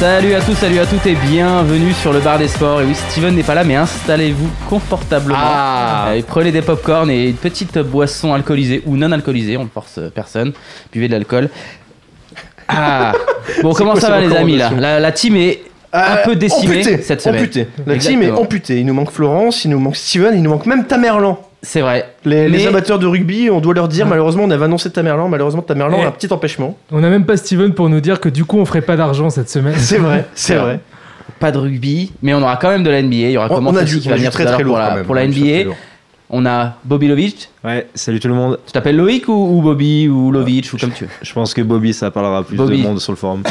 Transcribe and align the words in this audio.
Salut 0.00 0.32
à 0.32 0.40
tous, 0.40 0.54
salut 0.54 0.78
à 0.78 0.86
toutes 0.86 1.04
et 1.04 1.14
bienvenue 1.14 1.92
sur 1.92 2.10
le 2.10 2.20
bar 2.20 2.38
des 2.38 2.48
sports. 2.48 2.80
Et 2.80 2.86
oui, 2.86 2.94
Steven 2.94 3.34
n'est 3.34 3.42
pas 3.42 3.54
là, 3.54 3.64
mais 3.64 3.76
installez-vous 3.76 4.48
confortablement. 4.66 5.36
Ah. 5.38 6.06
Euh, 6.12 6.22
prenez 6.26 6.50
des 6.50 6.62
pop-corn 6.62 7.10
et 7.10 7.28
une 7.28 7.36
petite 7.36 7.78
boisson 7.80 8.32
alcoolisée 8.32 8.82
ou 8.86 8.96
non 8.96 9.12
alcoolisée, 9.12 9.58
on 9.58 9.64
ne 9.64 9.68
force 9.68 9.98
euh, 9.98 10.08
personne. 10.08 10.54
Buvez 10.90 11.08
de 11.08 11.12
l'alcool. 11.12 11.50
Ah 12.66 13.12
Bon, 13.62 13.74
comment 13.74 13.92
quoi 13.92 14.00
ça 14.00 14.08
va 14.08 14.22
les 14.22 14.34
amis 14.34 14.56
là 14.56 14.70
la, 14.74 15.00
la 15.00 15.12
team 15.12 15.36
est 15.36 15.64
un 15.92 16.16
peu 16.24 16.34
décimée 16.34 16.78
amputé, 16.78 17.02
cette 17.02 17.20
semaine. 17.20 17.42
amputé. 17.42 17.68
La 17.86 17.98
team 17.98 18.22
est 18.22 18.30
amputée. 18.30 18.78
Il 18.80 18.86
nous 18.86 18.94
manque 18.94 19.10
Florence, 19.10 19.66
il 19.66 19.70
nous 19.70 19.80
manque 19.80 19.96
Steven, 19.96 20.34
il 20.34 20.42
nous 20.42 20.50
manque 20.50 20.64
même 20.64 20.86
Tamerlan. 20.86 21.38
C'est 21.62 21.80
vrai. 21.82 22.14
Les, 22.24 22.66
amateurs 22.66 22.98
de 22.98 23.06
rugby, 23.06 23.50
on 23.50 23.60
doit 23.60 23.74
leur 23.74 23.88
dire, 23.88 24.06
malheureusement, 24.06 24.44
on 24.44 24.50
avait 24.50 24.64
annoncé 24.64 24.90
Tamerlan. 24.90 25.28
Malheureusement, 25.28 25.62
Tamerlan 25.62 26.02
a 26.02 26.06
un 26.06 26.10
petit 26.10 26.32
empêchement. 26.32 26.78
On 26.90 27.00
n'a 27.00 27.10
même 27.10 27.26
pas 27.26 27.36
Steven 27.36 27.74
pour 27.74 27.88
nous 27.88 28.00
dire 28.00 28.20
que 28.20 28.28
du 28.28 28.44
coup 28.44 28.58
on 28.58 28.64
ferait 28.64 28.80
pas 28.80 28.96
d'argent 28.96 29.30
cette 29.30 29.50
semaine. 29.50 29.74
C'est 29.78 29.98
vrai, 29.98 30.26
c'est 30.34 30.56
vrai. 30.56 30.80
Pas 31.38 31.52
de 31.52 31.58
rugby, 31.58 32.12
mais 32.22 32.34
on 32.34 32.42
aura 32.42 32.56
quand 32.56 32.70
même 32.70 32.82
de 32.82 32.90
la 32.90 33.02
NBA. 33.02 33.14
Il 33.14 33.30
y 33.30 33.36
aura 33.36 33.48
comment 33.48 33.72
qui 33.72 34.08
va 34.08 34.16
venir 34.16 34.30
très 34.30 34.44
très 34.44 34.62
lourd 34.62 34.76
pour 34.76 34.78
la, 34.78 35.04
pour 35.04 35.14
la 35.14 35.26
NBA. 35.26 35.70
On 36.32 36.46
a 36.46 36.76
Bobby 36.84 37.08
Lovitch. 37.08 37.48
Ouais, 37.64 37.88
salut 37.94 38.20
tout 38.20 38.28
le 38.28 38.34
monde. 38.34 38.58
Tu 38.64 38.72
t'appelles 38.72 38.96
Loïc 38.96 39.28
ou, 39.28 39.32
ou 39.32 39.62
Bobby 39.62 40.08
ou 40.08 40.30
Lovitch 40.30 40.72
ou 40.72 40.76
comme 40.76 40.92
tu 40.92 41.04
veux. 41.04 41.10
Je 41.22 41.32
pense 41.32 41.52
que 41.52 41.60
Bobby, 41.60 41.92
ça 41.92 42.10
parlera 42.12 42.44
plus 42.44 42.56
Bobby. 42.56 42.78
de 42.78 42.86
monde 42.86 43.00
sur 43.00 43.12
le 43.12 43.16
forum. 43.16 43.42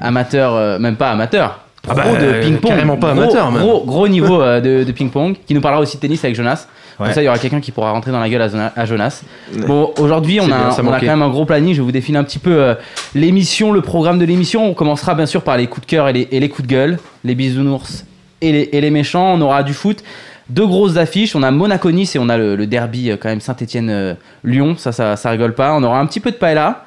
amateur, 0.00 0.54
euh, 0.54 0.78
même 0.78 0.96
pas 0.96 1.10
amateur, 1.10 1.60
Ah 1.88 1.94
bah, 1.94 2.04
de 2.20 2.24
euh, 2.26 2.42
ping-pong. 2.42 2.70
carrément 2.70 2.96
pas 2.96 3.12
Gros- 3.14 3.22
amateur, 3.22 3.50
même. 3.50 3.62
Gros, 3.62 3.84
gros 3.84 4.06
niveau 4.08 4.40
euh, 4.40 4.60
de, 4.60 4.84
de 4.84 4.92
ping-pong, 4.92 5.36
qui 5.46 5.54
nous 5.54 5.60
parlera 5.60 5.80
aussi 5.82 5.96
de 5.96 6.00
tennis 6.02 6.22
avec 6.24 6.36
Jonas. 6.36 6.66
Comme 6.98 7.06
Ouais. 7.06 7.14
ça, 7.14 7.22
il 7.22 7.24
y 7.24 7.28
aura 7.28 7.38
quelqu'un 7.38 7.60
qui 7.60 7.72
pourra 7.72 7.92
rentrer 7.92 8.10
dans 8.12 8.20
la 8.20 8.28
gueule 8.28 8.42
à, 8.76 8.84
Jonas. 8.84 9.22
Bon, 9.66 9.90
aujourd'hui, 9.98 10.38
on, 10.40 10.44
a, 10.44 10.46
bien, 10.48 10.70
ça 10.70 10.82
on 10.82 10.88
a 10.88 10.90
manquait. 10.90 11.06
quand 11.06 11.12
même 11.12 11.22
un 11.22 11.30
gros 11.30 11.46
planning. 11.46 11.72
Je 11.72 11.78
vais 11.80 11.84
vous 11.86 11.92
défiler 11.92 12.18
un 12.18 12.24
petit 12.24 12.38
peu 12.38 12.52
euh, 12.52 12.74
l'émission, 13.14 13.72
le 13.72 13.80
programme 13.80 14.18
de 14.18 14.26
l'émission. 14.26 14.66
On 14.68 14.74
commencera 14.74 15.14
bien 15.14 15.24
sûr 15.24 15.40
par 15.40 15.56
les 15.56 15.66
coups 15.66 15.86
de 15.86 15.90
cœur 15.90 16.08
et 16.08 16.12
les, 16.12 16.28
et 16.30 16.38
les 16.40 16.48
coups 16.50 16.68
de 16.68 16.72
gueule, 16.74 16.98
les 17.24 17.34
bisounours 17.34 18.04
et 18.42 18.52
les, 18.52 18.68
et 18.72 18.80
les 18.82 18.90
méchants. 18.90 19.32
On 19.32 19.40
aura 19.40 19.62
du 19.62 19.72
foot. 19.72 20.04
Deux 20.50 20.66
grosses 20.66 20.98
affiches, 20.98 21.34
on 21.34 21.42
a 21.42 21.50
Monaco-Nice 21.50 22.16
et 22.16 22.18
on 22.18 22.28
a 22.28 22.36
le, 22.36 22.54
le 22.56 22.66
derby 22.66 23.10
quand 23.18 23.28
même 23.30 23.40
Saint-Etienne-Lyon, 23.40 24.74
ça, 24.76 24.92
ça, 24.92 25.16
ça 25.16 25.30
rigole 25.30 25.54
pas. 25.54 25.72
On 25.74 25.82
aura 25.82 26.00
un 26.00 26.06
petit 26.06 26.20
peu 26.20 26.30
de 26.32 26.36
paella. 26.36 26.84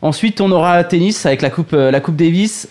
Ensuite, 0.00 0.40
on 0.40 0.50
aura 0.52 0.82
tennis 0.84 1.26
avec 1.26 1.42
la 1.42 1.50
Coupe, 1.50 1.72
la 1.72 2.00
coupe 2.00 2.16
Davis. 2.16 2.68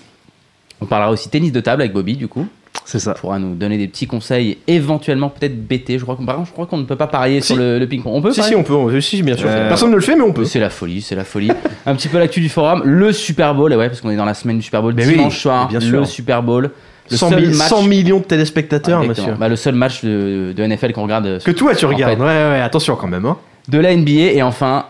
On 0.82 0.86
parlera 0.86 1.12
aussi 1.12 1.30
tennis 1.30 1.52
de 1.52 1.60
table 1.60 1.82
avec 1.82 1.94
Bobby, 1.94 2.16
du 2.16 2.28
coup. 2.28 2.48
C'est 2.86 3.00
ça. 3.00 3.14
Il 3.18 3.20
pourra 3.20 3.40
nous 3.40 3.56
donner 3.56 3.78
des 3.78 3.88
petits 3.88 4.08
conseils, 4.08 4.58
éventuellement 4.68 5.30
peut-être 5.30 5.68
BT. 5.68 5.98
Je 5.98 6.04
crois, 6.04 6.16
qu'on- 6.16 6.26
par 6.26 6.36
contre, 6.36 6.48
je 6.48 6.54
crois 6.54 6.66
qu'on 6.66 6.78
ne 6.78 6.84
peut 6.84 6.96
pas 6.96 7.08
parier 7.08 7.42
Si. 7.42 7.48
sur 7.48 7.56
le, 7.58 7.78
le 7.80 7.88
ping-pong. 7.88 8.14
On 8.16 8.22
peut 8.22 8.32
Si, 8.32 8.42
si, 8.44 8.56
on 8.56 8.64
peut. 8.64 8.74
on- 8.74 9.02
si, 9.02 9.22
bien 9.22 9.36
sûr. 9.36 9.48
Euh, 9.50 9.68
Personne 9.68 9.90
ne 9.92 9.96
le 9.96 10.02
fait, 10.02 10.16
mais 10.16 10.22
on 10.24 10.32
peut. 10.34 10.46
C'est 10.46 10.60
la 10.60 10.70
folie, 10.70 11.02
c'est 11.02 11.16
la 11.16 11.24
folie. 11.26 11.52
un 11.86 11.96
petit 11.96 12.08
peu 12.08 12.18
l'actu 12.20 12.40
du 12.42 12.50
forum, 12.50 12.82
le 12.86 13.12
Super 13.12 13.54
Bowl, 13.56 13.74
et 13.74 13.76
ouais, 13.76 13.88
parce 13.90 14.02
qu'on 14.02 14.10
est 14.12 14.16
dans 14.16 14.26
la 14.26 14.34
semaine 14.34 14.58
du 14.58 14.64
Super 14.64 14.82
Bowl, 14.82 14.94
Mais 14.96 15.06
oui, 15.06 15.14
dimanche 15.16 15.40
soir, 15.40 15.68
bien 15.68 15.80
sûr. 15.80 16.00
le 16.00 16.06
Super 16.06 16.42
Bowl. 16.44 16.72
Le 17.12 17.18
100, 17.18 17.30
seul 17.30 17.42
mi- 17.48 17.58
match, 17.58 17.68
100 17.70 17.84
millions 17.84 18.20
de 18.20 18.24
téléspectateurs, 18.24 19.02
Exactement. 19.02 19.28
monsieur. 19.30 19.40
Bah, 19.40 19.50
le 19.50 19.56
seul 19.56 19.74
match 19.76 20.04
de, 20.04 20.54
de 20.56 20.64
NFL 20.64 20.94
qu'on 20.94 21.04
regarde 21.04 21.42
Que 21.44 21.52
toi, 21.52 21.74
tu 21.76 21.86
regardes. 21.88 22.14
fait. 22.18 22.22
Ouais, 22.22 22.28
ouais, 22.28 22.62
attention 22.62 22.96
quand 22.96 23.08
même. 23.08 23.26
Hein. 23.26 23.38
de 23.68 23.78
la 23.80 23.96
NBA, 23.96 24.32
et 24.34 24.42
enfin, 24.44 24.86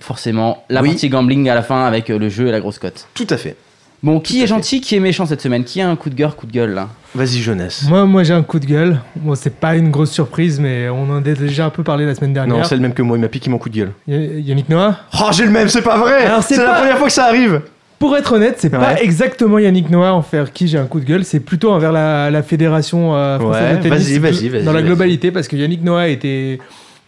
forcément, 0.00 0.64
la 0.70 0.82
Oui. 0.82 0.90
partie 0.90 1.08
gambling 1.08 1.48
à 1.48 1.54
la 1.54 1.62
fin 1.62 1.84
avec 1.84 2.08
le 2.08 2.28
jeu 2.28 2.48
et 2.48 2.52
la 2.52 2.60
grosse 2.60 2.78
cote. 2.78 3.06
Tout 3.14 3.26
à 3.30 3.36
fait. 3.36 3.56
Bon, 4.02 4.20
qui 4.20 4.38
est 4.38 4.40
fait. 4.42 4.46
gentil, 4.46 4.80
qui 4.80 4.94
est 4.94 5.00
méchant 5.00 5.26
cette 5.26 5.40
semaine? 5.40 5.64
Qui 5.64 5.80
a 5.80 5.88
un 5.88 5.96
coup 5.96 6.08
de 6.08 6.14
gueule, 6.14 6.30
coup 6.30 6.46
de 6.46 6.52
gueule 6.52 6.70
là? 6.72 6.88
Vas-y, 7.14 7.38
jeunesse. 7.42 7.84
Moi, 7.88 8.04
moi 8.04 8.22
j'ai 8.22 8.32
un 8.34 8.42
coup 8.42 8.60
de 8.60 8.66
gueule. 8.66 9.00
Bon, 9.16 9.34
c'est 9.34 9.54
pas 9.58 9.74
une 9.76 9.90
grosse 9.90 10.12
surprise, 10.12 10.60
mais 10.60 10.88
on 10.88 11.10
en 11.10 11.16
a 11.16 11.20
déjà 11.20 11.66
un 11.66 11.70
peu 11.70 11.82
parlé 11.82 12.06
la 12.06 12.14
semaine 12.14 12.30
Non, 12.30 12.46
dernière. 12.46 12.66
c'est 12.66 12.76
le 12.76 12.80
même 12.82 12.94
que 12.94 13.02
moi, 13.02 13.16
il 13.16 13.20
m'a 13.20 13.28
piqué 13.28 13.50
mon 13.50 13.58
coup 13.58 13.68
de 13.70 13.74
gueule. 13.76 13.92
Y- 14.06 14.40
Yannick 14.42 14.68
Noah? 14.68 14.98
Oh, 15.20 15.30
j'ai 15.32 15.44
le 15.44 15.50
même, 15.50 15.68
c'est 15.68 15.82
pas 15.82 15.98
vrai 15.98 16.26
Alors, 16.26 16.42
c'est 16.44 16.54
C'est 16.54 16.62
la 16.62 16.70
pas- 16.70 16.78
première 16.78 16.98
fois 16.98 17.08
que 17.08 17.12
ça 17.12 17.24
arrive 17.26 17.60
Pour 17.98 18.16
être 18.16 18.32
honnête, 18.34 18.54
c'est 18.58 18.70
pas 18.70 19.00
exactement 19.02 19.58
Yannick 19.58 19.90
Noah 19.90 20.12
envers 20.12 20.52
qui 20.52 20.68
j'ai 20.68 20.78
un 20.78 20.84
coup 20.86 21.00
de 21.00 21.04
gueule, 21.04 21.24
c'est 21.24 21.40
plutôt 21.40 21.72
envers 21.72 21.90
la, 21.90 22.30
la 22.30 22.42
fédération 22.44 23.16
euh, 23.16 23.38
française 23.40 23.62
Ouais, 23.62 23.76
de 23.78 23.82
tennis. 23.88 24.08
vas-y, 24.08 24.18
vas-y, 24.20 24.48
vas-y, 24.48 24.62
Dans 24.62 24.72
la 24.72 24.78
vas-y. 24.78 24.86
globalité, 24.86 25.30
parce 25.32 25.48
que 25.48 25.56
Yannick 25.56 25.82
Noah 25.82 26.06
était 26.06 26.60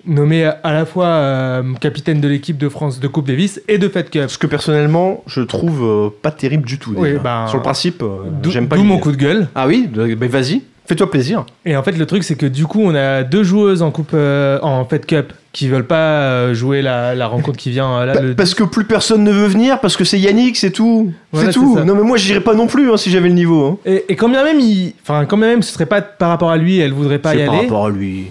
nommé 0.06 0.44
à 0.44 0.72
la 0.72 0.84
fois 0.86 1.06
euh, 1.06 1.62
capitaine 1.80 2.20
de 2.20 2.28
l'équipe 2.28 2.58
de 2.58 2.68
France 2.68 3.00
de 3.00 3.08
Coupe 3.08 3.26
Davis 3.26 3.60
et 3.68 3.78
de 3.78 3.88
Fed 3.88 4.10
Cup. 4.10 4.24
Ce 4.28 4.38
que 4.38 4.46
personnellement, 4.46 5.22
je 5.26 5.40
trouve 5.42 5.82
euh, 5.84 6.08
pas 6.22 6.30
terrible 6.30 6.64
du 6.66 6.78
tout. 6.78 6.94
Oui, 6.96 7.14
ben, 7.22 7.46
Sur 7.48 7.58
le 7.58 7.62
principe, 7.62 8.02
euh, 8.02 8.18
j'aime 8.48 8.68
pas 8.68 8.76
d'où 8.76 8.84
mon 8.84 8.98
coup 8.98 9.12
de 9.12 9.16
gueule. 9.16 9.48
Ah 9.54 9.66
oui 9.66 9.88
Ben 9.92 10.28
vas-y, 10.28 10.62
fais-toi 10.86 11.10
plaisir. 11.10 11.44
Et 11.64 11.76
en 11.76 11.82
fait, 11.82 11.92
le 11.92 12.06
truc, 12.06 12.24
c'est 12.24 12.36
que 12.36 12.46
du 12.46 12.66
coup, 12.66 12.80
on 12.82 12.94
a 12.94 13.22
deux 13.22 13.42
joueuses 13.44 13.82
en 13.82 13.90
coupe, 13.90 14.14
en 14.14 14.84
Fed 14.84 15.06
Cup, 15.06 15.32
qui 15.52 15.66
veulent 15.68 15.86
pas 15.86 16.52
jouer 16.54 16.80
la, 16.80 17.14
la 17.16 17.26
rencontre 17.26 17.58
qui 17.58 17.70
vient 17.70 18.04
là. 18.06 18.20
Le- 18.20 18.34
Parce 18.34 18.54
que 18.54 18.62
plus 18.62 18.84
personne 18.84 19.24
ne 19.24 19.32
veut 19.32 19.48
venir, 19.48 19.80
parce 19.80 19.96
que 19.96 20.04
c'est 20.04 20.18
Yannick, 20.18 20.56
c'est 20.56 20.70
tout. 20.70 21.12
Voilà, 21.32 21.50
c'est 21.52 21.58
tout. 21.58 21.76
Non 21.84 21.94
mais 21.96 22.02
moi 22.02 22.16
j'irais 22.16 22.40
pas 22.40 22.54
non 22.54 22.68
plus 22.68 22.90
hein, 22.92 22.96
si 22.96 23.10
j'avais 23.10 23.28
le 23.28 23.34
niveau. 23.34 23.66
Hein. 23.66 23.78
Et, 23.84 24.04
et 24.10 24.16
quand 24.16 24.28
bien 24.28 24.44
même, 24.44 24.60
il, 24.60 24.94
enfin, 25.02 25.24
quand 25.24 25.36
bien 25.36 25.48
même, 25.48 25.62
ce 25.62 25.72
serait 25.72 25.86
pas 25.86 26.02
par 26.02 26.28
rapport 26.28 26.50
à 26.50 26.56
lui, 26.56 26.78
elle 26.78 26.92
voudrait 26.92 27.18
pas 27.18 27.34
y 27.34 27.44
par 27.44 27.54
aller. 27.54 27.62
rapport 27.64 27.86
à 27.86 27.90
lui. 27.90 28.26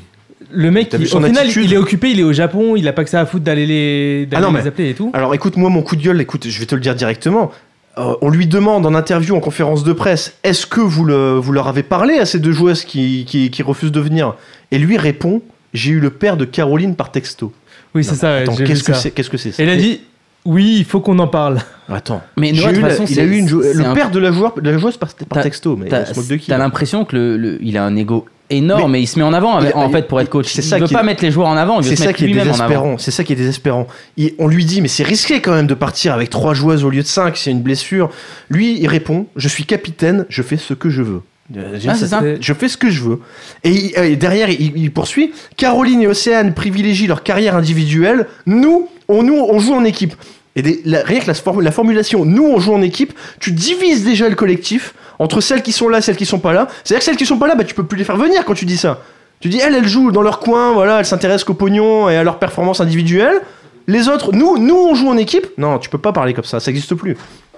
Le 0.52 0.72
mec, 0.72 0.90
il- 0.94 1.04
au 1.04 1.22
final, 1.22 1.38
attitude 1.46 1.66
il 1.66 1.74
est 1.74 1.78
occupé, 1.78 2.12
il 2.12 2.20
est 2.20 2.24
au 2.24 2.34
Japon, 2.34 2.76
il 2.76 2.88
a 2.88 2.94
pas 2.94 3.04
que 3.04 3.10
ça 3.10 3.22
à 3.22 3.26
foutre 3.26 3.44
d'aller 3.44 3.66
les, 3.68 4.26
d'aller 4.26 4.44
Ah 4.46 4.50
non, 4.52 4.56
les 4.58 4.64
mais- 4.64 4.68
appeler 4.68 4.90
et 4.90 4.94
tout. 4.94 5.12
Alors 5.14 5.34
écoute, 5.36 5.58
moi 5.58 5.70
mon 5.70 5.82
coup 5.82 5.96
de 5.96 6.02
gueule, 6.02 6.20
écoute, 6.22 6.48
je 6.48 6.60
vais 6.60 6.66
te 6.66 6.76
le 6.76 6.82
dire 6.82 6.96
directement. 6.96 7.52
Euh, 7.98 8.14
on 8.22 8.30
lui 8.30 8.48
demande 8.48 8.86
en 8.86 8.96
interview, 8.96 9.36
en 9.36 9.40
conférence 9.42 9.84
de 9.84 9.92
presse, 9.94 10.34
est-ce 10.44 10.66
que 10.66 10.80
vous, 10.80 11.04
le, 11.06 11.34
vous 11.34 11.52
leur 11.52 11.68
avez 11.68 11.84
parlé 11.84 12.18
à 12.18 12.26
ces 12.26 12.40
deux 12.40 12.52
joueuses 12.54 12.86
qui, 12.86 13.26
qui, 13.28 13.50
qui 13.52 13.62
refusent 13.64 13.92
de 13.92 14.00
venir? 14.00 14.36
Et 14.72 14.78
lui 14.78 14.98
répond, 14.98 15.42
j'ai 15.74 15.92
eu 15.92 16.00
le 16.00 16.10
père 16.10 16.38
de 16.38 16.46
Caroline 16.46 16.96
par 16.96 17.12
texto. 17.12 17.52
Oui, 17.94 18.04
c'est 18.04 18.16
ça. 18.16 18.38
Attends, 18.38 18.56
qu'est-ce 18.56 18.84
que 18.84 18.94
c'est 18.94 19.12
Qu'est-ce 19.12 19.30
que 19.30 19.38
c'est 19.38 19.52
ça 19.52 19.62
Et 19.62 19.66
il 19.66 19.70
a 19.70 19.76
dit, 19.76 20.02
oui, 20.46 20.76
il 20.80 20.86
faut 20.86 21.02
qu'on 21.02 21.20
en 21.20 21.28
parle. 21.28 21.60
Attends. 21.90 22.22
Mais 22.38 22.52
Noah, 22.54 22.68
de 22.68 22.72
eu 22.72 22.74
toute 22.76 22.84
la- 22.84 22.90
façon, 22.92 23.06
il 23.10 23.20
a 23.20 23.24
c'est- 23.24 23.28
eu 23.28 23.38
une 23.38 23.50
le 23.50 23.86
un- 23.86 23.94
père 23.94 24.12
de 24.12 24.20
la, 24.20 24.31
joueur, 24.31 24.54
de 24.60 24.70
la 24.70 24.78
joueuse 24.78 24.96
par, 24.98 25.14
texto, 25.42 25.76
mais 25.76 25.90
T'as 25.90 26.04
de 26.14 26.54
l'impression 26.58 27.04
que 27.06 27.16
le, 27.16 27.38
le- 27.38 27.58
il 27.62 27.78
a 27.78 27.84
un 27.84 27.96
ego 27.96 28.26
énorme 28.50 28.96
et 28.96 29.00
il 29.02 29.08
se 29.08 29.18
met 29.20 29.24
en 29.24 29.34
avant 29.34 29.56
avec- 29.58 29.72
Il 29.76 29.78
a- 29.78 29.78
en 29.84 29.88
il- 29.90 29.92
fait 29.92 30.08
pour 30.08 30.20
être 30.22 30.30
coach. 30.30 30.48
c'est 30.52 30.62
il 30.62 30.66
ça 30.68 30.80
veut 30.80 30.86
qui 30.88 30.94
pas 30.94 31.02
est- 31.02 31.04
mettre 31.06 31.24
les 31.24 31.32
joueurs 31.32 31.48
en 31.48 31.58
avant, 31.58 31.80
il 31.80 31.84
veut 31.84 31.96
C'est 31.96 32.04
ça 32.04 32.14
qui 32.14 32.26
est 32.26 32.28
désespérant. 32.34 32.98
C'est 32.98 33.12
ça 33.12 33.24
qui 33.24 33.34
est 33.34 33.36
désespérant. 33.36 33.88
Il- 34.18 34.34
on 34.40 34.48
lui 34.48 34.66
dit 34.66 34.82
mais 34.82 34.88
c'est 34.88 35.04
risqué 35.04 35.40
quand 35.42 35.54
même 35.54 35.68
de 35.68 35.74
partir 35.74 36.14
avec 36.14 36.30
trois 36.30 36.54
joueuses 36.54 36.84
au 36.84 36.90
lieu 36.90 37.02
de 37.02 37.08
cinq. 37.08 37.38
C'est 37.38 37.52
une 37.52 37.62
blessure. 37.62 38.10
Lui 38.50 38.80
il 38.80 38.88
répond 38.88 39.28
je 39.36 39.48
suis 39.48 39.66
capitaine, 39.66 40.26
je 40.30 40.42
fais 40.42 40.58
ce 40.58 40.74
que 40.74 40.90
je 40.90 41.02
veux. 41.02 41.22
Euh, 41.58 41.80
Ah, 41.88 41.96
ça. 41.96 42.22
Je 42.40 42.54
fais 42.54 42.68
ce 42.68 42.78
que 42.78 42.92
je 42.92 43.02
veux. 43.02 43.20
Et, 43.64 43.72
il- 43.72 43.98
et 43.98 44.16
derrière 44.16 44.50
il, 44.52 44.74
il 44.78 44.92
poursuit. 44.92 45.31
Caroline 45.58 46.02
et 46.04 46.08
Océane 46.08 46.54
privilégient 46.54 47.08
leur 47.08 47.24
carrière 47.24 47.56
individuelle. 47.56 48.28
Nous 48.46 48.88
on 49.08 49.24
nous 49.24 49.36
on 49.50 49.60
joue 49.60 49.74
en 49.74 49.84
équipe. 49.84 50.14
Et 50.56 50.62
des- 50.62 50.81
la, 50.86 51.04
rien 51.04 51.20
que 51.22 51.28
la, 51.28 51.34
la 51.62 51.72
formulation 51.72 52.26
nous 52.26 52.46
on 52.46 52.60
joue 52.60 52.74
en 52.74 52.81
équipe, 52.81 53.14
tu 53.40 53.52
divises 53.52 54.04
déjà 54.04 54.28
le 54.30 54.36
collectif 54.36 54.94
entre 55.19 55.41
celles 55.41 55.62
qui 55.62 55.72
sont 55.72 55.90
là, 55.90 56.02
celles 56.02 56.16
qui 56.18 56.25
sont 56.25 56.40
pas 56.40 56.53
là. 56.53 56.68
C'est-à-dire 56.84 57.00
que 57.00 57.06
celles 57.06 57.18
qui 57.18 57.25
sont 57.25 57.38
pas 57.38 57.47
là, 57.47 57.56
bah, 57.56 57.63
tu 57.63 57.75
peux 57.75 57.84
plus 57.85 57.97
les 57.97 58.03
faire 58.03 58.18
venir 58.18 58.44
quand 58.46 58.53
tu 58.53 58.66
dis 58.66 58.78
ça. 58.78 59.00
Tu 59.41 59.50
dis, 59.50 59.59
elles, 59.59 59.75
elles 59.75 59.88
jouent 59.88 60.12
dans 60.12 60.22
leur 60.22 60.40
coin, 60.40 60.74
voilà, 60.74 61.00
elles 61.00 61.06
s'intéressent 61.06 61.44
qu'au 61.46 61.53
pognon 61.53 62.09
et 62.09 62.18
à 62.18 62.24
leur 62.24 62.40
performance 62.40 62.81
individuelle. 62.81 63.40
Les 63.88 64.07
autres, 64.09 64.31
nous, 64.34 64.57
nous, 64.57 64.75
on 64.75 64.96
joue 64.96 65.09
en 65.09 65.18
équipe. 65.18 65.47
Non, 65.57 65.78
tu 65.80 65.90
peux 65.90 65.97
pas 65.97 66.12
parler 66.12 66.34
comme 66.34 66.44
ça, 66.44 66.59
ça 66.59 66.69
n'existe 66.71 66.94
plus. 66.95 67.16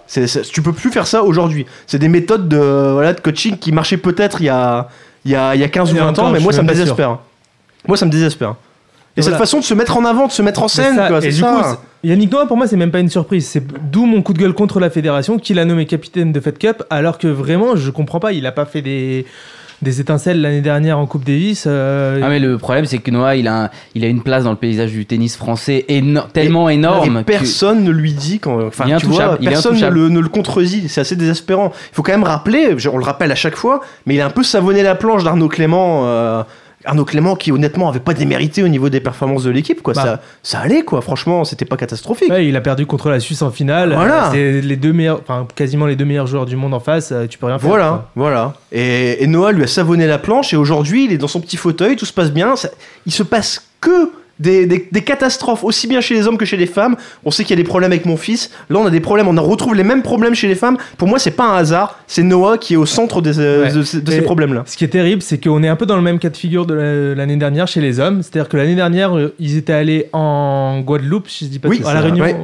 C'est, 0.07 0.27
c'est- 0.27 0.43
tu 0.51 0.61
peux 0.61 0.73
plus 0.73 0.91
faire 0.91 1.07
ça 1.07 1.23
aujourd'hui. 1.23 1.65
C'est 1.87 1.97
des 1.99 2.07
méthodes 2.09 2.47
de, 2.49 2.91
voilà, 2.93 3.13
de 3.13 3.19
coaching 3.21 3.57
qui 3.57 3.71
marchaient 3.71 3.97
peut-être 3.97 4.41
il 4.41 4.45
y 4.45 4.49
a, 4.49 4.87
il 5.25 5.31
y 5.31 5.35
a, 5.35 5.55
il 5.55 5.61
y 5.61 5.63
a 5.63 5.69
15 5.69 5.89
Il 5.89 5.93
ou 5.93 5.97
y 5.97 5.99
a 5.99 6.03
20 6.03 6.09
encore, 6.11 6.25
ans, 6.25 6.29
mais 6.31 6.39
moi, 6.39 6.51
ça 6.53 6.61
me 6.63 6.67
désespère. 6.67 7.17
Moi, 7.87 7.97
ça 7.97 8.05
me 8.05 8.11
désespère. 8.11 8.55
Et 9.21 9.23
Voilà. 9.23 9.37
cette 9.37 9.45
façon 9.45 9.59
de 9.59 9.63
se 9.63 9.73
mettre 9.73 9.97
en 9.97 10.05
avant, 10.05 10.27
de 10.27 10.31
se 10.31 10.41
mettre 10.41 10.63
en 10.63 10.67
scène, 10.67 10.95
ça. 10.95 11.07
quoi, 11.07 11.19
Et 11.19 11.21
c'est 11.21 11.27
du 11.29 11.33
ça. 11.35 11.77
coup, 12.03 12.07
Yannick 12.07 12.31
Noah, 12.31 12.47
pour 12.47 12.57
moi, 12.57 12.67
c'est 12.67 12.77
même 12.77 12.91
pas 12.91 12.99
une 12.99 13.09
surprise. 13.09 13.47
C'est 13.47 13.63
d'où 13.91 14.05
mon 14.05 14.21
coup 14.21 14.33
de 14.33 14.39
gueule 14.39 14.53
contre 14.53 14.79
la 14.79 14.89
fédération 14.89 15.37
qu'il 15.37 15.59
a 15.59 15.65
nommé 15.65 15.85
capitaine 15.85 16.31
de 16.31 16.39
Fed 16.39 16.57
Cup, 16.57 16.83
alors 16.89 17.17
que 17.17 17.27
vraiment, 17.27 17.75
je 17.75 17.91
comprends 17.91 18.19
pas. 18.19 18.31
Il 18.31 18.45
a 18.47 18.51
pas 18.51 18.65
fait 18.65 18.81
des, 18.81 19.25
des 19.83 19.99
étincelles 20.01 20.41
l'année 20.41 20.61
dernière 20.61 20.97
en 20.99 21.05
Coupe 21.05 21.25
Davis. 21.25 21.65
euh, 21.67 22.19
Ah 22.23 22.29
mais 22.29 22.39
le 22.39 22.57
problème 22.59 22.85
c'est 22.85 22.99
que 22.99 23.09
Noah 23.09 23.35
il 23.35 23.47
a, 23.47 23.63
un- 23.65 23.69
il 23.95 24.03
a 24.03 24.07
une 24.07 24.21
place 24.21 24.43
dans 24.43 24.51
le 24.51 24.55
paysage 24.57 24.91
du 24.91 25.07
tennis 25.07 25.35
français 25.35 25.85
éno- 25.89 26.21
tellement 26.31 26.69
énorme. 26.69 27.17
Et 27.17 27.21
que- 27.21 27.25
personne 27.25 27.83
ne 27.83 27.89
lui 27.91 28.13
dit 28.13 28.39
quand. 28.39 28.61
Enfin, 28.65 28.85
Il 28.87 28.93
est 28.93 28.97
tu 28.97 29.05
vois, 29.07 29.15
intouchable, 29.15 29.37
il 29.41 29.47
est 29.47 29.51
personne 29.51 29.79
ne 29.79 29.89
le, 29.89 30.09
ne 30.09 30.19
le 30.19 30.29
contredit. 30.29 30.87
C'est 30.87 31.01
assez 31.01 31.15
désespérant. 31.15 31.71
Il 31.91 31.95
faut 31.95 32.03
quand 32.03 32.11
même 32.11 32.23
rappeler, 32.23 32.75
on 32.91 32.97
le 32.97 33.03
rappelle 33.03 33.31
à 33.31 33.35
chaque 33.35 33.55
fois, 33.55 33.81
mais 34.05 34.13
il 34.15 34.21
a 34.21 34.25
un 34.27 34.29
peu 34.31 34.43
savonné 34.43 34.81
la 34.83 34.93
planche 34.95 35.23
d'Arnaud 35.23 35.47
Clément. 35.49 36.03
euh, 36.05 36.43
Arnaud 36.85 37.05
Clément 37.05 37.35
qui 37.35 37.51
honnêtement 37.51 37.89
avait 37.89 37.99
pas 37.99 38.13
démérité 38.13 38.63
au 38.63 38.67
niveau 38.67 38.89
des 38.89 38.99
performances 38.99 39.43
de 39.43 39.49
l'équipe 39.51 39.81
quoi. 39.81 39.93
Bah. 39.93 40.01
Ça, 40.03 40.21
ça 40.43 40.59
allait 40.59 40.83
quoi. 40.83 41.01
Franchement, 41.01 41.43
c'était 41.45 41.65
pas 41.65 41.77
catastrophique. 41.77 42.29
Ouais, 42.31 42.47
il 42.47 42.55
a 42.55 42.61
perdu 42.61 42.85
contre 42.85 43.09
la 43.09 43.19
Suisse 43.19 43.41
en 43.41 43.51
finale. 43.51 43.93
Voilà. 43.93 44.27
Euh, 44.27 44.31
C'est 44.61 44.61
les 44.67 44.75
deux 44.75 44.93
meilleurs, 44.93 45.21
enfin 45.21 45.47
quasiment 45.55 45.85
les 45.85 45.95
deux 45.95 46.05
meilleurs 46.05 46.27
joueurs 46.27 46.45
du 46.45 46.55
monde 46.55 46.73
en 46.73 46.79
face. 46.79 47.11
euh, 47.11 47.27
Tu 47.27 47.37
peux 47.37 47.45
rien 47.47 47.59
faire. 47.59 47.69
Voilà, 47.69 47.87
quoi. 47.89 48.09
voilà. 48.15 48.53
Et, 48.71 49.23
et 49.23 49.27
Noah 49.27 49.51
lui 49.51 49.63
a 49.63 49.67
savonné 49.67 50.07
la 50.07 50.17
planche 50.17 50.53
et 50.53 50.57
aujourd'hui 50.57 51.05
il 51.05 51.11
est 51.11 51.17
dans 51.17 51.27
son 51.27 51.39
petit 51.41 51.57
fauteuil, 51.57 51.95
tout 51.95 52.05
se 52.05 52.13
passe 52.13 52.31
bien. 52.31 52.55
Ça- 52.55 52.69
il 53.05 53.11
se 53.11 53.23
passe 53.23 53.65
que 53.79 54.11
des, 54.41 54.65
des- 54.65 54.87
des 54.91 55.01
catastrophes, 55.01 55.63
aussi 55.63 55.87
bien 55.87 56.01
chez 56.01 56.15
les 56.15 56.27
hommes 56.27 56.37
que 56.37 56.45
chez 56.45 56.57
les 56.57 56.65
femmes. 56.65 56.95
On 57.23 57.31
sait 57.31 57.43
qu'il 57.43 57.51
y 57.57 57.59
a 57.59 57.63
des 57.63 57.67
problèmes 57.67 57.91
avec 57.91 58.05
mon 58.05 58.17
fils. 58.17 58.49
Là 58.69 58.79
on 58.79 58.85
a 58.85 58.89
des 58.89 58.99
problèmes, 58.99 59.27
on 59.27 59.37
en 59.37 59.43
retrouve 59.43 59.75
les 59.75 59.83
mêmes 59.83 60.01
problèmes 60.01 60.33
chez 60.35 60.47
les 60.47 60.55
femmes. 60.55 60.77
Pour 60.97 61.07
moi 61.07 61.19
c'est 61.19 61.31
pas 61.31 61.45
un 61.45 61.55
hasard, 61.57 61.99
c'est 62.07 62.23
Noah 62.23 62.57
qui 62.57 62.73
est 62.73 62.77
au 62.77 62.85
centre 62.85 63.21
des- 63.21 63.39
euh, 63.39 63.63
Ouais. 63.63 63.71
de, 63.73 63.83
ces- 63.83 64.01
de 64.01 64.21
problèmes-là. 64.21 64.63
Ce 64.65 64.75
qui 64.75 64.83
est 64.83 64.87
terrible, 64.89 65.21
c'est 65.21 65.41
qu'on 65.41 65.61
est 65.63 65.67
un 65.67 65.75
peu 65.75 65.85
dans 65.85 65.95
le 65.95 66.01
même 66.01 66.19
cas 66.19 66.29
de 66.29 66.37
figure 66.37 66.65
de 66.65 66.73
la- 66.73 67.15
l'année 67.15 67.37
dernière 67.37 67.67
chez 67.67 67.81
les 67.81 67.99
hommes. 67.99 68.21
C'est-à-dire 68.23 68.49
que 68.49 68.57
l'année 68.57 68.75
dernière, 68.75 69.15
euh, 69.17 69.33
ils 69.39 69.55
étaient 69.57 69.73
allés 69.73 70.07
en 70.13 70.81
Guadeloupe, 70.81 71.29
si 71.29 71.45
je 71.45 71.49
dis 71.51 71.59
pas 71.59 71.69
Oui, 71.69 71.79
de- 71.79 71.85
à 71.85 71.93
la 71.93 72.01
Réunion, 72.01 72.23
ouais. 72.25 72.35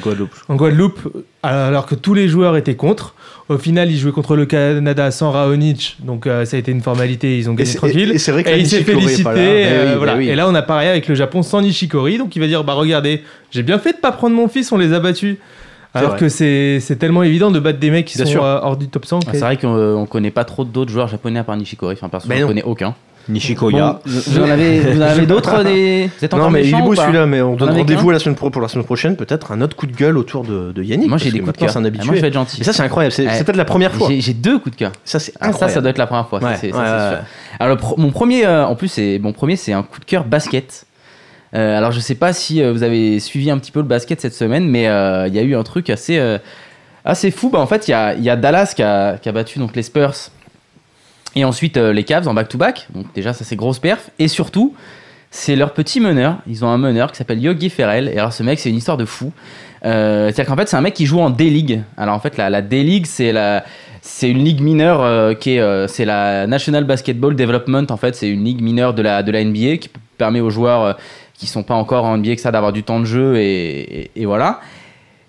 Guadeloupe. 0.00 0.34
en 0.48 0.56
Guadeloupe, 0.56 1.24
alors 1.42 1.86
que 1.86 1.94
tous 1.94 2.14
les 2.14 2.28
joueurs 2.28 2.56
étaient 2.56 2.76
contre. 2.76 3.14
Au 3.48 3.58
final, 3.58 3.90
ils 3.90 3.98
jouaient 3.98 4.12
contre 4.12 4.36
le 4.36 4.46
Canada 4.46 5.10
sans 5.10 5.30
Raonic, 5.32 5.98
donc 6.04 6.26
euh, 6.26 6.44
ça 6.44 6.56
a 6.56 6.60
été 6.60 6.70
une 6.72 6.80
formalité, 6.80 7.36
ils 7.38 7.50
ont 7.50 7.54
Et 7.54 7.56
gagné 7.56 7.70
c'est- 7.70 7.76
tranquille. 7.78 8.10
et- 8.12 8.14
et 8.14 8.18
c'est 8.18 8.32
vrai 8.32 8.44
que 8.44 8.48
Et 8.50 8.58
il 8.60 8.66
s'est 8.66 8.82
félicité. 8.82 9.24
là. 9.24 9.30
euh, 9.32 9.82
Eh 9.84 9.86
oui, 9.86 9.92
eh 9.94 9.96
voilà. 9.96 10.16
oui. 10.16 10.28
Et 10.28 10.34
là, 10.36 10.48
on 10.48 10.54
a 10.54 10.62
pareil 10.62 10.88
avec 10.88 11.08
le 11.08 11.14
Japon 11.14 11.42
sans 11.42 11.60
Nishikori, 11.60 12.18
donc 12.18 12.34
il 12.36 12.38
va 12.38 12.46
dire 12.46 12.64
bah 12.64 12.72
regardez, 12.74 13.22
j'ai 13.50 13.62
bien 13.62 13.78
fait 13.78 13.92
de 13.92 13.98
pas 13.98 14.12
prendre 14.12 14.34
mon 14.36 14.48
fils, 14.48 14.72
on 14.72 14.78
les 14.78 14.92
a 14.92 15.00
battus. 15.00 15.36
Alors 15.94 16.10
vrai. 16.12 16.20
que 16.20 16.28
c'est 16.30 16.96
tellement 16.98 17.22
évident 17.22 17.50
de 17.50 17.58
battre 17.60 17.78
des 17.78 17.90
mecs 17.90 18.06
qui 18.06 18.16
Bien 18.16 18.24
sont 18.24 18.30
sûr. 18.32 18.44
euh, 18.44 18.60
hors 18.62 18.78
du 18.78 18.88
top 18.88 19.04
100. 19.04 19.18
Ah, 19.26 19.30
C'est 19.32 19.40
vrai 19.40 19.58
qu'on 19.58 19.68
on 19.96 20.06
connaît 20.06 20.30
pas 20.30 20.44
trop 20.44 20.64
d'autres 20.64 20.90
joueurs 20.90 21.08
japonais 21.08 21.40
à 21.40 21.44
part 21.44 21.56
Nishikori. 21.56 21.94
Enfin, 21.94 22.08
perso, 22.08 22.28
Ben 22.28 22.36
je 22.38 22.42
non. 22.42 22.48
connais 22.48 22.62
aucun. 22.62 22.94
Nishikoya. 23.28 24.00
Bon, 24.04 24.10
vous 24.26 24.38
en 24.40 24.50
avez, 24.50 24.80
vous 24.80 24.98
en 25.00 25.04
avez 25.04 25.26
d'autres 25.26 25.62
des... 25.62 26.10
Vous 26.18 26.24
êtes 26.24 26.34
encore 26.34 26.46
Non 26.46 26.50
mais 26.52 26.66
il 26.66 26.74
est 26.74 26.80
beau 26.82 26.94
celui-là, 26.94 27.26
mais 27.26 27.40
on 27.40 27.54
donne 27.56 27.70
rendez-vous 27.70 28.10
la 28.10 28.18
semaine 28.18 28.34
pro 28.36 28.50
pour 28.50 28.60
la 28.62 28.68
semaine 28.68 28.84
prochaine, 28.84 29.16
peut-être 29.16 29.52
un 29.52 29.60
autre 29.60 29.76
coup 29.76 29.86
de 29.86 29.94
gueule 29.96 30.18
autour 30.18 30.44
de, 30.44 30.72
de 30.72 30.82
Yannick. 30.82 31.08
Moi 31.08 31.18
j'ai 31.18 31.30
des 31.30 31.40
coups 31.40 31.52
de 31.52 31.58
cœur. 31.58 31.70
C'est 31.70 31.78
un 31.78 31.84
Ah, 31.84 31.88
habitué. 31.88 32.06
Moi 32.06 32.16
je 32.16 32.20
vais 32.20 32.28
être 32.28 32.34
gentil. 32.34 32.60
Et 32.60 32.64
ça 32.64 32.72
c'est 32.72 32.82
incroyable, 32.82 33.12
c'est 33.12 33.24
peut-être 33.44 33.56
la 33.56 33.64
première 33.64 33.92
fois. 33.92 34.08
J'ai 34.10 34.34
deux 34.34 34.58
coups 34.58 34.74
de 34.74 34.78
cœur. 34.78 34.92
Ça 35.04 35.18
c'est 35.18 35.32
Ah, 35.36 35.44
ça, 35.44 35.48
incroyable. 35.50 35.74
ça 35.74 35.80
doit 35.80 35.90
être 35.90 35.98
la 35.98 36.06
première 36.06 36.28
fois. 36.28 36.40
ça, 36.40 36.46
Ouais, 36.46 36.56
c'est- 36.60 36.70
ça, 36.72 36.78
ouais, 36.78 36.84
c'est 36.86 36.92
ouais, 36.92 37.08
sûr. 37.10 37.18
ouais. 37.18 37.24
Alors, 37.60 37.76
pro- 37.76 37.96
mon 37.98 38.10
premier, 38.10 38.44
euh, 38.46 38.66
en 38.66 38.74
plus, 38.74 38.88
c'est 38.88 39.18
mon 39.22 39.32
premier, 39.32 39.56
c'est 39.56 39.72
un 39.72 39.82
coup 39.82 40.00
de 40.00 40.04
cœur 40.04 40.24
basket. 40.24 40.86
Euh, 41.54 41.76
alors, 41.78 41.92
je 41.92 42.00
sais 42.00 42.14
pas 42.14 42.32
si 42.32 42.62
euh, 42.62 42.72
vous 42.72 42.82
avez 42.82 43.20
suivi 43.20 43.50
un 43.50 43.58
petit 43.58 43.70
peu 43.72 43.80
le 43.80 43.86
basket 43.86 44.20
cette 44.20 44.34
semaine, 44.34 44.66
mais 44.68 44.88
euh, 44.88 45.28
il 45.28 45.34
y 45.34 45.38
a 45.38 45.42
eu 45.42 45.54
un 45.54 45.62
truc 45.62 45.90
assez, 45.90 46.18
euh, 46.18 46.38
assez 47.04 47.30
fou. 47.30 47.50
Bah, 47.50 47.58
en 47.60 47.66
fait, 47.66 47.88
il 47.88 47.90
y 47.90 47.94
a, 47.94 48.14
il 48.14 48.22
y 48.24 48.30
a 48.30 48.36
Dallas 48.36 48.72
qui 48.74 48.82
a, 48.82 49.18
qui 49.18 49.28
a 49.28 49.32
battu 49.32 49.58
donc 49.58 49.76
les 49.76 49.82
Spurs 49.82 50.14
et 51.34 51.44
ensuite 51.44 51.76
euh, 51.76 51.92
les 51.92 52.04
Cavs 52.04 52.28
en 52.28 52.34
back-to-back. 52.34 52.88
Donc 52.94 53.06
déjà, 53.14 53.32
ça 53.32 53.44
c'est 53.44 53.56
grosse 53.56 53.78
perf. 53.78 54.10
Et 54.18 54.28
surtout, 54.28 54.74
c'est 55.30 55.56
leur 55.56 55.72
petit 55.72 56.00
meneur. 56.00 56.38
Ils 56.46 56.64
ont 56.64 56.68
un 56.68 56.78
meneur 56.78 57.10
qui 57.10 57.18
s'appelle 57.18 57.40
Yogi 57.40 57.70
Ferrell. 57.70 58.08
Et 58.08 58.18
alors, 58.18 58.32
ce 58.32 58.42
mec, 58.42 58.58
c'est 58.58 58.68
une 58.68 58.76
histoire 58.76 58.96
de 58.96 59.04
fou. 59.04 59.32
Euh, 59.84 60.26
C'est-à-dire 60.26 60.46
qu'en 60.46 60.56
fait, 60.56 60.68
c'est 60.68 60.76
un 60.76 60.82
mec 60.82 60.94
qui 60.94 61.06
joue 61.06 61.20
en 61.20 61.30
D-League. 61.30 61.82
Alors, 61.96 62.14
en 62.14 62.20
fait, 62.20 62.36
la, 62.36 62.62
D-League, 62.62 63.06
c'est 63.06 63.32
la. 63.32 63.64
C'est 64.04 64.28
une 64.28 64.42
ligue 64.44 64.60
mineure 64.60 65.00
euh, 65.00 65.32
qui 65.32 65.50
est, 65.50 65.88
c'est 65.88 66.04
la 66.04 66.48
National 66.48 66.82
Basketball 66.84 67.36
Development. 67.36 67.86
En 67.90 67.96
fait, 67.96 68.16
c'est 68.16 68.28
une 68.28 68.44
ligue 68.44 68.60
mineure 68.60 68.94
de 68.94 69.02
la, 69.02 69.22
de 69.22 69.30
la 69.30 69.44
NBA 69.44 69.76
qui 69.76 69.90
permet 70.18 70.40
aux 70.40 70.50
joueurs 70.50 70.98
qui 71.34 71.46
sont 71.46 71.62
pas 71.62 71.74
encore 71.74 72.04
en 72.04 72.18
NBA 72.18 72.34
que 72.34 72.40
ça 72.40 72.50
d'avoir 72.50 72.72
du 72.72 72.82
temps 72.82 72.98
de 72.98 73.04
jeu 73.04 73.36
et, 73.36 74.10
voilà. 74.24 74.60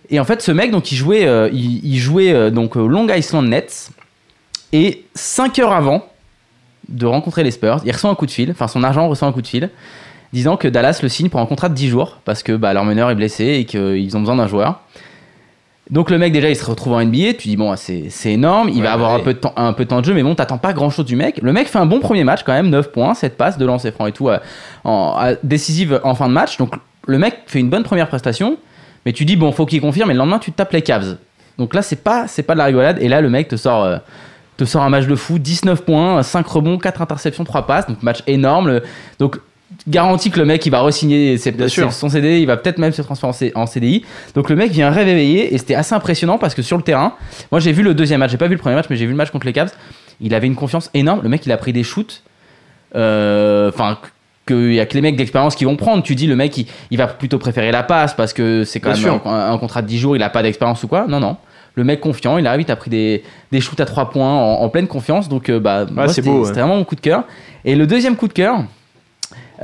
Et 0.09 0.19
en 0.19 0.23
fait, 0.25 0.41
ce 0.41 0.51
mec, 0.51 0.71
donc, 0.71 0.91
il 0.91 0.95
jouait, 0.95 1.27
il, 1.53 1.97
jouait 1.97 2.49
donc 2.49 2.75
au 2.75 2.87
Long 2.87 3.07
Island 3.07 3.47
Nets 3.47 3.91
et 4.73 5.05
5 5.15 5.57
heures 5.59 5.71
avant 5.71 6.05
de 6.89 7.05
rencontrer 7.05 7.43
les 7.43 7.51
Spurs, 7.51 7.79
il 7.85 7.91
reçoit 7.93 8.09
un 8.09 8.15
coup 8.15 8.25
de 8.25 8.31
fil, 8.31 8.51
enfin 8.51 8.67
son 8.67 8.83
agent 8.83 9.07
reçoit 9.07 9.27
un 9.27 9.31
coup 9.31 9.41
de 9.41 9.47
fil, 9.47 9.69
disant 10.33 10.57
que 10.57 10.67
Dallas 10.67 10.99
le 11.01 11.07
signe 11.07 11.29
pour 11.29 11.39
un 11.39 11.45
contrat 11.45 11.69
de 11.69 11.73
10 11.75 11.87
jours 11.87 12.17
parce 12.25 12.43
que 12.43 12.51
bah, 12.53 12.73
leur 12.73 12.83
meneur 12.83 13.09
est 13.09 13.15
blessé 13.15 13.45
et 13.45 13.65
qu'ils 13.65 14.17
ont 14.17 14.19
besoin 14.19 14.35
d'un 14.35 14.47
joueur. 14.47 14.81
Donc 15.89 16.09
le 16.09 16.17
mec 16.17 16.31
déjà 16.31 16.49
il 16.49 16.55
se 16.55 16.65
retrouve 16.65 16.93
en 16.93 17.03
NBA, 17.03 17.33
tu 17.37 17.49
dis 17.49 17.57
bon 17.57 17.75
c'est 17.75 18.05
c'est 18.09 18.31
énorme, 18.33 18.69
il 18.69 18.77
Ouais, 18.77 18.83
va 18.83 18.93
avoir 18.93 19.13
ouais. 19.15 19.21
un 19.21 19.23
peu, 19.23 19.33
de 19.33 19.39
temps, 19.39 19.53
un 19.57 19.73
peu 19.73 19.83
de 19.83 19.89
temps 19.89 19.99
de 19.99 20.05
jeu 20.05 20.13
mais 20.13 20.23
bon 20.23 20.33
t'attends 20.33 20.57
pas 20.57 20.71
grand 20.73 20.89
chose 20.89 21.05
du 21.05 21.15
mec. 21.17 21.39
Le 21.41 21.51
mec 21.53 21.67
fait 21.67 21.77
un 21.79 21.85
bon 21.85 21.99
premier 21.99 22.23
match 22.23 22.43
quand 22.45 22.53
même, 22.53 22.69
9 22.69 22.91
points, 22.91 23.13
7 23.13 23.37
passes, 23.37 23.57
2 23.57 23.65
lancers 23.65 23.93
francs 23.93 24.07
et 24.07 24.11
tout, 24.13 24.29
euh, 24.29 24.39
en, 24.85 25.15
à- 25.17 25.35
décisive 25.43 25.99
en 26.03 26.15
fin 26.15 26.27
de 26.29 26.33
match. 26.33 26.57
Donc 26.57 26.73
le 27.05 27.17
mec 27.19 27.39
fait 27.47 27.59
une 27.59 27.69
bonne 27.69 27.83
première 27.83 28.07
prestation, 28.07 28.57
mais 29.05 29.11
tu 29.11 29.25
dis 29.25 29.35
bon 29.35 29.51
faut 29.51 29.65
qu'il 29.65 29.81
confirme 29.81 30.09
et 30.09 30.13
le 30.13 30.19
lendemain 30.19 30.39
tu 30.39 30.51
te 30.51 30.57
tapes 30.57 30.71
les 30.71 30.81
Cavs. 30.81 31.17
Donc 31.57 31.73
là 31.75 31.81
c'est 31.81 31.97
pas, 32.01 32.27
c'est 32.27 32.43
pas 32.43 32.53
de 32.53 32.59
la 32.59 32.65
rigolade 32.65 32.97
et 33.01 33.07
là 33.09 33.19
le 33.21 33.29
mec 33.29 33.47
te 33.49 33.55
sort... 33.57 33.83
euh, 33.83 33.97
te 34.57 34.65
sort 34.65 34.83
un 34.83 34.89
match 34.89 35.07
de 35.07 35.15
fou, 35.15 35.39
19 35.39 35.83
points, 35.83 36.21
5 36.23 36.45
rebonds, 36.47 36.77
4 36.77 37.01
interceptions, 37.01 37.43
3 37.43 37.65
passes, 37.67 37.87
donc 37.87 38.03
match 38.03 38.19
énorme. 38.27 38.67
Le- 38.67 38.83
Donc 39.19 39.39
garanti 39.87 40.29
que 40.29 40.39
le 40.39 40.45
mec 40.45 40.63
il 40.65 40.69
va 40.69 40.81
re-signer 40.81 41.37
ses- 41.37 41.51
ses- 41.87 41.91
son 41.91 42.07
CD, 42.09 42.39
il 42.39 42.45
va 42.45 42.57
peut-être 42.57 42.77
même 42.77 42.91
se 42.91 43.01
transformer 43.01 43.51
en 43.55 43.65
CDI. 43.65 44.03
Donc 44.35 44.49
le 44.49 44.55
mec 44.55 44.71
vient 44.71 44.91
réveiller 44.91 45.53
et 45.53 45.57
c'était 45.57 45.73
assez 45.75 45.95
impressionnant 45.95 46.37
parce 46.37 46.53
que 46.53 46.61
sur 46.61 46.77
le 46.77 46.83
terrain, 46.83 47.13
moi 47.51 47.59
j'ai 47.59 47.71
vu 47.71 47.81
le 47.81 47.93
deuxième 47.95 48.19
match, 48.19 48.29
j'ai 48.31 48.37
pas 48.37 48.47
vu 48.47 48.53
le 48.53 48.59
premier 48.61 48.75
match, 48.75 48.85
mais 48.91 48.95
j'ai 48.95 49.05
vu 49.05 49.11
le 49.11 49.17
match 49.17 49.31
contre 49.31 49.47
les 49.47 49.53
Cavs. 49.53 49.71
Il 50.21 50.35
avait 50.35 50.45
une 50.47 50.55
confiance 50.55 50.91
énorme. 50.93 51.21
Le 51.23 51.29
mec 51.29 51.45
il 51.47 51.51
a 51.51 51.57
pris 51.57 51.73
des 51.73 51.83
shoots, 51.83 52.21
euh, 52.95 53.69
enfin 53.69 53.97
qu'il 54.45 54.73
y 54.73 54.79
a 54.79 54.85
que 54.85 54.93
les 54.93 55.01
mecs 55.01 55.15
d'expérience 55.15 55.55
qui 55.55 55.65
vont 55.65 55.75
prendre. 55.75 56.03
Tu 56.03 56.15
dis 56.15 56.27
le 56.27 56.35
mec 56.35 56.55
il, 56.57 56.67
il 56.91 56.97
va 56.97 57.07
plutôt 57.07 57.39
préférer 57.39 57.71
la 57.71 57.81
passe 57.83 58.13
parce 58.13 58.33
que 58.33 58.63
c'est 58.65 58.79
quand 58.79 58.91
Bien 58.93 59.13
même 59.13 59.21
un 59.25 59.57
contrat 59.57 59.81
de 59.81 59.87
10 59.87 59.97
jours, 59.99 60.15
il 60.15 60.21
a 60.23 60.29
pas 60.29 60.43
d'expérience 60.43 60.83
ou 60.83 60.87
quoi. 60.87 61.05
Non 61.07 61.19
non. 61.19 61.37
Le 61.75 61.83
mec 61.83 62.01
confiant, 62.01 62.37
il 62.37 62.45
arrive, 62.45 62.65
il 62.67 62.71
a 62.71 62.75
pris 62.75 62.89
des, 62.91 63.23
des 63.51 63.59
shoots 63.61 63.79
à 63.79 63.85
3 63.85 64.09
points 64.11 64.31
en, 64.31 64.61
en 64.61 64.69
pleine 64.69 64.87
confiance. 64.87 65.27
Donc, 65.29 65.49
euh, 65.49 65.59
bah, 65.59 65.85
c'était 66.09 66.29
ouais. 66.29 66.51
vraiment 66.51 66.75
mon 66.75 66.83
coup 66.83 66.95
de 66.95 67.01
cœur. 67.01 67.23
Et 67.65 67.75
le 67.75 67.87
deuxième 67.87 68.15
coup 68.15 68.27
de 68.27 68.33
cœur, 68.33 68.63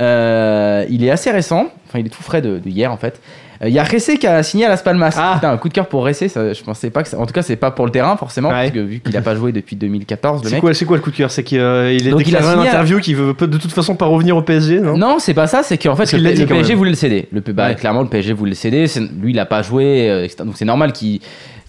euh, 0.00 0.84
il 0.88 1.04
est 1.04 1.10
assez 1.10 1.30
récent. 1.30 1.66
Enfin, 1.88 1.98
il 1.98 2.06
est 2.06 2.10
tout 2.10 2.22
frais 2.22 2.42
de, 2.42 2.58
de 2.58 2.68
hier, 2.68 2.92
en 2.92 2.96
fait. 2.96 3.20
Euh, 3.62 3.68
Il 3.68 3.74
y 3.74 3.78
a 3.78 3.84
Ressé 3.84 4.16
qui 4.16 4.26
a 4.26 4.42
signé 4.42 4.64
à 4.64 4.68
Las 4.70 4.82
Palmas. 4.82 5.14
Ah. 5.18 5.32
Putain, 5.34 5.50
un 5.52 5.56
coup 5.58 5.68
de 5.68 5.74
cœur 5.74 5.86
pour 5.86 6.04
Ressé. 6.04 6.28
ça, 6.28 6.52
Je 6.52 6.62
pensais 6.62 6.88
pas 6.90 7.02
que. 7.02 7.08
ça- 7.08 7.18
En 7.18 7.26
tout 7.26 7.32
cas, 7.32 7.42
c'est 7.42 7.56
pas 7.56 7.70
pour 7.70 7.84
le 7.84 7.92
terrain, 7.92 8.16
forcément. 8.16 8.48
Ouais. 8.48 8.54
Parce 8.54 8.70
que 8.70 8.78
vu 8.80 9.00
qu'il 9.00 9.16
a 9.16 9.20
pas 9.20 9.34
joué 9.34 9.52
depuis 9.52 9.76
2014, 9.76 10.42
le 10.44 10.48
C'est 10.48 10.58
quoi, 10.86 10.96
le 10.96 11.02
coup 11.02 11.10
de 11.10 11.16
cœur? 11.16 11.30
C'est 11.30 11.44
qu'il 11.44 11.60
euh, 11.60 11.92
il 11.92 12.08
a 12.08 12.10
Donc, 12.12 12.20
il 12.26 12.34
a 12.34 12.38
déclaré 12.40 12.46
en 12.46 12.50
signé 12.58 12.68
à- 12.68 12.70
interview 12.72 13.00
qu'il 13.00 13.16
veut 13.16 13.34
de 13.34 13.58
toute 13.58 13.72
façon 13.72 13.94
pas 13.96 14.06
revenir 14.06 14.36
au 14.36 14.42
PSG, 14.42 14.80
non? 14.80 14.96
Non, 14.96 15.18
c'est 15.18 15.34
pas 15.34 15.46
ça, 15.46 15.62
c'est 15.62 15.76
qu'en 15.78 15.94
fait, 15.96 16.10
le, 16.12 16.46
PSG 16.46 16.74
voulait 16.74 16.90
le 16.90 16.96
céder. 16.96 17.28
Le, 17.32 17.40
bah, 17.40 17.68
Ouais. 17.68 17.74
Clairement, 17.74 18.02
le 18.02 18.08
PSG 18.08 18.32
voulait 18.32 18.50
le 18.52 18.56
céder. 18.56 18.86
Lui, 19.20 19.32
il 19.32 19.38
a 19.38 19.46
pas 19.46 19.62
joué, 19.62 20.08
euh, 20.08 20.26
donc 20.44 20.54
c'est 20.56 20.64
normal 20.64 20.92
qu'il- 20.92 21.20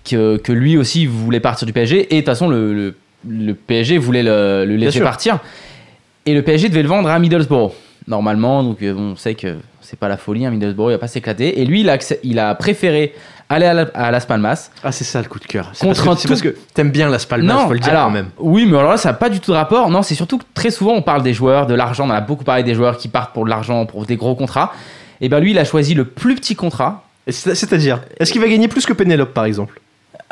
que, 0.04 0.38
que 0.38 0.52
lui 0.52 0.78
aussi 0.78 1.06
voulait 1.06 1.40
partir 1.40 1.66
du 1.66 1.74
PSG. 1.74 2.08
Et 2.12 2.16
de 2.16 2.20
toute 2.22 2.26
façon, 2.26 2.48
le, 2.50 2.74
le, 2.74 2.96
le 3.30 3.54
PSG 3.54 3.98
voulait 3.98 4.24
le, 4.24 4.66
le 4.66 4.76
laisser 4.76 5.00
partir. 5.06 5.40
Et 6.26 6.34
le 6.34 6.42
PSG 6.44 6.70
devait 6.70 6.84
le 6.84 6.90
vendre 6.90 7.10
à 7.10 7.18
Middlesbrough, 7.20 7.72
normalement. 8.08 8.64
Donc 8.64 8.82
euh, 8.82 8.94
on 8.96 9.16
sait 9.16 9.36
que 9.36 9.58
c'est 9.82 9.98
pas 10.00 10.08
la 10.10 10.18
folie, 10.18 10.46
hein, 10.46 10.52
Middlesbrough, 10.52 10.90
il 10.90 10.94
va 10.94 11.00
pas 11.00 11.08
s'éclater. 11.08 11.60
Et 11.62 11.66
lui, 11.66 11.82
il 11.82 11.90
a, 11.90 11.98
il 12.24 12.40
a 12.40 12.54
préféré 12.56 13.14
aller 13.50 13.66
à, 13.66 13.74
la- 13.74 13.90
à 13.96 14.12
Las 14.12 14.26
Palmas. 14.26 14.70
Ah, 14.84 14.92
c'est 14.94 15.04
ça 15.04 15.22
le 15.22 15.28
coup 15.28 15.40
de 15.40 15.46
cœur. 15.46 15.70
C'est 15.74 15.86
Contre 15.86 16.06
parce 16.06 16.22
tout- 16.22 16.28
parce 16.30 16.42
que 16.42 16.56
t'aimes 16.74 16.92
bien 16.92 17.10
Las 17.10 17.26
Palmas, 17.26 17.54
non, 17.54 17.68
faut 17.68 17.74
le 17.74 17.80
dire 17.80 17.90
alors, 17.90 18.06
quand 18.06 18.12
même. 18.12 18.30
Oui, 18.40 18.66
mais 18.66 18.78
alors 18.78 18.92
là, 18.92 18.98
ça 18.98 19.10
n'a 19.10 19.14
pas 19.14 19.30
du 19.30 19.40
tout 19.42 19.52
de 19.52 19.58
rapport. 19.58 19.90
Non, 19.90 20.04
c'est 20.04 20.16
surtout 20.16 20.38
que 20.38 20.46
très 20.54 20.70
souvent, 20.72 20.94
on 20.94 21.02
parle 21.02 21.22
des 21.24 21.34
joueurs, 21.34 21.66
de 21.68 21.74
l'argent. 21.74 22.08
On 22.08 22.12
a 22.12 22.22
beaucoup 22.22 22.44
parlé 22.46 22.64
des 22.64 22.76
joueurs 22.76 22.98
qui 22.98 23.08
partent 23.10 23.34
pour 23.34 23.44
de 23.46 23.50
l'argent, 23.50 23.86
pour 23.86 24.06
des 24.06 24.16
gros 24.16 24.36
contrats. 24.36 24.72
Et 25.20 25.28
ben 25.28 25.40
lui, 25.40 25.52
il 25.52 25.60
a 25.60 25.66
choisi 25.66 25.94
le 25.96 26.06
plus 26.06 26.36
petit 26.36 26.56
contrat. 26.56 27.04
C'est-à-dire, 27.28 28.02
est-ce 28.20 28.32
qu'il 28.32 28.42
va 28.42 28.48
gagner 28.48 28.68
plus 28.68 28.86
que 28.86 28.94
Pénélope 28.94 29.34
par 29.34 29.46
exemple? 29.46 29.80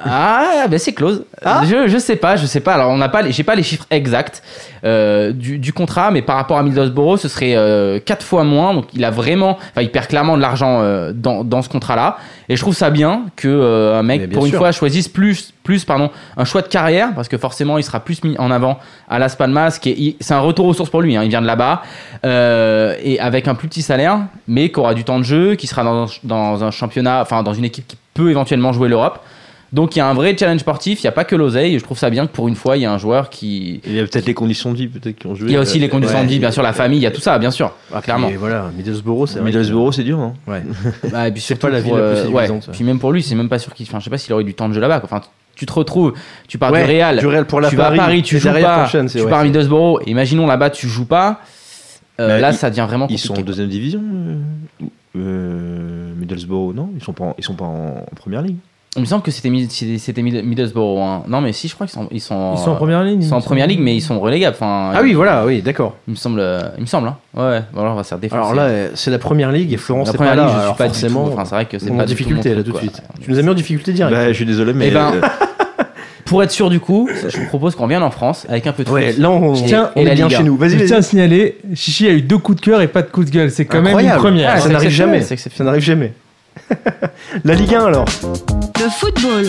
Ah, 0.05 0.65
ben 0.69 0.77
c'est 0.79 0.93
close. 0.93 1.23
Ah. 1.43 1.61
je, 1.65 1.87
je 1.87 1.97
sais 1.97 2.15
pas, 2.15 2.35
je 2.35 2.45
sais 2.45 2.59
pas. 2.59 2.73
Alors, 2.73 2.91
on 2.91 2.97
n'a 2.97 3.09
pas, 3.09 3.21
les- 3.21 3.31
j'ai 3.31 3.43
pas 3.43 3.55
les 3.55 3.63
chiffres 3.63 3.85
exacts 3.89 4.43
euh, 4.85 5.31
du, 5.31 5.57
du 5.59 5.73
contrat, 5.73 6.11
mais 6.11 6.21
par 6.21 6.35
rapport 6.37 6.57
à 6.57 6.63
Middlesbrough, 6.63 7.17
ce 7.17 7.27
serait 7.27 8.01
4 8.05 8.23
fois 8.25 8.43
moins. 8.43 8.73
Donc, 8.73 8.85
il 8.93 9.03
a 9.05 9.11
vraiment, 9.11 9.57
enfin, 9.71 9.81
il 9.81 9.91
perd 9.91 10.07
clairement 10.07 10.37
de 10.37 10.41
l'argent 10.41 10.79
euh, 10.81 11.11
dans, 11.13 11.43
dans 11.43 11.61
ce 11.61 11.69
contrat-là. 11.69 12.17
Et 12.49 12.55
je 12.55 12.61
trouve 12.61 12.75
ça 12.75 12.89
bien 12.89 13.23
que 13.35 13.47
euh, 13.47 13.99
un 13.99 14.03
mec, 14.03 14.21
pour 14.33 14.45
une 14.45 14.51
fois, 14.57 14.71
choisisse 14.71 15.07
plus, 15.07 15.53
plus, 15.63 15.85
pardon, 15.85 16.09
un 16.37 16.45
choix 16.45 16.61
de 16.61 16.67
carrière, 16.67 17.09
parce 17.13 17.27
que 17.27 17.37
forcément, 17.37 17.77
il 17.77 17.83
sera 17.83 17.99
plus 17.99 18.23
mis 18.23 18.35
en 18.39 18.49
avant 18.51 18.79
à 19.09 19.19
Las 19.19 19.35
Palmas, 19.35 19.77
qui 19.81 20.15
c'est 20.19 20.33
un 20.33 20.39
retour 20.39 20.65
aux 20.65 20.73
sources 20.73 20.89
pour 20.89 21.01
lui. 21.01 21.15
hein, 21.15 21.23
il 21.23 21.29
vient 21.29 21.41
de 21.41 21.47
là-bas 21.47 21.83
euh, 22.25 22.95
et 23.03 23.19
avec 23.19 23.47
un 23.47 23.55
plus 23.55 23.67
petit 23.67 23.81
salaire, 23.81 24.19
mais 24.47 24.69
qui 24.71 24.79
aura 24.79 24.93
du 24.93 25.03
temps 25.03 25.19
de 25.19 25.23
jeu, 25.23 25.55
qui 25.55 25.67
sera 25.67 25.83
dans, 25.83 26.05
dans 26.23 26.63
un 26.63 26.71
championnat, 26.71 27.21
enfin, 27.21 27.43
dans 27.43 27.53
une 27.53 27.65
équipe 27.65 27.87
qui 27.87 27.97
peut 28.13 28.29
éventuellement 28.31 28.73
jouer 28.73 28.89
l'Europe. 28.89 29.19
Donc 29.71 29.95
il 29.95 29.99
y 29.99 30.01
a 30.01 30.07
un 30.07 30.13
vrai 30.15 30.35
challenge 30.37 30.61
sportif, 30.61 31.01
il 31.01 31.05
n'y 31.05 31.09
a 31.09 31.11
pas 31.11 31.25
que 31.25 31.35
l'oseille, 31.35 31.75
et 31.75 31.79
je 31.79 31.83
trouve 31.83 31.97
ça 31.97 32.09
bien 32.09 32.25
que 32.25 32.31
pour 32.31 32.47
une 32.47 32.55
fois 32.55 32.75
il 32.75 32.81
y 32.81 32.85
a 32.85 32.91
un 32.91 32.97
joueur 32.97 33.29
qui... 33.29 33.81
Il 33.85 33.93
y 33.93 33.99
a 33.99 34.03
peut-être 34.07 34.25
les 34.25 34.33
conditions 34.33 34.71
de 34.71 34.77
vie 34.77 34.87
peut-être 34.87 35.17
qui 35.19 35.27
ont 35.27 35.35
joué. 35.35 35.47
Il 35.49 35.53
y 35.53 35.57
a 35.57 35.59
aussi 35.59 35.77
Euh, 35.77 35.81
les 35.81 35.89
conditions 35.89 36.17
ouais, 36.17 36.23
de 36.25 36.29
vie, 36.29 36.39
bien 36.39 36.49
sûr, 36.51 36.63
la 36.63 36.73
famille, 36.73 36.97
il 36.99 37.03
y 37.03 37.05
a 37.05 37.11
tout 37.11 37.21
ça, 37.21 37.37
bien 37.37 37.51
sûr, 37.51 37.71
clairement. 38.01 38.29
Et 38.29 38.35
voilà, 38.37 38.71
Middlesbrough, 38.75 39.27
c'est. 39.27 39.41
Middlesbrough, 39.41 39.93
c'est 39.93 40.03
dur. 40.03 40.19
Hein. 40.19 40.33
Ouais. 40.47 40.63
Bah, 41.11 41.27
et 41.27 41.31
puis 41.31 41.41
surtout 41.41 41.67
pas 41.67 41.73
la 41.73 41.81
pour, 41.81 41.95
ville 41.95 42.03
la 42.03 42.09
plus 42.11 42.19
euh, 42.21 42.27
ouais. 42.29 42.47
Puis 42.71 42.83
même 42.83 42.97
pour 42.99 43.11
lui, 43.11 43.21
c'est 43.21 43.35
même 43.35 43.49
pas 43.49 43.59
sûr 43.59 43.73
qu'il... 43.75 43.85
Enfin, 43.87 43.99
je 43.99 44.05
sais 44.05 44.09
pas 44.09 44.17
s'il 44.17 44.33
aurait 44.33 44.41
eu 44.43 44.45
du 44.47 44.53
temps 44.55 44.67
de 44.69 44.73
jeu 44.73 44.81
là-bas. 44.81 45.01
Enfin, 45.03 45.21
tu 45.55 45.65
te 45.67 45.73
retrouves, 45.73 46.13
tu 46.47 46.57
pars 46.57 46.71
Ouais, 46.71 46.83
du 46.85 46.89
Real, 46.91 47.19
du 47.19 47.27
Real 47.27 47.45
pour 47.45 47.61
la 47.61 47.69
tu 47.69 47.75
vas 47.75 47.87
à 47.89 47.91
Paris, 47.95 48.23
tu 48.23 48.39
joues 48.39 48.49
pas, 48.49 48.87
c'est- 48.89 49.05
tu 49.07 49.21
ouais, 49.23 49.29
pars 49.29 49.39
à 49.39 49.43
Middlesbrough, 49.43 49.99
imaginons 50.07 50.47
là-bas 50.47 50.69
tu 50.71 50.87
joues 50.87 51.05
pas, 51.05 51.41
euh, 52.19 52.27
Bah, 52.27 52.39
là 52.39 52.51
ils- 52.51 52.55
ça 52.55 52.69
devient 52.69 52.85
vraiment 52.87 53.05
Ils 53.07 53.17
compliqué. 53.17 53.27
sont 53.27 53.39
en 53.39 53.43
deuxième 53.43 53.67
division. 53.67 54.01
euh, 55.15 56.13
Middlesbrough, 56.15 56.73
non? 56.73 56.89
Ils 56.95 57.03
sont 57.03 57.13
pas, 57.13 57.23
en, 57.25 57.35
ils 57.37 57.43
sont 57.43 57.55
pas 57.55 57.65
en, 57.65 58.05
en 58.09 58.15
première 58.15 58.41
ligue. 58.41 58.57
Il 58.95 59.01
me 59.01 59.05
semble 59.05 59.21
que 59.21 59.29
c'était 59.29 59.49
Mid- 59.49 59.69
c'était 59.69 59.99
c'était 59.99 60.21
Mid- 60.23 60.43
Middlesbrough. 60.43 60.99
hein. 60.99 61.21
Non, 61.27 61.41
mais 61.41 61.53
si, 61.53 61.67
je 61.67 61.75
crois 61.75 61.85
qu'ils 61.85 61.93
sont, 61.93 62.07
ils 62.11 62.19
sont, 62.19 62.53
Ils 62.55 62.59
sont 62.59 62.71
en 62.71 62.75
première 62.75 63.03
ligne. 63.03 63.21
ils 63.21 63.27
sont 63.27 63.35
en 63.35 63.41
première 63.41 63.67
ligue, 63.67 63.79
mais 63.81 63.95
ils 63.95 64.01
sont 64.01 64.19
relégables. 64.19 64.55
Enfin, 64.55 64.91
Ah 64.95 65.01
oui, 65.03 65.13
voilà, 65.13 65.45
oui, 65.45 65.61
d'accord. 65.61 65.95
il 66.07 66.11
me 66.11 66.15
semble. 66.15 66.39
euh, 66.39 66.59
Il 66.77 66.81
me 66.81 66.87
semble. 66.87 67.07
Hein. 67.07 67.17
Ouais, 67.37 67.61
alors, 67.77 67.93
on 67.93 67.95
va 67.95 68.03
se 68.03 68.09
faire 68.09 68.17
défoncer. 68.17 68.39
Alors 68.41 68.55
là, 68.55 68.87
c'est 68.95 69.11
la 69.11 69.19
première 69.19 69.51
ligue 69.51 69.71
et 69.73 69.77
Florence 69.77 70.07
la 70.07 70.13
n'est 70.13 70.17
première 70.17 70.33
pas 70.35 70.41
là. 70.41 70.47
ligue, 70.47 70.55
je 70.61 70.65
suis 70.67 70.77
pas 70.77 70.83
du 70.85 70.89
forcément. 70.89 71.23
Enfin, 71.25 71.45
c'est 71.45 71.55
vrai 71.55 71.65
que 71.65 71.77
c'est 71.77 71.91
on 71.91 71.93
est 71.93 71.97
pas 71.97 72.03
en 72.03 72.05
difficulté 72.07 72.55
là 72.55 72.63
tout 72.63 72.71
de 72.71 72.77
suite. 72.77 73.01
Tu 73.21 73.29
nous 73.29 73.37
as 73.37 73.41
mis 73.43 73.49
en 73.49 73.53
difficulté 73.53 73.93
direct. 73.93 74.15
Bah, 74.15 74.27
je 74.29 74.33
suis 74.33 74.45
désolé, 74.45 74.73
mais. 74.73 74.87
Eh 74.87 74.91
ben, 74.91 75.11
euh, 75.13 75.21
Pour 76.25 76.43
être 76.43 76.51
sûr 76.51 76.69
du 76.69 76.79
coup, 76.79 77.09
je 77.27 77.37
vous 77.39 77.47
propose 77.47 77.75
qu'on 77.75 77.87
vienne 77.87 78.03
en 78.03 78.11
France 78.11 78.45
avec 78.49 78.67
un 78.67 78.71
peu 78.71 78.83
de 78.83 78.89
ouais, 78.91 79.13
foot. 79.13 79.19
là 79.19 79.31
on, 79.31 79.53
tiens, 79.53 79.89
on 79.95 80.05
est 80.05 80.13
bien 80.13 80.29
chez 80.29 80.43
nous. 80.43 80.57
Vas-y, 80.57 80.77
Je 80.77 80.85
tiens 80.85 80.97
à 80.97 81.01
signaler, 81.01 81.57
Chichi 81.73 82.07
a 82.07 82.11
eu 82.11 82.21
deux 82.21 82.37
coups 82.37 82.59
de 82.61 82.65
cœur 82.65 82.81
et 82.81 82.87
pas 82.87 83.01
de 83.01 83.07
coup 83.09 83.23
de 83.23 83.31
gueule. 83.31 83.49
C'est 83.49 83.65
quand 83.65 83.81
même 83.81 83.97
une 83.99 84.11
première. 84.11 84.51
Ah, 84.53 84.57
ça 84.57 84.67
c'est 84.67 84.73
n'arrive 84.73 84.89
jamais. 84.91 85.21
c'est 85.21 85.37
Ça 85.37 85.63
n'arrive 85.63 85.81
jamais. 85.83 86.13
la 87.43 87.53
Ligue 87.55 87.75
1 87.75 87.85
alors. 87.85 88.05
Le 88.83 88.89
football. 88.89 89.45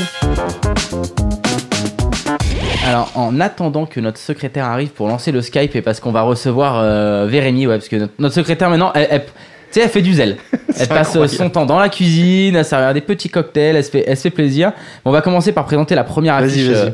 Alors, 2.87 3.11
en 3.14 3.40
attendant 3.40 3.87
que 3.87 4.00
notre 4.00 4.19
secrétaire 4.19 4.64
arrive 4.66 4.88
pour 4.88 5.07
lancer 5.09 5.33
le 5.33 5.42
Skype 5.42 5.76
et 5.76 5.83
parce 5.83 6.00
qu'on 6.00 6.12
va 6.12 6.23
recevoir 6.23 6.78
euh, 6.78 7.26
Vérémie, 7.28 7.66
ouais, 7.66 7.76
parce 7.76 7.88
que 7.88 7.97
notre, 7.97 8.12
notre 8.19 8.35
secrétaire 8.35 8.71
maintenant, 8.71 8.90
elle, 8.95 9.09
elle- 9.11 9.25
tu 9.25 9.78
sais, 9.78 9.83
elle 9.85 9.90
fait 9.90 10.02
du 10.02 10.14
zèle. 10.14 10.37
Elle 10.80 10.88
passe 10.88 11.14
euh, 11.14 11.26
son 11.28 11.49
temps 11.50 11.64
dans 11.66 11.78
la 11.78 11.88
cuisine, 11.88 12.57
à 12.57 12.64
servir 12.64 12.92
des 12.95 13.00
petits 13.00 13.28
cocktails, 13.28 13.76
elle 13.76 13.85
se 13.85 13.90
fait, 13.90 14.04
elle 14.07 14.16
se 14.16 14.23
fait 14.23 14.30
plaisir. 14.30 14.73
On 15.04 15.11
va 15.12 15.21
commencer 15.21 15.52
par 15.52 15.64
présenter 15.64 15.95
la 15.95 16.02
première 16.04 16.35
affiche 16.35 16.66
vas-y. 16.69 16.75
euh, 16.88 16.90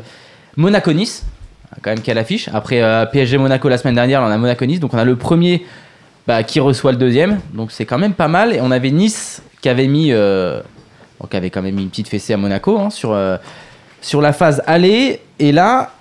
Monaco-Nice. 0.57 1.23
Quand 1.81 1.91
même 1.91 2.01
quelle 2.01 2.17
affiche. 2.17 2.49
Après 2.53 2.81
euh, 2.83 3.05
PSG 3.05 3.37
Monaco 3.37 3.67
la 3.69 3.77
semaine 3.77 3.95
dernière, 3.95 4.21
on 4.21 4.25
a 4.27 4.37
Monaco-Nice. 4.37 4.79
Donc 4.79 4.93
on 4.93 4.97
a 4.97 5.05
le 5.05 5.15
premier 5.15 5.65
bah, 6.27 6.43
qui 6.43 6.59
reçoit 6.59 6.91
le 6.91 6.97
deuxième. 6.97 7.39
Donc 7.53 7.71
c'est 7.71 7.85
quand 7.85 7.97
même 7.97 8.13
pas 8.13 8.27
mal. 8.27 8.53
Et 8.53 8.59
on 8.61 8.69
avait 8.71 8.91
Nice 8.91 9.41
qui 9.67 9.71
avait 9.71 9.87
mis, 9.87 10.13
euh, 10.13 10.61
bon, 11.19 11.27
qui 11.27 11.35
avait 11.35 11.49
quand 11.49 11.61
même 11.61 11.75
mis 11.75 11.83
une 11.83 11.89
petite 11.89 12.07
fessée 12.07 12.31
à 12.31 12.37
Monaco 12.37 12.79
hein, 12.79 12.89
sur, 12.89 13.11
euh, 13.11 13.35
sur 13.99 14.21
la 14.21 14.31
phase 14.31 14.63
aller. 14.65 15.19
Et 15.39 15.51
là, 15.51 15.91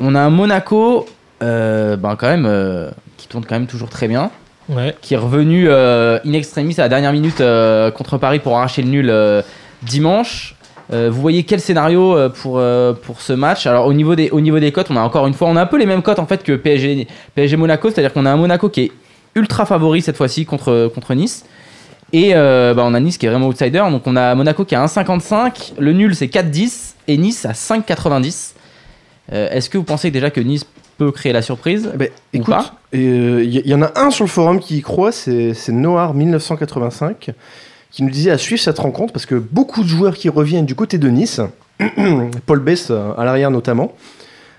on 0.00 0.16
a 0.16 0.20
un 0.20 0.30
Monaco 0.30 1.06
euh, 1.40 1.96
ben, 1.96 2.16
quand 2.16 2.26
même 2.26 2.46
euh, 2.46 2.90
qui 3.16 3.28
tourne 3.28 3.44
quand 3.44 3.54
même 3.54 3.68
toujours 3.68 3.90
très 3.90 4.08
bien 4.08 4.32
Ouais. 4.68 4.96
qui 5.00 5.14
est 5.14 5.16
revenu 5.16 5.70
in 5.70 6.32
extremis 6.32 6.74
à 6.78 6.82
la 6.82 6.88
dernière 6.88 7.12
minute 7.12 7.40
contre 7.96 8.18
Paris 8.18 8.40
pour 8.40 8.56
arracher 8.56 8.82
le 8.82 8.88
nul 8.88 9.44
dimanche. 9.84 10.56
Euh, 10.92 11.08
vous 11.08 11.20
voyez 11.20 11.44
quel 11.44 11.60
scénario 11.60 12.16
euh, 12.16 12.28
pour, 12.28 12.58
euh, 12.58 12.92
pour 12.92 13.20
ce 13.20 13.32
match? 13.32 13.68
Alors 13.68 13.86
au 13.86 13.92
niveau, 13.92 14.16
des, 14.16 14.30
au 14.30 14.40
niveau 14.40 14.58
des 14.58 14.72
cotes, 14.72 14.88
on 14.90 14.96
a 14.96 15.02
encore 15.02 15.28
une 15.28 15.34
fois, 15.34 15.46
on 15.46 15.54
a 15.54 15.62
un 15.62 15.66
peu 15.66 15.78
les 15.78 15.86
mêmes 15.86 16.02
cotes 16.02 16.18
en 16.18 16.26
fait 16.26 16.42
que 16.42 16.56
PSG, 16.56 17.06
PSG 17.36 17.56
Monaco, 17.56 17.90
c'est-à-dire 17.90 18.12
qu'on 18.12 18.26
a 18.26 18.32
un 18.32 18.36
Monaco 18.36 18.68
qui 18.68 18.80
est 18.80 18.92
ultra 19.36 19.66
favori 19.66 20.02
cette 20.02 20.16
fois-ci 20.16 20.46
contre, 20.46 20.90
contre 20.92 21.14
Nice. 21.14 21.44
Et 22.12 22.32
euh, 22.34 22.72
bah, 22.74 22.84
on 22.86 22.94
a 22.94 23.00
Nice 23.00 23.18
qui 23.18 23.26
est 23.26 23.28
vraiment 23.28 23.48
outsider, 23.48 23.82
donc 23.90 24.06
on 24.06 24.14
a 24.16 24.34
Monaco 24.34 24.64
qui 24.64 24.74
a 24.74 24.84
1,55, 24.84 25.72
le 25.78 25.92
nul 25.92 26.14
c'est 26.14 26.26
4,10 26.26 26.94
et 27.08 27.16
Nice 27.16 27.44
à 27.44 27.52
5,90. 27.52 28.52
Euh, 29.32 29.50
Est-ce 29.50 29.68
que 29.68 29.76
vous 29.76 29.84
pensez 29.84 30.10
déjà 30.12 30.30
que 30.30 30.40
Nice 30.40 30.64
peut 30.98 31.10
créer 31.10 31.32
la 31.32 31.42
surprise 31.42 31.90
Eh 31.92 31.96
ben, 31.96 32.08
Ou 32.08 32.36
écoute, 32.36 32.54
pas? 32.54 32.74
il 32.92 33.42
y, 33.44 33.68
y 33.68 33.74
en 33.74 33.82
a 33.82 33.90
un 33.96 34.10
sur 34.10 34.24
le 34.24 34.30
forum 34.30 34.60
qui 34.60 34.78
y 34.78 34.82
croit, 34.82 35.10
c'est 35.12 35.52
c'est 35.52 35.72
Noir 35.72 36.14
1985, 36.14 37.32
qui 37.90 38.02
nous 38.04 38.10
disait 38.10 38.30
à 38.30 38.38
suivre 38.38 38.60
cette 38.60 38.78
rencontre 38.78 39.12
parce 39.12 39.26
que 39.26 39.34
beaucoup 39.34 39.82
de 39.82 39.88
joueurs 39.88 40.14
qui 40.14 40.28
reviennent 40.28 40.64
du 40.66 40.76
côté 40.76 40.98
de 40.98 41.08
Nice, 41.08 41.40
Paul 42.46 42.60
Bess 42.60 42.88
euh, 42.90 43.10
à 43.18 43.24
l'arrière 43.24 43.50
notamment, 43.50 43.92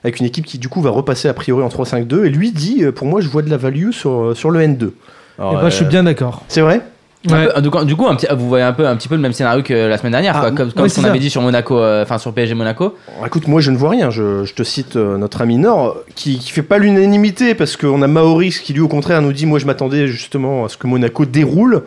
avec 0.03 0.19
une 0.19 0.25
équipe 0.25 0.45
qui 0.45 0.57
du 0.59 0.67
coup 0.67 0.81
va 0.81 0.89
repasser 0.89 1.29
a 1.29 1.33
priori 1.33 1.63
en 1.63 1.69
3-5-2, 1.69 2.25
et 2.25 2.29
lui 2.29 2.51
dit 2.51 2.83
euh, 2.83 2.91
pour 2.91 3.07
moi 3.07 3.21
je 3.21 3.29
vois 3.29 3.41
de 3.41 3.49
la 3.49 3.57
value 3.57 3.91
sur, 3.91 4.11
euh, 4.11 4.35
sur 4.35 4.51
le 4.51 4.59
N2. 4.59 4.91
Alors, 5.39 5.53
Et 5.53 5.55
bah, 5.55 5.69
je 5.69 5.75
suis 5.75 5.85
euh, 5.85 5.89
bien 5.89 6.03
d'accord. 6.03 6.43
C'est 6.49 6.61
vrai? 6.61 6.81
Ouais. 7.29 7.47
peu- 7.53 7.61
du 7.61 7.69
coup, 7.69 7.83
du 7.83 7.95
coup, 7.95 8.07
un 8.07 8.15
petit- 8.15 8.27
vous 8.31 8.47
voyez 8.47 8.63
un 8.63 8.73
peu, 8.73 8.87
un 8.87 8.95
petit 8.95 9.07
peu 9.07 9.15
le 9.15 9.21
même 9.21 9.33
scénario 9.33 9.63
que 9.63 9.73
la 9.73 9.97
semaine 9.97 10.11
dernière, 10.11 10.35
Ah, 10.37 10.39
quoi, 10.41 10.51
comme, 10.51 10.71
comme 10.71 10.83
ouais, 10.83 10.89
ce 10.89 10.95
qu'on 11.01 11.03
avait 11.07 11.19
dit 11.19 11.29
sur 11.29 11.41
Monaco, 11.41 11.77
euh, 11.79 12.03
enfin 12.03 12.17
sur 12.19 12.31
PSG 12.31 12.53
Monaco. 12.53 12.95
Écoute, 13.25 13.47
moi 13.47 13.59
je 13.59 13.71
ne 13.71 13.77
vois 13.77 13.89
rien. 13.89 14.09
Je, 14.11 14.43
je 14.45 14.53
te 14.53 14.63
cite 14.63 14.95
euh, 14.95 15.17
notre 15.17 15.41
ami 15.41 15.57
Nord, 15.57 15.97
qui, 16.15 16.37
qui 16.37 16.51
fait 16.51 16.61
pas 16.63 16.77
l'unanimité 16.77 17.55
parce 17.55 17.75
qu'on 17.75 18.01
a 18.01 18.07
Maurice 18.07 18.59
qui 18.59 18.71
lui 18.73 18.81
au 18.81 18.87
contraire 18.87 19.21
nous 19.21 19.33
dit 19.33 19.45
Moi 19.45 19.59
je 19.59 19.65
m'attendais 19.65 20.07
justement 20.07 20.65
à 20.65 20.69
ce 20.69 20.77
que 20.77 20.87
Monaco 20.87 21.25
déroule. 21.25 21.83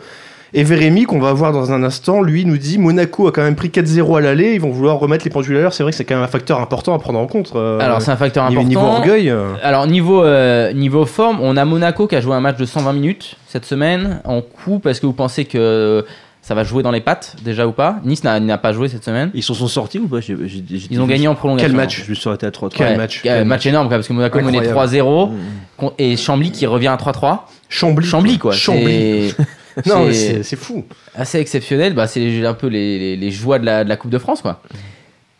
Et 0.53 0.63
Vérémy, 0.63 1.03
qu'on 1.05 1.19
va 1.19 1.31
voir 1.31 1.53
dans 1.53 1.71
un 1.71 1.81
instant, 1.81 2.21
lui 2.21 2.43
nous 2.43 2.57
dit 2.57 2.77
Monaco 2.77 3.27
a 3.27 3.31
quand 3.31 3.41
même 3.41 3.55
pris 3.55 3.69
4-0 3.69 4.17
à 4.17 4.21
l'aller, 4.21 4.53
ils 4.53 4.59
vont 4.59 4.69
vouloir 4.71 4.99
remettre 4.99 5.23
les 5.23 5.31
pendules 5.31 5.55
à 5.55 5.61
l'heure. 5.61 5.73
C'est 5.73 5.83
vrai 5.83 5.91
que 5.93 5.97
c'est 5.97 6.03
quand 6.03 6.15
même 6.15 6.23
un 6.25 6.27
facteur 6.27 6.59
important 6.59 6.93
à 6.93 6.99
prendre 6.99 7.19
en 7.19 7.25
compte. 7.27 7.53
euh, 7.55 7.79
Alors 7.79 8.01
c'est 8.01 8.11
un 8.11 8.17
facteur 8.17 8.49
niveau, 8.49 8.61
important. 8.61 8.75
niveau 8.79 8.85
orgueil. 8.97 9.29
euh, 9.29 9.53
Alors 9.63 9.87
niveau 9.87 10.23
euh, 10.25 10.73
niveau 10.73 11.05
forme, 11.05 11.37
on 11.41 11.55
a 11.55 11.63
Monaco 11.63 12.05
qui 12.07 12.15
a 12.17 12.21
joué 12.21 12.35
un 12.35 12.41
match 12.41 12.57
de 12.57 12.65
120 12.65 12.91
minutes 12.91 13.35
cette 13.47 13.63
semaine 13.65 14.19
en 14.25 14.41
coup. 14.41 14.81
Est-ce 14.85 14.99
que 14.99 15.05
vous 15.05 15.13
pensez 15.13 15.45
que 15.45 16.05
ça 16.41 16.53
va 16.53 16.65
jouer 16.65 16.83
dans 16.83 16.91
les 16.91 16.99
pattes 16.99 17.37
déjà 17.45 17.65
ou 17.65 17.71
pas? 17.71 17.99
Nice 18.03 18.25
n'a 18.25 18.57
pas 18.57 18.73
joué 18.73 18.89
cette 18.89 19.05
semaine. 19.05 19.31
Ils 19.33 19.43
sont 19.43 19.53
sortis 19.53 19.99
ou 19.99 20.07
pas? 20.09 20.17
Ils 20.19 20.99
ont 20.99 21.05
gagné 21.07 21.29
en 21.29 21.35
prolongation. 21.35 21.69
Quel 21.69 21.77
match? 21.77 22.03
Je 22.03 22.09
me 22.09 22.15
suis 22.15 22.27
arrêté 22.27 22.45
à 22.47 22.51
3 22.51 22.67
Quel 22.73 22.87
Ouais, 22.89 22.97
match, 22.97 23.21
quel 23.23 23.37
match 23.39 23.47
match. 23.47 23.65
énorme 23.67 23.87
quoi, 23.87 23.95
parce 23.95 24.07
que 24.09 24.13
Monaco 24.13 24.37
menait 24.41 24.57
Incroyable. 24.67 24.97
3-0 24.97 25.29
Mmh. 25.29 25.87
et 25.97 26.17
Chambly 26.17 26.51
qui 26.51 26.65
revient 26.65 26.87
à 26.89 26.97
3-3. 26.97 27.47
Chambly. 27.69 28.05
Chambly 28.05 28.37
quoi. 28.37 28.51
Chambly. 28.51 29.33
C'est- 29.75 29.87
Non, 29.89 30.05
mais 30.07 30.13
c'est- 30.43 30.55
fou. 30.55 30.85
assez 31.15 31.39
exceptionnel. 31.39 31.93
Bah, 31.93 32.07
c'est 32.07 32.45
un 32.45 32.53
peu 32.53 32.67
les, 32.67 32.99
les- 32.99 33.17
les 33.17 33.31
joies 33.31 33.59
de 33.59 33.65
la, 33.65 33.83
de 33.83 33.89
la 33.89 33.97
Coupe 33.97 34.11
de 34.11 34.17
France. 34.17 34.41
Quoi. 34.41 34.61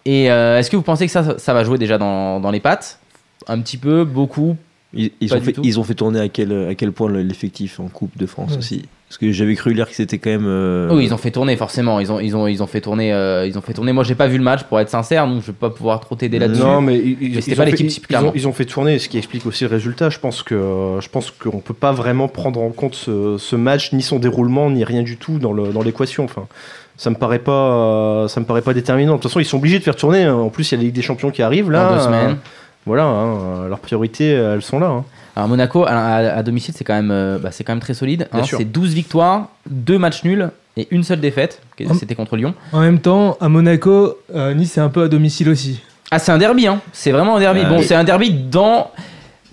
Et 0.05 0.31
euh, 0.31 0.57
est-ce 0.59 0.69
que 0.71 0.75
vous 0.75 0.81
pensez 0.81 1.05
que 1.05 1.11
ça, 1.11 1.37
ça 1.37 1.53
va 1.53 1.63
jouer 1.63 1.77
déjà 1.77 1.97
dans, 1.97 2.39
dans 2.39 2.51
les 2.51 2.59
pattes? 2.59 2.99
Un 3.47 3.59
petit 3.61 3.77
peu, 3.77 4.03
beaucoup? 4.03 4.55
Ils, 4.93 5.11
ont 5.33 5.39
fait, 5.41 5.55
ils 5.63 5.79
ont 5.79 5.83
fait 5.83 5.93
tourner 5.95 6.19
à 6.19 6.27
quel, 6.27 6.67
à 6.69 6.75
quel 6.75 6.91
point 6.91 7.09
le- 7.09 7.21
l'effectif 7.21 7.79
en 7.79 7.87
Coupe 7.87 8.17
de 8.17 8.25
France 8.25 8.51
Ouais. 8.51 8.57
aussi. 8.57 8.85
Parce 9.11 9.17
que 9.17 9.29
j'avais 9.33 9.55
cru 9.55 9.73
lire 9.73 9.89
que 9.89 9.93
c'était 9.93 10.19
quand 10.19 10.29
même. 10.29 10.45
euh, 10.47 10.87
Oui, 10.95 11.03
ils 11.03 11.13
ont 11.13 11.17
fait 11.17 11.31
tourner 11.31 11.57
forcément. 11.57 11.99
Ils 11.99 12.13
ont, 12.13 12.21
ils 12.21 12.33
ont, 12.33 12.47
ils 12.47 12.63
ont 12.63 12.67
fait 12.67 12.79
tourner. 12.79 13.11
euh, 13.11 13.45
ils 13.45 13.57
ont 13.57 13.61
fait 13.61 13.73
tourner. 13.73 13.91
Moi, 13.91 14.05
j'ai 14.05 14.15
pas 14.15 14.27
vu 14.27 14.37
le 14.37 14.43
match 14.45 14.63
pour 14.63 14.79
être 14.79 14.87
sincère, 14.87 15.27
donc 15.27 15.41
je 15.41 15.47
vais 15.47 15.51
pas 15.51 15.69
pouvoir 15.69 15.99
trop 15.99 16.15
t'aider 16.15 16.39
là-dessus. 16.39 16.61
Non, 16.61 16.79
mais 16.79 16.97
ils, 16.97 17.17
Mais 17.19 17.27
ils 17.45 17.55
pas 17.57 17.65
l'équipe 17.65 17.87
ils- 17.87 17.89
type, 17.93 18.05
ils 18.09 18.15
ont, 18.15 18.31
ils 18.35 18.47
ont 18.47 18.53
fait 18.53 18.63
tourner, 18.63 18.99
ce 18.99 19.09
qui 19.09 19.17
explique 19.17 19.45
aussi 19.45 19.65
le 19.65 19.69
résultat. 19.69 20.09
Je 20.09 20.17
pense 20.17 20.43
que 20.43 20.95
je 21.01 21.09
pense 21.09 21.29
qu'on 21.29 21.59
peut 21.59 21.73
pas 21.73 21.91
vraiment 21.91 22.29
prendre 22.29 22.61
en 22.61 22.69
compte 22.69 22.95
ce, 22.95 23.35
ce 23.37 23.55
match, 23.57 23.91
ni 23.91 24.01
son 24.01 24.17
déroulement, 24.17 24.69
ni 24.69 24.85
rien 24.85 25.03
du 25.03 25.17
tout 25.17 25.39
dans 25.39 25.51
le- 25.51 25.73
dans 25.73 25.81
l'équation. 25.83 26.23
Enfin, 26.23 26.47
ça 26.95 27.09
me 27.09 27.15
paraît 27.17 27.39
pas, 27.39 27.51
euh, 27.51 28.27
ça 28.29 28.39
me 28.39 28.45
paraît 28.45 28.61
pas 28.61 28.73
déterminant. 28.73 29.17
De 29.17 29.21
toute 29.21 29.29
façon, 29.29 29.41
ils 29.41 29.45
sont 29.45 29.57
obligés 29.57 29.79
de 29.79 29.83
faire 29.83 29.97
tourner. 29.97 30.23
hein. 30.23 30.35
En 30.35 30.47
plus, 30.47 30.71
il 30.71 30.75
y 30.75 30.75
a 30.75 30.77
la 30.77 30.83
Ligue 30.85 30.95
des 30.95 31.01
Champions 31.01 31.31
qui 31.31 31.41
arrive 31.41 31.69
là. 31.69 31.89
Dans 31.89 31.95
deux 31.97 32.01
semaines. 32.03 32.29
Euh, 32.31 32.85
voilà, 32.85 33.03
hein, 33.03 33.67
leurs 33.67 33.79
priorités, 33.79 34.29
elles 34.29 34.61
sont 34.61 34.79
là. 34.79 34.87
hein. 34.87 35.03
Alors 35.35 35.47
Monaco 35.47 35.83
à, 35.85 35.89
à- 35.91 36.37
à 36.37 36.43
domicile, 36.43 36.73
c'est 36.77 36.83
quand 36.83 36.93
même, 36.93 37.11
euh, 37.11 37.37
bah, 37.39 37.49
c'est 37.51 37.63
quand 37.63 37.71
même 37.73 37.79
très 37.81 37.93
solide. 37.93 38.27
Hein. 38.33 38.41
c'est 38.43 38.65
12 38.65 38.93
victoires, 38.93 39.49
2 39.69 39.97
matchs 39.97 40.23
nuls 40.23 40.49
et 40.77 40.87
une 40.91 41.03
seule 41.03 41.19
défaite. 41.21 41.61
C'était 41.97 42.15
contre 42.15 42.35
Lyon. 42.37 42.53
En 42.73 42.81
même 42.81 42.99
temps, 42.99 43.37
à 43.39 43.47
Monaco, 43.49 44.17
euh, 44.35 44.53
Nice 44.53 44.71
c'est 44.73 44.81
un 44.81 44.89
peu 44.89 45.03
à 45.03 45.07
domicile 45.07 45.49
aussi. 45.49 45.81
Ah, 46.11 46.19
c'est 46.19 46.31
un 46.33 46.37
derby. 46.37 46.67
Hein. 46.67 46.81
C'est 46.91 47.11
vraiment 47.11 47.37
un 47.37 47.39
derby. 47.39 47.63
Bon, 47.65 47.77
Et- 47.79 47.83
c'est 47.83 47.95
un 47.95 48.03
derby 48.03 48.31
dans. 48.31 48.91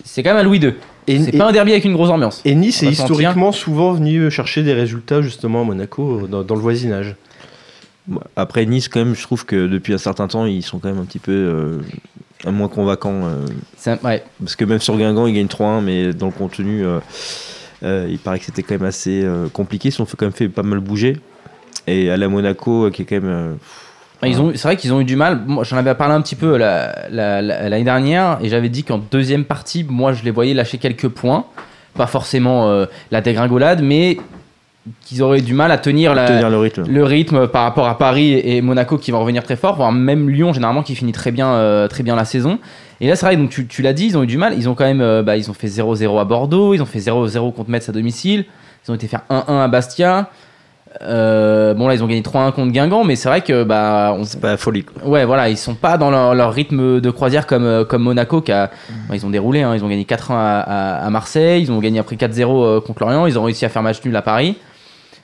C'est 0.04 0.22
quand 0.22 0.30
même 0.30 0.38
à 0.38 0.42
Louis 0.42 0.58
II. 0.58 0.74
Et, 1.06 1.22
C'est 1.22 1.38
pas 1.38 1.48
un 1.48 1.52
derby 1.52 1.70
avec 1.72 1.84
une 1.84 1.94
grosse 1.94 2.10
ambiance. 2.10 2.42
et 2.44 2.54
Nice 2.54 2.82
est 2.82 2.86
historiquement 2.90 3.50
souvent 3.52 3.92
venu 3.92 4.30
chercher 4.30 4.62
des 4.62 4.74
résultats 4.74 5.22
justement 5.22 5.62
à 5.62 5.64
Monaco 5.64 6.20
euh, 6.24 6.26
dans, 6.26 6.42
dans 6.42 6.54
le 6.54 6.60
voisinage. 6.60 7.14
Après 8.36 8.64
Nice, 8.66 8.88
quand 8.88 9.00
même, 9.04 9.14
je 9.14 9.22
trouve 9.22 9.44
que 9.46 9.66
depuis 9.66 9.92
un 9.94 9.98
certain 9.98 10.26
temps, 10.28 10.44
ils 10.46 10.62
sont 10.62 10.78
quand 10.78 10.88
même 10.88 10.98
un 10.98 11.04
petit 11.04 11.18
peu 11.18 11.80
euh, 12.46 12.50
moins 12.52 12.68
un- 13.90 13.98
ouais. 14.04 14.22
parce 14.40 14.56
que 14.56 14.64
même 14.64 14.80
sur 14.80 14.96
Guingamp, 14.96 15.26
ils 15.26 15.34
gagnent 15.34 15.46
3-1, 15.48 15.80
mais 15.82 16.12
dans 16.12 16.26
le 16.26 16.32
contenu, 16.32 16.84
euh, 16.84 17.00
euh, 17.82 18.06
il 18.10 18.18
paraît 18.18 18.38
que 18.38 18.44
c'était 18.44 18.62
quand 18.62 18.74
même 18.74 18.84
assez 18.88 19.22
compliqué. 19.52 19.88
Ils 19.88 19.92
fait- 20.06 20.16
quand 20.16 20.26
même 20.26 20.32
fait 20.32 20.48
pas 20.48 20.62
mal 20.62 20.80
bouger. 20.80 21.18
Et 21.86 22.10
à 22.10 22.16
la 22.16 22.28
Monaco, 22.28 22.90
qui 22.90 23.02
est 23.02 23.04
quand 23.04 23.20
même. 23.20 23.56
Ils 24.24 24.40
ont, 24.40 24.50
c'est 24.54 24.62
vrai 24.66 24.76
qu'ils 24.76 24.92
ont 24.92 25.00
eu 25.00 25.04
du 25.04 25.14
mal. 25.16 25.42
Moi, 25.46 25.62
j'en 25.64 25.76
avais 25.76 25.94
parlé 25.94 26.12
un 26.14 26.20
petit 26.20 26.34
peu 26.34 26.56
la- 26.56 27.08
la- 27.08 27.40
la- 27.40 27.68
l'année 27.68 27.84
dernière 27.84 28.38
et 28.42 28.48
j'avais 28.48 28.68
dit 28.68 28.82
qu'en 28.82 28.98
deuxième 28.98 29.44
partie, 29.44 29.84
moi, 29.88 30.12
je 30.12 30.24
les 30.24 30.32
voyais 30.32 30.54
lâcher 30.54 30.78
quelques 30.78 31.08
points. 31.08 31.44
Pas 31.94 32.06
forcément 32.08 32.68
euh, 32.68 32.86
la 33.12 33.20
dégringolade, 33.20 33.80
mais 33.82 34.18
qu'ils 35.04 35.22
auraient 35.22 35.40
du 35.40 35.54
mal 35.54 35.70
à 35.70 35.78
tenir, 35.78 36.14
la- 36.14 36.26
tenir 36.26 36.50
le 36.50 36.58
rythme. 36.58 36.84
le 36.88 37.04
rythme 37.04 37.46
par 37.48 37.62
rapport 37.64 37.86
à 37.88 37.98
Paris 37.98 38.32
et 38.34 38.60
Monaco 38.62 38.98
qui 38.98 39.10
vont 39.10 39.20
revenir 39.20 39.42
très 39.42 39.56
fort, 39.56 39.76
voire 39.76 39.92
même 39.92 40.28
Lyon 40.30 40.52
généralement 40.52 40.82
qui 40.82 40.94
finit 40.94 41.12
très 41.12 41.30
bien, 41.30 41.48
euh, 41.48 41.88
très 41.88 42.02
bien 42.02 42.16
la 42.16 42.24
saison. 42.24 42.58
Et 43.00 43.06
là, 43.08 43.14
c'est 43.16 43.26
vrai, 43.26 43.36
donc 43.36 43.50
tu, 43.50 43.66
tu 43.66 43.82
l'as 43.82 43.92
dit, 43.92 44.06
ils 44.06 44.18
ont 44.18 44.22
eu 44.24 44.26
du 44.26 44.38
mal. 44.38 44.54
Ils 44.56 44.68
ont 44.68 44.74
quand 44.74 44.84
même, 44.84 45.00
euh, 45.00 45.22
bah, 45.22 45.36
ils 45.36 45.50
ont 45.50 45.54
fait 45.54 45.68
0-0 45.68 46.18
à 46.18 46.24
Bordeaux, 46.24 46.74
ils 46.74 46.82
ont 46.82 46.86
fait 46.86 46.98
0-0 46.98 47.52
contre 47.52 47.70
Metz 47.70 47.88
à 47.88 47.92
domicile, 47.92 48.44
ils 48.86 48.90
ont 48.90 48.94
été 48.94 49.06
faire 49.06 49.22
1-1 49.30 49.62
à 49.64 49.68
Bastia. 49.68 50.30
Euh, 51.02 51.74
bon 51.74 51.86
là, 51.86 51.94
ils 51.94 52.02
ont 52.02 52.06
gagné 52.06 52.22
3-1 52.22 52.50
contre 52.52 52.72
Guingamp, 52.72 53.04
mais 53.04 53.14
c'est 53.14 53.28
vrai 53.28 53.42
que 53.42 53.62
bah, 53.62 54.16
on, 54.18 54.24
C'est 54.24 54.40
pas 54.40 54.56
folie. 54.56 54.84
quoi. 54.84 55.06
Ouais, 55.06 55.24
voilà, 55.24 55.48
ils 55.48 55.56
sont 55.58 55.74
pas 55.74 55.98
dans 55.98 56.10
leur, 56.10 56.34
leur 56.34 56.52
rythme 56.52 57.00
de 57.00 57.10
croisière 57.10 57.46
comme, 57.46 57.64
euh, 57.64 57.84
comme 57.84 58.02
Monaco. 58.02 58.40
Qui 58.40 58.52
a, 58.52 58.70
bon, 59.08 59.14
ils 59.14 59.24
ont 59.26 59.30
déroulé, 59.30 59.62
hein, 59.62 59.74
ils 59.76 59.84
ont 59.84 59.88
gagné 59.88 60.04
4-1 60.04 60.32
à, 60.34 60.60
à- 60.60 61.06
à 61.06 61.10
Marseille, 61.10 61.62
ils 61.62 61.70
ont 61.70 61.78
gagné 61.78 61.98
après 61.98 62.16
4-0 62.16 62.64
euh, 62.64 62.80
contre 62.80 63.00
Lorient, 63.02 63.26
ils 63.26 63.38
ont 63.38 63.44
réussi 63.44 63.64
à 63.64 63.68
faire 63.68 63.82
match 63.82 63.98
nul 64.04 64.16
à 64.16 64.22
Paris. 64.22 64.56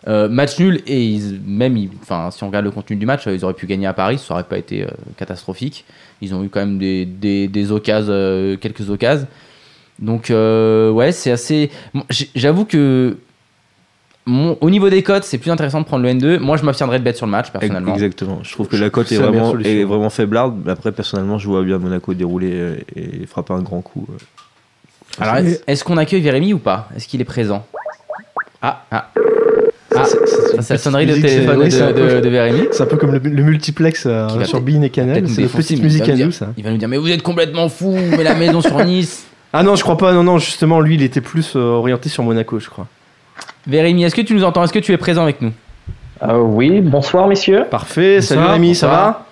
Euh, 0.07 0.29
match 0.29 0.59
nul, 0.59 0.83
et 0.87 1.03
ils- 1.03 1.41
même 1.47 1.77
ils- 1.79 1.89
si 2.31 2.45
on 2.45 2.49
regarde 2.49 2.67
le 2.67 2.71
contenu 2.71 2.97
du 2.97 3.07
match, 3.07 3.27
euh, 3.27 3.35
ils 3.35 3.43
auraient 3.45 3.55
pu 3.55 3.67
gagner 3.67 3.87
à 3.87 3.95
Paris, 3.95 4.19
ça 4.19 4.35
aurait 4.35 4.45
pas 4.45 4.59
été 4.59 4.83
euh, 4.85 4.89
catastrophique. 5.17 5.87
Ils 6.21 6.35
ont 6.35 6.45
eu 6.45 6.51
quand 6.51 6.61
même 6.61 6.77
des, 6.79 7.07
des, 7.07 7.49
des 7.49 7.73
occasions, 7.73 8.13
euh, 8.13 8.57
quelques 8.59 8.91
occasions. 8.91 9.27
Donc, 9.99 10.31
euh, 10.31 10.91
ouais, 10.91 11.11
c'est 11.13 11.31
assez. 11.31 11.71
bon, 11.95 12.03
J'avoue 12.35 12.67
que 12.67 13.17
mon- 14.27 14.59
au 14.61 14.69
niveau 14.69 14.91
des 14.91 15.03
cotes, 15.03 15.25
c'est 15.25 15.39
plus 15.39 15.51
intéressant 15.51 15.81
de 15.81 15.87
prendre 15.87 16.03
le 16.03 16.11
N2. 16.11 16.39
Moi, 16.39 16.57
je 16.59 16.65
m'abstiendrai 16.65 16.99
de 16.99 17.05
bet 17.05 17.15
sur 17.15 17.25
le 17.27 17.33
match, 17.33 17.51
personnellement. 17.51 17.95
Exactement. 17.95 18.41
Je 18.43 18.53
trouve 18.53 18.69
que 18.69 18.77
la 18.77 18.91
cote 18.91 19.11
est 19.11 19.17
vraiment, 19.17 19.59
est 19.59 19.85
vraiment 19.85 20.11
faiblarde. 20.11 20.61
Mais 20.67 20.73
après, 20.73 20.93
personnellement, 20.93 21.39
je 21.39 21.47
vois 21.49 21.63
bien 21.63 21.79
Monaco 21.79 22.13
dérouler 22.13 22.85
et 22.97 23.25
frapper 23.27 23.55
un 23.55 23.63
grand 23.63 23.81
coup. 23.81 24.07
Alors, 25.19 25.37
est- 25.37 25.63
est-ce 25.67 25.83
qu'on 25.85 25.97
accueille 25.97 26.21
Vérémy 26.23 26.53
ou 26.53 26.59
pas? 26.59 26.89
Est-ce 26.97 27.07
qu'il 27.09 27.21
est 27.21 27.25
présent? 27.25 27.65
Ah, 28.61 28.83
ah. 28.91 29.11
Ah, 29.97 30.05
C'est- 30.61 30.71
la 30.75 30.79
sonnerie 30.79 31.07
de 31.07 31.15
téléphone 31.15 31.59
oui, 31.59 31.65
de, 31.67 31.71
c'est 31.71 31.83
un 31.83 31.93
peu- 31.93 32.21
de-. 32.21 32.69
C'est 32.73 32.83
un 32.83 32.87
peu 32.87 32.97
comme 32.97 33.13
le, 33.13 33.19
le 33.19 33.43
multiplex 33.43 34.05
euh, 34.07 34.29
sur 34.45 34.61
Bean 34.61 34.83
et 34.83 34.91
Canal. 34.91 35.29
C'est 35.29 35.43
la 35.43 35.49
petite 35.49 35.83
musique 35.83 36.09
à 36.09 36.15
nous, 36.17 36.31
ça. 36.33 36.49
Il 36.57 36.65
va 36.65 36.71
nous 36.71 36.77
dire, 36.79 36.89
mais 36.89 36.97
vous 36.99 37.11
êtes 37.11 37.23
complètement 37.23 37.69
fou, 37.69 37.95
mais 38.11 38.23
la 38.25 38.35
maison 38.35 38.61
sur 38.61 38.83
Nice. 38.85 39.27
Ah 39.57 39.63
non, 39.63 39.77
je 39.77 39.85
crois 39.85 39.97
pas. 39.97 40.13
Non, 40.13 40.25
non, 40.25 40.39
justement, 40.39 40.81
lui, 40.81 40.97
il 40.97 41.03
était 41.05 41.21
plus 41.21 41.53
euh, 41.55 41.61
orienté 41.61 42.09
sur 42.09 42.25
Monaco, 42.25 42.59
je 42.59 42.69
crois. 42.69 42.89
Vérémy, 43.69 44.03
est-ce 44.03 44.17
que 44.17 44.21
tu 44.23 44.35
nous 44.35 44.43
entends? 44.43 44.65
Est-ce 44.65 44.73
que 44.73 44.81
tu 44.81 44.93
es 44.93 44.97
présent 44.97 45.23
avec 45.23 45.41
nous? 45.41 45.53
Euh, 46.25 46.39
oui, 46.41 46.81
bonsoir 46.81 47.29
messieurs. 47.29 47.63
Parfait. 47.71 48.21
Salut 48.21 48.41
Bonsoir, 48.41 48.55
Rémi, 48.55 48.75
ça 48.75 48.89
va? 48.89 49.27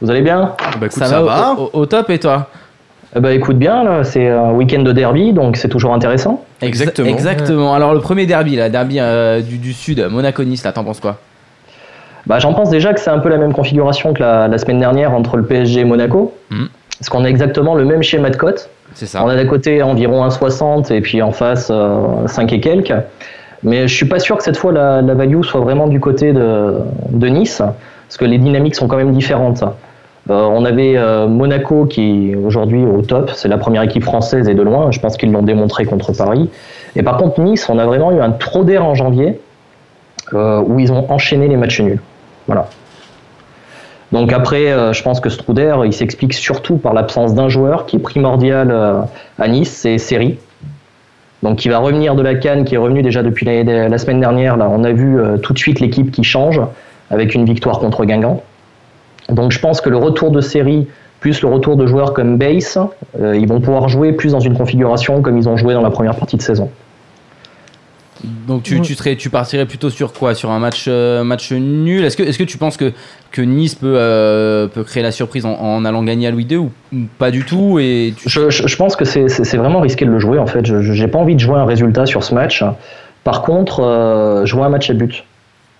Vous 0.00 0.08
allez 0.08 0.22
bien? 0.22 0.54
Bah 0.78 0.86
écoute, 0.86 0.92
Ça, 0.92 1.06
ça, 1.06 1.20
va, 1.22 1.34
va. 1.34 1.52
Au, 1.58 1.64
au- 1.72 1.80
au 1.80 1.86
top 1.86 2.10
et 2.10 2.20
toi? 2.20 2.48
Eh 3.16 3.20
ben, 3.20 3.30
écoute 3.30 3.58
bien, 3.58 3.84
là, 3.84 4.02
c'est 4.02 4.28
un 4.28 4.50
week-end 4.52 4.82
de 4.82 4.90
derby, 4.92 5.32
donc 5.32 5.56
c'est 5.56 5.68
toujours 5.68 5.94
intéressant. 5.94 6.42
Exa- 6.60 6.66
Exactement. 6.66 7.08
Exactement. 7.08 7.74
Alors, 7.74 7.94
le 7.94 8.00
premier 8.00 8.26
derby, 8.26 8.56
là, 8.56 8.68
derby 8.68 8.98
euh, 8.98 9.40
du, 9.40 9.58
du 9.58 9.72
Sud, 9.72 10.04
Monaco-Nice, 10.10 10.64
là, 10.64 10.72
t'en 10.72 10.82
penses 10.82 10.98
quoi? 11.00 11.18
Bah, 12.26 12.38
J'en 12.40 12.54
pense 12.54 12.70
déjà 12.70 12.92
que 12.92 13.00
c'est 13.00 13.10
un 13.10 13.18
peu 13.20 13.28
la 13.28 13.36
même 13.36 13.52
configuration 13.52 14.14
que 14.14 14.22
la, 14.22 14.48
la 14.48 14.58
semaine 14.58 14.80
dernière 14.80 15.12
entre 15.12 15.36
le 15.36 15.44
PSG 15.44 15.80
et 15.80 15.84
Monaco. 15.84 16.34
Mhm. 16.50 16.68
Parce 16.98 17.08
qu'on 17.08 17.24
a 17.24 17.28
exactement 17.28 17.74
le 17.74 17.84
même 17.84 18.02
schéma 18.02 18.30
de 18.30 18.36
cote. 18.36 18.68
C'est 18.94 19.06
ça. 19.06 19.22
On 19.24 19.28
a 19.28 19.36
d'un 19.36 19.46
côté 19.46 19.82
environ 19.82 20.26
1,60 20.26 20.92
et 20.92 21.00
puis 21.00 21.20
en 21.22 21.32
face 21.32 21.68
euh, 21.70 22.26
5 22.26 22.52
et 22.52 22.60
quelques. 22.60 22.94
Mais 23.62 23.86
je 23.88 23.94
suis 23.94 24.06
pas 24.06 24.18
sûr 24.18 24.36
que 24.36 24.42
cette 24.42 24.56
fois 24.56 24.72
la, 24.72 25.02
la 25.02 25.14
value 25.14 25.42
soit 25.42 25.60
vraiment 25.60 25.86
du 25.86 25.98
côté 26.00 26.32
de, 26.32 26.74
de 27.10 27.26
Nice, 27.28 27.58
parce 27.58 28.16
que 28.16 28.24
les 28.24 28.38
dynamiques 28.38 28.74
sont 28.74 28.86
quand 28.88 28.96
même 28.96 29.12
différentes. 29.12 29.64
Euh, 30.30 30.42
on 30.44 30.64
avait 30.64 30.96
euh, 30.96 31.26
Monaco 31.26 31.84
qui 31.84 32.30
est 32.30 32.34
aujourd'hui 32.34 32.84
au 32.84 33.02
top, 33.02 33.30
c'est 33.34 33.48
la 33.48 33.58
première 33.58 33.82
équipe 33.82 34.04
française 34.04 34.48
et 34.48 34.54
de 34.54 34.62
loin, 34.62 34.90
je 34.90 34.98
pense 34.98 35.18
qu'ils 35.18 35.30
l'ont 35.30 35.42
démontré 35.42 35.84
contre 35.84 36.12
Paris. 36.12 36.48
Et 36.96 37.02
par 37.02 37.18
contre 37.18 37.40
Nice, 37.40 37.68
on 37.68 37.78
a 37.78 37.84
vraiment 37.84 38.10
eu 38.10 38.20
un 38.20 38.30
trop 38.30 38.64
d'air 38.64 38.84
en 38.84 38.94
janvier, 38.94 39.38
euh, 40.32 40.62
où 40.66 40.80
ils 40.80 40.92
ont 40.92 41.10
enchaîné 41.10 41.46
les 41.48 41.56
matchs 41.56 41.80
nuls. 41.80 42.00
Voilà. 42.46 42.68
Donc 44.12 44.32
après, 44.32 44.66
je 44.92 45.02
pense 45.02 45.18
que 45.18 45.28
ce 45.28 45.38
trou 45.38 45.54
d'air, 45.54 45.84
il 45.84 45.92
s'explique 45.92 46.34
surtout 46.34 46.76
par 46.76 46.92
l'absence 46.92 47.34
d'un 47.34 47.48
joueur 47.48 47.84
qui 47.84 47.96
est 47.96 47.98
primordial 47.98 48.70
à 49.40 49.48
Nice, 49.48 49.72
c'est 49.72 49.98
Seri. 49.98 50.38
Donc 51.42 51.56
qui 51.56 51.68
va 51.68 51.78
revenir 51.78 52.14
de 52.14 52.22
la 52.22 52.36
Cannes, 52.36 52.64
qui 52.64 52.76
est 52.76 52.78
revenu 52.78 53.02
déjà 53.02 53.24
depuis 53.24 53.44
la, 53.44 53.98
semaine 53.98 54.20
dernière. 54.20 54.56
On 54.60 54.84
a 54.84 54.92
vu 54.92 55.18
tout 55.42 55.52
de 55.52 55.58
suite 55.58 55.80
l'équipe 55.80 56.12
qui 56.12 56.22
change 56.22 56.60
avec 57.10 57.34
une 57.34 57.44
victoire 57.44 57.80
contre 57.80 58.04
Guingamp. 58.04 58.40
Donc 59.28 59.52
je 59.52 59.58
pense 59.58 59.80
que 59.80 59.88
le 59.90 59.96
retour 59.96 60.30
de 60.30 60.40
Seri 60.40 60.86
plus 61.20 61.40
le 61.40 61.48
retour 61.48 61.76
de 61.76 61.86
joueurs 61.86 62.12
comme 62.12 62.36
Base, 62.36 62.78
euh, 63.18 63.34
ils 63.36 63.48
vont 63.48 63.60
pouvoir 63.60 63.88
jouer 63.88 64.12
plus 64.12 64.32
dans 64.32 64.40
une 64.40 64.54
configuration 64.56 65.22
comme 65.22 65.38
ils 65.38 65.48
ont 65.48 65.56
joué 65.56 65.72
dans 65.72 65.80
la 65.80 65.90
première 65.90 66.14
partie 66.16 66.36
de 66.36 66.42
saison. 66.42 66.70
Donc, 68.46 68.62
tu, 68.62 68.80
tu, 68.80 68.94
serais, 68.94 69.16
tu 69.16 69.28
partirais 69.28 69.66
plutôt 69.66 69.90
sur 69.90 70.12
quoi? 70.12 70.34
Sur 70.34 70.50
un 70.50 70.58
match, 70.58 70.84
euh, 70.88 71.24
match 71.24 71.52
nul? 71.52 72.04
Est-ce 72.04 72.16
que, 72.16 72.22
est 72.22 72.36
que 72.38 72.44
tu 72.44 72.56
penses 72.56 72.76
que, 72.78 72.92
que 73.32 73.42
Nice 73.42 73.74
peut, 73.74 73.94
euh, 73.98 74.66
peut 74.66 74.82
créer 74.82 75.02
la 75.02 75.10
surprise 75.10 75.44
en, 75.44 75.52
en 75.60 75.84
allant 75.84 76.02
gagner 76.02 76.26
à 76.28 76.30
Louis 76.30 76.44
II 76.48 76.56
ou, 76.58 76.70
ou 76.94 76.96
pas 77.18 77.30
du 77.30 77.44
tout? 77.44 77.78
Et 77.80 78.14
tu- 78.16 78.28
Je, 78.28 78.48
je- 78.50 78.66
je 78.66 78.76
pense 78.76 78.96
que 78.96 79.04
c'est- 79.04 79.28
vraiment 79.56 79.80
risqué 79.80 80.06
de 80.06 80.10
le 80.10 80.18
jouer 80.18 80.38
en 80.38 80.46
fait. 80.46 80.64
Je 80.64 81.02
n'ai 81.02 81.08
pas 81.08 81.18
envie 81.18 81.34
de 81.34 81.40
jouer 81.40 81.58
un 81.58 81.66
résultat 81.66 82.06
sur 82.06 82.22
ce 82.24 82.34
match. 82.34 82.64
Par 83.24 83.42
contre, 83.42 83.80
euh, 83.80 84.46
vois 84.54 84.66
un 84.66 84.70
match 84.70 84.88
à 84.88 84.94
but. 84.94 85.24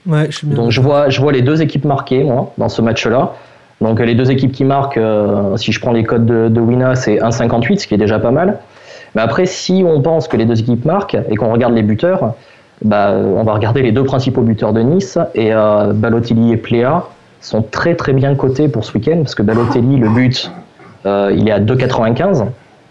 Ouais, 0.07 0.27
je 0.29 0.37
suis 0.39 0.47
bien. 0.47 0.57
Donc 0.57 0.71
je 0.71 0.81
vois, 0.81 1.09
je 1.09 1.21
vois 1.21 1.33
les 1.33 1.43
deux 1.43 1.63
équipes 1.63 1.85
marquées, 1.85 2.25
moi, 2.25 2.53
dans 2.59 2.69
ce 2.69 2.83
match-là. 2.83 3.33
Donc 3.81 4.01
les 4.01 4.15
deux 4.15 4.31
équipes 4.31 4.53
qui 4.53 4.65
marquent, 4.65 4.99
euh, 4.99 5.57
si 5.57 5.73
je 5.73 5.81
prends 5.81 5.93
les 5.93 6.05
codes 6.05 6.27
de, 6.27 6.49
de 6.49 6.61
Wina, 6.61 6.95
c'est 6.95 7.17
1,58, 7.17 7.79
ce 7.79 7.87
qui 7.87 7.95
est 7.95 7.99
déjà 7.99 8.19
pas 8.19 8.31
mal. 8.31 8.59
Mais 9.15 9.23
après, 9.23 9.47
si 9.47 9.85
on 9.87 10.01
pense 10.01 10.29
que 10.29 10.37
les 10.37 10.45
deux 10.45 10.61
équipes 10.61 10.85
marquent 10.85 11.17
et 11.31 11.37
qu'on 11.37 11.53
regarde 11.53 11.75
les 11.75 11.83
buteurs, 11.83 12.35
bah, 12.83 13.11
euh, 13.11 13.35
on 13.37 13.45
va 13.45 13.55
regarder 13.55 13.83
les 13.83 13.93
deux 13.93 14.05
principaux 14.05 14.43
buteurs 14.43 14.73
de 14.73 14.81
Nice. 14.81 15.19
Et 15.35 15.53
euh, 15.53 15.93
Balotelli 15.93 16.53
et 16.53 16.57
Pléa 16.57 17.05
sont 17.41 17.63
très 17.63 17.95
très 17.95 18.13
bien 18.13 18.35
cotés 18.35 18.69
pour 18.69 18.85
ce 18.85 18.95
week-end, 18.95 19.19
parce 19.19 19.35
que 19.35 19.43
Balotelli, 19.43 19.97
le 19.97 20.09
but, 20.09 20.51
euh, 21.07 21.35
il 21.37 21.49
est 21.49 21.53
à 21.53 21.61
2,95, 21.61 22.47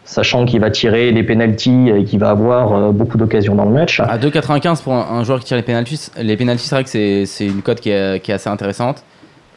sachant 0.05 0.45
qu'il 0.45 0.59
va 0.59 0.69
tirer 0.69 1.11
les 1.11 1.23
pénalties 1.23 1.89
et 1.89 2.03
qu'il 2.03 2.19
va 2.19 2.29
avoir 2.29 2.73
euh, 2.73 2.91
beaucoup 2.91 3.17
d'occasions 3.17 3.55
dans 3.55 3.65
le 3.65 3.71
match. 3.71 3.99
à 3.99 4.17
2,95 4.17 4.83
pour 4.83 4.93
un, 4.93 5.23
joueur 5.23 5.39
qui 5.39 5.45
tire 5.45 5.57
les 5.57 5.63
pénalties, 5.63 6.09
les 6.21 6.37
pénalties 6.37 6.67
c'est 6.67 6.75
vrai 6.75 6.83
que 6.83 7.25
c'est 7.25 7.45
une 7.45 7.61
cote 7.61 7.79
qui 7.79 7.89
est, 7.89 8.21
qui 8.21 8.31
est 8.31 8.35
assez 8.35 8.49
intéressante. 8.49 9.03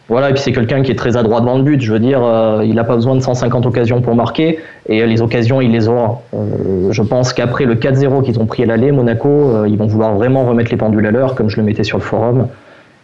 Voilà, 0.08 0.30
et 0.30 0.34
puis 0.34 0.42
c'est 0.42 0.52
quelqu'un 0.52 0.82
qui 0.82 0.92
est 0.92 0.96
très 0.96 1.16
adroit 1.16 1.40
devant 1.40 1.56
le 1.56 1.64
but. 1.64 1.80
Je 1.80 1.92
veux 1.92 1.98
dire, 1.98 2.20
euh, 2.22 2.62
il 2.64 2.76
n'a 2.76 2.84
pas 2.84 2.94
besoin 2.94 3.16
de 3.16 3.20
150 3.20 3.66
occasions 3.66 4.00
pour 4.00 4.14
marquer, 4.14 4.60
et 4.88 5.04
les 5.04 5.20
occasions, 5.20 5.60
il 5.60 5.72
les 5.72 5.88
aura. 5.88 6.22
Euh, 6.32 6.92
je 6.92 7.02
pense 7.02 7.32
qu'après 7.32 7.64
le 7.64 7.74
4-0 7.74 8.22
qu'ils 8.22 8.38
ont 8.38 8.46
pris 8.46 8.62
à 8.62 8.66
l'aller, 8.66 8.92
Monaco, 8.92 9.28
euh, 9.28 9.68
ils 9.68 9.76
vont 9.76 9.86
vouloir 9.86 10.14
vraiment 10.14 10.44
remettre 10.44 10.70
les 10.70 10.76
pendules 10.76 11.06
à 11.06 11.10
l'heure, 11.10 11.34
comme 11.34 11.50
je 11.50 11.56
le 11.56 11.64
mettais 11.64 11.82
sur 11.82 11.98
le 11.98 12.04
forum, 12.04 12.46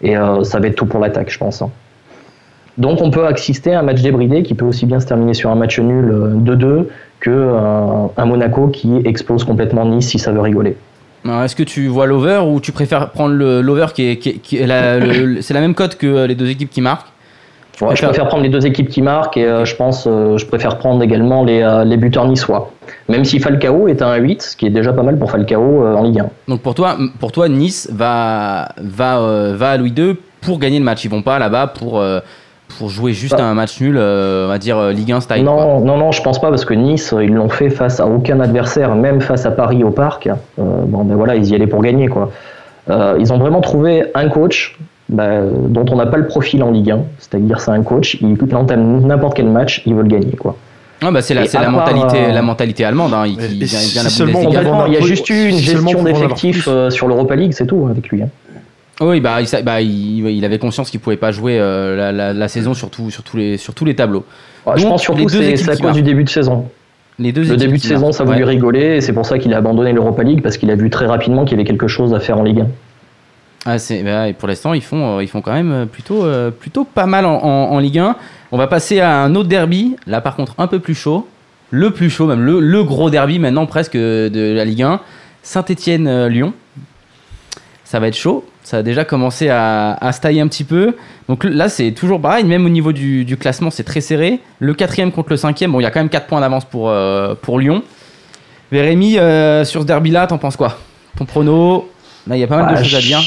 et 0.00 0.14
ça 0.42 0.58
va 0.58 0.66
être 0.66 0.74
tout 0.74 0.86
pour 0.86 0.98
l'attaque, 0.98 1.30
je 1.30 1.38
pense. 1.38 1.62
hein. 1.62 1.70
Donc 2.78 3.00
on 3.02 3.10
peut 3.10 3.26
assister 3.26 3.74
à 3.74 3.80
un 3.80 3.82
match 3.82 4.00
débridé 4.00 4.42
qui 4.42 4.54
peut 4.54 4.64
aussi 4.64 4.86
bien 4.86 4.98
se 4.98 5.06
terminer 5.06 5.34
sur 5.34 5.50
un 5.50 5.54
match 5.54 5.78
nul 5.78 6.10
euh, 6.10 6.34
2-2 6.36 6.86
que 7.22 7.30
euh, 7.30 8.06
un 8.16 8.26
Monaco 8.26 8.68
qui 8.68 8.90
explose 9.04 9.44
complètement 9.44 9.84
Nice 9.86 10.08
si 10.10 10.18
ça 10.18 10.30
veut 10.32 10.40
rigoler. 10.40 10.76
Est-ce 11.24 11.54
que 11.54 11.62
tu 11.62 11.86
vois 11.86 12.06
l'over 12.06 12.40
ou 12.44 12.60
tu 12.60 12.72
préfères 12.72 13.10
prendre 13.10 13.34
l'over 13.60 13.86
qui 13.94 14.08
est, 14.10 14.16
qui 14.16 14.28
est- 14.30 14.38
qui 14.38 14.56
est 14.58 14.66
la, 14.66 14.98
c'est 15.40 15.54
la 15.54 15.60
même 15.60 15.74
cote 15.74 15.96
que 15.96 16.06
euh, 16.08 16.26
les 16.26 16.34
deux 16.34 16.50
équipes 16.50 16.68
qui 16.70 16.80
marquent? 16.80 17.06
Je 17.80 18.04
préfère 18.04 18.26
prendre 18.28 18.42
les 18.42 18.48
deux 18.48 18.66
équipes 18.66 18.88
qui 18.88 19.02
marquent 19.02 19.36
et 19.38 19.44
euh, 19.46 19.64
je 19.64 19.74
pense 19.76 20.06
euh, 20.06 20.36
je 20.36 20.44
préfère 20.46 20.78
prendre 20.78 21.02
également 21.02 21.42
les, 21.44 21.62
euh, 21.62 21.84
les 21.84 21.96
buteurs 21.96 22.26
niçois. 22.28 22.70
Même 23.08 23.24
si 23.24 23.38
Falcao 23.40 23.88
est 23.88 24.02
à 24.02 24.08
un 24.08 24.16
8, 24.16 24.42
ce 24.42 24.56
qui 24.56 24.66
est 24.66 24.70
déjà 24.70 24.92
pas 24.92 25.02
mal 25.02 25.16
pour 25.18 25.30
Falcao 25.30 25.86
en 25.96 26.02
Ligue 26.02 26.20
1. 26.20 26.26
Donc 26.48 26.60
pour 26.60 26.74
toi, 26.74 26.96
pour 27.20 27.30
toi 27.32 27.48
Nice 27.48 27.88
va, 27.92 28.68
va, 28.78 29.52
va 29.54 29.70
à 29.70 29.76
Louis 29.78 29.92
II 29.96 30.16
pour 30.42 30.58
gagner 30.58 30.78
le 30.80 30.84
match. 30.84 31.04
Ils 31.04 31.10
vont 31.10 31.22
pas 31.22 31.38
là-bas 31.38 31.68
pour, 31.68 32.02
pour 32.78 32.88
jouer 32.88 33.12
juste 33.12 33.36
Bah. 33.36 33.44
un 33.44 33.54
match 33.54 33.80
nul, 33.80 33.96
euh, 33.98 34.46
on 34.46 34.48
va 34.48 34.58
dire 34.58 34.78
euh, 34.78 34.92
Ligue 34.92 35.12
1 35.12 35.20
style. 35.20 35.44
quoi. 35.44 35.54
Non, 35.54 35.80
non, 35.80 35.96
non, 35.98 36.12
je 36.12 36.22
pense 36.22 36.40
pas 36.40 36.50
parce 36.50 36.64
que 36.64 36.74
Nice, 36.74 37.12
euh, 37.12 37.24
ils 37.24 37.32
l'ont 37.32 37.48
fait 37.48 37.70
face 37.70 38.00
à 38.00 38.06
aucun 38.06 38.40
adversaire, 38.40 38.94
même 38.94 39.20
face 39.20 39.46
à 39.46 39.50
Paris 39.50 39.84
au 39.84 39.90
parc. 39.90 40.26
Euh, 40.26 40.32
bon, 40.58 41.04
ben 41.04 41.14
voilà, 41.16 41.36
ils 41.36 41.48
y 41.48 41.54
allaient 41.54 41.66
pour 41.66 41.82
gagner 41.82 42.08
quoi. 42.08 42.30
Euh, 42.90 43.16
ils 43.20 43.32
ont 43.32 43.38
vraiment 43.38 43.60
trouvé 43.60 44.04
un 44.14 44.28
coach 44.28 44.76
bah, 45.08 45.40
dont 45.68 45.84
on 45.90 45.96
n'a 45.96 46.06
pas 46.06 46.16
le 46.16 46.26
profil 46.26 46.62
en 46.62 46.70
Ligue 46.70 46.90
1, 46.90 46.98
c'est-à-dire 47.18 47.60
c'est 47.60 47.70
un 47.70 47.82
coach, 47.82 48.18
il 48.20 48.36
entame 48.54 49.06
n'importe 49.06 49.34
quel 49.36 49.46
match, 49.46 49.82
il 49.86 49.94
veut 49.94 50.02
le 50.02 50.08
gagner 50.08 50.32
quoi. 50.36 50.56
Ah 51.04 51.10
bah 51.10 51.20
c'est 51.20 51.34
la, 51.34 51.40
à 51.42 51.62
la 51.62 51.68
mentalité, 51.70 52.16
euh, 52.28 52.32
la 52.32 52.42
mentalité 52.42 52.84
allemande. 52.84 53.12
Hein, 53.12 53.24
qui 53.26 53.36
vient, 53.36 53.66
si 53.66 53.92
vient 53.92 54.02
de 54.02 54.06
la 54.06 54.10
seulement 54.10 54.86
il 54.86 54.92
y 54.92 54.96
a 54.96 55.00
juste 55.00 55.28
eu 55.30 55.48
une 55.48 55.56
si 55.56 55.64
gestion 55.64 56.02
d'effectifs 56.04 56.68
euh, 56.68 56.90
sur 56.90 57.08
l'Europa 57.08 57.34
League, 57.34 57.52
c'est 57.54 57.66
tout 57.66 57.88
avec 57.90 58.08
lui. 58.08 58.22
hein. 58.22 58.28
Oui, 59.00 59.20
bah, 59.20 59.38
il, 59.40 59.64
bah, 59.64 59.80
il, 59.80 60.26
il 60.28 60.44
avait 60.44 60.58
conscience 60.58 60.90
qu'il 60.90 61.00
pouvait 61.00 61.16
pas 61.16 61.32
jouer 61.32 61.58
euh, 61.58 61.96
la, 61.96 62.12
la- 62.12 62.32
la 62.32 62.48
saison 62.48 62.74
sur, 62.74 62.90
tout- 62.90 63.10
sur, 63.10 63.22
tous 63.22 63.36
les, 63.36 63.56
sur 63.56 63.74
tous 63.74 63.84
les 63.84 63.94
tableaux. 63.96 64.24
Ouais, 64.66 64.74
je 64.76 64.86
pense 64.86 65.02
surtout 65.02 65.24
que 65.24 65.32
c'est 65.32 65.68
à 65.70 65.76
cause 65.76 65.92
du 65.94 66.02
début 66.02 66.24
de 66.24 66.28
saison. 66.28 66.68
Les 67.18 67.32
deux 67.32 67.42
Le 67.44 67.56
début 67.56 67.78
de 67.78 67.82
saison, 67.82 68.12
ça 68.12 68.22
a 68.22 68.26
voulu 68.26 68.38
ouais. 68.38 68.44
rigoler 68.50 68.96
et 68.96 69.00
c'est 69.00 69.12
pour 69.12 69.26
ça 69.26 69.38
qu'il 69.38 69.52
a 69.54 69.58
abandonné 69.58 69.92
l'Europa 69.92 70.22
League 70.22 70.40
parce 70.42 70.56
qu'il 70.56 70.70
a 70.70 70.74
vu 70.76 70.88
très 70.88 71.06
rapidement 71.06 71.44
qu'il 71.44 71.56
y 71.56 71.60
avait 71.60 71.66
quelque 71.68 71.88
chose 71.88 72.14
à 72.14 72.20
faire 72.20 72.38
en 72.38 72.42
Ligue 72.42 72.60
1. 72.60 72.66
Ah, 73.64 73.76
bah, 74.04 74.28
et 74.28 74.32
pour 74.32 74.48
l'instant, 74.48 74.72
ils 74.74 74.82
font, 74.82 75.18
euh, 75.18 75.22
ils 75.22 75.28
font 75.28 75.40
quand 75.40 75.52
même 75.52 75.72
euh, 75.72 75.86
plutôt, 75.86 76.24
euh, 76.24 76.50
plutôt 76.50 76.84
pas 76.84 77.06
mal 77.06 77.26
en, 77.26 77.34
en- 77.34 77.70
en 77.72 77.78
Ligue 77.78 77.98
1. 77.98 78.16
On 78.50 78.58
va 78.58 78.66
passer 78.66 79.00
à 79.00 79.22
un 79.22 79.34
autre 79.34 79.48
derby, 79.48 79.96
là 80.06 80.20
par 80.20 80.36
contre 80.36 80.54
un 80.58 80.66
peu 80.66 80.78
plus 80.78 80.94
chaud. 80.94 81.26
Le 81.70 81.90
plus 81.90 82.10
chaud, 82.10 82.26
même 82.26 82.44
le, 82.44 82.60
le 82.60 82.84
gros 82.84 83.08
derby 83.10 83.38
maintenant 83.38 83.66
presque 83.66 83.96
de 83.96 84.52
la 84.54 84.64
Ligue 84.64 84.82
1. 84.82 85.00
Saint-Etienne-Lyon. 85.42 86.52
Ça 87.92 88.00
va 88.00 88.08
être 88.08 88.16
chaud. 88.16 88.42
Ça 88.62 88.78
a 88.78 88.82
déjà 88.82 89.04
commencé 89.04 89.50
à, 89.50 89.92
à 90.00 90.12
se 90.12 90.20
tailler 90.22 90.40
un 90.40 90.48
petit 90.48 90.64
peu. 90.64 90.96
Donc 91.28 91.44
là, 91.44 91.68
c'est 91.68 91.92
toujours 91.92 92.22
pareil. 92.22 92.42
Même 92.42 92.64
au 92.64 92.70
niveau 92.70 92.90
du, 92.90 93.26
du 93.26 93.36
classement, 93.36 93.68
c'est 93.68 93.82
très 93.82 94.00
serré. 94.00 94.40
Le 94.60 94.72
quatrième 94.72 95.12
contre 95.12 95.28
le 95.28 95.36
cinquième, 95.36 95.72
bon, 95.72 95.80
il 95.80 95.82
y 95.82 95.86
a 95.86 95.90
quand 95.90 96.00
même 96.00 96.08
4 96.08 96.26
points 96.26 96.40
d'avance 96.40 96.64
pour, 96.64 96.88
euh, 96.88 97.34
pour 97.42 97.58
Lyon. 97.58 97.82
Rémi, 98.72 99.18
euh, 99.18 99.66
sur 99.66 99.82
ce 99.82 99.86
derby-là, 99.86 100.26
t'en 100.26 100.38
penses 100.38 100.56
quoi? 100.56 100.78
Ton 101.18 101.26
prono? 101.26 101.86
Là, 102.26 102.36
il 102.36 102.40
y 102.40 102.44
a 102.44 102.46
pas 102.46 102.56
mal 102.62 102.68
de 102.70 102.74
Bah, 102.76 102.82
choses 102.82 102.94
à 102.94 103.00
dire. 103.00 103.20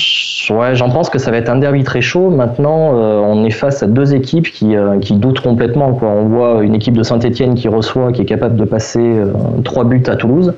Ouais, 0.49 0.73
j'en 0.73 0.89
pense 0.89 1.11
que 1.11 1.19
ça 1.19 1.29
va 1.29 1.37
être 1.37 1.49
un 1.49 1.57
derby 1.57 1.83
très 1.83 2.01
chaud. 2.01 2.31
Maintenant, 2.31 2.95
euh, 2.95 3.19
on 3.19 3.45
est 3.45 3.51
face 3.51 3.83
à 3.83 3.85
deux 3.85 4.15
équipes 4.15 4.49
qui, 4.51 4.75
euh, 4.75 4.97
qui 4.97 5.13
doutent 5.13 5.41
complètement. 5.41 5.93
Quoi. 5.93 6.07
On 6.07 6.25
voit 6.25 6.63
une 6.63 6.73
équipe 6.73 6.97
de 6.97 7.03
Saint-Etienne 7.03 7.53
qui 7.53 7.67
reçoit, 7.67 8.11
qui 8.11 8.23
est 8.23 8.25
capable 8.25 8.55
de 8.55 8.65
passer 8.65 8.99
euh, 8.99 9.27
trois 9.63 9.83
buts 9.83 10.01
à 10.07 10.15
Toulouse, 10.15 10.55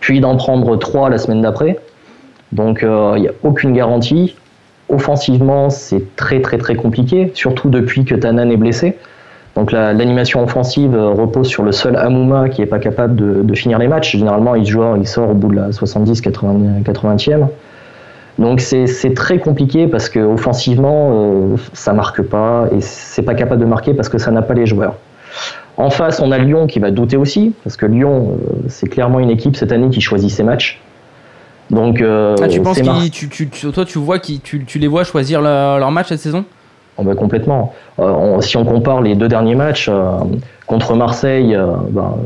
puis 0.00 0.18
d'en 0.18 0.34
prendre 0.34 0.76
trois 0.76 1.08
la 1.08 1.18
semaine 1.18 1.40
d'après. 1.42 1.78
Donc, 2.54 2.82
euh, 2.82 3.12
il 3.16 3.22
n'y 3.22 3.28
a 3.28 3.32
aucune 3.42 3.72
garantie. 3.72 4.36
Offensivement, 4.88 5.70
c'est 5.70 6.14
très 6.16 6.40
très 6.40 6.58
très 6.58 6.74
compliqué, 6.74 7.30
surtout 7.34 7.68
depuis 7.68 8.04
que 8.04 8.14
Tanan 8.14 8.50
est 8.50 8.56
blessé. 8.56 8.96
Donc 9.56 9.70
la- 9.70 9.92
l'animation 9.92 10.42
offensive 10.42 10.94
euh, 10.94 11.10
repose 11.10 11.46
sur 11.46 11.62
le 11.62 11.72
seul 11.72 11.96
Amouma 11.96 12.48
qui 12.48 12.60
n'est 12.60 12.66
pas 12.66 12.78
capable 12.80 13.14
de, 13.46 13.54
finir 13.54 13.78
les 13.78 13.88
matchs. 13.88 14.16
Généralement, 14.16 14.56
il, 14.56 14.64
il 14.64 15.06
sort 15.08 15.30
au 15.30 15.34
bout 15.34 15.48
de 15.48 15.56
la 15.56 15.70
70-80e. 15.70 17.46
Donc 18.38 18.60
c'est 18.60 18.88
c'est 18.88 19.14
très 19.14 19.38
compliqué 19.38 19.86
parce 19.86 20.08
que 20.08 20.18
offensivement, 20.18 21.10
euh, 21.12 21.56
ça 21.72 21.92
marque 21.92 22.22
pas 22.22 22.66
et 22.72 22.80
c'est 22.80 23.22
pas 23.22 23.34
capable 23.34 23.60
de 23.60 23.66
marquer 23.66 23.94
parce 23.94 24.08
que 24.08 24.18
ça 24.18 24.32
n'a 24.32 24.42
pas 24.42 24.54
les 24.54 24.66
joueurs. 24.66 24.96
En 25.76 25.90
face, 25.90 26.20
on 26.20 26.32
a 26.32 26.38
Lyon 26.38 26.66
qui 26.66 26.80
va 26.80 26.90
douter 26.90 27.16
aussi 27.16 27.52
parce 27.62 27.76
que 27.76 27.86
Lyon, 27.86 28.32
euh, 28.32 28.54
c'est 28.68 28.88
clairement 28.88 29.20
une 29.20 29.30
équipe 29.30 29.56
cette 29.56 29.70
année 29.70 29.88
qui 29.88 30.00
choisit 30.00 30.30
ses 30.30 30.42
matchs. 30.42 30.80
Donc 31.74 32.00
euh, 32.00 32.36
Ah, 32.42 32.48
tu 32.48 32.60
penses 32.60 32.76
c'est 32.76 32.82
Mar- 32.84 33.00
qu'ils, 33.00 33.10
tu, 33.10 33.28
tu, 33.28 33.48
tu- 33.48 33.70
toi, 33.72 33.84
tu 33.84 33.98
vois 33.98 34.18
qu'ils, 34.18 34.40
tu, 34.40 34.64
tu 34.64 34.78
les 34.78 34.86
vois 34.86 35.04
choisir 35.04 35.40
leur, 35.40 35.78
leur 35.78 35.90
match 35.90 36.08
cette 36.08 36.20
saison? 36.20 36.44
Oh, 36.96 37.02
bah, 37.02 37.14
complètement. 37.14 37.74
Euh, 37.98 38.04
on- 38.04 38.40
si 38.40 38.56
on 38.56 38.64
compare 38.64 39.00
les 39.02 39.14
deux 39.16 39.28
derniers 39.28 39.54
matchs 39.56 39.88
euh, 39.90 40.18
contre 40.66 40.94
Marseille, 40.94 41.54
euh, 41.54 41.66
bah, 41.90 42.16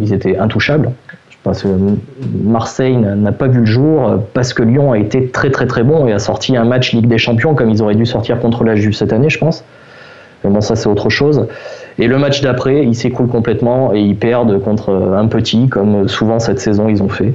ils 0.00 0.12
étaient 0.12 0.36
intouchables. 0.38 0.92
Je 1.30 1.36
pense 1.42 1.62
que 1.64 1.68
Marseille 2.44 2.96
n'a 2.96 3.32
pas 3.32 3.48
vu 3.48 3.60
le 3.60 3.66
jour 3.66 4.18
parce 4.32 4.54
que 4.54 4.62
Lyon 4.62 4.92
a 4.92 4.98
été 4.98 5.26
très 5.26 5.50
très 5.50 5.66
très 5.66 5.82
bon 5.82 6.06
et 6.06 6.12
a 6.12 6.20
sorti 6.20 6.56
un 6.56 6.64
match 6.64 6.92
Ligue 6.92 7.08
des 7.08 7.18
Champions 7.18 7.54
comme 7.56 7.68
ils 7.68 7.82
auraient 7.82 7.96
dû 7.96 8.06
sortir 8.06 8.38
contre 8.38 8.62
la 8.62 8.76
Juve 8.76 8.92
cette 8.94 9.12
année, 9.12 9.28
je 9.28 9.38
pense. 9.38 9.64
Mais 10.44 10.50
bon, 10.50 10.60
ça 10.60 10.76
c'est 10.76 10.88
autre 10.88 11.08
chose. 11.10 11.48
Et 11.98 12.06
le 12.06 12.16
match 12.18 12.42
d'après, 12.42 12.84
ils 12.84 12.94
s'écroulent 12.94 13.28
complètement 13.28 13.92
et 13.92 14.00
ils 14.00 14.14
perdent 14.16 14.60
contre 14.62 14.92
un 14.92 15.26
petit, 15.26 15.68
comme 15.68 16.06
souvent 16.06 16.38
cette 16.38 16.60
saison 16.60 16.88
ils 16.88 17.02
ont 17.02 17.08
fait. 17.08 17.34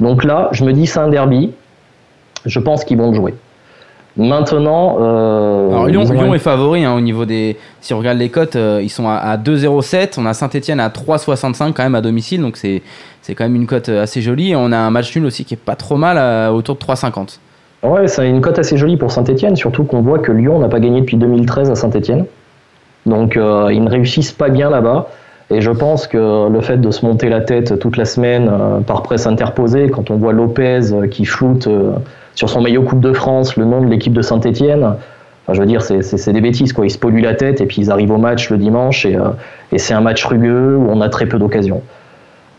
Donc 0.00 0.24
là, 0.24 0.48
je 0.52 0.64
me 0.64 0.72
dis 0.72 0.86
c'est 0.86 0.98
un 0.98 1.08
derby. 1.08 1.52
Je 2.46 2.58
pense 2.58 2.84
qu'ils 2.84 2.96
vont 2.98 3.10
le 3.10 3.14
jouer. 3.16 3.34
Maintenant, 4.16 4.96
euh, 5.00 5.70
Alors 5.70 5.86
Lyon, 5.86 6.34
est 6.34 6.38
favori 6.38 6.84
hein, 6.84 6.94
au 6.94 7.00
niveau 7.00 7.24
des. 7.24 7.56
Si 7.80 7.94
on 7.94 7.98
regarde 7.98 8.18
les 8.18 8.28
cotes, 8.28 8.56
euh, 8.56 8.80
ils 8.82 8.88
sont 8.88 9.08
à, 9.08 9.14
à 9.14 9.36
2,07. 9.36 10.14
On 10.18 10.26
a 10.26 10.34
Saint-Etienne 10.34 10.80
à 10.80 10.88
3,65 10.88 11.72
quand 11.72 11.82
même 11.82 11.94
à 11.94 12.00
domicile, 12.00 12.40
donc 12.40 12.56
c'est 12.56 12.82
c'est 13.22 13.34
quand 13.34 13.44
même 13.44 13.54
une 13.54 13.66
cote 13.66 13.88
euh, 13.88 14.02
assez 14.02 14.20
jolie. 14.20 14.50
Et 14.50 14.56
on 14.56 14.72
a 14.72 14.78
un 14.78 14.90
match 14.90 15.14
nul 15.14 15.26
aussi 15.26 15.44
qui 15.44 15.54
est 15.54 15.56
pas 15.56 15.76
trop 15.76 15.96
mal, 15.96 16.50
autour 16.52 16.74
de 16.76 16.80
3,50. 16.80 17.38
Ouais, 17.82 18.08
c'est 18.08 18.28
une 18.28 18.40
cote 18.42 18.58
assez 18.58 18.76
jolie 18.76 18.96
pour 18.96 19.10
Saint-Etienne, 19.10 19.56
surtout 19.56 19.84
qu'on 19.84 20.02
voit 20.02 20.18
que 20.18 20.32
Lyon 20.32 20.58
n'a 20.58 20.68
pas 20.68 20.80
gagné 20.80 21.00
depuis 21.00 21.16
2013 21.16 21.70
à 21.70 21.74
Saint-Etienne. 21.74 22.26
Donc 23.06 23.36
euh, 23.36 23.70
ils 23.72 23.82
ne 23.82 23.88
réussissent 23.88 24.32
pas 24.32 24.50
bien 24.50 24.68
là-bas. 24.68 25.08
Et 25.52 25.60
je 25.60 25.70
pense 25.72 26.06
que 26.06 26.48
le 26.48 26.60
fait 26.60 26.80
de 26.80 26.90
se 26.92 27.04
monter 27.04 27.28
la 27.28 27.40
tête 27.40 27.78
toute 27.80 27.96
la 27.96 28.04
semaine 28.04 28.48
euh, 28.48 28.80
par 28.80 29.02
presse 29.02 29.26
interposée, 29.26 29.88
quand 29.88 30.10
on 30.10 30.16
voit 30.16 30.32
Lopez 30.32 30.92
euh, 30.92 31.08
qui 31.08 31.24
floute 31.24 31.66
euh, 31.66 31.90
sur 32.36 32.48
son 32.48 32.60
maillot 32.60 32.82
Coupe 32.82 33.00
de 33.00 33.12
France 33.12 33.56
le 33.56 33.64
nom 33.64 33.82
de 33.82 33.88
l'équipe 33.88 34.12
de 34.12 34.22
Saint-Etienne, 34.22 34.94
je 35.52 35.58
veux 35.58 35.66
dire, 35.66 35.82
c'est- 35.82 36.30
des 36.32 36.40
bêtises. 36.40 36.72
Quoi. 36.72 36.86
Ils 36.86 36.90
se 36.90 36.98
polluent 36.98 37.22
la 37.22 37.34
tête 37.34 37.60
et 37.60 37.66
puis 37.66 37.82
ils 37.82 37.90
arrivent 37.90 38.12
au 38.12 38.18
match 38.18 38.50
le 38.50 38.58
dimanche 38.58 39.04
et, 39.04 39.16
c'est 39.78 39.94
un 39.94 40.00
match 40.00 40.24
rugueux 40.24 40.76
où 40.76 40.86
on 40.88 41.00
a 41.00 41.08
très 41.08 41.26
peu 41.26 41.40
d'occasions. 41.40 41.82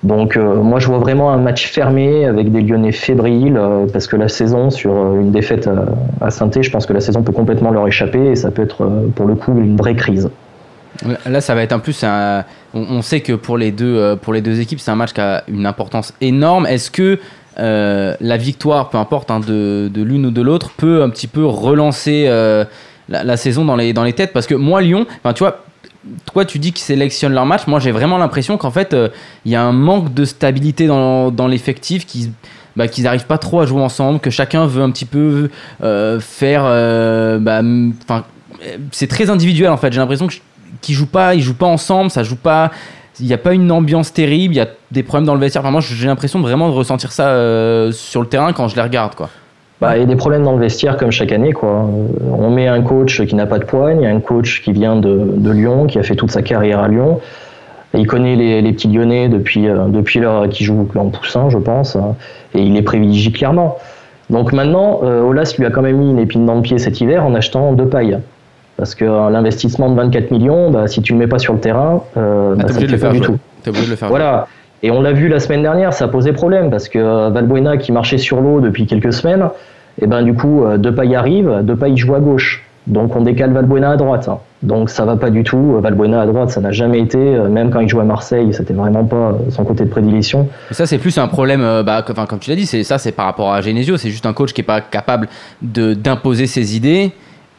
Donc 0.03 0.35
moi 0.35 0.79
je 0.79 0.87
vois 0.87 0.97
vraiment 0.97 1.31
un 1.31 1.37
match 1.37 1.67
fermé 1.71 2.25
avec 2.25 2.51
des 2.51 2.59
Lyonnais 2.61 2.91
fébriles 2.91 3.57
parce 3.93 4.07
que 4.07 4.17
la 4.17 4.27
saison 4.27 4.71
sur 4.71 4.91
une 5.15 5.31
défaite 5.31 5.69
à, 5.69 6.25
à 6.25 6.31
saint 6.31 6.49
je 6.59 6.69
pense 6.69 6.85
que 6.85 6.91
la 6.91 6.99
saison 6.99 7.21
peut 7.21 7.31
complètement 7.31 7.71
leur 7.71 7.87
échapper 7.87 8.25
et 8.25 8.35
ça 8.35 8.51
peut 8.51 8.63
être 8.63 8.83
pour 9.15 9.25
le 9.25 9.35
coup 9.35 9.51
une 9.57 9.77
vraie 9.77 9.95
crise. 9.95 10.29
Là, 11.25 11.41
ça 11.41 11.55
va 11.55 11.63
être 11.63 11.71
un 11.71 11.79
plus. 11.79 12.05
on, 12.73 13.01
sait 13.01 13.21
que 13.21 13.33
pour 13.33 13.57
les 13.57 13.71
deux, 13.71 13.95
euh, 13.95 14.15
pour 14.15 14.33
les 14.33 14.41
deux 14.41 14.59
équipes, 14.59 14.79
c'est 14.79 14.91
un 14.91 14.95
match 14.95 15.13
qui 15.13 15.21
a 15.21 15.43
une 15.47 15.65
importance 15.65 16.13
énorme. 16.21 16.67
Est-ce 16.67 16.91
que 16.91 17.19
euh, 17.59 18.15
la 18.19 18.37
victoire, 18.37 18.89
peu 18.89 18.97
importe 18.97 19.31
hein, 19.31 19.39
de, 19.39 19.89
de 19.91 20.01
l'une 20.03 20.27
ou 20.27 20.31
de 20.31 20.41
l'autre, 20.41 20.71
peut 20.77 21.01
un 21.01 21.09
petit 21.09 21.27
peu 21.27 21.45
relancer 21.45 22.25
euh, 22.27 22.65
la, 23.09 23.37
saison 23.37 23.65
dans 23.65 23.75
les, 23.75 23.93
dans 23.93 24.03
les 24.03 24.13
têtes? 24.13 24.31
Parce 24.31 24.47
que 24.47 24.55
moi, 24.55 24.81
Lyon, 24.81 25.05
tu 25.35 25.39
vois, 25.39 25.63
toi, 26.31 26.45
tu 26.45 26.59
dis 26.59 26.71
qu'ils 26.71 26.83
sélectionnent 26.83 27.33
leur 27.33 27.45
match. 27.45 27.65
Moi, 27.67 27.79
j'ai 27.79 27.91
vraiment 27.91 28.17
l'impression 28.17 28.57
qu'en 28.57 28.71
fait, 28.71 28.95
il 29.45 29.51
y 29.51 29.55
a 29.55 29.63
un 29.63 29.73
manque 29.73 30.13
de 30.13 30.25
stabilité 30.25 30.87
dans, 30.87 31.31
dans 31.31 31.47
l'effectif, 31.47 32.05
qu'ils 32.05 32.31
bah, 32.77 32.87
qu'ils 32.87 33.03
n'arrivent 33.03 33.25
pas 33.25 33.37
trop 33.37 33.59
à 33.59 33.65
jouer 33.65 33.81
ensemble, 33.81 34.21
que 34.21 34.29
chacun 34.29 34.65
veut 34.65 34.81
un 34.81 34.91
petit 34.91 35.05
peu 35.05 35.49
faire. 36.19 36.63
bah, 37.41 37.61
c'est 38.91 39.07
très 39.07 39.29
individuel 39.29 39.71
en 39.71 39.77
fait. 39.77 39.91
J'ai 39.91 39.99
l'impression 39.99 40.27
que 40.27 40.35
qu'ils 40.81 40.95
jouent 40.95 41.05
pas, 41.05 41.35
ils 41.35 41.41
jouent 41.41 41.53
pas 41.53 41.65
ensemble, 41.65 42.09
ça 42.09 42.23
joue 42.23 42.35
pas. 42.35 42.71
Il 43.19 43.27
n'y 43.27 43.33
a 43.33 43.37
pas 43.37 43.53
une 43.53 43.71
ambiance 43.71 44.13
terrible, 44.13 44.53
il 44.53 44.57
y 44.57 44.61
a 44.61 44.67
des 44.91 45.03
problèmes 45.03 45.25
dans 45.25 45.35
le 45.35 45.39
vestiaire. 45.39 45.63
Moi, 45.63 45.81
j'ai 45.81 46.07
l'impression 46.07 46.39
vraiment 46.41 46.69
de 46.69 46.73
ressentir 46.73 47.11
ça 47.11 47.27
euh, 47.27 47.91
sur 47.91 48.21
le 48.21 48.27
terrain 48.27 48.53
quand 48.53 48.67
je 48.67 48.75
les 48.75 48.81
regarde, 48.81 49.15
quoi. 49.15 49.29
Bah, 49.81 49.97
il 49.97 50.01
y 50.01 50.03
a 50.03 50.05
des 50.05 50.15
problèmes 50.15 50.43
dans 50.43 50.53
le 50.53 50.59
vestiaire 50.59 50.95
comme 50.95 51.11
chaque 51.11 51.31
année. 51.31 51.53
Quoi. 51.53 51.69
Euh, 51.69 52.37
On 52.37 52.51
met 52.51 52.67
un 52.67 52.81
coach 52.81 53.25
qui 53.25 53.35
n'a 53.35 53.47
pas 53.47 53.57
de 53.57 53.65
poigne, 53.65 54.05
un 54.05 54.19
coach 54.19 54.61
qui 54.61 54.71
vient 54.71 54.95
de, 54.95 55.51
Lyon, 55.51 55.87
qui 55.87 55.97
a 55.97 56.03
fait 56.03 56.15
toute 56.15 56.29
sa 56.29 56.43
carrière 56.43 56.79
à 56.79 56.87
Lyon. 56.87 57.19
Il 57.95 58.05
connaît 58.05 58.35
les, 58.35 58.71
petits 58.71 58.87
Lyonnais 58.87 59.27
depuis, 59.27 59.67
euh, 59.67 59.87
depuis 59.87 60.21
qui 60.51 60.63
jouent 60.63 60.87
en 60.95 61.09
poussin, 61.09 61.49
je 61.49 61.57
pense, 61.57 61.95
hein, 61.95 62.15
et 62.53 62.61
il 62.61 62.73
les 62.73 62.83
privilégie 62.83 63.31
clairement. 63.31 63.77
Donc 64.29 64.53
maintenant, 64.53 65.01
euh, 65.03 65.21
Olas 65.23 65.55
lui 65.57 65.65
a 65.65 65.71
quand 65.71 65.81
même 65.81 65.97
mis 65.97 66.11
une 66.11 66.19
épine 66.19 66.45
dans 66.45 66.55
le 66.55 66.61
pied 66.61 66.77
cet 66.77 67.01
hiver 67.01 67.25
en 67.25 67.33
achetant 67.33 67.73
deux 67.73 67.87
pailles. 67.87 68.19
Parce 68.81 68.95
que 68.95 69.05
euh, 69.05 69.29
l'investissement 69.29 69.91
de 69.91 69.95
24 69.95 70.31
millions, 70.31 70.71
bah, 70.71 70.87
si 70.87 71.03
tu 71.03 71.13
le 71.13 71.19
mets 71.19 71.27
pas 71.27 71.37
sur 71.37 71.53
le 71.53 71.59
terrain, 71.59 72.01
euh, 72.17 72.55
Ah, 72.57 72.63
bah, 72.63 72.67
ça 72.67 72.79
ne 72.79 72.81
le 72.81 72.87
fait 72.87 72.93
pas 72.95 72.97
faire 72.97 73.11
du 73.11 73.21
tout. 73.21 73.37
T'es 73.61 73.69
obligé 73.69 73.85
de 73.85 73.91
le 73.91 73.95
faire. 73.95 74.09
Voilà. 74.09 74.47
Et 74.81 74.89
on 74.89 75.03
l'a 75.03 75.11
vu 75.11 75.27
la 75.27 75.39
semaine 75.39 75.61
dernière, 75.61 75.93
ça 75.93 76.05
a 76.05 76.07
posé 76.07 76.33
problème 76.33 76.71
parce 76.71 76.89
que 76.89 76.97
euh, 76.97 77.29
Valbuena 77.29 77.77
qui 77.77 77.91
marchait 77.91 78.17
sur 78.17 78.41
l'eau 78.41 78.59
depuis 78.59 78.87
quelques 78.87 79.13
semaines, 79.13 79.49
et 80.01 80.07
ben 80.07 80.23
du 80.23 80.33
coup 80.33 80.63
euh, 80.65 80.77
Depay 80.79 81.13
arrive, 81.13 81.59
Depay 81.61 81.95
joue 81.95 82.15
à 82.15 82.19
gauche. 82.19 82.63
Donc 82.87 83.15
on 83.15 83.21
décale 83.21 83.53
Valbuena 83.53 83.91
à 83.91 83.97
droite. 83.97 84.27
hein. 84.27 84.39
Donc 84.63 84.89
ça 84.89 85.05
va 85.05 85.15
pas 85.15 85.29
du 85.29 85.43
tout. 85.43 85.77
Valbuena 85.79 86.21
à 86.21 86.25
droite, 86.25 86.49
ça 86.49 86.59
n'a 86.61 86.71
jamais 86.71 86.99
été, 87.01 87.19
même 87.19 87.69
quand 87.69 87.81
il 87.81 87.87
jouait 87.87 88.01
à 88.01 88.05
Marseille, 88.05 88.51
c'était 88.53 88.73
vraiment 88.73 89.03
pas 89.03 89.37
son 89.51 89.63
côté 89.63 89.85
de 89.85 89.89
prédilection. 89.91 90.47
Et 90.71 90.73
ça, 90.73 90.87
c'est 90.87 90.97
plus 90.97 91.19
un 91.19 91.27
problème, 91.27 91.61
bah, 91.85 92.03
enfin, 92.09 92.25
comme 92.25 92.39
tu 92.39 92.49
l'as 92.49 92.55
dit, 92.55 92.65
c'est 92.65 92.83
ça, 92.83 92.97
c'est 92.97 93.11
par 93.11 93.25
rapport 93.27 93.53
à 93.53 93.61
Genesio. 93.61 93.97
C'est 93.97 94.09
juste 94.09 94.25
un 94.25 94.33
coach 94.33 94.51
qui 94.53 94.61
est 94.61 94.63
pas 94.63 94.81
capable 94.81 95.27
de 95.61 95.93
d'imposer 95.93 96.47
ses 96.47 96.75
idées. 96.75 97.11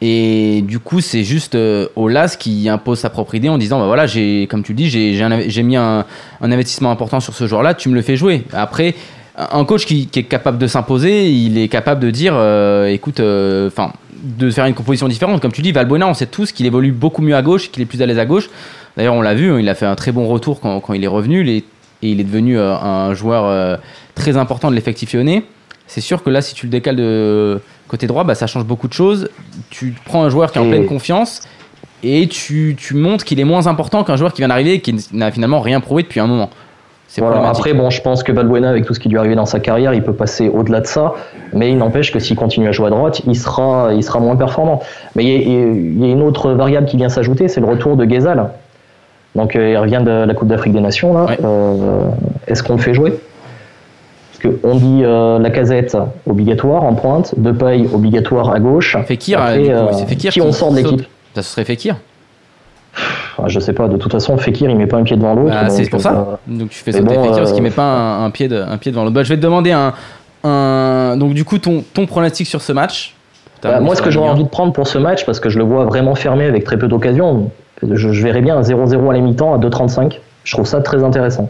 Et 0.05 0.61
du 0.67 0.79
coup, 0.79 0.99
c'est 0.99 1.23
juste 1.23 1.55
euh, 1.55 1.87
Olas 1.95 2.35
qui 2.37 2.67
impose 2.67 2.99
sa 2.99 3.09
propre 3.09 3.35
idée 3.35 3.47
en 3.47 3.57
disant, 3.57 3.79
bah 3.79 3.85
voilà, 3.85 4.05
j'ai, 4.05 4.47
comme 4.47 4.61
tu 4.61 4.73
dis, 4.73 4.89
j'ai, 4.89 5.63
mis 5.63 5.77
un, 5.77 6.05
investissement 6.41 6.91
important 6.91 7.21
sur 7.21 7.33
ce 7.33 7.47
joueur-là, 7.47 7.73
tu 7.73 7.87
me 7.87 7.95
le 7.95 8.01
fais 8.01 8.17
jouer. 8.17 8.43
Après, 8.51 8.95
un 9.37 9.63
coach 9.63 9.85
qui, 9.85 10.09
est 10.13 10.23
capable 10.23 10.57
de 10.57 10.67
s'imposer, 10.67 11.31
il 11.31 11.57
est 11.57 11.69
capable 11.69 12.01
de 12.01 12.11
dire, 12.11 12.33
euh, 12.35 12.87
écoute, 12.87 13.21
enfin, 13.21 13.93
de 14.21 14.49
faire 14.49 14.65
une 14.65 14.73
composition 14.73 15.07
différente. 15.07 15.41
Comme 15.41 15.53
tu 15.53 15.61
dis, 15.61 15.71
Valbuena, 15.71 16.05
on 16.05 16.13
sait 16.13 16.25
tous 16.25 16.51
qu'il 16.51 16.65
évolue 16.65 16.91
beaucoup 16.91 17.21
mieux 17.21 17.37
à 17.37 17.41
gauche, 17.41 17.71
qu'il 17.71 17.81
est 17.81 17.85
plus 17.85 18.01
à 18.01 18.05
l'aise 18.05 18.19
à 18.19 18.25
gauche. 18.25 18.49
D'ailleurs, 18.97 19.15
on 19.15 19.21
l'a 19.21 19.33
vu, 19.33 19.53
hein, 19.53 19.57
il 19.57 19.69
a 19.69 19.73
fait 19.73 19.85
un 19.85 19.95
très 19.95 20.11
bon 20.11 20.27
retour 20.27 20.59
quand, 20.59 20.93
il 20.93 21.03
est 21.05 21.07
revenu 21.07 21.47
et 21.49 21.63
il 22.01 22.19
est 22.19 22.25
devenu 22.25 22.59
euh, 22.59 22.75
un 22.75 23.13
joueur 23.13 23.45
euh, 23.45 23.77
très 24.15 24.35
important 24.35 24.69
de 24.69 24.75
l'effectif 24.75 25.13
lyonnais. 25.13 25.45
C'est 25.87 26.01
sûr 26.01 26.23
que 26.23 26.29
là, 26.29 26.41
si 26.41 26.55
tu 26.55 26.65
le 26.65 26.71
décales 26.71 26.97
de 26.97 27.61
côté 27.87 28.07
droit, 28.07 28.23
bah, 28.23 28.35
ça 28.35 28.47
change 28.47 28.65
beaucoup 28.65 28.87
de 28.87 28.93
choses. 28.93 29.29
Tu 29.69 29.93
prends 30.05 30.23
un 30.23 30.29
joueur 30.29 30.51
qui 30.51 30.57
est 30.57 30.61
en 30.61 30.67
pleine 30.67 30.85
confiance 30.85 31.41
et 32.03 32.27
tu, 32.27 32.75
tu 32.77 32.95
montres 32.95 33.23
qu'il 33.23 33.39
est 33.39 33.45
moins 33.45 33.67
important 33.67 34.03
qu'un 34.03 34.15
joueur 34.15 34.33
qui 34.33 34.41
vient 34.41 34.49
d'arriver 34.49 34.73
et 34.73 34.81
qui 34.81 34.95
n'a 35.13 35.31
finalement 35.31 35.61
rien 35.61 35.79
prouvé 35.79 36.03
depuis 36.03 36.19
un 36.19 36.27
moment. 36.27 36.49
Voilà. 37.17 37.47
Après, 37.47 37.73
bon, 37.73 37.89
je 37.89 38.01
pense 38.01 38.23
que 38.23 38.31
Valbuena, 38.31 38.69
avec 38.69 38.85
tout 38.85 38.93
ce 38.93 38.99
qui 38.99 39.07
lui 39.07 39.15
est 39.15 39.19
arrivé 39.19 39.35
dans 39.35 39.45
sa 39.45 39.59
carrière, 39.59 39.93
il 39.93 40.03
peut 40.03 40.13
passer 40.13 40.49
au-delà 40.49 40.79
de 40.81 40.87
ça. 40.87 41.13
Mais 41.53 41.69
il 41.69 41.77
n'empêche 41.77 42.11
que 42.11 42.19
s'il 42.19 42.35
continue 42.35 42.67
à 42.67 42.71
jouer 42.71 42.87
à 42.87 42.89
droite, 42.89 43.21
il 43.27 43.35
sera, 43.35 43.93
il 43.93 44.03
sera 44.03 44.19
moins 44.19 44.35
performant. 44.35 44.81
Mais 45.15 45.23
il 45.23 45.99
y, 45.99 46.03
a, 46.03 46.07
une 46.07 46.23
autre 46.23 46.51
variable 46.51 46.87
qui 46.87 46.97
vient 46.97 47.09
s'ajouter, 47.09 47.47
c'est 47.47 47.61
le 47.61 47.67
retour 47.67 47.97
de 47.97 48.05
Ghezal. 48.05 48.49
Donc 49.35 49.55
euh, 49.55 49.69
il 49.69 49.77
revient 49.77 50.01
de 50.03 50.25
la 50.25 50.33
Coupe 50.33 50.47
d'Afrique 50.47 50.73
des 50.73 50.81
Nations. 50.81 51.13
là. 51.13 51.25
Ouais. 51.25 51.37
Euh, 51.43 52.09
Est-ce 52.47 52.63
qu'on 52.63 52.75
le 52.75 52.81
fait 52.81 52.93
jouer? 52.93 53.19
Qu'on 54.47 54.75
dit 54.75 55.01
euh, 55.03 55.39
la 55.39 55.49
casette 55.49 55.97
obligatoire 56.27 56.83
en 56.83 56.93
pointe, 56.93 57.33
Depay 57.37 57.85
obligatoire 57.93 58.51
à 58.51 58.59
gauche. 58.59 58.97
Fekir, 59.05 59.39
Après, 59.41 59.63
coup, 59.63 59.69
euh, 59.71 59.91
Fekir 59.93 60.31
qui 60.31 60.41
on 60.41 60.51
sort 60.51 60.71
de 60.71 60.77
l'équipe 60.77 61.03
Ça 61.35 61.41
serait 61.41 61.65
Fekir. 61.65 61.95
Enfin, 63.37 63.47
Je 63.47 63.59
sais 63.59 63.73
pas, 63.73 63.87
de 63.87 63.97
toute 63.97 64.11
façon, 64.11 64.37
Fekir, 64.37 64.69
il 64.69 64.77
met 64.77 64.85
pas 64.87 64.97
un 64.97 65.03
pied 65.03 65.15
devant 65.17 65.33
l'autre. 65.33 65.49
Bah, 65.55 65.69
c'est 65.69 65.89
pour 65.89 65.99
euh, 65.99 66.03
ça. 66.03 66.39
Donc 66.47 66.69
tu 66.69 66.79
fais 66.83 66.91
sauter 66.91 67.03
bon, 67.15 67.23
Fekir 67.23 67.37
parce 67.37 67.51
euh, 67.51 67.53
qu'il 67.55 67.63
met 67.63 67.71
pas 67.71 67.83
un, 67.83 68.25
un 68.25 68.29
pied 68.29 68.47
de- 68.47 68.61
un 68.61 68.77
pied 68.77 68.91
devant 68.91 69.03
l'autre. 69.03 69.15
Bah, 69.15 69.23
je 69.23 69.29
vais 69.29 69.37
te 69.37 69.41
demander 69.41 69.71
un, 69.71 69.93
un- 70.43 71.17
donc 71.17 71.33
du 71.33 71.43
coup 71.45 71.57
ton, 71.57 71.83
ton 71.93 72.05
pronostic 72.05 72.47
sur 72.47 72.61
ce 72.61 72.71
match. 72.73 73.15
Bah, 73.63 73.79
moi, 73.79 73.95
ce 73.95 74.01
que 74.01 74.11
j'aurais 74.11 74.29
envie 74.29 74.43
de 74.43 74.49
prendre 74.49 74.73
pour 74.73 74.87
ce 74.87 74.97
match, 74.97 75.25
parce 75.25 75.39
que 75.39 75.49
je 75.49 75.57
le 75.57 75.63
vois 75.63 75.85
vraiment 75.85 76.15
fermé 76.15 76.45
avec 76.45 76.65
très 76.65 76.77
peu 76.77 76.87
d'occasions, 76.89 77.49
je, 77.81 78.11
je 78.11 78.23
verrais 78.23 78.41
bien 78.41 78.57
un 78.57 78.61
0-0 78.61 79.09
à 79.09 79.13
la 79.13 79.19
mi-temps 79.19 79.53
à 79.53 79.57
2,35. 79.57 80.19
Je 80.43 80.53
trouve 80.53 80.65
ça 80.67 80.81
très 80.81 81.01
intéressant. 81.01 81.49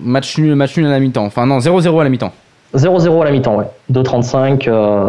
Match 0.00 0.38
nul, 0.38 0.54
match 0.54 0.76
nul 0.76 0.86
à 0.86 0.90
la 0.90 1.00
mi-temps. 1.00 1.24
Enfin 1.24 1.46
non, 1.46 1.58
0-0 1.58 2.00
à 2.00 2.04
la 2.04 2.10
mi-temps. 2.10 2.32
0-0 2.74 3.22
à 3.22 3.24
la 3.24 3.30
mi-temps, 3.30 3.56
ouais. 3.56 3.64
2,35. 3.92 4.68
euh, 4.68 5.08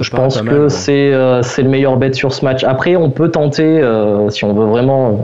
je 0.00 0.10
pense 0.10 0.38
que 0.40 0.44
mal, 0.44 0.58
ouais. 0.62 0.68
c'est 0.70 1.12
euh, 1.12 1.42
c'est 1.42 1.62
le 1.62 1.68
meilleur 1.68 1.96
bet 1.96 2.12
sur 2.14 2.32
ce 2.32 2.44
match. 2.44 2.64
Après, 2.64 2.96
on 2.96 3.10
peut 3.10 3.30
tenter, 3.30 3.62
euh, 3.80 4.30
si 4.30 4.44
on 4.44 4.54
veut 4.54 4.66
vraiment 4.66 5.20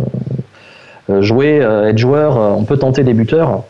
euh, 1.08 1.22
jouer, 1.22 1.60
euh, 1.62 1.88
être 1.88 1.98
joueur, 1.98 2.36
euh, 2.36 2.50
on 2.56 2.64
peut 2.64 2.76
tenter 2.76 3.02
des 3.04 3.14
buteurs. 3.14 3.62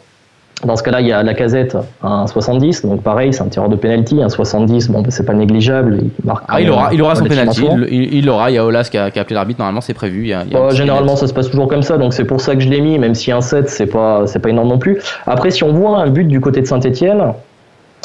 Dans 0.64 0.77
ce 0.77 0.83
cas-là, 0.83 1.01
il 1.01 1.07
y 1.07 1.12
a 1.12 1.23
la 1.23 1.33
casette 1.33 1.75
à 2.03 2.09
un 2.09 2.27
70, 2.27 2.85
donc 2.85 3.03
pareil, 3.03 3.33
c'est 3.33 3.42
un 3.42 3.46
tireur 3.49 3.70
de 3.70 3.77
penalty, 3.77 4.23
un 4.23 4.29
70, 4.29 4.90
bon, 4.90 5.03
c'est 5.09 5.25
pas 5.25 5.33
négligeable. 5.33 5.99
Il, 6.03 6.11
marque 6.27 6.44
Ah, 6.49 6.61
il 6.61 6.68
aura, 6.70 6.92
il 6.92 7.01
aura 7.01 7.14
son 7.14 7.25
penalty. 7.25 7.64
Il, 7.90 8.27
l'aura. 8.27 8.51
Il 8.51 8.55
y 8.55 8.59
a 8.59 8.64
Olas 8.66 8.88
qui 8.90 8.99
a, 8.99 9.11
qui 9.11 9.18
a 9.18 9.23
appelé 9.23 9.35
l'arbitre. 9.37 9.59
Normalement, 9.61 9.81
c'est 9.81 9.94
prévu. 9.94 10.23
Il 10.25 10.29
y 10.29 10.33
a- 10.35 10.42
il 10.44 10.53
y 10.53 10.55
a 10.55 10.59
un 10.59 10.62
Bah, 10.62 10.68
petit 10.68 10.77
généralement, 10.77 11.16
ça 11.16 11.27
se 11.27 11.33
passe 11.33 11.49
toujours 11.49 11.66
comme 11.68 11.83
ça, 11.83 11.96
donc 11.96 12.12
c'est 12.12 12.25
pour 12.27 12.42
ça 12.42 12.55
que 12.55 12.61
je 12.61 12.68
l'ai 12.68 12.83
mis, 12.83 12.99
même 12.99 13.14
si 13.14 13.33
un 13.33 13.40
7, 13.40 13.70
c'est 13.70 13.87
pas, 13.87 14.27
c'est 14.27 14.38
pas 14.38 14.51
énorme 14.51 14.68
non 14.68 14.79
plus. 14.79 15.01
Après, 15.27 15.51
si 15.51 15.64
on 15.64 15.73
voit 15.73 15.96
un 15.99 16.09
but 16.11 16.25
du 16.25 16.40
côté 16.40 16.61
de 16.61 16.66
Saint-Etienne, 16.66 17.23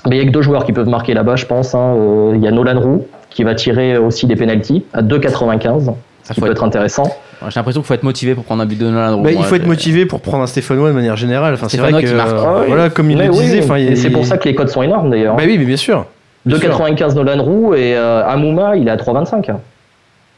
Mais 0.07 0.17
il 0.17 0.19
y 0.19 0.21
a 0.21 0.25
que 0.27 0.31
deux 0.31 0.43
joueurs 0.43 0.65
qui 0.65 0.71
peuvent 0.71 0.87
marquer 0.87 1.13
là-bas, 1.15 1.35
je 1.35 1.45
pense. 1.47 1.73
hein. 1.73 1.95
Euh, 1.97 2.33
Il 2.35 2.41
y 2.43 2.47
a 2.47 2.51
Nolan 2.51 2.79
Roux 2.79 3.05
qui 3.31 3.43
va 3.43 3.55
tirer 3.55 3.97
aussi 3.97 4.27
des 4.27 4.35
pénalties 4.35 4.85
à 4.93 5.01
2,95, 5.01 5.91
qui 6.33 6.39
faut 6.39 6.45
peut 6.45 6.51
être- 6.51 6.57
être 6.57 6.63
intéressant. 6.63 7.03
J'ai 7.49 7.59
l'impression 7.59 7.81
qu'il 7.81 7.87
faut 7.87 7.93
être 7.93 8.03
motivé 8.03 8.33
pour 8.35 8.43
prendre 8.45 8.61
un 8.63 8.65
but 8.65 8.79
de 8.79 8.89
Nolan 8.89 9.17
Roux. 9.17 9.23
Bah, 9.23 9.31
il 9.31 9.43
faut 9.43 9.55
être 9.55 9.67
motivé 9.67 10.05
pour 10.05 10.21
prendre 10.21 10.43
un 10.43 10.47
Stéphanois 10.47 10.89
de 10.89 10.93
manière 10.95 11.15
générale. 11.17 11.53
Enfin, 11.53 11.67
c'est 11.69 11.77
vrai 11.77 11.91
que, 11.93 12.07
qui 12.07 12.13
marque. 12.13 12.31
euh, 12.33 12.43
Ah 12.61 12.63
voilà, 12.67 12.89
comme 12.89 13.11
il 13.11 13.17
Mais 13.17 13.25
le 13.27 13.31
oui, 13.31 13.39
disait, 13.41 13.63
oui. 13.71 13.85
il- 13.89 13.97
c'est 13.97 14.09
pour 14.09 14.25
ça 14.25 14.37
que 14.37 14.47
les 14.49 14.55
codes 14.55 14.69
sont 14.69 14.81
énormes 14.81 15.09
d'ailleurs. 15.11 15.35
Bah 15.35 15.43
oui, 15.45 15.57
mais 15.57 15.65
bien 15.65 15.77
sûr. 15.77 16.05
Bien 16.45 16.57
sûr. 16.59 16.69
2,95 16.69 17.15
Nolan 17.15 17.43
Roux 17.43 17.73
et 17.73 17.95
euh, 17.95 18.25
Amouma, 18.25 18.75
il 18.75 18.87
est 18.87 18.91
à 18.91 18.97
3,25. 18.97 19.47
Le 19.49 19.53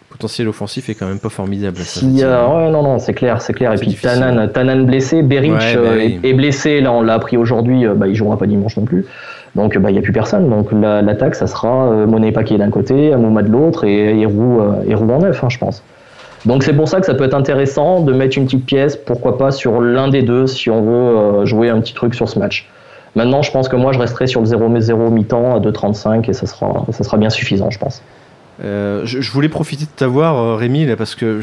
potentiel 0.10 0.47
offensif 0.47 0.89
est 0.89 0.95
quand 0.95 1.06
même 1.06 1.19
pas 1.19 1.30
formidable. 1.30 1.78
ça, 1.78 2.00
Si, 2.00 2.23
euh, 2.23 2.47
ouais, 2.47 2.71
non, 2.71 2.82
non, 2.82 2.97
c'est 2.97 3.13
clair, 3.13 3.41
c'est 3.41 3.54
clair. 3.54 3.73
Et 3.73 3.78
puis. 3.78 3.93
Tanan, 4.02 4.47
Tanan 4.47 4.84
blessé, 4.84 5.21
Beric 5.21 5.52
Ouais, 5.54 5.76
bah 5.76 5.82
euh, 5.82 5.95
oui. 5.97 6.19
est, 6.23 6.30
est 6.30 6.34
blessé. 6.34 6.82
Là, 6.82 6.91
on 6.93 7.02
l'a 7.02 7.13
appris 7.13 7.38
aujourd'hui. 7.38 7.86
euh, 7.86 7.93
bah, 7.93 8.08
il 8.08 8.15
jouera 8.15 8.38
pas 8.38 8.47
dimanche 8.47 8.76
non 8.78 8.86
plus. 8.86 9.06
Donc, 9.58 9.76
bah, 9.78 9.89
il 9.89 9.93
n'y 9.93 10.00
a 10.00 10.04
plus 10.04 10.13
personne. 10.13 10.50
Donc, 10.50 10.72
la- 10.72 11.02
l'attaque, 11.02 11.34
ça 11.36 11.48
sera 11.48 11.91
euh, 11.91 12.06
Monet 12.06 12.32
Paquet 12.32 12.58
d'un 12.58 12.70
côté, 12.70 13.12
Amouma 13.12 13.41
de 13.41 13.50
l'autre 13.52 13.84
et, 13.86 14.22
et 14.22 14.26
euh, 14.26 15.20
neuf, 15.20 15.43
hein, 15.43 15.50
je 15.50 15.58
pense. 15.58 15.84
Donc, 16.46 16.63
c'est 16.63 16.74
pour 16.74 16.88
ça 16.88 17.00
que 17.00 17.08
ça 17.08 17.15
peut 17.15 17.24
être 17.24 17.34
intéressant 17.34 18.02
de 18.02 18.13
mettre 18.13 18.38
une 18.38 18.46
petite 18.46 18.65
pièce, 18.65 18.96
pourquoi 18.96 19.38
pas 19.39 19.50
sur 19.50 19.82
l'un 19.82 20.10
des 20.10 20.22
deux, 20.22 20.46
si 20.46 20.70
on 20.70 20.84
veut 20.84 20.91
euh, 20.91 21.46
jouer 21.46 21.70
un 21.70 21.82
petit 21.82 21.96
truc 21.96 22.13
sur 22.13 22.30
ce 22.30 22.38
match. 22.38 22.70
Maintenant, 23.15 23.41
je 23.41 23.52
pense 23.52 23.67
que 23.67 23.76
moi, 23.76 23.93
je 23.93 24.00
resterai 24.00 24.28
sur 24.28 24.41
le 24.41 24.48
0-0 24.48 25.10
mi-temps 25.10 25.56
à 25.56 25.60
2,35 25.60 26.30
et 26.30 26.34
ça 26.34 26.46
sera, 26.46 26.86
ça 26.91 27.04
sera 27.04 27.17
bien 27.17 27.32
suffisant, 27.32 27.72
je 27.72 27.80
pense. 27.80 28.04
Euh, 28.63 29.02
je, 29.06 29.32
voulais 29.32 29.50
profiter 29.50 29.86
de 29.86 29.89
t'avoir, 29.96 30.58
Rémi, 30.58 30.86
là, 30.86 30.96
parce 30.96 31.15
que 31.15 31.41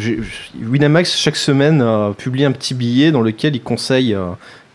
Winamax, 0.61 1.17
chaque 1.17 1.37
semaine, 1.37 1.85
publie 2.17 2.45
un 2.45 2.53
petit 2.53 2.75
billet 2.75 3.11
dans 3.11 3.23
lequel 3.23 3.57
il 3.57 3.61
conseille 3.61 4.17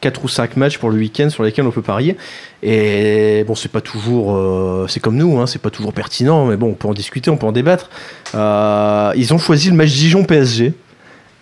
4 0.01 0.23
ou 0.23 0.27
5 0.27 0.57
matchs 0.57 0.77
pour 0.77 0.89
le 0.89 0.97
week-end 0.97 1.29
sur 1.29 1.43
lesquels 1.43 1.65
on 1.65 1.71
peut 1.71 1.81
parier. 1.81 2.17
Et 2.63 3.43
bon, 3.47 3.55
c'est 3.55 3.71
pas 3.71 3.81
toujours. 3.81 4.35
euh, 4.35 4.85
c'est 4.87 4.99
comme 4.99 5.15
nous, 5.15 5.39
hein, 5.39 5.47
c'est 5.47 5.61
pas 5.61 5.69
toujours 5.69 5.93
pertinent, 5.93 6.45
mais 6.45 6.57
bon, 6.57 6.67
on 6.67 6.73
peut 6.73 6.87
en 6.87 6.93
discuter, 6.93 7.29
on 7.29 7.37
peut 7.37 7.47
en 7.47 7.51
débattre. 7.51 7.89
Euh, 8.35 9.11
ils 9.15 9.33
ont 9.33 9.37
choisi 9.37 9.69
le 9.69 9.75
match 9.75 9.91
Dijon-PSG 9.91 10.73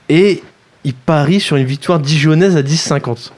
et 0.09 0.43
ils 0.83 0.93
parient 0.93 1.39
sur 1.39 1.57
une 1.57 1.65
victoire 1.65 1.99
dijonnaise 1.99 2.55
à 2.55 2.61
10,50. 2.61 3.31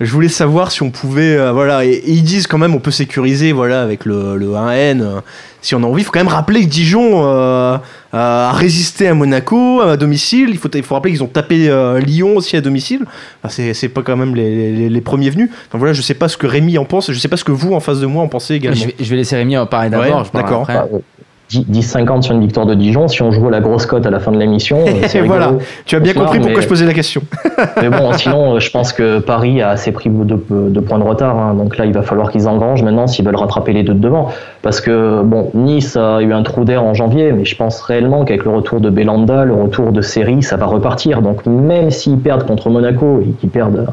Je 0.00 0.10
voulais 0.10 0.28
savoir 0.28 0.72
si 0.72 0.82
on 0.82 0.90
pouvait, 0.90 1.36
euh, 1.36 1.52
voilà, 1.52 1.84
et, 1.84 1.90
et 1.90 2.10
ils 2.10 2.24
disent 2.24 2.46
quand 2.48 2.58
même 2.58 2.74
on 2.74 2.80
peut 2.80 2.90
sécuriser, 2.90 3.52
voilà, 3.52 3.80
avec 3.82 4.04
le, 4.04 4.36
le 4.36 4.46
1N, 4.48 5.00
euh, 5.00 5.20
si 5.62 5.74
on 5.76 5.82
a 5.84 5.86
envie. 5.86 6.02
Il 6.02 6.04
faut 6.04 6.10
quand 6.10 6.18
même 6.18 6.26
rappeler 6.28 6.62
que 6.62 6.66
Dijon 6.68 7.22
euh, 7.24 7.78
a 8.12 8.52
résisté 8.52 9.06
à 9.06 9.14
Monaco 9.14 9.80
à 9.80 9.96
domicile. 9.96 10.48
Il 10.50 10.58
faut, 10.58 10.68
il 10.74 10.82
faut 10.82 10.94
rappeler 10.96 11.12
qu'ils 11.12 11.22
ont 11.22 11.28
tapé 11.28 11.68
euh, 11.68 12.00
Lyon 12.00 12.36
aussi 12.36 12.56
à 12.56 12.60
domicile. 12.60 13.02
Enfin, 13.42 13.48
c'est, 13.54 13.72
c'est 13.72 13.88
pas 13.88 14.02
quand 14.02 14.16
même 14.16 14.34
les, 14.34 14.72
les- 14.72 14.88
les 14.88 15.00
premiers 15.00 15.30
venus. 15.30 15.48
Enfin 15.68 15.78
voilà, 15.78 15.92
je 15.94 16.02
sais 16.02 16.14
pas 16.14 16.28
ce 16.28 16.36
que 16.36 16.46
Rémi 16.48 16.76
en 16.76 16.84
pense, 16.84 17.12
je 17.12 17.18
sais 17.18 17.28
pas 17.28 17.36
ce 17.36 17.44
que 17.44 17.52
vous 17.52 17.72
en 17.72 17.80
face 17.80 18.00
de 18.00 18.06
moi 18.06 18.22
en 18.24 18.28
pensez 18.28 18.54
également. 18.54 18.76
Je 18.80 18.86
vais, 18.86 18.94
je 18.98 19.10
vais 19.10 19.16
laisser 19.16 19.36
Rémi 19.36 19.56
en 19.56 19.66
parler 19.66 19.90
d'abord. 19.90 20.18
Ouais, 20.18 20.24
je 20.24 20.30
parlerai 20.42 20.74
d'accord. 20.74 21.00
Après. 21.48 21.58
Bah, 21.58 21.60
euh, 21.60 21.72
10 21.72 21.94
10-50 21.94 22.22
sur 22.22 22.34
une 22.34 22.40
victoire 22.40 22.66
de 22.66 22.74
Dijon, 22.74 23.06
si 23.08 23.22
on 23.22 23.30
joue 23.30 23.48
la 23.50 23.60
grosse 23.60 23.86
cote 23.86 24.06
à 24.06 24.10
la 24.10 24.18
fin 24.18 24.32
de 24.32 24.38
l'émission, 24.38 24.78
c'est 25.06 25.20
voilà. 25.20 25.52
Tu 25.84 25.94
as 25.96 26.00
bien 26.00 26.12
compris 26.14 26.38
pourquoi 26.38 26.56
mais- 26.56 26.62
je 26.62 26.68
posais 26.68 26.86
la 26.86 26.94
question. 26.94 27.22
Mais 27.82 27.90
bon, 27.90 28.12
sinon, 28.14 28.54
euh, 28.54 28.60
je 28.60 28.70
pense 28.70 28.92
que 28.92 29.18
Paris 29.18 29.60
a 29.62 29.70
assez 29.70 29.92
pris 29.92 30.08
de, 30.10 30.38
de 30.50 30.80
points 30.80 30.98
de 30.98 31.04
retard. 31.04 31.36
hein. 31.36 31.54
donc 31.54 31.76
là, 31.76 31.84
il 31.84 31.92
va 31.92 32.02
falloir 32.02 32.30
qu'ils 32.30 32.48
engrangent 32.48 32.82
maintenant 32.82 33.06
s'ils 33.06 33.24
veulent 33.24 33.36
rattraper 33.36 33.72
les 33.72 33.82
deux 33.82 33.94
de 33.94 33.98
devant. 34.00 34.28
Parce 34.62 34.80
que, 34.80 35.22
bon, 35.22 35.50
Nice 35.54 35.96
a 35.96 36.20
eu 36.22 36.32
un 36.32 36.42
trou 36.42 36.64
d'air 36.64 36.82
en 36.82 36.94
janvier, 36.94 37.32
mais 37.32 37.44
je 37.44 37.56
pense 37.56 37.80
réellement 37.82 38.24
qu'avec 38.24 38.44
le 38.44 38.50
retour 38.50 38.80
de 38.80 38.90
Belanda, 38.90 39.44
le 39.44 39.54
retour 39.54 39.92
de 39.92 40.00
série, 40.00 40.42
ça 40.42 40.56
va 40.56 40.66
repartir. 40.66 41.20
Donc 41.22 41.46
même 41.46 41.90
s'ils 41.90 42.18
perdent 42.18 42.46
contre 42.46 42.70
Monaco 42.70 43.20
et 43.20 43.30
qu'ils 43.32 43.50
perdent 43.50 43.86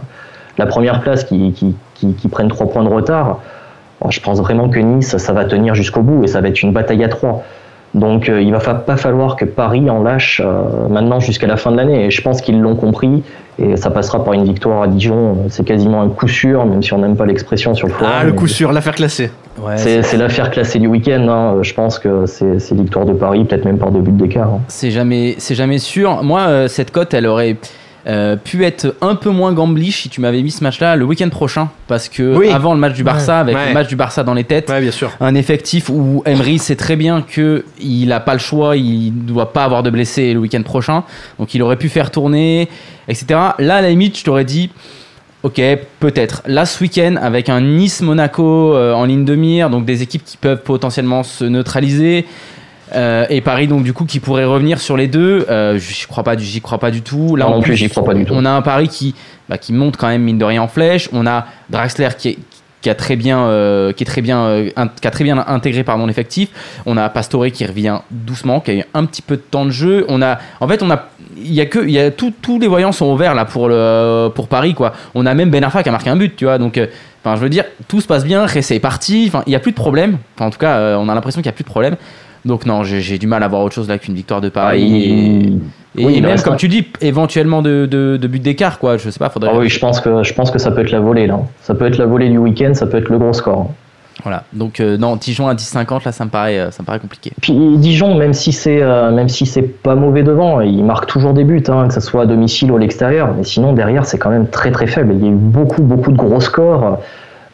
la 0.58 0.66
première 0.66 1.02
place, 1.02 1.24
qu'ils 1.26 1.54
qui, 1.54 1.76
qui, 1.96 2.14
qui 2.14 2.28
prennent 2.28 2.50
trois 2.50 2.68
points 2.68 2.84
de 2.84 2.90
retard, 2.90 3.40
je 4.10 4.20
pense 4.20 4.40
vraiment 4.40 4.70
que 4.70 4.80
Nice, 4.80 5.18
ça 5.18 5.34
va 5.34 5.46
tenir 5.46 5.76
jusqu'au 5.76 6.02
bout 6.02 6.24
et 6.24 6.28
ça 6.28 6.42
va 6.42 6.48
être 6.48 6.62
une 6.62 6.72
bataille 6.74 7.04
à 7.04 7.10
trois. 7.10 7.44
Donc 7.94 8.30
euh, 8.30 8.42
il 8.42 8.54
va 8.54 8.62
fa- 8.62 8.74
pas 8.74 8.96
falloir 8.96 9.36
que 9.36 9.44
Paris 9.44 9.90
en 9.90 10.02
lâche 10.02 10.42
euh, 10.44 10.88
maintenant 10.90 11.20
jusqu'à 11.20 11.46
la 11.48 11.58
fin 11.58 11.72
de 11.72 11.78
l'année. 11.78 12.06
Et 12.06 12.10
je 12.12 12.22
pense 12.22 12.40
qu'ils 12.42 12.60
l'ont 12.62 12.76
compris. 12.76 13.22
Et 13.60 13.76
ça 13.76 13.92
passera 13.92 14.24
par 14.24 14.34
une 14.34 14.46
victoire 14.46 14.82
à 14.84 14.88
Dijon. 14.88 15.40
C'est 15.50 15.66
quasiment 15.66 16.02
un 16.02 16.08
coup 16.08 16.30
sûr, 16.30 16.66
même 16.66 16.82
si 16.82 16.94
on 16.94 17.00
n'aime 17.00 17.18
pas 17.18 17.26
l'expression 17.26 17.76
sur 17.76 17.88
le 17.88 17.94
forum. 17.94 18.12
Ah, 18.18 18.24
le 18.24 18.32
coup 18.32 18.48
sûr, 18.48 18.72
l'affaire 18.72 18.96
classée. 18.96 19.30
Ouais, 19.62 19.78
C'est 19.78 20.18
l'affaire 20.18 20.50
classée 20.52 20.80
du 20.80 20.88
week-end. 20.88 21.28
hein. 21.30 21.58
Je 21.62 21.74
pense 21.74 22.00
que 22.00 22.26
c'est 22.26 22.72
victoire 22.72 23.06
de 23.06 23.12
Paris, 23.14 23.44
peut-être 23.44 23.66
même 23.66 23.78
par 23.78 23.92
deux 23.92 24.00
buts 24.00 24.12
d'écart. 24.14 24.48
hein. 24.48 24.60
C'est 24.70 24.90
jamais, 24.90 25.36
c'est 25.38 25.54
jamais 25.54 25.78
sûr. 25.78 26.24
Moi, 26.24 26.40
euh, 26.48 26.68
cette 26.70 26.92
cote, 26.92 27.14
elle 27.14 27.28
aurait 27.28 27.58
euh, 28.08 28.36
pu 28.36 28.66
être 28.66 28.96
un 29.02 29.16
peu 29.16 29.30
moins 29.30 29.54
gamblish 29.54 30.02
si 30.02 30.10
tu 30.10 30.22
m'avais 30.22 30.42
mis 30.42 30.52
ce 30.52 30.64
match-là 30.64 30.96
le 30.96 31.06
week-end 31.06 31.30
prochain, 31.30 31.70
parce 31.88 32.10
que 32.10 32.36
Oui. 32.36 32.50
avant 32.50 32.74
le 32.74 32.80
match 32.80 32.94
du 32.94 33.04
Barça, 33.04 33.40
avec 33.40 33.56
Ouais. 33.56 33.68
le 33.68 33.74
match 33.74 33.88
du 33.88 33.96
Barça 33.96 34.24
dans 34.24 34.34
les 34.34 34.44
têtes, 34.44 34.70
Ouais, 34.70 34.82
bien 34.82 34.92
sûr. 34.92 35.12
un 35.20 35.36
effectif 35.36 35.90
où 35.90 36.24
Emery 36.26 36.58
sait 36.60 36.76
très 36.76 36.96
bien 36.96 37.22
que 37.22 37.64
il 37.80 38.08
n'a 38.08 38.20
pas 38.20 38.34
le 38.34 38.40
choix, 38.40 38.76
il 38.78 39.14
ne 39.16 39.22
doit 39.28 39.54
pas 39.54 39.64
avoir 39.64 39.84
de 39.84 39.90
blessés 39.90 40.34
le 40.34 40.40
week-end 40.40 40.64
prochain, 40.64 41.04
donc 41.40 41.54
il 41.54 41.62
aurait 41.62 41.78
pu 41.78 41.90
faire 41.90 42.10
tourner, 42.12 42.68
etc. 43.08 43.26
Là, 43.60 43.76
à 43.76 43.82
la 43.82 43.90
limite, 43.90 44.18
je 44.18 44.24
t'aurais 44.24 44.46
dit. 44.46 44.70
Ok, 45.44 45.60
peut-être. 46.00 46.44
Là, 46.46 46.68
ce 46.68 46.84
week-end, 46.84 47.16
avec 47.20 47.50
un 47.50 47.62
Nice-Monaco 47.62 48.76
euh, 48.76 48.94
en 48.94 49.06
ligne 49.06 49.26
de 49.26 49.34
mire, 49.34 49.72
donc 49.72 49.86
des 49.86 50.04
équipes 50.04 50.24
qui 50.24 50.38
peuvent 50.38 50.62
potentiellement 50.62 51.24
se 51.24 51.44
neutraliser, 51.46 52.26
euh, 52.96 53.26
et 53.30 53.42
Paris, 53.42 53.68
donc 53.68 53.84
du 53.84 53.94
coup, 53.94 54.06
qui 54.06 54.20
pourrait 54.20 54.46
revenir 54.46 54.80
sur 54.80 54.98
les 54.98 55.08
deux, 55.08 55.46
euh, 55.50 55.78
j'y 55.78 56.06
crois 56.08 56.24
pas, 56.24 56.36
du- 56.36 56.44
j'y 56.44 56.62
crois 56.62 56.78
pas 56.80 56.92
du 56.92 57.02
tout. 57.02 57.36
Là, 57.36 57.46
Non, 57.46 57.52
en 57.52 57.56
non 57.56 57.62
plus, 57.62 57.76
j'y 57.76 57.90
crois 57.90 58.04
pas 58.04 58.14
du 58.14 58.26
tout. 58.26 58.34
On 58.36 58.46
a 58.46 58.50
un 58.52 58.62
Paris 58.62 58.88
qui, 58.90 59.16
bah, 59.50 59.58
qui 59.58 59.74
monte 59.74 59.98
quand 59.98 60.08
même 60.08 60.22
mine 60.24 60.38
de 60.38 60.46
rien 60.46 60.62
en 60.62 60.68
flèche. 60.68 61.10
On 61.14 61.26
a 61.28 61.46
Draxler 61.70 62.10
qui 62.18 62.30
est 62.30 62.38
qui 62.82 62.90
a 62.90 62.96
très 62.96 63.16
bien, 63.16 63.42
euh, 63.42 63.94
qui 63.94 64.02
est 64.02 64.08
très 64.08 64.22
bien, 64.24 64.40
euh, 64.40 64.70
int- 64.76 64.90
qui 65.00 65.08
a 65.08 65.12
très 65.12 65.24
bien 65.24 65.38
intégré 65.48 65.84
par 65.84 66.00
mon 66.00 66.10
effectif. 66.10 66.50
On 66.88 66.98
a 66.98 67.10
Pastore 67.10 67.46
qui 67.54 67.64
revient 67.64 68.00
doucement, 68.10 68.60
qui 68.60 68.72
a 68.72 68.74
eu 68.74 68.84
un 68.96 69.06
petit 69.06 69.22
peu 69.22 69.36
de 69.36 69.42
temps 69.42 69.66
de 69.66 69.70
jeu. 69.70 70.04
On 70.10 70.20
a, 70.24 70.40
en 70.60 70.68
fait, 70.68 70.82
on 70.82 70.90
a, 70.90 71.06
il 71.38 71.54
y 71.54 71.62
a 71.62 71.68
que, 71.68 71.78
il 71.78 71.92
y 71.92 72.00
a 72.00 72.10
tout- 72.10 72.34
tous 72.42 72.58
les 72.60 72.66
voyants 72.68 72.92
sont 72.92 73.06
ouverts 73.12 73.36
là 73.36 73.46
pour 73.46 73.68
le, 73.70 74.30
pour 74.34 74.48
Paris 74.48 74.74
quoi. 74.74 74.94
On 75.14 75.28
a 75.28 75.36
même 75.36 75.52
Ben 75.52 75.64
Arfa 75.64 75.84
qui 75.84 75.90
a 75.90 75.92
marqué 75.92 76.10
un 76.10 76.16
but, 76.16 76.36
tu 76.36 76.46
vois. 76.46 76.58
Donc, 76.58 76.80
euh, 76.80 76.88
je 77.24 77.30
veux 77.40 77.50
dire, 77.50 77.66
tout 77.88 78.02
se 78.02 78.08
passe 78.08 78.24
bien. 78.26 78.48
Ressé 78.48 78.74
est 78.74 78.80
parti. 78.80 79.26
Enfin, 79.28 79.44
il 79.46 79.54
y 79.54 79.56
a 79.56 79.60
plus 79.60 79.74
de 79.74 79.78
problème. 79.78 80.18
Enfin, 80.36 80.48
en 80.48 80.50
tout 80.50 80.58
cas, 80.58 80.98
on 80.98 81.08
a 81.08 81.14
l'impression 81.14 81.40
qu'il 81.42 81.50
y 81.50 81.54
a 81.54 81.56
plus 81.56 81.64
de 81.64 81.70
problème. 81.70 81.98
Donc 82.46 82.66
non, 82.66 82.84
j'ai 82.84 83.18
du 83.18 83.28
mal 83.28 83.44
à 83.44 83.48
voir 83.48 83.62
autre 83.62 83.76
chose 83.76 83.88
là 83.88 83.98
qu'une 83.98 84.16
victoire 84.16 84.42
de 84.42 84.50
Paris. 84.50 84.82
Il- 84.82 85.62
et, 85.98 86.04
et 86.04 86.06
oui, 86.06 86.22
même 86.22 86.40
comme 86.42 86.56
tu 86.56 86.68
dis, 86.70 86.88
éventuellement 87.02 87.62
de, 87.62 87.86
de, 87.86 88.18
de 88.18 88.28
but 88.28 88.42
d'écart 88.42 88.80
quoi. 88.80 88.98
Je 88.98 89.10
sais 89.10 89.20
pas, 89.20 89.30
faudrait. 89.30 89.52
Ah 89.54 89.58
oui, 89.60 89.70
je 89.70 89.80
pense 89.80 90.00
que 90.00 90.24
je 90.24 90.34
pense 90.34 90.50
que 90.50 90.58
ça 90.60 90.72
peut 90.72 90.82
être 90.82 90.92
la 90.92 91.02
volée 91.02 91.28
là. 91.28 91.40
Ça 91.62 91.76
peut 91.76 91.86
être 91.86 91.98
la 91.98 92.06
volée 92.06 92.30
du 92.30 92.38
week-end, 92.38 92.74
ça 92.74 92.88
peut 92.88 92.98
être 92.98 93.10
le 93.10 93.18
gros 93.20 93.34
score. 93.34 93.70
Voilà. 94.24 94.44
Donc 94.54 94.80
euh, 94.80 94.98
non, 94.98 95.16
Dijon 95.16 95.48
à 95.48 95.54
10,50 95.56 96.06
là, 96.06 96.12
ça 96.12 96.26
me 96.26 96.30
paraît, 96.30 96.60
euh, 96.60 96.72
ça 96.72 96.84
me 96.84 96.86
paraît 96.86 97.00
compliqué. 97.00 97.32
Puis 97.42 97.54
Dijon, 97.78 98.16
même 98.16 98.34
si 98.34 98.52
c'est 98.52 98.82
euh, 98.82 99.12
même 99.12 99.30
si 99.30 99.46
c'est 99.46 99.64
pas 99.64 99.96
mauvais 99.96 100.24
devant, 100.24 100.62
il 100.62 100.84
marque 100.84 101.08
toujours 101.08 101.34
des 101.34 101.44
buts, 101.44 101.64
hein, 101.70 101.88
que 101.88 101.94
ce 101.94 102.02
soit 102.02 102.22
à 102.24 102.26
domicile 102.26 102.72
ou 102.72 102.78
à 102.78 102.80
l'extérieur. 102.80 103.34
Mais 103.38 103.44
sinon 103.44 103.74
derrière, 103.74 104.06
c'est 104.06 104.18
quand 104.18 104.30
même 104.30 104.48
très 104.48 104.72
très 104.72 104.88
faible. 104.88 105.14
Il 105.18 105.26
y 105.26 105.28
a 105.28 105.32
eu 105.32 105.36
beaucoup 105.36 105.82
beaucoup 105.82 106.12
de 106.12 106.18
gros 106.18 106.40
scores. 106.40 107.00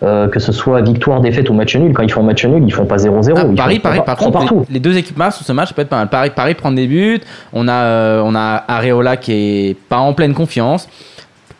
Euh, 0.04 0.28
que 0.28 0.40
ce 0.40 0.52
soit 0.52 0.82
victoire, 0.82 1.22
défaite 1.22 1.50
ou 1.50 1.54
match 1.54 1.76
nul, 1.76 1.92
quand 1.94 2.04
ils 2.04 2.12
font 2.12 2.22
match 2.22 2.46
nul, 2.46 2.64
ils 2.64 2.74
font 2.74 2.86
pas 2.86 2.98
0-0. 2.98 3.34
Ah, 3.36 3.46
Paris, 3.56 3.80
par 3.80 4.16
contre, 4.16 4.32
partout. 4.32 4.66
les, 4.68 4.76
les 4.76 4.80
deux 4.80 4.96
équipes 4.98 5.18
marquent 5.18 5.34
sur 5.34 5.46
ce 5.46 5.52
match, 5.54 5.70
ça 5.70 5.74
peut 5.74 5.82
être 5.82 5.90
pas 5.90 5.98
mal. 5.98 6.10
Paris, 6.10 6.32
Paris 6.36 6.54
prend 6.54 6.72
des 6.72 6.86
buts. 6.86 7.20
On 7.52 7.68
a, 7.68 7.74
euh, 7.74 8.22
on 8.24 8.36
a 8.36 8.64
Areola 8.68 9.18
qui 9.18 9.32
est 9.32 9.78
pas 9.90 9.98
en 9.98 10.14
pleine 10.14 10.34
confiance. 10.34 10.88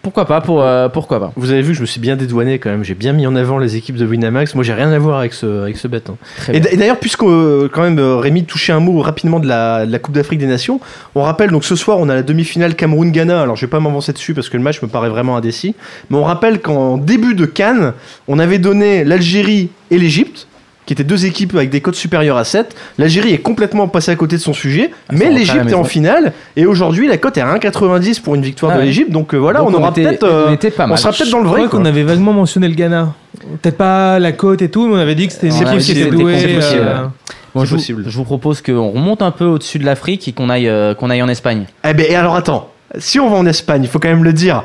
Pourquoi 0.08 0.24
pas 0.24 0.40
pour, 0.40 0.64
euh, 0.64 0.88
Pourquoi 0.88 1.20
pas 1.20 1.34
Vous 1.36 1.52
avez 1.52 1.62
vu, 1.62 1.74
je 1.74 1.82
me 1.82 1.86
suis 1.86 2.00
bien 2.00 2.16
dédouané 2.16 2.60
quand 2.60 2.70
même. 2.70 2.86
J'ai 2.86 2.94
bien 2.94 3.12
mis 3.12 3.28
en 3.28 3.36
avant 3.36 3.58
les 3.58 3.76
équipes 3.76 3.98
de 3.98 4.06
Winamax. 4.06 4.56
Moi, 4.56 4.64
j'ai 4.64 4.72
rien 4.74 4.90
à 4.94 4.98
voir 5.00 5.20
avec 5.20 5.34
ce, 5.34 5.64
avec 5.64 5.76
ce 5.76 5.90
bet. 5.90 6.02
hein. 6.10 6.16
Et 6.54 6.62
d'ailleurs, 6.62 6.96
puisque 6.98 7.24
euh, 7.24 7.68
quand 7.70 7.82
même 7.82 8.00
euh, 8.00 8.16
Rémi 8.16 8.46
touchait 8.46 8.72
un 8.72 8.80
mot 8.80 9.02
rapidement 9.02 9.42
de 9.42 9.48
la, 9.50 9.86
de 9.86 9.92
la 9.92 10.00
Coupe 10.00 10.16
d'Afrique 10.16 10.40
des 10.40 10.48
Nations, 10.48 10.80
on 11.14 11.24
rappelle 11.24 11.50
donc 11.52 11.66
ce 11.66 11.76
soir 11.76 11.98
on 12.00 12.08
a 12.08 12.16
la 12.16 12.24
demi-finale 12.24 12.76
Cameroun-Ghana. 12.76 13.42
Alors 13.42 13.58
je 13.58 13.66
vais 13.66 13.70
pas 13.70 13.82
m'avancer 13.82 14.14
dessus 14.14 14.34
parce 14.34 14.48
que 14.48 14.56
le 14.56 14.64
match 14.64 14.82
me 14.82 14.88
paraît 14.88 15.10
vraiment 15.10 15.36
indécis, 15.36 15.76
mais 16.10 16.16
on 16.16 16.24
rappelle 16.24 16.62
qu'en 16.62 16.98
début 16.98 17.36
de 17.36 17.46
Cannes, 17.46 17.92
on 18.30 18.40
avait 18.40 18.60
donné 18.60 19.04
l'Algérie 19.04 19.72
et 19.92 19.98
l'Égypte 19.98 20.48
qui 20.88 20.94
étaient 20.94 21.04
deux 21.04 21.28
équipes 21.28 21.54
avec 21.56 21.70
des 21.70 21.82
cotes 21.82 21.96
supérieures 21.96 22.38
à 22.38 22.44
7. 22.46 22.76
L'Algérie 22.98 23.34
est 23.34 23.38
complètement 23.38 23.88
passée 23.88 24.10
à 24.10 24.16
côté 24.16 24.38
de 24.38 24.42
son 24.42 24.54
sujet, 24.54 24.90
Ah, 25.10 25.14
mais 25.16 25.30
l'Égypte 25.30 25.70
est 25.70 25.76
en 25.76 25.84
finale 25.84 26.34
et 26.56 26.66
aujourd'hui 26.66 27.08
la 27.08 27.18
cote 27.18 27.38
est 27.38 27.42
à 27.42 27.54
1,90 27.54 28.22
pour 28.22 28.34
une 28.34 28.42
victoire 28.42 28.72
Ah 28.72 28.76
de 28.76 28.80
ouais. 28.80 28.86
l'Égypte. 28.88 29.12
Donc 29.12 29.36
euh, 29.36 29.38
voilà, 29.38 29.60
Donc, 29.60 29.70
on 29.70 29.74
aura 29.76 29.90
était- 29.92 30.04
peut-être 30.04 30.24
euh, 30.24 30.56
on 30.60 30.70
pas 30.72 30.88
on 30.90 30.96
sera 30.98 31.12
peut-être 31.12 31.30
dans 31.30 31.38
le 31.40 31.44
Je 31.44 31.50
vrai. 31.50 31.60
crois 31.60 31.70
quoi. 31.70 31.80
qu'on 31.80 31.86
avait 31.86 32.02
vaguement 32.04 32.34
mentionné 32.34 32.68
le 32.68 32.74
Ghana. 32.74 33.14
Peut-être 33.62 33.78
pas 33.78 34.18
la 34.18 34.32
côte 34.32 34.64
et 34.64 34.70
tout, 34.70 34.88
mais 34.88 34.96
on 34.96 35.00
avait 35.00 35.14
dit 35.14 35.28
que 35.28 35.34
c'était 35.34 35.48
une 35.48 35.54
équipe 35.54 35.68
qui 35.68 35.74
possible, 35.76 36.00
était 36.00 36.10
douée. 36.10 36.34
possible, 36.56 36.62
euh, 36.86 37.06
Bon, 37.54 37.62
c'est 37.62 37.66
je, 37.66 37.70
vous, 37.72 37.76
possible. 37.78 38.04
je 38.08 38.18
vous 38.18 38.24
propose 38.24 38.62
qu'on 38.62 38.90
remonte 38.92 39.22
un 39.22 39.32
peu 39.32 39.46
au-dessus 39.46 39.80
de 39.80 39.86
l'Afrique 39.86 40.28
et 40.28 40.32
qu'on 40.32 40.50
aille, 40.50 40.68
euh, 40.70 40.94
qu'on 40.96 41.10
aille 41.10 41.22
en 41.22 41.28
Espagne. 41.30 41.66
Eh 41.88 41.94
ben, 41.94 42.06
et 42.10 42.16
alors 42.16 42.36
attends, 42.36 42.70
si 42.98 43.20
on 43.20 43.30
va 43.30 43.36
en 43.38 43.46
Espagne, 43.46 43.84
il 43.84 43.90
faut 43.90 44.00
quand 44.00 44.08
même 44.10 44.24
le 44.24 44.34
dire. 44.34 44.64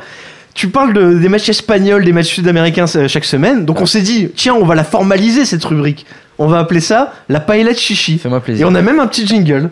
Tu 0.55 0.69
parles 0.69 0.93
de- 0.93 1.15
des 1.19 1.29
matchs 1.29 1.49
espagnols, 1.49 2.05
des 2.05 2.13
matchs 2.13 2.35
sud-américains 2.35 2.85
euh, 2.97 3.09
chaque 3.09 3.25
semaine, 3.25 3.65
donc 3.65 3.81
on 3.81 3.87
s'est 3.87 4.03
dit, 4.03 4.29
tiens, 4.37 4.55
on 4.55 4.65
va 4.65 4.75
la 4.75 4.85
formaliser 4.85 5.45
cette 5.45 5.65
rubrique. 5.65 6.05
On 6.39 6.47
va 6.47 6.59
appeler 6.59 6.81
ça 6.81 7.13
la 7.29 7.41
paella 7.41 7.73
de 7.73 7.79
chichi. 7.79 8.19
Fais-moi 8.19 8.39
Et 8.39 8.43
plaisir. 8.43 8.69
on 8.71 8.75
a 8.75 8.83
même 8.83 9.01
un 9.01 9.07
petit 9.07 9.27
jingle. 9.27 9.71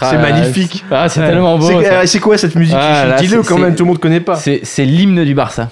Ah, 0.00 0.10
C'est 0.12 0.18
magnifique. 0.18 0.84
Ah, 0.90 1.08
c'est 1.08 1.20
Ouais. 1.20 1.26
tellement 1.28 1.58
beau. 1.58 1.66
C'est 1.66 1.90
euh, 1.90 2.06
c'est 2.06 2.20
quoi 2.20 2.38
cette 2.38 2.54
musique 2.54 2.76
Ah, 2.78 3.16
Dis-le 3.18 3.42
quand 3.42 3.58
même, 3.58 3.74
tout 3.74 3.82
le 3.84 3.88
monde 3.88 3.98
connaît 3.98 4.20
pas. 4.20 4.36
C'est 4.36 4.84
l'hymne 4.84 5.24
du 5.24 5.34
Barça. 5.34 5.70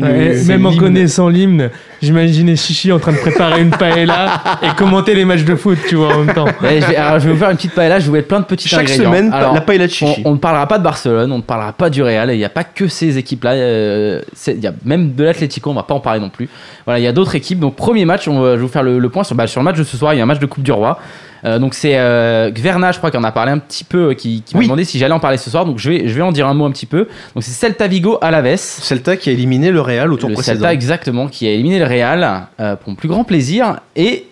Ouais, 0.00 0.42
même 0.48 0.66
en 0.66 0.76
connaissant 0.76 1.28
l'hymne, 1.28 1.70
j'imaginais 2.02 2.56
Chichi 2.56 2.90
en 2.90 2.98
train 2.98 3.12
de 3.12 3.18
préparer 3.18 3.60
une 3.62 3.70
paella 3.70 4.42
et 4.62 4.74
commenter 4.76 5.14
les 5.14 5.24
matchs 5.24 5.44
de 5.44 5.54
foot, 5.54 5.78
tu 5.88 5.94
vois, 5.94 6.16
en 6.16 6.24
même 6.24 6.34
temps. 6.34 6.46
Ouais, 6.62 6.80
je, 6.80 6.86
vais, 6.86 6.96
alors, 6.96 7.20
je 7.20 7.28
vais 7.28 7.32
vous 7.32 7.38
faire 7.38 7.50
une 7.50 7.56
petite 7.56 7.74
paella, 7.74 8.00
je 8.00 8.04
vais 8.04 8.08
vous 8.08 8.14
mettre 8.16 8.26
plein 8.26 8.40
de 8.40 8.44
petits 8.44 8.68
Chaque 8.68 8.80
ingrédients. 8.80 9.04
semaine, 9.12 9.32
Alors, 9.32 9.54
la 9.54 9.60
paella 9.60 9.86
de 9.86 9.92
on, 9.92 9.94
chichi. 9.94 10.22
on 10.24 10.32
ne 10.32 10.38
parlera 10.38 10.66
pas 10.66 10.78
de 10.78 10.82
Barcelone, 10.82 11.30
on 11.30 11.36
ne 11.36 11.42
parlera 11.42 11.72
pas 11.72 11.90
du 11.90 12.02
Real, 12.02 12.28
il 12.32 12.38
n'y 12.38 12.44
a 12.44 12.48
pas 12.48 12.64
que 12.64 12.88
ces 12.88 13.18
équipes-là. 13.18 13.52
euh, 13.52 14.20
Il 14.48 14.58
y 14.60 14.66
a 14.66 14.72
même 14.84 15.14
de 15.14 15.22
l'Atlético, 15.22 15.70
on 15.70 15.74
va 15.74 15.84
pas 15.84 15.94
en 15.94 16.00
parler 16.00 16.18
non 16.18 16.28
plus. 16.28 16.48
Voilà, 16.86 16.98
il 16.98 17.02
y 17.04 17.08
a 17.08 17.12
d'autres 17.12 17.36
équipes. 17.36 17.60
Donc 17.60 17.76
premier 17.76 18.04
match, 18.04 18.26
on 18.26 18.40
va, 18.40 18.50
je 18.50 18.56
vais 18.56 18.62
vous 18.62 18.68
faire 18.68 18.82
le, 18.82 18.98
le 18.98 19.08
point 19.10 19.22
sur, 19.22 19.36
bah, 19.36 19.46
sur 19.46 19.60
le 19.60 19.64
match 19.64 19.76
de 19.78 19.84
ce 19.84 19.96
soir. 19.96 20.12
Il 20.12 20.16
y 20.16 20.20
a 20.20 20.24
un 20.24 20.26
match 20.26 20.40
de 20.40 20.46
Coupe 20.46 20.64
du 20.64 20.72
Roi. 20.72 20.98
Euh, 21.44 21.58
donc 21.58 21.74
c'est 21.74 21.98
euh, 21.98 22.50
Gverna, 22.50 22.92
je 22.92 22.98
crois, 22.98 23.10
qui 23.10 23.16
en 23.16 23.24
a 23.24 23.32
parlé 23.32 23.52
un 23.52 23.58
petit 23.58 23.84
peu, 23.84 24.10
euh, 24.10 24.14
qui, 24.14 24.42
qui 24.42 24.54
m'a 24.54 24.60
Oui. 24.60 24.66
demandé 24.66 24.84
si 24.84 24.98
j'allais 24.98 25.14
en 25.14 25.20
parler 25.20 25.36
ce 25.36 25.50
soir. 25.50 25.64
Donc 25.66 25.78
je 25.78 25.90
vais, 25.90 26.08
je 26.08 26.14
vais 26.14 26.22
en 26.22 26.32
dire 26.32 26.46
un 26.48 26.54
mot 26.54 26.64
un 26.64 26.70
petit 26.70 26.86
peu. 26.86 27.06
Donc 27.34 27.42
c'est 27.42 27.50
Celta 27.52 27.86
Vigo 27.86 28.18
Alaves. 28.22 28.56
Celta 28.56 29.16
qui 29.16 29.28
a 29.28 29.32
éliminé 29.32 29.70
le 29.70 29.80
Real 29.80 30.12
au 30.12 30.16
tour 30.16 30.28
Le 30.30 30.34
précédent. 30.34 30.56
Celta 30.60 30.72
exactement 30.72 31.28
qui 31.28 31.46
a 31.46 31.50
éliminé 31.52 31.78
le 31.78 31.84
Real 31.84 32.46
euh, 32.60 32.76
pour 32.76 32.90
mon 32.90 32.94
plus 32.96 33.08
grand 33.08 33.24
plaisir 33.24 33.80
et 33.96 34.26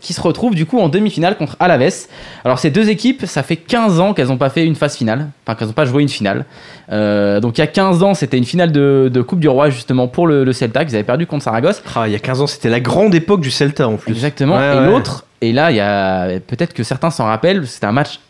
qui 0.00 0.12
se 0.12 0.20
retrouve 0.20 0.54
du 0.54 0.64
coup 0.64 0.78
en 0.78 0.88
demi-finale 0.88 1.36
contre 1.36 1.56
Alaves. 1.58 2.06
Alors 2.44 2.60
ces 2.60 2.70
deux 2.70 2.88
équipes, 2.88 3.24
ça 3.26 3.42
fait 3.42 3.56
15 3.56 3.98
ans 3.98 4.14
qu'elles 4.14 4.28
n'ont 4.28 4.36
pas 4.36 4.48
fait 4.48 4.64
une 4.64 4.76
phase 4.76 4.96
finale, 4.96 5.26
enfin 5.44 5.56
qu'elles 5.56 5.66
n'ont 5.66 5.72
pas 5.74 5.86
joué 5.86 6.02
une 6.02 6.08
finale. 6.08 6.44
Euh, 6.92 7.40
donc 7.40 7.58
il 7.58 7.62
y 7.62 7.64
a 7.64 7.66
15 7.66 8.04
ans, 8.04 8.14
c'était 8.14 8.38
une 8.38 8.44
finale 8.44 8.70
de, 8.70 9.10
de 9.12 9.22
Coupe 9.22 9.40
du 9.40 9.48
Roi 9.48 9.70
justement 9.70 10.06
pour 10.06 10.28
le, 10.28 10.44
le 10.44 10.52
Celta, 10.52 10.84
qu'ils 10.84 10.94
avaient 10.94 11.02
perdu 11.02 11.26
contre 11.26 11.42
Saragosse. 11.42 11.82
Ah, 11.96 12.04
il 12.06 12.12
y 12.12 12.16
a 12.16 12.20
15 12.20 12.42
ans, 12.42 12.46
c'était 12.46 12.68
la 12.68 12.78
grande 12.78 13.12
époque 13.14 13.40
du 13.40 13.50
Celta 13.50 13.88
en 13.88 13.96
plus. 13.96 14.12
Exactement. 14.12 14.56
Ouais, 14.56 14.76
et 14.76 14.78
ouais. 14.78 14.86
l'autre, 14.86 15.24
et 15.40 15.52
là 15.52 15.70
il 15.70 15.76
y 15.76 15.80
a 15.80 16.40
peut-être 16.40 16.74
que 16.74 16.82
certains 16.82 17.10
s'en 17.10 17.24
rappellent, 17.26 17.66
c'était 17.66 17.86
un 17.86 17.92
match 17.92 18.20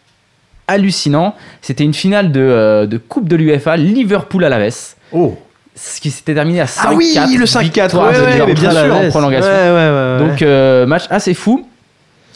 hallucinant. 0.68 1.34
C'était 1.62 1.84
une 1.84 1.94
finale 1.94 2.30
de, 2.30 2.40
euh, 2.40 2.86
de 2.86 2.98
Coupe 2.98 3.26
de 3.26 3.36
l'UFA, 3.36 3.76
Liverpool-Alaves. 3.76 4.94
Oh. 5.12 5.36
Ce 5.74 6.00
qui 6.00 6.10
s'était 6.10 6.34
terminé 6.34 6.60
à 6.60 6.66
5-4. 6.66 6.80
Ah 6.82 6.94
oui, 6.94 7.36
le 7.36 7.44
5-4, 7.46 7.62
victoire 7.62 8.08
ouais, 8.08 8.14
de 8.14 8.20
ouais, 8.20 8.32
Liverpool 8.32 8.54
mais 8.54 8.60
bien 8.60 8.70
sûr. 8.70 8.96
en 8.96 9.08
prolongation. 9.08 9.50
Ouais. 9.50 10.18
Donc 10.18 10.42
euh, 10.42 10.86
match 10.86 11.04
assez 11.10 11.34
fou. 11.34 11.66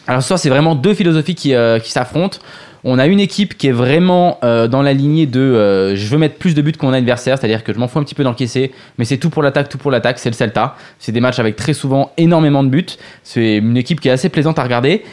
Alors 0.06 0.22
ce 0.22 0.28
soir 0.28 0.38
c'est 0.38 0.48
vraiment 0.48 0.74
deux 0.74 0.94
philosophies 0.94 1.34
qui, 1.34 1.54
euh, 1.54 1.78
qui 1.78 1.90
s'affrontent. 1.90 2.38
On 2.84 2.98
a 2.98 3.06
une 3.06 3.20
équipe 3.20 3.56
qui 3.56 3.68
est 3.68 3.72
vraiment 3.72 4.38
euh, 4.42 4.66
dans 4.66 4.82
la 4.82 4.92
lignée 4.92 5.26
de 5.26 5.40
euh, 5.40 5.94
je 5.94 6.06
veux 6.08 6.18
mettre 6.18 6.36
plus 6.36 6.54
de 6.54 6.62
buts 6.62 6.72
que 6.72 6.84
mon 6.84 6.92
adversaire, 6.92 7.38
c'est-à-dire 7.38 7.62
que 7.62 7.72
je 7.72 7.78
m'en 7.78 7.86
fous 7.86 8.00
un 8.00 8.02
petit 8.02 8.16
peu 8.16 8.24
d'encaisser, 8.24 8.72
mais 8.98 9.04
c'est 9.04 9.18
tout 9.18 9.30
pour 9.30 9.42
l'attaque, 9.42 9.68
tout 9.68 9.78
pour 9.78 9.92
l'attaque, 9.92 10.18
c'est 10.18 10.30
le 10.30 10.34
Celta. 10.34 10.74
C'est 10.98 11.12
des 11.12 11.20
matchs 11.20 11.38
avec 11.38 11.54
très 11.54 11.74
souvent 11.74 12.10
énormément 12.16 12.64
de 12.64 12.68
buts. 12.68 12.86
C'est 13.22 13.58
une 13.58 13.76
équipe 13.76 14.00
qui 14.00 14.08
est 14.08 14.12
assez 14.12 14.28
plaisante 14.28 14.58
à 14.58 14.64
regarder. 14.64 15.04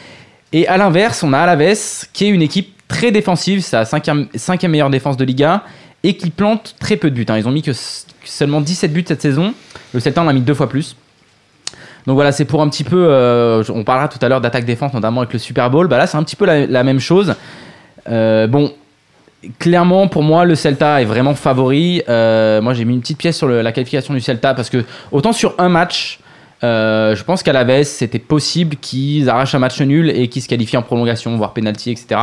Et 0.52 0.66
à 0.66 0.76
l'inverse, 0.78 1.22
on 1.22 1.32
a 1.32 1.38
Alaves 1.38 2.06
qui 2.12 2.24
est 2.24 2.28
une 2.28 2.42
équipe 2.42 2.74
très 2.88 3.12
défensive, 3.12 3.64
la 3.72 3.84
cinquième, 3.84 4.26
cinquième 4.34 4.72
meilleure 4.72 4.90
défense 4.90 5.16
de 5.16 5.24
Liga, 5.24 5.62
et 6.02 6.16
qui 6.16 6.30
plante 6.30 6.74
très 6.80 6.96
peu 6.96 7.08
de 7.10 7.14
buts. 7.14 7.26
hein. 7.28 7.38
Ils 7.38 7.46
ont 7.46 7.52
mis 7.52 7.62
que 7.62 7.72
seulement 8.24 8.60
17 8.60 8.92
buts 8.92 9.04
cette 9.06 9.22
saison. 9.22 9.54
Le 9.94 10.00
Celta 10.00 10.22
en 10.22 10.26
a 10.28 10.32
mis 10.32 10.40
deux 10.40 10.54
fois 10.54 10.68
plus. 10.68 10.96
Donc 12.06 12.14
voilà, 12.14 12.32
c'est 12.32 12.44
pour 12.44 12.62
un 12.62 12.68
petit 12.68 12.84
peu. 12.84 13.06
euh, 13.08 13.62
on 13.68 13.84
parlera 13.84 14.08
tout 14.08 14.18
à 14.22 14.28
l'heure 14.28 14.40
d'attaque-défense, 14.40 14.94
notamment 14.94 15.20
avec 15.20 15.32
le 15.32 15.38
Super 15.38 15.70
Bowl. 15.70 15.88
Bah 15.88 15.98
là, 15.98 16.06
c'est 16.06 16.16
un 16.16 16.22
petit 16.22 16.36
peu 16.36 16.46
la, 16.46 16.84
même 16.84 17.00
chose. 17.00 17.34
Euh, 18.08 18.46
bon, 18.46 18.72
clairement, 19.58 20.08
pour 20.08 20.22
moi, 20.22 20.44
le 20.44 20.54
Celta 20.54 21.02
est 21.02 21.04
vraiment 21.04 21.34
favori. 21.34 22.02
Euh, 22.08 22.60
moi, 22.62 22.74
j'ai 22.74 22.84
mis 22.84 22.94
une 22.94 23.00
petite 23.00 23.18
pièce 23.18 23.36
sur 23.36 23.48
la 23.48 23.72
qualification 23.72 24.14
du 24.14 24.20
Celta 24.20 24.54
parce 24.54 24.70
que, 24.70 24.84
autant 25.12 25.32
sur 25.32 25.54
un 25.58 25.68
match, 25.68 26.20
je 26.62 27.22
pense 27.22 27.42
qu'à 27.42 27.52
la 27.52 27.84
c'était 27.84 28.18
possible 28.18 28.76
qu'ils 28.76 29.28
arrachent 29.28 29.54
un 29.54 29.60
match 29.60 29.80
nul 29.80 30.10
et 30.10 30.28
qu'ils 30.28 30.42
se 30.42 30.48
qualifient 30.48 30.78
en 30.78 30.82
prolongation, 30.82 31.36
voire 31.36 31.52
penalty, 31.52 31.90
etc. 31.90 32.20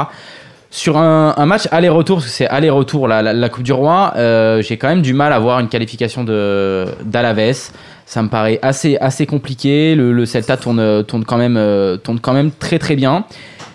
Sur 0.69 0.97
un, 0.97 1.45
match 1.45 1.67
aller-retour, 1.71 2.17
parce 2.17 2.27
que 2.27 2.33
c'est 2.33 2.47
aller-retour 2.47 3.07
la, 3.07 3.49
Coupe 3.49 3.63
du 3.63 3.73
Roi, 3.73 4.13
j'ai 4.61 4.77
quand 4.77 4.89
même 4.89 5.03
du 5.03 5.13
mal 5.13 5.33
à 5.33 5.39
voir 5.39 5.59
une 5.59 5.69
qualification 5.69 6.23
d'Alaves. 6.23 7.71
Ça 8.07 8.23
me 8.23 8.29
paraît 8.29 8.57
assez, 8.61 9.25
compliqué. 9.25 9.93
Le, 9.93 10.25
Celta 10.25 10.55
tourne, 10.55 11.03
tourne, 11.03 11.25
quand 11.25 11.37
même, 11.37 11.57
euh, 11.57 11.97
tourne 11.97 12.21
quand 12.21 12.31
même 12.31 12.51
très 12.51 12.79
très 12.79 12.95
bien. 12.95 13.25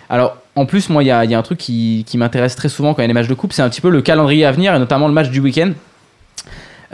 Alors, 0.09 0.37
en 0.55 0.65
plus, 0.65 0.89
moi, 0.89 1.03
il 1.03 1.05
y 1.05 1.11
a, 1.11 1.19
un 1.19 1.41
truc 1.43 1.59
qui, 1.59 2.03
m'intéresse 2.15 2.55
très 2.55 2.67
souvent 2.67 2.95
quand 2.95 3.03
il 3.03 3.03
y 3.03 3.05
a 3.05 3.09
des 3.09 3.13
matchs 3.13 3.27
de 3.27 3.35
coupe, 3.35 3.53
c'est 3.53 3.61
un 3.61 3.69
petit 3.69 3.79
peu 3.79 3.91
le 3.91 4.01
calendrier 4.01 4.43
à 4.43 4.51
venir, 4.51 4.73
et 4.73 4.79
notamment 4.79 5.07
le 5.07 5.13
match 5.13 5.29
du 5.29 5.39
week-end. 5.39 5.73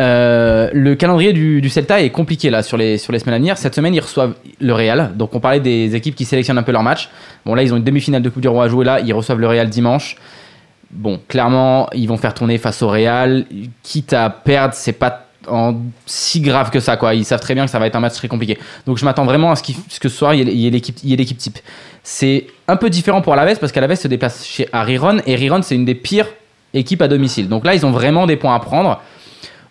Euh, 0.02 0.70
le 0.74 0.96
calendrier 0.96 1.32
du, 1.32 1.62
du 1.62 1.70
Celta 1.70 2.02
est 2.02 2.10
compliqué 2.10 2.50
là 2.50 2.62
sur 2.62 2.76
les, 2.76 2.98
sur 2.98 3.14
les 3.14 3.20
semaines 3.20 3.36
à 3.36 3.38
venir. 3.38 3.58
Cette 3.58 3.74
semaine, 3.74 3.96
ils 3.96 4.02
reçoivent 4.02 4.34
le 4.60 4.74
Real. 4.74 5.14
Donc, 5.16 5.34
on 5.34 5.40
parlait 5.40 5.62
des 5.62 5.96
équipes 5.96 6.16
qui 6.16 6.26
sélectionnent 6.26 6.58
un 6.58 6.64
peu 6.64 6.74
leur 6.74 6.84
match. 6.84 7.10
Bon, 7.46 7.56
là, 7.56 7.64
ils 7.64 7.74
ont 7.74 7.78
une 7.78 7.86
demi-finale 7.86 8.22
de 8.22 8.28
Coupe 8.28 8.42
du 8.42 8.50
Roi 8.50 8.66
à 8.66 8.68
jouer 8.68 8.84
là. 8.84 9.00
Ils 9.00 9.14
reçoivent 9.14 9.40
le 9.40 9.48
Real 9.48 9.70
dimanche. 9.70 10.18
Bon, 10.92 11.22
clairement, 11.30 11.88
ils 11.94 12.08
vont 12.08 12.18
faire 12.18 12.34
tourner 12.34 12.58
face 12.58 12.82
au 12.82 12.90
Real. 12.90 13.46
Quitte 13.82 14.12
à 14.12 14.30
perdre, 14.30 14.74
c'est 14.74 14.92
pas 14.92 15.29
en 15.52 15.76
si 16.06 16.42
grave 16.42 16.70
que 16.70 16.80
ça, 16.80 16.98
quoi. 16.98 17.14
Ils 17.14 17.26
savent 17.26 17.40
très 17.40 17.54
bien 17.56 17.66
que 17.66 17.72
ça 17.72 17.80
va 17.80 17.88
être 17.88 17.96
un 17.96 18.00
match 18.00 18.14
très 18.16 18.28
compliqué. 18.28 18.58
Donc, 18.86 18.98
je 18.98 19.06
m'attends 19.06 19.26
vraiment 19.26 19.52
à 19.52 19.56
ce, 19.56 19.64
que 19.64 20.10
ce 20.10 20.16
soir, 20.18 20.34
il 20.34 20.50
y 20.50 20.68
ait- 20.68 20.70
l'équipe 20.72 21.38
type. 21.38 21.60
C'est 22.04 22.48
un 22.68 22.76
peu 22.78 22.90
différent 22.90 23.22
pour 23.22 23.34
Alaves 23.34 23.60
parce 23.60 23.72
qu'Alaves 23.72 23.96
se 23.96 24.08
déplace 24.08 24.46
chez, 24.46 24.68
Riron 24.74 25.18
et 25.26 25.36
Riron, 25.36 25.62
c'est 25.62 25.76
une 25.76 25.86
des 25.86 25.96
pires 25.96 26.28
équipes 26.74 27.02
à 27.02 27.08
domicile. 27.08 27.50
Donc 27.50 27.66
là, 27.66 27.74
ils 27.76 27.86
ont 27.86 27.92
vraiment 27.92 28.26
des 28.26 28.36
points 28.38 28.56
à 28.56 28.60
prendre. 28.60 29.02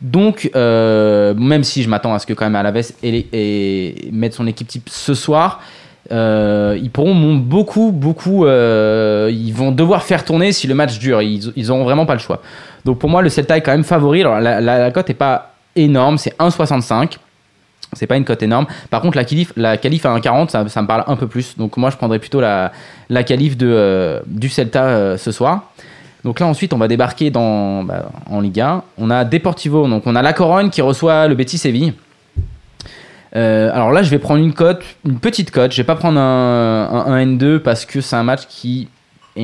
Donc, 0.00 0.50
euh, 0.54 1.34
même 1.34 1.64
si 1.64 1.82
je 1.82 1.88
m'attends 1.88 2.14
à 2.14 2.18
ce 2.20 2.26
que 2.26 2.32
quand 2.32 2.44
même 2.44 2.54
Alaves 2.56 2.92
et, 3.02 3.26
et 3.32 4.10
mette 4.12 4.34
son 4.34 4.46
équipe 4.46 4.68
type 4.68 4.88
ce 4.88 5.14
soir, 5.14 5.60
euh, 6.12 6.78
ils 6.80 6.90
pourront 6.90 7.34
beaucoup, 7.36 7.90
beaucoup, 7.92 8.46
euh, 8.46 9.28
ils 9.32 9.52
vont 9.52 9.72
devoir 9.72 10.04
faire 10.04 10.24
tourner 10.24 10.52
si 10.52 10.66
le 10.66 10.74
match 10.74 10.98
dure. 10.98 11.20
Ils, 11.20 11.52
ils 11.56 11.66
vraiment 11.66 12.06
pas 12.06 12.14
le 12.14 12.20
choix. 12.20 12.40
Donc 12.84 12.98
pour 12.98 13.10
moi, 13.10 13.22
le 13.22 13.28
Celta 13.28 13.56
est 13.56 13.60
quand 13.60 13.72
même 13.72 13.84
favori. 13.84 14.20
Alors 14.20 14.40
la, 14.40 14.60
la- 14.60 14.78
la 14.78 14.90
cote 14.90 15.10
est 15.10 15.14
pas 15.14 15.54
énorme, 15.76 16.18
c'est 16.18 16.36
1,65. 16.38 17.16
C'est 17.94 18.06
pas 18.06 18.16
une 18.18 18.24
cote 18.26 18.42
énorme. 18.42 18.66
Par 18.90 19.00
contre, 19.00 19.16
la 19.16 19.24
qualif, 19.24 19.52
la 19.56 19.70
à 19.72 19.76
1,40, 19.76 20.50
ça, 20.50 20.68
ça 20.68 20.82
me 20.82 20.86
parle 20.86 21.04
un 21.06 21.16
peu 21.16 21.26
plus. 21.26 21.56
Donc 21.56 21.76
moi, 21.78 21.88
je 21.90 21.96
prendrais 21.96 22.18
plutôt 22.18 22.40
la, 22.40 22.70
la 23.08 23.22
de, 23.22 23.66
euh, 23.66 24.20
du 24.26 24.48
Celta 24.50 24.84
euh, 24.84 25.16
ce 25.16 25.32
soir. 25.32 25.70
Donc 26.24 26.40
là, 26.40 26.46
ensuite, 26.46 26.74
on 26.74 26.78
va 26.78 26.86
débarquer 26.88 27.30
dans, 27.30 27.84
bah, 27.84 28.10
en 28.28 28.40
Liga. 28.40 28.82
On 28.98 29.08
a 29.10 29.24
Deportivo, 29.24 29.88
donc 29.88 30.02
on 30.06 30.16
a 30.16 30.20
La 30.22 30.34
Corogne 30.34 30.68
qui 30.68 30.82
reçoit 30.82 31.28
le 31.28 31.34
Betis 31.34 31.56
Séville. 31.58 31.94
Euh, 33.36 33.70
alors 33.72 33.92
là, 33.92 34.02
je 34.02 34.10
vais 34.10 34.18
prendre 34.18 34.42
une 34.42 34.52
cote, 34.52 34.82
une 35.06 35.18
petite 35.18 35.50
cote. 35.50 35.72
Je 35.72 35.76
vais 35.78 35.84
pas 35.86 35.96
prendre 35.96 36.18
un, 36.18 36.88
un- 36.92 37.12
un 37.12 37.24
N2 37.24 37.58
parce 37.60 37.86
que 37.86 38.00
c'est 38.00 38.16
un 38.16 38.22
match 38.22 38.42
qui 38.48 38.88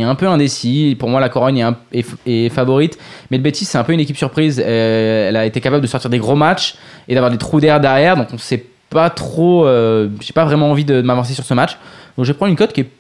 est 0.01 0.03
un 0.05 0.15
peu 0.15 0.27
indécis. 0.29 0.97
Pour 0.99 1.09
moi, 1.09 1.21
la 1.21 1.29
Corogne 1.29 1.65
est, 1.93 2.05
est- 2.27 2.49
favorite. 2.49 2.99
Mais 3.31 3.37
le 3.37 3.43
Betis, 3.43 3.65
c'est 3.65 3.79
un 3.79 3.85
peu 3.85 3.93
une 3.93 4.01
équipe 4.01 4.17
surprise. 4.17 4.63
Euh, 4.65 5.29
elle 5.29 5.37
a 5.37 5.47
été 5.47 5.61
capable 5.61 5.83
de 5.83 5.87
sortir 5.87 6.11
des 6.11 6.19
gros 6.19 6.37
matchs 6.37 6.75
et 7.09 7.15
d'avoir 7.15 7.31
des 7.31 7.39
trous 7.39 7.61
d'air 7.61 7.81
derrière. 7.81 8.17
Donc 8.17 8.29
on 8.33 8.39
sait 8.39 8.65
pas 8.91 9.11
trop. 9.11 9.67
Euh, 9.67 10.09
J'ai 10.21 10.33
pas 10.33 10.45
vraiment 10.45 10.71
envie 10.71 10.85
de, 10.85 11.03
m'avancer 11.03 11.35
sur 11.35 11.45
ce 11.45 11.55
match. 11.55 11.79
Donc 12.17 12.27
je 12.27 12.33
vais 12.33 12.37
prendre 12.37 12.51
une 12.51 12.57
cote 12.57 12.73
qui 12.73 12.83
est 12.83 12.91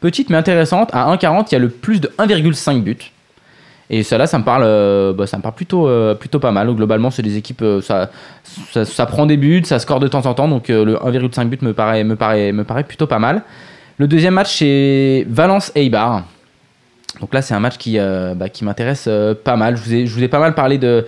petite 0.00 0.30
mais 0.30 0.36
intéressante. 0.36 0.90
À 0.92 1.14
1,40, 1.14 1.46
il 1.50 1.52
y 1.52 1.56
a 1.56 1.58
le 1.58 1.68
plus 1.68 2.00
de 2.00 2.08
1,5 2.18 2.82
buts. 2.82 2.96
Et 3.90 4.02
cela, 4.02 4.26
ça 4.26 4.38
me 4.38 4.44
parle, 4.44 4.62
euh, 4.64 5.12
bah, 5.12 5.26
ça 5.26 5.36
me 5.36 5.42
parle 5.42 5.54
plutôt, 5.54 5.88
plutôt 6.18 6.38
pas 6.38 6.52
mal. 6.52 6.72
Globalement, 6.74 7.10
c'est 7.10 7.22
des 7.22 7.36
équipes, 7.36 7.62
ça, 7.82 8.10
ça, 8.72 8.84
ça 8.84 9.06
prend 9.06 9.26
des 9.26 9.36
buts, 9.36 9.62
ça 9.64 9.78
score 9.78 10.00
de 10.00 10.08
temps 10.08 10.24
en 10.24 10.32
temps, 10.32 10.48
donc 10.48 10.68
le 10.68 10.94
1,5 10.94 11.48
but 11.48 11.60
me 11.60 11.74
paraît, 11.74 12.02
me, 12.02 12.16
paraît, 12.16 12.52
me 12.52 12.64
paraît 12.64 12.84
plutôt 12.84 13.06
pas 13.06 13.18
mal. 13.18 13.42
Le 13.96 14.08
deuxième 14.08 14.34
match, 14.34 14.56
c'est 14.56 15.24
Valence-Eibar. 15.28 16.24
Donc 17.20 17.32
là, 17.34 17.42
c'est 17.42 17.54
un 17.54 17.60
match 17.60 17.76
qui, 17.78 17.98
euh, 17.98 18.34
bah, 18.34 18.48
qui 18.48 18.64
m'intéresse 18.64 19.04
euh, 19.08 19.34
pas 19.34 19.56
mal. 19.56 19.76
Je 19.76 19.82
vous, 19.82 19.94
ai, 19.94 20.06
je 20.06 20.14
vous 20.14 20.22
ai 20.22 20.28
pas 20.28 20.38
mal 20.40 20.54
parlé 20.54 20.78
de, 20.78 21.06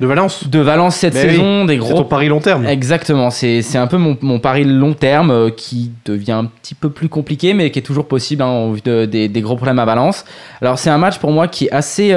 De 0.00 0.06
Valence. 0.06 0.48
de 0.48 0.58
Valence 0.58 0.96
cette 0.96 1.14
Mais 1.14 1.24
oui, 1.24 1.30
saison, 1.30 1.64
des 1.66 1.74
C'est 1.74 1.78
gros 1.78 1.94
ton 1.94 2.04
pari 2.04 2.28
long 2.28 2.40
terme. 2.40 2.66
Exactement, 2.66 3.30
c'est 3.30 3.62
c'est 3.62 3.78
un 3.78 3.86
peu 3.86 3.98
mon, 3.98 4.16
mon 4.22 4.38
pari 4.40 4.64
long 4.64 4.94
terme 4.94 5.30
euh, 5.30 5.50
qui 5.50 5.90
devient 6.04 6.32
un 6.32 6.46
petit 6.46 6.74
peu 6.74 6.90
plus 6.90 7.08
compliqué, 7.08 7.52
mais 7.54 7.70
qui 7.70 7.78
est 7.78 7.82
toujours 7.82 8.06
possible 8.08 8.42
hein, 8.42 8.50
au 8.50 8.72
vu 8.72 8.80
de- 8.84 9.04
des, 9.04 9.28
des 9.28 9.40
gros 9.42 9.56
problèmes 9.56 9.78
à 9.78 9.84
Valence. 9.84 10.24
Alors 10.60 10.78
c'est 10.78 10.90
un 10.90 10.98
match 10.98 11.18
pour 11.18 11.30
moi 11.32 11.46
qui 11.48 11.66
est 11.66 11.72
assez, 11.72 12.16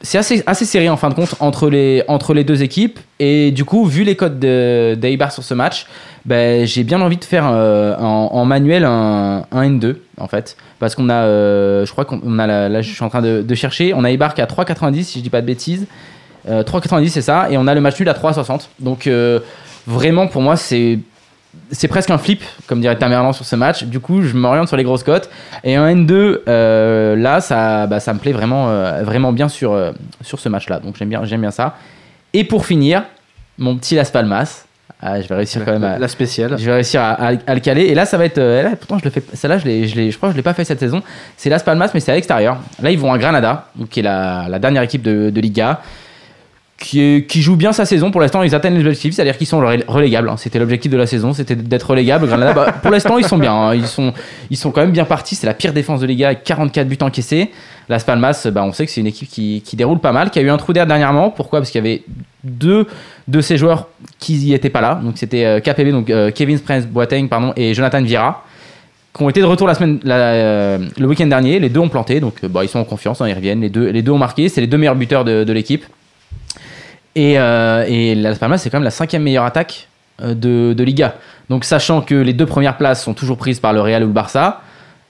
c'est 0.00 0.18
assez, 0.18 0.42
assez 0.46 0.64
serré 0.64 0.88
en 0.88 0.96
fin 0.96 1.08
de 1.08 1.14
compte 1.14 1.34
entre 1.40 1.68
les, 1.70 2.02
entre 2.08 2.34
les 2.34 2.44
deux 2.44 2.62
équipes. 2.62 2.98
Et 3.18 3.50
du 3.50 3.64
coup, 3.64 3.84
vu 3.86 4.04
les 4.04 4.14
codes 4.16 4.38
de- 4.38 4.94
d'Eibar 4.94 5.32
sur 5.32 5.42
ce 5.42 5.54
match, 5.54 5.86
ben, 6.26 6.66
j'ai 6.66 6.84
bien 6.84 7.00
envie 7.00 7.16
de 7.16 7.24
faire 7.24 7.48
euh, 7.50 7.96
en, 7.96 8.44
manuel 8.44 8.84
un, 8.84 9.46
un 9.50 9.62
N2 9.68 9.96
en 10.18 10.26
fait. 10.26 10.56
Parce 10.78 10.94
qu'on 10.94 11.08
a, 11.08 11.14
euh, 11.14 11.86
je 11.86 11.92
crois 11.92 12.04
qu'on 12.04 12.38
a, 12.38 12.68
là 12.68 12.82
je 12.82 12.92
suis 12.92 13.04
en 13.04 13.08
train 13.08 13.22
de, 13.22 13.54
chercher, 13.54 13.94
on 13.94 14.04
a 14.04 14.10
est 14.10 14.22
à 14.22 14.28
3,90 14.28 15.02
si 15.02 15.18
je 15.18 15.22
dis 15.24 15.30
pas 15.30 15.40
de 15.40 15.46
bêtises. 15.46 15.86
Euh, 16.48 16.62
3,90 16.62 17.08
c'est 17.08 17.22
ça, 17.22 17.50
et 17.50 17.56
on 17.56 17.66
a 17.66 17.74
le 17.74 17.80
match 17.80 17.98
nul 17.98 18.08
à 18.08 18.12
3,60. 18.12 18.68
Donc 18.78 19.06
euh, 19.06 19.40
vraiment 19.86 20.26
pour 20.26 20.42
moi 20.42 20.56
c'est 20.56 20.98
c'est 21.70 21.88
presque 21.88 22.10
un 22.10 22.18
flip, 22.18 22.42
comme 22.66 22.80
dirait 22.80 22.96
Tamerlan 22.96 23.32
sur 23.32 23.44
ce 23.44 23.56
match. 23.56 23.84
Du 23.84 24.00
coup, 24.00 24.22
je 24.22 24.36
m'oriente 24.36 24.68
sur 24.68 24.76
les 24.76 24.84
grosses 24.84 25.02
cotes. 25.02 25.30
Et 25.64 25.76
un 25.76 25.88
N2, 25.88 26.40
euh, 26.48 27.16
là, 27.16 27.40
ça, 27.40 27.86
bah, 27.86 28.00
ça 28.00 28.14
me 28.14 28.18
plaît 28.18 28.32
vraiment, 28.32 28.68
euh, 28.68 29.02
vraiment 29.02 29.32
bien 29.32 29.48
sur, 29.48 29.72
euh, 29.72 29.92
sur 30.20 30.38
ce 30.38 30.48
match-là. 30.48 30.80
Donc 30.80 30.96
j'aime 30.96 31.08
bien, 31.08 31.24
j'aime 31.24 31.40
bien 31.40 31.50
ça. 31.50 31.76
Et 32.32 32.44
pour 32.44 32.66
finir, 32.66 33.04
mon 33.58 33.76
petit 33.76 33.94
Las 33.94 34.10
Palmas. 34.10 34.65
Ah, 35.08 35.20
je 35.20 35.28
vais 35.28 35.36
réussir 35.36 35.64
quand 35.64 35.72
même 35.72 35.84
à, 35.84 35.98
La 35.98 36.08
spéciale. 36.08 36.56
je 36.58 36.64
vais 36.66 36.72
réussir 36.72 37.00
à, 37.00 37.12
à- 37.28 37.32
à 37.46 37.54
le 37.54 37.60
caler. 37.60 37.82
Et 37.82 37.94
là, 37.94 38.06
ça 38.06 38.18
va 38.18 38.24
être. 38.24 38.38
euh, 38.38 38.62
là, 38.64 38.70
pourtant, 38.76 38.98
je 38.98 39.04
le 39.04 39.10
fais. 39.10 39.22
Celle-là, 39.34 39.58
je, 39.58 39.64
l'ai- 39.64 39.86
je, 39.86 40.10
je 40.10 40.16
crois 40.16 40.30
que 40.30 40.32
je 40.32 40.36
l'ai 40.36 40.42
pas 40.42 40.54
fait 40.54 40.64
cette 40.64 40.80
saison. 40.80 41.00
C'est 41.36 41.48
Las 41.50 41.62
Palmas, 41.62 41.90
mais 41.94 42.00
c'est 42.00 42.10
à 42.10 42.14
l'extérieur. 42.16 42.58
Là, 42.82 42.90
ils 42.90 42.98
vont 42.98 43.12
à 43.12 43.18
Granada, 43.18 43.66
qui 43.90 44.00
est 44.00 44.02
la, 44.02 44.46
la 44.48 44.58
dernière 44.58 44.82
équipe 44.82 45.02
de, 45.02 45.30
de 45.30 45.40
Liga, 45.40 45.80
qui, 46.78 47.24
joue 47.42 47.56
bien 47.56 47.72
sa 47.72 47.84
saison. 47.86 48.10
Pour 48.10 48.20
l'instant, 48.20 48.42
ils 48.42 48.54
atteignent 48.54 48.74
les 48.74 48.80
objectifs, 48.84 49.14
c'est-à-dire 49.14 49.38
qu'ils 49.38 49.46
sont 49.46 49.60
relé- 49.60 49.84
relégables. 49.88 50.28
hein. 50.28 50.36
C'était 50.36 50.58
l'objectif 50.58 50.90
de 50.92 50.96
la 50.96 51.06
saison, 51.06 51.32
c'était 51.32 51.56
d'être 51.56 51.90
relégables. 51.90 52.26
Granada, 52.26 52.52
bah, 52.52 52.72
pour 52.82 52.90
l'instant, 52.90 53.16
ils 53.18 53.26
sont 53.26 53.38
bien. 53.38 53.54
hein. 53.54 53.74
Ils, 53.74 53.86
sont, 53.86 54.12
ils 54.50 54.56
sont 54.56 54.70
quand 54.70 54.82
même 54.82 54.90
bien 54.90 55.04
partis. 55.06 55.34
C'est 55.36 55.46
la 55.46 55.54
pire 55.54 55.72
défense 55.72 56.00
de 56.00 56.06
Liga 56.06 56.26
avec 56.28 56.44
44 56.44 56.86
buts 56.86 56.98
encaissés. 57.00 57.50
Las 57.88 58.04
Palmas, 58.04 58.46
bah, 58.52 58.62
on 58.64 58.72
sait 58.72 58.84
que 58.84 58.92
c'est 58.92 59.00
une 59.00 59.06
équipe 59.06 59.28
qui, 59.28 59.62
qui 59.64 59.76
déroule 59.76 60.00
pas 60.00 60.12
mal, 60.12 60.30
qui 60.30 60.38
a 60.38 60.42
eu 60.42 60.50
un 60.50 60.56
trou 60.58 60.72
d'air 60.72 60.86
dernièrement. 60.86 61.30
Pourquoi? 61.30 61.60
Parce 61.60 61.70
qu'il 61.70 61.82
y 61.82 61.86
avait 61.88 62.02
deux 62.44 62.86
de 63.26 63.40
ces 63.40 63.56
joueurs 63.56 63.88
qui 64.18 64.34
n'y 64.34 64.52
étaient 64.52 64.68
pas 64.70 64.80
là. 64.82 65.00
Donc 65.02 65.14
c'était 65.16 65.44
euh, 65.44 65.60
KPB, 65.60 65.92
donc 65.92 66.10
euh, 66.10 66.30
Kevin 66.30 66.58
Prince 66.60 66.86
Boateng 66.86 67.28
pardon, 67.28 67.52
et 67.56 67.74
Jonathan 67.74 68.02
Vieira, 68.02 68.44
qui 69.16 69.22
ont 69.22 69.30
été 69.30 69.40
de 69.40 69.46
retour 69.46 69.66
la 69.66 69.74
semaine, 69.74 69.98
euh, 70.06 70.78
le 70.98 71.06
week-end 71.06 71.26
dernier. 71.26 71.58
Les 71.58 71.68
deux 71.70 71.80
ont 71.80 71.88
planté, 71.88 72.20
donc 72.20 72.44
bah, 72.44 72.64
ils 72.64 72.68
sont 72.68 72.80
en 72.80 72.84
confiance, 72.84 73.20
hein, 73.22 73.28
ils 73.28 73.34
reviennent. 73.34 73.62
Les 73.62 73.70
deux, 73.70 73.88
les 73.88 74.02
deux 74.02 74.12
ont 74.12 74.18
marqué, 74.18 74.48
c'est 74.48 74.60
les 74.60 74.66
deux 74.66 74.76
meilleurs 74.78 74.94
buteurs 74.96 75.24
de 75.24 75.52
l'équipe. 75.52 75.84
Et, 77.16 77.38
euh, 77.38 77.84
et 77.88 78.14
c'est 78.58 78.70
quand 78.70 78.78
même 78.78 78.84
la 78.84 78.90
cinquième 78.90 79.22
meilleure 79.22 79.46
attaque 79.46 79.88
euh, 80.22 80.34
de, 80.34 80.84
Liga. 80.84 81.14
Donc 81.48 81.64
sachant 81.64 82.02
que 82.02 82.14
les 82.14 82.34
deux 82.34 82.44
premières 82.44 82.76
places 82.76 83.02
sont 83.02 83.14
toujours 83.14 83.38
prises 83.38 83.58
par 83.58 83.72
le 83.72 83.80
Real 83.80 84.04
ou 84.04 84.08
le 84.08 84.12
Barça, 84.12 84.60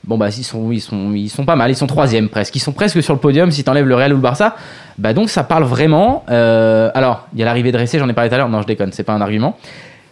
bon 0.04 0.16
bah 0.16 0.28
ils 0.28 0.44
sont, 0.44 1.44
pas 1.44 1.56
mal, 1.56 1.70
ils 1.70 1.74
sont 1.74 1.88
troisième 1.88 2.28
presque, 2.28 2.54
ils 2.54 2.60
sont 2.60 2.72
presque 2.72 3.02
sur 3.02 3.12
le 3.12 3.18
podium 3.18 3.50
si 3.50 3.64
t'enlèves 3.64 3.86
le 3.86 3.94
Real 3.96 4.12
ou 4.12 4.16
le 4.16 4.22
Barça. 4.22 4.54
Bah 4.98 5.14
donc 5.14 5.30
ça 5.30 5.42
parle 5.42 5.64
vraiment. 5.64 6.24
euh, 6.30 6.90
alors 6.94 7.26
il 7.34 7.40
y 7.40 7.42
a 7.42 7.44
l'arrivée 7.44 7.72
de 7.72 7.78
Ressé, 7.78 7.98
j'en 7.98 8.08
ai 8.08 8.12
parlé 8.12 8.30
tout 8.30 8.36
à 8.36 8.38
l'heure. 8.38 8.48
Non 8.48 8.62
je 8.62 8.68
déconne, 8.68 8.92
c'est 8.92 9.02
pas 9.02 9.12
un 9.12 9.20
argument. 9.20 9.58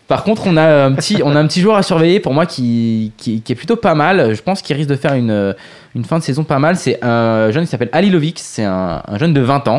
Par 0.08 0.24
contre, 0.24 0.46
on 0.46 0.56
a 0.58 0.84
un 0.84 0.92
petit, 0.92 1.60
joueur 1.60 1.76
à 1.76 1.82
surveiller 1.82 2.20
pour 2.20 2.34
moi 2.34 2.44
qui, 2.44 3.12
est 3.26 3.54
plutôt 3.54 3.76
pas 3.76 3.94
mal. 3.94 4.34
Je 4.34 4.42
pense 4.42 4.60
qu'il 4.60 4.76
risque 4.76 4.90
de 4.90 4.96
faire 4.96 5.14
une, 5.14 5.54
fin 6.04 6.18
de 6.18 6.24
saison 6.24 6.44
pas 6.44 6.58
mal. 6.58 6.76
C'est 6.76 7.02
un 7.02 7.50
jeune 7.52 7.64
qui 7.64 7.70
s'appelle 7.70 7.88
Alilovic. 7.90 8.38
C'est 8.38 8.64
un 8.64 9.00
jeune 9.16 9.32
de 9.32 9.40
20 9.40 9.68
ans. 9.68 9.78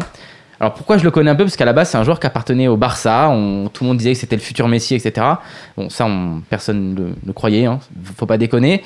Alors 0.60 0.74
pourquoi 0.74 0.98
je 0.98 1.04
le 1.04 1.12
connais 1.12 1.30
un 1.32 1.36
peu? 1.36 1.44
Parce 1.44 1.56
qu'à 1.58 1.66
la 1.66 1.74
base, 1.74 1.90
c'est 1.90 1.98
un 1.98 2.04
joueur 2.04 2.20
qui 2.20 2.28
appartenait 2.28 2.68
au 2.68 2.78
Barça. 2.78 3.30
On- 3.30 3.68
tout 3.68 3.84
le 3.84 3.90
monde 3.90 3.98
disait 3.98 4.14
que 4.14 4.18
c'était 4.20 4.36
le 4.36 4.42
futur 4.42 4.68
Messi, 4.68 4.96
etc. 4.96 5.26
Bon, 5.76 5.90
ça, 5.90 6.06
on- 6.06 6.42
personne 6.50 6.94
ne 6.94 7.14
le, 7.26 7.34
croyait. 7.34 7.66
Hein. 7.66 7.80
Faut 8.18 8.26
pas 8.26 8.38
déconner. 8.38 8.84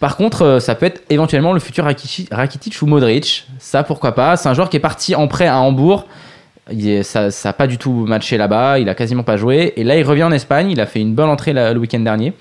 Par 0.00 0.16
contre, 0.16 0.42
euh, 0.42 0.60
ça 0.60 0.76
peut 0.76 0.86
être 0.86 1.02
éventuellement 1.10 1.52
le 1.52 1.58
futur 1.58 1.84
Rakitic, 1.84 2.82
ou 2.82 2.86
Modric. 2.86 3.48
Ça, 3.58 3.82
pourquoi 3.82 4.14
pas? 4.14 4.36
C'est 4.36 4.48
un 4.48 4.54
joueur 4.54 4.70
qui 4.70 4.76
est 4.76 4.80
parti 4.80 5.16
en 5.16 5.26
prêt 5.26 5.48
à 5.48 5.58
Hambourg. 5.58 6.06
Il 6.70 7.02
ça 7.04 7.30
n'a 7.44 7.52
pas 7.52 7.66
du 7.66 7.78
tout 7.78 8.04
matché 8.06 8.36
là-bas. 8.36 8.78
Il 8.78 8.88
a 8.88 8.94
quasiment 8.94 9.22
pas 9.24 9.36
joué. 9.36 9.72
Et 9.76 9.84
là, 9.84 9.96
il 9.96 10.04
revient 10.04 10.24
en 10.24 10.32
Espagne. 10.32 10.70
Il 10.70 10.80
a 10.80 10.86
fait 10.86 11.00
une 11.00 11.14
bonne 11.14 11.30
entrée 11.30 11.52
le 11.52 11.76
week-end 11.78 12.00
dernier. 12.00 12.32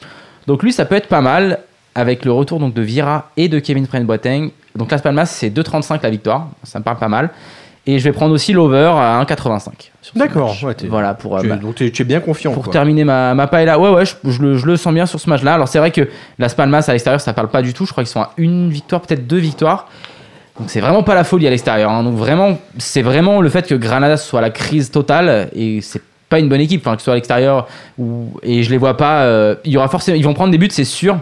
Donc 0.45 0.61
lui, 0.63 0.71
ça 0.71 0.85
peut 0.85 0.95
être 0.95 1.07
pas 1.07 1.21
mal 1.21 1.59
avec 1.95 2.25
le 2.25 2.31
retour 2.31 2.59
donc 2.59 2.73
de 2.75 2.81
Vira 2.81 3.31
et 3.37 3.47
de 3.49 3.57
Kevin 3.57 3.87
Prince 3.87 4.03
Boateng. 4.03 4.51
Donc 4.75 4.91
Las 4.91 5.01
Palmas, 5.01 5.25
c'est 5.25 5.49
2,35 5.49 6.03
la 6.03 6.09
victoire. 6.11 6.49
Ça 6.63 6.77
me 6.77 6.83
parle 6.83 6.97
pas 6.97 7.07
mal. 7.07 7.31
Et 7.89 7.99
je 7.99 8.03
vais 8.03 8.11
prendre 8.11 8.33
aussi 8.33 8.51
l'over 8.53 8.91
à 8.97 9.23
1,85. 9.23 9.91
sur 10.01 10.13
ce 10.13 10.19
D'accord, 10.19 10.55
ouais, 10.63 10.75
voilà 10.89 11.13
pour, 11.13 11.37
euh, 11.37 11.39
Tu 11.39 11.45
es- 11.45 11.49
bah, 11.49 11.55
donc 11.55 11.75
tu 11.75 11.85
es, 11.87 11.91
tu 11.91 12.01
es 12.01 12.05
bien 12.05 12.19
confiant. 12.19 12.51
pour 12.51 12.63
quoi. 12.63 12.73
terminer 12.73 13.05
ma, 13.05 13.33
ma 13.33 13.47
paella. 13.47 13.79
Ouais, 13.79 13.89
ouais, 13.89 14.03
je, 14.05 14.13
je 14.29 14.41
le, 14.41 14.57
je 14.57 14.65
le 14.65 14.75
sens 14.75 14.93
bien 14.93 15.05
sur 15.05 15.19
ce 15.19 15.29
match-là. 15.29 15.53
Alors 15.53 15.67
c'est 15.69 15.79
vrai 15.79 15.91
que 15.91 16.07
Las 16.37 16.53
Palmas 16.53 16.83
à 16.87 16.91
l'extérieur, 16.91 17.21
ça 17.21 17.31
parle 17.33 17.47
pas 17.47 17.61
du 17.61 17.73
tout. 17.73 17.85
Je 17.85 17.91
crois 17.93 18.03
qu'ils 18.03 18.11
sont 18.11 18.21
à 18.21 18.31
une 18.37 18.69
victoire, 18.69 19.01
peut-être 19.01 19.25
deux 19.25 19.37
victoires. 19.37 19.87
Donc 20.59 20.69
c'est 20.69 20.81
vraiment 20.81 21.03
pas 21.03 21.15
la 21.15 21.23
folie 21.23 21.47
à 21.47 21.49
l'extérieur. 21.49 21.89
hein. 21.91 22.03
Donc 22.03 22.15
vraiment, 22.15 22.57
c'est 22.77 23.01
vraiment 23.03 23.39
le 23.41 23.47
fait 23.49 23.65
que 23.67 23.75
Granada 23.75 24.17
soit 24.17 24.41
la 24.41 24.49
crise 24.49 24.91
totale 24.91 25.49
et 25.55 25.79
c'est 25.81 26.01
pas 26.29 26.39
une 26.39 26.49
bonne 26.49 26.59
équipe, 26.59 26.81
enfin, 26.85 26.95
que 26.95 27.01
ce 27.01 27.05
soit 27.05 27.13
à 27.13 27.15
l'extérieur 27.15 27.67
ou 27.97 28.31
et 28.43 28.63
je 28.63 28.69
les 28.69 28.77
vois 28.77 28.97
pas. 28.97 29.21
euh, 29.21 29.55
il 29.63 29.71
y 29.71 29.77
aura 29.77 29.87
forcément, 29.87 30.17
ils 30.17 30.25
vont 30.25 30.33
prendre 30.33 30.51
des 30.51 30.57
buts, 30.57 30.67
c'est 30.71 30.83
sûr. 30.83 31.19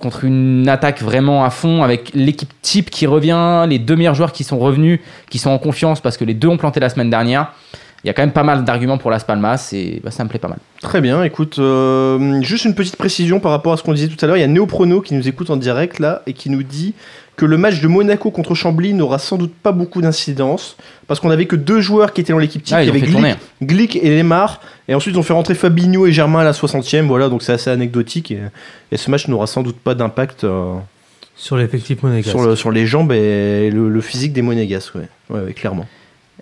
Contre 0.00 0.24
une 0.24 0.68
attaque 0.68 1.02
vraiment 1.02 1.44
à 1.44 1.50
fond 1.50 1.82
avec 1.82 2.12
l'équipe 2.14 2.50
type 2.62 2.90
qui 2.90 3.06
revient, 3.06 3.66
les 3.68 3.78
deux 3.78 3.96
meilleurs 3.96 4.14
joueurs 4.14 4.32
qui 4.32 4.44
sont 4.44 4.58
revenus, 4.58 5.00
qui 5.28 5.38
sont 5.38 5.50
en 5.50 5.58
confiance 5.58 6.00
parce 6.00 6.16
que 6.16 6.24
les 6.24 6.34
deux 6.34 6.48
ont 6.48 6.56
planté 6.56 6.80
la 6.80 6.88
semaine 6.88 7.10
dernière. 7.10 7.52
Il 8.02 8.06
y 8.06 8.10
a 8.10 8.14
quand 8.14 8.22
même 8.22 8.32
pas 8.32 8.42
mal 8.44 8.64
d'arguments 8.64 8.96
pour 8.98 9.10
Las 9.10 9.24
Palmas 9.24 9.70
et 9.72 10.00
bah, 10.02 10.10
ça 10.10 10.24
me 10.24 10.28
plaît 10.30 10.38
pas 10.38 10.48
mal. 10.48 10.58
Très 10.80 11.00
bien, 11.02 11.22
écoute, 11.22 11.58
euh, 11.58 12.40
juste 12.42 12.64
une 12.64 12.74
petite 12.74 12.96
précision 12.96 13.40
par 13.40 13.50
rapport 13.52 13.72
à 13.74 13.76
ce 13.76 13.82
qu'on 13.82 13.92
disait 13.92 14.08
tout 14.08 14.16
à 14.24 14.26
l'heure. 14.26 14.36
Il 14.36 14.40
y 14.40 14.44
a 14.44 14.46
Néoprono 14.48 15.00
qui 15.02 15.14
nous 15.14 15.28
écoute 15.28 15.50
en 15.50 15.56
direct 15.56 15.98
là 15.98 16.22
et 16.26 16.32
qui 16.32 16.48
nous 16.48 16.62
dit 16.62 16.94
que 17.36 17.44
le 17.44 17.56
match 17.58 17.80
de 17.80 17.88
Monaco 17.88 18.30
contre 18.30 18.54
Chambly 18.54 18.92
n'aura 18.94 19.18
sans 19.18 19.36
doute 19.38 19.52
pas 19.54 19.72
beaucoup 19.72 20.00
d'incidence 20.00 20.76
parce 21.06 21.20
qu'on 21.20 21.30
avait 21.30 21.46
que 21.46 21.56
deux 21.56 21.80
joueurs 21.80 22.12
qui 22.14 22.20
étaient 22.22 22.32
dans 22.32 22.38
l'équipe 22.38 22.62
type. 22.62 22.74
Ah, 22.76 22.82
il 22.82 22.86
y 22.86 22.90
avait. 22.90 23.00
Glick, 23.00 23.36
Glick 23.62 23.96
et 24.02 24.16
Lemar. 24.16 24.60
Et 24.88 24.94
ensuite, 24.94 25.14
ils 25.14 25.18
ont 25.18 25.22
fait 25.22 25.32
rentrer 25.34 25.54
Fabinho 25.54 26.06
et 26.06 26.12
Germain 26.12 26.40
à 26.40 26.44
la 26.44 26.52
60e. 26.52 27.02
Voilà, 27.06 27.28
donc 27.28 27.42
c'est 27.42 27.52
assez 27.52 27.70
anecdotique. 27.70 28.30
Et, 28.30 28.40
et 28.92 28.96
ce 28.96 29.10
match 29.10 29.28
n'aura 29.28 29.46
sans 29.46 29.62
doute 29.62 29.76
pas 29.78 29.94
d'impact 29.94 30.44
euh, 30.44 30.74
Sur 31.36 31.56
l'effectif 31.58 32.02
monégasque. 32.02 32.30
sur, 32.30 32.42
le- 32.42 32.56
sur 32.56 32.70
les 32.70 32.86
jambes 32.86 33.12
et 33.12 33.70
le, 33.70 33.88
le 33.90 34.00
physique 34.00 34.32
des 34.32 34.42
Monégasques. 34.42 34.94
Ouais. 34.94 35.08
Ouais, 35.30 35.40
ouais, 35.44 35.52
clairement. 35.52 35.86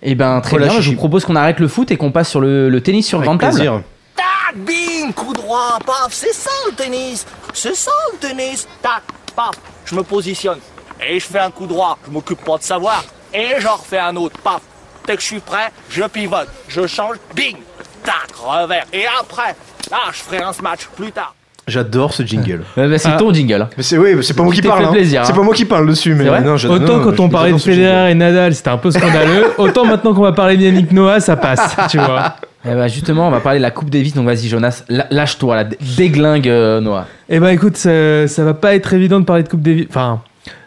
Et 0.03 0.15
ben 0.15 0.41
très 0.41 0.51
Voilà, 0.53 0.69
bien, 0.69 0.81
je 0.81 0.91
vous 0.91 0.97
propose 0.97 1.25
qu'on 1.25 1.37
arrête 1.37 1.59
le 1.61 1.69
foot 1.69 1.91
et 1.91 1.97
qu'on 1.97 2.13
passe 2.13 2.29
sur 2.31 2.41
le, 2.41 2.69
le 2.69 2.81
tennis 2.83 3.07
sur 3.07 3.19
Avec 3.19 3.27
grande 3.27 3.41
table. 3.41 3.55
plaisir. 3.55 3.83
Tac, 4.17 4.57
bing, 4.57 5.13
coup 5.13 5.33
droit, 5.33 5.79
paf, 5.85 6.09
c'est 6.11 6.33
ça 6.33 6.51
le 6.69 6.73
tennis. 6.75 7.27
C'est 7.53 7.75
ça 7.75 7.91
le 8.13 8.19
tennis. 8.19 8.67
Tac, 8.83 9.03
paf, 9.35 9.55
je 9.85 9.95
me 9.95 10.03
positionne. 10.03 10.59
Et 11.07 11.19
je 11.21 11.27
fais 11.27 11.39
un 11.41 11.51
coup 11.51 11.67
droit, 11.67 11.99
je 12.07 12.11
m'occupe 12.11 12.45
pas 12.45 12.59
de 12.59 12.63
savoir. 12.63 13.05
Et 13.33 13.61
j'en 13.61 13.77
refais 13.77 13.99
un 13.99 14.15
autre, 14.17 14.39
paf. 14.41 14.61
Dès 15.07 15.17
que 15.17 15.23
je 15.23 15.27
suis 15.27 15.41
prêt, 15.41 15.71
je 15.91 16.03
pivote, 16.05 16.49
je 16.69 16.87
change, 16.87 17.17
bing, 17.35 17.57
tac, 18.05 18.35
revers. 18.37 18.85
Et 18.93 19.05
après, 19.21 19.57
là, 19.91 19.99
je 20.13 20.19
ferai 20.19 20.43
un 20.43 20.53
match 20.63 20.87
plus 20.97 21.13
tard. 21.13 21.35
J'adore 21.69 22.13
ce 22.15 22.23
jingle. 22.25 22.63
Euh, 22.79 22.89
bah, 22.89 22.99
c'est 22.99 23.11
Ah. 23.13 23.17
ton 23.19 23.33
jingle. 23.33 23.63
hein. 23.63 23.69
Mais 23.77 23.83
c'est 23.83 23.97
oui, 23.99 24.17
c'est 24.23 24.35
pas 24.35 24.43
moi 24.43 24.53
qui 24.53 24.61
t'es 24.61 24.69
parle. 24.69 24.81
fait 24.83 24.89
hein. 24.89 24.93
plaisir, 24.93 25.21
C'est 25.25 25.33
hein. 25.33 25.37
pas 25.37 25.43
moi 25.43 25.55
qui 25.55 25.65
parle 25.67 25.87
dessus, 25.87 26.15
mais 26.15 26.25
C'est 26.25 26.31
vrai 26.31 26.41
non, 26.43 26.57
j'adore- 26.57 26.77
Autant 26.79 26.97
non, 26.99 27.05
quand 27.05 27.21
on 27.21 27.29
parlait 27.29 27.53
de 27.53 27.59
j'adore 27.59 27.61
ce 27.61 27.71
jingle. 27.71 27.87
Federer 27.87 28.11
et 28.11 28.15
Nadal, 28.15 28.55
c'était 28.55 28.71
un 28.71 28.79
peu 28.79 28.91
scandaleux. 28.91 29.45
Autant 29.59 29.85
maintenant 29.85 30.15
qu'on 30.15 30.23
va 30.23 30.33
parler 30.33 30.57
de 30.57 30.63
Yannick 30.63 30.91
Noah, 30.93 31.21
ça 31.21 31.37
passe, 31.37 31.77
tu 31.91 31.99
vois. 31.99 32.37
Eh 32.65 32.75
ben, 32.75 32.89
justement, 32.89 33.29
on 33.29 33.31
va 33.31 33.41
parler 33.41 33.59
de 33.59 33.63
la 33.63 33.71
Coupe 33.71 33.91
Davis. 33.91 34.15
Donc 34.15 34.27
vas-y 34.27 34.49
Jonas, 34.49 34.83
la- 34.89 35.07
lâche-toi, 35.11 35.55
là, 35.55 35.65
dé- 35.65 35.79
déglingue 35.97 36.49
euh, 36.49 36.81
Noah. 36.81 37.07
Eh 37.29 37.39
ben 37.39 37.49
écoute, 37.51 37.77
ça, 37.77 38.27
ça 38.27 38.45
va 38.45 38.55
pas 38.55 38.75
être 38.75 38.93
évident 38.95 39.21
de 39.21 39.25
parler 39.25 39.43
de 39.45 39.49
Coupe 39.49 39.63
Davis. 39.63 39.87
Enfin, 39.89 40.21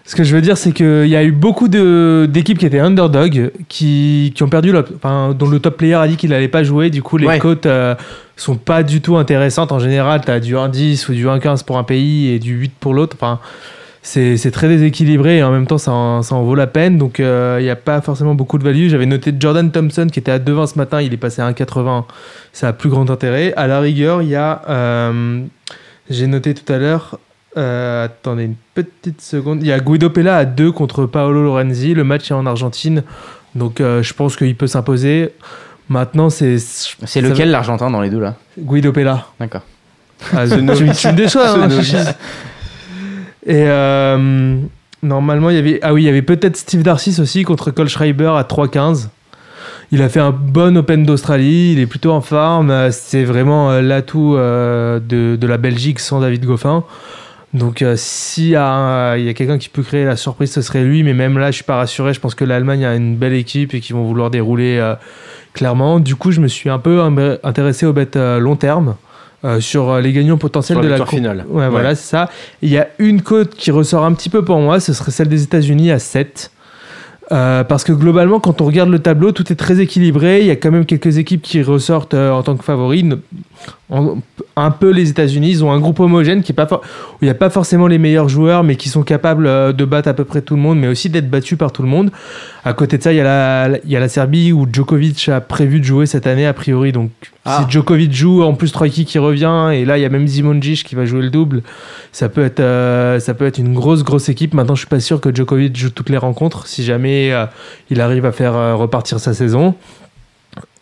ce 0.06 0.16
que 0.16 0.24
je 0.24 0.34
veux 0.36 0.42
dire, 0.42 0.58
c'est 0.58 0.72
qu'il 0.72 1.08
y 1.08 1.16
a 1.16 1.24
eu 1.24 1.32
beaucoup 1.32 1.68
de- 1.68 2.28
d'équipes 2.32 2.58
qui 2.60 2.66
étaient 2.66 2.80
underdog, 2.80 3.52
qui, 3.68 4.32
qui 4.36 4.44
ont 4.44 4.50
perdu, 4.50 4.72
leur- 4.72 4.86
enfin, 4.96 5.36
dont 5.38 5.48
le 5.48 5.60
top 5.60 5.78
player 5.78 5.96
a 5.96 6.08
dit 6.08 6.16
qu'il 6.18 6.34
allait 6.34 6.48
pas 6.48 6.64
jouer. 6.64 6.90
Du 6.90 7.02
coup, 7.02 7.18
les 7.18 7.28
Ouais. 7.28 7.40
cotes 7.40 7.66
euh, 7.66 7.96
sont 8.42 8.56
pas 8.56 8.84
du 8.84 9.02
tout 9.02 9.18
intéressantes. 9.18 9.72
En 9.72 9.80
général, 9.80 10.22
tu 10.26 10.32
as 10.32 10.40
du 10.40 10.56
1,10 10.56 11.10
ou 11.10 11.14
du 11.14 11.26
1,15 11.28 11.64
pour 11.64 11.78
un 11.78 11.84
pays 11.84 12.30
et 12.30 12.40
du 12.40 12.54
8 12.56 12.74
pour 12.80 12.94
l'autre. 12.94 13.16
Enfin, 13.20 13.40
c'est 14.02 14.52
très 14.52 14.68
déséquilibré 14.68 15.38
et 15.38 15.44
en 15.44 15.52
même 15.52 15.68
temps, 15.68 15.78
ça 15.78 15.92
en, 15.92 16.44
vaut 16.44 16.56
la 16.56 16.68
peine. 16.68 16.98
Donc, 16.98 17.20
euh, 17.20 17.58
il 17.60 17.64
n'y 17.64 17.70
a 17.70 17.76
pas 17.76 18.02
forcément 18.02 18.34
beaucoup 18.34 18.58
de 18.58 18.64
value. 18.64 18.88
J'avais 18.88 19.06
noté 19.06 19.34
Jordan 19.38 19.70
Thompson 19.72 20.08
qui 20.12 20.20
était 20.20 20.32
à 20.32 20.40
2,20 20.40 20.68
ce 20.74 20.78
matin, 20.78 21.02
il 21.02 21.14
est 21.14 21.18
passé 21.18 21.42
à 21.42 21.52
1,80. 21.52 22.06
Ça 22.52 22.70
a 22.70 22.74
plus 22.74 22.90
grand 22.90 23.10
intérêt. 23.10 23.54
À 23.56 23.68
la 23.68 23.80
rigueur, 23.80 24.22
il 24.22 24.30
y 24.30 24.36
a. 24.36 24.62
euh, 24.70 25.42
j'ai 26.10 26.28
noté 26.28 26.54
tout 26.54 26.72
à 26.74 26.78
l'heure. 26.78 27.20
euh, 27.58 28.06
attendez 28.06 28.46
une 28.46 28.56
petite 28.74 29.22
seconde. 29.22 29.62
Il 29.62 29.68
y 29.68 29.72
a 29.72 29.80
Guido 29.80 30.10
Pella 30.10 30.38
à 30.38 30.46
2 30.46 30.72
contre 30.72 31.06
Paolo 31.06 31.44
Lorenzi. 31.44 31.94
Le 31.94 32.04
match 32.04 32.32
est 32.32 32.34
en 32.34 32.46
Argentine. 32.46 33.04
Donc 33.56 33.82
euh, 33.82 34.02
je 34.02 34.14
pense 34.14 34.36
qu'il 34.36 34.56
peut 34.56 34.68
s'imposer. 34.68 35.34
Maintenant, 35.90 36.30
c'est. 36.30 36.58
C'est 36.60 37.22
lequel 37.22 37.52
l'Argentin 37.52 37.90
dans 37.92 38.02
les 38.02 38.10
deux 38.10 38.20
là 38.20 38.36
Guido 38.58 38.92
Pella. 38.92 39.26
D'accord. 39.40 39.62
Ah, 40.34 40.48
tu, 40.48 40.56
me- 40.62 41.12
déçois, 41.14 41.50
hein. 41.58 41.68
Et 43.46 43.64
euh, 43.68 44.58
normalement, 45.04 45.50
il 45.50 45.56
y 45.56 45.60
avait. 45.60 45.80
Ah 45.82 45.94
oui, 45.94 46.04
il 46.04 46.06
y 46.06 46.10
avait 46.10 46.22
peut-être 46.22 46.56
Steve 46.58 46.84
Darcis 46.84 47.20
aussi 47.20 47.44
contre 47.44 47.72
Cole 47.72 47.90
Schreiber 47.90 48.32
à 48.38 48.44
3,15. 48.44 49.08
Il 49.94 50.02
a 50.02 50.08
fait 50.08 50.20
un 50.22 50.32
bon 50.32 50.78
Open 50.78 51.04
d'Australie, 51.06 51.74
il 51.74 51.80
est 51.80 51.86
plutôt 51.88 52.12
en 52.12 52.22
forme. 52.22 52.70
euh, 52.72 52.90
C'est 52.92 53.24
vraiment 53.26 53.72
euh, 53.72 53.82
l'atout 53.82 54.36
de, 54.38 55.36
de 55.36 55.48
la 55.48 55.58
Belgique 55.58 56.00
sans 56.00 56.22
David 56.22 56.46
Goffin. 56.46 56.84
Donc, 57.54 57.82
euh, 57.82 57.96
s'il 57.98 58.48
y 58.50 58.56
a, 58.56 58.66
un- 58.66 59.18
il 59.18 59.26
y 59.26 59.30
a 59.30 59.34
quelqu'un 59.34 59.58
qui 59.58 59.68
peut 59.68 59.82
créer 59.84 60.06
la 60.06 60.16
surprise, 60.16 60.52
ce 60.54 60.62
serait 60.62 60.84
lui. 60.84 61.04
Mais 61.04 61.14
même 61.14 61.38
là, 61.38 61.48
je 61.52 61.56
suis 61.56 61.64
pas 61.66 61.76
rassuré. 61.76 62.14
Je 62.14 62.20
pense 62.22 62.36
que 62.36 62.46
l'Allemagne 62.46 62.86
a 62.86 62.96
une 62.96 63.18
belle 63.18 63.34
équipe 63.34 63.74
et 63.74 63.82
qu'ils 63.82 63.96
vont 63.96 64.04
vouloir 64.06 64.30
dérouler 64.30 64.78
euh, 64.80 64.96
clairement. 65.54 66.00
Du 66.00 66.16
coup, 66.16 66.32
je 66.32 66.40
me 66.42 66.48
suis 66.48 66.70
un 66.70 66.80
peu 66.80 67.02
intéressé 67.44 67.86
aux 67.86 67.94
bêtes 67.94 68.16
euh, 68.16 68.40
long 68.40 68.56
terme. 68.56 68.96
euh, 69.44 69.60
sur 69.60 69.90
euh, 69.90 70.02
les 70.02 70.14
gagnants 70.14 70.38
potentiels 70.38 70.78
Sur 70.78 70.84
de 70.84 70.90
la 70.90 71.04
finale. 71.06 71.46
Ouais, 71.50 71.64
Ouais. 71.64 71.70
voilà, 71.70 71.96
c'est 71.96 72.08
ça. 72.10 72.30
Il 72.62 72.70
y 72.70 72.78
a 72.78 72.88
une 73.00 73.24
cote 73.24 73.56
qui 73.56 73.72
ressort 73.72 74.06
un 74.06 74.14
petit 74.14 74.30
peu 74.30 74.44
pour 74.46 74.60
moi, 74.60 74.80
ce 74.80 74.94
serait 74.94 75.10
celle 75.12 75.30
des 75.30 75.42
États-Unis 75.42 75.90
à 75.92 75.98
7. 75.98 76.52
Euh, 77.32 77.64
parce 77.64 77.84
que 77.86 77.92
globalement, 77.94 78.40
quand 78.42 78.60
on 78.62 78.66
regarde 78.66 78.90
le 78.90 79.00
tableau, 79.00 79.32
tout 79.32 79.52
est 79.52 79.56
très 79.56 79.80
équilibré. 79.80 80.42
Il 80.42 80.46
y 80.48 80.52
a 80.52 80.58
quand 80.58 80.70
même 80.70 80.86
quelques 80.86 81.18
équipes 81.18 81.42
qui 81.42 81.64
ressortent 81.64 82.14
euh, 82.14 82.30
en 82.32 82.44
tant 82.44 82.56
que 82.58 82.64
favoris. 82.64 83.04
Un 84.56 84.72
peu 84.72 84.90
les 84.92 85.10
États-Unis, 85.10 85.50
ils 85.50 85.64
ont 85.66 85.72
un 85.72 85.80
groupe 85.80 86.00
homogène 86.00 86.44
qui 86.44 86.52
est 86.52 86.56
pas 86.56 86.66
for- 86.68 86.82
où 86.82 87.18
il 87.22 87.26
n'y 87.26 87.30
a 87.32 87.34
pas 87.36 87.50
forcément 87.50 87.88
les 87.88 87.98
meilleurs 87.98 88.30
joueurs, 88.30 88.64
mais 88.64 88.76
qui 88.76 88.90
sont 88.90 89.04
capables 89.04 89.48
euh, 89.48 89.74
de 89.74 89.84
battre 89.86 90.08
à 90.08 90.14
peu 90.14 90.24
près 90.24 90.42
tout 90.42 90.56
le 90.56 90.62
monde, 90.62 90.80
mais 90.80 90.88
aussi 90.88 91.10
d'être 91.10 91.30
battus 91.30 91.58
par 91.58 91.72
tout 91.72 91.82
le 91.82 91.90
monde. 91.90 92.10
À 92.64 92.74
côté 92.74 92.98
de 92.98 93.04
ça, 93.04 93.12
il 93.12 93.18
y, 93.18 93.20
a 93.20 93.24
la, 93.24 93.78
il 93.84 93.90
y 93.92 93.96
a 93.96 94.00
la 94.00 94.08
Serbie 94.10 94.52
où 94.54 94.66
Djokovic 94.72 95.28
a 95.30 95.42
prévu 95.42 95.80
de 95.80 95.86
jouer 95.86 96.06
cette 96.06 96.26
année, 96.28 96.46
a 96.46 96.54
priori. 96.54 96.92
Donc, 96.92 97.12
Ah. 97.46 97.64
si 97.66 97.72
Djokovic 97.72 98.14
joue, 98.14 98.44
en 98.44 98.54
plus 98.54 98.72
Troïki 98.72 99.04
qui 99.06 99.20
revient, 99.20 99.72
et 99.74 99.84
là, 99.84 99.98
il 99.98 100.02
y 100.02 100.06
a 100.06 100.10
même 100.10 100.28
Zimonjic 100.28 100.84
qui 100.84 100.96
va 100.96 101.06
jouer 101.06 101.22
le 101.22 101.30
double, 101.30 101.62
ça 102.12 102.30
peut 102.30 102.44
être, 102.44 102.60
euh, 102.60 103.20
ça 103.20 103.34
peut 103.34 103.46
être 103.46 103.58
une 103.58 103.74
grosse, 103.74 104.04
grosse 104.04 104.30
équipe. 104.30 104.54
Maintenant, 104.54 104.76
je 104.76 104.82
suis 104.82 104.90
pas 104.90 105.00
sûr 105.00 105.20
que 105.20 105.34
Djokovic 105.36 105.76
joue 105.76 105.90
toutes 105.90 106.10
les 106.10 106.18
rencontres, 106.18 106.68
si 106.68 106.84
jamais 106.84 107.34
euh, 107.34 107.46
il 107.90 108.00
arrive 108.00 108.26
à 108.26 108.32
faire 108.32 108.56
euh, 108.56 108.76
repartir 108.76 109.20
sa 109.20 109.34
saison. 109.34 109.76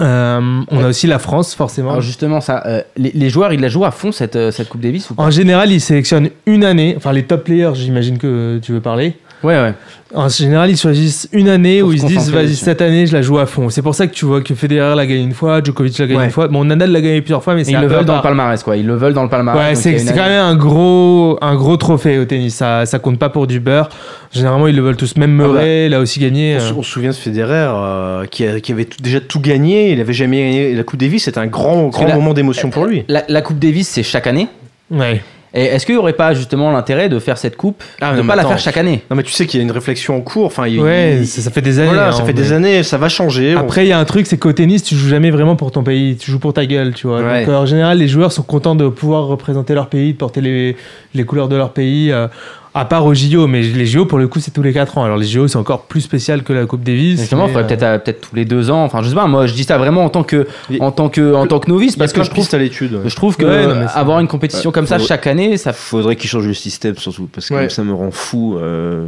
Euh, 0.01 0.61
on 0.69 0.83
a 0.83 0.87
aussi 0.87 1.07
la 1.07 1.19
France, 1.19 1.53
forcément. 1.53 1.91
Alors 1.91 2.01
justement, 2.01 2.41
ça, 2.41 2.63
euh, 2.65 2.81
les, 2.97 3.11
les 3.11 3.29
joueurs, 3.29 3.53
ils 3.53 3.59
la 3.59 3.67
jouent 3.67 3.85
à 3.85 3.91
fond 3.91 4.11
cette, 4.11 4.35
euh, 4.35 4.51
cette 4.51 4.69
Coupe 4.69 4.81
Davis 4.81 5.09
ou 5.09 5.15
pas? 5.15 5.23
En 5.23 5.29
général, 5.29 5.71
ils 5.71 5.81
sélectionnent 5.81 6.29
une 6.45 6.63
année, 6.63 6.95
enfin 6.97 7.11
les 7.11 7.23
top 7.23 7.43
players, 7.43 7.75
j'imagine 7.75 8.17
que 8.17 8.59
tu 8.63 8.71
veux 8.71 8.81
parler. 8.81 9.15
Ouais, 9.43 9.55
ouais. 9.55 9.73
En 10.15 10.27
général, 10.27 10.69
ils 10.71 10.75
choisissent 10.77 11.29
une 11.31 11.47
année 11.49 11.79
Pour 11.81 11.89
où 11.89 11.93
ils 11.93 12.01
se 12.01 12.05
disent 12.07 12.31
vas-y, 12.31 12.55
cette 12.55 12.81
année, 12.81 13.05
je 13.05 13.13
la 13.13 13.21
joue 13.21 13.37
à 13.37 13.45
fond. 13.45 13.69
C'est 13.69 13.83
pour 13.83 13.93
ça 13.93 14.07
que 14.07 14.13
tu 14.13 14.25
vois 14.25 14.41
que 14.41 14.55
Federer 14.55 14.95
l'a 14.95 15.05
gagné 15.05 15.21
une 15.21 15.33
fois, 15.35 15.61
Djokovic 15.63 15.97
l'a 15.99 16.07
gagné 16.07 16.17
Ouais. 16.19 16.25
une 16.25 16.31
fois. 16.31 16.47
Bon, 16.47 16.65
Nadal 16.65 16.91
l'a 16.91 16.99
gagné 16.99 17.21
plusieurs 17.21 17.43
fois, 17.43 17.53
mais 17.53 17.63
c'est 17.63 17.71
ils 17.71 17.75
un 17.75 17.81
le 17.81 17.87
veulent 17.87 18.05
dans 18.05 18.15
le 18.17 18.21
palmarès, 18.23 18.61
quoi. 18.63 18.75
Ils 18.75 18.87
le 18.87 18.95
veulent 18.95 19.13
dans 19.13 19.21
le 19.23 19.29
palmarès. 19.29 19.69
Ouais, 19.69 19.75
c'est 19.75 19.95
quand 20.13 20.25
même 20.27 20.41
un 20.43 20.55
gros, 20.55 21.37
un 21.41 21.55
gros 21.55 21.77
trophée 21.77 22.17
au 22.17 22.25
tennis. 22.25 22.55
Ça, 22.55 22.85
ça 22.87 22.97
compte 22.99 23.19
pas 23.19 23.29
pour 23.29 23.45
du 23.47 23.59
beurre. 23.59 23.89
Généralement, 24.31 24.67
ils 24.67 24.75
le 24.75 24.81
veulent 24.81 24.97
tous. 24.97 25.15
Même 25.15 25.39
Ah 25.39 25.43
bah, 25.47 25.53
Murray, 25.53 25.85
il 25.85 25.93
a 25.93 25.99
aussi 25.99 26.19
gagné. 26.19 26.57
On, 26.57 26.59
se- 26.59 26.73
on 26.73 26.83
se 26.83 26.89
souvient 26.91 27.11
de 27.11 27.15
Federer 27.15 27.67
euh, 27.69 28.25
qui, 28.25 28.45
a- 28.47 28.59
qui 28.59 28.71
avait 28.71 28.85
tout- 28.85 29.01
déjà 29.01 29.21
tout 29.21 29.39
gagné. 29.39 29.91
Il 29.93 30.01
avait 30.01 30.13
jamais 30.13 30.39
gagné 30.39 30.73
la 30.73 30.83
Coupe 30.83 30.99
Davis. 30.99 31.23
C'était 31.25 31.39
un 31.39 31.47
grand, 31.47 31.87
grand 31.89 32.07
la- 32.07 32.15
moment 32.15 32.33
d'émotion 32.33 32.71
pour 32.71 32.85
lui. 32.87 33.05
La, 33.07 33.23
la 33.29 33.41
Coupe 33.41 33.59
Davis, 33.59 33.87
c'est 33.87 34.03
chaque 34.03 34.25
année. 34.27 34.47
Ouais. 34.91 35.21
Et 35.53 35.63
est-ce 35.63 35.85
qu'il 35.85 35.95
n'y 35.95 35.99
aurait 35.99 36.13
pas 36.13 36.33
justement 36.35 36.71
l'intérêt 36.71 37.09
de 37.09 37.17
faire 37.17 37.37
cette 37.37 37.57
coupe, 37.57 37.83
Ah, 38.01 38.11
de 38.11 38.17
non, 38.17 38.23
ne 38.23 38.27
pas 38.27 38.35
la 38.35 38.45
faire 38.45 38.59
chaque 38.59 38.77
année? 38.77 39.03
Non, 39.09 39.17
mais 39.17 39.23
tu 39.23 39.31
sais 39.31 39.47
qu'il 39.47 39.59
y 39.59 39.61
a 39.61 39.65
une 39.65 39.71
réflexion 39.71 40.15
en 40.15 40.21
cours. 40.21 40.45
Enfin, 40.45 40.67
il- 40.67 40.79
Ouais, 40.79 41.17
il- 41.21 41.27
ça, 41.27 41.41
ça 41.41 41.49
fait 41.49 41.61
des 41.61 41.79
années. 41.79 41.87
voilà, 41.89 42.09
hein, 42.09 42.11
ça 42.11 42.23
fait 42.23 42.33
des 42.33 42.51
années. 42.53 42.83
Ça 42.83 42.97
va 42.97 43.09
changer. 43.09 43.53
Après, 43.55 43.85
il 43.85 43.89
y 43.89 43.91
a 43.91 43.97
un 43.99 44.05
truc, 44.05 44.27
c'est 44.27 44.37
qu'au 44.37 44.53
tennis, 44.53 44.83
tu 44.83 44.95
joues 44.95 45.09
jamais 45.09 45.31
vraiment 45.31 45.55
pour 45.55 45.71
ton 45.71 45.83
pays, 45.83 46.17
tu 46.17 46.29
joues 46.29 46.39
pour 46.39 46.53
ta 46.53 46.65
gueule, 46.67 46.93
tu 46.93 47.07
vois. 47.07 47.21
Ouais. 47.21 47.45
Donc, 47.45 47.55
en 47.55 47.65
général, 47.65 47.97
les 47.97 48.07
joueurs 48.07 48.31
sont 48.31 48.43
contents 48.43 48.75
de 48.75 48.87
pouvoir 48.89 49.25
représenter 49.25 49.73
leur 49.73 49.87
pays, 49.87 50.13
de 50.13 50.17
porter 50.17 50.41
les, 50.41 50.75
les 51.15 51.23
couleurs 51.23 51.47
de 51.47 51.55
leur 51.55 51.71
pays, 51.71 52.11
euh, 52.11 52.27
à 52.73 52.85
part 52.85 53.05
aux 53.05 53.13
JO. 53.13 53.47
Mais 53.47 53.61
les 53.61 53.85
JO, 53.85 54.05
pour 54.05 54.17
le 54.19 54.27
coup, 54.27 54.39
c'est 54.39 54.51
tous 54.51 54.61
les 54.61 54.73
4 54.73 54.97
ans. 54.97 55.03
Alors, 55.03 55.17
les 55.17 55.25
JO, 55.25 55.47
c'est 55.47 55.57
encore 55.57 55.83
plus 55.83 56.01
spécial 56.01 56.43
que 56.43 56.53
la 56.53 56.65
Coupe 56.65 56.83
Davis. 56.83 57.19
Justement, 57.19 57.45
il 57.45 57.53
faudrait 57.53 57.63
euh, 57.63 57.67
peut-être 57.67 57.83
euh, 57.83 57.97
peut-être 57.99 58.29
tous 58.29 58.35
les 58.35 58.45
deux 58.45 58.69
ans. 58.69 58.83
Enfin, 58.83 59.01
je 59.03 59.09
sais 59.09 59.15
pas. 59.15 59.27
Moi, 59.27 59.47
je 59.47 59.53
dis 59.53 59.63
ça 59.63 59.77
vraiment 59.77 60.03
en 60.05 60.09
tant 60.09 60.23
que 60.23 60.47
en 60.79 60.91
tant 60.91 61.09
que 61.09 61.33
en 61.33 61.47
tant 61.47 61.59
que 61.59 61.69
novice 61.69 61.95
parce 61.95 62.13
que 62.13 62.23
je 62.23 62.29
trouve 62.29 62.47
à 62.51 62.57
l'étude. 62.57 62.93
ouais. 62.95 63.09
je 63.09 63.15
trouve 63.15 63.35
que 63.37 63.45
Ouais, 63.45 63.85
avoir 63.93 64.19
une 64.19 64.27
compétition 64.27 64.71
comme 64.71 64.87
ça 64.87 64.99
chaque 64.99 65.27
année, 65.27 65.57
ça. 65.57 65.73
Faudrait 65.73 66.15
qu'ils 66.15 66.29
changent 66.29 66.47
le 66.47 66.53
système 66.53 66.95
surtout 66.97 67.27
parce 67.33 67.49
que 67.49 67.53
Ouais. 67.53 67.69
ça 67.69 67.83
me 67.83 67.93
rend 67.93 68.11
fou 68.11 68.57
euh, 68.57 69.07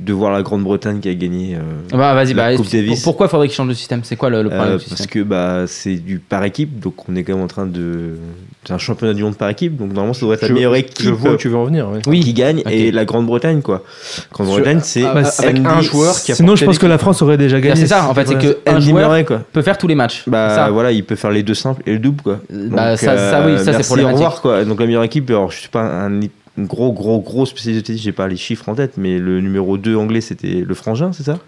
de 0.00 0.12
voir 0.14 0.32
la 0.32 0.42
Grande-Bretagne 0.42 1.00
qui 1.00 1.08
a 1.08 1.14
gagné. 1.14 1.56
euh, 1.56 1.60
Bah, 1.96 2.14
vas-y, 2.14 2.32
La 2.34 2.50
bah, 2.50 2.56
Coupe 2.56 2.70
Davis. 2.70 3.02
Pourquoi 3.02 3.28
faudrait 3.28 3.48
qu'il 3.48 3.54
change 3.56 3.68
de 3.68 3.74
système? 3.74 4.00
C'est 4.02 4.16
quoi 4.16 4.30
le, 4.30 4.42
le 4.42 4.48
problème 4.48 4.74
euh, 4.74 4.78
du 4.78 4.84
parce 4.88 5.06
que 5.06 5.22
bah 5.22 5.64
c'est 5.66 5.96
du 5.96 6.18
par 6.18 6.42
équipe 6.44 6.80
donc 6.80 7.08
on 7.08 7.14
est 7.16 7.22
quand 7.22 7.34
même 7.34 7.42
en 7.44 7.48
train 7.48 7.66
de 7.66 8.16
c'est 8.64 8.72
un 8.72 8.78
championnat 8.78 9.12
du 9.12 9.22
monde 9.22 9.36
par 9.36 9.48
équipe 9.50 9.76
donc 9.76 9.88
normalement 9.88 10.14
ça 10.14 10.20
devrait 10.22 10.36
être 10.36 10.42
la 10.42 10.48
Je- 10.48 10.52
meilleure 10.54 10.74
Je 10.74 10.78
équipe 10.80 11.06
vois 11.10 11.30
euh, 11.32 11.34
où 11.34 11.36
tu 11.36 11.48
veux 11.48 11.56
en 11.56 11.64
venir. 11.64 11.88
ouais. 11.90 12.00
Oui. 12.06 12.20
qui 12.20 12.32
gagne 12.32 12.60
Ok. 12.60 12.72
et 12.72 12.90
la 12.92 13.04
Grande-Bretagne 13.04 13.60
quoi 13.60 13.82
Grande-Bretagne 14.32 14.80
c'est 14.82 15.04
Ah, 15.04 15.14
bah, 15.14 15.22
un 15.70 15.80
joueur 15.82 16.14
qui 16.20 16.32
a 16.32 16.34
Sinon, 16.34 16.56
je 16.56 16.64
pense 16.64 16.78
que 16.78 16.86
la 16.86 16.98
France 16.98 17.20
aurait 17.22 17.36
déjà 17.36 17.60
gagné. 17.60 17.76
c'est 17.76 17.86
ça. 17.86 18.08
En 18.08 18.14
fait, 18.14 18.26
c'est 18.26 18.38
que 18.38 18.58
un 18.66 18.76
Andy 18.76 18.88
joueur 18.90 19.08
Murray 19.08 19.24
quoi 19.24 19.40
peut 19.52 19.62
faire 19.62 19.76
tous 19.78 19.86
les 19.86 19.94
matchs. 19.94 20.22
bah 20.26 20.48
C'est 20.50 20.54
ça. 20.56 20.70
voilà 20.70 20.92
il 20.92 21.04
peut 21.04 21.16
faire 21.16 21.30
les 21.30 21.42
deux 21.42 21.54
simples 21.54 21.82
et 21.86 21.92
le 21.92 21.98
double 21.98 22.22
quoi 22.22 22.40
Bah, 22.50 22.90
Donc, 22.92 22.98
ça, 23.00 23.16
ça, 23.18 23.42
oui, 23.46 23.52
euh, 23.52 23.58
ça 23.58 23.64
c'est 23.64 23.70
merci, 23.72 23.82
au 23.82 23.86
problématique. 23.86 24.16
revoir 24.24 24.40
quoi 24.40 24.64
donc 24.64 24.80
la 24.80 24.86
meilleure 24.86 25.04
équipe 25.04 25.28
alors 25.30 25.50
je 25.50 25.58
suis 25.60 25.68
pas 25.68 25.82
un 25.82 26.20
gros 26.58 26.92
gros 26.92 27.20
gros 27.20 27.46
spécialiste 27.46 27.90
de 27.90 27.96
j'ai 27.96 28.12
pas 28.12 28.28
les 28.28 28.36
chiffres 28.36 28.68
en 28.68 28.74
tête 28.74 28.92
mais 28.96 29.18
le 29.18 29.40
numéro 29.40 29.76
2 29.76 29.96
anglais 29.96 30.20
c'était 30.20 30.62
le 30.66 30.74
frangin 30.74 31.12
c'est 31.12 31.24
ça? 31.24 31.38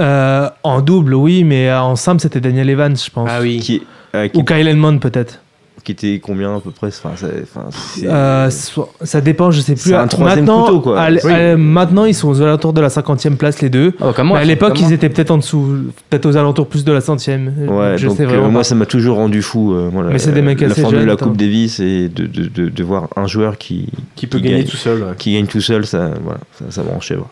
Euh, 0.00 0.48
en 0.62 0.80
double, 0.80 1.14
oui, 1.14 1.44
mais 1.44 1.68
euh, 1.68 1.80
en 1.80 1.96
simple, 1.96 2.20
c'était 2.20 2.40
Daniel 2.40 2.70
Evans, 2.70 2.96
je 2.96 3.10
pense. 3.10 3.28
Ah 3.30 3.40
oui. 3.40 3.58
qui, 3.60 3.82
euh, 4.14 4.28
qui, 4.28 4.38
Ou 4.38 4.44
Kyle 4.44 4.66
Edmond, 4.66 4.98
peut-être. 4.98 5.40
Qui 5.84 5.92
était 5.92 6.18
combien 6.18 6.56
à 6.56 6.60
peu 6.60 6.70
près 6.70 6.88
enfin, 6.88 7.10
ça, 7.14 7.26
enfin, 7.42 7.66
c'est- 7.70 8.06
Euh, 8.06 8.48
so- 8.50 8.88
ça 9.02 9.20
dépend, 9.20 9.50
je 9.50 9.60
sais 9.60 9.74
plus. 9.74 9.90
C'est 9.90 9.94
un 9.94 10.06
troisième 10.08 10.46
maintenant, 10.46 10.64
couteau, 10.64 10.80
quoi. 10.80 11.00
à 11.00 11.08
l- 11.08 11.20
Oui. 11.24 11.32
à- 11.32 11.56
maintenant, 11.56 12.06
ils 12.06 12.14
sont 12.14 12.28
aux 12.28 12.40
alentours 12.40 12.72
de 12.72 12.80
la 12.80 12.88
50e 12.88 13.36
place, 13.36 13.60
les 13.60 13.68
deux. 13.68 13.92
Oh, 14.00 14.06
moi, 14.24 14.38
Mais 14.38 14.42
à 14.42 14.44
l'époque, 14.44 14.80
ils 14.80 14.92
étaient 14.92 15.08
peut-être 15.10 15.30
en 15.30 15.36
dessous, 15.38 15.76
peut-être 16.10 16.26
aux 16.26 16.36
alentours 16.36 16.66
plus 16.68 16.84
de 16.84 16.92
la 16.92 17.00
centième. 17.02 17.52
Ouais, 17.68 17.98
je 17.98 18.08
donc 18.08 18.16
sais 18.16 18.24
euh, 18.24 18.26
vraiment 18.26 18.50
moi 18.50 18.64
ça 18.64 18.74
m'a 18.74 18.86
toujours 18.86 19.16
rendu 19.16 19.42
fou. 19.42 19.74
euh, 19.74 19.90
Mais 19.92 20.12
la- 20.12 20.18
c'est 20.18 20.32
des 20.32 20.42
mecs 20.42 20.60
la 20.60 20.68
assez 20.68 20.80
formule 20.80 21.00
de 21.00 21.04
la 21.04 21.16
Coupe 21.16 21.22
attends. 21.28 21.36
Davis 21.36 21.78
et 21.80 22.08
de, 22.08 22.26
de, 22.26 22.46
de, 22.48 22.68
de 22.70 22.82
voir 22.84 23.08
un 23.16 23.26
joueur 23.26 23.58
qui, 23.58 23.88
Qui 24.16 24.26
peut 24.26 24.38
qui 24.38 24.44
gagner 24.44 24.58
gagne. 24.60 24.66
tout 24.68 24.76
seul. 24.76 25.00
ouais. 25.02 25.08
qui 25.18 25.34
gagne 25.34 25.46
tout 25.46 25.60
seul, 25.60 25.84
ça, 25.84 26.10
voilà, 26.22 26.40
ça, 26.58 26.64
ça 26.70 26.82
me 26.82 26.88
rend 26.88 27.00
chèvre. 27.00 27.28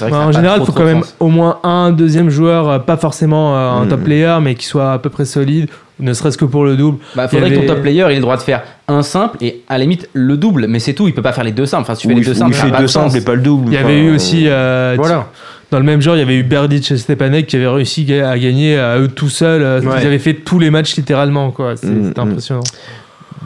A 0.00 0.14
en 0.26 0.32
général, 0.32 0.60
il 0.60 0.66
faut 0.66 0.72
quand 0.72 0.84
même 0.84 1.02
au 1.20 1.28
moins 1.28 1.58
un 1.62 1.90
deuxième 1.90 2.28
joueur, 2.28 2.84
pas 2.84 2.96
forcément 2.98 3.56
un 3.56 3.84
Mm. 3.84 3.88
top 3.88 4.00
player, 4.04 4.36
mais 4.42 4.54
qui 4.54 4.66
soit 4.66 4.92
à 4.92 4.98
peu 4.98 5.08
près 5.10 5.24
solide, 5.24 5.68
ne 6.00 6.12
serait-ce 6.12 6.38
que 6.38 6.44
pour 6.44 6.64
le 6.64 6.76
double. 6.76 6.98
Bah, 7.16 7.28
faudrait 7.28 7.50
que 7.50 7.56
ton 7.56 7.66
top 7.66 7.82
player 7.82 8.02
ait 8.02 8.14
le 8.14 8.20
droit 8.20 8.36
de 8.36 8.42
faire 8.42 8.62
un 8.86 9.02
simple 9.02 9.36
et 9.42 9.62
à 9.68 9.74
la 9.78 9.84
limite 9.84 10.08
le 10.12 10.36
double, 10.36 10.66
mais 10.68 10.78
c'est 10.78 10.92
tout. 10.94 11.08
Il 11.08 11.14
peut 11.14 11.22
pas 11.22 11.32
faire 11.32 11.44
les 11.44 11.52
deux 11.52 11.66
simples. 11.66 11.82
Enfin, 11.82 11.94
si 11.94 12.02
tu 12.02 12.06
Ou 12.06 12.10
fais 12.10 12.16
les 12.16 12.24
deux 12.24 12.34
simples, 12.34 12.52
il 12.54 12.56
fait 12.56 12.70
deux 13.12 13.16
et 13.16 13.24
pas 13.24 13.34
le 13.34 13.42
double. 13.42 13.68
Il 13.68 13.74
y 13.74 13.76
avait 13.76 13.98
eu 14.00 14.10
euh, 14.10 14.14
aussi, 14.14 14.44
euh, 14.46 14.94
Voilà. 14.96 15.26
dans 15.70 15.78
le 15.78 15.84
même 15.84 16.00
genre, 16.00 16.14
il 16.16 16.20
y 16.20 16.22
avait 16.22 16.36
eu 16.36 16.42
Berdych 16.44 16.90
et 16.92 16.96
Stepanek 16.96 17.46
qui 17.46 17.56
avaient 17.56 17.66
réussi 17.66 18.12
à 18.14 18.38
gagner 18.38 18.78
à 18.78 18.98
eux 18.98 19.08
tout 19.08 19.28
seuls. 19.28 19.62
euh, 19.62 19.80
Ouais. 19.80 19.96
Ils 20.00 20.06
avaient 20.06 20.18
fait 20.18 20.34
tous 20.34 20.58
les 20.58 20.70
matchs 20.70 20.96
littéralement, 20.96 21.50
quoi. 21.50 21.76
C'est- 21.76 21.86
Mm, 21.86 22.06
C'était 22.08 22.20
mm. 22.20 22.28
impressionnant. 22.28 22.62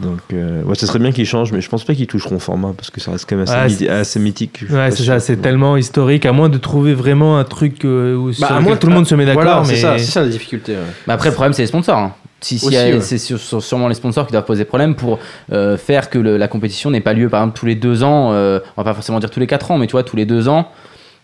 Donc, 0.01 0.19
euh, 0.33 0.63
ouais, 0.63 0.73
ça 0.75 0.87
serait 0.87 0.97
bien 0.97 1.11
qu'ils 1.11 1.25
changent, 1.27 1.51
mais 1.51 1.61
je 1.61 1.69
pense 1.69 1.83
pas 1.83 1.93
qu'ils 1.93 2.07
toucheront 2.07 2.37
au 2.37 2.39
format 2.39 2.73
parce 2.75 2.89
que 2.89 2.99
ça 2.99 3.11
reste 3.11 3.29
quand 3.29 3.35
même 3.35 3.47
assez, 3.47 3.87
Ah, 3.87 3.99
assez 3.99 4.19
mythique. 4.19 4.61
Ouais, 4.71 4.89
c'est 4.89 5.03
ça, 5.03 5.19
c'est 5.19 5.37
tellement 5.37 5.77
historique, 5.77 6.25
à 6.25 6.31
moins 6.31 6.49
de 6.49 6.57
trouver 6.57 6.95
vraiment 6.95 7.37
un 7.37 7.43
truc 7.43 7.85
euh, 7.85 8.15
où, 8.15 8.33
sur 8.33 8.47
Bah, 8.47 8.55
à 8.55 8.59
moins 8.59 8.75
tout 8.75 8.87
le 8.87 8.93
monde 8.93 9.05
se 9.05 9.13
met 9.13 9.25
d'accord. 9.25 9.43
Voilà, 9.43 9.61
mais 9.67 9.75
c'est 9.99 10.11
ça, 10.11 10.21
la 10.21 10.27
difficulté. 10.29 10.75
après, 11.07 11.29
le 11.29 11.35
problème, 11.35 11.53
c'est 11.53 11.61
les 11.61 11.67
sponsors. 11.67 11.97
hein. 11.97 12.11
Si, 12.43 12.59
si, 12.59 12.65
Aussi, 12.67 12.75
ouais. 12.75 12.99
C'est 13.01 13.17
sûrement 13.17 13.87
les 13.87 13.95
sponsors 13.95 14.25
qui 14.27 14.31
doivent 14.33 14.45
poser 14.45 14.65
problème 14.65 14.95
pour 14.95 15.17
euh, 15.51 15.77
faire 15.77 16.09
que 16.09 16.19
le- 16.19 16.37
la 16.37 16.47
compétition 16.47 16.91
n'ait 16.91 16.99
pas 17.01 17.13
lieu, 17.13 17.29
par 17.29 17.41
exemple, 17.41 17.57
tous 17.57 17.65
les 17.65 17.75
deux 17.75 18.03
ans. 18.03 18.33
euh, 18.33 18.59
on 18.77 18.81
va 18.81 18.91
pas 18.91 18.93
forcément 18.93 19.19
dire 19.19 19.29
tous 19.29 19.39
les 19.39 19.47
quatre 19.47 19.71
ans, 19.71 19.77
mais 19.77 19.87
tu 19.87 19.93
vois, 19.93 20.03
tous 20.03 20.15
les 20.17 20.25
deux 20.25 20.47
ans. 20.49 20.67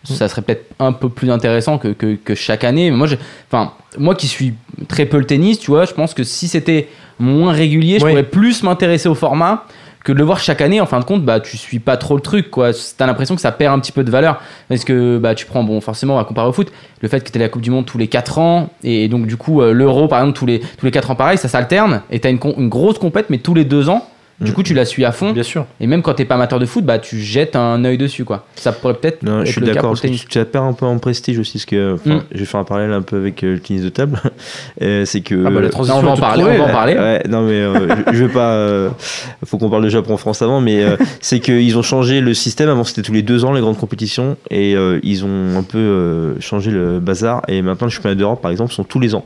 Ça 0.02 0.28
serait 0.28 0.40
peut-être 0.40 0.64
un 0.78 0.92
peu 0.92 1.10
plus 1.10 1.30
intéressant 1.30 1.76
que, 1.76 1.88
que, 1.88 2.14
que 2.14 2.34
chaque 2.34 2.64
année. 2.64 2.90
Mais 2.90 2.96
moi, 2.96 3.06
enfin, 3.50 3.72
moi 3.98 4.14
qui 4.14 4.28
suis 4.28 4.54
très 4.88 5.04
peu 5.04 5.18
le 5.18 5.26
tennis, 5.26 5.58
tu 5.60 5.70
vois, 5.70 5.84
je 5.84 5.92
pense 5.92 6.14
que 6.14 6.24
si 6.24 6.48
c'était 6.48 6.88
moins 7.18 7.52
régulier, 7.52 7.98
je 7.98 8.04
Oui. 8.06 8.12
pourrais 8.12 8.22
plus 8.22 8.62
m'intéresser 8.62 9.10
au 9.10 9.14
format 9.14 9.66
que 10.04 10.12
de 10.12 10.18
le 10.18 10.24
voir 10.24 10.38
chaque 10.38 10.60
année. 10.60 10.80
En 10.80 10.86
fin 10.86 10.98
de 10.98 11.04
compte, 11.04 11.24
bah, 11.24 11.40
tu 11.40 11.56
suis 11.56 11.78
pas 11.78 11.96
trop 11.96 12.16
le 12.16 12.22
truc, 12.22 12.50
quoi. 12.50 12.70
T'as 12.96 13.06
l'impression 13.06 13.34
que 13.34 13.40
ça 13.40 13.52
perd 13.52 13.74
un 13.74 13.78
petit 13.80 13.92
peu 13.92 14.04
de 14.04 14.10
valeur. 14.10 14.40
Parce 14.68 14.84
que 14.84 15.18
bah, 15.18 15.34
tu 15.34 15.46
prends, 15.46 15.62
bon, 15.64 15.80
forcément, 15.80 16.14
on 16.14 16.18
va 16.18 16.24
comparer 16.24 16.48
au 16.48 16.52
foot, 16.52 16.72
le 17.00 17.08
fait 17.08 17.20
que 17.20 17.30
tu 17.30 17.38
la 17.38 17.48
Coupe 17.48 17.62
du 17.62 17.70
Monde 17.70 17.86
tous 17.86 17.98
les 17.98 18.08
4 18.08 18.38
ans, 18.38 18.70
et 18.82 19.08
donc 19.08 19.26
du 19.26 19.36
coup, 19.36 19.62
euh, 19.62 19.72
l'Euro, 19.72 20.08
par 20.08 20.20
exemple, 20.20 20.38
tous 20.38 20.46
les, 20.46 20.60
tous 20.60 20.84
les 20.84 20.92
4 20.92 21.10
ans, 21.10 21.14
pareil, 21.14 21.38
ça 21.38 21.48
s'alterne, 21.48 22.02
et 22.10 22.20
tu 22.20 22.28
as 22.28 22.30
une, 22.30 22.40
une 22.56 22.68
grosse 22.68 22.98
compète, 22.98 23.30
mais 23.30 23.38
tous 23.38 23.54
les 23.54 23.64
2 23.64 23.88
ans, 23.88 24.06
du 24.40 24.50
Mm. 24.50 24.54
coup, 24.54 24.62
tu 24.62 24.74
la 24.74 24.84
suis 24.84 25.04
à 25.04 25.12
fond. 25.12 25.32
Bien 25.32 25.42
sûr. 25.42 25.66
Et 25.80 25.86
même 25.86 26.02
quand 26.02 26.14
t'es 26.14 26.24
pas 26.24 26.36
amateur 26.36 26.58
de 26.58 26.66
foot, 26.66 26.84
bah, 26.84 26.98
tu 26.98 27.18
jettes 27.20 27.56
un 27.56 27.84
œil 27.84 27.98
dessus, 27.98 28.24
quoi. 28.24 28.46
Ça 28.56 28.72
pourrait 28.72 28.94
peut-être 28.94 29.22
Non, 29.22 29.40
être 29.40 29.46
je 29.46 29.52
suis 29.52 29.60
le 29.60 29.66
d'accord, 29.66 29.92
le 29.92 29.98
tu, 29.98 30.26
tu 30.26 30.44
perds 30.46 30.62
un 30.62 30.72
peu 30.72 30.86
en 30.86 30.98
prestige 30.98 31.38
aussi, 31.38 31.58
parce 31.58 31.64
que, 31.66 31.94
Mm. 32.06 32.22
je 32.32 32.38
vais 32.38 32.44
faire 32.44 32.60
un 32.60 32.64
parallèle 32.64 32.92
un 32.92 33.02
peu 33.02 33.16
avec 33.18 33.44
euh, 33.44 33.54
le 33.54 33.60
tennis 33.60 33.82
de 33.82 33.88
table. 33.90 34.18
Euh, 34.82 35.04
c'est 35.04 35.20
que. 35.20 35.34
Ah 35.46 35.50
bah, 35.50 35.56
la 35.60 35.62
Non, 35.62 35.68
transition 35.68 35.98
on 35.98 36.02
va 36.02 36.10
en 36.12 36.16
parler, 36.16 36.42
trouvée, 36.42 36.58
on 36.58 36.64
va 36.64 36.70
en 36.70 36.72
parler. 36.72 36.94
Ouais, 36.94 37.22
non 37.28 37.42
mais 37.42 37.52
euh, 37.60 37.88
je, 38.08 38.16
je 38.16 38.24
vais 38.24 38.32
pas. 38.32 38.52
euh, 38.52 38.88
faut 39.44 39.58
qu'on 39.58 39.68
parle 39.68 39.84
de 39.84 39.88
Japon-France 39.90 40.40
avant, 40.42 40.60
mais 40.62 40.82
c'est 41.20 41.40
qu'ils 41.40 41.76
ont 41.76 41.82
changé 41.82 42.20
le 42.22 42.32
système. 42.34 42.68
Avant 42.70 42.84
c'était 42.84 43.02
tous 43.02 43.12
les 43.12 43.22
deux 43.22 43.44
ans 43.44 43.52
les 43.52 43.60
grandes 43.60 43.76
compétitions, 43.78 44.36
et 44.50 44.74
ils 45.02 45.24
ont 45.24 45.58
un 45.58 45.62
peu 45.62 46.36
changé 46.40 46.70
le 46.70 46.98
bazar. 47.00 47.42
Et 47.48 47.60
maintenant 47.62 47.86
les 47.86 47.92
championnats 47.92 48.14
d'Europe, 48.14 48.40
par 48.40 48.50
exemple, 48.50 48.72
sont 48.72 48.84
tous 48.84 49.00
les 49.00 49.14
ans. 49.14 49.24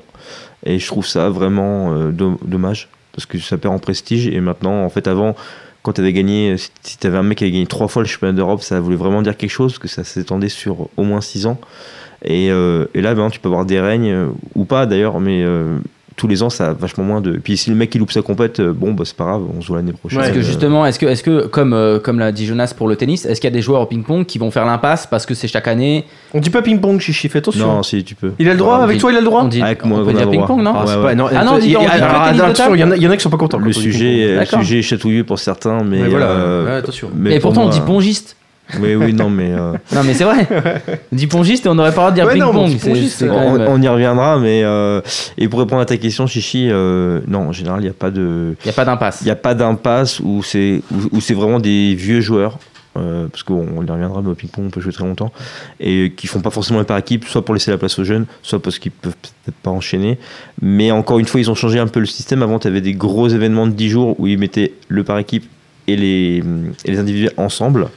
Et 0.67 0.79
je 0.79 0.87
trouve 0.87 1.07
ça 1.07 1.29
vraiment 1.29 1.95
do- 2.11 2.39
dommage 2.45 2.89
parce 3.15 3.27
que 3.27 3.39
ça 3.39 3.57
perd 3.57 3.75
en 3.75 3.79
prestige. 3.79 4.27
Et 4.29 4.41
maintenant, 4.41 4.85
en 4.85 4.89
fait, 4.91 5.07
avant. 5.09 5.35
Quand 5.83 5.93
tu 5.93 6.01
avais 6.01 6.15
gagné, 6.15 6.57
si- 6.57 6.97
tu 6.99 7.07
avais 7.07 7.19
un 7.19 7.23
mec 7.23 7.37
qui 7.37 7.45
avait 7.45 7.51
gagné 7.53 7.67
trois 7.67 7.89
fois 7.89 8.01
le 8.03 8.09
championnat 8.09 8.33
d'Europe, 8.33 8.63
ça 8.63 8.81
voulait 8.81 8.97
vraiment 8.97 9.21
dire 9.21 9.37
quelque 9.37 9.51
chose, 9.51 9.77
que 9.79 9.87
ça 9.87 10.03
s'étendait 10.03 10.49
sur 10.49 10.89
au 10.97 11.03
moins 11.03 11.21
six 11.21 11.45
ans. 11.45 11.59
Et, 12.25 12.51
euh, 12.51 12.87
là, 12.95 13.15
ben, 13.15 13.29
tu 13.29 13.39
peux 13.39 13.51
avoir 13.51 13.67
des 13.67 13.81
règnes, 13.81 14.11
euh, 14.11 14.29
ou 14.55 14.65
pas 14.65 14.87
d'ailleurs, 14.87 15.21
mais 15.21 15.43
euh, 15.45 15.77
tous 16.17 16.29
les 16.29 16.43
ans, 16.45 16.51
ça 16.51 16.69
a 16.69 16.73
vachement 16.73 17.03
moins 17.03 17.21
de. 17.21 17.33
Puis 17.33 17.57
si 17.57 17.71
le 17.71 17.77
mec 17.77 17.95
il 17.95 17.99
loupe 17.99 18.13
sa 18.13 18.23
compète, 18.23 18.61
euh, 18.61 18.73
bon, 18.73 18.93
bah, 18.93 19.03
c'est 19.05 19.17
pas 19.17 19.25
grave, 19.25 19.43
on 19.57 19.61
se 19.61 19.67
voit 19.69 19.79
l'année 19.79 19.93
prochaine. 19.93 20.21
Parce 20.21 20.31
que 20.31 20.39
Euh, 20.39 20.43
justement, 20.43 20.87
est-ce 20.87 20.99
que, 20.99 21.07
est-ce 21.07 21.23
que 21.25 21.47
comme, 21.47 21.73
euh, 21.73 21.99
comme 21.99 22.19
l'a 22.21 22.31
dit 22.31 22.47
Jonas 22.47 22.73
pour 22.77 22.87
le 22.89 22.95
tennis, 22.97 23.25
est-ce 23.27 23.41
qu'il 23.41 23.49
y 23.51 23.53
a 23.53 23.57
des 23.57 23.63
joueurs 23.63 23.81
au 23.81 23.87
ping-pong 23.87 24.25
qui 24.25 24.39
vont 24.39 24.51
faire 24.51 24.65
l'impasse 24.65 25.07
parce 25.07 25.27
que 25.27 25.35
c'est 25.35 25.49
chaque 25.49 25.67
année? 25.67 26.05
On 26.33 26.41
dit 26.41 26.51
pas 26.51 26.63
ping-pong, 26.63 27.01
chichi, 27.01 27.29
fais 27.29 27.39
attention. 27.39 27.67
Non, 27.67 27.83
si 27.83 28.05
tu 28.05 28.15
peux. 28.15 28.33
Il 28.39 28.49
a 28.49 28.53
le 28.53 28.59
droit, 28.59 28.77
avec 28.79 28.97
dit- 28.97 29.01
toi, 29.01 29.11
il 29.13 29.17
a 29.17 29.21
le 29.21 29.25
droit? 29.27 29.43
On 29.43 29.49
dit, 29.49 29.61
Avec 29.63 29.85
moi, 29.85 29.99
on 30.01 30.13
dire 30.13 30.31
ping-pong, 30.31 30.63
non? 30.63 30.73
Ah, 30.77 30.85
Ouais, 30.85 31.03
pas- 31.03 31.15
non, 31.15 31.27
Ah 31.35 31.45
non, 31.45 31.59
il 31.59 31.71
y 31.71 31.77
en 31.77 31.81
a- 31.83 32.97
il 32.97 33.03
y 33.03 33.07
en 33.09 33.11
a 33.11 33.17
qui 33.17 33.23
sont 33.23 33.31
pas 33.31 33.37
contents. 33.37 33.59
Le 33.59 33.73
sujet, 33.73 34.39
est 34.79 34.83
chatouilleux 34.83 35.25
pour 35.25 35.39
certains, 35.39 35.83
mais. 35.83 35.99
Mais 36.03 36.09
voilà, 36.09 36.77
attention. 36.77 37.11
mais 37.15 37.41
pourtant, 37.41 37.65
on 37.65 37.69
dit 37.69 37.81
pongiste. 37.81 38.37
Oui, 38.81 38.95
oui, 38.95 39.13
non, 39.13 39.29
mais 39.31 39.53
euh, 39.53 39.73
Non, 39.95 40.03
mais 40.05 40.15
c'est 40.15 40.25
vrai. 40.25 40.47
Dit 41.13 41.27
pongiste 41.27 41.67
et 41.67 41.69
on 41.69 41.75
n'aurait 41.75 41.95
pas 41.95 42.11
le 42.11 42.15
droit 42.17 42.27
de 42.29 42.35
dire 42.35 42.47
Ouais, 42.47 42.53
non, 42.53 42.65
on, 42.65 42.69
même, 42.69 43.61
euh, 43.61 43.67
on 43.69 43.81
y 43.83 43.89
reviendra. 43.89 44.39
Mais 44.39 44.63
euh, 44.65 45.01
et 45.37 45.49
pour 45.49 45.61
répondre 45.61 45.83
à 45.83 45.87
ta 45.87 45.97
question, 45.97 46.27
Chichi, 46.27 46.69
euh, 46.71 47.21
non, 47.29 47.41
en 47.49 47.53
général, 47.53 47.81
il 47.81 47.85
n'y 47.85 47.91
a 47.91 47.95
pas 47.95 48.11
de, 48.11 48.57
Il 48.65 48.67
n'y 48.67 48.71
a 48.71 48.75
pas 48.75 48.85
d'impasse. 48.85 49.19
il 49.21 49.27
y 49.29 49.31
a 49.31 49.37
pas 49.37 49.55
d'impasse 49.55 50.21
où 50.21 50.43
c'est 50.43 50.83
où, 50.91 51.17
où 51.17 51.21
c'est 51.21 51.35
vraiment 51.35 51.61
des 51.61 51.95
vieux 51.95 52.21
joueurs. 52.21 52.59
euh, 52.97 53.27
parce 53.27 53.43
qu'on 53.43 53.67
on 53.77 53.85
y 53.85 53.91
reviendra, 53.91 54.23
mais 54.23 54.31
au 54.31 54.35
ping-pong, 54.35 54.65
on 54.67 54.71
peut 54.71 54.81
jouer 54.81 54.93
très 54.93 55.05
longtemps, 55.05 55.33
et 55.81 56.13
qui 56.17 56.27
font 56.29 56.41
pas 56.41 56.51
forcément 56.51 56.79
les 56.79 56.85
par 56.87 56.97
équipe, 56.97 57.25
soit 57.27 57.45
pour 57.45 57.53
laisser 57.53 57.71
la 57.73 57.77
place 57.79 57.99
aux 57.99 58.05
jeunes, 58.05 58.25
soit 58.43 58.63
parce 58.63 58.79
qu'ils 58.79 58.93
peuvent 58.93 59.17
peut-être 59.21 59.57
pas 59.63 59.71
enchaîner. 59.71 60.17
Mais 60.63 60.91
encore 60.93 61.19
une 61.19 61.27
fois, 61.27 61.41
ils 61.41 61.51
ont 61.51 61.57
changé 61.57 61.81
un 61.81 61.89
peu 61.89 61.99
le 62.01 62.07
système. 62.07 62.43
Avant, 62.43 62.59
tu 62.61 62.69
avais 62.69 62.81
des 62.81 62.95
gros 62.95 63.29
événements 63.29 63.67
de 63.67 63.73
10 63.73 63.89
jours 63.91 64.21
où 64.21 64.27
ils 64.29 64.39
mettaient 64.39 64.73
le 64.89 65.03
par 65.03 65.19
équipe 65.19 65.45
et 65.89 65.97
les, 65.97 66.43
et 66.85 66.91
les 66.93 66.99
individuels 66.99 67.33
ensemble. 67.37 67.89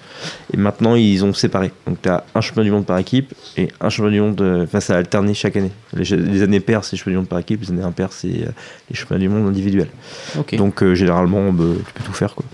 Et 0.54 0.58
maintenant, 0.58 0.96
ils 0.96 1.24
ont 1.24 1.34
séparé. 1.34 1.72
Donc, 1.86 2.02
tu 2.02 2.10
as 2.10 2.24
un 2.34 2.42
champion 2.42 2.64
du 2.64 2.72
monde 2.72 2.86
par 2.86 2.98
équipe 2.98 3.34
et 3.56 3.70
un 3.82 3.90
champion 3.90 4.12
du 4.12 4.22
monde. 4.22 4.64
Enfin, 4.64 4.80
ça 4.80 4.96
a 4.96 4.98
alterné 4.98 5.34
chaque 5.34 5.56
année. 5.56 5.72
Les, 5.94 6.04
les 6.04 6.42
années 6.42 6.60
paires, 6.60 6.84
c'est 6.84 6.96
champion 6.96 7.12
du 7.12 7.18
monde 7.18 7.28
par 7.28 7.40
équipe. 7.40 7.62
Les 7.62 7.70
années 7.70 7.84
impaires, 7.84 8.12
c'est 8.12 8.44
euh, 8.44 8.52
les 8.90 8.96
championnats 8.96 9.20
du 9.20 9.30
monde 9.30 9.48
individuels. 9.48 9.90
Donc, 10.54 10.84
euh, 10.84 10.96
généralement, 10.96 11.52
bah, 11.52 11.64
tu 11.86 11.94
peux 11.94 12.04
tout 12.04 12.14
faire. 12.14 12.36
Quoi. 12.36 12.46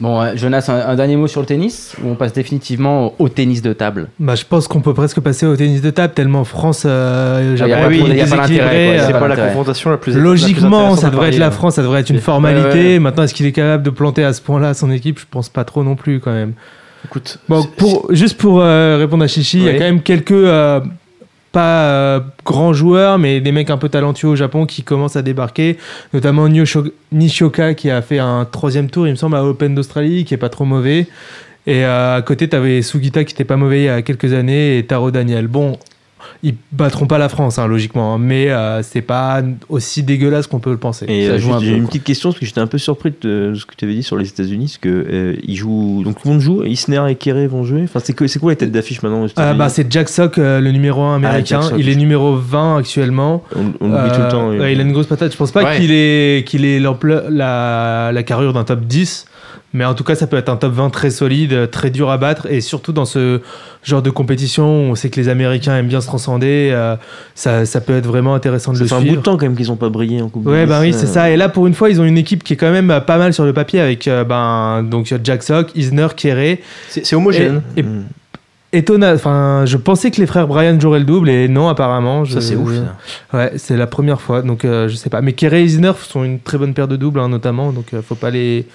Bon, 0.00 0.20
euh, 0.20 0.32
Jonas, 0.36 0.66
un, 0.68 0.90
un 0.90 0.94
dernier 0.96 1.16
mot 1.16 1.26
sur 1.26 1.40
le 1.40 1.46
tennis 1.46 1.94
ou 2.02 2.10
on 2.10 2.14
passe 2.14 2.32
définitivement 2.32 3.14
au 3.18 3.28
tennis 3.28 3.62
de 3.62 3.72
table 3.72 4.08
Bah, 4.20 4.34
je 4.34 4.44
pense 4.44 4.68
qu'on 4.68 4.80
peut 4.80 4.94
presque 4.94 5.20
passer 5.20 5.46
au 5.46 5.56
tennis 5.56 5.82
de 5.82 5.90
table 5.90 6.14
tellement 6.14 6.44
France, 6.44 6.84
euh, 6.86 7.56
Japon 7.56 7.72
pas- 7.72 7.92
est 7.92 7.96
il 7.98 8.16
y 8.16 8.20
a 8.20 8.26
pas 8.26 8.36
d'intérêt, 8.36 8.46
déséquilibré, 8.46 8.68
quoi. 8.68 8.94
Il 8.94 8.96
y 8.96 8.98
a 8.98 9.06
C'est 9.06 9.12
pas 9.12 9.18
pas 9.20 9.28
la 9.28 9.36
confrontation 9.36 9.90
la 9.90 9.96
plus 9.96 10.12
la 10.12 10.18
plus 10.18 10.24
Logiquement, 10.24 10.96
ça 10.96 11.10
devrait 11.10 11.28
être 11.30 11.38
la 11.38 11.46
hein. 11.46 11.50
France, 11.50 11.74
ça 11.74 11.82
devrait 11.82 12.00
être 12.00 12.10
une 12.10 12.20
formalité. 12.20 12.68
ouais, 12.78 12.84
ouais. 12.94 12.98
Maintenant, 12.98 13.24
est-ce 13.24 13.34
qu'il 13.34 13.46
est 13.46 13.52
capable 13.52 13.82
de 13.82 13.90
planter 13.90 14.24
à 14.24 14.32
ce 14.32 14.40
point-là 14.42 14.74
son 14.74 14.90
équipe? 14.90 15.18
Je 15.18 15.26
pense 15.30 15.48
pas 15.48 15.64
trop 15.64 15.82
non 15.82 15.96
plus 15.96 16.20
quand 16.20 16.32
même. 16.32 16.52
Écoute, 17.04 17.38
Bon, 17.48 17.62
pour, 17.76 18.06
juste 18.12 18.36
pour 18.38 18.60
euh, 18.60 18.96
répondre 18.98 19.22
à 19.24 19.28
Chichi, 19.28 19.58
il 19.58 19.64
y 19.64 19.68
a 19.68 19.72
Oui. 19.72 19.78
quand 19.78 19.84
même 19.84 20.02
quelques 20.02 20.32
euh, 20.32 20.80
pas 21.52 21.82
euh, 21.82 22.20
grands 22.44 22.72
joueurs, 22.72 23.18
mais 23.18 23.40
des 23.40 23.52
mecs 23.52 23.70
un 23.70 23.78
peu 23.78 23.88
talentueux 23.88 24.28
au 24.28 24.36
Japon 24.36 24.66
qui 24.66 24.82
commencent 24.82 25.16
à 25.16 25.22
débarquer, 25.22 25.78
notamment 26.12 26.48
Nishioka 26.48 27.74
qui 27.74 27.90
a 27.90 28.02
fait 28.02 28.18
un 28.18 28.44
troisième 28.44 28.90
tour, 28.90 29.06
il 29.06 29.10
me 29.10 29.16
semble, 29.16 29.36
à 29.36 29.44
Open 29.44 29.74
d'Australie, 29.74 30.24
qui 30.24 30.34
est 30.34 30.38
pas 30.38 30.48
trop 30.48 30.64
mauvais. 30.64 31.06
Et 31.66 31.84
euh, 31.84 32.16
à 32.16 32.22
côté, 32.22 32.48
tu 32.48 32.56
avais 32.56 32.82
Sugita 32.82 33.24
qui 33.24 33.34
était 33.34 33.44
pas 33.44 33.56
mauvais 33.56 33.80
il 33.80 33.84
y 33.84 33.88
a 33.88 34.02
quelques 34.02 34.32
années 34.32 34.78
et 34.78 34.84
Taro 34.84 35.10
Daniel. 35.10 35.48
Bon, 35.48 35.78
ils 36.42 36.54
battront 36.72 37.06
pas 37.06 37.18
la 37.18 37.28
France, 37.28 37.58
hein, 37.58 37.66
logiquement, 37.66 38.14
hein, 38.14 38.18
mais 38.18 38.50
euh, 38.50 38.82
c'est 38.82 39.00
pas 39.02 39.42
aussi 39.68 40.02
dégueulasse 40.02 40.46
qu'on 40.46 40.58
peut 40.60 40.70
le 40.70 40.76
penser. 40.76 41.06
Et 41.08 41.28
euh, 41.28 41.34
un 41.34 41.60
j'ai 41.60 41.70
une 41.72 41.80
quoi. 41.82 41.88
petite 41.88 42.04
question 42.04 42.30
parce 42.30 42.40
que 42.40 42.46
j'étais 42.46 42.60
un 42.60 42.66
peu 42.66 42.78
surpris 42.78 43.12
de, 43.20 43.50
de 43.50 43.54
ce 43.54 43.66
que 43.66 43.74
tu 43.76 43.84
avais 43.84 43.94
dit 43.94 44.02
sur 44.02 44.16
les 44.16 44.28
États-Unis, 44.28 44.66
parce 44.66 44.78
que 44.78 44.88
euh, 44.88 45.36
ils 45.44 45.56
jouent, 45.56 46.02
donc 46.04 46.20
tout 46.20 46.28
le 46.28 46.32
monde 46.34 46.40
joue, 46.42 46.64
Isner 46.64 47.02
et 47.08 47.14
Kéré 47.14 47.46
vont 47.46 47.64
jouer. 47.64 47.82
Enfin, 47.84 48.00
c'est 48.00 48.12
quoi 48.38 48.50
les 48.50 48.56
têtes 48.56 48.72
d'affiche 48.72 49.02
maintenant 49.02 49.24
aux 49.24 49.28
Ah, 49.36 49.54
bah, 49.54 49.68
c'est 49.68 49.90
Jack 49.92 50.08
Sock, 50.08 50.38
euh, 50.38 50.60
le 50.60 50.72
numéro 50.72 51.02
1 51.02 51.16
américain. 51.16 51.60
Jack 51.60 51.70
Sock. 51.70 51.78
il 51.78 51.88
est 51.88 51.96
numéro 51.96 52.36
20 52.36 52.78
actuellement. 52.78 53.42
On, 53.56 53.72
on 53.80 53.88
l'oublie 53.90 54.10
tout 54.12 54.18
le 54.20 54.24
Euh, 54.24 54.30
temps. 54.30 54.48
oui. 54.50 54.72
il 54.72 54.78
a 54.80 54.82
une 54.82 54.92
grosse 54.92 55.06
patate. 55.06 55.32
Je 55.32 55.36
pense 55.36 55.52
pas 55.52 55.64
Ouais. 55.64 55.76
qu'il 55.78 55.92
ait, 55.92 56.80
la, 57.30 58.10
la 58.12 58.22
carrure 58.22 58.52
d'un 58.52 58.64
top 58.64 58.80
10. 58.84 59.26
Mais 59.74 59.84
en 59.84 59.92
tout 59.92 60.02
cas, 60.02 60.14
ça 60.14 60.26
peut 60.26 60.38
être 60.38 60.48
un 60.48 60.56
top 60.56 60.72
20 60.72 60.88
très 60.88 61.10
solide, 61.10 61.70
très 61.70 61.90
dur 61.90 62.08
à 62.10 62.16
battre. 62.16 62.46
Et 62.50 62.62
surtout 62.62 62.92
dans 62.92 63.04
ce 63.04 63.42
genre 63.84 64.00
de 64.00 64.08
compétition, 64.08 64.64
où 64.64 64.90
on 64.92 64.94
sait 64.94 65.10
que 65.10 65.20
les 65.20 65.28
Américains 65.28 65.76
aiment 65.76 65.88
bien 65.88 66.00
se 66.00 66.06
transcender. 66.06 66.70
euh, 66.72 66.96
ça, 67.34 67.66
ça 67.66 67.82
peut 67.82 67.94
être 67.96 68.06
vraiment 68.06 68.34
intéressant 68.34 68.72
de 68.72 68.78
Ça 68.78 68.82
le 68.84 68.88
fait 68.88 68.94
un 68.94 69.00
suivre. 69.00 69.14
bout 69.16 69.20
de 69.20 69.24
temps 69.24 69.36
quand 69.36 69.44
même 69.44 69.56
qu'ils 69.56 69.66
n'ont 69.68 69.76
pas 69.76 69.90
brillé 69.90 70.22
en 70.22 70.30
Coupe 70.30 70.46
Ouais, 70.46 70.64
bah 70.64 70.78
oui, 70.80 70.94
euh, 70.94 70.96
c'est 70.96 71.06
ça. 71.06 71.30
Et 71.30 71.36
là, 71.36 71.50
pour 71.50 71.66
une 71.66 71.74
fois, 71.74 71.90
ils 71.90 72.00
ont 72.00 72.04
une 72.04 72.16
équipe 72.16 72.44
qui 72.44 72.54
est 72.54 72.56
quand 72.56 72.70
même 72.70 72.90
euh, 72.90 73.00
pas 73.00 73.18
mal 73.18 73.34
sur 73.34 73.44
le 73.44 73.52
papier 73.52 73.80
avec 73.80 74.08
euh, 74.08 74.24
ben, 74.24 74.82
donc 74.84 75.12
Jack 75.22 75.42
Sock, 75.42 75.68
Isner, 75.74 76.08
Kéré. 76.16 76.62
c'est 76.88 77.14
homogène. 77.14 77.60
Et, 77.76 77.80
et 78.72 78.78
étonnant, 78.78 79.12
enfin, 79.12 79.64
je 79.66 79.76
pensais 79.76 80.10
que 80.10 80.18
les 80.20 80.26
frères 80.26 80.46
Brian 80.48 80.80
joueraient 80.80 80.98
le 81.00 81.04
double 81.04 81.28
et 81.28 81.46
non, 81.46 81.68
apparemment. 81.68 82.24
Ça, 82.24 82.36
je- 82.36 82.40
c'est 82.40 82.56
ouf. 82.56 82.72
ça. 82.74 83.36
Ouais, 83.36 83.52
c'est 83.56 83.76
la 83.76 83.86
première 83.86 84.20
fois, 84.22 84.40
donc 84.40 84.64
euh, 84.64 84.88
je 84.88 84.96
sais 84.96 85.10
pas. 85.10 85.20
Mais 85.20 85.34
Kéré 85.34 85.60
et 85.60 85.64
Isner 85.64 85.92
sont 86.08 86.24
une 86.24 86.40
très 86.40 86.56
bonne 86.56 86.72
paire 86.72 86.88
de 86.88 86.96
doubles, 86.96 87.20
hein, 87.20 87.28
notamment, 87.28 87.70
donc 87.72 87.92
euh, 87.92 88.00
faut 88.00 88.14
pas 88.14 88.30
les. 88.30 88.66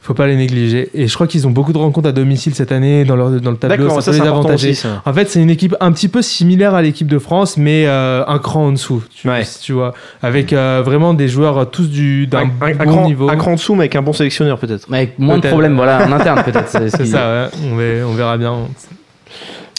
Faut 0.00 0.14
pas 0.14 0.26
les 0.26 0.36
négliger. 0.36 0.88
Et 0.94 1.06
je 1.06 1.14
crois 1.14 1.26
qu'ils 1.26 1.46
ont 1.46 1.50
beaucoup 1.50 1.72
de 1.72 1.78
rencontres 1.78 2.08
à 2.08 2.12
domicile 2.12 2.54
cette 2.54 2.72
année 2.72 3.04
dans, 3.04 3.14
leur, 3.16 3.30
dans 3.30 3.50
le 3.50 3.56
tableau. 3.58 3.88
Ça 3.90 3.96
peut 3.96 4.00
c'est 4.00 4.12
les 4.12 4.20
avantager. 4.28 4.70
aussi. 4.70 4.80
ça. 4.80 5.02
En 5.04 5.12
fait, 5.12 5.28
c'est 5.28 5.42
une 5.42 5.50
équipe 5.50 5.74
un 5.80 5.92
petit 5.92 6.08
peu 6.08 6.22
similaire 6.22 6.74
à 6.74 6.80
l'équipe 6.80 7.08
de 7.08 7.18
France, 7.18 7.56
mais 7.58 7.84
euh, 7.86 8.24
un 8.26 8.38
cran 8.38 8.68
en 8.68 8.72
dessous. 8.72 9.02
Tu, 9.14 9.28
Ouais. 9.28 9.42
tu 9.60 9.72
vois, 9.72 9.92
avec 10.22 10.52
euh, 10.54 10.82
vraiment 10.84 11.12
des 11.12 11.28
joueurs 11.28 11.58
euh, 11.58 11.64
tous 11.66 11.90
du 11.90 12.26
d'un 12.26 12.38
Un, 12.38 12.42
un- 12.62 12.80
un 12.80 12.84
bon 12.84 12.92
cran, 12.92 13.06
niveau. 13.06 13.28
un 13.28 13.36
cran 13.36 13.50
en 13.50 13.54
dessous, 13.56 13.74
mais 13.74 13.80
avec 13.82 13.96
un 13.96 14.02
bon 14.02 14.12
sélectionneur 14.14 14.58
peut-être. 14.58 14.86
Avec 14.90 15.18
moins 15.18 15.36
de 15.36 15.40
Peut-être. 15.42 15.52
problèmes, 15.52 15.74
voilà, 15.76 16.06
en 16.06 16.12
interne 16.12 16.42
peut-être. 16.42 16.68
c'est 16.68 16.88
ce 16.96 17.04
ça, 17.04 17.18
ouais. 17.44 17.48
on, 17.70 17.76
va- 17.76 18.06
on 18.08 18.14
verra 18.14 18.38
bien. 18.38 18.54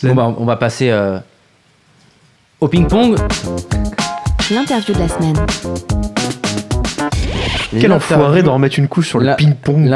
Bon, 0.03 0.13
bah, 0.15 0.35
on 0.37 0.45
va 0.45 0.57
passer 0.57 0.89
euh, 0.91 1.17
au 2.61 2.67
ping-pong. 2.67 3.15
L'interview 4.51 4.93
de 4.93 4.99
la 4.99 5.07
semaine. 5.07 5.35
Quel 7.77 7.91
enfoiré 7.91 8.43
d'en 8.43 8.53
remettre 8.53 8.79
une 8.79 8.87
couche 8.87 9.07
sur 9.09 9.19
le 9.19 9.35
ping-pong. 9.35 9.89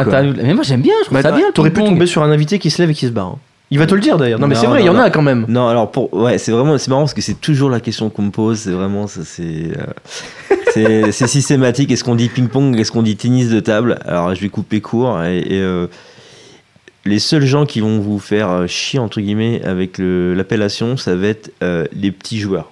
Mais 0.44 0.54
moi 0.54 0.64
j'aime 0.64 0.82
bien, 0.82 0.94
je 1.02 1.06
trouve 1.06 1.18
Bah, 1.18 1.22
ça 1.24 1.32
bien. 1.32 1.52
T'aurais 1.54 1.72
pu 1.72 1.84
tomber 1.84 2.06
sur 2.06 2.24
un 2.24 2.32
invité 2.32 2.60
qui 2.60 2.70
se 2.70 2.82
lève 2.82 2.92
et 2.92 2.94
qui 2.94 3.08
se 3.08 3.12
barre. 3.12 3.28
hein. 3.28 3.38
Il 3.72 3.80
va 3.80 3.88
te 3.88 3.96
le 3.96 4.02
dire 4.02 4.18
d'ailleurs. 4.18 4.40
Non, 4.40 4.46
mais 4.46 4.54
c'est 4.54 4.68
vrai, 4.68 4.82
il 4.84 4.86
y 4.86 4.90
en 4.90 4.98
a 5.00 5.10
quand 5.10 5.24
même. 5.24 5.46
Non, 5.48 5.68
alors 5.68 5.90
pour 5.90 6.14
ouais, 6.14 6.38
c'est 6.38 6.52
vraiment 6.52 6.78
c'est 6.78 6.90
marrant 6.90 7.02
parce 7.02 7.16
que 7.16 7.22
c'est 7.22 7.40
toujours 7.42 7.72
la 7.72 7.80
question 7.80 8.10
qu'on 8.12 8.22
me 8.24 8.30
pose. 8.32 8.60
C'est 8.60 8.72
vraiment 8.72 9.08
ça, 9.08 9.22
c'est 9.24 9.70
euh, 10.78 11.08
c'est 11.12 11.28
systématique. 11.28 11.92
Est-ce 11.92 12.04
qu'on 12.04 12.14
dit 12.16 12.30
ping-pong? 12.30 12.80
Est-ce 12.80 12.92
qu'on 12.92 13.02
dit 13.02 13.16
tennis 13.16 13.50
de 13.50 13.60
table? 13.60 13.98
Alors 14.06 14.36
je 14.36 14.42
vais 14.42 14.50
couper 14.50 14.80
court 14.80 15.24
et, 15.24 15.40
et, 15.40 15.60
euh, 15.62 15.88
les 17.06 17.18
seuls 17.20 17.46
gens 17.46 17.66
qui 17.66 17.80
vont 17.82 18.00
vous 18.00 18.20
faire 18.20 18.50
euh, 18.52 18.68
chier 18.68 19.00
entre 19.00 19.20
guillemets 19.22 19.62
avec 19.64 19.96
l'appellation, 19.98 20.96
ça 20.96 21.16
va 21.16 21.28
être 21.28 21.52
euh, 21.64 21.86
les 21.94 22.12
petits 22.12 22.40
joueurs. 22.40 22.70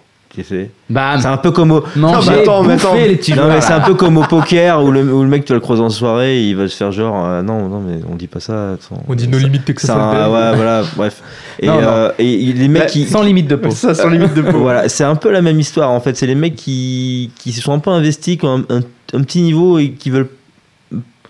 Bam 0.90 1.20
C'est 1.20 1.28
un 1.28 1.38
peu 1.38 1.52
comme 1.52 1.72
au 1.72 1.84
Manger, 1.96 2.16
Non, 2.16 2.32
mais 2.32 2.40
attends, 2.42 2.64
mais 2.64 2.74
bouffer 2.76 2.88
attends. 2.88 2.96
les 2.96 3.16
petits 3.16 3.32
non, 3.32 3.38
joueurs, 3.44 3.50
mais 3.56 3.62
c'est 3.62 3.74
un 3.74 3.80
peu 3.82 3.94
comme 3.96 4.18
au 4.18 4.24
poker 4.30 4.84
où 4.84 4.92
le, 4.92 5.02
où 5.14 5.24
le 5.24 5.30
mec 5.30 5.46
tu 5.46 5.50
vas 5.54 5.56
le 5.56 5.62
croiser 5.62 5.82
en 5.82 5.90
soirée, 5.90 6.42
il 6.44 6.56
va 6.56 6.68
se 6.68 6.76
faire 6.76 6.92
genre 6.92 7.26
euh, 7.26 7.42
non 7.42 7.68
non 7.70 7.82
mais 7.86 8.00
on 8.12 8.16
dit 8.16 8.28
pas 8.28 8.40
ça. 8.40 8.74
attends. 8.74 9.02
On 9.08 9.14
dit 9.16 9.28
nos 9.28 9.38
limites 9.38 9.66
Texas 9.66 9.88
ça, 9.92 10.30
ouais, 10.30 10.56
voilà, 10.56 10.84
bref. 10.96 11.22
Et, 11.60 11.68
Non, 11.68 11.76
non. 11.82 11.88
euh, 11.88 12.12
et 12.18 12.54
les 12.54 12.68
mecs 12.68 12.84
Bah, 12.84 12.88
qui, 12.88 13.06
Sans 13.06 13.22
limite 13.24 13.48
de 13.48 13.56
peau. 13.56 13.70
Ça, 13.82 13.94
sans 13.94 14.10
limite 14.10 14.34
de 14.34 14.42
peau. 14.42 14.60
voilà, 14.60 14.88
c'est 14.90 15.04
un 15.04 15.16
peu 15.16 15.32
la 15.32 15.42
même 15.42 15.60
histoire 15.60 15.90
en 15.92 16.00
fait. 16.00 16.16
C'est 16.18 16.28
les 16.28 16.36
mecs 16.36 16.56
qui, 16.56 17.32
qui 17.38 17.52
se 17.52 17.62
sont 17.62 17.74
un 17.74 17.80
peu 17.80 17.90
investis, 17.92 18.38
qui 18.38 18.46
ont 18.46 18.64
un, 18.70 18.76
un- 18.78 18.82
un 19.14 19.22
petit 19.24 19.42
niveau 19.42 19.78
et 19.80 19.92
qui 19.92 20.10
veulent 20.10 20.30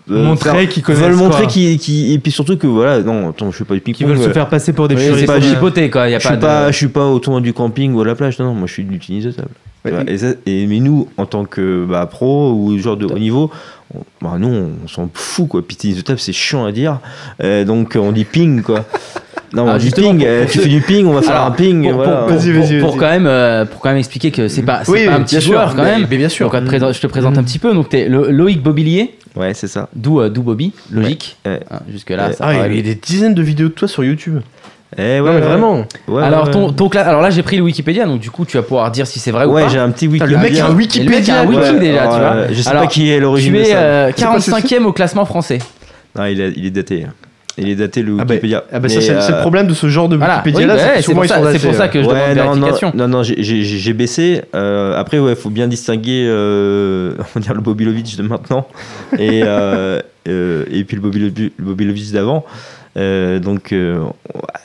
Montrer 0.08 0.50
faire- 0.50 0.68
qu'ils 0.68 0.82
connaissent, 0.82 1.00
veulent 1.00 1.14
montrer 1.14 1.46
qu'ils 1.46 1.78
qui 1.78 2.12
et 2.12 2.18
puis 2.18 2.32
surtout 2.32 2.56
que 2.56 2.66
voilà, 2.66 3.00
non, 3.00 3.30
attends, 3.30 3.50
je 3.52 3.56
fais 3.58 3.64
pas 3.64 3.74
du 3.74 3.80
ping 3.80 3.94
Qui 3.94 4.04
veulent 4.04 4.18
se 4.20 4.30
faire 4.30 4.48
passer 4.48 4.72
pour 4.72 4.88
des 4.88 4.96
Oui, 4.96 5.02
puristes. 5.02 5.20
c'est 5.20 5.26
pas 5.26 5.38
pas- 5.38 5.46
chipoter 5.46 5.90
quoi, 5.90 6.08
y 6.08 6.14
a 6.14 6.18
Je 6.18 6.24
pas 6.24 6.30
suis 6.30 6.36
de. 6.38 6.42
pas, 6.42 6.70
je 6.72 6.76
suis 6.76 6.88
pas 6.88 7.06
au 7.06 7.18
tournoi 7.20 7.40
du 7.40 7.52
camping 7.52 7.92
ou 7.94 8.00
à 8.00 8.04
la 8.04 8.14
plage. 8.16 8.38
Non, 8.40 8.46
non, 8.46 8.54
moi 8.54 8.66
je 8.66 8.72
suis 8.72 8.84
de 9.26 9.30
table. 9.30 9.48
Tu 9.84 9.92
Ouais, 9.92 10.04
et, 10.06 10.18
ça- 10.18 10.34
et- 10.46 10.66
mais 10.66 10.80
nous, 10.80 11.08
en 11.16 11.26
tant 11.26 11.44
que 11.44 11.84
bah, 11.88 12.06
pro 12.06 12.52
ou 12.52 12.76
joueur 12.78 12.96
de 12.96 13.06
haut 13.06 13.18
niveau, 13.18 13.50
on, 13.94 14.00
bah, 14.20 14.36
nous 14.38 14.48
on 14.84 14.88
s'en 14.88 15.08
fout 15.12 15.48
quoi. 15.48 15.62
Puis 15.66 15.76
tennis 15.76 15.96
de 15.96 16.02
table 16.02 16.18
c'est 16.18 16.32
chiant 16.32 16.64
à 16.64 16.72
dire, 16.72 16.98
Euh, 17.42 17.64
donc 17.64 17.96
on 18.00 18.10
dit 18.12 18.24
ping 18.24 18.62
quoi. 18.62 18.84
Non, 19.54 19.66
Ah, 19.68 19.78
justement, 19.78 20.08
ping. 20.10 20.18
pour- 20.20 20.26
euh, 20.28 20.42
pour 20.44 20.50
tu 20.50 20.58
fais 20.60 20.68
du 20.68 20.80
ping, 20.80 21.06
on 21.06 21.12
va 21.12 21.20
faire 21.22 21.32
Alors, 21.32 21.46
un 21.46 21.50
ping. 21.50 21.82
Pour, 21.90 22.02
voilà. 22.02 22.26
pour- 22.80 22.96
quand 22.96 23.10
même, 23.10 23.26
euh, 23.26 23.64
pour 23.66 23.80
quand 23.80 23.90
même 23.90 23.98
expliquer 23.98 24.30
que 24.30 24.48
c'est 24.48 24.62
pas, 24.62 24.80
c'est 24.84 24.90
Oui, 24.92 25.04
pas 25.06 25.12
un 25.14 25.20
petit 25.22 25.40
sûr, 25.40 25.52
joueur 25.52 25.74
quand 25.76 25.82
mais- 25.82 25.98
même. 25.98 26.06
mais 26.10 26.16
bien 26.16 26.28
sûr. 26.30 26.50
Donc, 26.50 26.64
présente- 26.64 26.94
je 26.94 27.00
te 27.00 27.06
présente 27.06 27.36
un 27.36 27.42
petit 27.42 27.58
peu. 27.58 27.74
Donc 27.74 27.88
t'es 27.90 28.08
Lo- 28.08 28.30
Loïc 28.30 28.62
Bobillier, 28.62 29.14
Ouais, 29.36 29.52
c'est 29.54 29.66
ça. 29.68 29.88
d'où 29.94 30.20
euh, 30.20 30.30
d'où 30.30 30.42
Bobby, 30.42 30.72
logique. 30.90 31.36
Ouais. 31.44 31.60
Hein, 31.70 31.80
Jusque 31.90 32.10
là, 32.10 32.28
Ouais. 32.28 32.32
ça 32.32 32.44
Ah, 32.46 32.66
il 32.66 32.76
y 32.76 32.78
a 32.78 32.82
des 32.82 32.94
dizaines 32.94 33.34
de 33.34 33.42
vidéos 33.42 33.68
de 33.68 33.74
toi 33.74 33.88
sur 33.88 34.04
YouTube. 34.04 34.40
Eh 34.98 35.00
ouais, 35.00 35.18
non, 35.20 35.24
mais 35.24 35.30
ouais. 35.32 35.40
vraiment. 35.40 35.84
Ouais, 36.08 36.22
Alors 36.22 36.44
ouais, 36.46 36.50
ton, 36.50 36.66
ouais. 36.68 36.74
ton 36.74 36.88
cla- 36.88 37.04
alors 37.04 37.22
là 37.22 37.30
j'ai 37.30 37.42
pris 37.42 37.56
le 37.56 37.62
Wikipédia, 37.62 38.04
donc 38.04 38.20
du 38.20 38.30
coup 38.30 38.44
tu 38.44 38.58
vas 38.58 38.62
pouvoir 38.62 38.90
dire 38.90 39.06
si 39.06 39.18
c'est 39.20 39.30
vrai 39.30 39.46
ou 39.46 39.52
Ouais, 39.52 39.62
pas. 39.62 39.68
j'ai 39.68 39.78
un 39.78 39.90
petit 39.90 40.06
Putain, 40.06 40.24
wiki. 40.26 40.34
le 40.36 40.40
mec 40.42 40.58
a 40.58 40.64
un 40.64 40.68
Et 40.68 40.70
le 40.70 40.74
mec 40.76 40.86
Wikipédia. 40.86 41.34
a 41.34 41.40
un 41.40 41.46
wiki 41.46 41.60
Ouais, 41.60 41.78
déjà, 41.78 42.02
tu 42.08 42.12
ouais, 42.12 42.18
vois. 42.18 42.34
Je 42.52 42.60
sais 42.62 42.68
Alors, 42.70 42.82
pas 42.82 42.88
qui 42.88 43.10
est 43.10 43.18
l'origine 43.20 43.52
Tu 43.54 43.58
de 43.58 43.62
es 43.64 43.68
ça. 43.70 43.76
euh, 43.76 44.06
C'est 44.14 44.24
quoi, 44.24 44.40
c'est- 44.40 44.50
45e 44.50 44.84
au 44.86 44.92
classement 44.92 45.24
français. 45.24 45.58
Non, 46.14 46.26
il 46.26 46.38
est, 46.40 46.52
il 46.56 46.66
est 46.66 46.70
daté. 46.70 47.06
Il 47.58 47.68
est 47.68 47.74
daté 47.74 48.02
le 48.02 48.16
Ah 48.18 48.24
bah, 48.24 48.34
Wikipédia. 48.34 48.64
ah 48.72 48.80
bah 48.80 48.88
ça, 48.88 48.94
Mais, 48.96 49.00
c'est 49.02 49.20
c'est 49.20 49.30
le 49.32 49.36
euh, 49.36 49.40
problème 49.42 49.66
de 49.66 49.74
ce 49.74 49.86
genre 49.88 50.08
de 50.08 50.16
Voilà, 50.16 50.36
Wikipédia 50.38 50.60
oui, 50.60 50.66
là. 50.66 50.74
bah 50.76 50.82
c'est 51.02 51.12
pour 51.14 51.26
ça, 51.26 51.52
c'est 51.52 51.58
pour 51.66 51.74
ça 51.74 51.88
que 51.88 52.02
je 52.02 52.08
ouais, 52.08 52.34
demande 52.34 52.36
non, 52.36 52.44
non, 52.44 52.60
vérification. 52.66 52.92
non, 52.94 53.08
non, 53.08 53.22
j'ai- 53.22 53.42
j'ai 53.42 53.62
j'ai 53.62 53.92
baissé. 53.92 54.42
Euh, 54.54 54.98
après, 54.98 55.18
ouais, 55.18 55.34
faut 55.34 55.50
bien 55.50 55.68
distinguer, 55.68 56.24
euh, 56.28 57.12
on 57.18 57.24
va 57.34 57.40
dire 57.40 57.54
le 57.54 57.60
Bobilovic 57.60 58.16
de 58.16 58.22
maintenant 58.22 58.66
et 59.18 59.42
euh, 59.44 60.00
euh, 60.28 60.64
et 60.70 60.84
puis 60.84 60.96
le 60.96 61.02
Bobilovic, 61.02 61.52
le 61.56 61.64
Bobilovic 61.64 62.10
d'avant. 62.12 62.44
Euh, 62.98 63.38
donc, 63.38 63.72
euh, 63.72 64.00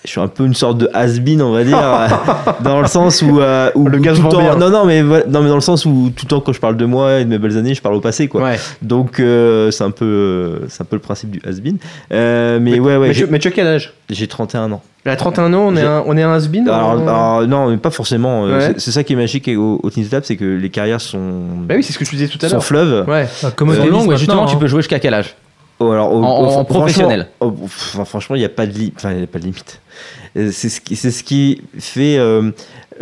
je 0.03 0.09
suis 0.09 0.19
un 0.19 0.27
peu 0.27 0.45
une 0.45 0.53
sorte 0.53 0.77
de 0.77 0.89
has-been, 0.93 1.41
on 1.41 1.51
va 1.53 1.63
dire, 1.63 1.77
dans 2.61 2.81
le 2.81 2.87
sens 2.87 3.21
où, 3.21 3.39
euh, 3.39 3.71
où 3.75 3.87
Le 3.87 3.99
gars 3.99 4.13
tout 4.13 4.23
temps, 4.27 4.57
non, 4.57 4.69
non, 4.69 4.85
mais 4.85 5.01
voilà, 5.01 5.23
non, 5.27 5.41
mais 5.41 5.47
dans 5.49 5.55
le 5.55 5.61
sens 5.61 5.85
où 5.85 6.11
tout 6.15 6.25
le 6.25 6.29
temps 6.29 6.41
quand 6.41 6.51
je 6.51 6.59
parle 6.59 6.75
de 6.75 6.85
moi 6.85 7.19
et 7.19 7.23
de 7.25 7.29
mes 7.29 7.37
belles 7.37 7.57
années, 7.57 7.73
je 7.73 7.81
parle 7.81 7.95
au 7.95 8.01
passé, 8.01 8.27
quoi. 8.27 8.43
Ouais. 8.43 8.59
Donc, 8.81 9.19
euh, 9.21 9.71
c'est 9.71 9.85
un 9.85 9.91
peu, 9.91 10.59
c'est 10.67 10.81
un 10.81 10.85
peu 10.85 10.97
le 10.97 11.01
principe 11.01 11.31
du 11.31 11.41
has-been. 11.47 11.77
Euh, 12.11 12.59
mais, 12.61 12.79
ouais, 12.79 12.97
ouais, 12.97 13.07
Mais 13.09 13.13
tu, 13.13 13.27
mais 13.27 13.39
tu 13.39 13.47
as 13.47 13.51
quel 13.51 13.67
âge? 13.67 13.93
J'ai 14.09 14.27
31 14.27 14.71
ans. 14.73 14.81
À 15.05 15.15
31 15.15 15.53
ans, 15.53 15.63
on 15.67 15.75
est 15.77 15.83
un, 15.85 16.03
on 16.05 16.17
est 16.17 16.23
un 16.23 16.33
has-been 16.33 16.67
Alors, 16.67 16.95
on- 17.01 17.07
alors, 17.07 17.47
non, 17.47 17.69
mais 17.69 17.77
pas 17.77 17.91
forcément. 17.91 18.43
Ouais. 18.43 18.59
c'est- 18.59 18.79
C'est 18.79 18.91
ça 18.91 19.05
qui 19.05 19.13
est 19.13 19.15
magique 19.15 19.49
au, 19.55 19.79
au 19.81 19.89
table, 19.89 20.25
c'est 20.25 20.35
que 20.35 20.43
les 20.43 20.69
carrières 20.69 20.99
sont, 20.99 21.19
Bah 21.65 21.75
oui, 21.77 21.83
c'est 21.83 21.93
ce 21.93 21.97
que 21.97 22.03
je 22.03 22.09
te 22.11 22.15
disais 22.17 22.27
tout 22.27 22.45
à 22.45 22.49
sont 22.49 22.55
l'heure. 22.57 22.63
fleuves. 22.65 23.07
Ouais. 23.07 23.25
Ah, 23.41 23.51
Comme 23.55 23.69
au 23.69 23.71
Euh, 23.71 23.75
justement 23.75 24.03
maintenant, 24.05 24.45
tu 24.47 24.55
hein. 24.55 24.59
peux 24.59 24.67
jouer 24.67 24.81
jusqu'à 24.81 24.99
quel 24.99 25.13
âge? 25.13 25.33
Alors, 25.79 26.13
au- 26.13 26.23
En- 26.23 26.59
au- 26.61 26.63
professionnel. 26.63 27.27
oh, 27.39 27.53
enfin, 27.63 28.05
franchement, 28.05 28.35
il 28.35 28.39
n'y 28.39 28.45
a 28.45 28.49
pas 28.49 28.65
de. 28.65 28.73
Enfin, 28.95 29.13
y 29.13 29.23
a 29.23 29.27
pas 29.27 29.39
de 29.39 29.43
limite. 29.45 29.79
Euh, 30.35 30.49
C'est 30.51 30.69
ce 30.69 30.81
qui, 30.81 30.95
c'est 30.95 31.11
ce 31.11 31.23
qui 31.23 31.61
fait, 31.79 32.17
euh, 32.17 32.51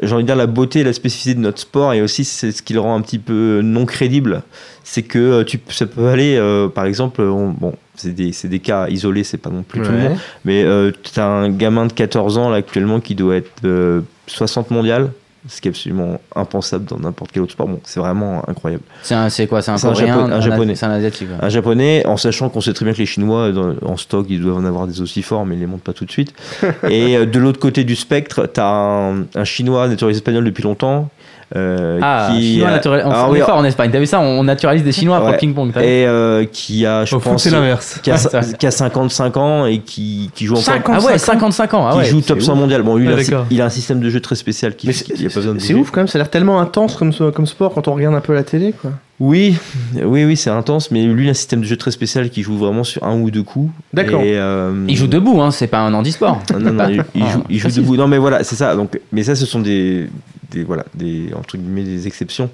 j'ai 0.04 0.14
envie 0.14 0.24
de 0.24 0.28
dire, 0.28 0.36
la 0.36 0.48
beauté 0.48 0.80
et 0.80 0.84
la 0.84 0.94
spécificité 0.94 1.36
de 1.36 1.40
notre 1.40 1.60
sport, 1.60 1.94
et 1.94 2.02
aussi 2.02 2.24
c'est 2.26 2.52
ce 2.52 2.62
qui 2.62 2.74
le 2.74 2.80
rend 2.82 2.96
un 2.96 3.02
petit 3.02 3.20
peu 3.20 3.62
non 3.64 3.86
crédible. 3.86 4.44
C'est 4.84 5.02
que 5.04 5.20
euh, 5.20 5.44
tu, 5.44 5.60
ça 5.70 5.86
peut 5.88 6.08
aller, 6.08 6.36
euh, 6.38 6.68
par 6.68 6.86
exemple, 6.86 7.22
on- 7.22 7.50
bon, 7.52 7.74
c'est 7.96 8.14
des, 8.14 8.60
cas 8.60 8.88
isolés, 8.90 9.24
c'est 9.24 9.38
pas 9.38 9.50
non 9.50 9.64
plus 9.64 9.82
tout 9.82 9.92
le 9.92 9.98
monde, 9.98 10.18
mais 10.44 10.64
tu 11.02 11.20
as 11.20 11.26
un 11.28 11.50
gamin 11.50 11.86
de 11.88 11.94
14 11.94 12.38
ans 12.38 12.50
là 12.50 12.58
actuellement 12.58 13.00
qui 13.00 13.16
doit 13.16 13.36
être 13.38 13.52
euh, 13.64 14.02
60 14.28 14.70
mondial. 14.72 15.12
Ce 15.48 15.62
qui 15.62 15.68
est 15.68 15.72
absolument 15.72 16.20
impensable 16.36 16.86
dans 16.86 16.98
n'importe 16.98 17.32
quel 17.32 17.44
autre 17.44 17.52
sport. 17.52 17.68
Bon, 17.68 17.80
c'est 17.84 18.00
vraiment 18.00 18.42
incroyable. 18.50 18.84
C'est 19.30 19.46
quoi? 19.48 19.62
C'est 19.62 19.72
un 19.72 19.78
coréen 19.78 20.18
un 20.32 20.42
japonais. 20.42 20.76
C'est 20.76 20.86
un 20.88 20.92
asiatique. 20.92 21.28
ouais. 21.30 21.38
Un 21.46 21.50
japonais, 21.50 22.04
en 22.08 22.18
sachant 22.18 22.50
qu'on 22.50 22.62
sait 22.62 22.74
très 22.74 22.84
bien 22.86 22.94
que 22.94 22.98
les 23.00 23.06
Chinois, 23.06 23.52
dans- 23.52 23.76
en 23.86 23.96
stock, 23.98 24.26
ils 24.30 24.42
doivent 24.42 24.58
en 24.58 24.66
avoir 24.66 24.88
des 24.88 25.02
aussi 25.02 25.22
forts, 25.22 25.46
mais 25.46 25.56
ils 25.56 25.60
les 25.60 25.68
montent 25.68 25.84
pas 25.84 25.94
tout 25.94 26.06
de 26.06 26.12
suite. 26.12 26.34
Et 26.90 27.16
euh, 27.16 27.26
de 27.26 27.38
l'autre 27.40 27.60
côté 27.60 27.84
du 27.84 27.96
spectre, 27.96 28.50
tu 28.52 28.60
as 28.60 28.66
un, 28.68 29.26
un 29.36 29.44
Chinois 29.44 29.88
naturalisé 29.88 30.18
espagnol 30.18 30.44
depuis 30.46 30.64
longtemps. 30.64 31.10
Euh, 31.56 32.00
Ah, 32.02 32.30
qui 32.32 32.54
Chinois 32.54 32.70
a- 32.70 32.72
naturel- 32.72 33.04
on, 33.06 33.12
Ah 33.12 33.28
oui, 33.30 33.40
est 33.40 33.42
fort 33.44 33.58
en 33.58 33.64
Espagne. 33.64 33.90
T'as 33.92 34.00
vu 34.00 34.06
ça 34.06 34.20
On 34.20 34.44
naturalise 34.44 34.84
des 34.84 34.92
Chinois 34.92 35.18
pour 35.18 35.28
Ouais. 35.28 35.34
le 35.34 35.38
ping-pong. 35.38 35.70
Et 35.78 36.06
euh, 36.08 36.46
qui 36.52 36.86
a, 36.86 37.06
je 37.06 37.16
Au 37.16 37.20
pense, 37.20 37.44
c'est 37.44 37.50
l'inverse. 37.52 38.00
qui 38.02 38.12
qui 38.60 38.66
a 38.68 38.72
55 38.72 39.38
ans 39.38 39.66
et 39.66 39.80
qui, 39.80 40.32
qui 40.34 40.46
joue 40.46 40.54
encore. 40.56 40.64
50 40.66 40.96
ah 41.00 41.06
ouais, 41.06 41.18
55 41.18 41.74
ans. 41.76 41.88
Ah 41.88 41.92
qui 41.94 41.98
ouais. 42.00 42.06
joue 42.06 42.22
top 42.22 42.40
c'est 42.40 42.46
100 42.48 42.54
ouf. 42.54 42.60
mondial. 42.60 42.82
Bon, 42.82 42.96
lui, 42.98 43.06
il, 43.06 43.34
Ah, 43.34 43.38
a, 43.42 43.46
il 43.52 43.62
a 43.62 43.66
un 43.66 43.70
système 43.70 44.00
de 44.00 44.10
jeu 44.10 44.20
très 44.22 44.36
spécial 44.36 44.76
qui 44.76 44.92
c'est 44.94 45.04
qu'il 45.04 45.26
a 45.26 45.30
pas 45.30 45.36
besoin 45.36 45.54
de 45.54 45.60
c'est 45.60 45.74
bouger. 45.74 45.82
ouf 45.82 45.92
quand 45.92 46.00
même, 46.02 46.08
ça 46.08 46.18
a 46.18 46.20
l'air 46.20 46.30
tellement 46.30 46.60
intense 46.60 46.96
comme, 46.96 47.14
comme 47.14 47.46
sport 47.46 47.74
quand 47.74 47.88
on 47.88 47.94
regarde 47.94 48.16
un 48.16 48.22
peu 48.22 48.34
la 48.34 48.44
télé. 48.44 48.74
Quoi. 48.74 48.92
Oui, 49.22 49.56
oui, 49.96 50.26
oui, 50.26 50.36
c'est 50.36 50.50
intense, 50.50 50.92
mais 50.92 51.06
lui, 51.06 51.24
il 51.24 51.28
a 51.28 51.32
un 51.32 51.34
système 51.34 51.62
de 51.62 51.66
jeu 51.66 51.78
très 51.78 51.92
spécial 51.92 52.30
qui 52.30 52.42
joue 52.44 52.58
vraiment 52.58 52.84
sur 52.84 53.02
un 53.06 53.18
ou 53.18 53.32
deux 53.32 53.44
coups. 53.44 53.72
D'accord. 53.94 54.22
Euh, 54.24 54.86
Il 54.90 54.98
joue 54.98 55.08
debout, 55.08 55.42
hein, 55.42 55.52
c'est 55.52 55.68
pas 55.68 55.80
un 55.80 55.94
handisport. 55.94 56.44
Ah, 56.54 56.60
non, 56.60 56.74
non, 56.74 56.90
il, 56.90 57.02
il 57.16 57.24
Ah, 57.24 57.32
joue, 57.32 57.44
il 57.50 57.58
joue 57.60 57.68
précis. 57.68 57.80
debout. 57.80 57.96
Non, 57.96 58.10
mais 58.10 58.18
voilà, 58.18 58.44
c'est 58.44 58.58
ça. 58.58 58.76
Donc, 58.76 59.00
mais 59.14 59.24
ça, 59.24 59.36
ce 59.36 59.46
sont 59.46 59.62
des, 59.62 60.10
des 60.52 60.66
voilà, 60.66 60.84
des 60.96 61.30
entre 61.34 61.56
guillemets 61.58 61.84
des 61.84 62.08
exceptions. 62.08 62.50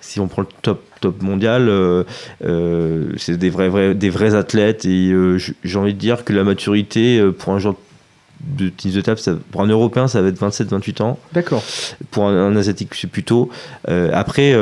Si 0.00 0.20
on 0.20 0.28
prend 0.28 0.42
le 0.42 0.48
top 0.62 0.84
top 1.00 1.20
mondial, 1.20 1.68
euh, 1.68 2.04
euh, 2.44 3.08
c'est 3.16 3.36
des 3.36 3.50
vrais, 3.50 3.68
vrais 3.68 3.94
des 3.96 4.08
vrais 4.10 4.36
athlètes 4.36 4.84
et 4.84 5.10
euh, 5.10 5.36
j'ai 5.64 5.78
envie 5.78 5.94
de 5.94 5.98
dire 5.98 6.24
que 6.24 6.32
la 6.32 6.44
maturité 6.44 7.20
pour 7.40 7.52
un 7.54 7.58
joueur 7.58 7.74
de 8.40 8.68
tennis 8.68 8.94
de 8.94 9.00
table, 9.00 9.18
ça- 9.18 9.34
pour 9.50 9.62
un 9.62 9.66
Européen, 9.66 10.06
ça 10.06 10.22
va 10.22 10.28
être 10.28 10.38
27-28 10.40 11.02
ans. 11.02 11.18
D'accord. 11.32 11.64
Pour 12.12 12.26
un, 12.28 12.36
un 12.46 12.54
Asiatique, 12.56 12.94
c'est 12.94 13.06
plus 13.10 13.24
tôt. 13.24 13.50
Euh, 13.88 14.10
après, 14.14 14.52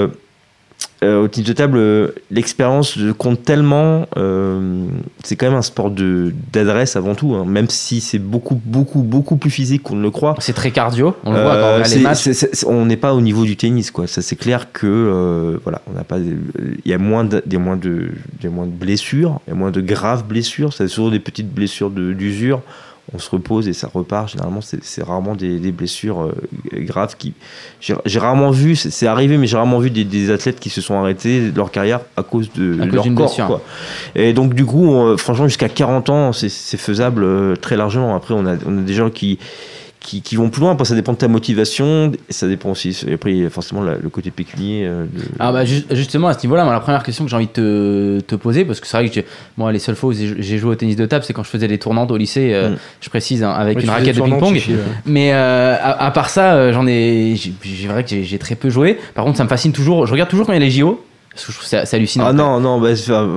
au 1.03 1.27
tennis 1.29 1.49
de 1.49 1.53
table, 1.53 1.79
euh, 1.79 2.09
l'expérience 2.31 2.97
compte 3.19 3.43
tellement. 3.43 4.07
euh, 4.17 4.85
c'est 5.25 5.37
quand 5.37 5.47
même 5.47 5.59
un 5.59 5.63
sport 5.63 5.91
de 5.91 6.33
d'adresse 6.53 6.95
avant 6.97 7.15
tout, 7.15 7.35
hein, 7.35 7.45
même 7.45 7.69
si 7.69 8.01
c'est 8.01 8.19
beaucoup, 8.21 8.61
beaucoup, 8.65 9.03
beaucoup 9.03 9.37
plus 9.37 9.51
physique 9.51 9.83
qu'on 9.83 9.97
ne 9.97 10.03
le 10.03 10.11
croit. 10.11 10.35
C'est 10.39 10.53
très 10.53 10.71
cardio. 10.71 11.15
On 11.25 11.33
le 11.33 11.43
voit 11.43 11.53
quand 11.55 11.59
on 11.59 11.63
Euh, 11.63 11.83
regarde 11.83 12.19
les 12.27 12.65
on 12.67 12.87
n'est 12.87 12.97
pas 12.97 13.15
au 13.15 13.21
niveau 13.21 13.45
du 13.45 13.57
tennis, 13.57 13.91
quoi. 13.91 14.07
Ça, 14.07 14.23
c'est 14.23 14.37
clair 14.37 14.73
que 14.73 14.87
euh, 14.87 15.59
voilà, 15.65 15.83
on 15.91 15.97
n'a 15.97 16.05
pas. 16.05 16.19
Il 16.19 16.41
y 16.91 16.93
a 16.95 16.99
moins 16.99 17.25
de, 17.25 17.43
des 17.47 17.59
moins 17.59 17.77
de, 17.77 18.11
des 18.41 18.49
moins 18.49 18.67
de 18.67 18.71
blessures, 18.73 19.41
il 19.47 19.51
y 19.51 19.53
a 19.53 19.57
moins 19.57 19.71
de 19.71 19.81
graves 19.81 20.25
blessures. 20.27 20.73
C'est 20.73 20.87
toujours 20.89 21.11
des 21.11 21.21
petites 21.21 21.53
blessures 21.53 21.91
de- 21.91 22.13
d'usure. 22.13 22.61
On 23.15 23.19
se 23.19 23.29
repose 23.31 23.67
et 23.69 23.73
ça 23.73 23.91
repart. 23.93 24.29
Généralement, 24.29 24.61
c'est 24.61 25.03
rarement 25.03 25.35
des, 25.35 25.59
des 25.59 25.73
blessures 25.73 26.23
euh, 26.23 26.33
graves 26.73 27.17
qui. 27.19 27.35
J'ai 27.81 28.19
rarement 28.19 28.51
vu, 28.53 28.77
c'est 28.77 29.07
arrivé, 29.09 29.37
mais 29.39 29.47
j'ai 29.49 29.57
rarement 29.57 29.81
vu 29.81 29.91
des, 29.91 30.05
des 30.05 30.31
athlètes 30.31 30.61
qui 30.61 30.71
se 30.71 30.81
sont 30.81 30.95
arrêtés 30.95 31.51
de 31.51 31.57
leur 31.57 31.71
carrière 31.73 32.01
à 32.17 32.23
cause 32.23 32.53
de 32.53 32.81
À 32.81 32.87
leur 32.87 33.03
d'une 33.03 33.15
corps, 33.17 33.27
blessure. 33.27 33.47
quoi. 33.49 33.61
Et 34.15 34.33
donc, 34.33 34.55
du 34.55 34.65
coup, 34.65 34.85
on- 34.87 35.17
franchement, 35.17 35.49
jusqu'à 35.49 35.69
40 35.69 36.11
ans, 36.11 36.33
c'est- 36.33 36.49
c'est 36.49 36.77
faisable 36.77 37.25
euh, 37.25 37.57
très 37.57 37.77
largement. 37.77 38.15
Après, 38.15 38.35
on 38.35 38.47
a, 38.47 38.55
on 38.67 38.79
a 38.79 38.83
des 38.83 38.95
gens 38.95 39.11
qui, 39.11 39.39
qui, 40.03 40.21
qui 40.21 40.37
vont 40.37 40.51
plus 40.51 40.61
loin. 40.61 40.73
Après, 40.73 40.85
ça 40.85 40.95
dépend 40.95 41.13
de 41.13 41.19
ta 41.19 41.29
motivation. 41.29 42.13
Et 42.29 42.33
ça 42.33 42.49
dépend 42.49 42.71
aussi. 42.71 42.99
Et 43.09 43.15
après, 43.15 43.49
forcément 43.51 43.83
la- 43.83 43.97
le 43.97 44.09
côté 44.09 44.31
pécunier. 44.31 44.85
euh, 44.85 45.05
de- 45.05 45.23
Ah 45.39 45.53
bah 45.53 45.65
ju- 45.65 45.85
justement 45.93 46.29
à 46.29 46.35
ce 46.35 46.43
niveau-là, 46.45 46.65
moi, 46.65 46.73
la 46.73 46.81
première 46.81 47.03
question 47.03 47.25
que 47.25 47.31
j'ai 47.31 47.37
envie 47.37 47.47
de 47.47 47.53
te, 47.53 48.21
te 48.21 48.35
poser, 48.35 48.65
parce 48.65 48.81
que 48.81 48.87
c'est 48.87 48.97
vrai 48.97 49.09
que 49.09 49.21
moi 49.57 49.71
les 49.73 49.79
seules 49.79 49.95
fois 49.97 50.11
où 50.11 50.13
j'ai 50.13 50.59
joué 50.59 50.71
au 50.71 50.75
tennis 50.75 50.97
de 50.97 51.07
table, 51.07 51.25
c'est 51.25 51.33
quand 51.33 51.45
je 51.45 51.49
faisais 51.51 51.69
des 51.69 51.79
tournantes 51.79 52.11
au 52.11 52.17
lycée, 52.17 52.51
euh, 52.53 52.71
Mm. 52.71 52.77
je 53.01 53.09
précise, 53.09 53.43
hein, 53.45 53.51
avec 53.53 53.77
Ouais, 53.79 53.85
une 53.85 53.91
raquette 53.91 54.17
de 54.17 54.23
ping-pong. 54.23 54.61
Mais 55.07 55.33
euh, 55.33 55.77
à, 55.81 56.07
à 56.07 56.11
part 56.11 56.29
ça, 56.31 56.73
j'en 56.73 56.87
ai, 56.87 57.35
j'ai 57.63 57.89
vrai 57.89 58.05
que 58.05 58.23
j'ai 58.23 58.39
très 58.39 58.55
peu 58.55 58.71
joué. 58.71 58.99
Par 59.15 59.25
contre, 59.25 59.37
ça 59.39 59.45
me 59.45 59.49
fascine 59.49 59.73
toujours. 59.73 60.07
Je 60.07 60.13
regarde 60.13 60.29
toujours 60.31 60.47
quand 60.47 60.53
il 60.53 60.59
y 60.59 60.63
a 60.63 60.65
les 60.65 60.71
JO, 60.71 61.05
parce 61.35 61.47
que 61.47 61.53
je 61.53 61.57
trouve 61.59 61.65
que 61.65 61.69
c'est 61.69 61.87
c'est 61.87 61.97
hallucinant. 61.97 62.27
Ah 62.29 62.33
non, 62.33 62.61
non, 62.61 62.81
bah, 62.81 62.91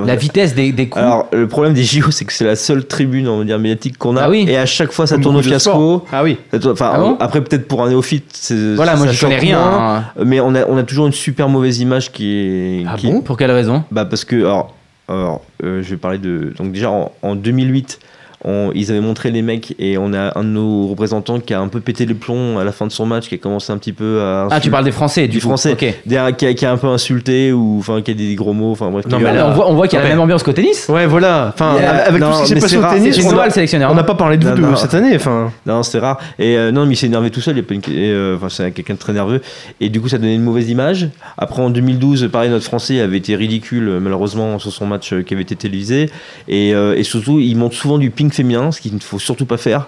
La 0.05 0.15
vitesse 0.15 0.53
des, 0.53 0.71
des 0.71 0.89
coups. 0.89 1.03
Alors, 1.03 1.27
le 1.31 1.47
problème 1.47 1.73
des 1.73 1.83
JO, 1.83 2.11
c'est 2.11 2.25
que 2.25 2.33
c'est 2.33 2.43
la 2.45 2.55
seule 2.55 2.85
tribune, 2.85 3.27
on 3.27 3.39
va 3.39 3.43
dire, 3.45 3.57
médiatique 3.59 3.97
qu'on 3.97 4.17
a. 4.17 4.23
Ah 4.23 4.29
oui. 4.29 4.45
Et 4.47 4.57
à 4.57 4.65
chaque 4.65 4.91
fois, 4.91 5.07
ça 5.07 5.15
Comme 5.15 5.23
tourne 5.23 5.35
au 5.37 5.41
fiasco. 5.41 6.05
Ah 6.11 6.23
oui. 6.23 6.37
Ça 6.51 6.59
Enfin, 6.71 6.91
Ah 6.93 6.99
bon 6.99 7.17
après, 7.19 7.41
peut-être 7.41 7.67
pour 7.67 7.83
un 7.83 7.89
néophyte, 7.89 8.25
c'est. 8.33 8.75
voilà, 8.75 8.95
moi 8.95 9.07
ça 9.07 9.13
je 9.13 9.21
connais 9.21 9.37
rien. 9.37 9.59
moins. 9.59 9.95
hein. 9.97 10.03
Mais 10.25 10.39
on 10.39 10.53
a, 10.55 10.65
on 10.67 10.77
a 10.77 10.83
toujours 10.83 11.07
une 11.07 11.13
super 11.13 11.47
mauvaise 11.49 11.79
image 11.79 12.11
qui 12.11 12.33
est. 12.35 12.85
Ah 12.87 12.95
qui- 12.97 13.07
bon? 13.07 13.21
Pour 13.21 13.37
quelle 13.37 13.51
raison? 13.51 13.83
Bah 13.91 14.05
parce 14.05 14.25
que 14.25 14.35
alors, 14.35 14.73
alors, 15.07 15.41
euh, 15.63 15.81
je 15.83 15.89
vais 15.91 15.97
parler 15.97 16.17
de 16.17 16.53
donc 16.57 16.71
déjà 16.71 16.89
en, 16.91 17.11
en 17.21 17.35
2008 17.35 17.99
on- 18.43 18.71
ils 18.75 18.91
avaient 18.91 18.99
montré 19.01 19.31
les 19.31 19.41
mecs 19.41 19.75
et 19.79 19.97
on 19.97 20.13
a 20.13 20.37
un 20.37 20.43
de 20.43 20.49
nos 20.49 20.87
représentants 20.87 21.39
qui 21.39 21.53
a 21.53 21.59
un 21.59 21.67
peu 21.67 21.79
pété 21.79 22.05
les 22.05 22.13
plombs 22.13 22.57
à 22.59 22.63
la 22.63 22.71
fin 22.71 22.85
de 22.87 22.91
son 22.91 23.05
match 23.05 23.27
qui 23.27 23.35
a 23.35 23.37
commencé 23.37 23.71
un 23.71 23.77
petit 23.77 23.93
peu 23.93 24.21
à 24.21 24.47
Ah, 24.51 24.59
tu 24.59 24.69
parles 24.69 24.85
des 24.85 24.91
Français, 24.91 25.27
du, 25.27 25.39
français 25.39 25.73
Ok. 25.73 25.85
Derrière, 26.05 26.35
qui, 26.35 26.45
a, 26.45 26.53
qui 26.53 26.65
a 26.65 26.71
un 26.71 26.77
peu 26.77 26.87
insulté 26.87 27.51
ou 27.53 27.77
enfin 27.79 28.01
qui 28.01 28.11
a 28.11 28.13
dit 28.13 28.29
des 28.29 28.35
gros 28.35 28.53
mots 28.53 28.71
enfin 28.71 28.89
bref 28.91 29.05
Non, 29.07 29.17
qui- 29.17 29.23
mais 29.23 29.33
là- 29.33 29.47
on 29.49 29.53
voit, 29.53 29.69
on 29.69 29.73
voit 29.75 29.87
qu'il 29.87 29.97
y 29.97 30.01
a 30.01 30.03
la 30.03 30.09
même 30.09 30.19
ambiance 30.19 30.43
qu'au 30.43 30.53
tennis. 30.53 30.87
Ouais, 30.89 31.05
voilà. 31.07 31.51
Enfin, 31.53 31.75
Yeah. 31.77 32.07
avec 32.07 32.21
Non, 32.21 32.31
tout 32.31 32.37
ce 32.37 32.41
qui 32.43 32.47
s'est 32.49 32.59
passé 32.59 32.77
au 32.77 32.81
rare, 32.81 32.93
tennis, 32.93 33.15
C'est 33.15 33.25
on 33.25 33.37
a- 33.39 33.45
le 33.45 33.51
sélectionneur. 33.51 33.91
on 33.91 33.95
n'a 33.95 34.03
pas 34.03 34.15
parlé 34.15 34.37
de 34.37 34.47
vous 34.49 34.61
Non, 34.61 34.71
de 34.71 34.75
cette 34.75 34.93
année. 34.93 35.15
Enfin, 35.15 35.51
Non, 35.65 35.83
c'est 35.83 35.99
rare. 35.99 36.19
Et 36.39 36.57
euh, 36.57 36.71
non, 36.71 36.85
mais 36.85 36.93
il 36.93 36.97
s'est 36.97 37.07
énervé 37.07 37.29
tout 37.29 37.41
seul. 37.41 37.55
Euh, 37.89 38.35
Enfin, 38.35 38.49
c'est 38.49 38.71
quelqu'un 38.71 38.93
de 38.95 38.99
très 38.99 39.13
nerveux. 39.13 39.41
Et 39.79 39.89
du 39.89 40.01
coup, 40.01 40.07
ça 40.09 40.17
donnait 40.17 40.35
une 40.35 40.41
mauvaise 40.43 40.69
image. 40.69 41.09
Après, 41.37 41.61
en 41.61 41.69
2012, 41.69 42.29
pareil, 42.31 42.49
notre 42.49 42.65
Français 42.65 42.99
avait 42.99 43.17
été 43.17 43.35
ridicule, 43.35 43.87
euh, 43.87 43.99
malheureusement, 43.99 44.59
sur 44.59 44.71
son 44.71 44.85
match 44.85 45.13
qui 45.25 45.33
avait 45.33 45.43
été 45.43 45.55
télévisé. 45.55 46.09
Et, 46.47 46.73
euh, 46.75 46.95
et 46.95 47.03
surtout, 47.03 47.39
il 47.39 47.55
montre 47.55 47.75
souvent 47.75 47.97
du 47.97 48.09
ping 48.09 48.31
féminin, 48.35 48.71
ce 48.71 48.79
qu'il 48.81 48.93
ne 48.93 48.99
faut 48.99 49.19
surtout 49.19 49.45
pas 49.45 49.57
faire. 49.57 49.87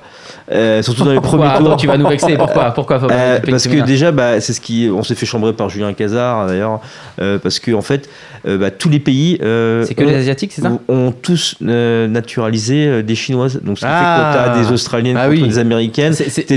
Euh, 0.52 0.82
surtout 0.82 1.04
dans 1.04 1.12
les 1.12 1.20
premiers 1.20 1.50
tours. 1.58 1.78
tu 1.78 1.88
vas 1.88 1.98
nous 1.98 2.08
vexer. 2.08 2.36
Pourquoi 2.38 2.72
Pourquoi 2.76 3.00
faut 3.00 3.08
Euh, 3.12 3.40
parce 3.50 3.68
que 3.68 3.86
déjà, 3.86 4.12
bah, 4.12 4.40
c'est 4.42 4.54
ce 4.54 4.62
qui, 4.62 4.90
on 4.94 5.04
s'est 5.04 5.16
fait 5.16 5.26
chambrer 5.26 5.54
par 5.54 5.70
Julien 5.70 5.94
Cazard 5.94 6.48
d'ailleurs, 6.48 6.80
euh, 7.22 7.38
parce 7.38 7.60
que 7.60 7.72
en 7.74 7.82
fait, 7.82 8.10
euh, 8.48 8.58
bah, 8.58 8.72
tous 8.72 8.90
les 8.90 9.00
pays 9.00 9.38
c'est 9.40 9.94
que 9.96 10.04
ont, 10.04 10.08
les 10.08 10.16
Asiatiques, 10.16 10.54
c'est 10.54 10.62
ça 10.62 10.72
ont- 10.88 11.12
tous 11.12 11.56
naturalisé 12.18 13.04
des 13.04 13.16
Chinoises. 13.16 13.60
Donc, 13.64 13.78
ce 13.78 13.82
qui 13.86 13.92
Ah. 13.92 14.32
fait 14.34 14.40
que 14.40 14.46
t'as 14.56 14.64
des 14.64 14.72
Australiennes 14.72 15.18
Ah 15.20 15.30
oui. 15.30 15.42
des 15.44 15.60
Américaines. 15.60 16.14
C'est- 16.14 16.48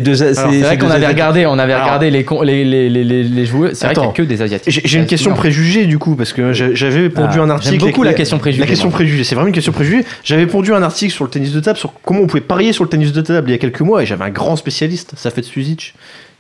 vrai 0.63 0.79
qu'on 0.79 0.91
avait 0.91 1.07
regardé, 1.07 1.47
on 1.47 1.59
avait 1.59 1.73
Alors- 1.73 1.85
regardé 1.87 2.11
les, 2.11 2.25
con- 2.25 2.43
les, 2.43 2.65
les, 2.65 2.89
les, 2.89 3.05
les, 3.05 3.23
les 3.25 3.47
joueurs. 3.47 3.71
C'est 3.75 3.87
vrai 3.87 3.95
qu'il 3.95 4.03
n'y 4.05 4.09
a 4.09 4.13
que 4.13 4.23
des 4.23 4.43
Asiatiques. 4.43 4.81
j'ai 4.85 4.99
une 4.99 5.07
question 5.07 5.35
préjugée 5.35 5.87
du 5.87 5.99
coup 5.99 6.15
parce 6.17 6.33
que 6.33 6.53
j'a- 6.53 6.75
j'avais 6.75 7.09
pondu 7.09 7.39
Ah, 7.39 7.43
un 7.43 7.51
article. 7.51 7.75
J'aime 7.81 7.89
beaucoup 7.91 8.03
la 8.03 8.15
question 8.15 8.39
préjugée. 8.39 8.61
La 8.61 8.67
question 8.69 8.91
préjugée, 8.91 9.25
c'est 9.25 9.35
vraiment 9.35 9.49
une 9.49 9.55
question 9.55 9.73
préjugée. 9.73 10.05
J'avais 10.25 10.47
pondu 10.47 10.73
un 10.73 10.83
article 10.83 11.13
sur 11.13 11.25
le 11.25 11.31
tennis 11.31 11.53
de 11.53 11.61
table, 11.61 11.70
sur 11.77 11.93
comment 12.03 12.21
on 12.21 12.27
pouvait 12.27 12.41
parier 12.41 12.73
sur 12.73 12.85
le 12.85 12.91
tennis 12.91 13.13
de 13.13 13.21
table 13.21 13.49
il 13.49 13.53
y 13.53 13.55
a 13.55 13.59
quelques 13.59 13.81
mois, 13.81 14.03
et 14.03 14.07
j'avais 14.07 14.25
un 14.25 14.31
grand 14.31 14.57
spécialiste, 14.57 15.15
Safet 15.17 15.43
Suzic, 15.43 15.95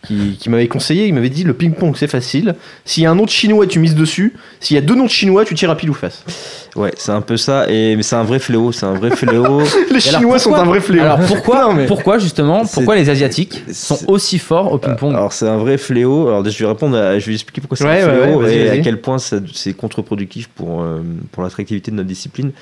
qui, 0.06 0.36
qui 0.40 0.48
m'avait 0.48 0.68
conseillé, 0.68 1.06
il 1.06 1.14
m'avait 1.14 1.28
dit 1.28 1.44
le 1.44 1.52
ping-pong 1.54 1.94
c'est 1.96 2.06
facile, 2.08 2.54
s'il 2.84 3.02
y 3.02 3.06
a 3.06 3.10
un 3.10 3.14
nom 3.14 3.24
de 3.24 3.28
chinois 3.30 3.66
tu 3.66 3.78
mises 3.78 3.94
dessus, 3.94 4.34
s'il 4.60 4.74
y 4.74 4.78
a 4.78 4.80
deux 4.80 4.94
noms 4.94 5.04
de 5.04 5.10
chinois 5.10 5.44
tu 5.44 5.54
tires 5.54 5.70
à 5.70 5.76
pile 5.76 5.90
ou 5.90 5.94
face. 5.94 6.24
Ouais, 6.76 6.92
c'est 6.96 7.10
un 7.12 7.20
peu 7.20 7.36
ça. 7.36 7.66
Et 7.68 7.96
mais 7.96 8.02
c'est 8.02 8.14
un 8.16 8.22
vrai 8.22 8.38
fléau. 8.38 8.70
C'est 8.70 8.86
un 8.86 8.94
vrai 8.94 9.10
fléau. 9.10 9.60
Les 9.90 10.06
Et 10.06 10.08
alors, 10.08 10.20
chinois 10.20 10.38
sont 10.38 10.54
un 10.54 10.64
vrai 10.64 10.80
fléau. 10.80 11.02
Alors 11.02 11.18
pourquoi, 11.18 11.62
Non, 11.64 11.72
mais- 11.74 11.86
pourquoi 11.86 12.18
justement, 12.18 12.64
pourquoi 12.64 12.94
les 12.94 13.10
Asiatiques 13.10 13.64
sont 13.72 13.98
aussi 14.08 14.38
forts 14.38 14.72
au 14.72 14.78
ping-pong 14.78 15.12
Alors 15.14 15.32
c'est 15.32 15.48
un 15.48 15.56
vrai 15.58 15.78
fléau. 15.78 16.28
Alors 16.28 16.44
je 16.48 16.58
vais 16.58 16.66
répondre. 16.70 16.96
À, 16.96 17.18
je 17.18 17.26
vais 17.26 17.32
expliquer 17.34 17.60
pourquoi 17.60 17.76
c'est 17.76 17.84
Ouais, 17.84 18.02
un 18.02 18.22
fléau 18.22 18.40
ouais, 18.42 18.56
et 18.56 18.70
à 18.70 18.78
quel 18.78 19.00
point 19.00 19.18
c'est 19.18 19.72
contre-productif 19.72 20.48
pour 20.48 20.82
euh, 20.82 21.00
pour 21.32 21.42
l'attractivité 21.42 21.90
de 21.90 21.96
notre 21.96 22.08
discipline. 22.08 22.52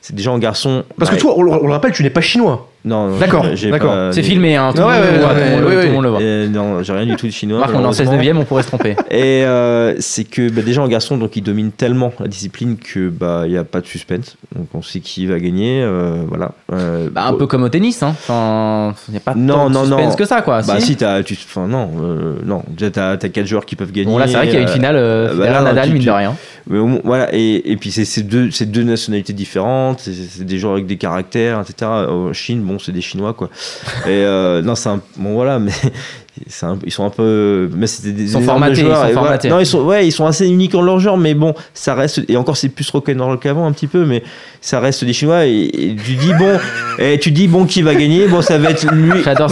C'est 0.00 0.14
déjà 0.14 0.30
en 0.32 0.38
garçon. 0.38 0.84
Parce 0.96 1.10
que 1.10 1.16
bah, 1.16 1.20
toi, 1.20 1.34
on 1.36 1.42
le, 1.42 1.50
on 1.52 1.66
le 1.66 1.72
rappelle, 1.72 1.92
tu 1.92 2.02
n'es 2.02 2.10
pas 2.10 2.20
chinois. 2.20 2.70
Non. 2.88 3.08
non, 3.08 3.18
D'accord, 3.18 3.44
d'accord. 3.70 3.92
pas- 3.92 4.12
C'est 4.12 4.22
filmé, 4.22 4.56
hein, 4.56 4.72
tout, 4.74 4.80
Ouais, 4.82 4.86
le 4.86 4.92
monde 4.92 5.04
ouais, 5.04 5.12
le 5.12 5.18
voit, 5.18 5.28
ouais, 5.34 5.56
tout 5.56 5.68
le 5.68 5.80
tout 5.82 5.86
le 5.86 5.92
monde 5.92 6.04
le 6.04 6.10
voit. 6.10 6.20
Non, 6.48 6.82
j'ai 6.82 6.92
rien 6.92 7.06
du 7.06 7.16
tout 7.16 7.26
de 7.26 7.32
chinois. 7.32 7.58
Marc, 7.60 7.70
on 7.74 7.82
est 7.82 7.84
en 7.86 7.92
16 7.92 8.06
malheureusement. 8.08 8.34
9 8.34 8.42
on 8.42 8.44
pourrait 8.46 8.62
se 8.62 8.68
tromper. 8.68 8.96
Et 9.10 9.44
euh, 9.44 9.94
c'est 10.00 10.24
que 10.24 10.50
bah, 10.50 10.62
déjà 10.62 10.82
en 10.82 10.88
garçon, 10.88 11.16
donc 11.18 11.36
il 11.36 11.42
domine 11.42 11.70
tellement 11.72 12.12
la 12.20 12.26
discipline 12.28 12.76
que 12.76 13.08
bah 13.08 13.42
il 13.46 13.52
y 13.52 13.56
a 13.56 13.64
pas 13.64 13.80
de 13.80 13.86
suspense. 13.86 14.36
Donc 14.56 14.66
on 14.74 14.82
sait 14.82 15.00
qui 15.00 15.26
va 15.26 15.38
gagner. 15.38 15.82
euh, 15.82 16.22
voilà. 16.28 16.52
Euh, 16.72 17.08
Bah, 17.12 17.24
un 17.26 17.34
peu 17.34 17.46
comme 17.46 17.62
au 17.64 17.68
tennis, 17.68 18.02
hein. 18.02 18.14
Enfin, 18.26 18.94
il 19.08 19.12
n'y 19.12 19.16
a 19.18 19.20
pas 19.20 19.34
Non, 19.34 19.54
tant 19.54 19.68
de 19.68 19.74
non, 19.74 19.80
suspense 19.84 20.10
non. 20.10 20.16
que 20.16 20.24
ça, 20.24 20.42
quoi. 20.42 20.62
Bah 20.62 20.80
si 20.80 20.86
si 20.86 20.96
t'as, 20.96 21.22
tu, 21.22 21.34
enfin 21.34 21.66
non, 21.66 21.90
euh, 22.02 22.34
non. 22.44 22.62
Déjà 22.68 22.90
t'as, 22.90 23.16
t'as 23.16 23.28
quatre 23.28 23.46
joueurs 23.46 23.66
qui 23.66 23.76
peuvent 23.76 23.92
gagner. 23.92 24.10
Bon, 24.10 24.18
là, 24.18 24.26
c'est 24.26 24.34
vrai 24.34 24.46
qu'il 24.46 24.54
y 24.54 24.58
a 24.58 24.62
une 24.62 24.68
euh, 24.68 24.72
finale 24.72 24.96
euh, 24.96 25.26
bah, 25.28 25.32
Federer 25.32 25.52
là, 25.52 25.62
Nadal, 25.62 25.86
tu- 25.86 25.92
mine 25.92 26.02
tu- 26.02 26.06
de 26.08 26.12
rien. 26.12 26.34
Mais 26.68 26.78
au 26.78 27.00
voilà, 27.02 27.28
et, 27.32 27.72
et 27.72 27.76
puis 27.76 27.90
c'est, 27.90 28.22
deux, 28.22 28.50
deux 28.66 28.82
nationalités 28.82 29.32
différentes, 29.32 30.00
c'est, 30.00 30.44
des 30.44 30.58
joueurs 30.58 30.74
avec 30.74 30.86
des 30.86 30.98
caractères, 30.98 31.60
etc. 31.60 31.90
En 31.90 32.32
Chine, 32.32 32.62
bon, 32.62 32.78
c'est 32.78 32.92
des 32.92 33.00
Chinois, 33.00 33.32
quoi. 33.32 33.48
Et 34.04 34.10
euh, 34.10 34.60
non, 34.60 34.74
c'est 34.74 34.90
un. 34.90 35.00
Bon, 35.16 35.34
voilà, 35.34 35.58
mais. 35.58 35.72
Un- 36.62 36.78
ils 36.84 36.92
sont 36.92 37.04
un 37.04 37.10
peu 37.10 37.68
mais 37.76 37.86
c'était 37.86 38.12
des 38.12 38.22
Ils 38.24 38.30
sont 38.30 38.40
formatés, 38.42 38.74
joueurs, 38.76 39.06
ils 39.08 39.14
sont 39.14 39.48
non 39.48 39.60
ils 39.60 39.66
sont 39.66 39.80
ouais 39.82 40.06
ils 40.06 40.12
sont 40.12 40.26
assez 40.26 40.46
uniques 40.46 40.74
en 40.74 40.82
leur 40.82 40.98
genre 41.00 41.18
mais 41.18 41.34
bon 41.34 41.54
ça 41.74 41.94
reste 41.94 42.22
et 42.28 42.36
encore 42.36 42.56
c'est 42.56 42.68
plus 42.68 42.88
rock'n'roll 42.90 43.38
qu'avant 43.38 43.66
un 43.66 43.72
petit 43.72 43.86
peu 43.86 44.04
mais 44.04 44.22
ça 44.60 44.80
reste 44.80 45.04
des 45.04 45.12
chinois 45.12 45.46
et, 45.46 45.62
et 45.72 45.96
tu 45.96 46.12
dis 46.14 46.32
bon 46.38 46.58
et 46.98 47.18
tu 47.18 47.30
dis 47.30 47.48
bon 47.48 47.64
qui 47.64 47.82
va 47.82 47.94
gagner 47.94 48.26
bon 48.26 48.42
ça 48.42 48.58
va 48.58 48.70
être 48.70 48.86
lui 48.92 49.22
J'adore 49.24 49.48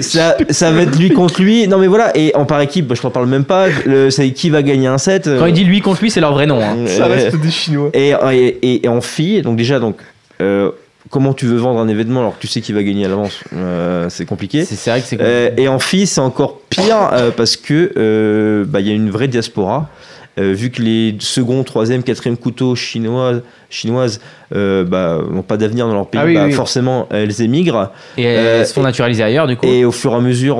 ça, 0.00 0.36
ça 0.50 0.70
va 0.72 0.82
être 0.82 0.98
lui 0.98 1.10
contre 1.10 1.40
lui. 1.40 1.66
Non 1.68 1.78
mais 1.78 1.86
voilà, 1.86 2.16
et 2.16 2.34
en 2.34 2.44
par 2.44 2.60
équipe, 2.60 2.86
bah, 2.86 2.94
je 2.96 3.02
t'en 3.02 3.10
parle 3.10 3.26
même 3.26 3.44
pas. 3.44 3.66
C'est 4.10 4.30
qui 4.30 4.50
va 4.50 4.62
gagner 4.62 4.86
un 4.88 4.98
set. 4.98 5.28
Quand 5.38 5.46
il 5.46 5.52
dit 5.54 5.64
lui 5.64 5.80
contre 5.80 6.02
lui, 6.02 6.10
c'est 6.10 6.20
leur 6.20 6.32
vrai 6.32 6.46
nom. 6.46 6.60
hein. 6.60 6.76
Ça 6.86 7.06
reste 7.06 7.36
des 7.36 7.50
Chinois. 7.50 7.90
Et, 7.94 8.10
et, 8.32 8.84
et 8.84 8.88
en 8.88 9.00
fille, 9.00 9.42
donc 9.42 9.56
déjà, 9.56 9.78
donc, 9.78 9.96
euh, 10.40 10.70
comment 11.14 11.32
tu 11.32 11.46
veux 11.46 11.58
vendre 11.58 11.78
un 11.78 11.86
événement 11.86 12.18
alors 12.20 12.34
que 12.36 12.40
tu 12.40 12.48
sais 12.48 12.60
qui 12.60 12.72
va 12.72 12.82
gagner 12.82 13.04
à 13.04 13.08
l'avance 13.08 13.38
Euh, 13.54 14.06
C'est 14.10 14.26
compliqué. 14.26 14.64
C'est 14.64 14.90
vrai 14.90 15.00
que 15.00 15.06
c'est 15.06 15.20
Euh, 15.20 15.50
et 15.56 15.68
en 15.68 15.78
fille, 15.78 16.08
c'est 16.08 16.20
encore 16.20 16.58
pire 16.68 17.08
euh, 17.12 17.30
parce 17.30 17.56
que 17.56 18.64
bah, 18.68 18.80
il 18.80 18.88
y 18.88 18.90
a 18.90 18.94
une 18.94 19.10
vraie 19.10 19.28
diaspora. 19.28 19.88
Euh, 20.40 20.52
vu 20.52 20.70
que 20.70 20.82
les 20.82 21.14
second, 21.20 21.62
troisième, 21.62 22.02
quatrième 22.02 22.36
couteaux 22.36 22.74
chinois, 22.74 23.34
chinoises 23.70 24.20
euh, 24.52 24.82
bah, 24.82 25.20
n'ont 25.30 25.44
pas 25.44 25.56
d'avenir 25.56 25.86
dans 25.86 25.94
leur 25.94 26.08
pays, 26.08 26.20
Ah 26.20 26.26
oui, 26.26 26.34
bah, 26.34 26.46
oui. 26.46 26.52
forcément 26.52 27.06
elles 27.12 27.40
émigrent. 27.40 27.92
Et 28.18 28.24
elles 28.24 28.38
Euh, 28.62 28.64
se 28.64 28.72
font 28.72 28.82
naturaliser 28.82 29.22
ailleurs, 29.22 29.46
du 29.46 29.56
coup. 29.56 29.64
Et 29.64 29.84
au 29.84 29.92
fur 29.92 30.10
et 30.12 30.16
à 30.16 30.20
mesure, 30.20 30.56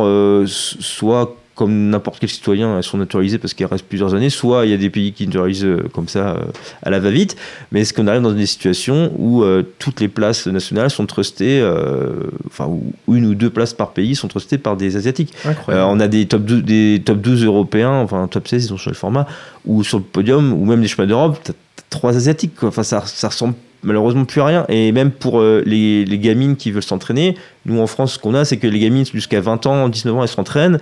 soit 0.46 1.34
comme 1.54 1.90
n'importe 1.90 2.18
quel 2.18 2.28
citoyen, 2.28 2.76
elles 2.76 2.82
sont 2.82 2.98
naturalisées 2.98 3.38
parce 3.38 3.54
qu'elles 3.54 3.68
restent 3.68 3.86
plusieurs 3.86 4.14
années, 4.14 4.30
soit 4.30 4.66
il 4.66 4.70
y 4.70 4.74
a 4.74 4.76
des 4.76 4.90
pays 4.90 5.12
qui 5.12 5.26
naturalisent 5.26 5.64
euh, 5.64 5.84
comme 5.92 6.08
ça 6.08 6.30
euh, 6.30 6.42
à 6.82 6.90
la 6.90 6.98
va-vite. 6.98 7.36
Mais 7.70 7.82
est-ce 7.82 7.94
qu'on 7.94 8.06
arrive 8.06 8.22
dans 8.22 8.32
des 8.32 8.46
situations 8.46 9.12
où 9.16 9.42
euh, 9.44 9.62
toutes 9.78 10.00
les 10.00 10.08
places 10.08 10.46
nationales 10.46 10.90
sont 10.90 11.06
trustées, 11.06 11.60
euh, 11.60 12.14
enfin, 12.46 12.66
où 12.66 13.14
une 13.14 13.26
ou 13.26 13.34
deux 13.34 13.50
places 13.50 13.72
par 13.72 13.92
pays 13.92 14.14
sont 14.16 14.28
trustées 14.28 14.58
par 14.58 14.76
des 14.76 14.96
Asiatiques? 14.96 15.32
Incroyable. 15.44 15.86
euh, 15.86 15.94
on 15.94 16.00
a 16.00 16.08
des 16.08 16.26
top, 16.26 16.44
12, 16.44 16.62
des 16.64 17.02
top 17.04 17.20
12 17.20 17.44
européens, 17.44 17.92
enfin 18.00 18.26
top 18.26 18.48
16, 18.48 18.66
ils 18.66 18.72
ont 18.72 18.76
changé 18.76 18.90
le 18.90 18.96
format, 18.96 19.26
ou 19.64 19.84
sur 19.84 19.98
le 19.98 20.04
podium, 20.04 20.52
ou 20.52 20.64
même 20.64 20.80
des 20.80 20.88
championnats 20.88 21.08
d'Europe, 21.08 21.38
t'as 21.42 21.52
t'as 21.76 21.82
trois 21.90 22.16
asiatiques. 22.16 22.54
Quoi. 22.56 22.68
Enfin, 22.68 22.82
ça, 22.82 23.02
ça 23.06 23.28
ressemble 23.28 23.54
malheureusement 23.82 24.24
plus 24.24 24.40
à 24.40 24.46
rien. 24.46 24.64
Et 24.68 24.92
même 24.92 25.10
pour 25.10 25.40
euh, 25.40 25.62
les, 25.66 26.04
les 26.04 26.18
gamines 26.18 26.56
qui 26.56 26.70
veulent 26.70 26.82
s'entraîner, 26.82 27.36
nous 27.66 27.80
en 27.80 27.86
France, 27.86 28.14
ce 28.14 28.18
qu'on 28.18 28.34
a, 28.34 28.44
c'est 28.44 28.56
que 28.56 28.66
les 28.66 28.78
gamines 28.78 29.04
jusqu'à 29.06 29.40
20 29.40 29.66
ans, 29.66 29.88
19 29.88 30.16
ans, 30.16 30.22
elles 30.22 30.28
s'entraînent. 30.28 30.78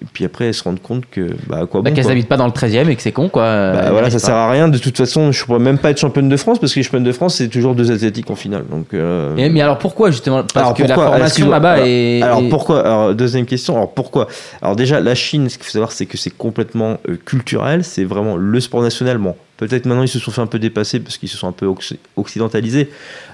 Et 0.00 0.06
puis 0.12 0.24
après, 0.24 0.46
elles 0.46 0.54
se 0.54 0.62
rendent 0.64 0.80
compte 0.80 1.04
que, 1.10 1.22
bah, 1.48 1.66
quoi 1.70 1.82
Bah, 1.82 1.90
bon 1.90 1.94
qu'elles 1.94 2.04
quoi. 2.04 2.12
habitent 2.12 2.28
pas 2.28 2.36
dans 2.36 2.46
le 2.46 2.52
13 2.52 2.76
e 2.76 2.90
et 2.90 2.96
que 2.96 3.02
c'est 3.02 3.12
con, 3.12 3.28
quoi. 3.28 3.42
Bah, 3.72 3.90
voilà, 3.90 4.10
ça 4.10 4.16
habitent 4.16 4.18
sert 4.20 4.34
pas. 4.34 4.46
à 4.46 4.50
rien. 4.50 4.68
De 4.68 4.78
toute 4.78 4.96
façon, 4.96 5.32
je 5.32 5.44
pourrais 5.44 5.58
même 5.58 5.78
pas 5.78 5.90
être 5.90 5.98
championne 5.98 6.28
de 6.28 6.36
France 6.36 6.58
parce 6.58 6.72
que 6.72 6.78
les 6.78 6.84
championnes 6.84 7.02
de 7.04 7.12
France, 7.12 7.34
c'est 7.36 7.48
toujours 7.48 7.74
deux 7.74 7.90
asiatiques 7.90 8.30
en 8.30 8.34
finale. 8.36 8.64
Donc, 8.70 8.94
euh, 8.94 9.36
Et- 9.36 9.48
mais 9.50 9.60
alors 9.60 9.78
pourquoi, 9.78 10.10
justement? 10.10 10.42
Parce 10.42 10.56
Alors, 10.56 10.74
que 10.74 10.82
la 10.82 10.88
pourquoi? 10.94 11.04
formation 11.06 11.26
Excuse-moi. 11.26 11.54
là-bas 11.54 11.78
est. 11.86 12.22
Alors 12.22 12.42
pourquoi? 12.48 12.80
Alors 12.86 13.14
deuxième 13.14 13.46
question. 13.46 13.74
Alors 13.76 13.92
pourquoi? 13.92 14.28
Alors 14.62 14.76
déjà 14.76 15.00
la 15.00 15.14
Chine, 15.14 15.48
ce 15.48 15.56
qu'il 15.58 15.64
faut 15.66 15.72
savoir, 15.72 15.92
c'est 15.92 16.06
que 16.06 16.16
c'est 16.16 16.30
complètement 16.36 16.98
euh, 17.08 17.16
culturel. 17.24 17.84
C'est 17.84 18.04
vraiment 18.04 18.36
le 18.36 18.60
sport 18.60 18.82
national. 18.82 19.18
Bon, 19.18 19.34
peut-être 19.58 19.84
maintenant 19.86 20.02
ils 20.04 20.08
se 20.08 20.18
sont 20.18 20.30
fait 20.30 20.40
un 20.40 20.46
peu 20.46 20.58
dépasser 20.58 20.98
parce 21.00 21.18
qu'ils 21.18 21.28
se 21.28 21.36
sont 21.36 21.46
un 21.48 21.52
peu 21.52 21.66
occ- 21.66 21.96
occidentalisés, 22.16 22.88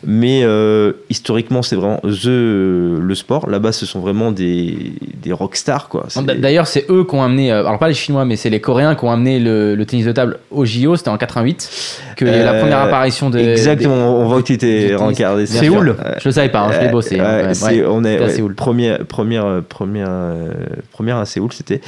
mais 0.05 0.43
euh, 0.43 0.93
historiquement 1.11 1.62
c'est 1.62 1.77
vraiment 1.77 2.01
the 2.03 2.27
le 2.27 3.14
sport. 3.14 3.49
Là-bas, 3.49 3.70
ce 3.72 3.87
sont 3.87 4.01
vraiment 4.01 4.33
des 4.33 4.93
des 5.22 5.33
rockstars 5.33 5.89
quoi. 5.89 6.07
D'ailleurs, 6.39 6.66
c'est 6.66 6.87
eux 6.91 7.05
qui 7.05 7.14
ont 7.14 7.22
amené, 7.22 7.53
euh, 7.53 7.64
alors 7.64 7.79
pas 7.79 7.89
les 7.89 7.95
Chinois, 7.95 8.25
mais 8.25 8.37
c'est 8.37 8.51
les 8.51 8.61
Coréens 8.61 8.95
qui 8.95 9.05
ont 9.05 9.11
amené 9.11 9.39
le, 9.39 9.75
le 9.75 9.87
tennis 9.87 10.05
de 10.07 10.12
table 10.12 10.39
au 10.51 10.64
JO, 10.64 10.97
c'était 10.97 11.11
en 11.11 11.16
88, 11.18 11.70
que 12.16 12.25
la 12.25 12.53
Euh, 12.55 12.61
première 12.61 12.79
apparition 12.81 13.31
de. 13.31 13.39
Exactement. 13.39 13.95
on 14.20 14.27
voit 14.27 14.41
que 14.43 14.47
tu 14.47 14.53
étais 14.55 14.95
rencardé. 14.95 15.45
Euh, 15.45 16.14
Je 16.18 16.29
le 16.29 16.33
savais 16.33 16.49
pas, 16.49 16.61
hein, 16.61 16.70
je 16.72 16.81
l'ai 16.81 16.89
bossé. 16.91 17.20
hein. 17.20 17.25
Ouais, 17.53 17.55
Ouais, 17.64 17.85
on 17.89 18.05
est 18.05 18.18
ouais, 18.18 18.31
Séoul. 18.31 18.55
première 18.55 19.05
première 19.07 19.45
euh, 19.47 19.61
première 19.61 20.09
euh, 20.11 20.53
première 20.93 21.16
à 21.18 21.27
Séoul 21.27 21.53
c'était 21.53 21.81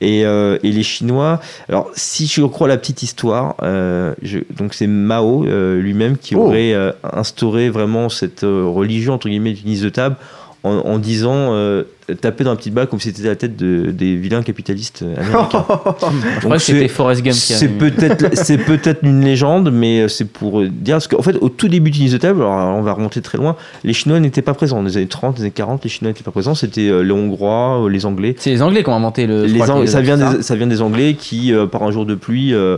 et, 0.00 0.24
euh, 0.24 0.58
et 0.62 0.70
les 0.72 0.82
Chinois 0.82 1.40
alors 1.68 1.90
si 1.94 2.26
je 2.26 2.42
crois 2.42 2.68
la 2.68 2.76
petite 2.76 3.02
histoire 3.02 3.54
euh, 3.78 4.14
je- 4.22 4.40
donc 4.56 4.74
c'est 4.74 4.86
Mao 4.86 5.44
euh, 5.46 5.80
lui-même 5.80 6.16
qui 6.16 6.34
Oh. 6.36 6.40
aurait 6.46 6.72
euh, 6.74 6.92
instauré 7.12 7.70
vraiment 7.70 8.08
cette 8.08 8.40
religion 8.42 9.14
entre 9.14 9.28
guillemets 9.28 9.52
du 9.54 9.62
de 9.82 9.88
table 9.88 10.16
en, 10.64 10.70
en 10.72 10.98
disant 10.98 11.52
taper 12.14 12.44
dans 12.44 12.50
la 12.50 12.56
petite 12.56 12.74
balle 12.74 12.86
comme 12.86 13.00
si 13.00 13.12
c'était 13.12 13.28
la 13.28 13.36
tête 13.36 13.56
de, 13.56 13.90
des 13.90 14.16
vilains 14.16 14.42
capitalistes 14.42 15.02
euh, 15.02 15.14
américains. 15.20 15.64
Je 16.36 16.40
crois 16.44 16.56
que 16.56 16.62
c'était 16.62 16.88
Forrest 16.88 17.22
Gump 17.22 17.34
qui 17.34 17.52
c'est 17.52 17.68
peut-être 17.68 18.34
c'est 18.36 18.58
peut-être 18.58 19.00
une 19.02 19.24
légende, 19.24 19.70
mais 19.72 20.08
c'est 20.08 20.24
pour 20.26 20.62
dire 20.62 20.96
parce 20.96 21.08
qu'en 21.08 21.22
fait 21.22 21.36
au 21.40 21.48
tout 21.48 21.68
début 21.68 21.90
du 21.90 22.18
table, 22.18 22.40
alors 22.42 22.76
on 22.76 22.82
va 22.82 22.92
remonter 22.92 23.20
très 23.20 23.38
loin, 23.38 23.56
les 23.84 23.92
Chinois 23.92 24.20
n'étaient 24.20 24.42
pas 24.42 24.54
présents. 24.54 24.76
Dans 24.78 24.82
les 24.88 24.96
années 24.96 25.06
30, 25.06 25.36
les 25.36 25.42
années 25.42 25.50
40, 25.50 25.84
les 25.84 25.90
Chinois 25.90 26.10
n'étaient 26.10 26.24
pas 26.24 26.30
présents. 26.30 26.54
C'était 26.54 26.88
euh, 26.88 27.02
les 27.02 27.12
Hongrois, 27.12 27.84
euh, 27.84 27.88
les 27.88 28.06
Anglais. 28.06 28.34
C'est 28.38 28.50
les 28.50 28.62
Anglais 28.62 28.82
qui 28.82 28.88
ont 28.90 28.94
inventé 28.94 29.26
le. 29.26 29.44
Les 29.44 29.60
Ang- 29.62 29.86
ça, 29.86 30.00
vient 30.00 30.16
ça. 30.18 30.34
des, 30.34 30.42
ça 30.42 30.56
vient 30.56 30.66
des 30.66 30.80
Anglais 30.82 31.14
qui, 31.18 31.52
euh, 31.52 31.66
par 31.66 31.82
un 31.82 31.90
jour 31.90 32.06
de 32.06 32.14
pluie, 32.14 32.54
euh, 32.54 32.76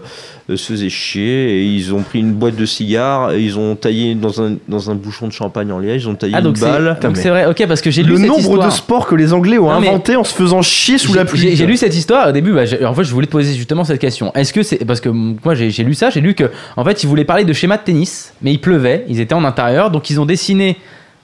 euh, 0.50 0.56
se 0.56 0.72
faisaient 0.72 0.88
chier 0.88 1.58
et 1.60 1.64
ils 1.64 1.94
ont 1.94 2.02
pris 2.02 2.18
une 2.20 2.32
boîte 2.32 2.56
de 2.56 2.66
cigares, 2.66 3.32
et 3.32 3.42
ils 3.42 3.58
ont 3.58 3.76
taillé 3.76 4.14
dans 4.14 4.42
un, 4.42 4.56
dans 4.68 4.90
un 4.90 4.94
bouchon 4.94 5.26
de 5.28 5.32
champagne 5.32 5.70
en 5.72 5.78
liège, 5.78 6.04
ils 6.04 6.08
ont 6.08 6.14
taillé 6.14 6.34
Ah, 6.36 6.42
donc 6.42 6.56
une 6.56 6.62
balle. 6.62 6.96
c'est 7.00 7.06
donc 7.06 7.16
c'est 7.16 7.28
vrai, 7.30 7.46
ok, 7.46 7.64
parce 7.68 7.80
que 7.80 7.90
j'ai 7.90 8.02
lu 8.02 8.10
Le 8.10 8.16
cette 8.18 8.26
nombre 8.26 8.40
histoire. 8.40 8.66
de 8.68 8.72
sports 8.72 9.06
que 9.06 9.14
les 9.20 9.32
Anglais 9.32 9.58
ont 9.58 9.66
Non, 9.66 9.76
inventé 9.76 10.16
en 10.16 10.24
se 10.24 10.34
faisant 10.34 10.62
chier 10.62 10.98
sous 10.98 11.14
la 11.14 11.24
pluie. 11.24 11.54
J'ai 11.54 11.66
lu 11.66 11.76
cette 11.76 11.94
histoire 11.94 12.28
au 12.28 12.32
début. 12.32 12.52
Bah, 12.52 12.62
en 12.84 12.94
fait, 12.94 13.04
je 13.04 13.12
voulais 13.12 13.26
te 13.26 13.32
poser 13.32 13.54
justement 13.54 13.84
cette 13.84 14.00
question. 14.00 14.32
Est-ce 14.34 14.52
que 14.52 14.62
c'est 14.62 14.84
parce 14.84 15.00
que 15.00 15.08
moi 15.08 15.54
j'ai 15.54 15.70
j'ai 15.70 15.84
lu 15.84 15.94
ça, 15.94 16.10
j'ai 16.10 16.20
lu 16.20 16.34
que 16.34 16.50
en 16.76 16.84
fait 16.84 17.02
ils 17.02 17.06
voulaient 17.06 17.24
parler 17.24 17.44
de 17.44 17.52
schéma 17.52 17.76
de 17.76 17.82
tennis, 17.82 18.34
mais 18.42 18.52
il 18.52 18.60
pleuvait, 18.60 19.04
ils 19.08 19.20
étaient 19.20 19.34
en 19.34 19.44
intérieur, 19.44 19.90
donc 19.90 20.10
ils 20.10 20.20
ont 20.20 20.26
dessiné 20.26 20.78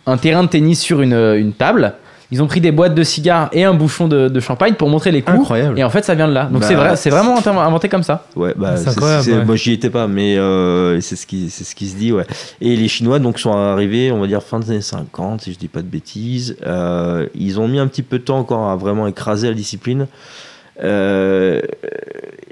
un 0.07 0.17
terrain 0.17 0.45
de 0.45 0.49
tennis 0.49 0.81
sur 0.81 1.03
une, 1.03 1.15
une 1.15 1.53
table. 1.53 1.95
Ils 2.33 2.43
ont 2.43 2.47
pris 2.49 2.61
des 2.61 2.73
boîtes 2.73 2.95
de 2.95 3.03
cigares 3.05 3.49
et 3.53 3.63
un 3.65 3.73
bouchon 3.75 4.09
de, 4.09 4.29
de 4.29 4.41
champagne 4.41 4.75
pour 4.75 4.89
montrer 4.89 5.13
les 5.13 5.23
coups. 5.23 5.39
Incroyable. 5.39 5.79
Et 5.79 5.85
en 5.85 5.91
fait, 5.91 6.05
ça 6.05 6.15
vient 6.15 6.27
de 6.27 6.33
là. 6.33 6.47
Donc 6.47 6.63
Bah, 6.63 6.67
c'est 6.67 6.75
vrai, 6.75 6.97
c'est 6.97 7.11
vraiment 7.11 7.37
inventé 7.39 7.89
comme 7.89 8.03
ça. 8.03 8.27
Ouais, 8.35 8.53
bah, 8.57 8.77
C'est 8.77 8.85
c'est- 8.85 8.91
incroyable, 8.91 9.23
c'est- 9.23 9.33
ouais. 9.39 9.45
moi 9.45 9.55
j'y 9.57 9.73
étais 9.73 9.91
pas, 9.91 10.09
mais 10.09 10.37
euh, 10.37 11.01
c'est 11.01 11.15
ce 11.17 11.27
qui 11.27 11.51
c'est 11.51 11.63
ce 11.65 11.75
qui 11.77 11.87
se 11.89 11.97
dit, 11.97 12.13
ouais. 12.13 12.27
Et 12.61 12.75
les 12.77 12.89
Chinois 12.89 13.19
donc 13.21 13.39
sont 13.39 13.53
arrivés, 13.53 14.11
on 14.11 14.21
va 14.21 14.27
dire 14.27 14.43
fin 14.43 14.59
des 14.59 14.71
années 14.71 14.81
50, 14.81 15.43
si 15.43 15.53
je 15.53 15.59
dis 15.59 15.69
pas 15.69 15.83
de 15.83 15.87
bêtises. 15.89 16.57
Euh, 16.67 17.27
ils 17.35 17.61
ont 17.61 17.69
mis 17.69 17.79
un 17.79 17.87
petit 17.87 18.03
peu 18.03 18.19
de 18.19 18.25
temps 18.25 18.39
encore 18.39 18.71
à 18.71 18.77
vraiment 18.77 19.07
écraser 19.07 19.47
la 19.49 19.55
discipline. 19.55 20.07
Euh, 20.83 21.63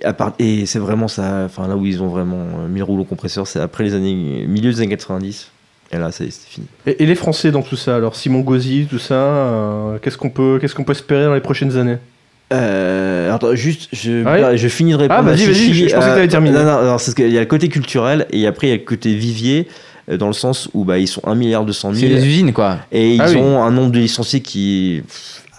à 0.02 0.12
part, 0.12 0.32
et 0.38 0.66
c'est 0.66 0.78
vraiment 0.78 1.08
ça, 1.08 1.42
enfin 1.44 1.68
là 1.68 1.76
où 1.76 1.84
ils 1.84 2.02
ont 2.02 2.08
vraiment 2.08 2.44
mis 2.68 2.78
le 2.78 2.84
rouleau 2.84 3.04
compresseur, 3.04 3.46
c'est 3.46 3.60
après 3.60 3.84
les 3.84 3.94
années 3.94 4.44
milieu 4.48 4.70
des 4.72 4.78
années 4.78 4.88
90. 4.88 5.50
Et 5.94 5.98
là, 5.98 6.10
ça 6.10 6.24
y 6.24 6.26
est, 6.26 6.30
c'était 6.32 6.50
fini. 6.50 6.66
Et, 6.86 7.02
et 7.02 7.06
les 7.06 7.14
Français 7.14 7.50
dans 7.52 7.62
tout 7.62 7.76
ça 7.76 7.94
alors 7.96 8.16
Simon 8.16 8.40
Gauzy, 8.40 8.86
tout 8.90 8.98
ça, 8.98 9.14
euh, 9.14 9.98
qu'est-ce 10.02 10.18
qu'on 10.18 10.30
peut, 10.30 10.58
qu'est-ce 10.60 10.74
qu'on 10.74 10.82
peut 10.84 10.92
espérer 10.92 11.24
dans 11.24 11.34
les 11.34 11.40
prochaines 11.40 11.76
années? 11.76 11.98
Euh, 12.52 13.32
attends, 13.34 13.54
juste, 13.54 13.88
je, 13.92 14.24
Ouais. 14.24 14.56
je 14.56 14.68
finis 14.68 14.92
de 14.92 14.96
répondre. 14.96 15.20
Ah, 15.20 15.22
vas-y, 15.22 15.46
vas-y, 15.46 15.72
je- 15.72 15.88
je 15.88 15.94
pensais 15.94 16.08
que 16.08 16.14
t'avais 16.14 16.28
terminé. 16.28 16.56
Non, 16.58 16.64
non, 16.64 16.84
non, 16.84 16.98
c'est 16.98 17.14
qu'il 17.14 17.30
y 17.32 17.36
a 17.38 17.40
le 17.40 17.46
côté 17.46 17.68
culturel 17.68 18.26
et 18.30 18.46
après 18.46 18.66
il 18.66 18.70
y 18.70 18.72
a 18.74 18.76
le 18.76 18.82
côté 18.82 19.14
vivier, 19.14 19.66
euh, 20.10 20.16
dans 20.16 20.26
le 20.26 20.32
sens 20.34 20.68
où 20.74 20.84
bah, 20.84 20.98
ils 20.98 21.08
sont 21.08 21.22
1 21.26 21.34
milliard 21.34 21.64
200 21.64 21.92
C'est 21.94 22.00
000 22.08 22.14
des 22.20 22.26
usines 22.26 22.52
quoi. 22.52 22.78
et 22.92 23.14
ils 23.14 23.20
Ah 23.22 23.26
oui. 23.30 23.36
ont 23.36 23.62
un 23.62 23.70
nombre 23.70 23.92
de 23.92 23.98
licenciés 23.98 24.40
qui 24.40 24.96
est 24.98 25.04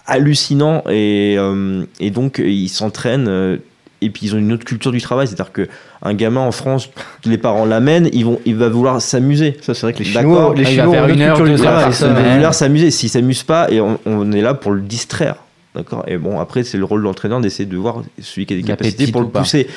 hallucinant 0.06 0.84
et, 0.90 1.36
euh, 1.38 1.84
et 2.00 2.12
donc 2.12 2.40
euh, 2.40 2.48
ils 2.48 2.70
s'entraînent. 2.70 3.28
euh, 3.28 3.58
et 4.02 4.10
puis 4.10 4.28
ils 4.28 4.36
ont 4.36 4.38
une 4.38 4.52
autre 4.54 4.66
culture 4.66 4.92
du 4.92 5.02
travail, 5.02 5.26
c'est-à-dire 5.26 5.52
que 5.54 5.68
un 6.06 6.14
gamin 6.14 6.42
en 6.42 6.52
France, 6.52 6.90
les 7.26 7.38
parents 7.38 7.66
l'amènent, 7.66 8.10
ils 8.14 8.24
vont, 8.24 8.40
il 8.46 8.56
va 8.56 8.70
vouloir 8.70 9.02
s'amuser. 9.02 9.58
Ça, 9.62 9.74
c'est 9.74 9.82
vrai 9.82 9.94
que 9.94 10.04
les 10.04 10.14
D'accord. 10.14 10.54
Chinois, 10.54 10.56
les 10.56 10.62
il 10.62 10.64
va 10.66 10.70
Chinois 10.84 10.94
faire 10.94 11.08
une 11.10 11.22
heure, 11.22 11.38
deux 11.38 11.66
heures 11.66 11.90
vouloir 12.34 12.54
s'amuser. 12.54 12.92
S'il 12.92 13.10
s'amuse 13.10 13.44
pas, 13.44 13.70
et 13.72 13.82
on, 13.82 14.00
on 14.06 14.32
est 14.32 14.42
là 14.42 14.54
pour 14.54 14.72
le 14.72 14.82
distraire. 14.82 15.36
D'accord 15.76 16.06
Et 16.08 16.18
bon, 16.18 16.40
après, 16.40 16.64
c'est 16.64 16.78
le 16.78 16.86
rôle 16.86 17.02
de 17.02 17.06
l'entraîneur 17.06 17.42
d'essayer 17.42 17.66
de 17.66 17.76
voir 17.76 18.02
celui 18.22 18.46
qui 18.46 18.54
a 18.54 18.58
des 18.58 18.64
capacités 18.64 19.08
pour 19.12 19.22
ou 19.22 19.24
le 19.26 19.30
pousser. 19.30 19.68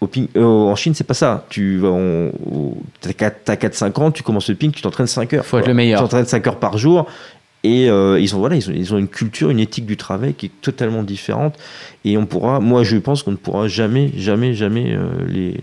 Au 0.00 0.06
ping- 0.06 0.28
euh, 0.36 0.44
en 0.44 0.76
Chine, 0.76 0.92
c'est 0.94 1.02
pas 1.04 1.14
ça. 1.14 1.44
Tu 1.48 1.80
t'as 3.00 3.54
4-5 3.56 4.00
ans, 4.00 4.10
tu 4.10 4.22
commences 4.22 4.48
le 4.48 4.54
ping, 4.54 4.70
tu 4.70 4.82
t'entraînes 4.82 5.06
5 5.06 5.32
heures. 5.32 5.44
Faut 5.46 5.58
être 5.58 5.66
le 5.66 5.74
meilleur. 5.74 5.98
Tu 6.00 6.04
t'entraînes 6.04 6.26
5 6.26 6.46
heures 6.46 6.56
par 6.56 6.78
jour. 6.78 7.06
Et 7.64 7.88
euh, 7.88 8.20
ils, 8.20 8.36
ont, 8.36 8.38
voilà, 8.38 8.56
ils, 8.56 8.70
ont, 8.70 8.74
ils 8.76 8.92
ont 8.94 8.98
une 8.98 9.08
culture, 9.08 9.48
une 9.48 9.58
éthique 9.58 9.86
du 9.86 9.96
travail 9.96 10.34
qui 10.34 10.46
est 10.46 10.60
totalement 10.60 11.02
différente. 11.02 11.56
Et 12.04 12.16
on 12.18 12.26
pourra, 12.26 12.60
moi 12.60 12.84
je 12.84 12.98
pense 12.98 13.22
qu'on 13.22 13.30
ne 13.32 13.36
pourra 13.36 13.68
jamais, 13.68 14.12
jamais, 14.16 14.52
jamais 14.54 14.94
euh, 14.94 15.08
les, 15.26 15.54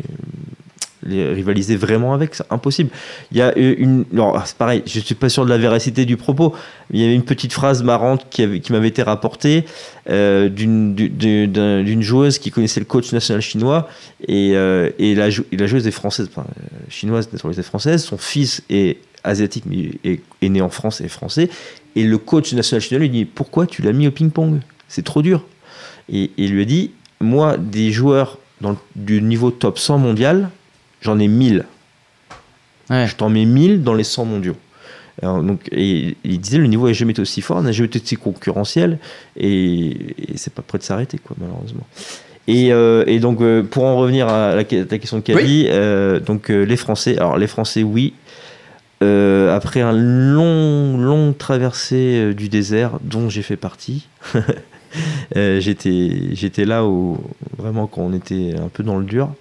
rivaliser 1.34 1.76
vraiment 1.76 2.14
avec. 2.16 2.34
C'est 2.36 2.52
impossible. 2.52 2.90
Il 3.32 3.38
y 3.38 3.42
a 3.42 3.54
euh, 3.58 3.76
une. 3.78 4.06
alors, 4.14 4.42
c'est 4.46 4.58
pareil, 4.58 4.82
je 4.88 5.00
suis 5.00 5.16
pas 5.16 5.30
sûr 5.30 5.46
de 5.46 5.50
la 5.50 5.58
véracité 5.60 6.06
du 6.06 6.18
propos. 6.18 6.56
Il 6.92 7.00
y 7.00 7.04
avait 7.06 7.14
une 7.16 7.24
petite 7.24 7.54
phrase 7.54 7.84
marrante 7.84 8.26
qui, 8.32 8.42
avait- 8.44 8.60
qui 8.62 8.72
m'avait 8.72 8.88
été 8.88 9.04
rapportée 9.04 9.66
d'une 10.08 10.96
du- 10.96 11.10
du- 11.10 11.48
d'un- 11.48 11.84
d'une 11.84 12.02
joueuse 12.02 12.40
qui 12.40 12.50
connaissait 12.52 12.80
le 12.80 12.86
coach 12.88 13.12
national 13.14 13.42
chinois 13.42 13.88
et, 14.28 14.54
euh, 14.56 14.90
et, 15.00 15.14
la, 15.16 15.30
et 15.30 15.58
la 15.58 15.68
joueuse 15.68 15.86
est 15.88 15.92
française, 15.92 16.30
enfin, 16.36 16.48
chinoise 16.90 17.32
naturalisée 17.32 17.64
française. 17.64 18.04
Son 18.04 18.18
fils 18.18 18.64
est 18.70 18.98
asiatique 19.24 19.66
mais 19.68 19.92
est, 20.04 20.20
est 20.42 20.50
né 20.50 20.62
en 20.62 20.70
France 20.70 21.00
et 21.02 21.08
français. 21.08 21.50
Et 21.96 22.04
le 22.04 22.18
coach 22.18 22.54
national 22.54 22.82
chinois 22.82 23.00
lui 23.00 23.10
dit 23.10 23.26
Pourquoi 23.26 23.68
tu 23.68 23.82
l'as 23.82 23.92
mis 23.92 24.08
au 24.08 24.12
ping-pong? 24.12 24.60
C'est 24.88 25.04
trop 25.04 25.22
dur. 25.22 25.46
Et, 26.12 26.32
il 26.38 26.52
lui 26.52 26.62
a 26.62 26.66
dit 26.66 26.92
Moi, 27.20 27.58
des 27.58 27.92
joueurs 27.92 28.40
dans 28.62 28.78
du 28.96 29.22
niveau 29.22 29.52
top 29.52 29.80
100 29.80 29.98
mondial, 29.98 30.50
j'en 31.02 31.20
ai 31.20 31.28
1000. 31.28 31.66
Ouais. 32.90 33.08
Je 33.08 33.16
t'en 33.16 33.30
mets 33.30 33.46
1000 33.46 33.84
dans 33.84 33.94
les 33.94 34.04
100 34.04 34.26
mondiaux. 34.26 34.58
Alors, 35.22 35.44
donc, 35.44 35.68
et 35.72 36.16
il 36.24 36.40
disait 36.40 36.58
le 36.58 36.68
niveau 36.68 36.88
n'a 36.88 36.94
jamais 36.94 37.12
été 37.12 37.22
aussi 37.22 37.42
fort, 37.42 37.62
n'a 37.62 37.72
jamais 37.72 37.88
été 37.88 38.00
aussi 38.02 38.16
concurrentiel, 38.16 38.98
et, 39.38 40.32
et 40.34 40.38
c'est 40.38 40.54
pas 40.54 40.62
prêt 40.62 40.78
de 40.78 40.84
s'arrêter, 40.84 41.20
quoi, 41.20 41.36
malheureusement. 41.40 41.86
Et, 42.48 42.74
euh, 42.74 43.04
et 43.08 43.20
donc, 43.20 43.42
euh, 43.42 43.64
pour 43.64 43.86
en 43.86 43.98
revenir 43.98 44.28
à 44.28 44.56
la, 44.56 44.64
ta 44.64 44.98
question 44.98 45.18
de 45.18 45.22
Caddy, 45.22 45.68
euh, 45.70 46.20
donc 46.20 46.50
les 46.50 46.76
Français, 46.76 47.18
alors 47.18 47.38
les 47.38 47.48
Français, 47.48 47.84
oui. 47.84 48.14
Euh, 49.02 49.56
après 49.56 49.82
un 49.82 49.94
long, 49.94 50.98
longue 50.98 51.36
traversée 51.38 52.20
euh, 52.20 52.34
du 52.34 52.50
désert, 52.50 53.00
dont 53.02 53.30
j'ai 53.30 53.42
fait 53.42 53.56
partie, 53.58 54.08
euh, 55.36 55.60
j'étais, 55.60 56.66
là 56.66 56.86
où 56.86 57.18
vraiment 57.58 57.88
quand 57.88 58.02
on 58.02 58.14
était 58.14 58.54
un 58.58 58.68
peu 58.68 58.84
dans 58.84 58.98
le 58.98 59.06
dur. 59.06 59.34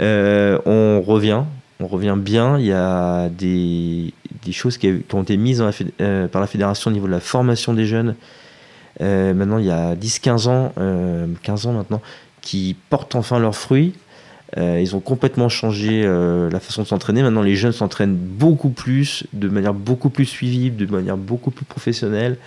On 0.00 1.02
revient, 1.02 1.42
on 1.80 1.86
revient 1.86 2.16
bien. 2.18 2.58
Il 2.58 2.66
y 2.66 2.72
a 2.72 3.28
des, 3.28 4.12
choses 4.50 4.76
qui, 4.76 4.92
ont 5.12 5.22
été 5.22 5.36
mises 5.36 5.62
par 6.32 6.40
la 6.40 6.46
fédération 6.46 6.90
au 6.90 6.94
niveau 6.94 7.06
de 7.06 7.12
la 7.12 7.20
formation 7.20 7.74
des 7.74 7.86
jeunes. 7.86 8.16
Maintenant, 9.00 9.58
il 9.58 9.66
y 9.66 9.70
a 9.70 9.94
10-15 9.94 10.48
ans, 10.48 10.72
euh, 10.78 11.26
15 11.42 11.66
ans 11.66 11.72
maintenant, 11.72 12.00
qui 12.40 12.76
portent 12.90 13.14
enfin 13.14 13.38
leurs 13.38 13.56
fruits. 13.56 13.94
Euh, 14.56 14.80
ils 14.80 14.94
ont 14.94 15.00
complètement 15.00 15.48
changé 15.48 16.02
euh, 16.04 16.48
la 16.50 16.60
façon 16.60 16.82
de 16.82 16.86
s'entraîner. 16.86 17.22
Maintenant, 17.22 17.42
les 17.42 17.56
jeunes 17.56 17.72
s'entraînent 17.72 18.14
beaucoup 18.14 18.70
plus, 18.70 19.24
de 19.32 19.48
manière 19.48 19.74
beaucoup 19.74 20.08
plus 20.08 20.24
suivie, 20.24 20.70
de 20.70 20.86
manière 20.86 21.16
beaucoup 21.16 21.50
plus 21.50 21.64
professionnelle. 21.64 22.38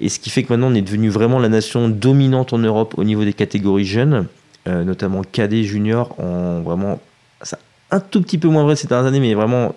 Et 0.00 0.08
ce 0.08 0.18
qui 0.18 0.30
fait 0.30 0.42
que 0.42 0.52
maintenant, 0.52 0.70
on 0.70 0.74
est 0.74 0.82
devenu 0.82 1.08
vraiment 1.08 1.38
la 1.38 1.48
nation 1.48 1.88
dominante 1.88 2.52
en 2.52 2.58
Europe 2.58 2.94
au 2.96 3.04
niveau 3.04 3.24
des 3.24 3.32
catégories 3.32 3.84
jeunes, 3.84 4.26
euh, 4.66 4.84
notamment 4.84 5.22
cadet, 5.22 5.62
junior, 5.62 6.18
en 6.18 6.62
vraiment. 6.62 7.00
Ça, 7.42 7.58
un 7.90 8.00
tout 8.00 8.22
petit 8.22 8.38
peu 8.38 8.48
moins 8.48 8.64
vrai 8.64 8.76
ces 8.76 8.88
dernières 8.88 9.06
années, 9.06 9.20
mais 9.20 9.34
vraiment, 9.34 9.74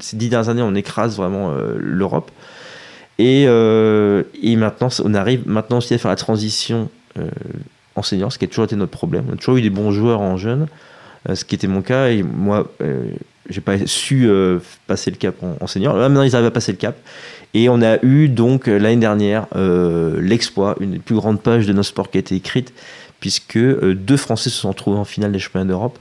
ces 0.00 0.16
dix 0.16 0.28
dernières 0.28 0.48
années, 0.48 0.62
on 0.62 0.76
écrase 0.76 1.16
vraiment 1.16 1.52
l'Europe. 1.76 2.30
Et, 3.18 3.42
et 3.42 4.56
maintenant, 4.56 4.88
on 5.04 5.14
arrive 5.14 5.42
maintenant 5.46 5.78
aussi 5.78 5.92
à 5.92 5.98
faire 5.98 6.10
la 6.10 6.16
transition 6.16 6.88
enseignant, 8.00 8.30
ce 8.30 8.38
qui 8.38 8.44
a 8.44 8.48
toujours 8.48 8.64
été 8.64 8.76
notre 8.76 8.90
problème. 8.90 9.24
On 9.30 9.34
a 9.34 9.36
toujours 9.36 9.56
eu 9.56 9.62
des 9.62 9.70
bons 9.70 9.92
joueurs 9.92 10.20
en 10.20 10.36
jeunes, 10.36 10.66
euh, 11.28 11.34
ce 11.34 11.44
qui 11.44 11.54
était 11.54 11.68
mon 11.68 11.82
cas. 11.82 12.08
Et 12.08 12.22
moi, 12.22 12.70
euh, 12.82 13.04
j'ai 13.48 13.60
pas 13.60 13.76
su 13.86 14.28
euh, 14.28 14.58
passer 14.86 15.10
le 15.10 15.16
cap 15.16 15.34
en 15.42 15.56
enseignant. 15.60 15.94
Là, 15.94 16.08
maintenant, 16.08 16.22
ils 16.22 16.34
arrivent 16.34 16.48
à 16.48 16.50
passer 16.50 16.72
le 16.72 16.78
cap. 16.78 16.96
Et 17.52 17.68
on 17.68 17.82
a 17.82 17.98
eu 18.04 18.28
donc 18.28 18.68
l'année 18.68 18.96
dernière 18.96 19.46
euh, 19.56 20.20
l'exploit, 20.20 20.76
une 20.80 20.92
des 20.92 20.98
plus 20.98 21.16
grandes 21.16 21.40
pages 21.40 21.66
de 21.66 21.72
notre 21.72 21.88
sport 21.88 22.10
qui 22.10 22.18
a 22.18 22.20
été 22.20 22.36
écrite, 22.36 22.72
puisque 23.18 23.56
euh, 23.56 23.94
deux 23.94 24.16
Français 24.16 24.50
se 24.50 24.56
sont 24.56 24.68
retrouvés 24.68 24.98
en 24.98 25.04
finale 25.04 25.32
des 25.32 25.38
championnats 25.38 25.66
d'Europe. 25.66 25.98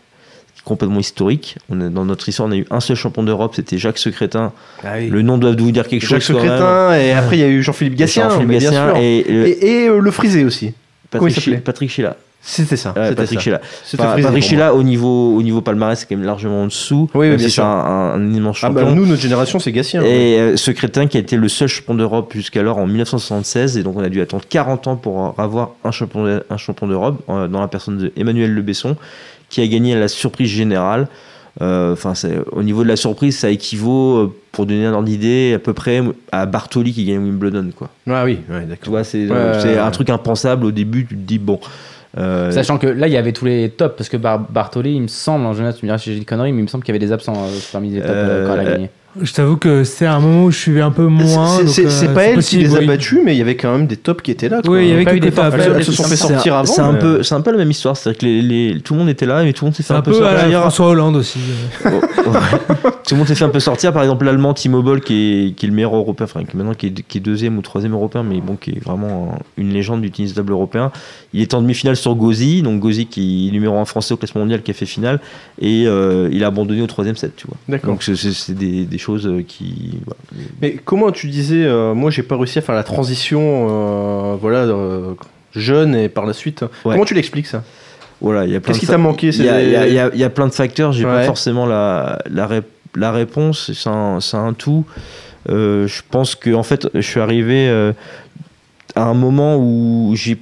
Complètement 0.65 0.99
historique. 0.99 1.57
On 1.69 1.81
a, 1.81 1.89
dans 1.89 2.05
notre 2.05 2.29
histoire, 2.29 2.47
on 2.47 2.51
a 2.51 2.57
eu 2.57 2.65
un 2.69 2.81
seul 2.81 2.95
champion 2.95 3.23
d'Europe, 3.23 3.53
c'était 3.55 3.79
Jacques 3.79 3.97
Secrétin. 3.97 4.51
Le 4.83 5.21
nom 5.23 5.39
doit 5.39 5.55
vous 5.55 5.71
dire 5.71 5.87
quelque 5.87 6.05
Jacques 6.05 6.21
chose. 6.21 6.35
même. 6.35 6.45
Secrétin, 6.45 6.95
et 6.95 7.13
après 7.13 7.37
il 7.37 7.39
y 7.39 7.43
a 7.43 7.47
eu 7.47 7.63
Jean-Philippe 7.63 7.95
Gatien, 7.95 8.29
Jean-Philippe 8.29 8.61
et, 8.97 9.17
Et, 9.17 9.85
et, 9.85 9.89
le 9.89 10.11
frisé 10.11 10.43
aussi. 10.43 10.73
Comment 11.11 11.27
il 11.27 11.33
Patrick, 11.33 11.43
Chi- 11.55 11.61
Patrick 11.61 11.89
Sheila. 11.91 12.15
C'était 12.41 12.77
ça. 12.77 12.93
Ouais, 12.95 13.13
Patrick. 13.13 13.39
Sheila. 13.41 13.59
Enfin, 13.95 14.15
Patrick 14.21 14.43
Sheila, 14.43 14.73
au 14.73 14.81
niveau, 14.81 15.35
au 15.35 15.41
niveau 15.41 15.59
palmarès, 15.61 15.99
c'est 15.99 16.05
quand 16.07 16.15
même 16.15 16.25
largement 16.25 16.61
en 16.63 16.65
dessous. 16.67 17.09
Oui, 17.13 17.29
oui, 17.29 17.35
bien 17.35 17.49
sûr. 17.49 17.63
c'est 17.63 17.67
un, 17.67 18.13
un- 18.15 18.33
immense 18.33 18.59
Ah 18.63 18.69
bah, 18.69 18.79
champion. 18.81 18.95
nous, 18.95 19.05
notre 19.05 19.21
génération, 19.21 19.59
c'est 19.59 19.73
Gatien. 19.73 20.01
Et 20.03 20.39
euh, 20.39 20.55
ce 20.55 20.71
crétin 20.71 21.07
qui 21.07 21.17
a 21.17 21.19
été 21.19 21.35
le 21.35 21.49
seul 21.49 21.67
champion 21.67 21.95
d'Europe 21.95 22.31
jusqu'alors 22.33 22.77
en 22.77 22.87
1976, 22.87 23.77
et 23.77 23.83
donc 23.83 23.97
on 23.97 24.03
a 24.03 24.07
dû 24.09 24.21
attendre 24.21 24.43
40 24.47 24.87
ans 24.87 24.95
pour 24.95 25.35
avoir 25.37 25.71
un 25.83 25.91
champion, 25.91 26.39
un 26.49 26.57
champion 26.57 26.87
d'Europe, 26.87 27.21
euh, 27.27 27.47
dans 27.49 27.59
la 27.59 27.67
personne 27.67 28.09
d'Emmanuel 28.15 28.53
Le 28.53 28.61
Besson, 28.61 28.95
qui 29.49 29.59
a 29.61 29.67
gagné 29.67 29.95
à 29.95 29.99
la 29.99 30.07
surprise 30.07 30.49
générale. 30.49 31.07
Euh, 31.61 31.93
Enfin, 31.93 32.15
c'est- 32.15 32.37
au 32.51 32.63
niveau 32.63 32.83
de 32.83 32.87
la 32.87 32.95
surprise, 32.95 33.37
ça 33.37 33.49
équivaut, 33.49 34.17
euh, 34.17 34.33
pour 34.51 34.65
donner 34.65 34.85
un 34.85 34.93
ordre 34.93 35.07
d'idée, 35.07 35.53
à 35.55 35.59
peu 35.59 35.73
près 35.73 36.01
à 36.31 36.45
Bartoli 36.45 36.93
qui 36.93 37.03
gagne 37.05 37.19
Wimbledon. 37.19 37.69
Quoi. 37.75 37.89
Ah 38.09 38.23
oui, 38.25 38.39
ouais, 38.49 38.65
Tu 38.81 38.89
vois, 38.89 39.03
c'est 39.03 39.27
Ouais, 39.27 39.35
ouais, 39.63 39.77
un 39.77 39.91
truc 39.91 40.09
impensable 40.09 40.65
au 40.65 40.71
début. 40.71 41.05
Tu 41.05 41.15
te 41.15 41.19
dis 41.21 41.37
bon. 41.39 41.59
euh, 42.17 42.49
Sachant 42.51 42.77
que 42.77 42.87
là, 42.87 43.07
il 43.07 43.13
y 43.13 43.17
avait 43.17 43.33
tous 43.33 43.45
les 43.45 43.69
tops, 43.69 43.95
parce 43.97 44.09
que 44.09 44.17
Bar- 44.17 44.39
Bartoli, 44.49 44.95
il 44.95 45.01
me 45.01 45.07
semble, 45.07 45.45
en 45.45 45.53
général, 45.53 45.75
tu 45.75 45.85
me 45.85 45.89
diras 45.89 45.97
si 45.99 46.11
j'ai 46.11 46.17
une 46.17 46.25
connerie, 46.25 46.51
mais 46.53 46.59
il 46.59 46.63
me 46.63 46.67
semble 46.67 46.83
qu'il 46.83 46.93
y 46.95 46.97
avait 46.97 47.05
des 47.05 47.11
absents 47.11 47.35
euh, 47.35 47.49
parmi 47.71 47.89
les 47.91 47.99
tops 47.99 48.09
euh, 48.13 48.47
quand 48.47 48.53
elle 48.53 48.59
a 48.59 48.63
Euh, 48.63 48.71
gagné. 48.73 48.89
Je 49.19 49.33
t'avoue 49.33 49.57
que 49.57 49.83
c'est 49.83 50.05
un 50.05 50.19
moment 50.19 50.45
où 50.45 50.51
je 50.51 50.57
suivais 50.57 50.81
un 50.81 50.91
peu 50.91 51.07
moins. 51.07 51.57
C'est- 51.65 51.85
euh, 51.85 51.89
c'est 51.89 52.13
pas 52.13 52.23
elle 52.25 52.35
possible, 52.35 52.63
qui 52.63 52.67
les 52.69 52.75
a 52.75 52.79
oui. 52.79 52.85
battus, 52.85 53.19
mais 53.25 53.33
il 53.35 53.39
y 53.39 53.41
avait 53.41 53.55
quand 53.55 53.71
même 53.71 53.87
des 53.87 53.97
tops 53.97 54.21
qui 54.21 54.29
étaient 54.31 54.49
là. 54.49 54.61
quoi. 54.61 54.75
Oui, 54.75 54.83
il 54.83 54.89
y 54.89 54.93
avait 54.93 55.03
pas 55.03 55.13
des 55.13 55.31
tops. 55.31 55.55
Elles, 55.55 55.83
se 55.83 55.91
sont 55.91 56.03
fait 56.03 56.09
c'est 56.15 56.27
sortir 56.27 56.55
un- 56.55 56.59
avant. 56.59 56.71
C'est 56.73 56.81
un, 56.81 56.91
mais- 56.93 56.99
peu, 56.99 57.23
c'est 57.23 57.33
un 57.35 57.41
peu 57.41 57.51
la 57.51 57.57
même 57.57 57.71
histoire. 57.71 57.97
C'est-à-dire 57.97 58.19
que 58.19 58.25
les, 58.27 58.41
les- 58.43 58.79
tout 58.81 58.93
le 58.93 58.99
monde 58.99 59.09
était 59.09 59.25
là, 59.25 59.43
mais 59.43 59.51
tout 59.53 59.65
le 59.65 59.69
monde 59.69 59.75
s'est 59.75 59.81
fait 59.83 59.93
un, 59.93 59.97
un 59.97 60.01
peu 60.01 60.11
peu 60.11 60.25
à 60.25 60.33
la 60.33 60.39
sortir. 60.41 60.59
François 60.61 60.87
Hollande 60.89 61.15
aussi. 61.15 61.39
euh. 61.85 61.89
Oh, 62.27 62.31
ouais. 62.31 62.89
Tout 63.07 63.15
le 63.15 63.17
monde 63.17 63.27
s'est 63.27 63.33
fait 63.33 63.45
un 63.45 63.49
peu 63.49 63.59
sortir. 63.59 63.91
Par 63.91 64.03
exemple, 64.03 64.25
l'Allemand 64.25 64.53
Timo 64.53 64.83
Boll, 64.83 65.01
qui 65.01 65.13
est, 65.47 65.51
qui 65.55 65.65
est 65.65 65.69
le 65.69 65.73
meilleur 65.73 65.95
européen, 65.95 66.25
enfin, 66.25 66.43
qui, 66.43 66.55
maintenant 66.55 66.73
qui 66.75 66.87
est, 66.87 67.01
qui 67.07 67.17
est 67.17 67.21
deuxième 67.21 67.57
ou 67.57 67.61
troisième 67.61 67.93
européen, 67.93 68.21
mais 68.23 68.39
bon, 68.41 68.55
qui 68.55 68.71
est 68.71 68.83
vraiment 68.83 69.33
un- 69.35 69.39
une 69.57 69.73
légende 69.73 70.01
du 70.01 70.11
tennis 70.11 70.35
table 70.35 70.51
européen. 70.51 70.91
Il 71.33 71.41
est 71.41 71.53
en 71.55 71.61
demi-finale 71.61 71.95
sur 71.95 72.13
Gauzy, 72.13 72.61
donc 72.61 72.79
Gauzy 72.81 73.07
qui 73.07 73.47
est 73.47 73.51
numéro 73.51 73.77
un 73.79 73.85
français 73.85 74.13
au 74.13 74.17
classement 74.17 74.41
mondial, 74.41 74.61
qui 74.61 74.69
a 74.69 74.73
fait 74.75 74.85
finale, 74.85 75.19
et 75.59 75.85
euh, 75.87 76.29
il 76.31 76.43
a 76.43 76.47
abandonné 76.47 76.81
au 76.83 76.87
troisième 76.87 77.15
set, 77.15 77.31
tu 77.35 77.47
vois. 77.47 77.57
D'accord. 77.67 77.91
Donc 77.91 78.03
c'est- 78.03 78.51
des 78.53 78.98
choses 78.99 79.25
euh, 79.25 79.41
qui. 79.41 79.97
voilà. 80.05 80.19
Mais 80.61 80.77
comment 80.85 81.11
tu 81.11 81.27
disais, 81.27 81.63
euh, 81.65 81.93
moi 81.95 82.11
j'ai 82.11 82.21
pas 82.23 82.37
réussi 82.37 82.59
à 82.59 82.61
faire 82.61 82.75
la 82.75 82.83
transition, 82.83 83.67
euh, 83.69 84.35
voilà, 84.39 84.67
jeune 85.55 85.95
et 85.95 86.09
par 86.09 86.25
la 86.27 86.33
suite. 86.33 86.63
Comment 86.83 87.05
tu 87.05 87.15
l'expliques 87.15 87.47
ça? 87.47 87.63
Voilà, 88.21 88.45
il 88.45 88.51
y 88.51 88.55
a 88.55 88.59
plein 88.59 88.67
Qu'est-ce 88.73 88.79
de 88.81 88.85
qui 88.85 88.91
t'a 88.91 88.97
manqué 88.97 89.29
Il 89.29 89.43
y, 89.45 89.49
a- 89.49 89.85
des- 89.85 90.15
y 90.15 90.19
y 90.19 90.23
y 90.25 90.29
plein 90.29 90.47
de 90.47 90.53
facteurs, 90.53 90.91
j'ai 90.91 91.05
pas 91.05 91.23
forcément 91.23 91.65
la, 91.65 92.19
la, 92.29 92.45
ré- 92.47 92.61
la 92.95 93.11
réponse, 93.11 93.71
c'est 93.73 93.89
un, 93.89 94.19
c'est 94.19 94.37
un 94.37 94.53
tout. 94.53 94.85
Je 95.47 96.01
pense 96.11 96.35
que 96.35 96.53
en 96.53 96.63
fait, 96.63 96.87
je 96.93 97.01
suis 97.01 97.19
arrivé 97.21 97.69
à 98.95 99.03
un 99.03 99.13
moment 99.13 99.55
où 99.57 100.11
j'ai- 100.15 100.37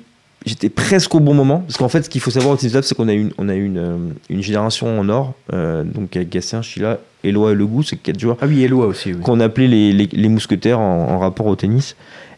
j'étais 0.48 0.70
presque 0.70 1.14
au 1.16 1.20
bon 1.20 1.34
moment. 1.34 1.60
Parce 1.60 1.78
qu'en 1.78 1.90
fait, 1.90 2.04
ce 2.04 2.10
qu'il 2.10 2.22
faut 2.22 2.32
savoir 2.32 2.54
au 2.54 2.58
table, 2.58 2.84
c'est 2.84 2.96
qu'on 2.96 3.08
a 3.08 3.14
eu 3.14 3.22
une, 3.22 3.32
on 3.38 3.50
a 3.50 3.56
une, 3.56 3.78
euh, 3.78 3.98
une 4.30 4.42
génération 4.42 5.00
en 5.00 5.10
or, 5.10 5.34
euh, 5.54 5.84
donc 5.84 6.16
avec 6.16 6.30
Gatien, 6.30 6.62
Sheila, 6.62 7.00
Eloi 7.24 7.52
et 7.52 7.56
Legout, 7.56 7.84
c'est 7.84 7.98
quatre 7.98 8.20
joueurs 8.20 8.38
Ah 8.42 8.48
oui, 8.48 8.64
Eloi 8.64 8.88
aussi. 8.88 9.14
Oui. 9.14 9.22
qu'on 9.22 9.40
appelait 9.40 9.68
les, 9.68 9.94
les, 9.94 10.08
les 10.12 10.30
mousquetaires 10.30 10.80
en, 10.80 11.10
en 11.10 11.20
rapport 11.20 11.46
au 11.48 11.56
tennis 11.56 11.96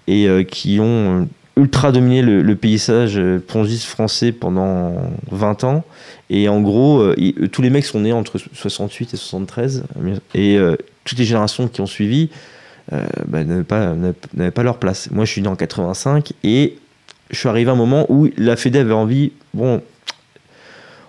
et 0.08 0.28
euh, 0.28 0.44
qui 0.44 0.80
ont 0.80 1.22
euh, 1.22 1.26
ultra 1.56 1.92
dominé 1.92 2.22
le, 2.22 2.42
le 2.42 2.56
paysage 2.56 3.18
euh, 3.18 3.40
pongiste 3.46 3.86
français 3.86 4.32
pendant 4.32 4.94
20 5.32 5.64
ans. 5.64 5.84
Et 6.30 6.48
en 6.48 6.62
gros, 6.62 7.04
tous 7.52 7.62
les 7.64 7.72
mecs 7.72 7.86
sont 7.86 8.02
nés 8.02 8.14
entre 8.14 8.38
68 8.38 9.16
et 9.16 9.18
73 9.18 9.84
et 10.36 10.60
toutes 11.04 11.18
les 11.18 11.26
générations 11.26 11.68
qui 11.68 11.82
ont 11.82 11.88
suivi 11.88 12.30
euh, 12.94 13.06
bah, 13.28 13.44
n'avaient 13.44 13.64
pas, 13.64 13.94
n'avaient 14.34 14.52
pas 14.52 14.64
leur 14.64 14.78
place. 14.78 15.10
Moi, 15.12 15.26
je 15.26 15.32
suis 15.32 15.42
né 15.42 15.48
en 15.48 15.56
85 15.56 16.34
et 16.44 16.78
je 17.30 17.38
suis 17.38 17.50
arrivé 17.50 17.70
à 17.70 17.74
un 17.74 17.78
moment 17.78 18.06
où 18.10 18.30
la 18.38 18.56
Fédé 18.56 18.80
avait 18.80 18.94
envie, 18.94 19.32
bon, 19.54 19.82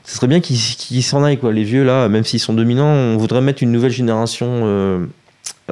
ce 0.04 0.16
serait 0.16 0.26
bien 0.26 0.40
qu'ils 0.40 1.02
s'en 1.02 1.22
aillent, 1.22 1.38
quoi. 1.38 1.52
Les 1.52 1.62
vieux, 1.62 1.84
là, 1.84 2.08
même 2.08 2.24
s'ils 2.24 2.40
sont 2.40 2.52
dominants, 2.52 2.92
on 2.92 3.16
voudrait 3.16 3.40
mettre 3.40 3.62
une 3.62 3.70
nouvelle 3.70 3.92
génération 3.92 4.48
euh, 4.64 5.06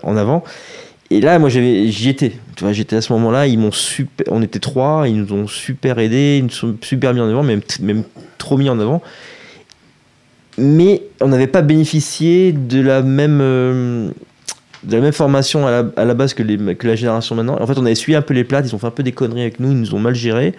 en 0.03 0.17
avant. 0.17 0.45
Et 1.11 1.21
là, 1.21 1.39
moi, 1.39 1.49
j'y 1.49 2.09
étais. 2.09 2.33
Tu 2.55 2.65
vois, 2.65 2.73
j'étais 2.73 2.97
à 2.97 3.01
ce 3.01 3.13
moment-là. 3.15 3.47
Ils 3.47 3.59
m'ont 3.59 3.73
super, 3.73 4.27
on 4.31 4.43
était 4.43 4.59
trois. 4.59 5.09
Ils 5.09 5.17
nous 5.17 5.33
ont 5.33 5.47
super 5.47 5.99
aidés. 5.99 6.37
Ils 6.39 6.45
nous 6.45 6.51
sont 6.51 6.77
super 6.83 7.15
mis 7.15 7.21
en 7.21 7.29
avant, 7.29 7.43
même, 7.43 7.63
même 7.81 8.05
trop 8.37 8.59
mis 8.59 8.69
en 8.69 8.79
avant. 8.79 9.03
Mais 10.59 11.03
on 11.21 11.29
n'avait 11.29 11.47
pas 11.47 11.63
bénéficié 11.63 12.53
de 12.53 12.81
la 12.81 13.03
même, 13.03 13.41
euh, 13.41 14.11
de 14.85 14.97
la 14.97 15.03
même 15.03 15.13
formation 15.13 15.67
à 15.67 16.05
la, 16.05 16.15
base 16.15 16.35
que, 16.35 16.43
la 16.43 16.97
génération 16.97 17.35
maintenant. 17.35 17.61
En 17.61 17.67
fait, 17.67 17.79
on 17.79 17.87
a 17.87 17.91
essuyé 17.91 18.17
un 18.17 18.23
peu 18.23 18.35
les 18.35 18.45
plâtres. 18.45 18.69
Ils 18.69 18.75
ont 18.75 18.79
fait 18.79 18.87
un 18.87 18.93
peu 18.93 19.03
des 19.03 19.13
conneries 19.13 19.43
avec 19.43 19.61
nous. 19.61 19.73
Ils 19.73 19.81
nous 19.81 19.95
ont 19.95 19.99
mal 19.99 20.15
gérés. 20.15 20.55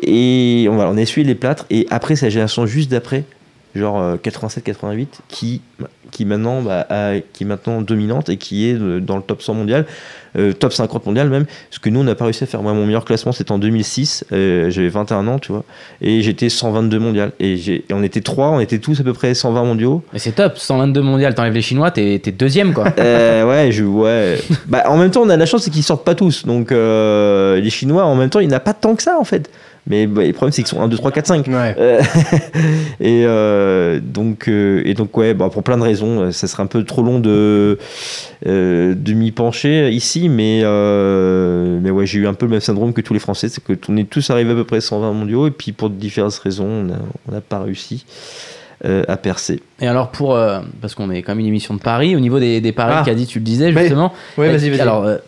Et 0.00 0.66
on, 0.70 0.96
a 0.96 1.00
essuyé 1.00 1.26
les 1.26 1.34
plâtres. 1.34 1.66
Et 1.70 1.86
après, 1.90 2.16
c'est 2.16 2.26
la 2.26 2.30
génération 2.30 2.66
juste 2.66 2.90
d'après, 2.90 3.24
genre 3.74 4.16
87-88, 4.16 5.06
qui, 5.28 5.60
qui, 6.10 6.24
maintenant, 6.24 6.62
bah, 6.62 6.86
qui 7.32 7.44
est 7.44 7.46
maintenant 7.46 7.82
dominante 7.82 8.28
et 8.28 8.36
qui 8.36 8.68
est 8.68 8.74
euh, 8.74 9.00
dans 9.00 9.16
le 9.16 9.22
top 9.22 9.42
100 9.42 9.54
mondial, 9.54 9.86
euh, 10.38 10.52
top 10.52 10.72
50 10.72 11.06
mondial 11.06 11.28
même. 11.28 11.46
Ce 11.70 11.78
que 11.78 11.88
nous, 11.90 12.00
on 12.00 12.04
n'a 12.04 12.14
pas 12.14 12.24
réussi 12.24 12.44
à 12.44 12.46
faire. 12.46 12.62
Moi, 12.62 12.72
mon 12.72 12.86
meilleur 12.86 13.04
classement, 13.04 13.32
c'était 13.32 13.52
en 13.52 13.58
2006. 13.58 14.24
euh, 14.32 14.70
J'avais 14.70 14.88
21 14.88 15.26
ans, 15.28 15.38
tu 15.38 15.52
vois. 15.52 15.64
Et 16.00 16.22
j'étais 16.22 16.48
122 16.48 16.98
mondial. 16.98 17.32
Et, 17.40 17.84
on 17.92 18.02
était 18.02 18.20
trois, 18.20 18.48
on 18.50 18.60
était 18.60 18.78
tous 18.78 19.00
à 19.00 19.04
peu 19.04 19.12
près 19.12 19.34
120 19.34 19.64
mondiaux. 19.64 20.02
Mais 20.12 20.18
c'est 20.18 20.32
top, 20.32 20.58
122 20.58 21.00
mondial, 21.02 21.34
t'enlèves 21.34 21.52
les 21.54 21.62
Chinois, 21.62 21.90
t'es 21.90 22.20
t'es 22.22 22.32
deuxième 22.32 22.72
quoi. 22.72 22.84
Euh, 22.98 23.44
ouais, 23.48 23.72
je, 23.72 23.84
ouais. 23.84 24.38
Bah, 24.66 24.84
en 24.86 24.96
même 24.96 25.10
temps, 25.10 25.22
on 25.22 25.28
a 25.28 25.36
la 25.36 25.46
chance, 25.46 25.62
c'est 25.64 25.70
qu'ils 25.70 25.82
sortent 25.82 26.04
pas 26.04 26.14
tous. 26.14 26.46
Donc, 26.46 26.70
les 26.70 27.70
Chinois, 27.70 28.04
en 28.04 28.14
même 28.14 28.30
temps, 28.30 28.40
il 28.40 28.48
n'y 28.48 28.54
en 28.54 28.56
a 28.56 28.60
pas 28.60 28.74
tant 28.74 28.94
que 28.94 29.02
ça, 29.02 29.18
en 29.18 29.24
fait. 29.24 29.50
Mais 29.88 30.06
bah, 30.06 30.22
le 30.24 30.32
problème, 30.32 30.52
c'est 30.52 30.62
qu'ils 30.62 30.70
sont 30.76 30.80
1, 30.80 30.86
2, 30.88 30.96
3, 30.96 31.10
4, 31.10 31.26
5. 31.26 31.46
Ouais. 31.48 31.74
Euh, 31.76 32.00
et, 33.00 33.24
euh, 33.26 33.98
donc, 34.00 34.46
euh, 34.48 34.80
et 34.84 34.94
donc, 34.94 35.16
ouais, 35.16 35.34
bah, 35.34 35.48
pour 35.50 35.62
plein 35.64 35.76
de 35.76 35.82
raisons, 35.82 36.20
euh, 36.20 36.30
ça 36.30 36.46
serait 36.46 36.62
un 36.62 36.66
peu 36.66 36.84
trop 36.84 37.02
long 37.02 37.18
de, 37.18 37.78
euh, 38.46 38.94
de 38.94 39.12
m'y 39.12 39.32
pencher 39.32 39.90
ici. 39.90 40.28
Mais, 40.28 40.60
euh, 40.62 41.80
mais 41.82 41.90
ouais, 41.90 42.06
j'ai 42.06 42.20
eu 42.20 42.28
un 42.28 42.34
peu 42.34 42.46
le 42.46 42.52
même 42.52 42.60
syndrome 42.60 42.92
que 42.92 43.00
tous 43.00 43.12
les 43.14 43.20
Français. 43.20 43.48
C'est 43.48 43.62
que 43.62 43.72
on 43.88 43.96
est 43.96 44.08
tous 44.08 44.30
arrivés 44.30 44.52
à 44.52 44.54
peu 44.54 44.64
près 44.64 44.80
120 44.80 45.12
mondiaux. 45.12 45.48
Et 45.48 45.50
puis, 45.50 45.72
pour 45.72 45.90
différentes 45.90 46.34
raisons, 46.34 46.86
on 47.28 47.32
n'a 47.32 47.40
pas 47.40 47.60
réussi. 47.60 48.04
euh, 48.84 49.04
à 49.06 49.16
percer. 49.16 49.60
Et 49.80 49.86
alors 49.86 50.10
pour 50.10 50.34
euh, 50.34 50.58
parce 50.80 50.96
qu'on 50.96 51.08
est 51.10 51.22
quand 51.22 51.32
même 51.32 51.38
une 51.40 51.46
émission 51.46 51.74
de 51.74 51.78
paris 51.80 52.16
au 52.16 52.20
niveau 52.20 52.40
des, 52.40 52.60
des 52.60 52.72
paris 52.72 52.94
Ah. 52.98 53.02
Caddy 53.04 53.26
tu 53.28 53.38
le 53.38 53.44
disais 53.44 53.72
justement. 53.72 54.12
Euh, 54.40 54.50
vas-y, 54.50 54.70
vas-y. 54.70 54.80
Alors 54.80 55.04
euh, 55.04 55.18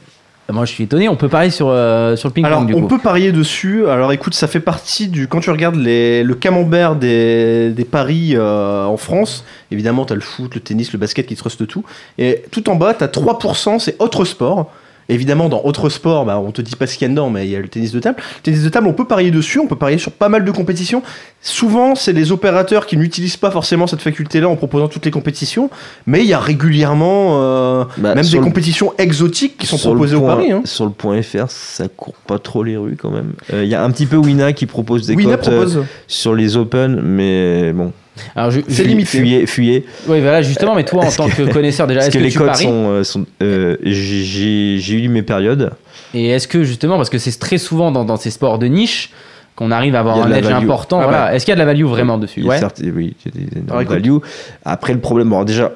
moi 0.53 0.67
je 0.67 0.73
suis 0.73 0.85
étonné, 0.85 1.09
on 1.09 1.17
peut 1.17 1.29
parier 1.29 1.51
sur 1.51 1.69
euh, 1.69 2.17
sur 2.17 2.29
le 2.29 2.35
ping 2.35 2.45
Alors, 2.45 2.65
du 2.65 2.75
on 2.75 2.83
coup. 2.83 2.89
peut 2.89 2.99
parier 2.99 3.33
dessus. 3.33 3.87
Alors, 3.89 4.13
écoute, 4.13 4.35
ça 4.35 4.47
fait 4.47 4.61
partie 4.61 5.09
du. 5.09 5.27
Quand 5.27 5.41
tu 5.41 5.51
regardes 5.51 5.77
les, 5.77 6.23
le 6.23 6.35
camembert 6.35 6.97
des, 6.97 7.71
des 7.71 7.85
paris 7.85 8.33
euh, 8.35 8.85
en 8.85 8.97
France, 8.99 9.45
évidemment, 9.71 10.05
t'as 10.05 10.15
le 10.15 10.21
foot, 10.21 10.55
le 10.55 10.61
tennis, 10.61 10.93
le 10.93 10.99
basket 10.99 11.27
qui 11.27 11.37
truste 11.37 11.67
tout. 11.67 11.85
Et 12.19 12.43
tout 12.51 12.69
en 12.69 12.77
bas, 12.77 12.93
t'as 12.93 13.07
3%, 13.07 13.79
c'est 13.79 13.97
autre 14.01 14.25
sport. 14.25 14.71
Évidemment, 15.09 15.49
dans 15.49 15.61
autre 15.65 15.89
sport, 15.89 16.25
bah, 16.25 16.39
on 16.39 16.51
te 16.51 16.63
dit 16.63 16.77
pas 16.77 16.87
ce 16.87 16.95
qu'il 16.97 17.03
y 17.07 17.11
a 17.11 17.11
dedans, 17.11 17.29
mais 17.31 17.45
il 17.47 17.51
y 17.51 17.57
a 17.57 17.61
le 17.61 17.69
tennis 17.69 17.93
de 17.93 18.01
table. 18.01 18.17
Le 18.39 18.43
tennis 18.43 18.63
de 18.63 18.69
table, 18.69 18.87
on 18.87 18.93
peut 18.95 19.07
parier 19.07 19.31
dessus, 19.31 19.59
on 19.59 19.67
peut 19.67 19.77
parier 19.77 19.99
sur 19.99 20.13
pas 20.13 20.29
mal 20.29 20.45
de 20.45 20.51
compétitions. 20.51 21.03
Souvent, 21.43 21.95
c'est 21.95 22.13
les 22.15 22.33
opérateurs 22.33 22.87
qui 22.87 22.97
n'utilisent 22.97 23.37
pas 23.37 23.51
forcément 23.51 23.87
cette 23.87 24.01
faculté-là 24.01 24.49
en 24.49 24.57
proposant 24.57 24.89
toutes 24.89 25.05
les 25.05 25.11
compétitions, 25.11 25.69
mais 26.07 26.21
il 26.21 26.27
y 26.27 26.33
a 26.33 26.39
régulièrement 26.39 27.39
euh, 27.43 27.85
Bah, 27.99 28.15
même 28.15 28.25
des 28.25 28.37
le- 28.39 28.43
compétitions 28.43 28.95
exotiques 28.99 29.59
qui 29.59 29.67
sont 29.67 29.77
Sur 29.77 29.91
proposées 29.91 30.17
au 30.17 30.23
paris. 30.23 30.51
Hein. 30.53 30.63
Sur 30.65 30.85
le 30.87 30.91
point 30.93 31.21
FR, 31.23 31.45
ça 31.49 31.89
court 31.89 32.15
pas 32.27 32.39
trop 32.39 32.63
les 32.63 32.77
rues 32.77 32.97
quand 32.97 33.11
même. 33.11 33.33
Euh, 33.53 33.63
Il 33.65 33.69
y 33.69 33.75
a 33.75 33.85
un 33.85 33.91
petit 33.91 34.07
peu 34.07 34.17
Wina 34.17 34.53
qui 34.55 34.65
propose 34.67 35.07
des 35.07 35.15
Wina 35.15 35.37
cotes 35.37 35.49
euh, 35.51 35.83
sur 36.07 36.35
les 36.35 36.57
Open, 36.57 37.01
mais 37.03 37.73
bon, 37.73 37.93
Alors 38.37 38.51
je, 38.51 38.61
C'est 38.69 38.85
je- 38.85 38.89
limité. 38.89 39.19
fuyez, 39.19 39.47
fuyez. 39.47 39.87
Oui 40.07 40.21
voilà 40.21 40.41
justement, 40.43 40.75
mais 40.75 40.85
toi 40.85 41.05
en 41.05 41.07
Est-ce 41.09 41.17
tant 41.17 41.29
que, 41.29 41.53
connaisseur 41.53 41.87
déjà, 41.87 42.01
est-ce 42.01 42.11
que 42.11 42.19
que, 42.19 42.23
les 42.23 42.31
tu 42.31 42.39
paries 42.39 42.65
sont. 42.65 42.87
euh, 42.91 43.05
sont 43.05 43.27
euh, 43.43 43.77
j'ai- 43.83 44.95
eu 44.95 45.09
mes 45.09 45.23
périodes. 45.23 45.73
Et 46.15 46.29
est-ce 46.29 46.47
que 46.47 46.63
justement, 46.63 46.97
parce 46.97 47.11
que 47.11 47.19
c'est 47.19 47.37
très 47.39 47.59
souvent 47.59 47.91
dans, 47.91 48.05
dans 48.05 48.17
ces 48.17 48.31
sports 48.31 48.59
de 48.61 48.67
niche 48.67 49.11
qu'on 49.57 49.71
arrive 49.73 49.95
à 49.97 50.01
avoir 50.01 50.19
un 50.23 50.33
edge 50.33 50.47
important, 50.47 51.01
Ah 51.01 51.05
voilà. 51.05 51.35
Est-ce 51.35 51.45
qu'il 51.45 51.53
y 51.53 51.55
a 51.55 51.57
de 51.57 51.61
la 51.61 51.67
value 51.67 51.85
vraiment 51.85 52.19
dessus? 52.19 52.41
Il 52.41 52.45
y 52.45 52.49
a 52.49 52.51
Ouais. 52.51 52.59
certes- 52.59 52.81
oui, 52.85 53.15
il 53.27 53.33
y 53.35 53.37
a 53.37 53.41
des 53.47 53.53
énormes 53.57 53.71
Alors, 53.71 53.83
écoute. 53.83 53.97
value. 53.97 54.17
Après, 54.65 54.93
le 54.93 55.01
problème, 55.01 55.31
bon, 55.31 55.43
déjà, 55.45 55.73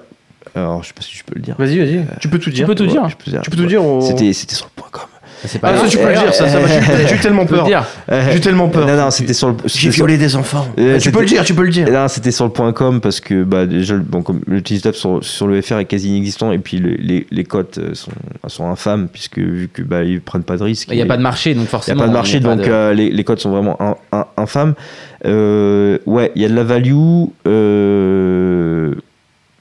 alors, 0.55 0.83
je 0.83 0.89
sais 0.89 0.95
pas 0.95 1.03
si 1.03 1.17
je 1.17 1.25
peux 1.25 1.35
le 1.37 1.41
dire. 1.43 1.55
Vas-y, 1.59 1.79
vas-y. 1.79 2.05
Tu 2.21 2.29
peux 2.29 2.39
tout 2.39 2.51
Tu 2.51 2.57
dire. 2.57 2.67
peux 2.67 2.75
tout 2.75 2.85
Ouais, 2.85 2.89
dire. 2.91 3.09
je 3.09 3.17
peux 3.17 3.31
dire. 3.31 3.41
Tu 3.43 3.51
peux 3.51 3.57
tout 3.57 3.67
dire. 3.67 3.83
on- 3.85 4.01
C'était 4.01 4.33
c'était 4.33 4.55
sur 4.55 4.67
le 4.67 4.71
point 4.81 4.89
com. 4.93 5.03
C'est 5.45 5.59
pas 5.61 5.73
Ah, 5.75 5.79
ça, 5.79 5.87
tu 5.89 5.99
peux 5.99 6.09
le 6.09 6.15
dire, 6.15 6.35
ça, 6.35 6.49
ça 6.49 6.59
va. 6.61 6.67
J'ai 7.09 7.15
eu- 7.15 7.19
tellement 7.21 7.43
le 7.43 7.49
peur. 7.49 7.67
J'ai 8.33 8.41
tellement 8.41 8.69
peur. 8.69 8.87
Non, 8.87 8.97
non, 8.97 9.11
c'était 9.11 9.33
sur 9.35 9.49
le. 9.51 9.55
J'ai 9.65 9.69
c'était 9.69 9.93
sur- 9.93 10.07
violé 10.07 10.19
des 10.19 10.35
enfants. 10.37 10.67
Euh, 10.79 10.99
tu 10.99 11.11
peux 11.13 11.21
le 11.21 11.27
dire, 11.27 11.45
tu 11.45 11.55
peux 11.55 11.63
le 11.65 11.71
dire. 11.71 11.89
Là, 11.91 12.09
c'était 12.09 12.31
sur 12.31 12.45
le 12.45 12.51
point 12.51 12.73
com 12.73 13.01
parce 13.01 13.21
que 13.21 13.45
bah, 13.45 13.67
déjà, 13.67 13.97
bon, 13.97 14.23
comme 14.23 14.41
l'utilisateur 14.47 14.95
sur, 14.95 15.23
sur 15.25 15.47
le 15.47 15.61
FR 15.63 15.79
est 15.79 15.85
quasi 15.85 16.09
inexistant 16.09 16.53
et 16.53 16.59
puis 16.59 16.79
le- 16.79 16.95
les, 16.99 17.27
les 17.31 17.45
cotes 17.45 17.79
euh, 17.79 17.95
sont, 17.95 18.11
sont 18.47 18.69
infâmes 18.71 19.09
puisque 19.13 19.39
vu 19.39 19.69
que 19.73 19.83
bah, 19.83 20.03
ils 20.05 20.21
prennent 20.21 20.43
pas 20.43 20.57
de 20.57 20.63
risques. 20.65 20.89
Il 20.91 20.97
n'y 20.97 21.03
a 21.03 21.05
et- 21.05 21.09
pas 21.09 21.17
de 21.17 21.23
marché, 21.23 21.55
donc 21.55 21.61
Il 21.61 21.63
n'y 21.63 21.69
a 21.69 21.71
forcément. 21.71 22.01
pas 22.03 22.09
de 22.09 22.13
marché, 22.13 22.41
donc 22.41 22.59
de- 22.61 22.65
euh, 22.69 22.95
les, 22.95 23.11
les 23.11 23.25
codes 23.25 23.39
sont 23.41 23.51
vraiment 23.51 23.77
in- 23.81 23.97
in- 24.13 24.27
infâmes. 24.37 24.75
Euh, 25.25 25.99
ouais, 26.07 26.31
il 26.37 26.43
y 26.43 26.45
a 26.45 26.49
de 26.49 26.55
la 26.55 26.63
value, 26.65 27.25
euh, 27.47 28.58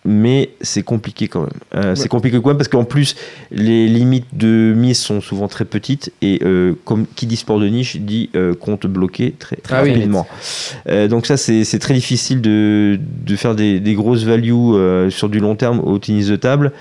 mais 0.10 0.52
c'est 0.62 0.84
compliqué 0.84 1.28
quand 1.28 1.42
même. 1.42 1.50
Euh, 1.76 1.94
C'est 1.96 2.08
compliqué 2.08 2.40
quand 2.42 2.48
même 2.48 2.58
parce 2.58 2.70
qu'en 2.70 2.86
plus, 2.86 3.16
les 3.52 3.88
limites 3.88 4.26
de 4.34 4.74
mise 4.74 4.98
sont 5.00 5.20
souvent 5.20 5.50
très 5.50 5.66
petites 5.66 6.14
et 6.22 6.40
euh, 6.44 6.76
comme 6.86 7.06
qui 7.16 7.26
dit 7.26 7.36
sport 7.36 7.60
de 7.60 7.68
niche 7.68 7.98
dit 7.98 8.30
euh, 8.36 8.56
compte 8.56 8.88
bloqué 8.88 9.34
très, 9.38 9.58
très 9.58 9.76
Ah 9.76 9.80
rapidement. 9.80 10.26
Donc 11.10 11.26
ça, 11.26 11.36
c'est 11.36 11.80
très 11.80 11.94
difficile 11.94 12.40
de, 12.42 12.98
de 13.26 13.36
faire 13.36 13.54
des, 13.54 13.82
des 13.82 13.94
grosses 13.96 14.24
values 14.24 15.12
sur 15.12 15.28
du 15.28 15.40
long 15.40 15.56
terme 15.56 15.82
au 15.82 16.00
tennis 16.00 16.28
de 16.28 16.38
table. 16.38 16.72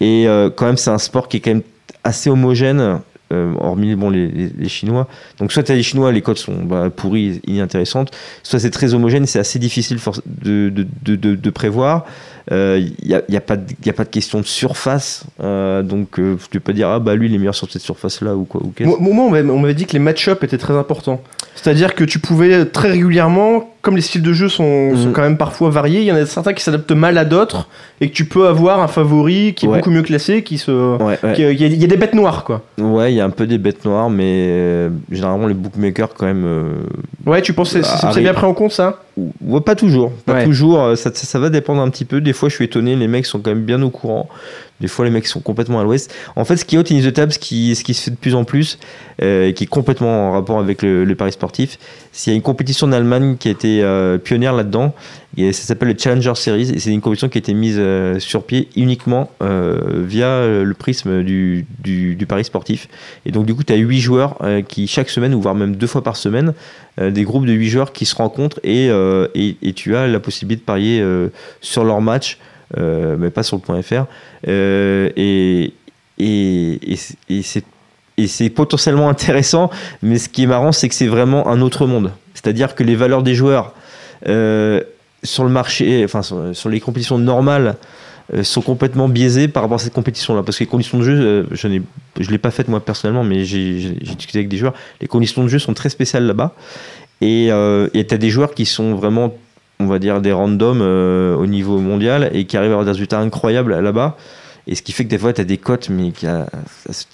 Et 0.00 0.26
quand 0.56 0.66
même, 0.66 0.76
c'est 0.76 0.90
un 0.90 0.98
sport 0.98 1.28
qui 1.28 1.38
est 1.38 1.40
quand 1.40 1.50
même 1.54 1.62
assez 2.04 2.28
homogène, 2.30 3.00
euh, 3.32 3.52
hormis 3.58 3.94
bon, 3.94 4.10
les, 4.10 4.28
les- 4.28 4.50
les 4.58 4.68
Chinois. 4.68 5.08
Donc 5.38 5.52
soit 5.52 5.62
tu 5.62 5.72
as 5.72 5.74
les 5.74 5.82
Chinois, 5.82 6.12
les 6.12 6.22
codes 6.22 6.38
sont 6.38 6.62
bah, 6.64 6.88
pourries, 6.94 7.40
inintéressantes, 7.46 8.10
soit 8.42 8.58
c'est 8.60 8.70
très 8.70 8.94
homogène, 8.94 9.26
c'est 9.26 9.38
assez 9.38 9.58
difficile 9.58 9.98
forc- 9.98 10.22
de, 10.26 10.70
de, 10.70 10.86
de, 11.02 11.16
de- 11.16 11.34
de 11.34 11.50
prévoir. 11.50 12.06
Il 12.50 12.92
n'y 13.06 13.14
a, 13.14 13.22
y 13.28 13.36
a, 13.36 13.40
pas 13.40 13.56
de- 13.56 13.74
y 13.84 13.90
a 13.90 13.92
pas 13.92 14.04
de 14.04 14.08
question 14.08 14.40
de 14.40 14.44
surface, 14.46 15.24
euh, 15.42 15.82
donc 15.82 16.18
euh, 16.18 16.36
tu 16.50 16.60
peux 16.60 16.60
pas 16.60 16.72
dire 16.72 16.88
ah 16.88 16.98
bah 16.98 17.14
lui 17.14 17.26
il 17.28 17.34
est 17.34 17.38
meilleur 17.38 17.54
sur 17.54 17.70
cette 17.70 17.82
surface 17.82 18.22
là 18.22 18.34
ou 18.34 18.44
quoi 18.44 18.62
ou 18.64 18.72
qu'est-ce. 18.74 18.88
Moi, 18.88 18.98
moi, 19.00 19.24
on 19.26 19.58
m'avait- 19.58 19.74
dit 19.74 19.84
que 19.86 19.92
les 19.92 19.98
match-up 19.98 20.42
étaient 20.44 20.56
très 20.58 20.74
importants. 20.74 21.20
C'est-à-dire 21.54 21.94
que 21.96 22.04
tu 22.04 22.20
pouvais 22.20 22.64
très 22.66 22.88
régulièrement, 22.92 23.68
comme 23.82 23.96
les 23.96 24.02
styles 24.02 24.22
de 24.22 24.32
jeu 24.32 24.48
sont, 24.48 24.94
sont 24.96 25.08
Mhm. 25.08 25.12
quand 25.12 25.22
même 25.22 25.36
parfois 25.36 25.70
variés, 25.70 26.00
il 26.00 26.06
y 26.06 26.12
en 26.12 26.14
a 26.16 26.24
certains 26.24 26.52
qui 26.52 26.62
s'adaptent 26.62 26.92
mal 26.92 27.18
à 27.18 27.24
d'autres 27.24 27.68
et 28.00 28.08
que 28.08 28.14
tu 28.14 28.26
peux 28.26 28.46
avoir 28.46 28.80
un 28.80 28.86
favori 28.88 29.54
qui 29.54 29.66
est 29.66 29.68
Ouais. 29.68 29.78
beaucoup 29.78 29.90
mieux 29.90 30.02
classé, 30.02 30.42
qui 30.42 30.56
se. 30.58 30.70
Ouais, 30.70 31.18
ouais. 31.22 31.32
qui- 31.34 31.42
Il 31.42 31.60
y, 31.60 31.64
a- 31.64 31.66
il 31.66 31.80
y 31.80 31.84
a 31.84 31.88
des 31.88 31.96
bêtes 31.96 32.14
noires 32.14 32.44
quoi. 32.44 32.62
Ouais, 32.78 33.12
il 33.12 33.16
y 33.16 33.20
a 33.20 33.24
un 33.24 33.30
peu 33.30 33.46
des 33.46 33.58
bêtes 33.58 33.84
noires, 33.84 34.08
mais 34.08 34.46
euh, 34.48 34.88
généralement 35.10 35.46
les 35.48 35.54
bookmakers 35.54 36.14
quand 36.14 36.26
même. 36.26 36.44
euh, 36.46 36.72
Ouais, 37.26 37.42
tu 37.42 37.52
penses 37.52 37.74
que 37.74 37.82
c'est- 37.82 38.20
bien 38.20 38.32
pris 38.34 38.46
en 38.46 38.54
compte 38.54 38.72
ça? 38.72 39.00
Ouais, 39.42 39.60
pas 39.60 39.74
toujours. 39.74 40.12
Pas 40.26 40.44
toujours. 40.44 40.80
euh, 40.80 40.94
Ça, 40.94 41.10
ça, 41.12 41.26
ça 41.26 41.38
va 41.40 41.50
dépendre 41.50 41.82
un 41.82 41.90
petit 41.90 42.04
peu. 42.04 42.20
Des 42.20 42.32
fois, 42.38 42.48
je 42.48 42.54
suis 42.54 42.64
étonné. 42.64 42.96
Les 42.96 43.08
mecs 43.08 43.26
sont 43.26 43.40
quand 43.40 43.50
même 43.50 43.64
bien 43.64 43.82
au 43.82 43.90
courant. 43.90 44.28
Des 44.80 44.88
fois, 44.88 45.04
les 45.04 45.10
mecs 45.10 45.26
sont 45.26 45.40
complètement 45.40 45.80
à 45.80 45.84
l'ouest. 45.84 46.14
En 46.36 46.44
fait, 46.44 46.56
ce 46.56 46.64
qui 46.64 46.76
est 46.76 46.78
au 46.78 46.82
tennis 46.82 47.04
de 47.04 47.10
table, 47.10 47.32
ce 47.32 47.38
qui, 47.38 47.74
se 47.74 47.82
fait 47.82 48.10
de 48.10 48.16
plus 48.16 48.34
en 48.34 48.44
plus, 48.44 48.78
euh, 49.22 49.50
qui 49.52 49.64
est 49.64 49.68
complètement 49.68 50.28
en 50.28 50.32
rapport 50.32 50.58
avec 50.58 50.82
le, 50.82 51.04
le 51.04 51.14
pari 51.16 51.32
sportif, 51.32 51.78
c'est 52.12 52.24
qu'il 52.24 52.32
y 52.32 52.34
a 52.34 52.36
une 52.36 52.42
compétition 52.42 52.88
d'Allemagne 52.88 53.36
qui 53.38 53.48
a 53.48 53.50
été 53.52 53.82
euh, 53.82 54.18
pionnière 54.18 54.52
là-dedans. 54.52 54.94
Et 55.36 55.52
ça 55.52 55.62
s'appelle 55.62 55.88
le 55.88 55.94
Challenger 55.96 56.34
Series. 56.34 56.70
Et 56.74 56.78
c'est 56.80 56.90
une 56.90 57.00
compétition 57.00 57.28
qui 57.28 57.38
a 57.38 57.40
été 57.40 57.54
mise 57.54 57.76
euh, 57.78 58.18
sur 58.18 58.42
pied 58.42 58.68
uniquement 58.74 59.30
euh, 59.40 60.02
via 60.04 60.46
le 60.46 60.74
prisme 60.74 61.22
du, 61.22 61.64
du, 61.78 62.16
du 62.16 62.26
pari 62.26 62.44
sportif. 62.44 62.88
Et 63.24 63.30
donc, 63.30 63.46
du 63.46 63.54
coup, 63.54 63.62
tu 63.62 63.72
as 63.72 63.76
8 63.76 64.00
joueurs 64.00 64.38
qui, 64.68 64.88
chaque 64.88 65.10
semaine, 65.10 65.34
ou 65.34 65.40
voire 65.40 65.54
même 65.54 65.76
deux 65.76 65.86
fois 65.86 66.02
par 66.02 66.16
semaine, 66.16 66.54
des 67.00 67.22
groupes 67.22 67.46
de 67.46 67.52
8 67.52 67.68
joueurs 67.68 67.92
qui 67.92 68.04
se 68.04 68.16
rencontrent 68.16 68.58
et, 68.64 68.88
et, 69.34 69.72
tu 69.74 69.94
as 69.94 70.08
la 70.08 70.18
possibilité 70.18 70.60
de 70.60 70.66
parier 70.66 71.04
sur 71.60 71.84
leur 71.84 72.00
match, 72.00 72.38
mais 72.76 73.30
pas 73.30 73.42
sur 73.42 73.56
le 73.56 73.62
point 73.62 73.80
.fr. 73.82 74.04
Euh, 74.46 75.10
et 75.16 75.72
et, 76.20 76.80
et, 77.28 77.42
c'est- 77.42 77.64
et 78.16 78.26
c'est 78.26 78.50
potentiellement 78.50 79.08
intéressant, 79.08 79.70
mais 80.02 80.18
ce 80.18 80.28
qui 80.28 80.42
est 80.42 80.46
marrant, 80.46 80.72
c'est 80.72 80.88
que 80.88 80.94
c'est 80.94 81.06
vraiment 81.06 81.46
un 81.48 81.60
autre 81.60 81.86
monde. 81.86 82.10
C'est-à-dire 82.34 82.74
que 82.74 82.82
les 82.82 82.96
valeurs 82.96 83.22
des 83.22 83.34
joueurs 83.34 83.72
euh, 84.26 84.82
sur 85.22 85.44
le 85.44 85.50
marché, 85.50 86.04
enfin 86.04 86.22
sur, 86.22 86.68
les 86.68 86.80
compétitions 86.80 87.18
normales, 87.18 87.76
euh, 88.34 88.42
sont 88.42 88.60
complètement 88.60 89.08
biaisées 89.08 89.46
par 89.48 89.62
rapport 89.62 89.76
à 89.76 89.78
cette 89.78 89.92
compétition-là. 89.94 90.42
Parce 90.42 90.58
que 90.58 90.64
les 90.64 90.68
conditions 90.68 90.98
de 90.98 91.04
jeu, 91.04 91.12
euh, 91.14 91.44
je 91.52 91.68
ne 91.68 91.80
l'ai 92.28 92.38
pas 92.38 92.50
faites 92.50 92.66
moi 92.68 92.80
personnellement, 92.80 93.22
mais 93.24 93.44
j'ai 93.44 93.92
discuté 94.16 94.38
avec 94.40 94.48
des 94.48 94.56
joueurs. 94.56 94.74
Les 95.00 95.06
conditions 95.06 95.44
de 95.44 95.48
jeu 95.48 95.60
sont 95.60 95.72
très 95.74 95.88
spéciales 95.88 96.24
là-bas. 96.26 96.54
Et 97.20 97.48
euh, 97.50 97.88
tu 97.92 98.14
as 98.14 98.18
des 98.18 98.30
joueurs 98.30 98.54
qui 98.54 98.66
sont 98.66 98.94
vraiment, 98.96 99.32
on 99.80 99.86
va 99.86 99.98
dire, 99.98 100.20
des 100.20 100.32
randoms 100.32 100.80
euh, 100.80 101.34
au 101.36 101.46
niveau 101.46 101.78
mondial 101.78 102.30
et 102.32 102.44
qui 102.46 102.56
arrivent 102.56 102.70
à 102.70 102.74
avoir 102.74 102.84
des 102.84 102.90
résultats 102.92 103.20
incroyables 103.20 103.78
là-bas. 103.78 104.16
Et 104.70 104.74
ce 104.74 104.82
qui 104.82 104.92
fait 104.92 105.04
que 105.04 105.08
des 105.08 105.16
fois, 105.16 105.32
tu 105.32 105.40
as 105.40 105.44
des 105.44 105.56
cotes, 105.56 105.88
mais 105.88 106.12
a- 106.26 106.44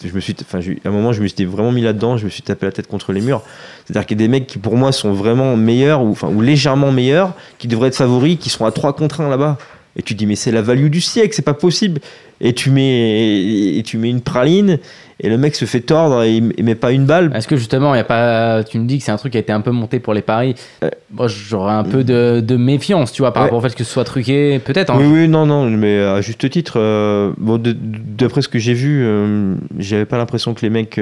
je 0.04 0.12
me 0.12 0.18
suis, 0.18 0.34
enfin, 0.42 0.58
à 0.58 0.88
un 0.88 0.90
moment, 0.90 1.12
je 1.12 1.22
me 1.22 1.28
suis 1.28 1.44
vraiment 1.44 1.70
mis 1.70 1.82
là-dedans, 1.82 2.16
je 2.16 2.24
me 2.24 2.30
suis 2.30 2.42
tapé 2.42 2.66
la 2.66 2.72
tête 2.72 2.88
contre 2.88 3.12
les 3.12 3.20
murs. 3.20 3.42
C'est-à-dire 3.84 4.06
qu'il 4.06 4.20
y 4.20 4.24
a 4.24 4.26
des 4.26 4.28
mecs 4.30 4.48
qui, 4.48 4.58
pour 4.58 4.76
moi, 4.76 4.90
sont 4.90 5.12
vraiment 5.12 5.56
meilleurs, 5.56 6.02
ou, 6.02 6.10
enfin, 6.10 6.28
ou 6.28 6.40
légèrement 6.40 6.90
meilleurs, 6.90 7.32
qui 7.58 7.68
devraient 7.68 7.88
être 7.88 7.96
favoris, 7.96 8.38
qui 8.40 8.50
sont 8.50 8.64
à 8.64 8.72
3 8.72 8.92
contre 8.94 9.20
1 9.20 9.28
là-bas. 9.28 9.56
Et 9.96 10.02
tu 10.02 10.14
dis, 10.14 10.26
mais 10.26 10.34
c'est 10.36 10.50
la 10.50 10.62
value 10.62 10.88
du 10.88 11.00
siècle, 11.00 11.34
c'est 11.34 11.42
pas 11.44 11.54
possible. 11.54 12.00
Et 12.40 12.52
tu 12.52 12.70
mets, 12.70 13.76
et 13.78 13.82
tu 13.84 13.96
mets 13.96 14.10
une 14.10 14.20
praline, 14.20 14.78
et 15.20 15.28
le 15.28 15.38
mec 15.38 15.54
se 15.54 15.66
fait 15.66 15.80
tordre, 15.80 16.24
et 16.24 16.34
il 16.34 16.64
met 16.64 16.74
pas 16.74 16.90
une 16.90 17.06
balle. 17.06 17.30
Est-ce 17.32 17.46
que 17.46 17.56
justement, 17.56 17.94
y 17.94 18.00
a 18.00 18.04
pas. 18.04 18.64
Tu 18.64 18.80
me 18.80 18.86
dis 18.86 18.98
que 18.98 19.04
c'est 19.04 19.12
un 19.12 19.16
truc 19.16 19.30
qui 19.32 19.38
a 19.38 19.40
été 19.40 19.52
un 19.52 19.60
peu 19.60 19.70
monté 19.70 20.00
pour 20.00 20.12
les 20.14 20.20
paris. 20.20 20.56
Euh, 20.82 20.90
Moi, 21.12 21.28
j'aurais 21.28 21.74
un 21.74 21.84
peu 21.84 22.02
de, 22.02 22.40
de 22.44 22.56
méfiance, 22.56 23.12
tu 23.12 23.22
vois, 23.22 23.32
par 23.32 23.44
Ouais. 23.44 23.46
rapport 23.46 23.60
au 23.60 23.62
fait 23.62 23.72
que 23.76 23.84
ce 23.84 23.90
soit 23.92 24.02
truqué. 24.02 24.58
Peut-être. 24.58 24.90
hein. 24.90 24.96
Oui, 24.98 25.06
oui, 25.06 25.28
non, 25.28 25.46
non, 25.46 25.70
mais 25.70 26.00
à 26.00 26.20
juste 26.22 26.50
titre, 26.50 26.74
euh, 26.80 27.32
bon, 27.38 27.62
d'après 27.62 28.42
ce 28.42 28.48
que 28.48 28.58
j'ai 28.58 28.74
vu, 28.74 29.00
euh, 29.04 29.54
j'avais 29.78 30.06
pas 30.06 30.18
l'impression 30.18 30.54
que 30.54 30.62
les 30.62 30.70
mecs 30.70 30.96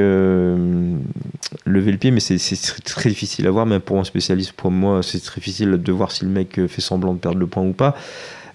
levaient 1.66 1.92
le 1.92 1.98
pied, 1.98 2.10
mais 2.10 2.20
c'est 2.20 2.36
très, 2.60 2.80
très 2.84 3.08
difficile 3.08 3.46
à 3.46 3.50
voir, 3.50 3.64
même 3.66 3.80
pour 3.80 3.98
un 3.98 4.04
spécialiste, 4.04 4.52
pour 4.52 4.70
moi, 4.70 5.00
c'est 5.02 5.20
très 5.22 5.40
difficile 5.40 5.70
de 5.82 5.92
voir 5.92 6.10
si 6.12 6.24
le 6.26 6.30
mec 6.30 6.60
fait 6.68 6.80
semblant 6.82 7.14
de 7.14 7.18
perdre 7.18 7.38
le 7.38 7.46
point 7.46 7.62
ou 7.62 7.72
pas. 7.72 7.96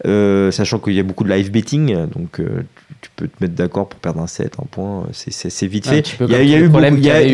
Euh, 0.05 0.51
sachant 0.51 0.77
qu'il 0.79 0.93
y 0.93 0.99
a 0.99 1.03
beaucoup 1.03 1.23
de 1.23 1.29
live 1.29 1.49
betting, 1.49 2.07
donc 2.13 2.39
euh, 2.39 2.61
tu, 3.01 3.09
peux 3.15 3.27
te 3.27 3.35
mettre 3.41 3.55
d'accord 3.55 3.89
pour 3.89 3.99
perdre 3.99 4.21
un 4.21 4.27
set, 4.27 4.57
un 4.61 4.65
point, 4.69 5.07
c'est- 5.11 5.31
vite 5.67 5.87
Un 5.87 5.91
fait. 5.91 6.15
Il 6.19 6.31
y 6.31 6.35
a, 6.35 6.43
y 6.43 6.53
eu 6.57 6.59
beaucoup, 6.67 6.69
problèmes 6.69 6.97
il 6.97 7.05
y 7.05 7.09
a- 7.09 7.21
y 7.23 7.33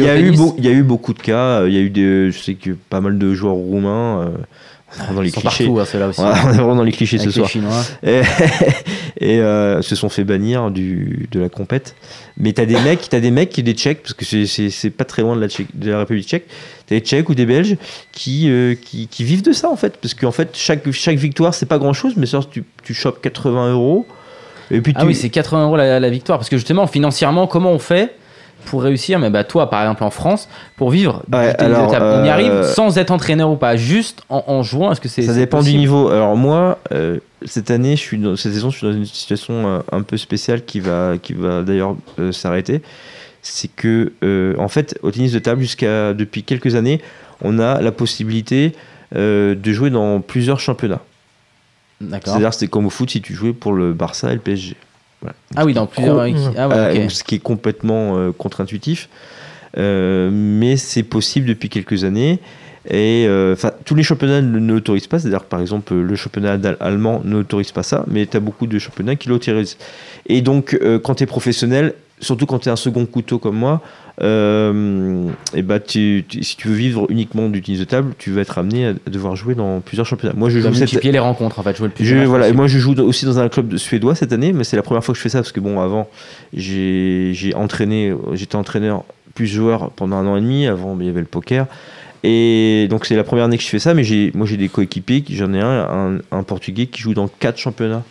y 0.61 0.69
eu 0.71 0.83
beaucoup 0.83 1.13
de 1.13 1.19
cas. 1.19 1.65
Il 1.65 1.73
y 1.73 1.77
a 1.77 1.81
eu 1.81 1.89
des, 1.89 2.31
je 2.31 2.37
sais 2.39 2.53
que 2.53 2.71
pas 2.71 3.01
mal 3.01 3.17
de 3.17 3.33
joueurs 3.33 3.55
roumains. 3.55 4.31
Dans 5.13 5.21
les 5.21 5.31
clichés. 5.31 5.65
partout, 5.65 5.79
hein, 5.79 5.85
ceux-là 5.85 6.07
aussi. 6.09 6.21
On 6.21 6.31
est 6.31 6.53
vraiment 6.57 6.75
dans 6.75 6.83
les 6.83 6.91
clichés 6.91 7.17
Avec 7.19 7.23
ce 7.23 7.29
les 7.29 7.33
soir 7.35 7.49
Chinois. 7.49 7.81
et, 8.03 8.21
et, 9.19 9.39
euh, 9.39 9.81
se 9.81 9.95
sont 9.95 10.09
fait 10.09 10.23
bannir 10.23 10.71
du, 10.71 11.27
de 11.31 11.39
la 11.39 11.49
compète. 11.49 11.95
Mais 12.37 12.53
t'as 12.53 12.65
des 12.65 12.79
mecs, 12.79 13.07
t'as 13.09 13.19
des 13.19 13.31
mecs 13.31 13.49
qui 13.49 13.63
des 13.63 13.73
Tchèques, 13.73 14.01
parce 14.03 14.13
que 14.13 14.25
c'est- 14.45 14.89
pas 14.89 15.05
très 15.05 15.21
loin 15.21 15.35
de 15.35 15.41
la, 15.41 15.47
Tchèque- 15.47 15.67
de 15.75 15.91
la 15.91 15.99
République 15.99 16.27
tchèque, 16.27 16.45
t'as 16.87 16.95
des 16.95 17.01
Tchèques 17.01 17.29
ou 17.29 17.35
des 17.35 17.45
Belges 17.45 17.77
qui, 18.11 18.49
euh, 18.49 18.75
qui, 18.75 19.07
qui 19.07 19.23
vivent 19.23 19.43
de 19.43 19.51
ça 19.53 19.69
en 19.69 19.75
fait. 19.75 19.97
Parce 19.97 20.13
qu'en 20.13 20.31
fait, 20.31 20.49
chaque, 20.53 20.89
chaque 20.91 21.17
victoire, 21.17 21.53
c'est 21.53 21.65
pas 21.67 21.77
grand 21.77 21.93
chose, 21.93 22.13
mais 22.17 22.25
ça, 22.25 22.39
tu, 22.49 22.63
tu 22.83 22.93
chopes 22.93 23.21
80 23.21 23.71
euros. 23.73 24.05
Et 24.71 24.81
puis 24.81 24.93
Ah 24.95 25.01
tu- 25.01 25.07
oui, 25.07 25.15
c'est 25.15 25.29
80 25.29 25.65
euros 25.65 25.75
la, 25.77 25.99
la 25.99 26.09
victoire. 26.09 26.37
Parce 26.39 26.49
que 26.49 26.57
justement, 26.57 26.87
financièrement, 26.87 27.47
comment 27.47 27.71
on 27.71 27.79
fait 27.79 28.15
pour 28.65 28.83
réussir, 28.83 29.19
mais 29.19 29.29
bah 29.29 29.43
toi, 29.43 29.69
par 29.69 29.81
exemple 29.81 30.03
en 30.03 30.09
France, 30.09 30.49
pour 30.75 30.89
vivre 30.89 31.23
Ouais, 31.31 31.53
tennis 31.53 31.73
de 31.73 31.75
alors, 31.75 31.91
table 31.91 32.05
On 32.05 32.25
y 32.25 32.29
euh, 32.29 32.31
arrive 32.31 32.63
sans 32.63 32.97
être 32.97 33.11
entraîneur 33.11 33.49
ou 33.49 33.55
pas, 33.55 33.75
juste 33.75 34.23
en, 34.29 34.43
en 34.47 34.63
jouant. 34.63 34.91
Est-ce 34.91 35.01
que 35.01 35.09
c'est 35.09 35.21
Ça 35.21 35.33
dépend 35.33 35.61
du 35.61 35.73
niveau. 35.73 36.09
Alors 36.09 36.35
moi, 36.35 36.79
euh, 36.91 37.19
cette 37.45 37.71
année, 37.71 37.95
je 37.95 38.01
suis 38.01 38.17
dans, 38.17 38.35
cette 38.35 38.53
saison, 38.53 38.69
je 38.69 38.77
suis 38.77 38.87
dans 38.87 38.93
une 38.93 39.05
situation 39.05 39.53
euh, 39.67 39.79
un 39.91 40.01
peu 40.01 40.17
spéciale 40.17 40.63
qui 40.63 40.79
va, 40.79 41.13
qui 41.21 41.33
va 41.33 41.61
d'ailleurs 41.61 41.95
euh, 42.19 42.31
s'arrêter. 42.31 42.81
C'est 43.41 43.69
que, 43.73 44.13
euh, 44.23 44.55
en 44.57 44.69
fait, 44.69 44.97
au 45.03 45.11
tennis 45.11 45.33
de 45.33 45.39
table, 45.39 45.61
jusqu'à 45.61 46.13
depuis 46.13 46.43
quelques 46.43 46.75
années, 46.75 47.01
on 47.41 47.59
a 47.59 47.81
la 47.81 47.91
possibilité 47.91 48.73
euh, 49.15 49.53
de 49.53 49.73
jouer 49.73 49.89
dans 49.89 50.21
plusieurs 50.21 50.59
championnats. 50.59 51.01
D'accord. 51.99 52.33
C'est-à-dire, 52.33 52.53
c'est 52.53 52.67
comme 52.67 52.85
au 52.85 52.89
foot 52.89 53.09
si 53.09 53.21
tu 53.21 53.33
jouais 53.33 53.53
pour 53.53 53.73
le 53.73 53.93
Barça 53.93 54.31
et 54.31 54.35
le 54.35 54.39
PSG. 54.39 54.75
Ah 55.55 55.65
oui, 55.65 55.73
dans 55.73 55.85
plusieurs. 55.85 56.19
Ah 56.19 56.67
ouais, 56.67 56.75
Euh. 56.75 57.09
Ce 57.09 57.23
qui 57.23 57.35
est 57.35 57.39
complètement 57.39 58.17
euh, 58.17 58.31
contre-intuitif. 58.31 59.09
Euh, 59.77 60.29
mais 60.31 60.77
c'est 60.77 61.03
possible 61.03 61.47
depuis 61.47 61.69
quelques 61.69 62.03
années. 62.03 62.39
Et 62.89 63.25
euh, 63.27 63.55
tous 63.85 63.95
les 63.95 64.03
championnats 64.03 64.41
ne 64.41 64.59
ne 64.59 64.73
l'autorisent 64.73 65.07
pas. 65.07 65.17
C'est-à-dire, 65.19 65.45
par 65.45 65.61
exemple, 65.61 65.93
le 65.93 66.15
championnat 66.15 66.57
allemand 66.81 67.21
n'autorise 67.23 67.71
pas 67.71 67.83
ça, 67.83 68.03
mais 68.07 68.25
tu 68.25 68.35
as 68.35 68.41
beaucoup 68.41 68.67
de 68.67 68.77
championnats 68.77 69.15
qui 69.15 69.29
l'autorisent. 69.29 69.77
Et 70.27 70.41
donc, 70.41 70.77
euh, 70.81 70.99
quand 70.99 71.15
tu 71.15 71.23
es 71.23 71.25
professionnel, 71.25 71.93
surtout 72.23 72.45
quand 72.47 72.57
tu 72.59 72.69
es 72.69 72.71
un 72.71 72.75
second 72.75 73.05
couteau 73.05 73.37
comme 73.37 73.55
moi, 73.57 73.81
euh, 74.21 75.27
et 75.53 75.61
bah, 75.61 75.79
tu- 75.79 76.23
tu- 76.27 76.43
si 76.43 76.55
tu 76.57 76.67
veux 76.67 76.73
vivre 76.75 77.05
uniquement 77.09 77.49
du 77.49 77.61
tennis 77.61 77.79
de 77.79 77.85
table, 77.85 78.13
tu 78.17 78.31
vas 78.31 78.41
être 78.41 78.57
amené 78.57 78.87
à 78.87 78.93
devoir 79.09 79.35
jouer 79.35 79.53
dans 79.55 79.79
plusieurs 79.81 80.05
championnats. 80.07 80.33
Moi, 80.37 80.49
je 80.49 80.59
joue 80.59 80.69
cette, 80.73 80.79
multiplier 80.81 81.11
les 81.11 81.19
rencontres 81.19 81.59
en 81.59 81.63
fait, 81.63 81.75
jouer 81.77 81.87
le 81.87 81.93
plus. 81.93 82.03
de 82.03 82.09
je, 82.09 82.15
matchs 82.15 82.27
voilà, 82.27 82.45
et 82.45 82.47
possible. 82.49 82.57
moi 82.57 82.67
je 82.67 82.79
joue 82.79 82.93
aussi 83.01 83.25
dans 83.25 83.39
un 83.39 83.49
club 83.49 83.67
de 83.67 83.77
suédois 83.77 84.15
cette 84.15 84.33
année, 84.33 84.53
mais 84.53 84.63
c'est 84.63 84.75
la 84.75 84.83
première 84.83 85.03
fois 85.03 85.13
que 85.13 85.17
je 85.17 85.23
fais 85.23 85.29
ça 85.29 85.39
parce 85.39 85.51
que 85.51 85.59
bon, 85.59 85.79
avant 85.79 86.07
j'ai 86.53 87.53
entraîné, 87.55 88.13
j'étais 88.33 88.55
entraîneur 88.55 89.03
plus 89.35 89.47
joueur 89.47 89.91
pendant 89.91 90.17
un 90.17 90.27
an 90.27 90.37
et 90.37 90.41
demi. 90.41 90.67
Avant, 90.67 90.95
il 90.99 91.05
y 91.05 91.09
avait 91.09 91.19
le 91.19 91.25
poker. 91.25 91.65
Et 92.23 92.87
donc 92.89 93.05
c'est 93.05 93.15
la 93.17 93.23
première 93.25 93.45
année 93.45 93.57
que 93.57 93.63
je 93.63 93.67
fais 93.67 93.79
ça, 93.79 93.93
mais 93.93 94.03
j'ai, 94.05 94.31
moi 94.33 94.47
j'ai 94.47 94.55
des 94.55 94.69
coéquipiers, 94.69 95.21
qui- 95.23 95.35
j'en 95.35 95.53
ai 95.53 95.59
un, 95.59 96.15
un, 96.31 96.37
un 96.37 96.43
portugais 96.43 96.85
qui 96.85 97.01
joue 97.01 97.13
dans 97.13 97.27
quatre 97.27 97.57
championnats. 97.57 98.03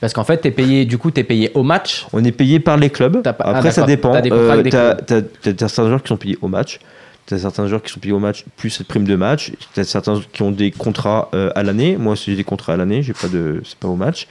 Parce 0.00 0.12
qu'en 0.12 0.24
fait, 0.24 0.38
t'es 0.38 0.50
payé, 0.50 0.84
du 0.84 0.96
coup, 0.98 1.10
t'es 1.10 1.24
payé 1.24 1.50
au 1.54 1.62
match. 1.62 2.06
On 2.12 2.24
est 2.24 2.32
payé 2.32 2.60
par 2.60 2.76
les 2.76 2.90
clubs. 2.90 3.20
Ah, 3.24 3.34
Après 3.40 3.72
ça 3.72 3.84
dépend. 3.84 4.18
Des 4.20 4.30
contrats 4.30 4.56
Euh, 5.10 5.22
certains 5.58 5.88
joueurs 5.88 6.02
qui 6.02 6.08
sont 6.08 6.16
payés 6.16 6.38
au 6.40 6.48
match. 6.48 6.78
T'as 7.26 7.38
certains 7.38 7.66
joueurs 7.66 7.82
qui 7.82 7.92
sont 7.92 8.00
payés 8.00 8.14
au 8.14 8.20
match 8.20 8.44
plus 8.56 8.70
cette 8.70 8.86
prime 8.86 9.04
de 9.04 9.16
match. 9.16 9.52
T'as 9.74 9.84
certains 9.84 10.20
qui 10.32 10.42
ont 10.42 10.50
des 10.50 10.70
contrats 10.70 11.28
euh, 11.34 11.50
à 11.54 11.62
l'année. 11.62 11.96
Moi, 11.96 12.14
j'ai 12.14 12.36
des 12.36 12.44
contrats 12.44 12.74
à 12.74 12.76
l'année. 12.76 13.02
J'ai 13.02 13.12
pas 13.12 13.28
de, 13.28 13.60
c'est 13.64 13.78
pas 13.78 13.88
au 13.88 13.96
match. 13.96 14.28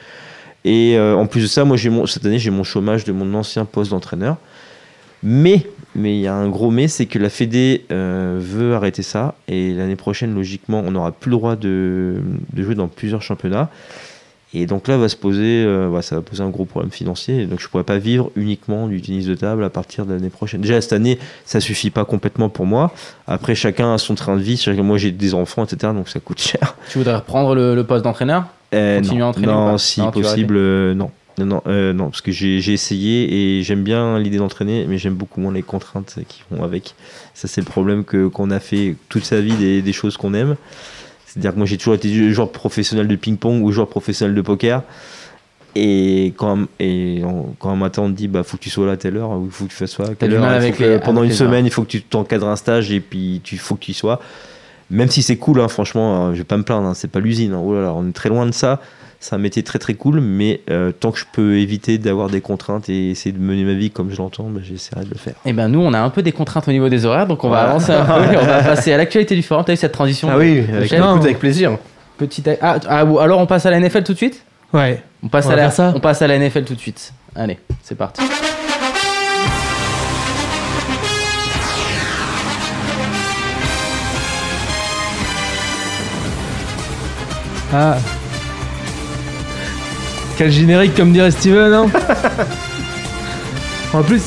Et 0.63 0.97
euh, 0.97 1.15
en 1.15 1.27
plus 1.27 1.41
de 1.41 1.47
ça, 1.47 1.65
moi, 1.65 1.77
j'ai 1.77 1.89
mon, 1.89 2.05
cette 2.05 2.25
année, 2.25 2.39
j'ai 2.39 2.49
mon 2.49 2.63
chômage 2.63 3.03
de 3.03 3.11
mon 3.11 3.33
ancien 3.33 3.65
poste 3.65 3.91
d'entraîneur. 3.91 4.37
Mais, 5.21 5.67
mais 5.95 6.15
il 6.17 6.21
y 6.21 6.27
a 6.27 6.33
un 6.33 6.47
gros 6.47 6.71
mais, 6.71 6.87
c'est 6.87 7.07
que 7.07 7.19
la 7.19 7.29
Fédé 7.29 7.85
veut 7.89 8.73
arrêter 8.73 9.03
ça. 9.03 9.35
Et 9.47 9.73
l'année 9.73 9.95
prochaine, 9.95 10.33
logiquement, 10.33 10.81
on 10.85 10.91
n'aura 10.91 11.11
plus 11.11 11.29
le 11.29 11.37
droit 11.37 11.55
de, 11.55 12.21
de 12.53 12.63
jouer 12.63 12.75
dans 12.75 12.87
plusieurs 12.87 13.21
championnats. 13.21 13.69
Et 14.53 14.65
donc 14.65 14.87
là, 14.87 14.97
va 14.97 15.09
se 15.09 15.15
poser, 15.17 15.63
euh, 15.65 15.89
ouais, 15.89 16.01
ça 16.01 16.15
va 16.15 16.21
poser 16.21 16.41
un 16.41 16.49
gros 16.49 16.63
problème 16.65 16.91
financier. 16.91 17.45
Donc 17.45 17.59
je 17.59 17.67
pourrais 17.67 17.83
pas 17.83 17.97
vivre 17.97 18.31
uniquement 18.35 18.87
du 18.87 19.01
tennis 19.01 19.25
de 19.25 19.35
table 19.35 19.63
à 19.63 19.69
partir 19.69 20.05
de 20.05 20.13
l'année 20.13 20.29
prochaine. 20.29 20.61
Déjà 20.61 20.79
cette 20.79 20.93
année, 20.93 21.19
ça 21.45 21.59
suffit 21.59 21.89
pas 21.89 22.05
complètement 22.05 22.47
pour 22.47 22.65
moi. 22.65 22.93
Après, 23.27 23.55
chacun 23.55 23.93
a 23.93 23.97
son 23.97 24.15
train 24.15 24.37
de 24.37 24.41
vie. 24.41 24.63
Moi, 24.81 24.97
j'ai 24.97 25.11
des 25.11 25.33
enfants, 25.33 25.65
etc. 25.65 25.91
Donc 25.93 26.07
ça 26.07 26.19
coûte 26.19 26.39
cher. 26.41 26.75
Tu 26.89 26.97
voudrais 26.97 27.15
reprendre 27.15 27.55
le, 27.55 27.75
le 27.75 27.83
poste 27.83 28.03
d'entraîneur? 28.05 28.45
Euh, 28.73 28.99
Continuer 28.99 29.21
à 29.23 29.27
entraîner 29.27 29.47
non 29.47 29.77
si 29.77 30.01
Non, 30.01 30.11
possible, 30.11 30.55
euh, 30.57 30.93
non. 30.93 31.11
Non, 31.39 31.45
non, 31.45 31.61
euh, 31.67 31.93
non, 31.93 32.05
parce 32.09 32.21
que 32.21 32.31
j'ai 32.31 32.61
j'ai 32.61 32.73
essayé 32.73 33.59
et 33.59 33.63
j'aime 33.63 33.83
bien 33.83 34.17
l'idée 34.17 34.37
d'entraîner, 34.37 34.85
mais 34.89 34.97
j'aime 34.97 35.13
beaucoup 35.13 35.39
moins 35.39 35.53
les 35.53 35.61
contraintes 35.61 36.15
qui 36.27 36.41
vont 36.49 36.63
avec. 36.63 36.95
Ça, 37.35 37.47
c'est 37.47 37.61
le 37.61 37.67
problème 37.67 38.05
que 38.05 38.27
qu'on 38.27 38.49
a 38.49 38.59
fait 38.59 38.95
toute 39.07 39.23
sa 39.23 39.39
vie 39.39 39.53
des, 39.53 39.83
des 39.83 39.93
choses 39.93 40.17
qu'on 40.17 40.33
aime. 40.33 40.55
C'est-à-dire 41.27 41.51
que 41.53 41.57
moi, 41.57 41.65
j'ai 41.67 41.77
toujours 41.77 41.93
été 41.95 42.31
joueur 42.31 42.51
professionnel 42.51 43.07
de 43.07 43.15
ping-pong 43.15 43.61
ou 43.63 43.71
joueur 43.71 43.87
professionnel 43.89 44.33
de 44.33 44.41
poker. 44.41 44.81
Et 45.75 46.33
quand, 46.37 46.61
et 46.79 47.21
on- 47.23 47.53
quand 47.59 47.69
un 47.69 47.75
matin 47.75 48.01
on 48.03 48.09
te 48.11 48.15
dit 48.17 48.27
bah 48.27 48.41
faut 48.43 48.57
que 48.57 48.63
tu 48.63 48.69
sois 48.71 48.87
là 48.87 48.93
à 48.93 48.97
telle 48.97 49.15
heure 49.17 49.29
ou 49.31 49.45
il 49.45 49.51
faut 49.51 49.65
que 49.65 49.69
tu 49.69 49.75
fasses 49.75 49.95
ça 49.95 50.05
telle 50.15 50.33
heure, 50.33 50.43
avec 50.45 50.79
les- 50.79 50.97
pendant 50.97 51.19
avec 51.21 51.31
une 51.31 51.31
heures. 51.33 51.37
semaine 51.51 51.65
il 51.67 51.71
faut 51.71 51.83
que 51.83 51.89
tu 51.89 52.01
t'encadres 52.01 52.47
un 52.47 52.55
stage 52.55 52.91
et 52.91 52.99
puis 52.99 53.41
tu 53.43 53.57
faut 53.59 53.75
que 53.75 53.81
tu 53.81 53.91
y 53.91 53.93
sois 53.93 54.19
même 54.89 55.09
si 55.09 55.21
c'est 55.21 55.35
cool 55.37 55.59
hein, 55.61 55.67
franchement 55.67 56.29
euh, 56.29 56.33
je 56.33 56.39
vais 56.39 56.45
pas 56.45 56.57
me 56.57 56.63
plaindre 56.63 56.87
hein, 56.87 56.93
c'est 56.95 57.11
pas 57.11 57.19
l'usine 57.19 57.53
hein. 57.53 57.61
oh 57.63 57.75
là 57.75 57.81
là, 57.81 57.93
on 57.93 58.09
est 58.09 58.13
très 58.13 58.29
loin 58.29 58.47
de 58.47 58.53
ça 58.53 58.81
c'est 59.19 59.35
un 59.35 59.39
métier 59.39 59.63
très 59.63 59.79
très 59.79 59.93
cool 59.93 60.19
mais 60.21 60.61
euh, 60.69 60.91
tant 60.91 61.11
que 61.11 61.19
je 61.19 61.25
peux 61.31 61.57
éviter 61.57 61.97
d'avoir 61.97 62.29
des 62.29 62.41
contraintes 62.41 62.89
et 62.89 63.11
essayer 63.11 63.31
de 63.31 63.39
mener 63.39 63.63
ma 63.63 63.73
vie 63.73 63.89
comme 63.89 64.11
je 64.11 64.17
l'entends 64.17 64.49
bah, 64.49 64.61
j'essaierai 64.63 65.05
de 65.05 65.09
le 65.09 65.17
faire 65.17 65.35
Eh 65.45 65.53
ben 65.53 65.67
nous, 65.67 65.79
on 65.79 65.93
a 65.93 65.99
un 65.99 66.09
peu 66.09 66.21
des 66.21 66.31
contraintes 66.31 66.67
au 66.67 66.71
niveau 66.71 66.89
des 66.89 67.05
horaires, 67.05 67.27
donc 67.27 67.43
on 67.43 67.49
va 67.49 67.61
avancer 67.61 67.91
un 67.91 68.05
peu 68.05 68.33
et 68.33 68.37
on 68.37 68.45
va 68.45 68.63
passer 68.63 68.93
à 68.93 68.97
l'actualité 68.97 69.35
du 69.35 69.43
forum. 69.43 69.63
T'as 69.65 69.73
eu 69.73 69.77
cette 69.77 69.91
transition 69.91 70.29
Ah 70.31 70.37
oui, 70.37 70.59
avec, 70.59 70.91
écoute, 70.91 71.03
avec 71.03 71.39
plaisir. 71.39 71.77
Petite... 72.17 72.49
Ah, 72.61 72.79
ah, 72.87 72.99
alors 73.19 73.39
on 73.39 73.45
passe 73.45 73.65
à 73.65 73.71
la 73.71 73.79
NFL 73.79 74.03
tout 74.03 74.13
de 74.13 74.17
suite? 74.17 74.43
Ouais. 74.73 75.01
on 75.23 75.27
passe, 75.27 75.45
On 75.47 75.51
à 75.51 75.55
la... 75.55 75.71
ça 75.71 75.93
on 75.95 75.99
passe 75.99 76.21
à 76.21 76.27
la 76.27 76.37
NFL 76.37 76.63
tout 76.63 76.75
de 76.75 76.79
suite. 76.79 77.13
Allez, 77.35 77.57
c'est 77.83 77.95
parti. 77.95 78.21
Ah. 87.73 87.97
Quel 90.37 90.51
générique, 90.51 90.95
comme 90.95 91.11
dirait 91.11 91.31
Steven, 91.31 91.73
hein 91.73 91.85
En 93.93 94.03
plus, 94.03 94.21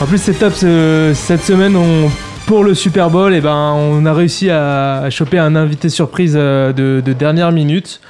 en 0.00 0.06
plus 0.06 0.18
c'est 0.18 0.34
top. 0.34 0.52
ce- 0.54 1.12
cette 1.14 1.42
semaine, 1.42 1.76
on, 1.76 2.10
pour 2.46 2.64
le 2.64 2.74
Super 2.74 3.10
Bowl, 3.10 3.32
et 3.34 3.40
ben, 3.40 3.72
on 3.76 4.04
a 4.06 4.12
réussi 4.12 4.50
à, 4.50 5.00
à 5.02 5.10
choper 5.10 5.38
un 5.38 5.54
invité 5.54 5.88
surprise 5.88 6.34
euh, 6.36 6.72
de, 6.72 7.02
de 7.04 7.12
dernière 7.12 7.52
minute. 7.52 8.00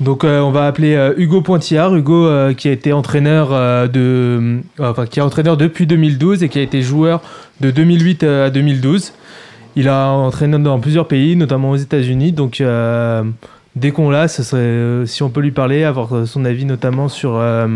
Donc, 0.00 0.22
euh, 0.24 0.40
on 0.40 0.50
va 0.50 0.66
appeler 0.66 0.94
euh, 0.94 1.14
Hugo 1.16 1.40
Pointillard. 1.40 1.94
Hugo, 1.96 2.28
qui 2.56 2.68
a 2.68 2.72
été 2.72 2.92
entraîneur 2.92 3.50
de, 3.88 4.58
enfin, 4.78 5.06
qui 5.06 5.20
est 5.20 5.22
entraîneur 5.22 5.56
depuis 5.56 5.86
2012 5.86 6.42
et 6.42 6.48
qui 6.48 6.58
a 6.58 6.62
été 6.62 6.82
joueur 6.82 7.20
de 7.60 7.70
2008 7.70 8.22
à 8.24 8.50
2012. 8.50 9.12
Il 9.76 9.88
a 9.88 10.08
entraîné 10.08 10.58
dans 10.58 10.78
plusieurs 10.80 11.06
pays, 11.08 11.36
notamment 11.36 11.70
aux 11.70 11.76
États-Unis. 11.76 12.32
Donc, 12.32 12.60
dès 13.78 13.90
qu'on 13.92 14.10
l'a, 14.10 14.28
ce 14.28 14.42
serait, 14.42 14.60
euh, 14.60 15.06
si 15.06 15.22
on 15.22 15.30
peut 15.30 15.40
lui 15.40 15.50
parler, 15.52 15.84
avoir 15.84 16.14
euh, 16.14 16.26
son 16.26 16.44
avis 16.44 16.64
notamment 16.64 17.08
sur. 17.08 17.36
euh, 17.36 17.66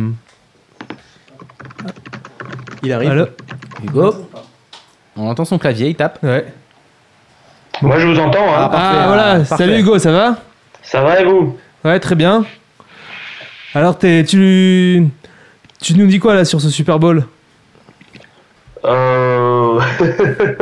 Il 2.82 2.92
arrive. 2.92 3.10
Allô 3.10 3.26
Hugo 3.84 4.14
On 5.16 5.28
entend 5.28 5.44
son 5.44 5.58
clavier, 5.58 5.88
il 5.88 5.94
tape. 5.94 6.18
Ouais. 6.22 6.46
Moi, 7.80 7.98
je 7.98 8.06
vous 8.06 8.18
entends. 8.18 8.46
Hein. 8.54 8.70
Ah, 8.72 9.04
voilà. 9.06 9.36
parfait. 9.40 9.56
Salut 9.56 9.78
Hugo, 9.80 9.98
ça 9.98 10.12
va? 10.12 10.36
Ça 10.82 11.02
va 11.02 11.20
et 11.20 11.24
vous? 11.24 11.56
Ouais, 11.84 11.98
très 12.00 12.14
bien. 12.14 12.44
Alors, 13.74 13.98
t'es- 13.98 14.24
tu, 14.24 15.06
tu 15.80 15.94
nous 15.94 16.06
dis 16.06 16.18
quoi 16.18 16.34
là 16.34 16.44
sur 16.44 16.60
ce 16.60 16.70
Super 16.70 16.98
Bowl? 16.98 17.24
Euh... 18.84 19.80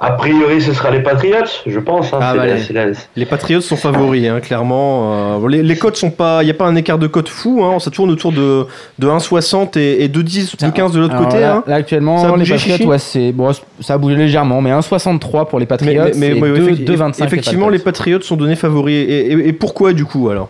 A 0.00 0.12
priori, 0.12 0.60
ce 0.60 0.72
sera 0.72 0.90
les 0.92 1.00
Patriots, 1.00 1.44
je 1.66 1.78
pense. 1.80 2.12
hein. 2.12 2.18
Ah, 2.20 2.32
bah, 2.36 2.46
la- 2.46 2.54
les- 2.54 2.72
la- 2.72 2.86
Les 3.16 3.26
Patriots 3.26 3.60
sont 3.60 3.74
favoris, 3.74 4.28
hein, 4.28 4.38
clairement. 4.40 5.40
Euh, 5.42 5.48
les, 5.48 5.64
les 5.64 5.76
cotes 5.76 5.96
sont 5.96 6.12
pas. 6.12 6.42
Il 6.42 6.44
n'y 6.44 6.52
a 6.52 6.54
pas 6.54 6.66
un 6.66 6.76
écart 6.76 6.98
de 6.98 7.08
cote 7.08 7.28
fou. 7.28 7.64
Hein, 7.64 7.80
ça 7.80 7.90
tourne 7.90 8.08
autour 8.10 8.30
de, 8.30 8.64
de 9.00 9.08
1,60 9.08 9.76
et, 9.76 10.04
et 10.04 10.08
2,10, 10.08 10.54
2,15 10.56 10.92
de 10.92 11.00
l'autre 11.00 11.16
côté. 11.18 11.40
là, 11.40 11.54
hein. 11.56 11.64
là, 11.66 11.74
actuellement, 11.74 12.18
Ça 12.18 12.28
a 12.28 12.30
les 12.32 12.36
bougé, 12.38 12.54
Patriots, 12.54 12.90
ouais, 12.90 12.98
c'est 13.00 13.32
bon, 13.32 13.50
ça 13.80 13.94
a 13.94 13.98
bougé 13.98 14.14
légèrement, 14.14 14.60
mais 14.60 14.70
1,63 14.70 15.48
pour 15.48 15.58
les 15.58 15.66
Patriots 15.66 16.06
et 16.06 16.12
oui, 16.14 16.40
2, 16.40 16.56
effecti- 16.70 16.84
2,25 16.84 17.24
Effectivement, 17.24 17.68
les 17.68 17.80
Patriots 17.80 18.20
sont 18.20 18.36
donnés 18.36 18.54
favoris. 18.54 18.94
Et, 19.08 19.32
et- 19.32 19.48
et 19.48 19.52
pourquoi 19.52 19.92
du 19.94 20.04
coup 20.04 20.28
alors? 20.30 20.48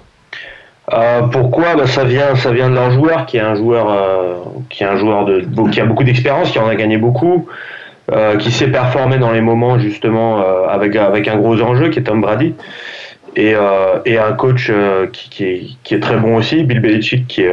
Euh, 0.92 1.22
pourquoi? 1.22 1.74
Bah, 1.76 1.86
ça 1.86 2.04
vient, 2.04 2.34
ça 2.34 2.50
vient 2.50 2.68
de 2.70 2.74
leur 2.74 2.90
joueur, 2.90 3.26
qui 3.26 3.36
est 3.36 3.40
un 3.40 3.54
joueur, 3.54 3.90
euh, 3.90 4.34
qui 4.70 4.82
est 4.82 4.86
un 4.86 4.96
joueur 4.96 5.24
de, 5.26 5.42
qui 5.70 5.80
a 5.80 5.84
beaucoup 5.86 6.04
d'expérience, 6.04 6.50
qui 6.50 6.58
en 6.58 6.66
a 6.66 6.74
gagné 6.74 6.96
beaucoup, 6.96 7.46
euh, 8.10 8.36
qui 8.36 8.50
sait 8.50 8.68
performer 8.68 9.18
dans 9.18 9.32
les 9.32 9.42
moments 9.42 9.78
justement 9.78 10.40
euh, 10.40 10.66
avec 10.68 10.96
avec 10.96 11.28
un 11.28 11.36
gros 11.36 11.60
enjeu, 11.60 11.90
qui 11.90 11.98
est 11.98 12.02
Tom 12.02 12.22
Brady, 12.22 12.54
et, 13.36 13.54
euh, 13.54 13.98
et 14.06 14.16
un 14.16 14.32
coach 14.32 14.72
qui, 15.12 15.76
qui, 15.82 15.94
est, 15.94 16.00
très 16.00 16.16
bon 16.16 16.36
aussi, 16.36 16.64
Bill 16.64 16.80
Belichick, 16.80 17.26
qui, 17.26 17.44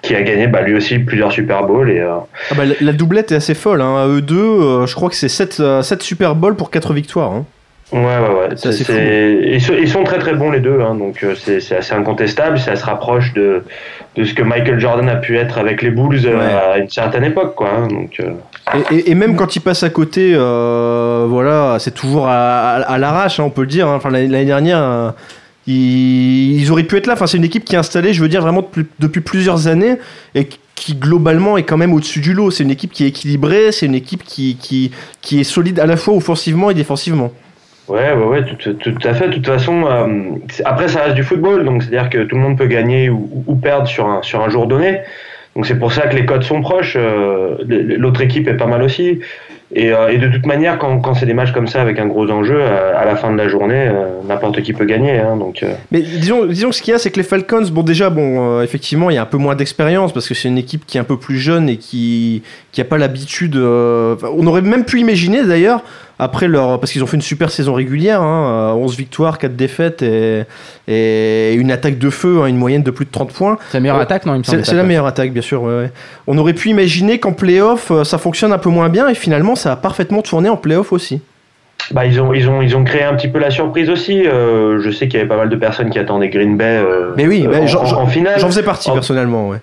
qui 0.00 0.14
a 0.14 0.22
gagné 0.22 0.46
bah, 0.46 0.62
lui 0.62 0.74
aussi 0.74 0.98
plusieurs 1.00 1.30
Super 1.30 1.64
Bowls 1.64 1.90
et 1.90 2.00
Ah 2.00 2.54
bah, 2.56 2.62
la, 2.80 2.92
doublette 2.92 3.30
est 3.32 3.36
assez 3.36 3.54
folle. 3.54 3.82
Hein. 3.82 3.96
À 3.96 4.06
eux 4.06 4.22
deux, 4.22 4.86
je 4.86 4.94
crois 4.94 5.10
que 5.10 5.16
c'est 5.16 5.28
7, 5.28 5.62
Super 6.00 6.34
Bowl 6.34 6.56
pour 6.56 6.70
4 6.70 6.94
victoires. 6.94 7.32
hein. 7.32 7.44
Ouais, 7.92 7.98
ouais, 8.00 8.48
ouais. 8.48 9.50
Ils, 9.52 9.60
sont, 9.60 9.72
ils 9.74 9.88
sont 9.88 10.04
très 10.04 10.18
très 10.18 10.34
bons 10.34 10.50
les 10.52 10.60
deux, 10.60 10.80
hein, 10.80 10.94
donc 10.94 11.24
euh, 11.24 11.34
c'est 11.36 11.76
assez 11.76 11.92
incontestable. 11.92 12.58
Ça 12.58 12.76
se 12.76 12.84
rapproche 12.84 13.32
de, 13.34 13.64
de 14.16 14.24
ce 14.24 14.32
que 14.32 14.42
Michael 14.42 14.78
Jordan 14.78 15.08
a 15.08 15.16
pu 15.16 15.36
être 15.36 15.58
avec 15.58 15.82
les 15.82 15.90
Bulls 15.90 16.20
euh, 16.24 16.36
Ouais. 16.38 16.52
à 16.74 16.78
une 16.78 16.88
certaine 16.88 17.24
époque, 17.24 17.54
quoi. 17.56 17.68
hein, 17.70 17.88
donc, 17.88 18.20
euh, 18.20 18.30
Et, 18.90 18.96
et- 18.96 19.10
et 19.10 19.14
même 19.16 19.34
quand 19.34 19.56
ils 19.56 19.60
passent 19.60 19.82
à 19.82 19.90
côté, 19.90 20.32
euh, 20.34 21.26
voilà, 21.28 21.78
c'est 21.80 21.90
toujours 21.94 22.28
à, 22.28 22.76
à- 22.76 22.80
à 22.82 22.98
l'arrache, 22.98 23.40
hein, 23.40 23.44
on 23.46 23.50
peut 23.50 23.62
le 23.62 23.66
dire. 23.66 23.88
Enfin, 23.88 24.10
l'année 24.10 24.44
dernière, 24.44 25.14
ils, 25.66 26.60
ils 26.60 26.70
auraient 26.70 26.84
pu 26.84 26.96
être 26.96 27.06
là. 27.06 27.14
Enfin, 27.14 27.26
c'est 27.26 27.36
une 27.38 27.44
équipe 27.44 27.64
qui 27.64 27.74
est 27.74 27.78
installée, 27.78 28.12
je 28.12 28.22
veux 28.22 28.28
dire, 28.28 28.42
vraiment 28.42 28.62
depuis, 28.62 28.86
depuis 28.98 29.20
plusieurs 29.20 29.66
années 29.68 29.96
et 30.34 30.44
qui 30.46 30.58
qui 30.76 30.94
globalement 30.94 31.58
est 31.58 31.64
quand 31.64 31.76
même 31.76 31.92
au-dessus 31.92 32.20
du 32.20 32.32
lot. 32.32 32.50
C'est 32.50 32.62
une 32.64 32.70
équipe 32.70 32.90
qui 32.90 33.04
est 33.04 33.08
équilibrée, 33.08 33.70
c'est 33.70 33.84
une 33.84 33.94
équipe 33.94 34.24
qui, 34.24 34.56
qui, 34.58 34.90
qui 35.20 35.38
est 35.38 35.44
solide 35.44 35.78
à 35.78 35.84
la 35.84 35.98
fois 35.98 36.14
offensivement 36.14 36.70
et 36.70 36.74
défensivement. 36.74 37.32
Ouais, 37.90 38.12
ouais, 38.12 38.24
ouais, 38.24 38.44
tout, 38.44 38.94
à 39.04 39.14
fait. 39.14 39.28
De 39.28 39.34
toute 39.34 39.46
façon, 39.46 39.84
euh, 39.84 40.06
après, 40.64 40.86
ça 40.86 41.02
reste 41.02 41.16
du 41.16 41.24
football, 41.24 41.64
donc 41.64 41.82
c'est-à-dire 41.82 42.08
que 42.08 42.18
tout 42.22 42.36
le 42.36 42.42
monde 42.42 42.56
peut 42.56 42.66
gagner 42.66 43.10
ou, 43.10 43.54
perdre 43.60 43.88
sur 43.88 44.06
un, 44.06 44.22
sur 44.22 44.40
un 44.42 44.48
jour 44.48 44.66
donné. 44.66 45.00
Donc 45.56 45.66
c'est 45.66 45.78
pour 45.78 45.92
ça 45.92 46.02
que 46.06 46.14
les 46.14 46.24
codes 46.24 46.44
sont 46.44 46.60
proches. 46.60 46.94
euh, 46.96 47.56
L'autre 47.66 48.20
équipe 48.20 48.46
est 48.46 48.54
pas 48.54 48.66
mal 48.66 48.82
aussi. 48.82 49.18
Et, 49.72 49.92
euh, 49.92 50.08
et 50.08 50.18
de 50.18 50.28
toute 50.28 50.46
manière, 50.46 50.78
quand, 50.78 51.00
quand 51.00 51.14
c'est 51.14 51.26
des 51.26 51.34
matchs 51.34 51.52
comme 51.52 51.66
ça 51.66 51.82
avec 51.82 51.98
un 51.98 52.06
gros 52.06 52.30
enjeu, 52.30 52.62
à 52.62 53.04
la 53.04 53.16
fin 53.16 53.32
de 53.32 53.36
la 53.36 53.48
journée, 53.48 53.90
n'importe 54.28 54.62
qui 54.62 54.72
peut 54.72 54.84
gagner. 54.84 55.18
Hein, 55.18 55.36
donc, 55.36 55.64
Mais 55.90 56.00
disons, 56.00 56.46
disons 56.46 56.70
que 56.70 56.76
ce 56.76 56.82
qu'il 56.82 56.92
y 56.92 56.94
a, 56.94 56.98
c'est 56.98 57.10
que 57.10 57.16
les 57.16 57.24
Falcons, 57.24 57.66
bon 57.72 57.82
déjà, 57.82 58.08
bon, 58.10 58.62
effectivement, 58.62 59.10
il 59.10 59.14
y 59.14 59.18
a 59.18 59.22
un 59.22 59.26
peu 59.26 59.38
moins 59.38 59.56
d'expérience 59.56 60.12
parce 60.12 60.28
que 60.28 60.34
c'est 60.34 60.48
une 60.48 60.58
équipe 60.58 60.86
qui 60.86 60.96
est 60.96 61.00
un 61.00 61.04
peu 61.04 61.18
plus 61.18 61.38
jeune 61.38 61.68
et 61.68 61.76
qui 61.76 62.42
qui 62.70 62.80
a 62.80 62.84
pas 62.84 62.98
l'habitude. 62.98 63.56
on 63.56 64.46
aurait 64.46 64.62
même 64.62 64.84
pu 64.84 65.00
imaginer 65.00 65.44
d'ailleurs 65.44 65.82
après 66.20 66.46
leur 66.48 66.78
parce 66.78 66.92
qu'ils 66.92 67.02
ont 67.02 67.06
fait 67.06 67.16
une 67.16 67.22
super 67.22 67.50
saison 67.50 67.74
régulière, 67.74 68.20
hein, 68.22 68.72
euh, 68.72 68.74
11 68.74 68.96
victoires, 68.96 69.38
4 69.38 69.56
défaites 69.56 70.02
et, 70.02 70.44
et 70.86 71.54
une 71.54 71.72
attaque 71.72 71.98
de 71.98 72.10
feu, 72.10 72.40
hein, 72.42 72.46
une 72.46 72.56
moyenne 72.56 72.82
de 72.82 72.90
plus 72.90 73.06
de 73.06 73.10
30 73.10 73.32
points. 73.32 73.58
C'est 73.70 73.78
la 73.78 73.80
meilleure 73.80 73.96
Oh, 73.98 74.02
attaque, 74.02 74.26
non 74.26 74.34
il 74.34 74.38
me 74.38 74.42
C'est 74.44 74.52
semble, 74.52 74.64
c'est 74.66 74.76
la 74.76 74.82
meilleure 74.82 75.06
attaque, 75.06 75.32
bien 75.32 75.42
sûr. 75.42 75.62
ouais, 75.62 75.72
ouais. 75.74 75.92
On 76.26 76.36
aurait 76.38 76.52
pu 76.54 76.68
imaginer 76.68 77.18
qu'en 77.18 77.32
playoff, 77.32 77.90
euh, 77.90 78.04
ça 78.04 78.18
fonctionne 78.18 78.52
un 78.52 78.58
peu 78.58 78.70
moins 78.70 78.88
bien 78.88 79.08
et 79.08 79.14
finalement, 79.14 79.56
ça 79.56 79.72
a 79.72 79.76
parfaitement 79.76 80.22
tourné 80.22 80.48
en 80.48 80.56
playoff 80.56 80.92
aussi. 80.92 81.20
bah, 81.92 82.04
ils, 82.06 82.20
ont, 82.20 82.32
ils, 82.34 82.48
ont, 82.48 82.60
ils 82.62 82.76
ont 82.76 82.84
créé 82.84 83.02
un 83.02 83.14
petit 83.14 83.28
peu 83.28 83.38
la 83.38 83.50
surprise 83.50 83.88
aussi. 83.90 84.26
Euh, 84.26 84.80
je 84.80 84.90
sais 84.90 85.08
qu'il 85.08 85.14
y 85.18 85.20
avait 85.20 85.28
pas 85.28 85.36
mal 85.38 85.48
de 85.48 85.56
personnes 85.56 85.90
qui 85.90 85.98
attendaient 85.98 86.28
Green 86.28 86.56
Bay 86.56 86.64
euh, 86.78 87.12
Mais 87.16 87.26
oui, 87.26 87.44
euh, 87.46 87.50
bah, 87.50 87.58
en, 87.62 87.66
j'en- 87.66 87.82
en- 87.84 88.02
en 88.02 88.06
finale. 88.06 88.38
J'en 88.38 88.48
faisais 88.48 88.62
partie 88.62 88.90
En- 88.90 88.94
personnellement, 88.94 89.48
ouais. 89.48 89.58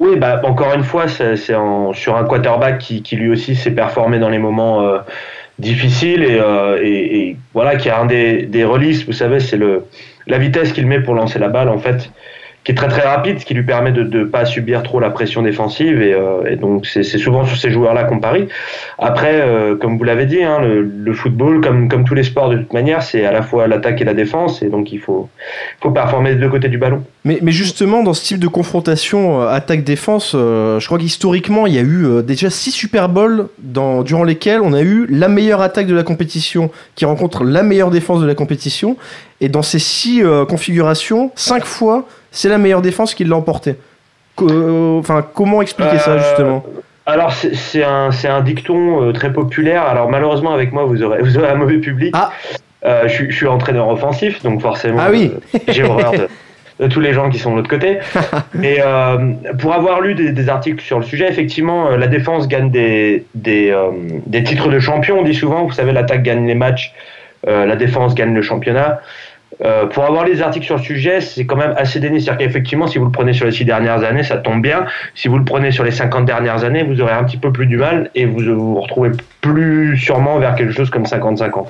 Oui, 0.00 0.16
bah, 0.16 0.40
encore 0.44 0.72
une 0.74 0.82
fois, 0.82 1.08
c'est 1.08 1.36
c'est 1.36 1.54
en- 1.54 1.92
sur 1.92 2.16
un 2.16 2.24
quarterback 2.24 2.78
qui, 2.78 3.02
qui 3.02 3.16
lui 3.16 3.30
aussi 3.30 3.54
s'est 3.54 3.70
performé 3.70 4.18
dans 4.18 4.30
les 4.30 4.38
moments 4.38 4.80
euh, 4.82 4.98
difficiles 5.60 6.22
et, 6.22 6.38
euh, 6.40 6.78
et, 6.82 7.36
voilà, 7.52 7.76
qui 7.76 7.88
a 7.88 8.00
un 8.00 8.06
des, 8.06 8.42
des 8.42 8.64
vous 8.64 9.12
savez, 9.12 9.40
c'est 9.40 9.56
le 9.56 9.84
la 10.26 10.38
vitesse 10.38 10.72
qu'il 10.72 10.86
met 10.86 11.00
pour 11.00 11.14
lancer 11.14 11.38
la 11.38 11.48
balle, 11.48 11.68
en 11.68 11.78
fait, 11.78 12.10
qui 12.64 12.72
est 12.72 12.74
très 12.74 12.88
très 12.88 13.02
rapide, 13.02 13.40
ce 13.40 13.46
qui 13.46 13.54
lui 13.54 13.62
permet 13.62 13.90
de 13.90 14.02
ne 14.02 14.24
pas 14.24 14.44
subir 14.44 14.82
trop 14.82 15.00
la 15.00 15.10
pression 15.10 15.42
défensive 15.42 16.02
et, 16.02 16.12
euh, 16.12 16.56
donc 16.56 16.86
c'est 16.86 17.02
souvent 17.02 17.44
sur 17.44 17.56
ces 17.56 17.70
joueurs-là 17.70 18.04
qu'on 18.04 18.18
parie. 18.18 18.48
Après, 18.98 19.40
euh, 19.40 19.76
comme 19.76 19.96
vous 19.96 20.04
l'avez 20.04 20.26
dit, 20.26 20.42
hein, 20.42 20.58
le, 20.60 21.12
football, 21.14 21.60
comme, 21.62 22.04
tous 22.04 22.14
les 22.14 22.22
sports 22.22 22.50
de 22.50 22.58
toute 22.58 22.72
manière, 22.72 23.02
c'est 23.02 23.24
à 23.24 23.32
la 23.32 23.42
fois 23.42 23.66
l'attaque 23.66 24.00
et 24.00 24.04
la 24.04 24.14
défense 24.14 24.62
et 24.62 24.68
donc 24.68 24.92
il 24.92 25.00
faut, 25.00 25.28
performer 25.94 26.34
des 26.34 26.40
deux 26.40 26.48
côtés 26.48 26.68
du 26.68 26.78
ballon. 26.78 27.02
Mais, 27.24 27.40
justement, 27.48 28.02
dans 28.02 28.14
ce 28.14 28.24
type 28.24 28.38
de 28.38 28.48
confrontation 28.48 29.42
euh, 29.42 29.48
attaque-défense, 29.48 30.32
je 30.32 30.86
crois 30.86 30.98
qu'historiquement, 30.98 31.66
il 31.66 31.74
y 31.74 31.78
a 31.78 31.82
eu 31.82 32.22
déjà 32.22 32.50
6 32.50 32.70
Super 32.70 33.08
Bowls 33.08 33.48
durant 33.58 34.24
lesquels 34.24 34.60
on 34.62 34.72
a 34.72 34.82
eu 34.82 35.06
la 35.08 35.28
meilleure 35.28 35.62
attaque 35.62 35.86
de 35.86 35.94
la 35.94 36.02
compétition 36.02 36.70
qui 36.94 37.04
rencontre 37.04 37.44
la 37.44 37.62
meilleure 37.62 37.90
défense 37.90 38.20
de 38.20 38.26
la 38.26 38.34
compétition. 38.34 38.96
Et 39.40 39.48
dans 39.48 39.62
ces 39.62 39.78
6 39.78 40.22
configurations, 40.48 41.30
5 41.34 41.64
fois, 41.64 42.04
c'est 42.30 42.48
la 42.48 42.58
meilleure 42.58 42.82
défense 42.82 43.14
qui 43.14 43.24
l'a 43.24 43.36
emporté. 43.36 43.76
Co- 44.36 44.48
euh, 44.50 44.98
Enfin, 44.98 45.24
comment 45.34 45.62
expliquer 45.62 45.98
ça 45.98 46.12
Euh, 46.12 46.18
justement? 46.18 46.64
Alors 47.06 47.32
c'est 47.32 47.82
un, 47.82 48.10
un 48.24 48.40
dicton 48.42 49.02
euh, 49.08 49.12
très 49.12 49.32
populaire. 49.32 49.82
Alors 49.82 50.08
malheureusement 50.10 50.52
avec 50.52 50.72
moi 50.72 50.84
vous 50.84 51.02
aurez, 51.02 51.22
vous 51.22 51.36
aurez 51.38 51.48
un 51.48 51.54
mauvais 51.56 51.78
public. 51.78 52.14
Ah. 52.16 52.30
Euh, 52.84 53.02
je, 53.08 53.12
suis- 53.14 53.30
je 53.30 53.36
suis 53.36 53.46
entraîneur 53.48 53.88
offensif 53.88 54.42
donc 54.42 54.60
forcément 54.60 54.98
Ah 55.00 55.08
oui. 55.10 55.32
euh, 55.54 55.58
j'ai 55.68 55.82
horreur 55.82 56.12
de, 56.12 56.28
de 56.78 56.86
tous 56.86 57.00
les 57.00 57.12
gens 57.12 57.28
qui 57.28 57.38
sont 57.38 57.50
de 57.52 57.56
l'autre 57.56 57.68
côté. 57.70 57.98
Mais 58.54 58.78
euh, 58.84 59.32
pour 59.58 59.72
avoir 59.74 60.00
lu 60.02 60.14
des, 60.14 60.30
des 60.30 60.48
articles 60.48 60.82
sur 60.84 60.98
le 61.00 61.04
sujet, 61.04 61.28
effectivement 61.28 61.88
euh, 61.90 61.96
la 61.96 62.06
défense 62.06 62.46
gagne 62.46 62.70
des, 62.70 63.24
des, 63.34 63.70
euh, 63.70 63.90
des 64.26 64.44
titres 64.44 64.68
de 64.68 64.78
champion. 64.78 65.18
On 65.18 65.22
dit 65.24 65.34
souvent, 65.34 65.64
vous 65.64 65.72
savez 65.72 65.92
l'attaque 65.92 66.22
gagne 66.22 66.46
les 66.46 66.54
matchs, 66.54 66.92
euh, 67.48 67.66
la 67.66 67.74
défense 67.74 68.14
gagne 68.14 68.34
le 68.34 68.42
championnat. 68.42 69.00
Euh, 69.64 69.86
pour 69.86 70.04
avoir 70.04 70.24
les 70.24 70.40
articles 70.42 70.64
sur 70.66 70.76
le 70.76 70.82
sujet, 70.82 71.20
c'est 71.20 71.44
quand 71.44 71.56
même 71.56 71.74
assez 71.76 72.00
dénié. 72.00 72.20
C'est-à-dire 72.20 72.46
qu'effectivement, 72.46 72.86
si 72.86 72.98
vous 72.98 73.04
le 73.04 73.10
prenez 73.10 73.32
sur 73.32 73.44
les 73.46 73.52
six 73.52 73.64
dernières 73.64 74.02
années, 74.04 74.22
ça 74.22 74.36
tombe 74.38 74.62
bien. 74.62 74.86
Si 75.14 75.28
vous 75.28 75.36
le 75.38 75.44
prenez 75.44 75.70
sur 75.70 75.84
les 75.84 75.90
50 75.90 76.24
dernières 76.24 76.64
années, 76.64 76.82
vous 76.82 77.00
aurez 77.00 77.12
un 77.12 77.24
petit 77.24 77.36
peu 77.36 77.52
plus 77.52 77.66
du 77.66 77.76
mal 77.76 78.10
et 78.14 78.24
vous 78.26 78.38
vous 78.40 78.80
retrouvez 78.80 79.10
plus 79.42 79.96
sûrement 79.98 80.38
vers 80.38 80.54
quelque 80.54 80.72
chose 80.72 80.90
comme 80.90 81.04
50-50. 81.04 81.66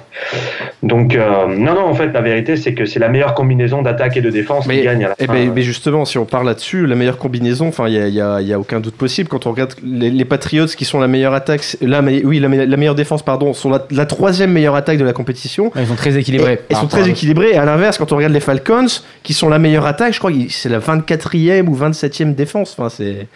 Donc, 0.82 1.14
euh, 1.14 1.46
non, 1.48 1.74
non, 1.74 1.84
en 1.86 1.94
fait, 1.94 2.08
la 2.08 2.20
vérité, 2.20 2.56
c'est 2.56 2.74
que 2.74 2.84
c'est 2.84 2.98
la 2.98 3.08
meilleure 3.08 3.34
combinaison 3.34 3.82
d'attaque 3.82 4.16
et 4.16 4.20
de 4.20 4.30
défense 4.30 4.66
Mais- 4.66 4.78
qui 4.78 4.84
gagne 4.84 5.04
à 5.04 5.08
la 5.08 5.14
Eh 5.18 5.26
fin. 5.26 5.32
ben, 5.32 5.52
mais 5.54 5.62
justement, 5.62 6.04
si 6.04 6.18
on 6.18 6.24
parle 6.24 6.46
là-dessus, 6.46 6.86
la 6.86 6.94
meilleure 6.96 7.18
combinaison, 7.18 7.68
enfin, 7.68 7.86
il 7.88 7.94
y 7.94 7.98
a, 8.00 8.08
il 8.08 8.14
y 8.14 8.20
a- 8.52 8.56
a 8.56 8.58
aucun 8.58 8.80
doute 8.80 8.96
possible. 8.96 9.28
Quand 9.28 9.46
on 9.46 9.50
regarde 9.52 9.74
les, 9.84 10.10
les 10.10 10.24
Patriots 10.24 10.66
qui 10.66 10.84
sont 10.84 10.98
la 11.00 11.06
meilleure 11.08 11.34
attaque, 11.34 11.62
la, 11.80 12.00
oui, 12.02 12.38
la, 12.40 12.48
me- 12.48 12.64
la 12.64 12.76
meilleure 12.76 12.94
défense, 12.94 13.22
pardon, 13.22 13.52
sont 13.52 13.70
la, 13.70 13.86
la 13.90 14.06
troisième 14.06 14.50
meilleure 14.52 14.74
attaque 14.74 14.98
de 14.98 15.04
la 15.04 15.12
compétition. 15.12 15.70
Ils 15.76 15.86
sont 15.86 15.94
très 15.94 16.16
équilibrés. 16.18 16.60
Ils 16.70 16.76
sont 16.76 16.86
très 16.88 17.08
équilibrés. 17.08 17.50
Et 17.52 17.56
à 17.56 17.64
l'inverse, 17.80 17.98
quand 17.98 18.12
on 18.12 18.16
regarde 18.16 18.32
les 18.32 18.40
Falcons, 18.40 18.86
qui 19.22 19.32
sont 19.32 19.48
la 19.48 19.58
meilleure 19.58 19.86
attaque, 19.86 20.12
je 20.12 20.18
crois 20.18 20.30
que 20.30 20.36
c'est 20.50 20.68
la 20.68 20.78
24e 20.78 21.66
ou 21.66 21.76
27e 21.76 22.34
défense. 22.34 22.76
Enfin, 22.78 22.88
c'est. 22.88 23.26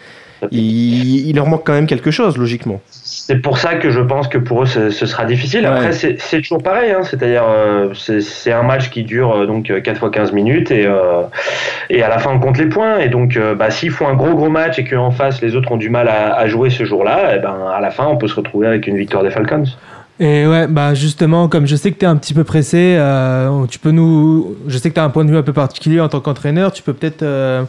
Il, 0.51 1.27
il 1.27 1.35
leur 1.35 1.47
manque 1.47 1.65
quand 1.65 1.73
même 1.73 1.87
quelque 1.87 2.11
chose, 2.11 2.37
logiquement. 2.37 2.81
C'est 2.91 3.37
pour 3.37 3.57
ça 3.57 3.75
que 3.75 3.89
je 3.89 4.01
pense 4.01 4.27
que 4.27 4.37
pour 4.37 4.63
eux 4.63 4.65
ce, 4.65 4.89
ce 4.89 5.05
sera 5.05 5.25
difficile. 5.25 5.65
Après 5.65 5.93
c'est 5.93 6.19
c'est 6.19 6.41
toujours 6.41 6.61
pareil, 6.61 6.91
hein. 6.91 7.01
c'est-à-dire 7.03 7.43
euh, 7.47 7.93
c'est 7.93 8.51
un 8.51 8.61
match 8.61 8.89
qui 8.89 9.03
dure 9.03 9.31
euh, 9.31 9.45
donc 9.47 9.71
4 9.81 9.97
fois 9.97 10.11
15 10.11 10.33
minutes 10.33 10.69
et 10.69 10.85
euh, 10.85 11.23
et 11.89 12.03
à 12.03 12.09
la 12.09 12.19
fin 12.19 12.31
on 12.31 12.39
compte 12.39 12.57
les 12.57 12.67
points 12.67 12.99
et 12.99 13.07
donc 13.07 13.37
euh, 13.37 13.55
bah, 13.55 13.71
s'ils 13.71 13.89
font 13.89 14.07
un 14.07 14.13
gros 14.13 14.35
gros 14.35 14.49
match 14.49 14.77
et 14.77 14.83
qu'en 14.83 15.11
face 15.11 15.41
les 15.41 15.55
autres 15.55 15.71
ont 15.71 15.77
du 15.77 15.89
mal 15.89 16.07
à, 16.09 16.35
à 16.35 16.47
jouer 16.47 16.69
ce 16.69 16.83
jour-là, 16.83 17.35
et 17.35 17.39
ben 17.39 17.55
à 17.73 17.79
la 17.79 17.89
fin 17.89 18.05
on 18.05 18.17
peut 18.17 18.27
se 18.27 18.35
retrouver 18.35 18.67
avec 18.67 18.85
une 18.85 18.97
victoire 18.97 19.23
des 19.23 19.31
Falcons. 19.31 19.63
Et 20.19 20.47
ouais, 20.47 20.67
bah 20.67 20.93
justement, 20.93 21.49
comme 21.49 21.67
je 21.67 21.75
sais 21.75 21.91
que 21.91 21.99
tu 21.99 22.05
es 22.05 22.07
un 22.07 22.15
petit 22.15 22.33
peu 22.33 22.45
pressé, 22.45 22.95
euh, 22.97 23.65
tu 23.65 23.79
peux 23.79 23.91
nous. 23.91 24.55
Je 24.67 24.77
sais 24.77 24.89
que 24.89 24.93
tu 24.95 24.99
as 24.99 25.03
un 25.03 25.09
point 25.09 25.25
de 25.25 25.31
vue 25.31 25.37
un 25.37 25.43
peu 25.43 25.51
particulier 25.51 25.99
en 25.99 26.07
tant 26.07 26.21
qu'entraîneur, 26.21 26.71
tu 26.71 26.83
peux 26.83 26.93
peut-être 26.93 27.21
euh, 27.23 27.63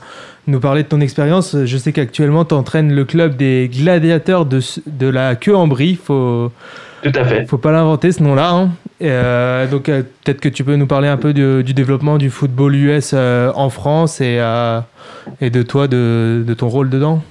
nous 0.47 0.61
parler 0.61 0.85
de 0.85 0.89
ton 0.89 1.01
expérience. 1.01 1.57
Je 1.65 1.77
sais 1.77 1.93
qu'actuellement, 1.93 2.45
tu 2.45 2.55
entraînes 2.55 2.95
le 2.95 3.05
club 3.05 3.37
des 3.37 3.69
gladiateurs 3.73 4.47
de, 4.47 4.61
de 4.87 5.09
la 5.09 5.35
queue 5.35 5.57
en 5.57 5.67
brie. 5.67 5.97
Faut, 5.97 6.53
Tout 7.03 7.13
à 7.17 7.25
fait. 7.25 7.47
faut 7.47 7.59
pas 7.59 7.73
l'inventer 7.73 8.13
ce 8.13 8.23
nom-là. 8.23 8.51
hein. 8.53 8.71
Euh, 9.03 9.67
donc 9.67 9.87
peut-être 9.87 10.41
que 10.41 10.49
tu 10.49 10.63
peux 10.63 10.77
nous 10.77 10.87
parler 10.87 11.09
un 11.09 11.17
peu 11.19 11.33
du, 11.35 11.65
du 11.65 11.75
développement 11.75 12.17
du 12.17 12.31
football 12.31 12.77
US 12.77 13.13
en 13.13 13.71
France 13.71 14.21
et, 14.21 14.41
et 15.41 15.51
de 15.51 15.63
toi, 15.63 15.89
de, 15.89 16.45
de 16.47 16.55
ton 16.55 16.69
rôle 16.69 16.91
dedans. 16.91 17.23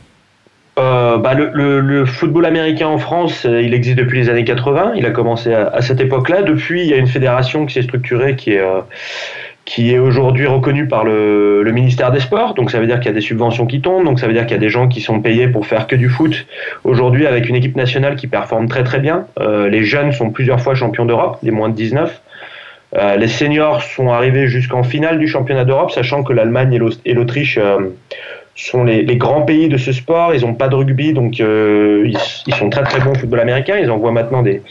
Euh, 0.77 1.17
bah, 1.17 1.33
le, 1.33 2.05
football 2.05 2.45
américain 2.45 2.87
en 2.87 2.97
France, 2.97 3.45
euh, 3.45 3.61
il 3.61 3.73
existe 3.73 3.97
depuis 3.97 4.19
les 4.19 4.29
années 4.29 4.43
80. 4.43 4.93
Il 4.97 5.05
a 5.05 5.11
commencé 5.11 5.53
à, 5.53 5.81
cette 5.81 6.01
époque-là. 6.01 6.41
Depuis, 6.41 6.81
il 6.81 6.87
y 6.87 6.93
a 6.93 6.97
une 6.97 7.07
fédération 7.07 7.65
qui 7.65 7.75
s'est 7.75 7.83
structurée, 7.83 8.35
qui 8.35 8.53
est, 8.53 8.59
euh, 8.59 10.01
aujourd'hui 10.01 10.47
reconnue 10.47 10.87
par 10.87 11.05
le, 11.05 11.63
ministère 11.73 12.11
des 12.11 12.19
Sports. 12.19 12.55
Donc 12.55 12.71
ça 12.71 12.79
veut 12.79 12.87
dire 12.87 12.99
qu'il 12.99 13.07
y 13.07 13.11
a 13.11 13.13
des 13.13 13.21
subventions 13.21 13.65
qui 13.65 13.79
tombent. 13.79 14.03
Donc 14.03 14.19
ça 14.19 14.27
veut 14.27 14.33
dire 14.33 14.45
qu'il 14.45 14.55
y 14.55 14.59
a 14.59 14.61
des 14.61 14.69
gens 14.69 14.89
qui 14.89 14.99
sont 14.99 15.21
payés 15.21 15.47
pour 15.47 15.65
faire 15.65 15.87
que 15.87 15.95
du 15.95 16.09
foot. 16.09 16.45
Aujourd'hui, 16.83 17.25
avec 17.25 17.47
une 17.47 17.55
équipe 17.55 17.77
nationale 17.77 18.17
qui 18.17 18.27
performe 18.27 18.67
très 18.67 18.83
très 18.83 18.99
bien. 18.99 19.27
Les 19.39 19.83
jeunes 19.83 20.11
sont 20.11 20.29
plusieurs 20.29 20.59
fois 20.59 20.75
champions 20.75 21.05
d'Europe, 21.05 21.39
les 21.41 21.51
moins 21.51 21.69
de 21.69 21.75
19. 21.75 22.21
Euh, 22.95 23.17
les 23.17 23.27
seniors 23.27 23.81
sont 23.81 24.09
arrivés 24.09 24.47
jusqu'en 24.47 24.83
finale 24.83 25.19
du 25.19 25.27
championnat 25.27 25.65
d'Europe, 25.65 25.91
sachant 25.91 26.23
que 26.23 26.31
l'Allemagne 26.31 26.79
et 27.05 27.13
l'Autriche 27.13 27.59
sont 28.55 28.85
les, 28.85 29.01
les 29.03 29.17
grands 29.17 29.41
pays 29.41 29.67
de 29.67 29.77
ce 29.77 29.91
sport. 29.91 30.33
Ils 30.33 30.41
n'ont 30.41 30.53
pas 30.53 30.69
de 30.69 30.75
rugby, 30.75 31.13
donc 31.13 31.39
euh, 31.39 32.03
ils, 32.05 32.17
ils 32.47 32.55
sont 32.55 32.69
très 32.69 32.83
très 32.83 33.01
bons 33.01 33.11
au 33.11 33.15
football 33.15 33.41
américain. 33.41 33.77
Ils 33.77 33.91
envoient 33.91 34.13
maintenant 34.13 34.41
des, 34.41 34.61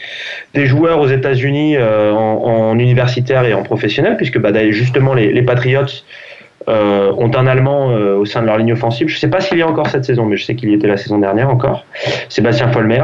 des 0.55 0.65
joueurs 0.65 0.99
aux 0.99 1.07
États-Unis 1.07 1.77
euh, 1.77 2.11
en, 2.11 2.71
en 2.71 2.79
universitaire 2.79 3.45
et 3.45 3.53
en 3.53 3.61
professionnel, 3.61 4.17
puisque 4.17 4.39
bah, 4.39 4.49
justement 4.71 5.13
les, 5.13 5.31
les 5.31 5.43
Patriots 5.43 5.85
euh, 6.67 7.11
ont 7.17 7.31
un 7.35 7.45
Allemand 7.45 7.89
au 7.89 8.25
sein 8.25 8.41
de 8.41 8.47
leur 8.47 8.57
ligne 8.57 8.73
offensive. 8.73 9.07
Je 9.07 9.15
ne 9.15 9.19
sais 9.19 9.29
pas 9.29 9.39
s'il 9.39 9.59
y 9.59 9.61
a 9.61 9.67
encore 9.67 9.87
cette 9.87 10.05
saison, 10.05 10.25
mais 10.25 10.35
je 10.35 10.45
sais 10.45 10.55
qu'il 10.55 10.71
y 10.71 10.73
était 10.73 10.87
la 10.87 10.97
saison 10.97 11.19
dernière 11.19 11.49
encore. 11.49 11.85
Sébastien 12.27 12.69
Folmer. 12.69 13.03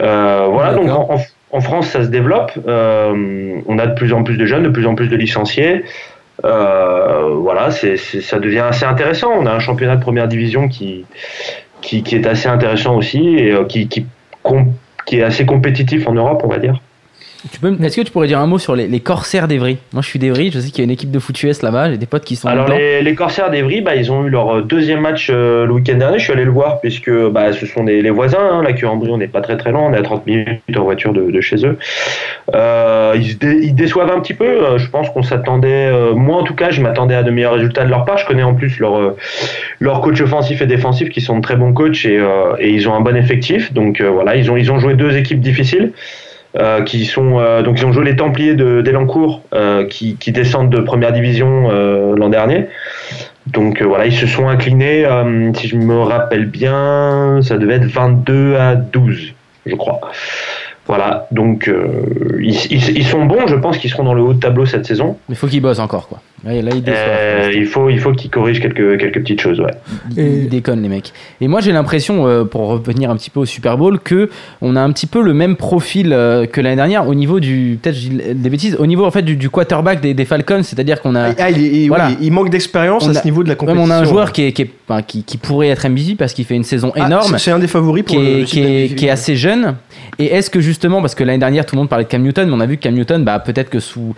Voilà, 0.00 0.74
donc 0.74 0.90
en, 0.90 1.60
France, 1.60 1.86
ça 1.86 2.02
se 2.02 2.08
développe. 2.08 2.50
On 2.66 3.78
a 3.78 3.86
de 3.86 3.94
plus 3.94 4.12
en 4.12 4.24
plus 4.24 4.36
de 4.36 4.46
jeunes, 4.46 4.64
de 4.64 4.68
plus 4.68 4.86
en 4.86 4.96
plus 4.96 5.06
de 5.06 5.16
licenciés. 5.16 5.84
Euh, 6.46 7.34
voilà, 7.34 7.70
c'est, 7.70 7.96
ça 7.96 8.38
devient 8.38 8.60
assez 8.60 8.84
intéressant. 8.84 9.32
On 9.36 9.46
a 9.46 9.52
un 9.52 9.58
championnat 9.58 9.96
de 9.96 10.02
première 10.02 10.28
division 10.28 10.68
qui, 10.68 11.04
est 11.92 12.26
assez 12.26 12.48
intéressant 12.48 12.96
aussi 12.96 13.36
et 13.36 13.52
euh, 13.52 13.64
qui 13.64 13.88
est 15.12 15.22
assez 15.22 15.44
compétitif 15.44 16.06
en 16.06 16.12
Europe, 16.12 16.42
on 16.44 16.48
va 16.48 16.58
dire. 16.58 16.80
Est-ce 17.82 17.96
que 17.96 18.02
tu 18.02 18.10
pourrais 18.12 18.26
dire 18.26 18.38
un 18.40 18.46
mot 18.46 18.58
sur 18.58 18.74
les, 18.74 18.86
les 18.88 19.00
Corsaires 19.00 19.48
d'Evry? 19.48 19.78
Moi, 19.92 20.02
je 20.02 20.08
suis 20.08 20.18
d'Evry. 20.18 20.50
Je 20.52 20.58
sais 20.60 20.68
qu'il 20.70 20.78
y 20.78 20.80
a 20.82 20.84
une 20.84 20.90
équipe 20.90 21.10
de 21.10 21.18
foot 21.18 21.40
US 21.42 21.62
là-bas. 21.62 21.90
J'ai 21.90 21.96
des 21.98 22.06
potes 22.06 22.24
qui 22.24 22.36
sont. 22.36 22.48
Alors 22.48 22.68
les, 22.68 23.02
les 23.02 23.14
Corsaires 23.14 23.50
d'Evry, 23.50 23.80
bah, 23.80 23.94
ils 23.96 24.10
ont 24.12 24.24
eu 24.24 24.30
leur 24.30 24.62
deuxième 24.62 25.00
match 25.00 25.28
euh, 25.30 25.64
le 25.66 25.72
week-end 25.72 25.96
dernier. 25.96 26.18
Je 26.18 26.24
suis 26.24 26.32
allé 26.32 26.44
le 26.44 26.50
voir 26.50 26.80
puisque 26.80 27.10
bah, 27.30 27.52
ce 27.52 27.66
sont 27.66 27.84
des, 27.84 28.02
les 28.02 28.10
voisins. 28.10 28.38
Hein, 28.40 28.62
la 28.62 28.72
Curie-en-Brie, 28.72 29.10
on 29.10 29.18
n'est 29.18 29.28
pas 29.28 29.40
très 29.40 29.56
très 29.56 29.70
loin. 29.72 29.82
On 29.82 29.92
est 29.92 29.98
à 29.98 30.02
30 30.02 30.26
minutes 30.26 30.48
en 30.76 30.82
voiture 30.84 31.12
de, 31.12 31.30
de 31.30 31.40
chez 31.40 31.64
eux. 31.66 31.78
Euh, 32.54 33.14
ils, 33.16 33.30
se 33.32 33.36
dé- 33.36 33.60
ils 33.62 33.74
déçoivent 33.74 34.10
un 34.10 34.20
petit 34.20 34.34
peu. 34.34 34.44
Euh, 34.46 34.78
Je 34.78 34.88
pense 34.90 35.08
qu'on 35.10 35.22
s'attendait, 35.22 35.86
euh, 35.86 36.14
moi 36.14 36.36
en 36.38 36.42
tout 36.44 36.54
cas, 36.54 36.70
je 36.70 36.80
m'attendais 36.80 37.14
à 37.14 37.22
de 37.22 37.30
meilleurs 37.30 37.54
résultats 37.54 37.84
de 37.84 37.90
leur 37.90 38.04
part. 38.04 38.18
Je 38.18 38.26
connais 38.26 38.42
en 38.42 38.54
plus 38.54 38.78
leur 38.78 38.96
euh, 38.98 39.16
leur 39.80 40.00
coach 40.00 40.20
offensif 40.20 40.62
et 40.62 40.66
défensif 40.66 41.08
qui 41.10 41.20
sont 41.20 41.36
de 41.36 41.42
très 41.42 41.56
bons 41.56 41.72
coachs 41.72 42.04
et, 42.04 42.18
euh, 42.18 42.54
et 42.58 42.70
ils 42.70 42.88
ont 42.88 42.94
un 42.94 43.00
bon 43.00 43.16
effectif. 43.16 43.72
Donc 43.72 44.00
euh, 44.00 44.10
voilà, 44.10 44.36
ils 44.36 44.50
ont 44.50 44.56
ils 44.56 44.70
ont 44.72 44.78
joué 44.78 44.94
deux 44.94 45.16
équipes 45.16 45.40
difficiles. 45.40 45.92
Euh, 46.58 46.82
qui 46.82 47.04
sont 47.04 47.38
euh, 47.38 47.62
donc 47.62 47.78
ils 47.80 47.86
ont 47.86 47.92
joué 47.92 48.04
les 48.04 48.16
Templiers 48.16 48.54
de 48.54 48.80
d'Elancourt 48.82 49.42
euh, 49.54 49.84
qui, 49.86 50.16
qui 50.16 50.32
descendent 50.32 50.70
de 50.70 50.80
première 50.80 51.12
division 51.12 51.68
l'an 52.16 52.28
dernier. 52.28 52.66
Donc 53.46 53.80
voilà, 53.82 54.06
ils 54.06 54.12
se 54.14 54.26
sont 54.26 54.48
inclinés, 54.48 55.06
si 55.54 55.68
je 55.68 55.76
me 55.76 56.00
rappelle 56.00 56.46
bien, 56.46 57.38
ça 57.42 57.58
devait 57.58 57.74
être 57.74 57.84
22 57.86 58.56
à 58.56 58.74
12, 58.74 59.34
je 59.66 59.74
crois. 59.76 60.00
Voilà, 60.86 61.26
donc 61.30 61.70
ils, 62.40 62.54
ils- 62.72 62.96
ils 62.98 63.04
sont 63.06 63.24
bons, 63.24 63.46
je 63.46 63.54
pense 63.56 63.78
qu'ils 63.78 63.90
seront 63.90 64.04
dans 64.04 64.14
le 64.14 64.22
haut 64.22 64.32
de 64.34 64.40
tableau 64.40 64.66
cette 64.66 64.86
saison. 64.86 65.16
Mais 65.28 65.34
faut 65.36 65.46
qu'ils 65.46 65.60
bossent 65.62 65.78
encore, 65.80 66.08
quoi. 66.08 66.20
Là. 66.46 66.70
Euh, 66.88 67.50
il 67.54 67.66
faut, 67.66 67.90
il 67.90 67.98
faut 67.98 68.12
qu'ils 68.12 68.30
corrigent 68.30 68.60
quelques, 68.60 68.98
quelques 68.98 69.20
petites 69.20 69.40
choses, 69.40 69.60
ouais. 69.60 69.72
Ils, 70.16 70.42
ils 70.44 70.48
déconnent 70.48 70.82
les 70.82 70.88
mecs. 70.88 71.12
Et 71.40 71.48
moi 71.48 71.60
j'ai 71.60 71.72
l'impression, 71.72 72.26
euh, 72.26 72.44
pour 72.44 72.68
revenir 72.68 73.10
un 73.10 73.16
petit 73.16 73.30
peu 73.30 73.40
au 73.40 73.44
Super 73.44 73.76
Bowl, 73.76 73.98
que 73.98 74.30
on 74.62 74.76
a 74.76 74.80
un 74.80 74.90
petit 74.92 75.06
peu 75.06 75.22
le 75.22 75.34
même 75.34 75.56
profil 75.56 76.12
euh, 76.12 76.46
que 76.46 76.60
l'année 76.60 76.76
dernière 76.76 77.08
au 77.08 77.14
niveau 77.14 77.40
du, 77.40 77.78
peut-être 77.82 77.98
des 78.34 78.50
bêtises, 78.50 78.76
au 78.78 78.86
niveau 78.86 79.04
en 79.04 79.10
fait 79.10 79.22
du, 79.22 79.36
du 79.36 79.50
quarterback 79.50 80.00
des, 80.00 80.14
des 80.14 80.24
Falcons, 80.24 80.62
c'est-à-dire 80.62 81.00
qu'on 81.02 81.14
a, 81.16 81.30
Ah, 81.38 81.50
il, 81.50 81.88
Voilà. 81.88 82.08
oui, 82.10 82.16
il 82.20 82.32
manque 82.32 82.50
d'expérience 82.50 83.04
On 83.06 83.10
à 83.10 83.14
ce 83.14 83.18
a- 83.20 83.24
niveau 83.24 83.42
de 83.42 83.48
la 83.48 83.54
compétition. 83.56 83.84
on 83.86 83.90
a 83.90 83.96
un 83.98 84.04
joueur 84.04 84.32
qui, 84.32 84.42
est, 84.44 84.52
qui, 84.52 84.62
est- 84.62 84.70
enfin, 84.88 85.02
qui, 85.02 85.24
qui 85.24 85.38
pourrait 85.38 85.68
être 85.68 85.88
MVP 85.88 86.14
parce 86.16 86.32
qu'il 86.32 86.44
fait 86.44 86.54
une 86.56 86.64
saison 86.64 86.92
Ah, 86.94 87.06
énorme. 87.06 87.32
c'est- 87.32 87.38
C'est 87.46 87.50
un 87.50 87.58
des 87.58 87.66
favoris 87.68 88.04
pour 88.04 88.14
qui 88.16 88.22
le- 88.22 88.28
est, 88.28 88.38
le 88.40 88.44
qui, 88.44 88.60
est, 88.62 88.94
qui 88.94 89.06
est 89.06 89.10
assez 89.10 89.34
jeune. 89.36 89.74
Et 90.18 90.26
est-ce 90.26 90.48
que 90.50 90.60
justement, 90.60 91.00
parce 91.00 91.14
que 91.14 91.24
l'année 91.24 91.38
dernière 91.38 91.66
tout 91.66 91.74
le 91.74 91.80
monde 91.80 91.88
parlait 91.88 92.04
de 92.04 92.08
Cam 92.08 92.22
Newton, 92.22 92.48
mais 92.48 92.54
on 92.54 92.60
a 92.60 92.66
vu 92.66 92.76
que 92.76 92.82
Cam 92.82 92.94
Newton, 92.94 93.24
bah, 93.24 93.38
peut-être 93.40 93.68
que 93.70 93.80
sous 93.80 94.14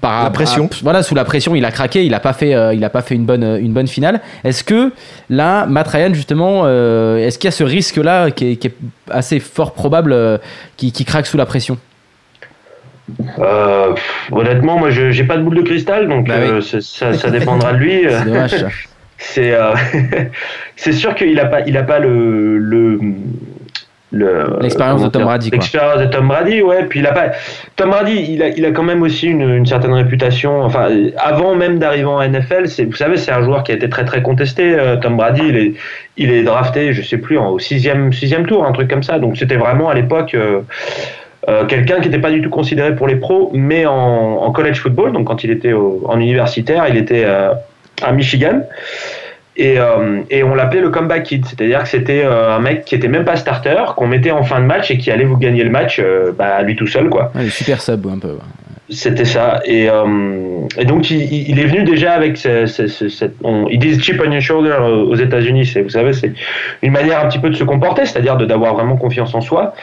par 0.00 0.24
La 0.24 0.30
pression. 0.30 0.66
à- 0.66 0.76
voilà, 0.82 1.02
sous 1.02 1.14
la 1.14 1.24
pression, 1.24 1.54
il 1.56 1.64
a 1.64 1.70
craqué, 1.70 2.04
il 2.04 2.14
a 2.14 2.20
pas 2.20 2.32
fait, 2.32 2.54
euh, 2.54 2.74
il 2.74 2.84
a 2.84 2.90
pas 2.90 3.02
fait 3.02 3.14
une 3.14 3.24
bonne, 3.24 3.44
euh, 3.44 3.60
une 3.60 3.72
bonne 3.72 3.88
finale. 3.88 4.20
Est-ce 4.44 4.64
que 4.64 4.92
là, 5.30 5.66
Matt 5.66 5.88
Ryan 5.88 6.12
justement, 6.14 6.62
euh, 6.64 7.18
est-ce 7.18 7.38
qu'il 7.38 7.48
y 7.48 7.52
a 7.52 7.52
ce 7.52 7.64
risque-là 7.64 8.30
qui 8.30 8.52
est, 8.52 8.56
qui 8.56 8.68
est 8.68 8.74
assez 9.10 9.40
fort 9.40 9.72
probable, 9.72 10.12
euh, 10.12 10.38
qui, 10.76 10.92
qui 10.92 11.04
craque 11.04 11.26
sous 11.26 11.36
la 11.36 11.46
pression? 11.46 11.78
Honnêtement, 14.32 14.78
moi, 14.78 14.90
je 14.90 15.12
j'ai 15.12 15.24
pas 15.24 15.36
de 15.36 15.42
boule 15.42 15.56
de 15.56 15.62
cristal, 15.62 16.08
donc 16.08 16.26
Bah 16.26 16.60
ça, 16.60 17.12
ça 17.12 17.30
dépendra 17.30 17.72
de 17.72 17.78
lui. 17.78 18.02
C'est 18.08 18.24
dommage. 18.24 18.66
sûr 20.92 21.14
qu'il 21.14 21.38
a 21.40 21.46
pas, 21.46 21.60
il 21.62 21.76
a 21.76 21.82
pas 21.82 21.98
le- 21.98 22.98
L'expérience 24.60 25.00
de 25.02 25.08
Tom 25.08 25.22
Brady. 25.24 25.50
L'expérience 25.50 25.98
de 26.00 26.06
Tom 26.06 26.28
Brady, 26.28 26.62
ouais. 26.62 26.84
Puis 26.84 27.00
il 27.00 27.06
a 27.06 27.12
pas. 27.12 27.32
Tom 27.74 27.90
Brady, 27.90 28.26
il 28.32 28.42
a, 28.42 28.48
il 28.48 28.64
a 28.64 28.70
quand 28.70 28.84
même 28.84 29.02
aussi 29.02 29.26
une, 29.26 29.42
une 29.42 29.66
certaine 29.66 29.92
réputation. 29.92 30.62
Enfin, 30.62 30.88
avant 31.18 31.54
même 31.56 31.78
d'arriver 31.78 32.04
en 32.06 32.22
NFL, 32.22 32.68
c'est, 32.68 32.84
vous 32.84 32.94
savez, 32.94 33.16
c'est 33.16 33.32
un 33.32 33.42
joueur 33.42 33.64
qui 33.64 33.72
a 33.72 33.74
été 33.74 33.88
très 33.88 34.04
très 34.04 34.22
contesté. 34.22 34.74
euh, 34.78 34.96
Tom 34.96 35.16
Brady, 35.16 35.42
il 35.48 35.56
est, 35.56 35.72
il 36.16 36.30
est 36.30 36.42
drafté, 36.44 36.92
je 36.92 37.02
sais 37.02 37.18
plus, 37.18 37.36
en- 37.36 37.50
au 37.50 37.58
sixième 37.58 38.12
sixième 38.12 38.46
tour, 38.46 38.64
un 38.64 38.72
truc 38.72 38.88
comme 38.88 39.02
ça. 39.02 39.18
Donc 39.18 39.36
c'était 39.36 39.56
vraiment 39.56 39.88
à 39.88 39.94
l'époque. 39.94 40.34
euh, 40.34 40.60
euh, 41.48 41.64
quelqu'un 41.66 42.00
qui 42.00 42.08
n'était 42.08 42.20
pas 42.20 42.30
du 42.32 42.42
tout 42.42 42.50
considéré 42.50 42.96
pour 42.96 43.06
les 43.06 43.14
pros, 43.16 43.50
mais 43.54 43.86
en, 43.86 43.92
en 43.92 44.50
college 44.50 44.80
football, 44.80 45.12
donc 45.12 45.26
quand 45.28 45.44
il 45.44 45.50
était 45.52 45.72
au- 45.72 46.02
en 46.08 46.18
universitaire, 46.18 46.86
il 46.88 46.96
était 46.96 47.22
euh, 47.24 47.52
à 48.02 48.10
Michigan. 48.12 48.62
Et, 49.58 49.78
euh, 49.78 50.20
et 50.30 50.42
on 50.42 50.54
l'appelait 50.54 50.80
le 50.82 50.90
comeback 50.90 51.22
kid, 51.22 51.46
c'est-à-dire 51.46 51.82
que 51.82 51.88
c'était 51.88 52.22
euh, 52.24 52.54
un 52.54 52.58
mec 52.60 52.84
qui 52.84 52.94
était 52.94 53.08
même 53.08 53.24
pas 53.24 53.36
starter, 53.36 53.76
qu'on 53.96 54.06
mettait 54.06 54.30
en 54.30 54.42
fin 54.42 54.60
de 54.60 54.66
match 54.66 54.90
et 54.90 54.98
qui 54.98 55.10
allait 55.10 55.24
vous 55.24 55.38
gagner 55.38 55.64
le 55.64 55.70
match 55.70 55.98
euh, 55.98 56.32
bah, 56.36 56.60
lui 56.62 56.76
tout 56.76 56.86
seul, 56.86 57.08
quoi. 57.08 57.32
Ouais, 57.34 57.48
super 57.48 57.80
sub 57.80 58.06
un 58.06 58.18
peu. 58.18 58.28
ouais. 58.28 58.34
C'était 58.88 59.24
ça. 59.24 59.60
Et, 59.64 59.88
euh, 59.90 60.06
et 60.78 60.84
donc, 60.84 61.10
il, 61.10 61.48
il- 61.50 61.58
est 61.58 61.64
venu 61.64 61.82
déjà 61.82 62.12
avec 62.12 62.36
ce, 62.36 62.66
ce- 62.66 62.86
ce- 62.86 63.08
cette. 63.08 63.34
on- 63.42 63.66
ils 63.68 63.80
disent 63.80 64.00
chip 64.00 64.22
on 64.24 64.30
your 64.30 64.40
shoulder 64.40 64.76
aux 64.80 65.16
États-Unis. 65.16 65.66
C'est, 65.66 65.82
vous 65.82 65.88
savez, 65.88 66.12
c'est 66.12 66.32
une 66.82 66.92
manière 66.92 67.18
un 67.24 67.26
petit 67.28 67.40
peu 67.40 67.50
de 67.50 67.56
se 67.56 67.64
comporter, 67.64 68.06
c'est-à-dire 68.06 68.36
de, 68.36 68.44
d'avoir 68.44 68.74
vraiment 68.74 68.96
confiance 68.96 69.34
en 69.34 69.40
soi. 69.40 69.74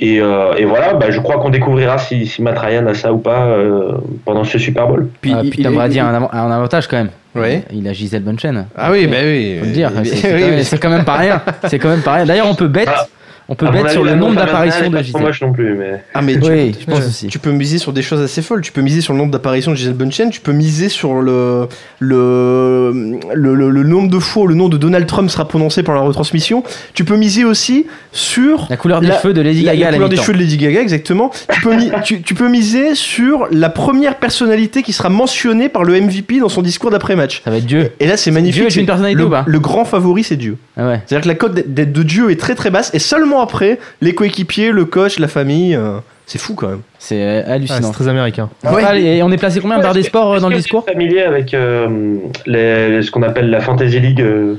Et, 0.00 0.20
euh, 0.20 0.54
et 0.56 0.64
voilà, 0.64 0.94
bah, 0.94 1.10
je 1.10 1.18
crois 1.20 1.38
qu'on 1.38 1.48
découvrira 1.50 1.98
si, 1.98 2.26
si 2.26 2.40
Matt 2.40 2.58
Ryan 2.58 2.86
a 2.86 2.94
ça 2.94 3.12
ou 3.12 3.18
pas 3.18 3.46
euh, 3.46 3.92
pendant 4.24 4.44
ce 4.44 4.56
Super 4.58 4.86
Bowl. 4.86 5.08
Puis, 5.20 5.32
Ah, 5.34 5.40
puis 5.50 5.62
Tom 5.62 5.72
il- 5.72 5.76
Brady 5.76 5.98
a 5.98 6.06
un, 6.06 6.50
avantage 6.52 6.86
quand 6.86 6.98
même. 6.98 7.10
Ouais. 7.34 7.64
Il 7.72 7.86
a 7.88 7.92
Gisèle 7.92 8.22
Bunchen. 8.22 8.66
Ah 8.76 8.90
oui, 8.92 9.06
bah 9.08 9.16
oui. 9.22 9.56
Faut 9.58 9.66
le 9.66 9.72
dire, 9.72 9.90
Oui, 9.96 10.06
c'est 10.06 10.14
oui, 10.34 10.40
quand, 10.40 10.46
même- 10.48 10.54
oui. 10.58 10.64
c'est 10.64 10.78
quand 10.78 10.90
même 10.90 11.04
pas 11.04 11.14
rien. 11.16 11.42
C'est 11.66 11.78
quand 11.78 11.88
même 11.88 12.02
pas 12.02 12.12
rien. 12.14 12.26
D'ailleurs, 12.26 12.46
on 12.48 12.54
peut 12.54 12.68
bet, 12.68 12.84
Ah, 12.86 13.06
on 13.48 13.54
peut 13.54 13.66
mon 13.66 13.88
sur 13.88 14.04
le 14.04 14.14
nombre 14.14 14.34
d'apparitions 14.36 14.90
de 14.90 14.98
Gisèle. 15.02 15.22
moche 15.22 15.40
non 15.40 15.52
plus, 15.52 15.74
mais. 15.74 16.02
Ah 16.14 16.20
mais 16.22 16.38
tu, 16.38 16.50
Oui, 16.50 16.72
tu 16.72 16.80
je 16.82 16.86
pense 16.86 17.00
peux- 17.00 17.06
aussi. 17.06 17.26
tu 17.28 17.38
peux 17.38 17.50
miser 17.50 17.78
sur 17.78 17.92
des 17.92 18.02
choses 18.02 18.20
assez 18.20 18.42
folles. 18.42 18.60
Tu 18.60 18.72
peux 18.72 18.80
miser 18.82 19.00
sur 19.00 19.12
le 19.14 19.18
nombre 19.18 19.32
d'apparitions 19.32 19.70
de 19.70 19.76
Gisèle 19.76 19.94
Bunchen. 19.94 20.30
Tu 20.30 20.40
peux 20.40 20.52
miser 20.52 20.88
sur 20.88 21.14
le 21.22 21.66
le, 22.00 23.18
le, 23.34 23.54
le- 23.54 23.70
le 23.70 23.82
nombre 23.84 24.08
de 24.10 24.18
fois 24.18 24.44
où 24.44 24.46
le 24.46 24.54
nom 24.54 24.68
de 24.68 24.76
Donald 24.76 25.06
Trump 25.06 25.30
sera 25.30 25.46
prononcé 25.48 25.82
pendant 25.82 26.00
la 26.00 26.06
retransmission. 26.06 26.62
Tu 26.94 27.04
peux 27.04 27.16
miser 27.16 27.44
aussi 27.44 27.86
sur 28.12 28.66
La 28.70 28.76
couleur 28.76 29.00
des 29.00 29.08
La- 29.08 29.20
cheveux 29.20 29.34
de 29.34 29.40
Lady 29.40 29.62
la, 29.62 29.74
Gaga 29.74 29.86
la 29.90 29.96
couleur 29.96 30.08
des 30.08 30.16
cheveux 30.16 30.32
de 30.34 30.38
Lady 30.38 30.56
Gaga, 30.56 30.80
exactement. 30.80 31.30
Tu 31.52 31.60
peux, 31.60 31.74
mi- 31.74 31.90
tu, 32.04 32.22
tu 32.22 32.34
peux 32.34 32.48
miser 32.48 32.94
sur 32.94 33.48
la 33.50 33.68
première 33.70 34.16
personnalité 34.16 34.82
qui 34.82 34.92
sera 34.92 35.08
mentionnée 35.08 35.68
par 35.68 35.84
le 35.84 36.00
MVP 36.00 36.40
dans 36.40 36.48
son 36.48 36.62
discours 36.62 36.90
d'après-match. 36.90 37.42
Ça 37.44 37.50
va 37.50 37.56
être 37.58 37.66
Dieu. 37.66 37.90
Et 38.00 38.06
là, 38.06 38.16
c'est 38.16 38.30
magnifique. 38.30 38.54
Dieu 38.60 38.64
est 38.66 38.74
une 38.76 38.82
C'est- 38.82 38.86
personnalité 38.86 39.18
le, 39.20 39.26
ou 39.26 39.30
pas 39.30 39.44
le 39.46 39.58
grand 39.60 39.84
favori, 39.84 40.22
c'est 40.24 40.36
Dieu. 40.36 40.56
Ah 40.76 40.86
ouais. 40.88 41.00
C'est-à-dire 41.06 41.22
que 41.24 41.28
la 41.28 41.34
cote 41.34 41.54
d'être 41.66 41.92
de 41.92 42.02
Dieu 42.02 42.30
est 42.30 42.36
très 42.40 42.54
très 42.54 42.70
basse, 42.70 42.90
et 42.94 42.98
seulement 42.98 43.37
après, 43.40 43.78
les 44.00 44.14
coéquipiers, 44.14 44.70
le 44.72 44.84
coach, 44.84 45.18
la 45.18 45.28
famille. 45.28 45.74
euh, 45.74 45.98
c'est 46.26 46.38
fou 46.38 46.54
quand 46.54 46.68
même. 46.68 46.80
C'est 46.98 47.22
euh, 47.22 47.42
Ah, 47.46 47.52
hallucinant. 47.54 47.80
c'est 47.88 47.92
très 47.92 48.08
américain. 48.08 48.50
Ouais. 48.64 48.84
Allez, 48.84 49.02
et 49.16 49.22
on 49.22 49.30
est 49.32 49.38
placé 49.38 49.60
combien 49.60 49.78
Barre 49.80 49.94
des 49.94 50.02
sports 50.02 50.34
euh, 50.34 50.40
dans 50.40 50.50
le 50.50 50.56
discours 50.56 50.82
vous 50.82 50.88
êtes 50.90 50.94
familier 50.94 51.22
avec 51.22 51.54
euh, 51.54 52.16
les- 52.44 53.00
ce 53.02 53.10
qu'on 53.10 53.22
appelle 53.22 53.48
la 53.48 53.60
Fantasy 53.60 53.98
League 53.98 54.20
euh, 54.20 54.56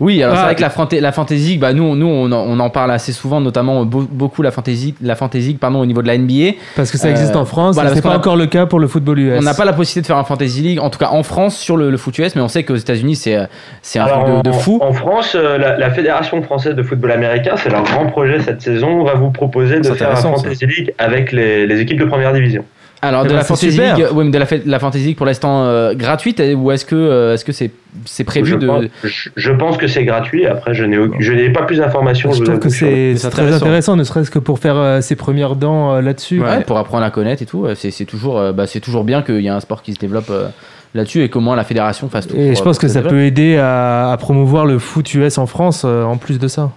Oui, 0.00 0.22
alors 0.22 0.34
c'est 0.36 0.42
Ah, 0.42 0.44
vrai 0.46 0.54
que 0.56 0.60
la, 0.60 0.70
fanta- 0.70 1.00
la 1.00 1.12
fantasy, 1.12 1.56
bah 1.56 1.72
nous, 1.72 1.94
nous 1.94 2.06
on, 2.06 2.26
en, 2.32 2.36
on 2.46 2.58
en 2.58 2.68
parle 2.70 2.90
assez 2.90 3.12
souvent, 3.12 3.40
notamment 3.40 3.84
beau- 3.84 4.06
beaucoup 4.10 4.42
la 4.42 4.50
fantasy, 4.50 4.94
la 5.00 5.14
fantasy 5.14 5.54
pardon, 5.54 5.80
au 5.80 5.86
niveau 5.86 6.02
de 6.02 6.08
la 6.08 6.18
NBA. 6.18 6.56
Parce 6.74 6.90
que 6.90 6.98
ça 6.98 7.06
Euh, 7.08 7.10
existe 7.12 7.36
en 7.36 7.44
France, 7.44 7.74
voilà, 7.74 7.90
ce 7.90 7.94
parce 7.94 8.04
n'est 8.04 8.10
pas 8.10 8.14
a- 8.14 8.18
encore 8.18 8.36
le 8.36 8.46
cas 8.46 8.66
pour 8.66 8.80
le 8.80 8.88
football 8.88 9.18
US. 9.20 9.38
On 9.38 9.42
n'a 9.42 9.54
pas 9.54 9.64
la 9.64 9.72
possibilité 9.72 10.00
de 10.02 10.06
faire 10.08 10.16
un 10.16 10.24
fantasy 10.24 10.62
league, 10.62 10.78
en 10.80 10.90
tout 10.90 10.98
cas 10.98 11.10
en 11.10 11.22
France 11.22 11.56
sur 11.56 11.76
le, 11.76 11.90
le 11.90 11.96
foot 11.96 12.18
US, 12.18 12.34
mais 12.34 12.42
on 12.42 12.48
sait 12.48 12.64
qu'aux 12.64 12.74
États-Unis 12.76 13.14
c'est 13.16 13.36
euh, 13.36 13.46
c'est 13.82 13.98
un 14.00 14.04
Alors, 14.06 14.24
truc 14.42 14.44
de, 14.44 14.52
fou. 14.52 14.78
En, 14.82 14.92
France, 14.92 15.36
euh, 15.38 15.58
la, 15.58 15.78
la 15.78 15.90
Fédération 15.90 16.42
française 16.42 16.74
de 16.74 16.82
football 16.82 17.12
américain, 17.12 17.54
c'est 17.56 17.70
leur 17.70 17.84
grand 17.84 18.06
projet 18.06 18.40
cette 18.40 18.62
saison. 18.62 18.88
On 19.00 19.04
va 19.04 19.14
vous 19.14 19.30
proposer 19.30 19.78
de 19.78 19.84
C'est 19.84 19.94
faire 19.94 20.10
un 20.10 20.16
Fantasy 20.16 20.66
League 20.66 20.92
avec 20.98 21.30
les, 21.32 21.66
les 21.66 21.80
équipes 21.80 22.00
de 22.00 22.04
première 22.04 22.32
division. 22.32 22.64
Alors 23.02 23.24
de 23.24 23.32
la 23.34 23.44
fantasy 23.44 23.72
super. 23.72 23.96
league, 23.96 24.06
ouais, 24.12 24.24
mais 24.24 24.30
de 24.30 24.38
la, 24.38 24.46
la 24.64 24.78
fantasy 24.78 25.04
league 25.04 25.16
pour 25.16 25.26
l'instant 25.26 25.64
euh, 25.64 25.94
gratuite, 25.94 26.42
ou 26.56 26.70
est-ce 26.72 26.86
que 26.86 26.94
euh, 26.94 27.34
est-ce 27.34 27.44
que 27.44 27.52
c'est 27.52 27.70
c'est 28.06 28.24
prévu 28.24 28.52
je, 28.52 28.56
de 28.56 28.66
pense, 28.66 28.84
je, 29.04 29.28
je 29.36 29.52
pense 29.52 29.76
que 29.76 29.86
c'est 29.86 30.04
gratuit. 30.04 30.46
Après, 30.46 30.72
je 30.74 30.84
n'ai, 30.84 30.96
je 31.20 31.32
n'ai 31.32 31.50
pas 31.50 31.62
plus 31.64 31.76
d'informations. 31.76 32.32
Je 32.32 32.42
trouve 32.42 32.58
que 32.58 32.68
sur- 32.70 32.88
c'est 32.88 33.14
très 33.30 33.42
intéressant. 33.42 33.56
intéressant, 33.66 33.96
ne 33.96 34.04
serait-ce 34.04 34.30
que 34.30 34.38
pour 34.38 34.58
faire 34.58 34.76
euh, 34.76 35.00
ses 35.02 35.16
premières 35.16 35.54
dents 35.56 35.94
euh, 35.94 36.00
là-dessus. 36.00 36.40
Ouais, 36.40 36.62
pour 36.62 36.78
apprendre 36.78 37.04
à 37.04 37.10
connaître 37.10 37.42
et 37.42 37.46
tout, 37.46 37.66
c'est 37.74 37.90
c'est 37.90 38.06
toujours, 38.06 38.38
euh, 38.38 38.52
bah, 38.52 38.66
c'est 38.66 38.80
toujours 38.80 39.04
bien 39.04 39.20
qu'il 39.22 39.40
y 39.40 39.46
ait 39.46 39.50
un 39.50 39.60
sport 39.60 39.82
qui 39.82 39.92
se 39.92 39.98
développe 39.98 40.30
euh, 40.30 40.46
là-dessus 40.94 41.22
et 41.22 41.28
qu'au 41.28 41.40
moins 41.40 41.56
la 41.56 41.64
fédération 41.64 42.08
fasse 42.08 42.26
tout. 42.26 42.36
Et 42.36 42.48
pour- 42.48 42.56
je 42.56 42.62
pense 42.62 42.78
que 42.78 42.88
ça 42.88 43.02
peut 43.02 43.20
aider 43.24 43.58
à, 43.58 44.12
à 44.12 44.16
promouvoir 44.16 44.64
le 44.64 44.78
foot 44.78 45.12
US 45.14 45.36
en 45.38 45.46
France 45.46 45.82
euh, 45.84 46.04
en 46.04 46.16
plus 46.16 46.38
de 46.38 46.48
ça. 46.48 46.70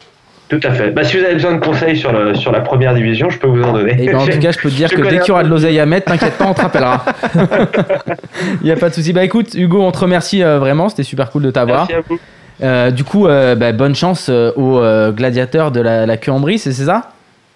Tout 0.50 0.60
à 0.64 0.72
fait. 0.72 0.92
Bah, 0.92 1.04
si 1.04 1.18
vous 1.18 1.24
avez 1.26 1.34
besoin 1.34 1.56
de 1.56 1.60
conseils 1.60 1.98
sur, 1.98 2.12
le, 2.14 2.34
sur 2.34 2.52
la 2.54 2.62
première 2.62 2.94
division, 2.94 3.30
je 3.30 3.38
peux 3.38 3.48
vous 3.48 3.62
en 3.64 3.74
donner. 3.74 4.02
Et 4.02 4.06
ben, 4.08 4.18
en 4.18 4.26
tout 4.26 4.40
cas, 4.40 4.52
je 4.52 4.60
peux 4.60 4.70
te 4.70 4.76
dire 4.76 4.88
Je 4.92 4.96
que 4.96 5.02
dès 5.02 5.20
qu'il 5.20 5.28
y 5.28 5.32
aura 5.32 5.44
de 5.44 5.50
l'oseille 5.50 5.78
à 5.80 5.86
mettre, 5.86 6.06
t'inquiète 6.12 6.38
pas, 6.38 6.46
on 6.46 6.54
te 6.54 6.62
rappellera. 6.62 7.04
Il 8.62 8.66
n'y 8.66 8.72
a 8.72 8.78
pas 8.78 8.90
de 8.90 8.94
souci. 8.96 9.12
Bah 9.14 9.24
écoute, 9.26 9.54
Hugo, 9.56 9.82
on 9.82 9.92
te 9.92 10.00
remercie 10.00 10.44
euh, 10.44 10.58
vraiment, 10.60 10.88
c'était 10.90 11.04
super 11.04 11.30
cool 11.32 11.44
de 11.44 11.52
t'avoir. 11.52 11.88
Merci 11.90 11.94
à 11.94 12.02
vous. 12.08 12.20
Euh, 12.64 12.92
du 12.92 13.04
coup, 13.04 13.28
euh, 13.28 13.56
bah, 13.56 13.72
bonne 13.74 13.94
chance 13.94 14.28
euh, 14.30 14.52
aux 14.56 14.80
euh, 14.80 15.12
gladiateurs 15.12 15.72
de 15.72 15.82
la, 15.82 16.06
la 16.06 16.18
queue 16.18 16.32
en 16.32 16.40
brise, 16.40 16.64
c'est 16.64 16.72
ça? 16.72 17.10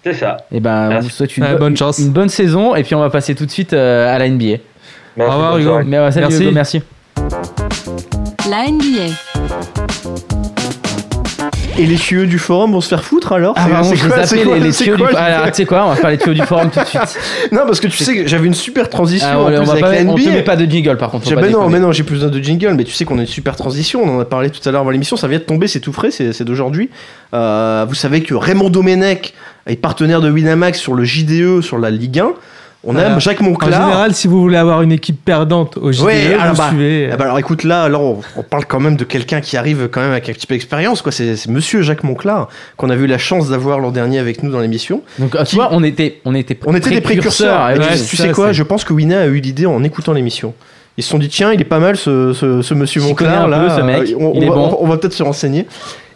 C'est 0.04 0.12
ça. 0.12 0.36
Et 0.52 0.60
ben, 0.60 0.84
on 0.86 0.88
Merci. 0.90 1.08
vous 1.08 1.14
souhaite 1.14 1.36
une, 1.36 1.44
Ouais, 1.44 1.52
bo- 1.52 1.58
bonne 1.60 1.76
chance. 1.76 1.98
une 1.98 2.10
bonne 2.10 2.28
saison 2.28 2.74
et 2.76 2.82
puis 2.82 2.94
on 2.94 3.00
va 3.00 3.08
passer 3.10 3.34
tout 3.34 3.46
de 3.46 3.50
suite 3.50 3.72
euh, 3.72 4.14
à 4.14 4.18
la 4.18 4.28
NBA. 4.28 4.44
Merci, 5.16 5.32
Au 5.32 5.34
revoir, 5.34 5.58
Hugo. 5.58 5.68
soirée. 5.70 5.84
Mais 5.86 5.98
ouais, 5.98 6.10
salut 6.10 6.26
Merci. 6.28 6.42
Hugo, 6.42 6.52
merci. 6.52 6.82
La 8.50 8.64
NBA. 8.70 9.31
Et 11.78 11.86
les 11.86 11.96
tuyaux 11.96 12.26
du 12.26 12.38
forum 12.38 12.72
vont 12.72 12.82
se 12.82 12.88
faire 12.88 13.02
foutre 13.02 13.32
alors 13.32 13.54
Ah, 13.56 13.82
c'est 13.82 13.96
je 13.96 14.06
quoi- 14.06 14.18
les 14.36 14.44
les, 14.44 14.60
les 14.66 14.72
c'est 14.72 14.84
tuyaux 14.84 14.96
du 14.96 15.02
quoi, 15.04 15.12
Ah, 15.16 15.50
tu 15.50 15.54
sais 15.56 15.64
quoi, 15.64 15.86
on 15.86 15.90
va 15.90 15.96
faire 15.96 16.10
les 16.10 16.18
tuyaux 16.18 16.34
du 16.34 16.42
forum 16.42 16.70
tout 16.70 16.78
de 16.80 16.84
suite. 16.84 17.00
Non, 17.52 17.62
parce 17.66 17.80
que 17.80 17.86
tu 17.86 17.96
sais 18.04 18.14
que 18.14 18.26
j'avais 18.28 18.46
une 18.46 18.52
super 18.54 18.90
transition 18.90 19.26
Ah, 19.30 19.38
en 19.38 19.46
ouais, 19.46 19.52
plus 19.56 19.60
on, 19.60 19.64
va 19.64 19.72
avec 19.72 19.82
pas 19.84 19.90
la 19.92 20.00
on 20.02 20.14
te 20.14 20.20
NBA. 20.20 20.30
met 20.32 20.42
pas 20.42 20.56
de 20.56 20.70
jingle 20.70 20.98
par 20.98 21.10
contre. 21.10 21.34
ben 21.34 21.50
non, 21.50 21.70
mais 21.70 21.80
non, 21.80 21.90
j'ai 21.90 22.02
plus 22.02 22.16
besoin 22.16 22.28
de 22.28 22.38
jingle, 22.40 22.74
mais 22.74 22.84
tu 22.84 22.92
sais 22.92 23.06
qu'on 23.06 23.16
a 23.18 23.22
une 23.22 23.26
super 23.26 23.56
transition, 23.56 24.02
on 24.04 24.16
en 24.16 24.20
a 24.20 24.24
parlé 24.26 24.50
tout 24.50 24.60
à 24.68 24.70
l'heure 24.70 24.82
avant 24.82 24.90
l'émission, 24.90 25.16
ça 25.16 25.28
vient 25.28 25.38
de 25.38 25.44
tomber, 25.44 25.66
c'est 25.66 25.80
tout 25.80 25.92
frais, 25.94 26.10
c'est 26.10 26.32
c'est 26.34 26.44
d'aujourd'hui. 26.44 26.90
Euh, 27.32 27.86
vous 27.88 27.94
savez 27.94 28.22
que 28.22 28.34
Raymond 28.34 28.68
Domenech 28.68 29.32
est 29.66 29.76
partenaire 29.76 30.20
de 30.20 30.30
Winamax 30.30 30.78
sur 30.78 30.92
le 30.92 31.04
JDE, 31.04 31.62
sur 31.62 31.78
la 31.78 31.90
Ligue 31.90 32.18
1. 32.20 32.32
On 32.84 32.92
Voilà. 32.94 33.14
a 33.14 33.18
Jacques 33.20 33.40
En 33.40 33.44
Monclar. 33.44 33.70
général, 33.80 34.12
si 34.12 34.26
vous 34.26 34.40
voulez 34.40 34.56
avoir 34.56 34.82
une 34.82 34.90
équipe 34.90 35.24
perdante 35.24 35.76
au 35.76 35.92
JDE, 35.92 36.02
Ouais, 36.04 36.34
alors, 36.34 36.54
vous 36.54 36.58
bah, 36.62 36.68
suivez. 36.70 37.10
eh 37.12 37.16
ben 37.16 37.24
alors 37.26 37.38
écoute 37.38 37.62
là, 37.62 37.88
là 37.88 37.96
on, 38.00 38.18
on 38.36 38.42
parle 38.42 38.64
quand 38.66 38.80
même 38.80 38.96
de 38.96 39.04
quelqu'un 39.04 39.40
qui 39.40 39.56
arrive 39.56 39.88
quand 39.88 40.00
même 40.00 40.10
avec 40.10 40.28
un 40.28 40.32
petit 40.32 40.48
peu 40.48 40.54
d'expérience 40.56 41.00
quoi. 41.00 41.12
C'est 41.12 41.36
c'est 41.36 41.48
Monsieur 41.48 41.82
Jacques 41.82 42.02
Monclar 42.02 42.48
qu'on 42.76 42.90
a 42.90 42.96
eu 42.96 43.06
la 43.06 43.18
chance 43.18 43.50
d'avoir 43.50 43.78
l'an 43.78 43.92
dernier 43.92 44.18
avec 44.18 44.42
nous 44.42 44.50
dans 44.50 44.58
l'émission. 44.58 45.02
Donc, 45.20 45.36
euh, 45.36 45.44
tu 45.44 45.54
vois, 45.54 45.68
on 45.70 45.84
était, 45.84 46.20
on 46.24 46.34
était, 46.34 46.58
On 46.66 46.74
était 46.74 46.90
des 46.90 47.00
précurseurs. 47.00 47.60
avec- 47.60 47.76
Et 47.82 47.84
tu- 47.84 47.90
Ouais, 47.92 47.98
tu 48.08 48.16
ça, 48.16 48.22
sais 48.24 48.32
quoi? 48.32 48.48
c'est- 48.48 48.54
Je 48.54 48.62
pense 48.64 48.82
que 48.82 48.92
Wina 48.92 49.20
a 49.20 49.26
eu 49.26 49.38
l'idée 49.38 49.66
en 49.66 49.84
écoutant 49.84 50.12
l'émission. 50.12 50.52
Ils 50.98 51.04
se 51.04 51.08
sont 51.10 51.18
dit 51.18 51.28
tiens, 51.28 51.52
il 51.52 51.60
est 51.60 51.64
pas 51.64 51.78
mal 51.78 51.96
ce, 51.96 52.32
ce, 52.32 52.62
ce 52.62 52.74
Monsieur 52.74 53.00
Monclar 53.00 53.46
là. 53.48 53.60
peu, 53.60 53.68
ce 53.70 53.80
mec. 53.80 54.10
Euh, 54.10 54.16
On, 54.18 54.32
Il 54.34 54.40
on 54.40 54.42
est 54.42 54.48
va, 54.48 54.54
bon. 54.56 54.76
on 54.80 54.86
va 54.88 54.96
peut-être 54.96 55.14
se 55.14 55.22
renseigner. 55.22 55.66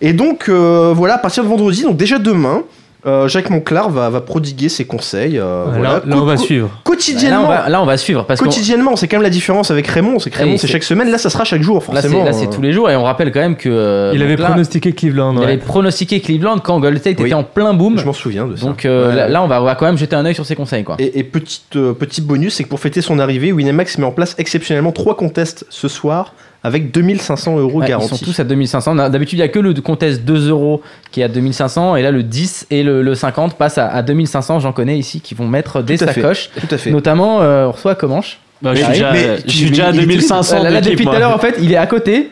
Et 0.01 0.13
donc 0.13 0.49
euh, 0.49 0.93
voilà, 0.97 1.15
à 1.15 1.19
partir 1.19 1.45
de 1.45 1.49
vendredi, 1.49 1.85
donc 1.85 1.97
déjà 1.97 2.19
demain. 2.19 2.63
Euh, 3.07 3.29
Jacques 3.29 3.51
Monclar 3.51 3.89
va, 3.91 4.11
va 4.11 4.21
prodiguer 4.21 4.69
ses 4.69 4.85
conseils. 4.85 5.39
euh, 5.39 5.67
Là, 5.67 5.71
voilà. 5.79 6.03
là, 6.05 6.17
on 6.17 6.25
va 6.25 6.37
suivre. 6.37 6.67
Là, 6.69 6.81
Quotidiennement, 6.85 7.45
on 7.45 7.49
va, 7.49 7.69
là, 7.69 7.83
on 7.83 7.87
va 7.87 7.97
suivre 7.97 8.25
parce 8.25 8.41
que 8.41 8.45
quotidiennement, 8.47 8.97
c'est 8.97 9.07
quand 9.09 9.17
même 9.17 9.23
la 9.23 9.31
différence 9.31 9.71
avec 9.71 9.87
Raymond. 9.87 10.19
C'est 10.19 10.31
que 10.31 10.39
Raymond, 10.39 10.57
c'est 10.59 10.67
chaque 10.67 10.83
semaine. 10.83 11.11
Là, 11.11 11.19
ça 11.19 11.31
sera 11.31 11.45
chaque 11.45 11.63
jour, 11.63 11.77
là, 11.93 12.01
c'est 12.03 12.09
forcément. 12.09 12.25
là, 12.25 12.33
c'est 12.33 12.47
euh. 12.47 12.51
tous 12.51 12.63
les 12.63 12.73
jours 12.73 12.91
et 12.91 12.97
on 12.97 13.05
rappelle 13.05 13.31
quand 13.33 13.41
même 13.41 13.57
que 13.57 13.69
euh, 13.69 14.13
Il 14.15 14.23
avait 14.23 14.37
pronostiqué 14.37 14.93
Cleveland. 14.93 15.35
il 15.35 15.39
ouais. 15.39 15.45
avait 15.45 15.57
pronostiqué 15.59 16.21
Cleveland 16.21 16.59
quand 16.59 16.81
Golden 16.81 16.99
State 17.01 17.17
Oui. 17.21 17.27
était 17.27 17.35
en 17.35 17.45
plein 17.45 17.75
boom. 17.75 17.99
Je 17.99 18.05
m'en 18.05 18.13
souviens 18.13 18.47
de 18.47 18.57
ça. 18.57 18.67
Donc 18.67 18.85
euh, 18.85 19.11
Ouais. 19.11 19.15
là, 19.17 19.29
là, 19.29 19.43
on 19.43 19.47
va, 19.47 19.61
on 19.63 19.65
va 19.65 19.75
quand 19.77 19.87
même 19.87 19.99
jeter 19.99 20.17
un 20.17 20.25
œil 20.25 20.35
sur 20.35 20.47
ses 20.47 20.57
conseils 20.57 20.83
quoi. 20.85 20.97
Et, 20.99 21.19
et 21.19 21.23
petite, 21.25 21.77
euh, 21.77 21.93
petit 21.93 22.21
bonus, 22.23 22.55
c'est 22.55 22.65
que 22.65 22.69
pour 22.69 22.81
fêter 22.81 23.03
son 23.03 23.19
arrivée, 23.19 23.53
Winamax 23.53 23.99
met 23.99 24.05
en 24.07 24.13
place 24.13 24.35
exceptionnellement 24.39 24.93
trois 24.93 25.17
contests 25.17 25.65
ce 25.71 25.89
soir 25.89 26.35
avec 26.65 26.91
2500 26.93 27.59
euros 27.59 27.79
Ouais, 27.81 27.87
ils 27.87 27.89
garantis. 27.91 28.09
sont 28.09 28.25
tous 28.25 28.39
à 28.41 28.45
2500. 28.45 28.95
D'habitude, 29.11 29.39
il 29.39 29.43
n'y 29.43 29.47
a 29.47 29.49
que 29.49 29.59
le 29.59 29.73
contest 29.75 30.23
2 30.25 30.49
euros 30.51 30.83
qui 31.13 31.21
est 31.21 31.25
à 31.25 31.29
2500 31.29 31.97
et 31.97 32.03
là 32.03 32.11
le 32.11 32.23
10 32.23 32.67
et 32.71 32.83
le, 32.83 33.03
le 33.03 33.15
50 33.15 33.57
passent 33.57 33.79
à, 33.79 33.87
à 33.89 34.03
2500. 34.03 34.61
J'en 34.61 34.73
connais 34.73 34.99
ici 34.99 35.21
qui 35.21 35.35
vont 35.35 35.47
mettre 35.49 35.83
des 35.83 35.99
Tout 35.99 36.05
à 36.05 36.09
fait. 36.09 36.21
sacoches. 36.23 36.51
Tout 36.61 36.75
à 36.75 36.79
fait. 36.79 36.91
Notamment, 36.91 37.41
euh, 37.43 37.67
on 37.67 37.73
reçoit 37.73 37.95
Comanche. 37.95 38.39
Bah, 38.63 38.73
je 38.75 38.81
suis 38.81 38.89
déjà, 38.93 39.13
mais- 39.13 39.37
je 39.47 39.51
suis 39.51 39.65
mais 39.65 39.71
déjà 39.71 39.87
à 39.89 39.91
il 39.91 40.01
est 40.01 40.07
2500 40.07 40.63
Là, 40.63 40.71
là, 40.71 40.81
depuis 40.81 41.05
tout 41.05 41.11
à 41.11 41.19
l'heure, 41.19 41.35
en 41.35 41.39
fait, 41.39 41.57
il 41.61 41.73
est 41.73 41.77
à 41.77 41.87
côté. 41.87 42.31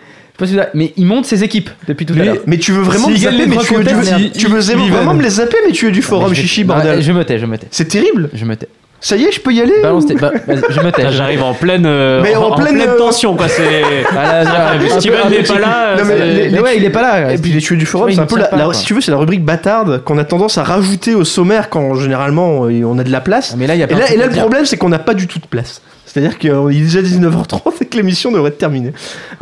Mais 0.74 0.92
il 0.96 1.06
monte 1.06 1.26
ses 1.26 1.44
équipes 1.44 1.70
depuis 1.86 2.06
tout 2.06 2.14
à 2.14 2.24
l'heure. 2.24 2.36
Mais 2.46 2.58
tu 2.58 2.72
veux 2.72 2.82
vraiment 2.82 3.08
me 3.08 3.14
zapper, 3.16 3.36
les 3.36 3.46
mais 3.46 3.56
tu 3.58 3.74
veux, 3.74 3.84
tu 3.84 4.46
veux- 4.48 4.58
vraiment 4.90 5.14
me 5.14 5.22
les 5.22 5.30
zapper, 5.30 5.58
mais 5.64 5.72
tu 5.72 5.86
es 5.86 5.92
du 5.92 6.02
forum 6.02 6.30
je 6.34 6.40
vais- 6.40 6.42
chichi, 6.42 6.62
Non, 6.64 6.74
bordel. 6.74 7.00
Je 7.02 7.12
me 7.12 7.24
tais, 7.24 7.38
je 7.38 7.46
me 7.46 7.56
tais. 7.56 7.68
C'est 7.70 7.86
terrible. 7.86 8.30
Je 8.34 8.44
me 8.44 8.56
tais. 8.56 8.66
Ça 9.06 9.16
y 9.16 9.24
est, 9.24 9.32
je 9.32 9.38
peux 9.40 9.52
y 9.52 9.60
aller 9.60 9.82
Balance 9.82 10.06
tes- 10.06 10.14
ba- 10.14 10.32
vas-y, 10.46 10.62
je 10.70 10.80
me 10.80 10.90
tais. 10.90 11.04
J'arrive 11.12 11.42
en 11.42 11.52
pleine, 11.52 11.84
euh, 11.84 12.20
Mais 12.22 12.34
en, 12.36 12.44
en 12.44 12.50
en 12.52 12.54
pleine, 12.56 12.74
pleine, 12.76 12.88
euh, 12.88 12.96
tension, 12.96 13.36
quoi. 13.36 13.48
C'est. 13.48 13.82
Ah, 14.16 14.42
là, 14.42 14.44
là, 14.44 14.70
un 14.72 14.78
peu- 14.78 14.88
Steven 14.98 15.18
un 15.26 15.28
n'est 15.28 15.42
pas 15.42 15.58
là. 15.58 15.96
Non, 15.98 16.04
mais 16.06 16.16
c'est- 16.16 16.24
les- 16.26 16.48
Mais 16.48 16.60
ouais, 16.60 16.76
il 16.78 16.84
est 16.84 16.90
pas 16.90 17.02
là. 17.02 17.32
Et 17.34 17.36
puis 17.36 17.52
les 17.52 17.60
tueurs 17.60 17.78
du 17.78 17.84
forum, 17.84 18.10
c'est 18.10 18.18
un 18.20 18.24
peu 18.24 18.38
la, 18.38 18.46
pas, 18.46 18.56
la- 18.56 18.64
quoi. 18.64 18.72
si 18.72 18.86
tu 18.86 18.94
veux, 18.94 19.02
c'est 19.02 19.10
la 19.10 19.18
rubrique 19.18 19.44
bâtarde 19.44 20.02
qu'on 20.04 20.16
a 20.16 20.24
tendance 20.24 20.56
à 20.56 20.62
rajouter 20.64 21.14
au 21.14 21.24
sommaire 21.24 21.68
quand 21.68 21.94
généralement 21.96 22.64
euh, 22.64 22.82
on 22.86 22.98
a 22.98 23.04
de 23.04 23.10
la 23.12 23.20
place. 23.20 23.50
Ah, 23.52 23.56
Mais 23.58 23.66
là, 23.66 23.74
il 23.74 23.80
y 23.80 23.82
a 23.82 23.84
Et 23.84 23.88
pas 23.88 23.96
là, 23.98 24.04
un 24.04 24.06
et 24.06 24.08
truc 24.08 24.18
là 24.20 24.24
à 24.24 24.26
le 24.28 24.32
dire. 24.32 24.42
problème, 24.42 24.64
c'est 24.64 24.78
qu'on 24.78 24.88
n'a 24.88 24.98
pas 24.98 25.12
du 25.14 25.26
tout 25.26 25.38
de 25.38 25.46
place. 25.46 25.82
C'est-à-dire 26.14 26.38
qu'il 26.38 26.50
est 26.50 26.80
déjà 26.80 27.02
19h30 27.02 27.72
et 27.80 27.86
que 27.86 27.96
l'émission 27.96 28.30
devrait 28.30 28.50
être 28.50 28.58
terminée. 28.58 28.92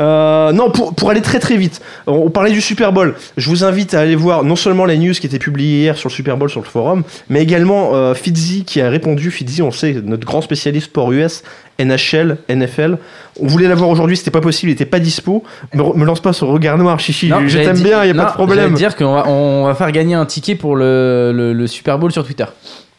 Euh, 0.00 0.52
non, 0.52 0.70
pour, 0.70 0.94
pour 0.94 1.10
aller 1.10 1.20
très 1.20 1.38
très 1.38 1.58
vite, 1.58 1.82
on, 2.06 2.14
on 2.14 2.30
parlait 2.30 2.50
du 2.50 2.62
Super 2.62 2.94
Bowl. 2.94 3.14
Je 3.36 3.50
vous 3.50 3.62
invite 3.62 3.92
à 3.92 4.00
aller 4.00 4.16
voir 4.16 4.42
non 4.42 4.56
seulement 4.56 4.86
la 4.86 4.96
news 4.96 5.12
qui 5.12 5.26
était 5.26 5.38
publiée 5.38 5.82
hier 5.82 5.98
sur 5.98 6.08
le 6.08 6.14
Super 6.14 6.38
Bowl 6.38 6.48
sur 6.48 6.60
le 6.60 6.66
forum, 6.66 7.02
mais 7.28 7.42
également 7.42 7.94
euh, 7.94 8.14
Fitzy 8.14 8.64
qui 8.64 8.80
a 8.80 8.88
répondu. 8.88 9.30
Fitzy, 9.30 9.60
on 9.60 9.70
sait, 9.70 9.96
notre 10.02 10.24
grand 10.26 10.40
spécialiste 10.40 10.86
sport 10.86 11.12
US, 11.12 11.42
NHL, 11.78 12.38
NFL. 12.48 12.96
On 13.38 13.46
voulait 13.46 13.68
l'avoir 13.68 13.90
aujourd'hui, 13.90 14.16
c'était 14.16 14.30
pas 14.30 14.40
possible, 14.40 14.70
il 14.70 14.74
était 14.74 14.86
pas 14.86 14.98
dispo. 14.98 15.44
Me, 15.74 15.82
me 15.82 16.06
lance 16.06 16.20
pas 16.20 16.32
sur 16.32 16.48
regard 16.48 16.78
noir, 16.78 16.98
chichi. 17.00 17.28
Non, 17.28 17.46
je 17.46 17.58
t'aime 17.58 17.80
bien, 17.80 18.02
y 18.02 18.10
a 18.10 18.14
non, 18.14 18.22
pas 18.22 18.30
de 18.30 18.34
problème. 18.34 18.64
J'allais 18.64 18.76
dire 18.76 18.96
qu'on 18.96 19.12
va, 19.12 19.28
on 19.28 19.66
va 19.66 19.74
faire 19.74 19.92
gagner 19.92 20.14
un 20.14 20.24
ticket 20.24 20.54
pour 20.54 20.74
le, 20.74 21.32
le, 21.34 21.52
le 21.52 21.66
Super 21.66 21.98
Bowl 21.98 22.12
sur 22.12 22.24
Twitter. 22.24 22.46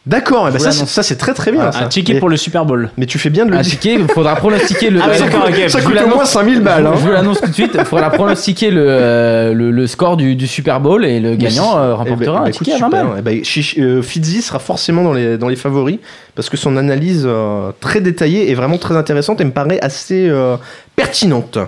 D'accord, 0.06 0.50
bah 0.52 0.58
ça, 0.58 0.70
ça 0.70 1.02
c'est 1.02 1.16
très 1.16 1.32
très 1.32 1.50
bien. 1.50 1.60
Voilà, 1.62 1.72
ça. 1.72 1.84
Un 1.84 1.88
ticket 1.88 2.14
Et- 2.16 2.18
pour 2.18 2.28
le 2.28 2.36
Super 2.36 2.66
Bowl. 2.66 2.90
Mais 2.98 3.06
tu 3.06 3.18
fais 3.18 3.30
bien 3.30 3.46
de 3.46 3.52
le 3.52 3.56
Un 3.56 3.62
dire. 3.62 3.70
ticket, 3.70 3.94
il 3.94 4.06
faudra 4.06 4.36
pronostiquer 4.36 4.90
le. 4.90 5.00
Ah 5.02 5.14
ça 5.14 5.24
d'accord, 5.24 5.46
coûte- 5.46 5.54
ok. 5.64 5.70
Ça 5.70 5.80
coûte 5.80 5.92
au 5.92 5.94
moins 5.94 6.02
l'annonce- 6.16 6.28
5000 6.30 6.60
balles. 6.60 6.86
Hein. 6.86 6.92
Je 6.96 7.00
vous 7.00 7.10
l'annonce 7.10 7.40
tout 7.40 7.48
de 7.48 7.54
suite, 7.54 7.70
il 7.78 7.84
faudra 7.86 8.10
pronostiquer 8.10 8.70
le, 8.70 8.84
euh, 8.86 9.54
le, 9.54 9.70
le 9.70 9.86
score 9.86 10.18
du, 10.18 10.36
du 10.36 10.46
Super 10.46 10.78
Bowl 10.80 11.06
et 11.06 11.20
le 11.20 11.36
gagnant 11.36 11.78
euh, 11.78 11.84
Eh 11.84 12.04
ben, 12.04 12.10
remportera 12.10 12.38
bah, 12.40 12.44
un 12.44 12.48
écoute, 12.48 12.58
ticket 12.58 12.72
à 12.72 12.78
20 12.80 12.86
super. 12.90 13.04
balles. 13.06 13.14
Eh 13.18 13.22
ben, 13.22 13.42
Chichi- 13.44 13.80
euh, 13.80 14.02
Fitzy 14.02 14.42
sera 14.42 14.58
forcément 14.58 15.04
dans 15.04 15.14
les, 15.14 15.38
dans 15.38 15.48
les 15.48 15.56
favoris 15.56 15.98
parce 16.34 16.50
que 16.50 16.58
son 16.58 16.76
analyse 16.76 17.24
euh, 17.26 17.70
très 17.80 18.02
détaillée 18.02 18.50
est 18.50 18.54
vraiment 18.54 18.76
très 18.76 18.96
intéressante 18.98 19.40
et 19.40 19.44
me 19.44 19.52
paraît 19.52 19.80
assez 19.80 20.28
euh, 20.28 20.56
pertinente. 20.96 21.58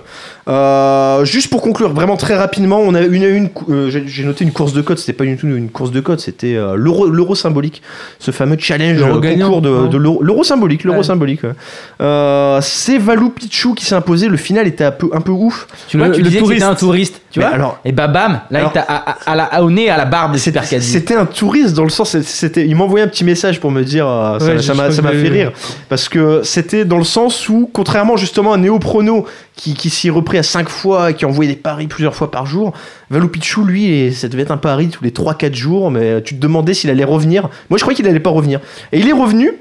Euh, 0.47 1.25
juste 1.25 1.49
pour 1.49 1.61
conclure, 1.61 1.91
vraiment 1.93 2.15
très 2.15 2.35
rapidement, 2.35 2.79
on 2.79 2.93
a 2.95 3.01
une, 3.01 3.23
une 3.23 3.49
euh, 3.69 3.89
j'ai 3.89 4.03
j'ai 4.07 4.23
noté 4.23 4.45
une 4.45 4.51
course 4.53 4.71
de 4.71 4.81
code. 4.81 4.97
C'était 4.97 5.11
pas 5.11 5.25
du 5.25 5.35
tout 5.35 5.47
une 5.47 5.69
course 5.69 5.91
de 5.91 5.99
code, 5.99 6.19
c'était 6.21 6.55
euh, 6.55 6.75
l'euro 6.77 7.35
symbolique, 7.35 7.81
ce 8.19 8.31
fameux 8.31 8.55
challenge 8.57 9.01
euh, 9.01 9.19
gagnant, 9.19 9.47
concours 9.47 9.61
de, 9.61 9.87
de 9.87 9.97
l'euro 9.97 10.43
symbolique, 10.45 10.85
l'euro 10.85 10.99
Ouais. 10.99 11.03
symbolique. 11.03 11.43
ouais. 11.43 11.51
Euh, 11.99 12.59
C'est 12.61 12.97
Valou 12.97 13.29
Pichou 13.29 13.73
qui 13.73 13.83
s'est 13.85 13.95
imposé. 13.95 14.29
Le 14.29 14.37
final 14.37 14.67
était 14.67 14.85
un 14.85 14.91
peu 14.91 15.09
un 15.11 15.19
peu 15.21 15.31
ouf. 15.33 15.67
Tu, 15.89 15.97
Le- 15.97 16.05
vois, 16.05 16.13
tu 16.15 16.21
le 16.21 16.29
disais 16.29 16.39
que 16.39 16.45
c'était 16.45 16.59
touriste. 16.59 16.65
un 16.65 16.75
touriste, 16.75 17.21
tu 17.29 17.39
Mais 17.39 17.45
vois 17.45 17.53
alors- 17.55 17.79
Et 17.83 17.91
bah 17.91 18.07
bam, 18.07 18.39
là 18.49 18.59
Alors- 18.59 18.71
il 18.71 18.73
t'a 18.73 18.85
à, 18.87 19.11
à- 19.11 19.31
à 19.31 19.35
la, 19.35 19.61
au 19.63 19.69
nez, 19.69 19.89
à 19.89 19.97
la 19.97 20.05
barbe 20.05 20.33
de 20.33 20.37
C'était- 20.37 21.15
un 21.15 21.25
touriste 21.25 21.73
dans 21.73 21.83
le 21.83 21.89
sens, 21.89 22.17
c'était, 22.21 22.65
il 22.65 22.75
m'envoyait 22.75 23.03
un 23.05 23.09
petit 23.09 23.25
message 23.25 23.59
pour 23.59 23.71
me 23.71 23.83
dire, 23.83 24.07
euh, 24.07 24.39
ça- 24.39 24.45
Ouais, 24.45 24.61
ça 24.61 24.73
je- 24.73 25.01
m'a, 25.01 25.11
que 25.11 25.17
fait 25.17 25.27
rire, 25.29 25.51
parce 25.89 26.07
que 26.07 26.41
c'était 26.43 26.85
dans 26.85 26.97
le 26.97 27.03
sens 27.03 27.49
où, 27.49 27.69
contrairement 27.73 28.15
justement 28.15 28.53
à 28.53 28.57
Néo 28.57 28.79
Prono, 28.79 29.16
qui, 29.55 29.73
qui 29.73 29.89
s'y 29.89 30.07
est 30.07 30.11
repris 30.11 30.37
à 30.37 30.43
5 30.43 30.69
fois, 30.69 31.11
et 31.11 31.13
qui 31.13 31.25
envoyait 31.25 31.51
des 31.51 31.57
paris 31.59 31.87
plusieurs 31.87 32.15
fois 32.15 32.29
par 32.31 32.45
jour, 32.45 32.73
Valou 33.09 33.27
Pichou, 33.27 33.63
lui, 33.63 34.13
ça 34.13 34.27
devait 34.27 34.43
être 34.43 34.51
un 34.51 34.57
pari 34.57 34.89
tous 34.89 35.03
les 35.03 35.11
3-4 35.11 35.53
jours, 35.53 35.91
mais 35.91 36.21
tu 36.21 36.35
te 36.35 36.39
demandais 36.39 36.73
s'il 36.73 36.89
allait 36.89 37.03
revenir. 37.03 37.49
Moi, 37.69 37.77
je 37.77 37.83
croyais 37.83 37.95
qu'il 37.95 38.07
allait 38.07 38.19
pas 38.19 38.29
revenir. 38.29 38.59
Et 38.91 38.99
il 38.99 39.07
est 39.07 39.13
revenu. 39.13 39.51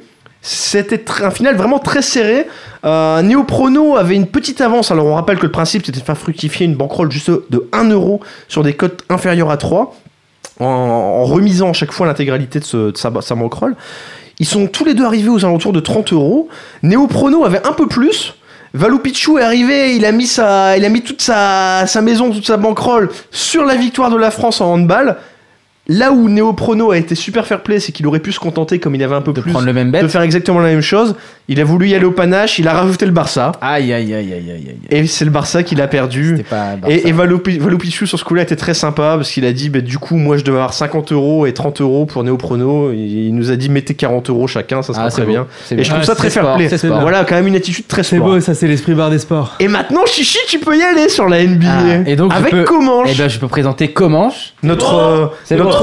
C'était 0.42 1.04
un 1.22 1.30
final 1.32 1.56
vraiment 1.56 1.80
très 1.80 2.02
serré. 2.02 2.46
Euh, 2.84 3.20
Néo 3.22 3.42
Prono 3.42 3.96
avait 3.96 4.14
une 4.14 4.28
petite 4.28 4.60
avance. 4.60 4.92
Alors, 4.92 5.06
on 5.06 5.14
rappelle 5.14 5.38
que 5.38 5.46
le 5.46 5.50
principe, 5.50 5.84
c'était 5.84 5.98
de 5.98 6.04
faire 6.04 6.16
fructifier 6.16 6.66
une 6.66 6.76
bankroll 6.76 7.10
juste 7.10 7.30
de 7.50 7.68
1 7.72 7.88
euro 7.90 8.20
sur 8.46 8.62
des 8.62 8.74
cotes 8.74 9.02
inférieures 9.08 9.50
à 9.50 9.56
3 9.56 9.96
en, 10.60 11.24
remisant 11.24 11.70
à 11.70 11.72
chaque 11.72 11.90
fois 11.90 12.06
l'intégralité 12.06 12.60
de, 12.60 12.64
ce- 12.64 12.92
sa, 12.94 13.10
sa 13.22 13.34
bankroll. 13.34 13.74
Ils 14.38 14.46
sont 14.46 14.68
tous 14.68 14.84
les 14.84 14.94
deux 14.94 15.04
arrivés 15.04 15.30
aux 15.30 15.44
alentours 15.44 15.72
de 15.72 15.80
30 15.80 16.12
euros. 16.12 16.48
Néo 16.84 17.08
Prono 17.08 17.44
avait 17.44 17.66
un 17.66 17.72
peu 17.72 17.88
plus. 17.88 18.34
Valou 18.76 18.98
Pichou 18.98 19.38
est 19.38 19.42
arrivé, 19.42 19.96
il 19.96 20.04
a 20.04 20.12
mis, 20.12 20.26
sa, 20.26 20.76
il 20.76 20.84
a 20.84 20.90
mis 20.90 21.00
toute 21.00 21.22
sa, 21.22 21.86
sa 21.86 22.02
maison, 22.02 22.30
toute 22.30 22.46
sa 22.46 22.58
bankroll 22.58 23.08
sur 23.30 23.64
la 23.64 23.74
victoire 23.74 24.10
de 24.10 24.18
la 24.18 24.30
France 24.30 24.60
en 24.60 24.74
handball. 24.74 25.16
Là 25.88 26.10
où 26.12 26.28
Néo 26.28 26.52
Prono 26.52 26.90
a 26.90 26.98
été 26.98 27.14
super 27.14 27.46
fair 27.46 27.62
play, 27.62 27.78
c'est 27.78 27.92
qu'il 27.92 28.06
aurait 28.08 28.18
pu 28.18 28.32
se 28.32 28.40
contenter, 28.40 28.80
comme 28.80 28.94
il 28.96 29.02
avait 29.04 29.14
un 29.14 29.20
peu 29.20 29.32
de 29.32 29.40
plus, 29.40 29.52
prendre 29.52 29.66
le 29.66 29.72
même 29.72 29.92
de 29.92 30.08
faire 30.08 30.22
exactement 30.22 30.58
la 30.58 30.68
même 30.70 30.80
chose. 30.80 31.14
Il 31.48 31.60
a 31.60 31.64
voulu 31.64 31.88
y 31.88 31.94
aller 31.94 32.04
au 32.04 32.10
panache, 32.10 32.58
il 32.58 32.66
a 32.66 32.72
rajouté 32.72 33.06
le 33.06 33.12
Barça. 33.12 33.52
Aïe 33.60 33.92
aïe 33.92 34.12
aïe 34.12 34.32
aïe 34.32 34.50
aïe 34.50 34.50
aïe. 34.50 34.76
Et 34.90 35.06
c'est 35.06 35.24
le 35.24 35.30
Barça 35.30 35.62
qui 35.62 35.76
l'a 35.76 35.86
perdu. 35.86 36.38
C'était 36.38 36.42
pas 36.48 36.74
Barça. 36.74 36.96
Et, 36.96 37.08
et 37.08 37.12
sur 38.06 38.18
ce 38.18 38.24
coup-là 38.24 38.42
était 38.42 38.56
très 38.56 38.74
sympa 38.74 39.14
parce 39.16 39.30
qu'il 39.30 39.44
a 39.44 39.52
dit 39.52 39.68
bah, 39.68 39.80
du 39.80 39.98
coup 39.98 40.16
moi 40.16 40.36
je 40.36 40.42
devais 40.44 40.56
avoir 40.56 40.74
50 40.74 41.12
euros 41.12 41.46
et 41.46 41.54
30 41.54 41.80
euros 41.80 42.04
pour 42.04 42.24
Néoprono. 42.24 42.92
Il, 42.92 43.26
il 43.28 43.34
nous 43.34 43.50
a 43.52 43.56
dit 43.56 43.68
mettez 43.68 43.94
40 43.94 44.28
euros 44.30 44.46
chacun, 44.48 44.82
ça 44.82 44.92
sera 44.92 45.04
Ah, 45.04 45.08
très 45.10 45.22
c'est 45.22 45.26
beau. 45.26 45.32
bien. 45.32 45.46
C'est 45.66 45.78
Et 45.78 45.84
je 45.84 45.88
trouve 45.90 46.00
Ah, 46.02 46.06
ça 46.06 46.14
très 46.16 46.28
c'est 46.30 46.34
fair 46.40 46.42
sport, 46.44 46.56
play. 46.56 46.68
c'est. 46.68 46.88
Voilà 46.88 47.24
quand 47.24 47.36
même 47.36 47.46
une 47.46 47.54
attitude 47.56 47.86
très 47.86 48.02
C'est 48.02 48.16
sport. 48.16 48.28
beau, 48.28 48.40
ça 48.40 48.54
c'est 48.54 48.66
l'esprit 48.66 48.94
bar 48.94 49.10
des 49.10 49.18
sports. 49.20 49.54
Et 49.60 49.68
maintenant 49.68 50.04
Chichi 50.06 50.38
tu 50.48 50.58
peux 50.58 50.76
y 50.76 50.82
aller 50.82 51.08
sur 51.08 51.28
la 51.28 51.44
NBA. 51.44 51.66
Ah, 51.68 52.08
et 52.10 52.16
donc, 52.16 52.32
avec 52.34 52.50
peux- 52.50 52.64
Comanche, 52.64 53.08
Eh 53.12 53.16
ben 53.16 53.28
je 53.28 53.38
peux 53.38 53.48
présenter 53.48 53.88
Comanche. 53.92 54.54
notre 54.64 54.94
euh, 54.94 55.26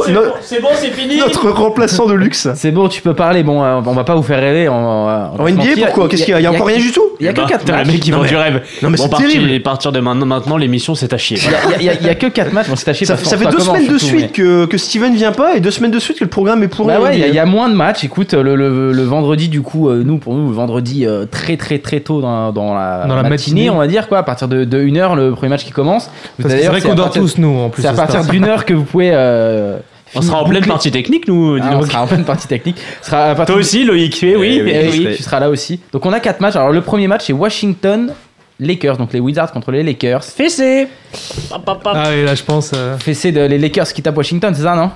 C'est 0.06 0.14
bon, 0.14 0.20
notre, 0.20 0.28
no- 0.30 0.34
C'est 0.41 0.61
bon, 0.61 0.68
c'est 0.76 0.90
fini. 0.91 1.18
notre 1.18 1.49
remplaçant 1.49 2.06
de 2.07 2.14
luxe. 2.14 2.48
C'est 2.56 2.72
bon, 2.72 2.88
tu 2.88 3.02
peux 3.02 3.14
parler. 3.14 3.44
Bon, 3.44 3.64
euh, 3.64 3.80
on 3.86 3.91
va 3.94 4.03
pas 4.03 4.15
vous 4.15 4.24
faire 4.24 4.40
rêver. 4.40 4.68
On, 4.70 4.74
on 4.74 5.07
on 5.38 5.41
En 5.44 5.48
NBA 5.48 5.56
mentir. 5.64 5.86
pourquoi 5.88 6.07
Qu'est-ce 6.10 6.24
qu'il 6.26 6.32
y 6.34 6.36
a 6.36 6.40
Il 6.40 6.44
y 6.44 6.48
a 6.48 6.52
encore 6.52 6.68
rien 6.68 6.78
du 6.80 6.91
tout 6.91 7.03
Il 7.20 7.26
y 7.26 7.30
a 7.30 7.34
que 7.34 7.41
4 7.41 7.60
Putain, 7.60 7.74
matchs. 7.74 7.88
les 7.88 7.94
mecs 7.94 8.02
qui 8.02 8.11
vont 8.11 8.22
mais- 8.22 8.28
du 8.30 8.36
rêve. 8.36 8.61
Non 8.82 8.90
mais 8.90 8.98
Bon, 8.98 9.03
c'est 9.03 9.10
parti, 9.10 9.28
terrible. 9.28 9.53
à 9.56 9.60
partir 9.60 9.91
de 9.91 9.99
maintenant, 9.99 10.26
maintenant 10.26 10.57
l'émission 10.57 10.95
c'est 10.95 11.14
à 11.14 11.18
chier. 11.18 11.38
Il 11.80 11.86
y 11.86 11.90
a- 12.10 12.15
que 12.15 12.28
4 12.28 12.53
matchs. 12.53 12.70
Bon, 12.70 12.76
c'est 12.76 12.90
à 12.90 12.94
chier 12.94 13.06
Ça, 13.07 13.18
fait 13.18 13.45
deux 13.49 13.60
semaines 13.60 13.88
de 13.88 13.98
suite 13.98 14.32
que, 14.32 14.65
que 14.65 14.78
Steven 14.78 15.14
vient 15.15 15.32
pas 15.32 15.56
et 15.56 15.60
deux 15.60 15.72
semaines 15.72 15.91
de 15.91 15.99
suite 15.99 16.20
que 16.20 16.24
le 16.24 16.30
programme 16.30 16.64
est 16.64 16.68
pourri. 16.68 16.88
Bah 16.99 17.14
il 17.14 17.20
y, 17.34 17.40
a- 17.40 17.45
moins 17.45 17.70
de 17.70 17.76
matchs. 17.76 18.03
Écoute, 18.03 18.34
le, 18.34 18.56
le- 18.56 18.91
le 18.91 19.03
vendredi, 19.03 19.49
du 19.49 19.61
coup, 19.61 19.90
euh, 19.90 20.02
nous, 20.06 20.18
pour 20.18 20.34
nous, 20.34 20.48
le 20.49 20.53
vendredi 20.56 21.06
euh, 21.06 21.26
très 21.30 21.57
très 21.57 21.78
très 21.80 21.99
tôt 21.99 22.22
dans, 22.22 22.52
la, 22.74 23.06
matinée. 23.30 23.70
on 23.70 23.78
va 23.78 23.88
dire, 23.88 24.07
quoi, 24.07 24.20
à 24.20 24.24
partir 24.24 24.48
de, 24.48 24.64
de 24.64 24.80
1h, 24.84 25.15
le 25.15 25.32
premier 25.32 25.49
match 25.49 25.65
qui 25.65 25.72
commence. 25.72 26.10
C'est 26.40 26.68
vrai 26.68 26.82
qu'on 26.82 26.94
dort 26.95 27.11
tous, 27.11 27.38
nous, 27.38 27.60
en 27.60 27.70
plus. 27.70 27.82
C'est 27.82 27.88
à 27.90 27.94
partir 27.94 28.24
d'une 28.26 28.45
heure 28.45 28.65
que 28.65 28.74
vous 28.74 28.84
pouvez. 28.84 29.11
euh, 29.14 29.78
On 30.15 30.22
sera 30.22 30.41
en 30.41 30.45
pleine 30.45 30.65
partie 30.65 30.91
technique, 30.91 31.27
nous. 31.27 31.60
dis 31.60 31.65
Ah, 31.68 31.77
on 31.77 31.85
sera 31.85 32.03
en 32.03 32.07
pleine 32.07 32.23
partie 32.26 32.48
technique. 32.48 32.77
Sera 33.02 33.35
Toi 33.45 33.56
aussi, 33.56 33.84
Loïc, 33.84 34.14
tu 34.14 34.30
es, 34.30 34.35
oui. 34.35 34.57
Eh 34.60 34.64
oui, 34.64 34.72
Eh 34.73 34.90
oui, 34.90 35.06
oui. 35.10 35.15
tu 35.18 35.23
seras 35.23 35.40
là 35.40 35.49
aussi. 35.49 35.80
Donc 35.91 36.06
on 36.06 36.14
a 36.14 36.19
4 36.19 36.40
matchs. 36.40 36.56
Alors 36.56 36.72
le 36.72 36.81
premier 36.81 37.07
match 37.07 37.23
c'est 37.26 37.34
Washington 37.34 38.14
Lakers, 38.60 38.98
donc 38.98 39.11
les 39.14 39.19
Wizards 39.19 39.52
contre 39.52 39.72
les 39.72 39.81
Lakers. 39.84 40.23
Fessé 40.23 40.88
Ah 41.52 41.57
oui, 42.10 42.23
là 42.26 42.35
je 42.35 42.44
pense. 42.44 42.72
euh, 42.73 42.98
Fessé 42.98 43.31
de 43.31 43.41
les 43.41 43.57
Lakers 43.57 43.91
qui 43.91 44.02
tapent 44.02 44.18
Washington, 44.18 44.53
c'est 44.56 44.64
ça, 44.64 44.76
non? 44.76 44.91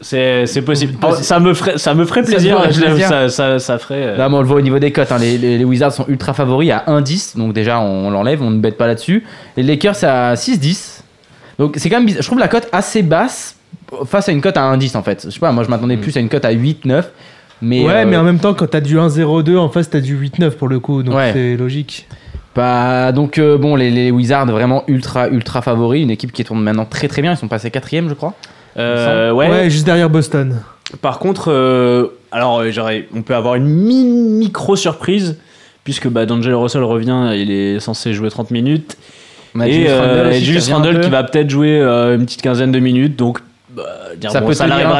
C'est 0.00 0.46
c'est 0.46 0.62
possible. 0.62 0.94
Oh, 1.02 1.12
ça 1.20 1.40
me 1.40 1.52
ferait, 1.54 1.76
ça 1.76 1.92
me 1.92 2.04
ferait 2.04 2.22
Ça 2.22 2.30
plaisir. 2.30 2.60
l'aime, 2.60 2.70
plaisir. 2.72 3.08
Ça, 3.08 3.28
ça, 3.28 3.58
ça 3.58 3.78
ferait. 3.78 3.96
euh, 3.96 4.16
Là, 4.16 4.28
on 4.30 4.38
le 4.40 4.46
voit 4.46 4.58
au 4.58 4.60
niveau 4.60 4.78
des 4.78 4.92
cotes. 4.92 5.10
hein. 5.10 5.18
Les, 5.18 5.36
les- 5.36 5.58
les 5.58 5.64
Wizards 5.64 5.92
sont 5.92 6.04
ultra 6.06 6.34
favoris 6.34 6.70
à 6.70 6.84
1-10. 6.86 7.36
Donc, 7.36 7.52
déjà, 7.52 7.80
on, 7.80 8.08
l'enlève, 8.08 8.40
on 8.40 8.50
ne 8.50 8.60
bête 8.60 8.76
pas 8.76 8.86
là-dessus. 8.86 9.24
Les 9.56 9.64
Lakers, 9.64 9.96
c'est 9.96 10.06
à 10.06 10.34
6-10. 10.36 11.00
Donc, 11.58 11.74
c'est 11.78 11.90
quand 11.90 11.96
même 11.96 12.06
bizarre. 12.06 12.22
Je 12.22 12.28
trouve 12.28 12.38
la 12.38 12.46
cote 12.46 12.68
assez 12.70 13.02
basse 13.02 13.56
face 14.04 14.28
à 14.28 14.32
une 14.32 14.40
cote 14.40 14.56
à 14.56 14.62
1-10 14.76 14.96
en 14.96 15.02
fait. 15.02 15.22
Je 15.26 15.30
sais 15.30 15.40
pas, 15.40 15.52
moi 15.52 15.64
je 15.64 15.68
m'attendais 15.70 15.96
plus 15.96 16.16
à 16.16 16.20
une 16.20 16.28
cote 16.28 16.44
à 16.44 16.52
8-9. 16.52 17.04
Mais, 17.60 17.84
ouais, 17.84 17.92
euh, 17.92 18.06
mais 18.06 18.16
en 18.16 18.22
même 18.22 18.38
temps, 18.38 18.54
quand 18.54 18.68
t'as 18.68 18.80
du 18.80 18.96
1-0-2, 18.98 19.56
en 19.56 19.68
face, 19.68 19.90
t'as 19.90 20.00
du 20.00 20.16
8-9 20.16 20.50
pour 20.52 20.68
le 20.68 20.78
coup, 20.78 21.02
donc 21.02 21.16
Ouais. 21.16 21.30
c'est 21.32 21.56
logique. 21.56 22.06
Bah, 22.54 23.10
donc 23.12 23.38
euh, 23.38 23.56
bon, 23.58 23.74
les, 23.76 23.90
les 23.90 24.10
Wizards 24.10 24.46
vraiment 24.46 24.84
ultra 24.88 25.28
ultra 25.28 25.62
favoris, 25.62 26.02
une 26.02 26.10
équipe 26.10 26.32
qui 26.32 26.44
tourne 26.44 26.60
maintenant 26.62 26.84
très 26.84 27.08
très 27.08 27.22
bien. 27.22 27.32
Ils 27.32 27.36
sont 27.36 27.48
passés 27.48 27.70
quatrième, 27.70 28.08
je 28.08 28.14
crois. 28.14 28.34
Euh, 28.76 29.32
ouais. 29.32 29.48
Ouais, 29.50 29.70
juste 29.70 29.84
derrière 29.86 30.10
Boston. 30.10 30.56
Par 31.02 31.18
contre, 31.18 31.50
euh, 31.52 32.06
alors 32.32 32.60
euh, 32.60 32.70
j'aurais- 32.70 33.06
on 33.14 33.22
peut 33.22 33.34
avoir 33.34 33.54
une 33.56 33.66
mi- 33.66 34.04
micro 34.04 34.76
surprise 34.76 35.36
puisque 35.84 36.08
bah, 36.08 36.26
D'Angelo 36.26 36.60
Russell 36.60 36.82
revient, 36.82 37.30
il 37.34 37.50
est 37.50 37.80
censé 37.80 38.12
jouer 38.12 38.30
30 38.30 38.50
minutes. 38.50 38.96
On 39.54 39.60
a 39.60 39.68
et 39.68 39.72
Julius 39.72 39.90
euh, 39.90 40.00
Randle 40.22 40.30
qui 40.38 40.44
Julius 40.44 40.70
Randle 40.72 41.06
va 41.06 41.22
peut-être 41.24 41.50
jouer 41.50 41.80
euh, 41.80 42.16
une 42.16 42.24
petite 42.24 42.42
quinzaine 42.42 42.70
de 42.72 42.78
minutes. 42.78 43.16
Donc, 43.16 43.38
bah, 43.78 44.14
dire, 44.16 44.30
Ça 44.30 44.40
bon, 44.40 44.46
peut 44.48 44.52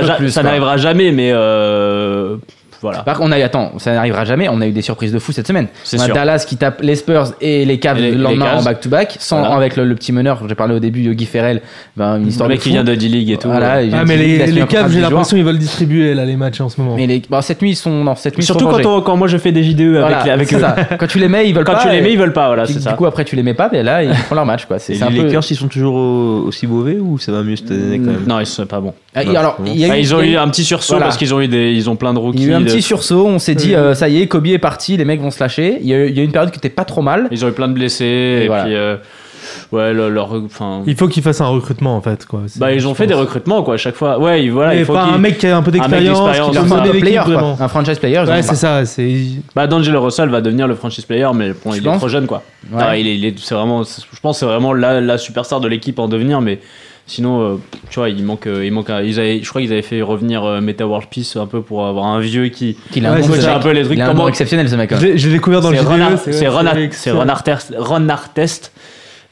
ja- 0.03 0.43
n'arrivera 0.43 0.77
jamais, 0.77 1.13
mais 1.13 1.31
euh, 1.33 2.37
voilà. 2.81 2.99
Par 3.01 3.17
contre, 3.19 3.29
on 3.29 3.33
a, 3.33 3.45
attends, 3.45 3.73
ça 3.79 3.93
n'arrivera 3.93 4.25
jamais. 4.25 4.49
On 4.49 4.61
a 4.61 4.67
eu 4.67 4.73
des 4.73 4.83
surprises 4.83 5.13
de 5.13 5.19
fou 5.19 5.33
cette 5.33 5.47
semaine. 5.47 5.67
C'est 5.85 5.99
on 5.99 6.03
a 6.03 6.05
sûr. 6.07 6.15
Dallas 6.15 6.45
qui 6.49 6.57
tape 6.57 6.81
les 6.83 6.95
Spurs 6.97 7.33
et 7.41 7.65
les 7.65 7.79
Cavs 7.79 7.99
le 8.01 8.13
lendemain 8.17 8.57
en 8.59 8.63
back-to-back, 8.63 9.17
sans 9.19 9.41
Voilà. 9.41 9.55
avec 9.57 9.77
le, 9.77 9.85
le 9.85 9.95
petit 9.95 10.13
meneur. 10.13 10.43
J'ai 10.49 10.55
parlé 10.55 10.75
au 10.75 10.79
début, 10.79 11.01
Yogi 11.03 11.27
Ferrell. 11.27 11.61
Ben, 11.97 12.19
une 12.19 12.29
histoire 12.29 12.49
Le 12.49 12.55
de 12.55 12.57
mec 12.59 12.63
qui 12.63 12.69
fou. 12.71 12.75
vient 12.75 12.85
de 12.85 12.95
D-League 12.95 13.31
et 13.31 13.37
tout. 13.37 13.49
Voilà, 13.49 13.73
Ah, 13.75 13.83
de- 13.85 14.05
mais 14.07 14.17
les, 14.17 14.47
les 14.47 14.67
Cavs, 14.67 14.87
de 14.87 14.93
j'ai 14.93 14.97
10 14.97 15.01
jours. 15.03 15.11
l'impression 15.11 15.37
qu'ils 15.37 15.45
veulent 15.47 15.59
distribuer 15.59 16.15
là, 16.15 16.25
les 16.25 16.37
matchs 16.37 16.61
en 16.61 16.69
ce 16.69 16.81
moment. 16.81 16.95
Mais 16.97 17.07
les, 17.07 17.23
bon, 17.29 17.41
cette 17.41 17.61
nuit, 17.63 17.71
ils 17.71 17.77
sont, 17.77 18.05
non, 18.05 18.15
cette 18.15 18.35
nuit, 18.37 18.43
ils 18.45 18.47
sont 18.47 18.59
Surtout 18.59 18.69
quand, 18.83 18.87
on- 18.87 19.01
quand 19.03 19.17
moi 19.17 19.29
je 19.29 19.39
fais 19.39 19.53
des 19.53 19.61
vidéos 19.61 19.97
avec, 19.97 20.09
Voilà, 20.09 20.25
les- 20.25 20.31
avec 20.31 20.53
eux. 20.55 20.59
ça. 20.61 20.77
Quand 20.99 21.07
tu 21.07 21.19
les 21.19 21.29
mets, 21.29 21.49
ils 21.49 21.55
veulent 21.55 21.65
Quand 21.65 21.73
pas. 21.75 21.83
tu 21.83 21.89
les 21.89 21.97
et- 21.99 22.01
mets, 22.01 22.13
ils 22.13 22.19
veulent 22.19 22.33
pas, 22.33 22.47
voilà, 22.49 22.65
du, 22.67 22.75
coup, 22.97 23.07
après, 23.07 23.25
tu 23.25 23.37
les 23.37 23.43
mets 23.43 23.55
pas, 23.55 23.69
mais 23.73 23.83
là, 23.83 24.03
ils 24.03 24.15
font 24.15 24.35
leur 24.35 24.47
match, 24.47 24.65
quoi. 24.67 24.79
C'est 24.79 24.95
les. 24.95 25.23
Lakers, 25.23 25.43
ils 25.51 25.57
sont 25.57 25.69
toujours 25.69 25.95
au- 25.95 26.45
aussi 26.47 26.67
mauvais 26.67 26.99
ou 26.99 27.19
ça 27.19 27.33
va 27.33 27.43
mieux 27.43 27.57
cette 27.57 27.71
année 27.71 27.99
quand 27.99 28.11
même? 28.13 28.25
Non, 28.27 28.41
ils 28.41 28.47
sont 28.47 28.67
pas 28.67 28.81
bons. 28.81 28.95
Ah, 29.15 29.21
alors, 29.21 29.57
Ah, 29.59 29.69
eu- 29.69 29.99
ils 30.01 30.15
ont 30.15 30.21
eu 30.21 30.37
un 30.37 30.49
petit 30.49 30.65
sursaut 30.65 30.99
parce 30.99 31.17
qu'ils 31.17 31.35
ont 31.35 31.41
eu 31.41 31.49
des, 31.49 31.73
ils 31.73 31.89
ont 31.91 31.97
plein 31.97 32.13
de 32.15 32.19
rookies. 32.19 32.47
Petit 32.69 32.83
sursaut, 32.83 33.27
on 33.27 33.39
s'est 33.39 33.55
dit, 33.55 33.75
euh, 33.75 33.95
ça 33.95 34.09
y 34.09 34.21
est, 34.23 34.27
Kobe 34.27 34.47
est 34.47 34.59
parti, 34.59 34.97
les 34.97 35.05
mecs 35.05 35.21
vont 35.21 35.31
se 35.31 35.41
lâcher. 35.41 35.79
Il 35.81 35.87
y 35.89 35.95
a 35.95 35.99
eu, 35.99 36.09
il 36.09 36.17
y 36.17 36.21
a 36.21 36.23
eu 36.23 36.27
une 36.27 36.33
période 36.33 36.51
qui 36.51 36.59
était 36.59 36.69
pas 36.69 36.85
trop 36.85 37.03
mal. 37.03 37.29
Ils 37.31 37.45
ont 37.45 37.49
eu 37.49 37.53
plein 37.53 37.69
de 37.69 37.73
blessés 37.75 38.41
et, 38.45 38.47
voilà. 38.47 38.65
puis 38.65 38.75
euh, 38.75 38.97
ouais 39.73 39.93
le- 39.93 40.09
leur 40.11 40.33
enfin 40.35 40.83
Il 40.87 40.97
faut 40.97 41.09
qu'ils 41.09 41.23
fassent 41.23 41.41
un 41.41 41.47
recrutement 41.49 41.97
en 41.97 42.01
fait. 42.01 42.27
Quoi. 42.27 42.43
Bah 42.57 42.73
ils 42.73 42.87
ont 42.87 42.95
fait 42.95 43.07
des 43.07 43.15
recrutements 43.15 43.63
quoi 43.63 43.75
à 43.75 43.77
chaque 43.77 43.95
fois. 43.95 44.19
Ouais, 44.19 44.45
ils- 44.45 44.51
voilà, 44.51 44.71
Mais 44.75 44.81
il 44.81 44.85
faut 44.85 44.97
un 44.97 45.19
mec 45.19 45.39
qui 45.39 45.47
a 45.47 45.57
un 45.57 45.63
peu 45.63 45.71
d'expérience, 45.71 46.19
leur 46.19 47.39
un. 47.39 47.57
Un 47.61 47.69
franchise 47.69 47.99
player. 47.99 48.19
Ouais, 48.21 48.43
c'est 48.43 48.55
ça. 48.55 48.83
Bah 49.55 49.67
D'Angelo 49.67 50.03
Russell 50.03 50.29
va 50.29 50.41
devenir 50.41 50.67
le 50.67 50.75
franchise 50.75 51.05
player 51.05 51.29
mais 51.35 51.51
bon, 51.65 51.73
il 51.75 51.87
est 51.87 51.97
trop 51.97 52.09
jeune 52.09 52.27
quoi. 52.27 52.43
Ouais. 52.73 52.83
Ah, 52.87 52.97
il 52.97 53.07
est, 53.07 53.17
il 53.17 53.25
est- 53.25 53.39
c'est 53.39 53.55
vraiment 53.55 53.83
je 53.85 54.21
pense 54.21 54.37
que 54.37 54.41
c'est 54.41 54.47
vraiment 54.47 54.73
la, 54.73 55.01
la 55.01 55.19
superstar 55.19 55.61
de 55.61 55.69
l'équipe 55.69 55.99
en 55.99 56.09
devenir 56.09 56.41
mais 56.41 56.59
sinon 57.09 57.41
euh, 57.43 57.57
tu 57.91 57.99
vois, 57.99 58.09
il 58.11 58.23
manque 58.23 58.47
euh, 58.47 58.65
il 58.65 58.71
manque 58.73 58.91
un- 58.91 59.03
ils 59.03 59.19
avaient, 59.19 59.41
je 59.43 59.49
crois 59.49 59.61
qu'ils 59.61 59.73
avaient 59.73 59.83
fait 59.83 60.01
revenir 60.03 60.45
euh, 60.45 60.61
Meta 60.61 60.87
World 60.87 61.09
Peace 61.11 61.37
un 61.37 61.47
peu 61.47 61.61
pour 61.63 61.85
avoir 61.87 62.07
un 62.07 62.21
vieux 62.21 62.47
qui 62.49 62.77
qu'il 62.93 63.05
a 63.07 63.11
un 63.13 63.17
Ouais, 63.17 63.23
bon 63.23 63.35
c'est 63.35 63.41
ça, 63.41 63.59
peu 63.59 63.71
les 63.73 63.83
trucs 63.83 63.97
Il 63.99 64.03
a 64.03 64.11
un 64.11 64.15
nom 64.15 64.29
exceptionnel, 64.29 64.69
ce 64.69 64.77
mec. 64.77 64.93
hein. 64.93 64.99
l'ai 65.01 65.15
découvert 65.17 65.61
dans 65.61 65.71
le 65.71 65.77
c'est 65.79 65.83
Ar- 65.85 66.19
c'est 66.25 66.49
Ron, 66.49 66.65
c'est- 66.75 66.93
c'est 66.93 67.11
Ron 67.11 67.29
Artest, 67.29 67.75
Ron 67.79 68.09
Artest, 68.09 68.73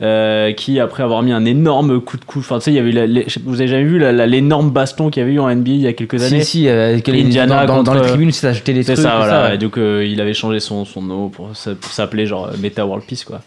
euh, 0.03 0.53
qui 0.53 0.79
après 0.79 1.03
avoir 1.03 1.23
mis 1.23 1.33
un 1.33 1.45
énorme 1.47 2.01
coup 2.03 2.19
de 2.19 2.25
coude, 2.27 2.43
enfin 2.43 2.59
tu 2.59 2.65
sais, 2.65 2.71
il 2.73 2.75
y 2.75 2.79
avait 2.79 2.93
la- 2.93 3.07
les- 3.07 3.27
vous 3.45 3.61
avez 3.61 3.69
jamais 3.69 3.85
vu 3.85 3.99
l'énorme 3.99 4.71
baston 4.71 5.09
qu'il 5.09 5.23
y 5.23 5.25
avait 5.25 5.33
eu 5.35 5.41
en 5.41 5.49
NBA 5.49 5.71
il 5.71 5.81
y 5.81 5.87
a 5.87 5.93
quelques 5.95 6.23
années? 6.23 6.43
Si, 6.45 6.63
si, 6.63 6.69
euh, 6.69 6.99
Indiana 7.09 7.65
dans, 7.65 7.77
dans- 7.77 7.83
dans 7.83 7.93
les 7.95 7.99
contre- 8.01 8.11
tribunes, 8.11 8.31
ça 8.33 8.49
achetait 8.51 8.75
des 8.75 8.83
C'est 8.83 8.93
trucs. 8.95 9.05
ça, 9.07 9.13
tout 9.13 9.17
voilà. 9.19 9.49
ouais. 9.49 9.55
Et 9.55 9.59
donc 9.59 9.79
euh, 9.79 10.05
il 10.07 10.21
avait 10.21 10.35
changé 10.35 10.61
son, 10.61 10.85
son 10.85 11.01
nom 11.01 11.29
pour, 11.31 11.57
s'a- 11.57 11.75
pour 11.75 11.91
s'appeler 11.93 12.27
genre 12.27 12.51
Meta 12.63 12.85
World 12.85 13.05
Peace 13.07 13.25
quoi. 13.27 13.41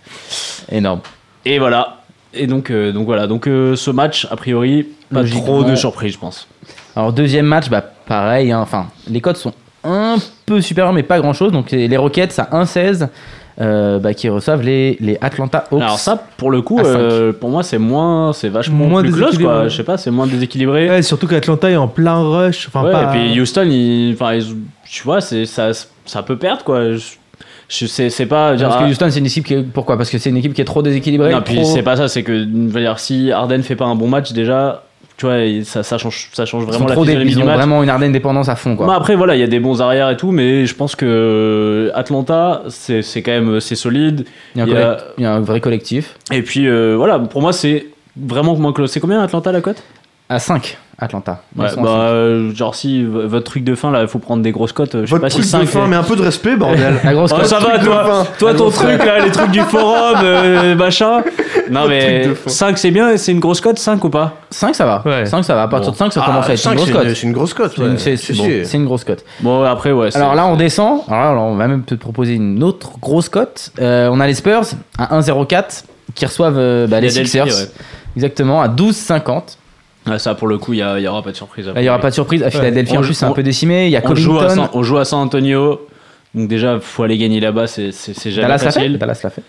Énorme. 0.72 1.02
Et 1.46 1.60
voilà. 1.60 1.99
Et 2.34 2.48
donc, 2.48 2.70
euh, 2.70 2.92
donc 2.92 3.06
voilà. 3.06 3.28
Donc 3.28 3.48
euh, 3.48 3.76
ce 3.76 3.92
match, 3.92 4.28
a 4.30 4.36
priori, 4.36 4.88
pas 5.14 5.24
trop 5.24 5.64
de 5.64 5.76
surprise, 5.76 6.14
je 6.14 6.20
pense. 6.20 6.48
Alors, 6.96 7.14
deuxième 7.14 7.46
match, 7.46 7.70
bah, 7.70 7.84
pareil. 8.08 8.52
hein, 8.52 8.60
Enfin, 8.62 8.88
les 9.10 9.22
codes 9.22 9.38
sont 9.38 9.54
un 9.84 10.18
peu 10.46 10.62
supérieurs, 10.62 10.94
mais 10.94 11.04
pas 11.04 11.20
grand 11.20 11.34
chose. 11.34 11.52
Donc, 11.52 11.72
les 11.72 11.88
les 11.88 11.98
Rockets 11.98 12.38
à 12.40 12.50
1-16 12.64 13.08
euh, 13.62 14.00
bah, 14.00 14.14
qui 14.14 14.30
reçoivent 14.30 14.62
les, 14.62 14.98
les 15.00 15.18
Atlanta 15.22 15.66
Hawks. 15.72 15.82
Alors 15.82 16.00
ça, 16.00 16.22
pour 16.38 16.52
le 16.52 16.62
coup, 16.62 16.80
euh, 16.80 17.34
pour 17.34 17.50
moi, 17.50 17.64
c'est 17.64 17.78
moins, 17.78 18.32
c'est 18.34 18.50
vachement 18.50 18.86
Moins 18.86 19.02
plus 19.02 19.12
close, 19.12 19.26
déséquilibré. 19.32 19.54
quoi. 19.56 19.68
Je 19.68 19.76
sais 19.78 19.84
pas, 19.84 19.98
c'est 19.98 20.12
moins 20.12 20.28
déséquilibré. 20.28 20.90
Ouais, 20.90 21.02
surtout 21.02 21.28
qu'Atlanta 21.28 21.70
est 21.70 21.76
en 21.78 21.88
plein 21.88 22.20
rush. 22.22 22.68
Enfin, 22.68 22.84
Ouais, 22.86 22.92
pas... 22.92 23.16
et 23.16 23.32
puis 23.32 23.42
Houston, 23.42 23.68
il- 23.70 24.14
enfin, 24.14 24.34
ils- 24.36 24.56
tu 24.90 25.04
vois, 25.04 25.20
c'est 25.22 25.46
ça, 25.46 25.72
ça 26.06 26.24
peut 26.24 26.38
perdre 26.38 26.64
quoi. 26.64 26.94
Je, 26.94 27.00
je 27.70 27.86
sais, 27.86 28.10
c'est 28.10 28.26
pas. 28.26 28.56
Parce 28.58 28.76
que 28.78 28.84
ah, 28.84 28.88
Houston, 28.90 29.08
c'est 29.12 29.20
une 29.20 29.26
équipe 29.28 29.46
qui 29.46 29.54
est... 29.54 29.62
Pourquoi? 29.64 29.96
Parce 29.96 30.10
que 30.10 30.18
c'est 30.18 30.30
une 30.30 30.38
équipe 30.38 30.54
qui 30.54 30.62
est 30.62 30.66
trop 30.66 30.82
déséquilibrée. 30.82 31.32
non, 31.32 31.42
puis 31.42 31.66
c'est 31.66 31.84
pas 31.84 31.96
ça, 31.96 32.08
c'est 32.08 32.24
que, 32.24 32.38
je 32.40 32.46
veux 32.48 32.82
dire, 32.82 33.00
si 33.00 33.32
Harden 33.32 33.62
fait 33.62 33.76
pas 33.76 33.86
un 33.86 33.96
bon 33.96 34.08
match 34.08 34.32
déjà, 34.34 34.84
tu 35.18 35.26
vois, 35.26 35.36
ça, 35.66 35.84
ça 35.84 35.98
change, 35.98 36.30
ça 36.34 36.46
change 36.46 36.64
Ils 36.64 36.70
vraiment 36.70 36.88
la 36.88 36.96
physionomie 36.96 37.36
du 37.36 37.44
match. 37.44 37.56
vraiment 37.58 37.84
une 37.84 37.90
Arden 37.90 38.12
dépendance 38.12 38.50
à 38.50 38.56
fond. 38.56 38.76
Quoi. 38.76 38.94
Après, 38.96 39.16
voilà, 39.16 39.36
il 39.36 39.40
y 39.40 39.44
a 39.44 39.48
des 39.48 39.60
bons 39.60 39.82
arrières 39.82 40.10
et 40.10 40.18
tout, 40.18 40.32
mais 40.32 40.66
je 40.66 40.74
pense 40.74 40.96
que 40.96 41.92
Atlanta, 41.94 42.64
c'est 42.70 43.02
c'est 43.02 43.22
quand 43.22 43.32
même, 43.32 43.60
c'est 43.60 43.76
solide. 43.76 44.26
il, 44.56 44.60
y 44.60 44.62
a 44.62 44.66
il 44.66 44.72
y 44.72 44.76
a- 44.78 44.82
collect- 44.82 45.04
il 45.18 45.24
y 45.24 45.28
a 45.28 45.34
un 45.34 45.42
vrai 45.42 45.60
collectif. 45.62 46.16
Et 46.32 46.42
puis, 46.42 46.68
euh, 46.68 46.96
voilà, 46.96 47.20
pour 47.20 47.42
moi, 47.42 47.54
c'est 47.54 47.88
vraiment 48.18 48.56
moins 48.56 48.74
close. 48.74 48.90
C'est 48.92 49.00
combien 49.00 49.22
Atlanta 49.22 49.52
la 49.52 49.62
cote? 49.62 49.84
À 50.30 50.40
5, 50.40 50.78
Atlanta. 51.02 51.42
Ouais, 51.58 51.68
bah, 51.78 51.90
euh, 51.90 52.54
genre 52.54 52.76
si 52.76 53.04
votre 53.06 53.46
truc 53.46 53.64
de 53.64 53.74
fin 53.76 53.90
là, 53.92 54.02
il 54.02 54.08
faut 54.08 54.20
prendre 54.20 54.44
des 54.44 54.52
grosses 54.52 54.74
cotes. 54.74 54.96
euh, 54.96 55.02
Je 55.02 55.06
sais 55.06 55.12
Votre 55.12 55.22
pas 55.22 55.30
si 55.30 55.38
truc 55.38 55.46
5 55.50 55.60
de 55.62 55.66
fin, 55.66 55.88
mais 55.88 55.96
un 55.96 56.04
peu 56.04 56.16
de 56.16 56.22
respect, 56.22 56.56
bordel. 56.56 56.96
La 57.04 57.14
grosse 57.14 57.32
Oh, 57.34 57.38
cote. 57.38 57.46
ça 57.46 57.60
va, 57.60 57.80
toi, 57.80 58.26
toi 58.38 58.54
ton 58.54 58.70
truc 58.70 59.04
là, 59.06 59.20
les 59.24 59.32
trucs 59.32 59.52
du 59.52 59.62
forum, 59.62 60.18
euh, 60.24 60.76
machin. 60.76 61.22
Non 61.72 61.86
mais 61.90 62.22
truc 62.22 62.30
de 62.32 62.34
fin. 62.36 62.50
5 62.50 62.78
c'est 62.78 62.92
bien, 62.92 63.16
c'est 63.18 63.32
une 63.32 63.40
grosse 63.40 63.62
cote 63.62 63.80
5 63.80 64.04
ou 64.04 64.10
pas? 64.10 64.34
5, 64.50 64.76
ça 64.76 64.86
va. 64.86 65.02
Ouais. 65.06 65.26
5, 65.26 65.44
ça 65.44 65.56
va. 65.56 65.64
À 65.64 65.68
partir 65.68 65.88
Bon. 65.90 65.94
de 65.94 65.98
5, 65.98 66.14
ça 66.14 66.22
Ah, 66.24 66.26
commence 66.28 66.50
à 66.50 66.54
être 66.54 66.66
une 66.66 66.76
grosse 66.76 66.92
cote. 66.92 67.08
C'est 67.16 67.24
une 67.24 67.32
grosse 67.34 67.54
cote. 67.54 67.72
C'est 67.76 67.82
une- 67.82 67.92
ouais. 67.92 67.98
C'est 67.98 68.18
c'est- 68.18 68.34
bon. 68.34 68.50
c'est 68.64 68.78
une 68.78 68.86
grosse 68.86 69.04
cote. 69.04 69.24
Bon 69.42 69.64
après 69.64 69.92
ouais. 69.92 70.16
Alors 70.18 70.36
là, 70.36 70.46
on 70.48 70.56
descend. 70.58 71.02
Alors 71.10 71.36
là, 71.36 71.42
on 71.42 71.56
va 71.56 71.68
même 71.68 71.84
te 71.84 71.96
proposer 71.96 72.34
une 72.34 72.62
autre 72.64 72.92
grosse 73.02 73.30
cote. 73.30 73.72
Euh, 73.80 74.10
on 74.12 74.20
a 74.20 74.28
les 74.28 74.34
Spurs 74.34 74.62
à 74.98 75.16
1,04 75.18 75.86
qui 76.16 76.26
reçoivent 76.26 76.58
euh, 76.58 76.88
bah, 76.88 77.00
les 77.00 77.10
Sixers. 77.12 77.46
Exactement, 78.16 78.62
à 78.62 78.68
12,50. 78.68 79.58
Ouais, 80.10 80.20
ça 80.20 80.36
pour 80.36 80.48
le 80.48 80.58
coup, 80.58 80.74
il 80.74 80.80
y, 80.80 80.82
a- 80.82 80.98
il 81.00 81.04
y 81.04 81.08
aura 81.08 81.22
pas 81.24 81.32
de 81.32 81.36
surprise. 81.36 81.72
Il 81.76 81.82
n'y 81.82 81.90
aura 81.90 82.00
pas 82.00 82.10
de 82.10 82.16
surprise. 82.16 82.44
À 82.44 82.50
Philadelphie, 82.50 82.94
On 82.96 83.00
en 83.00 83.02
joue- 83.04 83.08
plus, 83.10 83.14
c'est 83.16 83.26
un 83.26 83.32
peu 83.32 83.44
décimé. 83.44 83.86
Il 83.86 83.92
y 83.92 83.98
a 83.98 84.02
on 84.04 84.16
joue, 84.16 84.38
à. 84.40 84.50
San, 84.50 84.70
on 84.74 84.84
joue 84.84 84.98
à 84.98 85.06
San 85.06 85.20
Antonio. 85.20 85.88
Donc 86.36 86.48
déjà, 86.48 86.80
faut 86.80 87.04
aller 87.04 87.18
gagner 87.18 87.40
là-bas, 87.40 87.66
c'est 87.68 87.92
jamais 87.92 88.36
Dallas 88.42 88.48
l'a 88.50 88.58
fait 88.60 88.66
facile. 88.66 88.98
Dallas 89.00 89.20
l'a 89.24 89.30
fait. 89.32 89.42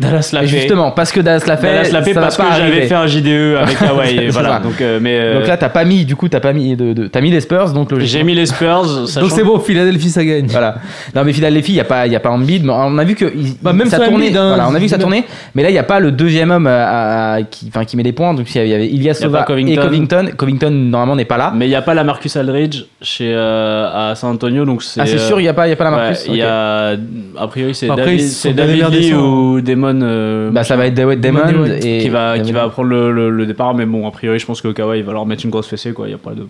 Dallas 0.00 0.30
l'a 0.32 0.40
fait. 0.42 0.46
justement, 0.46 0.92
parce 0.92 1.10
que 1.12 1.20
Dallas 1.20 1.42
l'a 1.46 1.56
fait, 1.56 1.66
Dallas 1.72 1.90
l'a 1.90 2.02
fait 2.02 2.14
ça 2.14 2.20
parce 2.20 2.36
que 2.36 2.42
j'avais 2.56 2.86
fait 2.86 2.94
un 2.94 3.06
JDE 3.06 3.56
avec 3.60 3.82
Hawaii. 3.88 4.28
voilà. 4.28 4.60
Donc, 4.60 4.80
euh, 4.80 4.98
mais 5.02 5.18
euh, 5.18 5.38
Donc 5.38 5.48
là, 5.48 5.56
t'as 5.56 5.68
pas 5.68 5.84
mis, 5.84 6.04
du 6.04 6.14
coup, 6.16 6.28
t'as 6.28 6.40
pas 6.40 6.52
mis 6.52 6.76
de, 6.76 6.92
de- 6.92 7.06
t'as 7.08 7.20
mis 7.20 7.30
les 7.30 7.40
Spurs, 7.40 7.72
donc 7.72 7.96
j'ai 7.98 8.22
mis 8.22 8.34
les 8.34 8.46
Spurs. 8.46 8.84
sachant- 9.08 9.20
Donc 9.22 9.30
c'est 9.32 9.42
bon, 9.44 9.58
Philadelphie 9.58 10.10
ça 10.10 10.24
gagne. 10.24 10.46
Voilà. 10.46 10.76
Non 11.14 11.24
mais 11.24 11.32
Philadelphie, 11.32 11.72
il 11.72 11.76
y 11.76 11.80
a 11.80 11.84
pas, 11.84 12.06
il 12.06 12.12
y 12.12 12.16
a 12.16 12.20
pas 12.20 12.30
Embiid, 12.30 12.64
mais 12.64 12.72
on 12.74 12.96
a 12.98 13.04
vu 13.04 13.14
que 13.14 13.24
il- 13.24 13.54
Bah, 13.60 13.72
même 13.72 13.88
ça 13.88 13.98
tournait. 13.98 14.28
Hein, 14.36 14.48
voilà, 14.48 14.68
on 14.68 14.74
a 14.74 14.78
vu 14.78 14.84
que 14.84 14.90
ça 14.90 14.98
tournait, 14.98 15.24
mais 15.54 15.62
là 15.62 15.70
il 15.70 15.74
y 15.74 15.78
a 15.78 15.82
pas 15.82 16.00
le 16.00 16.12
deuxième 16.12 16.50
homme 16.50 16.66
à- 16.66 17.34
à- 17.34 17.42
qui, 17.42 17.66
enfin, 17.68 17.84
qui 17.84 17.96
met 17.96 18.02
des 18.02 18.12
points. 18.12 18.34
Donc 18.34 18.46
il 18.54 18.66
y 18.66 18.74
avait 18.74 18.86
Ilyasova 18.86 19.42
et 19.66 19.76
Covington. 19.76 20.30
Covington 20.36 20.70
normalement 20.70 21.16
n'est 21.16 21.24
pas 21.24 21.36
là. 21.38 21.52
Mais 21.54 21.66
il 21.66 21.70
n'y 21.70 21.74
a 21.74 21.82
pas 21.82 21.94
la 21.94 22.04
Marcus 22.04 22.36
Aldridge 22.36 22.84
chez, 23.02 23.32
euh, 23.34 24.10
à 24.10 24.14
San 24.14 24.30
Antonio. 24.30 24.64
Donc 24.64 24.82
c'est, 24.82 25.00
ah 25.00 25.06
c'est 25.06 25.14
euh, 25.16 25.18
sûr, 25.18 25.40
il 25.40 25.44
y 25.44 25.48
a 25.48 25.54
pas, 25.54 25.66
il 25.66 25.70
y 25.70 25.72
a 25.72 25.76
pas 25.76 25.84
la 25.84 25.90
Marcus. 25.90 26.24
il 26.28 26.36
y 26.36 26.42
a, 26.42 26.90
a 27.36 27.46
priori, 27.48 27.74
c'est 27.74 27.88
David, 27.88 28.20
David 28.54 29.14
ou 29.14 29.60
Damon. 29.92 30.00
euh, 30.02 30.50
Bah 30.50 30.64
ça 30.64 30.76
va 30.76 30.86
être 30.86 30.94
Dawid 30.94 31.20
Damon 31.20 31.64
et 31.66 31.98
qui 31.98 32.08
va, 32.08 32.38
qui 32.38 32.52
va 32.52 32.68
prendre 32.68 32.88
le, 32.88 33.10
le- 33.12 33.30
le 33.30 33.46
départ. 33.46 33.74
Mais 33.74 33.86
bon, 33.86 34.06
a 34.06 34.10
priori, 34.10 34.38
je 34.38 34.46
pense 34.46 34.60
que 34.60 34.68
Kawhi 34.68 35.02
va 35.02 35.12
leur 35.12 35.26
mettre 35.26 35.44
une 35.44 35.50
grosse 35.50 35.68
fessée. 35.68 35.92
Quoi. 35.92 36.08
Il 36.08 36.12
y 36.12 36.14
a 36.14 36.18
pas 36.18 36.34
de... 36.34 36.46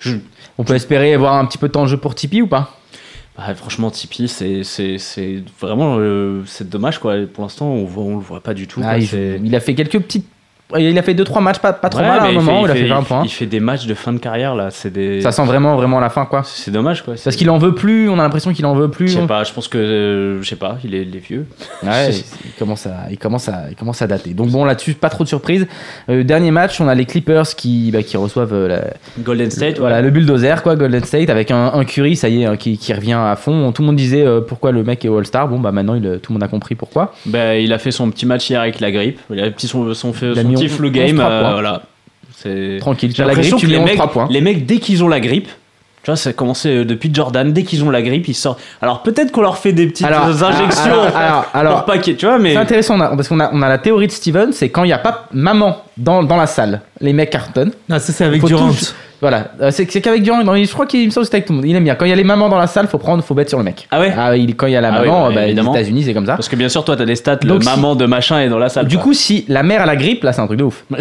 Je- 0.00 0.16
On 0.58 0.64
peut 0.64 0.74
espérer 0.74 1.16
voir 1.16 1.34
un 1.34 1.44
petit 1.46 1.58
peu 1.58 1.68
de 1.68 1.72
temps 1.72 1.82
de 1.84 1.88
jeu 1.88 1.96
pour 1.96 2.14
Tipeee 2.14 2.42
ou 2.42 2.46
pas? 2.46 2.76
Bah, 3.36 3.54
franchement, 3.54 3.90
Tipeee, 3.90 4.28
c'est, 4.28 4.62
c'est, 4.62 4.98
c'est 4.98 5.42
vraiment 5.60 5.96
euh, 5.98 6.42
c'est 6.44 6.68
dommage. 6.68 6.98
Quoi. 6.98 7.14
Pour 7.32 7.44
l'instant, 7.44 7.66
on 7.68 7.84
voit, 7.84 8.04
on 8.04 8.16
le 8.16 8.22
voit 8.22 8.40
pas 8.40 8.52
du 8.52 8.66
tout. 8.66 8.80
Ah, 8.82 8.90
quoi. 8.90 8.98
il, 8.98 9.06
C'est- 9.06 9.40
il 9.42 9.56
a 9.56 9.60
fait 9.60 9.74
quelques 9.74 9.98
petites, 10.00 10.26
il 10.78 10.98
a 10.98 11.02
fait 11.02 11.14
deux 11.14 11.24
trois 11.24 11.40
matchs 11.40 11.58
pas, 11.58 11.72
pas 11.72 11.88
trop 11.88 12.00
Ouais, 12.00 12.08
mal 12.08 12.20
à 12.20 12.24
un 12.24 12.32
moment. 12.32 12.60
fait- 12.60 12.68
il 12.68 12.70
a 12.70 12.74
fait 12.74 12.80
il 12.82 12.88
20 12.88 13.00
fait- 13.02 13.08
points. 13.08 13.22
Il 13.24 13.30
fait 13.30 13.46
des 13.46 13.60
matchs 13.60 13.86
de 13.86 13.94
fin 13.94 14.12
de 14.12 14.18
carrière 14.18 14.54
là. 14.54 14.68
C'est 14.70 14.92
des... 14.92 15.20
Ça 15.20 15.32
sent 15.32 15.44
vraiment 15.44 15.76
vraiment 15.76 16.00
la 16.00 16.10
fin 16.10 16.24
quoi. 16.24 16.42
C'est 16.44 16.70
dommage 16.70 17.02
quoi. 17.02 17.14
Parce 17.22 17.36
qu'il 17.36 17.50
en 17.50 17.58
veut 17.58 17.74
plus. 17.74 18.08
On 18.08 18.18
a 18.18 18.22
l'impression 18.22 18.52
qu'il 18.52 18.66
en 18.66 18.74
veut 18.74 18.90
plus. 18.90 19.08
Je 19.08 19.18
sais 19.20 19.26
pas, 19.26 19.44
je 19.44 19.52
pense 19.52 19.68
que. 19.68 19.78
euh, 19.78 20.42
je 20.42 20.48
sais 20.48 20.56
pas, 20.56 20.78
il 20.84 20.94
est, 20.94 21.02
il 21.02 21.16
est 21.16 21.18
vieux. 21.26 21.46
Ouais, 21.82 22.10
il 22.44 22.52
commence 22.58 22.86
à, 22.86 23.06
il 23.10 23.18
commence 23.18 23.48
à, 23.48 23.64
il 23.70 23.76
commence 23.76 24.02
à 24.02 24.06
dater. 24.06 24.34
Donc 24.34 24.50
bon, 24.50 24.64
là-dessus, 24.64 24.94
pas 24.94 25.08
trop 25.10 25.24
de 25.24 25.28
surprises. 25.28 25.66
Euh, 26.08 26.22
dernier 26.24 26.50
match, 26.50 26.80
on 26.80 26.88
a 26.88 26.94
les 26.94 27.04
Clippers 27.04 27.46
qui, 27.56 27.90
bah, 27.92 28.02
qui 28.02 28.16
reçoivent 28.16 28.52
euh, 28.54 28.68
la- 28.68 28.84
Golden 29.22 29.50
State, 29.50 29.78
voilà, 29.78 30.00
le 30.00 30.10
bulldozer, 30.10 30.62
quoi, 30.62 30.76
Golden 30.76 31.04
State, 31.04 31.30
avec 31.30 31.50
un, 31.50 31.72
un 31.74 31.84
Curry, 31.84 32.16
ça 32.16 32.28
y 32.28 32.42
est, 32.42 32.46
hein, 32.46 32.56
qui, 32.56 32.78
qui 32.78 32.92
revient 32.92 33.12
à 33.20 33.36
fond. 33.36 33.72
Tout 33.72 33.82
le 33.82 33.86
monde 33.86 33.96
disait 33.96 34.24
euh, 34.26 34.40
pourquoi 34.40 34.72
le 34.72 34.82
mec 34.84 35.04
est 35.04 35.08
All-Star. 35.08 35.48
Bon, 35.48 35.58
bah 35.60 35.72
maintenant, 35.72 35.94
il, 35.94 36.02
tout 36.22 36.32
le 36.32 36.34
monde 36.34 36.42
a 36.42 36.48
compris 36.48 36.74
pourquoi. 36.74 37.14
Ben, 37.26 37.54
il 37.62 37.72
a 37.72 37.78
fait 37.78 37.90
son 37.90 38.10
petit 38.10 38.26
match 38.26 38.48
hier 38.48 38.60
avec 38.60 38.80
la 38.80 38.90
grippe. 38.90 39.18
Il 39.30 39.40
a 39.40 39.50
petit 39.50 39.66
son, 39.68 39.92
son, 39.94 40.12
fait, 40.12 40.34
son 40.34 40.44
on- 40.66 40.76
flu 40.76 40.88
11 40.88 40.92
game. 40.92 41.20
euh, 41.20 41.50
voilà. 41.52 41.82
C'est. 42.36 42.78
Tranquille, 42.80 43.12
J'ai 43.14 43.22
la 43.22 43.28
l'impression 43.28 43.56
grippe, 43.56 43.68
tu 43.68 43.72
les 43.72 43.78
11 43.78 43.84
mecs, 43.86 43.94
3 43.96 44.10
points. 44.10 44.28
les 44.30 44.40
mecs, 44.40 44.66
dès 44.66 44.78
qu'ils 44.78 45.02
ont 45.04 45.08
la 45.08 45.20
grippe, 45.20 45.48
Tu 46.04 46.06
vois, 46.10 46.16
ça 46.16 46.30
a 46.30 46.32
commencé 46.32 46.68
euh, 46.78 46.84
depuis 46.84 47.10
Jordan. 47.14 47.52
Dès 47.52 47.62
qu'ils 47.62 47.84
ont 47.84 47.90
la 47.90 48.02
grippe, 48.02 48.26
ils 48.26 48.34
sortent. 48.34 48.60
Alors 48.80 49.04
peut-être 49.04 49.30
qu'on 49.30 49.42
leur 49.42 49.56
fait 49.56 49.72
des 49.72 49.86
petites 49.86 50.04
Alors, 50.04 50.26
euh, 50.26 50.42
injections 50.44 50.90
alors, 51.02 51.16
alors, 51.16 51.46
alors, 51.54 51.76
pour 51.76 51.84
pas 51.84 51.98
qu'il- 51.98 52.16
tu 52.16 52.26
vois, 52.26 52.40
mais 52.40 52.54
C'est 52.54 52.58
intéressant 52.58 52.96
on 52.96 53.00
a- 53.00 53.14
parce 53.14 53.28
qu'on 53.28 53.38
a, 53.38 53.50
on 53.52 53.62
a 53.62 53.68
la 53.68 53.78
théorie 53.78 54.08
de 54.08 54.12
Steven, 54.12 54.52
c'est 54.52 54.68
quand 54.68 54.82
il 54.82 54.88
n'y 54.88 54.92
a 54.92 54.98
pas 54.98 55.28
maman 55.32 55.76
dans, 55.96 56.22
dans 56.22 56.36
la 56.36 56.46
salle, 56.46 56.80
les 57.00 57.12
mecs 57.12 57.30
cartonnent. 57.30 57.72
Ah, 57.90 57.98
ça, 57.98 58.12
c'est 58.12 58.24
avec 58.24 58.40
Faut 58.40 58.46
Durant. 58.48 58.68
tous- 58.68 58.94
Voilà, 59.20 59.52
Euh, 59.60 59.70
c'est 59.70 59.88
c'est 59.88 60.00
qu'avec 60.00 60.22
Durant, 60.24 60.42
non, 60.42 60.56
je 60.56 60.72
crois 60.72 60.84
qu'il 60.86 61.06
me 61.06 61.10
semble 61.10 61.22
que 61.22 61.26
c'était 61.26 61.36
avec 61.36 61.46
tout 61.46 61.52
le 61.52 61.58
monde. 61.58 61.66
Il 61.68 61.76
aime 61.76 61.84
bien. 61.84 61.94
Quand 61.94 62.04
il 62.06 62.08
y 62.08 62.12
a 62.12 62.16
les 62.16 62.24
mamans 62.24 62.48
dans 62.48 62.58
la 62.58 62.66
salle, 62.66 62.88
faut 62.88 62.98
prendre, 62.98 63.22
faut 63.22 63.34
mettre 63.34 63.50
sur 63.50 63.58
le 63.58 63.64
mec. 63.64 63.86
Ah 63.92 64.00
ouais 64.00 64.12
Ah, 64.18 64.36
il- 64.36 64.56
quand 64.56 64.66
il 64.66 64.72
y 64.72 64.76
a 64.76 64.80
la 64.80 64.88
Ah 64.92 65.00
oui, 65.02 65.06
maman, 65.06 65.28
bah, 65.28 65.34
bah, 65.34 65.40
les 65.42 65.46
évidemment. 65.48 65.72
États-Unis, 65.74 66.02
c'est 66.04 66.12
comme 66.14 66.26
ça. 66.26 66.34
parce 66.34 66.48
que 66.48 66.56
bien 66.56 66.68
sûr, 66.68 66.84
toi, 66.84 66.96
t'as 66.96 67.04
des 67.04 67.14
stats. 67.14 67.36
Donc, 67.36 67.58
le 67.58 67.64
si- 67.64 67.68
maman 67.70 67.94
de 67.94 68.04
machin 68.06 68.40
est 68.40 68.48
dans 68.48 68.58
la 68.58 68.68
salle. 68.68 68.88
Du 68.88 68.96
quoi. 68.96 69.04
coup, 69.04 69.12
si 69.14 69.44
la 69.48 69.62
mère 69.62 69.82
a 69.82 69.86
la 69.86 69.94
grippe, 69.94 70.24
là, 70.24 70.32
c'est 70.32 70.40
un 70.40 70.46
truc 70.46 70.58
de 70.58 70.64
ouf. 70.64 70.84
là, 70.90 70.98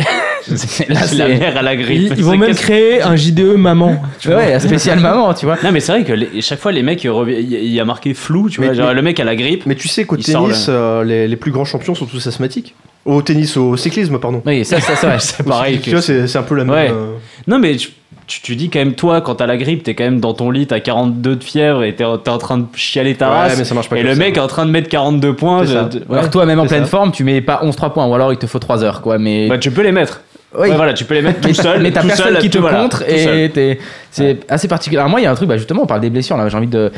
la 0.90 0.98
c'est. 1.08 1.28
mère 1.40 1.58
à 1.58 1.62
la 1.64 1.76
grippe. 1.76 2.12
Ils, 2.12 2.18
ils 2.20 2.24
vont 2.24 2.32
C'est 2.34 2.38
même 2.38 2.48
qu'est-ce- 2.50 2.62
créer 2.62 3.02
un 3.02 3.16
JDE 3.16 3.56
maman. 3.58 4.00
tu 4.20 4.28
vois. 4.28 4.38
Ouais, 4.38 4.60
spécial 4.60 5.00
maman, 5.10 5.34
tu 5.34 5.46
vois. 5.48 5.58
Non, 5.64 5.72
mais 5.72 5.80
c'est 5.80 5.92
vrai 5.94 6.04
que 6.04 6.14
les- 6.14 6.42
chaque 6.42 6.60
fois, 6.60 6.72
les 6.72 6.84
mecs, 6.84 7.04
ils 7.04 7.08
il 7.30 7.50
y 7.52 7.56
a- 7.56 7.60
il 7.60 7.74
y 7.74 7.80
a 7.80 7.86
marqué 7.86 8.14
flou, 8.14 8.50
tu 8.52 8.60
Mais- 8.62 8.68
vois. 8.68 8.76
Genre, 8.76 8.88
mais- 8.90 8.94
le 8.94 9.02
mec 9.02 9.20
a 9.20 9.24
la 9.24 9.36
grippe. 9.36 9.64
Mais 9.66 9.74
tu 9.76 9.88
sais 9.88 10.06
qu'au 10.06 10.18
Il 10.18 10.24
sort 10.26 10.44
tennis, 10.44 10.68
euh, 10.70 11.04
les, 11.04 11.28
les 11.28 11.36
plus 11.38 11.52
grands 11.52 11.66
champions 11.66 11.96
sont 11.96 12.06
tous 12.06 12.26
asthmatiques. 12.28 12.76
Au 13.06 13.22
tennis, 13.22 13.58
au 13.58 13.76
cyclisme, 13.78 14.20
pardon. 14.20 14.42
Oui, 14.46 14.64
ça, 14.64 14.80
ça, 14.80 15.18
c'est 15.20 15.44
pareil. 15.48 15.80
Tu 15.80 15.90
vois, 15.92 16.02
c'est 16.02 16.28
c'est 16.28 16.38
un 16.38 16.44
peu 16.44 16.56
la 16.56 16.64
même. 16.66 16.74
Ouais. 16.76 16.90
euh, 16.92 17.14
Non, 17.48 17.58
mais 17.58 17.76
tu, 17.76 17.90
tu, 18.28 18.42
tu 18.42 18.56
dis 18.56 18.70
quand 18.70 18.78
même, 18.80 18.94
toi, 18.94 19.22
quand 19.22 19.36
t'as 19.36 19.48
la 19.48 19.58
grippe, 19.58 19.82
t'es 19.84 19.96
quand 19.96 20.04
même 20.04 20.20
dans 20.20 20.34
ton 20.36 20.52
lit, 20.52 20.68
t'as 20.68 20.80
42 20.80 21.36
de 21.36 21.44
fièvre 21.44 21.84
et 21.84 21.96
t'es 21.96 22.04
t'es 22.24 22.30
en 22.30 22.38
train 22.38 22.60
de 22.60 22.66
chialer 22.76 23.16
ta 23.16 23.30
Ouais, 23.30 23.36
race. 23.38 23.58
mais 23.58 23.64
ça 23.66 23.74
marche 23.74 23.90
pas 23.90 23.98
et 23.98 24.04
le 24.04 24.14
ça. 24.14 24.20
mec 24.20 24.38
est 24.38 24.40
en 24.40 24.48
train 24.48 24.66
de 24.68 24.72
mettre 24.72 24.88
42 24.90 25.36
points. 25.36 25.64
De- 25.64 26.04
Alors 26.12 26.30
toi, 26.30 26.46
même 26.46 26.60
en 26.60 26.68
pleine 26.68 26.84
ça. 26.84 26.90
forme, 26.90 27.12
tu 27.12 27.24
mets 27.24 27.42
pas 27.42 27.62
11-3 27.64 27.92
points, 27.92 28.06
ou 28.06 28.14
alors 28.14 28.32
il 28.34 28.38
te 28.38 28.46
faut 28.46 28.60
3 28.60 28.84
heures, 28.84 29.02
quoi. 29.02 29.18
Mais. 29.18 29.48
Bah, 29.48 29.58
tu 29.58 29.72
peux 29.72 29.82
les 29.82 29.92
mettre. 29.92 30.22
Oui. 30.54 30.68
Ouais, 30.70 30.76
voilà, 30.76 30.94
tu 30.94 31.06
peux 31.06 31.14
les 31.16 31.22
mettre 31.22 31.40
tout 31.42 31.48
mais 31.48 31.54
seul. 31.54 31.82
mais 31.82 31.92
t'as 31.92 32.04
personne 32.04 32.34
seul, 32.34 32.38
qui 32.40 32.50
te 32.50 32.58
voilà, 32.58 32.82
contre 32.84 33.04
et 33.10 33.50
t'es- 33.54 33.80
c'est 34.12 34.40
assez 34.52 34.68
particulier. 34.68 35.00
Alors 35.00 35.10
moi, 35.10 35.22
il 35.22 35.24
y 35.24 35.26
a 35.26 35.32
un 35.32 35.36
truc, 35.36 35.48
bah, 35.48 35.56
justement, 35.58 35.84
on 35.84 35.88
parle 35.88 36.02
des 36.02 36.10
blessures, 36.10 36.36
là, 36.38 36.50
j'ai 36.50 36.58
envie 36.58 36.68
de 36.68 36.92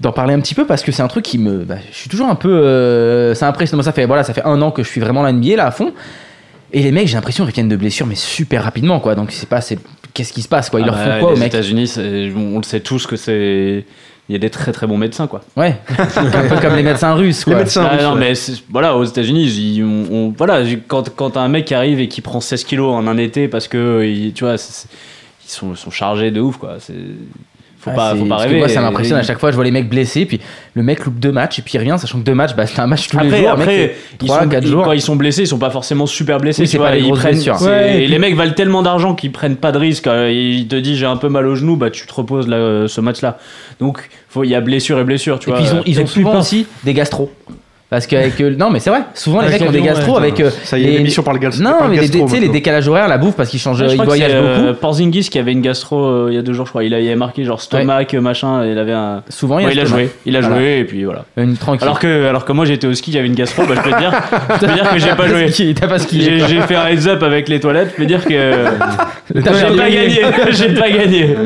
d'en 0.00 0.12
parler 0.12 0.34
un 0.34 0.40
petit 0.40 0.54
peu 0.54 0.66
parce 0.66 0.82
que 0.82 0.90
c'est 0.92 1.02
un 1.02 1.08
truc 1.08 1.24
qui 1.24 1.38
me 1.38 1.64
bah, 1.64 1.76
je 1.90 1.96
suis 1.96 2.08
toujours 2.10 2.28
un 2.28 2.34
peu 2.34 2.50
euh, 2.50 3.34
ça 3.34 3.46
impressionne 3.48 3.76
moi 3.76 3.84
ça 3.84 3.92
fait 3.92 4.06
voilà 4.06 4.24
ça 4.24 4.34
fait 4.34 4.44
un 4.44 4.60
an 4.62 4.70
que 4.70 4.82
je 4.82 4.88
suis 4.88 5.00
vraiment 5.00 5.22
la 5.22 5.32
NBA 5.32 5.56
là 5.56 5.66
à 5.66 5.70
fond 5.70 5.92
et 6.72 6.82
les 6.82 6.90
mecs 6.92 7.06
j'ai 7.08 7.14
l'impression 7.14 7.44
qu'ils 7.44 7.54
viennent 7.54 7.68
de 7.68 7.76
blessures 7.76 8.06
mais 8.06 8.14
super 8.14 8.64
rapidement 8.64 8.98
quoi 9.00 9.14
donc 9.14 9.30
c'est 9.32 9.48
pas 9.48 9.60
c'est 9.60 9.78
qu'est-ce 10.14 10.32
qui 10.32 10.42
se 10.42 10.48
passe 10.48 10.68
quoi? 10.70 10.80
Ils 10.80 10.84
Ah 10.84 10.86
leur 10.86 10.94
bah, 10.96 11.04
font 11.14 11.20
quoi 11.20 11.30
aux 11.30 11.34
les 11.34 11.40
mecs 11.40 11.54
États-Unis, 11.54 11.94
on 12.36 12.58
le 12.58 12.62
sait 12.64 12.80
tous 12.80 13.06
que 13.06 13.16
c'est. 13.16 13.84
Il 14.28 14.32
y 14.32 14.36
a 14.36 14.38
des 14.38 14.50
très 14.50 14.70
très 14.70 14.86
bons 14.86 14.96
médecins, 14.98 15.26
quoi. 15.26 15.40
ouais 15.56 15.76
un 15.98 16.48
peu 16.48 16.56
comme 16.60 16.76
les 16.76 16.82
médecins 16.84 17.12
russes 17.14 17.44
quoi 17.44 17.54
Les 17.54 17.58
médecins 17.60 17.86
Ah, 17.90 17.94
russes, 17.94 18.02
non, 18.02 18.12
ouais. 18.14 18.20
mais 18.20 18.34
voilà, 18.70 18.96
aux 18.96 19.04
États-Unis, 19.04 19.44
ils- 19.46 19.82
on- 19.82 20.06
on- 20.14 20.34
voilà, 20.36 20.60
quand, 20.86 21.08
quand 21.16 21.36
un 21.36 21.48
mec 21.48 21.72
arrive 21.72 21.98
et 21.98 22.08
qui 22.08 22.20
prend 22.20 22.40
16 22.40 22.62
kilos 22.64 22.94
en 22.94 23.06
un 23.08 23.16
été 23.18 23.48
parce 23.48 23.66
que, 23.68 24.04
il- 24.04 24.32
tu 24.32 24.44
vois, 24.44 24.54
ils 24.54 25.50
sont, 25.50 25.72
ils 25.72 25.76
sont 25.76 25.90
chargés 25.90 26.30
de 26.30 26.40
ouf, 26.40 26.56
quoi. 26.58 26.76
C'est- 26.78 26.92
Faut 27.82 27.90
Ah, 27.92 27.96
pas, 27.96 28.14
faut 28.14 28.22
pas 28.24 28.28
parce 28.28 28.42
que 28.44 28.48
rêver. 28.48 28.58
moi 28.60 28.68
ça 28.68 28.80
m'impressionne 28.80 29.18
à 29.18 29.24
chaque 29.24 29.40
fois 29.40 29.50
je 29.50 29.56
vois 29.56 29.64
les 29.64 29.72
mecs 29.72 29.88
blessés 29.88 30.24
puis 30.24 30.38
le 30.74 30.84
mec 30.84 31.04
loupe 31.04 31.18
deux 31.18 31.32
matchs 31.32 31.58
et 31.58 31.62
puis 31.62 31.72
il 31.74 31.78
revient 31.78 31.96
sachant 31.98 32.20
que 32.20 32.24
deux 32.24 32.32
matchs 32.34 32.54
bah, 32.54 32.64
c'est 32.66 32.78
un 32.80 32.86
match 32.86 33.08
tous 33.08 33.18
les 33.18 33.26
Après, 33.26 33.40
jours 33.40 33.50
le 33.50 33.56
mec 33.56 33.62
après 33.68 33.94
ils 34.12 34.26
trois, 34.28 34.42
sont- 34.44 34.48
quatre 34.48 34.62
ils- 34.64 34.70
jours 34.70 34.84
quand 34.84 34.92
ils 34.92 35.00
sont 35.00 35.16
blessés, 35.16 35.42
ils 35.42 35.46
sont 35.48 35.58
pas 35.58 35.70
forcément 35.70 36.06
super 36.06 36.38
blessés. 36.38 36.62
Oui, 36.62 36.68
tu 36.68 36.76
vois, 36.76 36.86
pas 36.90 36.92
des 36.92 37.00
ils 37.00 37.06
grosses 37.08 37.18
prennent, 37.18 37.38
Ouais, 37.68 37.94
et 37.94 37.96
puis- 37.98 38.06
les 38.06 38.18
mecs 38.20 38.36
valent 38.36 38.52
tellement 38.52 38.82
d'argent 38.82 39.16
qu'ils 39.16 39.32
prennent 39.32 39.56
pas 39.56 39.72
de 39.72 39.78
risque. 39.78 40.06
Euh, 40.06 40.30
Il 40.30 40.68
te 40.68 40.76
dit 40.76 40.96
j'ai 40.96 41.06
un 41.06 41.16
peu 41.16 41.28
mal 41.28 41.44
au 41.46 41.56
genou, 41.56 41.74
bah 41.74 41.90
tu 41.90 42.06
te 42.06 42.14
reposes 42.14 42.46
là, 42.46 42.56
euh, 42.56 42.86
ce 42.86 43.00
match-là. 43.00 43.36
Donc 43.80 44.08
faut- 44.28 44.44
il 44.44 44.50
y 44.50 44.54
a 44.54 44.60
blessure 44.60 45.00
et 45.00 45.04
blessure, 45.04 45.40
tu 45.40 45.48
Et 45.48 45.52
vois. 45.52 45.60
puis 45.60 45.68
ils 45.68 45.74
ont, 45.76 45.82
ils 45.84 46.00
ont 46.00 46.06
souvent 46.06 46.32
pas- 46.32 46.38
aussi 46.38 46.66
des 46.84 46.94
gastros. 46.94 47.32
Parce 47.92 48.06
qu'avec. 48.06 48.40
euh, 48.40 48.54
non, 48.58 48.70
mais 48.70 48.78
c'est 48.80 48.88
vrai, 48.88 49.02
souvent 49.12 49.42
les 49.42 49.50
mecs 49.50 49.60
ont 49.60 49.70
des 49.70 49.80
ouais, 49.80 49.90
avec. 50.16 50.40
euh, 50.40 50.48
Ça 50.64 50.78
y 50.78 50.84
est, 50.84 50.86
les- 50.86 50.96
l'émission 50.96 51.22
par 51.22 51.34
le 51.34 51.40
gal- 51.40 51.52
Non, 51.60 51.74
mais 51.90 51.96
les, 51.96 52.08
gastro, 52.08 52.24
tu 52.24 52.34
sais, 52.36 52.40
les 52.40 52.48
décalages 52.48 52.88
horaires, 52.88 53.06
la 53.06 53.18
bouffe, 53.18 53.36
parce 53.36 53.50
qu'ils 53.50 53.60
changent, 53.60 53.82
Ouais, 53.82 53.88
je 53.88 53.92
ils 53.92 53.96
crois 53.96 54.04
que 54.06 54.10
voyagent 54.10 54.32
euh, 54.34 54.68
beaucoup. 54.68 54.78
Porzingis 54.80 55.28
qui 55.28 55.38
avait 55.38 55.52
une 55.52 55.60
gastro 55.60 56.02
euh, 56.02 56.26
il 56.30 56.34
y 56.34 56.38
a 56.38 56.42
deux 56.42 56.54
jours, 56.54 56.64
je 56.64 56.70
crois. 56.70 56.84
Il, 56.84 56.94
a, 56.94 57.00
il 57.00 57.06
avait 57.06 57.16
marqué 57.16 57.44
genre 57.44 57.60
stomac, 57.60 58.14
machin, 58.14 58.64
il 58.64 58.78
avait 58.78 58.92
un. 58.94 59.22
Souvent, 59.28 59.58
il, 59.58 59.64
y 59.64 59.66
Ouais, 59.66 59.72
il 59.74 59.80
a 59.80 59.84
joué, 59.84 60.08
il 60.24 60.34
a 60.36 60.40
Voilà. 60.40 60.56
joué, 60.56 60.78
et 60.78 60.84
puis 60.84 61.04
voilà. 61.04 61.26
Une 61.36 61.54
tranquille. 61.58 61.82
Alors 61.82 61.98
que, 61.98 62.26
alors 62.26 62.46
que 62.46 62.52
moi 62.52 62.64
j'étais 62.64 62.86
au 62.86 62.94
ski, 62.94 63.12
j'avais 63.12 63.26
une 63.26 63.34
gastro, 63.34 63.64
bah, 63.66 63.74
je 63.76 63.82
peux 63.82 63.90
te 63.90 63.98
dire, 63.98 64.10
je 64.48 64.54
peux 64.54 64.66
te 64.66 64.72
dire 64.72 64.90
que 64.90 64.98
j'ai 64.98 65.14
pas 65.14 65.28
joué. 65.28 65.74
T'as 65.78 65.86
pas 65.86 65.98
skié. 65.98 66.22
J'ai 66.22 66.46
j'ai 66.48 66.60
fait 66.62 66.76
un 66.76 66.86
heads 66.88 67.06
up 67.08 67.22
avec 67.22 67.46
les 67.50 67.60
toilettes, 67.60 67.90
je 67.92 67.96
peux 67.96 68.06
dire 68.06 68.24
que 68.24 68.28
j'ai 69.34 69.42
pas 69.42 69.50
gagné. 69.90 70.16
gagné, 70.16 70.20
j'ai 70.52 70.68
pas 70.74 70.90
gagné. 70.90 71.36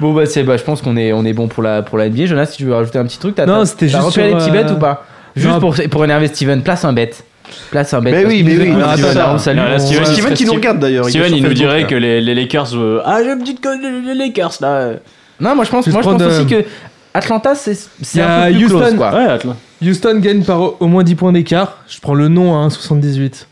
Bon, 0.00 0.12
bah, 0.12 0.26
c'est, 0.26 0.42
bah, 0.42 0.56
je 0.56 0.62
pense 0.64 0.80
qu'on 0.82 0.96
est, 0.96 1.12
on 1.12 1.24
est 1.24 1.32
bon 1.32 1.48
pour 1.48 1.62
la, 1.62 1.82
pour 1.82 1.96
la 1.98 2.08
NBA. 2.08 2.26
Jonas, 2.26 2.46
si 2.46 2.58
tu 2.58 2.64
veux 2.64 2.74
rajouter 2.74 2.98
un 2.98 3.04
petit 3.04 3.18
truc, 3.18 3.34
t'as, 3.34 3.46
Non, 3.46 3.60
t'as- 3.60 3.66
c'était 3.66 3.86
t'as 3.86 3.92
juste 4.00 4.04
repéré 4.04 4.28
sur, 4.30 4.36
les 4.38 4.44
petits 4.44 4.56
euh, 4.56 4.62
bêtes 4.62 4.72
ou 4.72 4.78
pas? 4.78 5.04
Juste 5.38 5.54
non. 5.54 5.60
pour, 5.60 5.74
pour 5.90 6.04
énerver 6.04 6.26
Steven, 6.28 6.62
place 6.62 6.84
un 6.84 6.92
bet. 6.92 7.10
Place 7.70 7.94
un 7.94 8.00
bet. 8.00 8.12
Mais 8.12 8.24
oui, 8.26 8.42
mais 8.42 8.58
oui, 8.58 8.72
ah, 8.84 8.92
Steven, 8.94 9.12
ça. 9.12 9.22
alors 9.22 9.34
on 9.34 9.38
salue. 9.38 9.56
Là, 9.56 9.76
on- 9.76 9.78
Steven, 9.78 10.04
Steven 10.06 10.34
qui 10.34 10.44
nous 10.44 10.52
regarde 10.54 10.78
d'ailleurs. 10.80 11.08
Steven, 11.08 11.34
il 11.34 11.42
nous 11.42 11.54
dirait 11.54 11.80
là. 11.82 11.86
que 11.86 11.94
les, 11.94 12.20
les 12.20 12.34
Lakers. 12.34 12.74
euh, 12.74 13.00
ah, 13.04 13.20
j'ai 13.22 13.32
une 13.32 13.38
petite 13.38 13.62
conne 13.62 13.80
des 13.80 14.14
Lakers 14.14 14.52
là. 14.60 14.90
Non, 15.40 15.54
moi 15.54 15.64
je 15.64 15.70
pense, 15.70 15.86
moi, 15.86 16.02
je 16.02 16.08
pense 16.08 16.20
de- 16.20 16.26
aussi 16.26 16.46
que 16.46 16.64
Atlanta, 17.14 17.54
c'est, 17.54 17.74
c'est 17.74 17.88
Il 18.14 18.18
y 18.18 18.22
un 18.22 18.28
a 18.28 18.46
peu 18.48 18.52
plus 18.54 18.64
Houston. 18.66 18.78
close, 18.80 18.94
quoi. 18.96 19.12
Ouais. 19.14 19.38
Houston 19.88 20.18
gagne 20.20 20.42
par 20.42 20.60
au 20.60 20.76
au 20.80 20.86
moins 20.88 21.02
10 21.04 21.14
points 21.14 21.32
d'écart. 21.32 21.78
Je 21.88 21.98
prends 22.00 22.14
le 22.14 22.28
nom 22.28 22.54
à 22.60 22.66
1,78. 22.66 23.46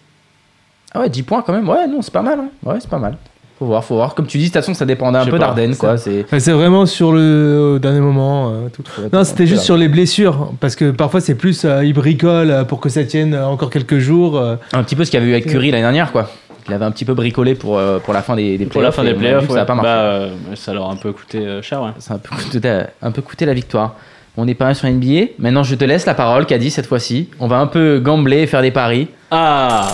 Ah 0.94 1.00
ouais, 1.00 1.08
10 1.08 1.22
points 1.22 1.42
quand 1.42 1.52
même. 1.52 1.68
Ouais, 1.68 1.86
non, 1.86 2.02
c'est 2.02 2.12
pas 2.12 2.22
mal. 2.22 2.38
hein. 2.40 2.48
Ouais, 2.64 2.76
c'est 2.80 2.90
pas 2.90 2.98
mal. 2.98 3.16
Faut 3.58 3.64
voir, 3.66 3.82
faut 3.84 3.94
voir. 3.94 4.14
Comme 4.14 4.26
tu 4.26 4.36
dis, 4.36 4.44
de 4.44 4.48
toute 4.48 4.54
façon, 4.60 4.74
ça 4.74 4.84
dépendait 4.84 5.18
un 5.18 5.24
peu 5.24 5.30
pas. 5.32 5.38
d'Ardennes, 5.38 5.76
quoi. 5.76 5.96
C'est. 5.96 6.26
Vraiment 6.52 6.84
sur 6.84 7.12
le 7.12 7.78
dernier 7.80 8.00
moment. 8.00 8.50
euh, 8.50 8.68
tout. 8.70 8.82
Non, 9.12 9.24
c'était 9.24 9.46
juste 9.46 9.62
sur 9.62 9.76
les 9.78 9.88
blessures. 9.88 10.52
Parce 10.60 10.76
que 10.76 10.90
parfois, 10.90 11.20
c'est 11.20 11.34
plus 11.36 11.64
euh, 11.64 11.82
ils 11.84 11.94
bricolent 11.94 12.50
euh, 12.50 12.64
pour 12.64 12.80
que 12.80 12.88
ça 12.90 13.04
tienne 13.04 13.32
euh, 13.34 13.46
encore 13.46 13.70
quelques 13.70 13.98
jours. 13.98 14.36
euh. 14.36 14.56
Un 14.74 14.82
petit 14.82 14.94
peu 14.94 15.04
ce 15.06 15.10
qu'il 15.10 15.18
y 15.18 15.22
avait 15.22 15.30
eu 15.30 15.34
avec 15.34 15.46
Curry 15.46 15.70
l'année 15.70 15.82
dernière, 15.84 16.12
quoi. 16.12 16.28
Il 16.68 16.74
avait 16.74 16.84
un 16.84 16.90
petit 16.90 17.04
peu 17.04 17.14
bricolé 17.14 17.54
pour, 17.54 17.78
euh, 17.78 17.98
pour 18.00 18.12
la 18.12 18.22
fin 18.22 18.34
des, 18.36 18.58
des 18.58 18.66
Pour 18.66 18.82
la 18.82 18.90
playoffs, 18.90 18.96
fin 18.96 19.04
des 19.04 19.14
playoffs, 19.14 19.48
ouais. 19.48 19.54
ça 19.54 19.62
a 19.62 19.64
pas 19.64 19.74
marché. 19.76 19.88
Bah, 19.88 19.98
euh, 20.00 20.28
ça 20.56 20.74
leur 20.74 20.90
a 20.90 20.92
un 20.92 20.96
peu 20.96 21.12
coûté 21.12 21.38
euh, 21.38 21.62
cher, 21.62 21.80
ouais. 21.80 21.90
Ça 22.00 22.14
a 22.14 22.16
un 22.16 22.18
peu 22.20 22.30
coûté, 22.36 22.82
un 23.00 23.10
peu 23.12 23.22
coûté 23.22 23.46
la 23.46 23.54
victoire. 23.54 23.94
On 24.36 24.46
est 24.48 24.54
pas 24.54 24.66
mal 24.66 24.74
sur 24.74 24.86
NBA. 24.88 25.28
Maintenant, 25.38 25.62
je 25.62 25.76
te 25.76 25.84
laisse 25.84 26.04
la 26.06 26.14
parole, 26.14 26.44
Caddy, 26.44 26.70
cette 26.70 26.86
fois-ci. 26.86 27.30
On 27.40 27.46
va 27.46 27.56
un 27.58 27.68
peu 27.68 28.00
gambler 28.00 28.42
et 28.42 28.46
faire 28.48 28.60
des 28.62 28.70
paris. 28.72 29.08
Ah 29.30 29.86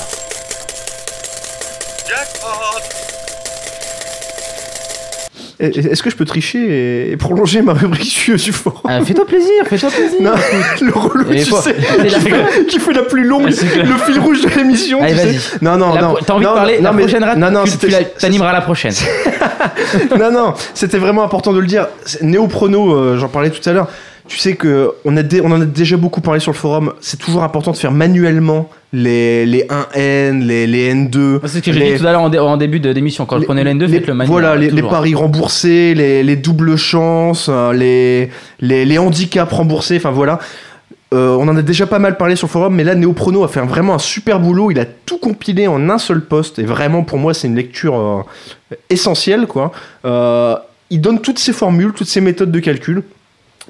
Est-ce 5.62 6.02
que 6.02 6.10
je 6.10 6.16
peux 6.16 6.24
tricher 6.24 7.12
et- 7.12 7.16
prolonger 7.16 7.62
ma 7.62 7.72
rubrique 7.72 8.10
sur 8.10 8.36
du 8.36 8.52
forum 8.52 8.80
Ah, 8.88 9.00
fais-toi 9.04 9.24
plaisir, 9.26 9.64
fais-toi 9.66 9.90
plaisir. 9.96 10.20
Non, 10.20 10.32
le 10.80 10.92
relou, 10.92 11.24
tu 11.32 11.38
sais, 11.44 11.74
qui 12.08 12.20
fait, 12.20 12.66
qui 12.66 12.78
fait 12.80 12.92
la 12.92 13.02
plus 13.02 13.24
longue, 13.24 13.50
clair. 13.54 13.86
le 13.86 13.96
fil 13.96 14.18
rouge 14.20 14.42
de 14.42 14.48
l'émission. 14.48 15.00
Allez, 15.02 15.14
vas-y. 15.14 15.38
Non, 15.62 15.76
non, 15.76 15.94
La 15.94 16.02
non. 16.02 16.14
T'as 16.26 16.34
envie 16.34 16.44
non, 16.44 16.50
de 16.50 16.56
parler 16.56 16.76
non, 16.78 16.82
la 16.84 16.92
mais- 16.92 17.02
prochaine 17.02 17.24
rate? 17.24 17.38
Non, 17.38 17.50
non, 17.50 17.64
tu, 17.64 17.72
t'animeras 18.18 18.52
la 18.52 18.60
prochaine. 18.62 18.92
non, 20.18 20.30
non, 20.32 20.54
c'était 20.74 20.98
vraiment 20.98 21.22
important 21.24 21.52
de 21.52 21.60
le 21.60 21.66
dire. 21.66 21.86
Néoprono, 22.22 22.92
euh, 22.94 23.18
j'en 23.18 23.28
parlais 23.28 23.50
tout 23.50 23.66
à 23.68 23.72
l'heure. 23.72 23.88
Tu 24.32 24.38
sais 24.38 24.54
que 24.56 24.92
on, 25.04 25.14
a 25.18 25.22
on 25.44 25.52
en 25.52 25.60
a 25.60 25.66
déjà 25.66 25.98
beaucoup 25.98 26.22
parlé 26.22 26.40
sur 26.40 26.52
le 26.52 26.56
forum. 26.56 26.94
C'est 27.02 27.18
toujours 27.18 27.42
important 27.42 27.70
de 27.72 27.76
faire 27.76 27.92
manuellement 27.92 28.70
les, 28.94 29.44
les 29.44 29.64
1N, 29.64 30.42
les, 30.46 30.66
les 30.66 30.94
N2. 30.94 31.40
C'est 31.44 31.48
ce 31.48 31.58
que 31.58 31.70
j'ai 31.70 31.92
dit 31.92 32.00
tout 32.00 32.06
à 32.06 32.12
l'heure 32.12 32.22
en, 32.22 32.30
dé- 32.30 32.38
en 32.38 32.56
début 32.56 32.80
d'émission. 32.80 33.26
Quand 33.26 33.36
je 33.36 33.40
les- 33.40 33.46
prenais 33.46 33.62
l'N2, 33.62 33.80
les- 33.84 33.88
faites 33.98 34.06
le 34.06 34.14
manuel. 34.14 34.30
Voilà, 34.32 34.56
les, 34.56 34.70
paris 34.82 35.14
remboursés, 35.14 35.92
les, 35.94 36.22
les 36.22 36.36
doubles 36.36 36.76
chances, 36.76 37.50
euh, 37.52 37.74
les, 37.74 38.30
les, 38.60 38.86
les 38.86 38.96
handicaps 38.98 39.52
remboursés, 39.52 39.98
enfin 39.98 40.12
voilà. 40.12 40.38
Euh, 41.12 41.36
on 41.38 41.46
en 41.48 41.56
a 41.58 41.60
déjà 41.60 41.86
pas 41.86 41.98
mal 41.98 42.16
parlé 42.16 42.34
sur 42.34 42.46
le 42.46 42.52
forum, 42.52 42.74
mais 42.74 42.84
là, 42.84 42.94
Néoprono 42.94 43.44
a 43.44 43.48
fait 43.48 43.60
un- 43.60 43.66
vraiment 43.66 43.92
un 43.94 43.98
super 43.98 44.40
boulot. 44.40 44.70
Il 44.70 44.78
a 44.78 44.86
tout 44.86 45.18
compilé 45.18 45.66
en 45.66 45.90
un 45.90 45.98
seul 45.98 46.22
poste, 46.24 46.58
et 46.58 46.64
vraiment, 46.64 47.02
pour 47.02 47.18
moi, 47.18 47.34
c'est 47.34 47.48
une 47.48 47.56
lecture 47.56 47.98
euh, 47.98 48.76
essentielle. 48.88 49.46
Quoi. 49.46 49.72
Euh, 50.06 50.56
il 50.88 51.02
donne 51.02 51.20
toutes 51.20 51.38
ses 51.38 51.52
formules, 51.52 51.92
toutes 51.92 52.08
ses 52.08 52.22
méthodes 52.22 52.50
de 52.50 52.60
calcul. 52.60 53.02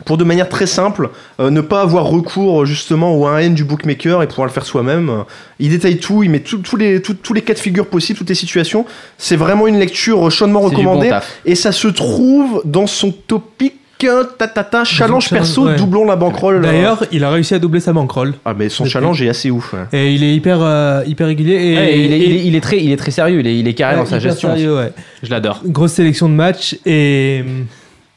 Pour 0.05 0.17
de 0.17 0.25
manière 0.25 0.49
très 0.49 0.67
simple, 0.67 1.11
euh, 1.41 1.51
ne 1.51 1.61
pas 1.61 1.81
avoir 1.83 2.05
recours 2.05 2.67
justement 2.67 3.15
au 3.15 3.27
1N 3.27 3.55
du 3.55 3.65
bookmaker 3.65 4.23
et 4.23 4.27
pouvoir 4.29 4.47
le 4.47 4.53
faire 4.53 4.65
soi-même. 4.67 5.11
Euh, 5.11 5.23
Il 5.61 5.71
détaille 5.71 5.99
tout, 5.99 6.23
il 6.23 6.31
met 6.31 6.41
tous 6.41 6.77
les, 6.77 7.01
tout- 7.01 7.15
tous 7.15 7.35
les 7.35 7.43
cas 7.43 7.55
de 7.55 7.59
figure 7.59 7.87
possibles, 7.87 8.19
toutes 8.19 8.29
les 8.29 8.35
situations. 8.35 8.85
C'est 9.19 9.37
vraiment 9.37 9.67
une 9.67 9.79
lecture 9.79 10.31
chaudement 10.31 10.61
bon 10.61 10.69
recommandée. 10.69 11.11
Et 11.45 11.55
ça 11.55 11.73
se 11.73 11.89
trouve 11.89 12.63
dans 12.65 12.87
son 12.87 13.13
topic 13.13 13.75
euh, 14.05 14.25
tatata, 14.37 14.83
challenge 14.83 15.31
perso, 15.31 15.67
ouais. 15.67 15.77
doublons 15.77 16.05
la 16.05 16.17
bankroll. 16.17 16.61
D'ailleurs, 16.61 17.05
il 17.13 17.23
a 17.23 17.31
réussi 17.31 17.55
à 17.55 17.61
doubler 17.61 17.79
sa 17.79 17.93
bankroll. 17.93 18.35
ah 18.45 18.53
mais 18.53 18.69
son 18.69 18.85
challenge 18.85 19.23
est 19.23 19.29
assez 19.29 19.49
ouf. 19.49 19.73
ouais. 19.75 19.85
Et 19.93 20.13
il 20.13 20.25
est 20.25 20.35
hyper, 20.35 20.59
euh, 20.61 21.05
hyper 21.07 21.29
régulier. 21.29 21.55
Et, 21.55 21.77
Ouais, 21.77 21.99
il, 22.01 22.13
est, 22.13 22.19
et- 22.19 22.25
il 22.27 22.33
est- 22.33 22.45
il 22.47 22.57
est 22.57 22.61
très, 22.61 22.83
il 22.83 22.91
est 22.91 22.97
très 22.97 23.13
sérieux, 23.13 23.39
il 23.39 23.47
est, 23.47 23.57
il 23.57 23.69
est 23.69 23.75
carré 23.75 23.95
ouais, 23.95 24.01
dans 24.03 24.07
sa 24.07 24.19
gestion. 24.19 24.49
sérieux, 24.49 24.75
ouais. 24.77 24.93
Je 25.23 25.31
l'adore. 25.31 25.61
Grosse 25.65 25.93
sélection 25.93 26.29
de 26.29 26.35
matchs. 26.35 26.77
Et. 26.85 27.45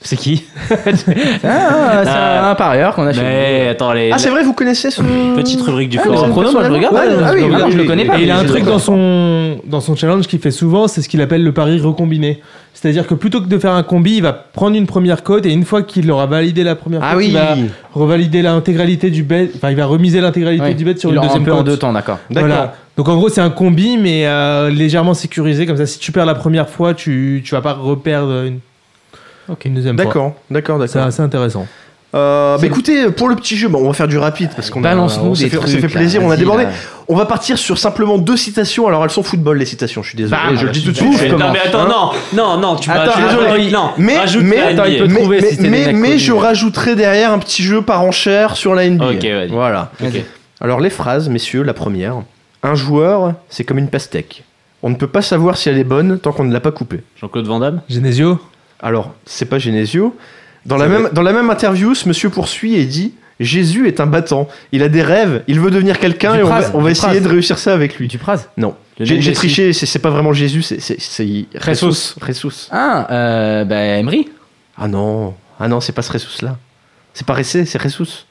C'est 0.02 0.18
qui 0.18 0.44
Ah, 0.70 0.76
c'est 2.04 2.10
Ah. 2.10 2.52
un 2.52 2.56
parieur 2.56 2.94
qu'on 2.94 3.08
a 3.08 3.14
chez 3.14 3.22
Mais 3.22 3.68
attends, 3.72 3.92
les 3.94 4.12
Ah 4.12 4.18
c'est 4.20 4.30
vrai, 4.30 4.44
vous 4.44 4.54
connaissez 4.54 4.92
ce... 4.92 5.02
petite 5.36 5.62
rubrique 5.62 5.90
du 5.90 5.98
Ah, 6.00 6.04
forum. 6.04 6.20
c'est 6.22 6.52
moi 6.52 6.64
je 6.64 6.68
le 6.70 6.74
regarde. 6.76 6.94
Ouais, 6.94 7.00
ouais, 7.02 7.16
ah 7.24 7.32
je 7.32 7.44
oui, 7.44 7.72
je 7.72 7.76
le 7.78 7.82
oui. 7.84 7.88
connais 7.88 8.06
pas. 8.06 8.20
Et 8.20 8.24
il 8.24 8.32
a 8.32 8.38
un 8.38 8.44
truc 8.46 8.66
dans 8.66 8.78
son, 8.78 9.58
dans 9.66 9.82
son 9.82 9.96
challenge 9.96 10.28
qu'il 10.28 10.40
fait 10.40 10.52
souvent, 10.52 10.88
c'est 10.88 11.02
ce 11.02 11.10
qu'il 11.10 11.22
appelle 11.22 11.44
le 11.44 11.52
pari 11.54 11.80
recombiné. 11.80 12.42
C'est-à-dire 12.74 13.08
que 13.08 13.16
plutôt 13.16 13.42
que 13.42 13.48
de 13.48 13.58
faire 13.58 13.72
un 13.72 13.82
combi, 13.84 14.18
il 14.18 14.22
va 14.22 14.34
prendre 14.34 14.76
une 14.76 14.86
première 14.86 15.24
cote 15.24 15.46
et 15.46 15.52
une 15.52 15.64
fois 15.66 15.82
qu'il 15.82 16.12
aura 16.12 16.26
validé 16.28 16.64
la 16.64 16.76
première 16.76 17.00
cote, 17.00 17.10
Ah 17.12 17.18
oui, 17.18 17.28
il 17.28 17.34
va 17.34 17.56
revalider 17.94 18.42
l'intégralité 18.44 19.10
du 19.10 19.24
bet, 19.24 19.50
enfin 19.56 19.72
il 19.72 19.78
va 19.78 19.86
remiser 19.86 20.22
l'intégralité 20.22 20.74
du 20.76 20.84
bet 20.86 20.98
sur 20.98 21.10
Il 21.10 21.14
une 21.14 21.20
a 21.20 21.22
un 21.22 21.26
deuxième 21.26 21.44
peu 21.46 21.54
en 21.54 21.64
deux 21.64 21.78
temps, 21.78 21.94
d'accord. 21.94 22.20
d'accord. 22.30 22.48
Voilà. 22.50 22.74
Donc 22.98 23.10
en 23.10 23.16
gros 23.16 23.30
c'est 23.30 23.42
un 23.42 23.50
combi 23.50 23.98
mais 23.98 24.28
euh, 24.28 24.70
légèrement 24.70 25.14
sécurisé 25.14 25.66
comme 25.66 25.78
ça 25.78 25.86
si 25.86 26.00
tu 26.00 26.12
perds 26.14 26.26
la 26.26 26.36
première 26.36 26.70
fois 26.70 26.94
tu 26.94 27.42
tu 27.44 27.54
vas 27.56 27.62
pas 27.62 27.74
reperdre 27.74 28.44
une 28.46 28.60
Une 29.66 29.74
deuxième 29.76 29.96
fois. 29.96 30.06
D'accord, 30.06 30.34
d'accord, 30.50 30.80
C'est 30.88 30.94
d'accord. 30.96 31.08
assez 31.08 31.22
intéressant. 31.22 31.68
Euh, 32.14 32.58
bah 32.58 32.66
écoutez, 32.66 33.10
pour 33.12 33.28
le 33.28 33.36
petit 33.36 33.58
jeu, 33.58 33.68
bon, 33.68 33.80
on 33.84 33.88
va 33.88 33.94
faire 33.94 34.08
du 34.08 34.18
rapide 34.18 34.50
parce 34.56 34.70
qu'on 34.70 34.80
a, 34.80 34.84
Balance-nous 34.84 35.32
on 35.32 35.36
s'est 35.36 35.44
des 35.46 35.50
fait, 35.50 35.58
on 35.58 35.62
trucs, 35.62 35.72
s'est 35.74 35.82
fait 35.82 35.88
là, 35.88 36.00
plaisir, 36.00 36.22
on 36.24 36.28
a 36.28 36.30
vas-y, 36.30 36.38
débordé. 36.40 36.64
là. 36.64 36.70
On 37.10 37.16
va 37.16 37.26
partir 37.26 37.58
sur 37.58 37.78
simplement 37.78 38.18
deux 38.18 38.38
citations. 38.38 38.88
Alors 38.88 39.04
elles 39.04 39.10
sont 39.10 39.22
football 39.24 39.58
les 39.58 39.66
citations, 39.66 40.02
je 40.02 40.10
suis 40.10 40.18
désolé, 40.18 40.40
Bam, 40.42 40.56
je 40.56 40.62
le 40.62 40.68
bah, 40.68 40.72
dis 40.72 40.84
tout 40.86 40.92
de 40.92 40.96
super. 40.96 41.14
suite. 41.20 41.32
Mais 41.34 41.38
non, 41.38 41.52
mais 41.52 41.60
attends, 41.60 41.82
Hein 41.82 42.12
non, 42.34 42.56
non, 42.56 42.58
non, 42.58 42.76
tu 42.78 42.90
vas. 42.90 43.02
Attends, 43.02 43.20
vas- 43.20 43.28
désolé. 43.58 43.70
non, 43.72 43.90
Mais, 43.98 44.18
rajoute 44.18 44.44
mais, 44.46 44.56
la 44.56 44.68
attends, 44.68 44.86
il 44.86 44.94
NBA. 44.94 45.04
peut 45.06 45.12
mais, 45.14 45.20
trouver 45.20 45.42
mais, 45.42 45.48
si 45.50 45.56
c'est 45.58 45.62
des 45.64 45.70
mais, 45.70 45.86
mecs 45.88 45.96
mais 45.98 46.08
connus. 46.10 46.20
je 46.20 46.32
rajouterai 46.32 46.96
derrière 46.96 47.32
un 47.34 47.40
petit 47.40 47.64
jeu 47.64 47.82
par 47.82 48.02
enchère 48.02 48.56
sur 48.56 48.76
la 48.76 48.90
NBA. 48.90 49.06
Ok, 49.10 49.24
vas-y. 49.26 49.48
Voilà. 49.50 49.92
Ok. 50.02 50.22
Alors 50.62 50.80
les 50.80 50.90
phrases, 50.90 51.28
messieurs, 51.28 51.64
la 51.64 51.74
première. 51.74 52.16
Un 52.64 52.76
joueur, 52.76 53.34
c'est 53.50 53.66
comme 53.66 53.78
une 53.78 53.90
pastèque. 53.90 54.44
On 54.84 54.90
ne 54.90 54.96
peut 54.96 55.08
pas 55.08 55.22
savoir 55.22 55.58
si 55.58 55.68
elle 55.68 55.78
est 55.78 55.84
bonne 55.84 56.18
tant 56.20 56.32
qu'on 56.32 56.46
ne 56.46 56.54
l'a 56.54 56.62
pas 56.62 56.72
coupée. 56.72 57.02
Jean-Claude 57.20 57.46
Van 57.48 57.60
Damme? 57.60 57.82
Genesio? 57.90 58.40
Alors, 58.80 59.14
c'est 59.26 59.46
pas 59.46 59.60
Genesio. 59.60 60.16
Dans 60.66 60.78
la, 60.78 60.88
même, 60.88 61.04
vrai. 61.04 61.12
dans 61.14 61.22
la 61.22 61.34
même 61.34 61.50
interview, 61.50 61.94
ce 61.94 62.08
monsieur 62.08 62.30
poursuit 62.30 62.76
et 62.76 62.86
dit 62.86 63.14
Jésus 63.40 63.88
est 63.88 64.00
un 64.00 64.08
battant. 64.08 64.48
Il 64.72 64.82
a 64.82 64.90
des 64.90 65.02
rêves, 65.02 65.44
il 65.48 65.60
veut 65.60 65.72
devenir 65.72 66.00
quelqu'un 66.00 66.36
et 66.36 66.44
on 66.44 66.48
va, 66.48 66.62
on 66.74 66.88
essayer 66.88 67.20
de 67.20 67.28
réussir 67.28 67.60
ça 67.60 67.74
avec 67.74 67.98
lui. 67.98 68.08
Dupraz 68.08 68.48
Non. 68.58 68.76
J'ai 69.00 69.34
triché, 69.34 69.74
c'est 69.74 70.00
pas 70.00 70.10
vraiment 70.10 70.34
Jésus, 70.34 70.62
c'est 70.62 70.80
Jesus. 71.00 72.16
Jesus. 72.26 72.70
Ah, 72.72 73.08
euh, 73.12 73.66
bah, 73.66 73.76
Emery. 73.76 74.30
Ah 74.78 74.88
non, 74.88 75.34
ah 75.60 75.68
non, 75.68 75.82
c'est 75.82 75.94
pas 75.94 76.02
ce 76.02 76.12
Jesus 76.12 76.44
là. 76.44 76.58
C'est 77.14 77.26
pas 77.26 77.34
Ressé, 77.34 77.66
c'est 77.66 77.82
Jesus. 77.82 78.25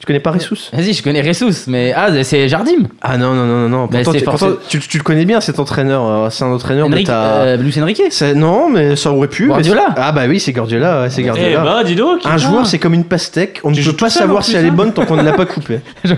Tu 0.00 0.06
connais 0.06 0.18
pas 0.20 0.32
Jesus 0.32 0.70
Vas-y, 0.72 0.94
je 0.94 1.02
connais 1.02 1.20
Ressus, 1.20 1.64
mais 1.66 1.92
ah, 1.94 2.08
c'est 2.24 2.48
Jardim. 2.48 2.84
Ah 3.02 3.18
non, 3.18 3.34
non, 3.34 3.44
non, 3.44 3.68
non, 3.68 3.68
non. 3.68 3.86
Pourtant, 3.86 4.12
forcé- 4.12 4.24
pourtant, 4.24 4.48
tu, 4.66 4.78
tu 4.80 4.96
le 4.96 5.02
connais 5.04 5.26
bien 5.26 5.42
cet 5.42 5.58
entraîneur. 5.58 6.06
euh, 6.08 6.30
C'est 6.30 6.42
un 6.42 6.48
entraîneur 6.52 6.86
Enrique, 6.86 7.06
ta. 7.06 7.42
euh, 7.42 7.56
Luis 7.58 7.78
Enrique. 7.82 8.00
Non, 8.34 8.70
mais 8.70 8.96
ça 8.96 9.12
aurait 9.12 9.28
pu. 9.28 9.42
mais 9.42 9.48
Guardiola. 9.50 9.88
Ah 9.96 10.12
bah 10.12 10.22
oui, 10.26 10.40
c'est 10.40 10.52
Guardiola, 10.52 11.02
ouais, 11.02 11.10
c'est 11.10 11.20
Eh 11.20 11.24
Guardiola. 11.24 11.62
bah, 11.62 11.84
dis 11.84 11.94
donc. 11.96 12.20
Un 12.24 12.38
joueur, 12.38 12.66
c'est 12.66 12.78
comme 12.78 12.94
une 12.94 13.04
pastèque. 13.04 13.60
On 13.62 13.70
ne 13.70 13.74
Tu 13.76 13.82
peut 13.84 13.92
pas 13.94 14.08
savoir 14.10 14.42
si 14.42 14.56
elle 14.56 14.64
est 14.64 14.68
hein. 14.68 14.72
bonne 14.72 14.92
tant 14.94 15.04
qu'on 15.04 15.16
ne 15.16 15.22
l'a 15.22 15.34
pas 15.34 15.44
coupée. 15.46 15.80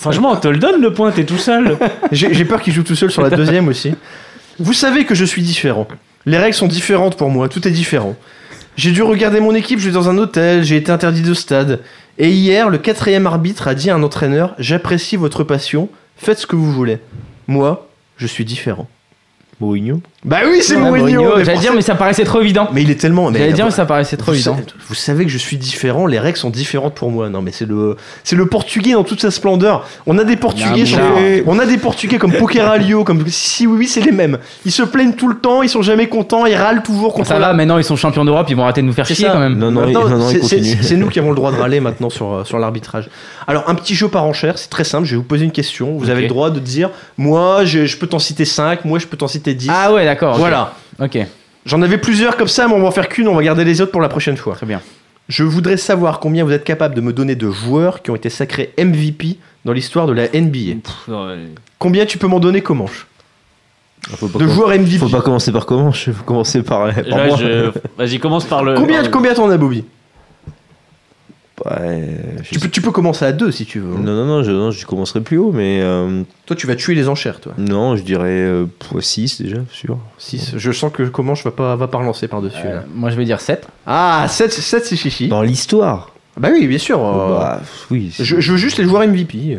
Franchement, 0.00 0.30
on 0.32 0.36
te 0.36 0.48
le 0.48 0.56
donne 0.58 0.80
le 0.80 0.94
point, 0.94 1.10
t'es 1.10 1.24
tout 1.24 1.36
seul. 1.38 1.76
J'ai 2.12 2.44
peur 2.46 2.62
qu'il 2.62 2.72
joue 2.72 2.82
tout 2.82 2.94
seul 2.96 3.10
sur 3.10 3.20
la 3.22 3.28
deuxième 3.30 3.68
aussi. 3.68 3.94
Vous 4.58 4.72
savez 4.72 5.04
que 5.04 5.14
je 5.14 5.26
suis 5.26 5.42
différent. 5.42 5.86
Les 6.24 6.38
règles 6.38 6.54
sont 6.54 6.66
différentes 6.66 7.16
pour 7.16 7.28
moi, 7.28 7.48
tout 7.50 7.68
est 7.68 7.70
différent. 7.72 8.16
J'ai 8.76 8.90
dû 8.92 9.02
regarder 9.02 9.40
mon 9.40 9.54
équipe 9.54 9.78
jouer 9.80 9.92
dans 9.92 10.08
un 10.08 10.16
hôtel, 10.18 10.62
j'ai 10.64 10.76
été 10.76 10.90
interdit 10.92 11.22
de 11.22 11.34
stade. 11.34 11.80
Et 12.20 12.32
hier, 12.32 12.68
le 12.68 12.78
quatrième 12.78 13.28
arbitre 13.28 13.68
a 13.68 13.76
dit 13.76 13.90
à 13.90 13.94
un 13.94 14.02
entraîneur 14.02 14.56
J'apprécie 14.58 15.16
votre 15.16 15.44
passion, 15.44 15.88
faites 16.16 16.38
ce 16.38 16.46
que 16.48 16.56
vous 16.56 16.72
voulez. 16.72 16.98
Moi, 17.46 17.88
je 18.16 18.26
suis 18.26 18.44
différent. 18.44 18.88
Mourinho 19.60 20.00
Bah 20.24 20.38
oui, 20.48 20.58
c'est 20.62 20.76
Ah, 20.76 20.78
Mourinho 20.78 21.20
Mourinho, 21.22 21.36
mais 21.38 21.44
J'allais 21.44 21.58
dire, 21.58 21.72
mais 21.74 21.82
ça 21.82 21.94
paraissait 21.96 22.24
trop 22.24 22.40
évident. 22.40 22.68
Mais 22.72 22.82
il 22.82 22.90
est 22.90 23.00
tellement. 23.00 23.32
J'allais 23.32 23.52
dire, 23.52 23.64
mais 23.64 23.70
ça 23.70 23.86
paraissait 23.86 24.16
trop 24.16 24.32
vous, 24.32 24.36
évident. 24.36 24.54
savez, 24.54 24.66
vous 24.88 24.94
savez 24.94 25.24
que 25.24 25.30
je 25.30 25.38
suis 25.38 25.56
différent, 25.56 26.06
les 26.06 26.18
règles 26.18 26.38
sont 26.38 26.50
différentes 26.50 26.94
pour 26.94 27.10
moi. 27.10 27.28
Non, 27.28 27.42
mais 27.42 27.50
c'est 27.52 27.66
le, 27.66 27.96
c'est 28.24 28.36
le 28.36 28.46
portugais 28.46 28.92
dans 28.92 29.04
toute 29.04 29.20
sa 29.20 29.30
splendeur. 29.30 29.86
On 30.06 30.16
a 30.18 30.24
des 30.24 30.36
portugais, 30.36 30.84
on 31.46 31.58
a 31.58 31.66
des 31.66 31.78
portugais 31.78 32.18
comme 32.18 32.32
Pokeralio, 32.32 33.04
comme 33.04 33.24
si 33.28 33.66
oui, 33.66 33.76
oui, 33.80 33.86
c'est 33.88 34.00
les 34.00 34.12
mêmes. 34.12 34.38
Ils 34.64 34.72
se 34.72 34.82
plaignent 34.82 35.14
tout 35.14 35.28
le 35.28 35.36
temps, 35.36 35.62
ils 35.62 35.68
sont 35.68 35.82
jamais 35.82 36.08
contents, 36.08 36.46
ils 36.46 36.54
râlent 36.54 36.82
toujours 36.82 37.12
contre 37.14 37.28
Ça 37.28 37.38
la- 37.38 37.48
va, 37.48 37.52
maintenant 37.52 37.78
ils 37.78 37.84
sont 37.84 37.96
champions 37.96 38.24
d'Europe, 38.24 38.46
ils 38.50 38.56
vont 38.56 38.62
arrêter 38.64 38.82
de 38.82 38.86
nous 38.86 38.92
faire 38.92 39.06
chier 39.06 39.26
ça. 39.26 39.32
quand 39.32 39.40
même. 39.40 39.58
Non, 39.58 39.70
non, 39.70 39.86
non, 39.90 40.08
non, 40.08 40.28
c'est- 40.28 40.96
nous 40.96 41.08
qui 41.08 41.18
avons 41.18 41.30
le 41.30 41.36
droit 41.36 41.50
de 41.52 41.56
râler 41.56 41.80
maintenant 41.80 42.10
sur, 42.10 42.32
euh, 42.32 42.44
sur 42.44 42.58
l'arbitrage. 42.58 43.08
Alors, 43.46 43.64
un 43.68 43.74
petit 43.74 43.94
jeu 43.94 44.08
par 44.08 44.24
enchère, 44.24 44.58
c'est 44.58 44.70
très 44.70 44.84
simple. 44.84 45.06
Je 45.06 45.12
vais 45.12 45.16
vous 45.16 45.22
poser 45.22 45.44
une 45.44 45.52
question. 45.52 45.96
Vous 45.96 46.10
avez 46.10 46.22
le 46.22 46.28
droit 46.28 46.50
de 46.50 46.60
dire 46.60 46.90
Moi, 47.16 47.64
je, 47.64 47.86
je 47.86 47.96
peux 47.96 48.06
t'en 48.06 48.18
citer 48.18 48.44
5, 48.44 48.84
moi, 48.84 48.98
je 48.98 49.06
peux 49.06 49.16
t'en 49.16 49.26
citer 49.28 49.47
10. 49.54 49.70
Ah 49.72 49.92
ouais, 49.92 50.04
d'accord. 50.04 50.34
ok. 50.34 50.38
Voilà. 50.40 50.74
Ok, 51.00 51.18
J'en 51.66 51.82
avais 51.82 51.98
plusieurs 51.98 52.36
comme 52.36 52.48
ça, 52.48 52.66
mais 52.66 52.74
on 52.74 52.80
va 52.80 52.86
en 52.88 52.90
faire 52.90 53.08
qu'une, 53.08 53.28
on 53.28 53.34
va 53.34 53.42
garder 53.42 53.64
les 53.64 53.80
autres 53.80 53.92
pour 53.92 54.00
la 54.00 54.08
prochaine 54.08 54.36
fois. 54.36 54.54
très 54.54 54.66
bien. 54.66 54.80
Je 55.28 55.44
voudrais 55.44 55.76
savoir 55.76 56.20
combien 56.20 56.42
vous 56.44 56.52
êtes 56.52 56.64
capable 56.64 56.94
de 56.94 57.00
me 57.02 57.12
donner 57.12 57.34
de 57.36 57.50
joueurs 57.50 58.00
qui 58.02 58.10
ont 58.10 58.14
été 58.16 58.30
sacrés 58.30 58.72
MVP 58.78 59.36
dans 59.66 59.72
l'histoire 59.74 60.06
de 60.06 60.14
la 60.14 60.28
NBA. 60.28 60.80
Pff, 60.82 61.08
ouais. 61.08 61.36
Combien 61.78 62.06
tu 62.06 62.16
peux 62.16 62.26
m'en 62.26 62.40
donner 62.40 62.62
Faut 62.62 64.28
pas, 64.28 64.38
De 64.38 64.46
joueurs 64.48 64.70
MVP. 64.70 64.96
faut 64.98 65.08
pas 65.10 65.20
commencer 65.20 65.52
par 65.52 65.66
comment 65.66 65.90
Il 66.06 66.12
faut 66.14 66.24
commencer 66.24 66.62
par, 66.62 66.92
par 66.94 67.04
Là, 67.18 67.26
moi. 67.26 67.36
je- 67.38 67.70
Vas-y, 67.98 68.18
commence 68.18 68.46
par 68.46 68.64
le. 68.64 68.74
Combien, 68.74 69.02
par- 69.02 69.10
combien 69.10 69.34
t'en 69.34 69.50
as, 69.50 69.58
Bobby 69.58 69.84
Ouais, 71.64 72.16
tu 72.44 72.58
peux, 72.60 72.68
tu 72.68 72.80
peux 72.80 72.90
commencer 72.92 73.24
à 73.24 73.32
2 73.32 73.50
si 73.50 73.66
tu 73.66 73.80
veux. 73.80 73.94
Non, 73.96 74.12
non, 74.14 74.24
non, 74.26 74.42
je, 74.42 74.50
non, 74.52 74.70
je 74.70 74.86
commencerai 74.86 75.20
plus 75.20 75.38
haut, 75.38 75.50
mais 75.52 75.80
euh, 75.82 76.22
Toi, 76.46 76.54
tu 76.56 76.66
vas 76.66 76.76
tuer 76.76 76.94
les 76.94 77.08
enchères, 77.08 77.40
toi. 77.40 77.52
non, 77.58 77.96
je 77.96 78.02
dirais 78.02 78.46
6 79.00 79.42
déjà, 79.42 79.58
sûr. 79.72 79.98
6. 80.18 80.52
Je 80.56 80.72
sens 80.72 80.92
que 80.92 81.02
comment 81.04 81.34
je 81.34 81.42
va 81.44 81.50
pas, 81.50 81.74
va 81.76 81.88
pas 81.88 81.98
relancer 81.98 82.28
par-dessus. 82.28 82.58
Euh, 82.64 82.80
moi 82.94 83.10
je 83.10 83.16
vais 83.16 83.24
dire 83.24 83.40
7. 83.40 83.66
Ah, 83.86 84.26
7, 84.28 84.52
7 84.52 84.84
c'est 84.84 84.96
chichi. 84.96 85.28
Dans 85.28 85.42
l'histoire 85.42 86.10
Bah 86.36 86.48
oui, 86.52 86.66
bien 86.68 86.78
sûr. 86.78 87.04
euh, 87.04 87.38
Bah, 87.38 87.60
oui. 87.90 88.14
je, 88.18 88.40
je 88.40 88.52
veux 88.52 88.58
juste 88.58 88.78
les 88.78 88.84
joueurs 88.84 89.06
MVP. 89.06 89.58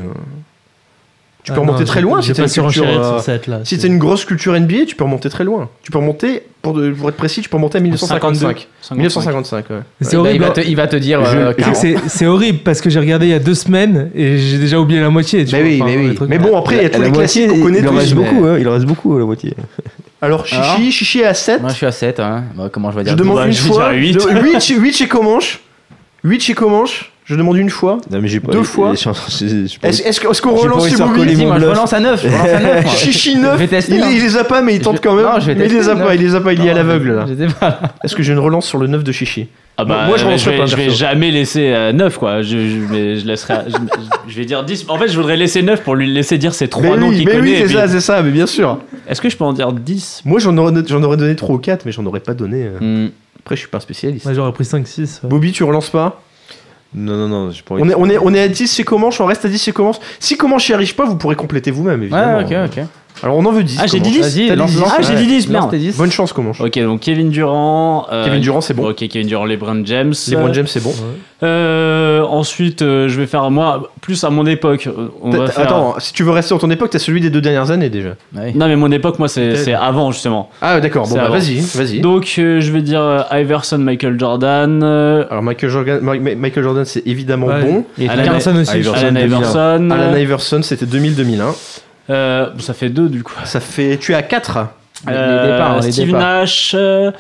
Euh. 1.39 1.43
Tu 1.43 1.51
peux 1.53 1.57
Ah 1.57 1.61
remonter 1.61 1.79
non, 1.79 1.85
très 1.87 2.01
loin 2.01 2.19
J'ai 2.21 2.27
si 2.27 2.33
t'as 2.33 2.43
pas 2.43 2.53
une 2.53 2.63
culture. 2.63 2.85
euh, 2.87 3.03
sur 3.15 3.21
cette 3.21 3.47
là. 3.47 3.59
Si 3.63 3.77
t'as 3.77 3.87
une 3.87 3.97
grosse 3.97 4.25
culture 4.25 4.59
NBA, 4.59 4.85
tu 4.87 4.95
peux 4.95 5.05
remonter 5.05 5.29
très 5.29 5.45
loin. 5.45 5.69
Tu 5.83 5.89
peux 5.91 5.97
remonter, 5.97 6.43
pour, 6.61 6.73
de- 6.73 6.91
pour 6.91 7.07
être 7.09 7.15
précis, 7.15 7.41
tu 7.41 7.47
peux 7.49 7.55
remonter 7.55 7.77
à 7.77 7.81
1955. 7.81 8.67
1955, 8.91 9.69
ouais. 9.69 9.77
C'est 10.01 10.05
Bah, 10.05 10.09
il, 10.11 10.17
horrible. 10.17 10.43
va 10.45 10.49
te, 10.51 10.61
il 10.61 10.75
va 10.75 10.87
te 10.87 10.95
dire 10.97 11.23
Je- 11.23 11.37
euh, 11.37 11.53
je- 11.57 11.63
Tu 11.63 11.75
sais 11.75 11.93
que 11.93 11.97
40. 11.97 12.03
C'est 12.09 12.09
c'est 12.17 12.25
horrible 12.25 12.59
parce 12.59 12.81
que 12.81 12.89
j'ai 12.89 12.99
regardé 12.99 13.27
il 13.27 13.31
y 13.31 13.33
a 13.33 13.39
deux 13.39 13.53
semaines 13.55 14.11
et 14.13 14.37
j'ai 14.37 14.57
déjà 14.57 14.79
oublié 14.79 14.99
la 14.99 15.09
moitié. 15.09 15.45
tu 15.45 15.55
Mais 15.55 15.61
vois, 15.61 15.69
oui, 15.69 15.81
enfin, 15.81 15.91
mais 15.91 15.97
oui. 16.09 16.17
Mais 16.27 16.37
bon, 16.39 16.57
après, 16.57 16.75
il 16.77 16.83
y 16.83 16.85
a 16.85 16.89
tous 16.89 16.99
la 16.99 17.05
les 17.05 17.11
moitié, 17.13 17.43
classiques 17.45 17.59
qu'on 17.61 17.65
connaît 17.67 17.79
il 17.79 17.87
en 17.87 17.91
tous. 17.91 17.97
reste 17.97 18.15
mais- 18.15 18.23
beaucoup, 18.23 18.45
hein, 18.45 18.57
il 18.59 18.67
en 18.67 18.71
reste 18.73 18.85
beaucoup, 18.85 19.17
la 19.17 19.25
moitié. 19.25 19.53
Alors, 20.21 20.45
Chichi, 20.45 20.59
Alors 20.61 20.75
Chichi 20.91 21.19
est 21.21 21.25
à 21.25 21.33
7. 21.33 21.61
Moi 21.61 21.69
je 21.69 21.75
suis 21.75 21.85
à 21.85 21.91
7. 21.93 22.19
Hein. 22.19 22.43
Bah, 22.55 22.69
comment 22.69 22.91
je 22.91 22.97
vais 22.97 23.03
dire 23.05 23.13
Je 23.13 23.17
demande 23.17 23.47
une 23.47 23.53
fois. 23.53 23.93
dire 23.93 24.01
huit. 24.01 24.21
8 24.21 24.75
8 24.77 24.93
chez 24.97 25.07
Comanche. 25.07 25.61
8 26.25 26.41
chez 26.41 26.53
Comanche. 26.53 27.13
Je 27.29 27.35
demande 27.35 27.57
une 27.57 27.69
fois. 27.69 27.99
Non, 28.09 28.19
mais 28.21 28.27
j'ai 28.27 28.39
pas. 28.39 28.51
Deux 28.51 28.63
fois. 28.63 28.93
j'ai- 28.95 29.47
j'ai- 29.47 29.67
j'ai 29.67 29.77
Est-ce 29.83 30.41
qu'on 30.41 30.55
J'ai 30.57 30.63
relance 30.63 30.99
mon 30.99 31.05
moi 31.47 31.59
je 31.59 31.65
relance 31.65 31.93
à 31.93 31.99
9. 31.99 32.23
Je 32.23 32.27
relance 32.27 32.47
à 32.47 32.59
9 32.59 32.83
moi. 32.85 32.93
Chichi 32.95 33.33
Je 33.35 33.37
9. 33.37 33.59
vais 33.59 33.67
tester, 33.67 33.95
il, 33.97 34.01
hein. 34.01 34.09
il 34.11 34.19
les 34.21 34.35
a 34.35 34.43
pas, 34.43 34.63
mais 34.63 34.73
il 34.75 34.79
Je 34.79 34.83
tente 34.83 34.99
quand 34.99 35.13
même. 35.15 35.25
Non, 35.25 35.39
je 35.39 35.45
vais 35.45 35.55
mais 35.55 35.67
il 35.67 35.71
les 35.73 35.89
a 35.89 35.95
pas, 35.95 36.15
il 36.15 36.21
les 36.21 36.33
a 36.33 36.41
pas, 36.41 36.53
il 36.53 36.63
y 36.63 36.67
est 36.67 36.71
à 36.71 36.73
l'aveugle. 36.73 37.25
Je. 37.27 37.43
Est-ce 38.03 38.15
que 38.15 38.23
je 38.23 38.33
ne 38.33 38.39
relance 38.39 38.65
sur 38.65 38.79
le 38.79 38.87
9 38.87 39.03
de 39.03 39.11
Chichi 39.11 39.47
Ah 39.77 39.85
bah, 39.85 40.05
Moi, 40.07 40.17
je 40.17 40.25
relancerai 40.25 40.53
vais, 40.53 40.57
pas, 40.57 40.65
je 40.65 40.75
vais 40.75 40.89
jamais 40.89 41.29
laisser 41.29 41.71
euh, 41.71 41.91
9 41.93 42.17
quoi. 42.17 42.41
Je, 42.41 42.47
je, 42.49 42.77
mais 42.91 43.17
je 43.17 43.27
laisserai. 43.27 43.53
je, 43.67 43.75
je 44.31 44.35
vais 44.35 44.45
dire 44.45 44.63
10. 44.63 44.85
En 44.89 44.97
fait, 44.97 45.07
je 45.07 45.15
voudrais 45.15 45.37
laisser 45.37 45.61
9 45.61 45.81
pour 45.83 45.93
lui 45.95 46.11
laisser 46.11 46.39
dire 46.39 46.51
Mais 46.59 46.67
trois 46.67 46.97
noms 46.97 47.09
oui, 47.09 47.17
qu'il 47.17 47.25
mais 47.27 47.31
connaît. 47.33 47.43
oui, 47.43 47.55
c'est 47.59 47.65
puis- 47.65 47.75
ça, 47.75 47.87
c'est 47.87 48.01
ça, 48.01 48.23
mais 48.23 48.31
bien 48.31 48.47
sûr. 48.47 48.79
Est-ce 49.07 49.21
que 49.21 49.29
je 49.29 49.37
peux 49.37 49.43
en 49.43 49.53
dire 49.53 49.71
10 49.71 50.23
Moi, 50.25 50.39
j'en 50.39 50.57
aurais, 50.57 50.71
donné 50.71 51.35
3 51.35 51.55
ou 51.55 51.59
4, 51.59 51.85
mais 51.85 51.91
j'en 51.91 52.05
aurais 52.07 52.21
pas 52.21 52.33
donné. 52.33 52.63
euh. 52.81 53.05
Hmm. 53.05 53.09
Après, 53.39 53.55
je 53.55 53.61
suis 53.61 53.69
pas 53.69 53.77
un 53.77 53.81
spécialiste. 53.81 54.25
Ouais, 54.25 54.33
J'aurais 54.33 54.51
pris 54.51 54.63
5-6. 54.65 55.21
Bobby, 55.23 55.51
tu 55.51 55.63
relances 55.63 55.89
pas? 55.89 56.21
Non, 56.93 57.15
non, 57.15 57.27
non, 57.27 57.51
j'ai 57.51 57.61
pas 57.61 57.75
envie 57.75 57.83
on 57.83 57.85
de- 57.85 57.91
est, 57.91 57.95
on, 57.95 58.05
est, 58.09 58.17
on 58.17 58.33
est 58.33 58.41
à 58.41 58.47
10 58.47 58.73
chez 58.75 58.83
Comanche, 58.83 59.21
on 59.21 59.25
reste 59.25 59.45
à 59.45 59.47
10 59.47 59.63
chez 59.63 59.71
Comanche. 59.71 59.97
Si 60.19 60.37
Comanche 60.37 60.67
n'y 60.69 60.75
arrive 60.75 60.95
pas, 60.95 61.05
vous 61.05 61.15
pourrez 61.17 61.35
compléter 61.35 61.69
vous-même, 61.71 62.01
évidemment. 62.01 62.37
Ouais, 62.39 62.63
ok, 62.65 62.71
ok. 62.77 62.83
Alors, 63.23 63.37
on 63.37 63.45
en 63.45 63.51
veut 63.51 63.63
10. 63.63 63.77
Ah, 63.81 63.87
j'ai 63.87 63.99
dit 63.99 64.11
Comanche. 64.11 64.27
10 64.27 64.37
Vas-y, 64.37 64.47
T'as 64.47 64.53
dit 64.55 64.59
lance, 64.59 64.71
10. 64.71 64.79
lance. 64.79 64.91
Ah, 64.97 65.01
j'ai 65.01 65.15
dit 65.15 65.27
10, 65.27 65.45
Lance 65.45 65.49
merde. 65.49 65.71
tes 65.71 65.77
10. 65.77 65.97
Bonne 65.97 66.11
chance, 66.11 66.33
Comanche. 66.33 66.61
Ok, 66.61 66.79
donc 66.79 66.99
Kevin 67.01 67.29
Durant. 67.29 68.07
euh, 68.11 68.25
Kevin 68.25 68.39
Durant, 68.41 68.61
c'est 68.61 68.73
bon. 68.73 68.89
Ok, 68.89 69.07
Kevin 69.07 69.27
Durant, 69.27 69.45
LeBron 69.45 69.81
James. 69.85 70.13
LeBron 70.29 70.53
James, 70.53 70.67
c'est 70.67 70.83
bon. 70.83 70.93
Euh, 71.41 72.21
ensuite, 72.23 72.81
euh, 72.81 73.07
je 73.07 73.19
vais 73.19 73.27
faire 73.27 73.49
moi, 73.49 73.91
plus 74.01 74.23
à 74.23 74.29
mon 74.29 74.45
époque. 74.45 74.87
euh, 74.87 75.07
On 75.21 75.29
va 75.29 75.45
T'as- 75.45 75.51
faire... 75.53 75.65
Attends, 75.65 75.95
si 75.99 76.11
tu 76.13 76.23
veux 76.23 76.31
rester 76.31 76.53
dans 76.53 76.59
ton 76.59 76.69
époque, 76.69 76.89
t'as 76.91 76.99
celui 76.99 77.21
des 77.21 77.29
deux 77.29 77.39
dernières 77.41 77.71
années 77.71 77.89
déjà. 77.89 78.09
Ouais. 78.35 78.51
Non, 78.53 78.67
mais 78.67 78.75
mon 78.75 78.91
époque, 78.91 79.19
moi, 79.19 79.27
c'est 79.27 79.49
Peut-être. 79.49 79.63
c'est 79.63 79.73
avant 79.73 80.11
justement. 80.11 80.49
Ah, 80.61 80.79
d'accord, 80.81 81.03
bon, 81.03 81.09
C'est 81.11 81.15
bah 81.15 81.25
avant. 81.25 81.33
vas-y, 81.35 81.59
vas-y. 81.61 82.01
Donc, 82.01 82.35
euh, 82.39 82.59
je 82.59 82.71
vais 82.71 82.81
dire 82.81 83.01
euh, 83.01 83.21
Iverson, 83.31 83.77
Michael 83.77 84.19
Jordan, 84.19 84.81
euh, 84.83 85.23
Alors, 85.29 85.43
Michael 85.43 85.69
Jordan, 85.69 85.99
Ma- 86.01 86.19
Ma- 86.19 86.35
Michael 86.35 86.63
Jordan 86.63 86.85
c'est 86.85 87.05
évidemment 87.07 87.47
Ouais. 87.47 87.61
bon. 87.61 87.85
Et 87.97 88.09
Alan- 88.09 88.23
Carlson 88.23 88.55
aussi. 88.57 88.77
Iverson. 88.77 88.99
Allen 88.99 89.13
2001. 89.13 89.37
Iverson. 89.37 89.89
Alan 89.91 90.15
Iverson, 90.17 90.59
c'était 90.61 90.85
2000-2001. 90.85 91.55
Euh, 92.09 92.49
ça 92.59 92.73
fait 92.73 92.89
deux 92.89 93.09
du 93.09 93.23
coup. 93.23 93.33
Ça 93.45 93.59
fait. 93.59 93.97
Tu 93.97 94.11
es 94.11 94.15
à 94.15 94.21
4. 94.23 94.57
Les- 95.07 95.13
les 95.13 95.17
Euh, 95.17 95.51
départs, 95.53 95.79
les 95.81 95.91
Steve 95.93 96.05
départs. 96.07 96.19
Nash. 96.21 96.71
euh, 96.75 97.11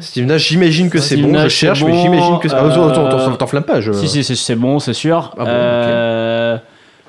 Steve 0.00 0.26
Nash, 0.26 0.48
j'imagine 0.48 0.90
que 0.90 0.98
c'est 0.98 1.14
Steve 1.14 1.22
bon, 1.26 1.28
je 1.28 1.42
Nash, 1.44 1.52
cherche, 1.52 1.78
c'est 1.78 1.84
mais 1.86 2.02
j'imagine 2.02 2.38
que 2.40 2.48
c'est. 2.48 2.54
Ah, 2.56 2.64
euh, 2.64 2.90
attends, 2.90 3.36
t'enflamme 3.36 3.62
pas. 3.62 3.80
Je... 3.80 3.92
Si, 3.92 4.08
si, 4.08 4.24
c'est- 4.24 4.34
c'est 4.34 4.56
bon, 4.56 4.80
c'est 4.80 4.94
sûr. 4.94 5.30
Ah 5.38 5.44
bon, 5.44 5.50
Euh, 5.50 6.56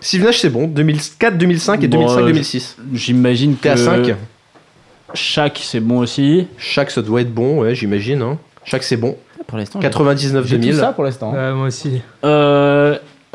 Steve 0.01 0.23
Nash, 0.23 0.39
c'est 0.41 0.49
bon. 0.51 0.67
2004, 0.67 1.37
2005 1.39 1.83
et 1.83 1.87
Bon, 1.87 2.05
2005-2006. 2.05 2.75
J'imagine 2.93 3.55
que. 3.55 3.61
T'es 3.63 3.69
à 3.69 3.77
5. 3.77 4.13
Shaq, 5.15 5.59
c'est 5.63 5.79
bon 5.79 5.99
aussi. 5.99 6.47
Chaque, 6.57 6.91
ça 6.91 7.01
doit 7.01 7.21
être 7.21 7.33
bon, 7.33 7.61
ouais, 7.61 7.73
j'imagine. 7.73 8.21
Hein. 8.21 8.37
Chaque, 8.63 8.83
c'est 8.83 8.97
bon. 8.97 9.15
Pour 9.47 9.57
l'instant, 9.57 9.79
j'ai- 9.81 9.87
j'ai 9.87 9.91
tout 9.91 10.03
99-2000. 10.03 10.75
ça 10.79 10.91
pour 10.93 11.03
l'instant. 11.03 11.31
Ouais, 11.33 11.51
moi 11.53 11.67
aussi. 11.67 12.01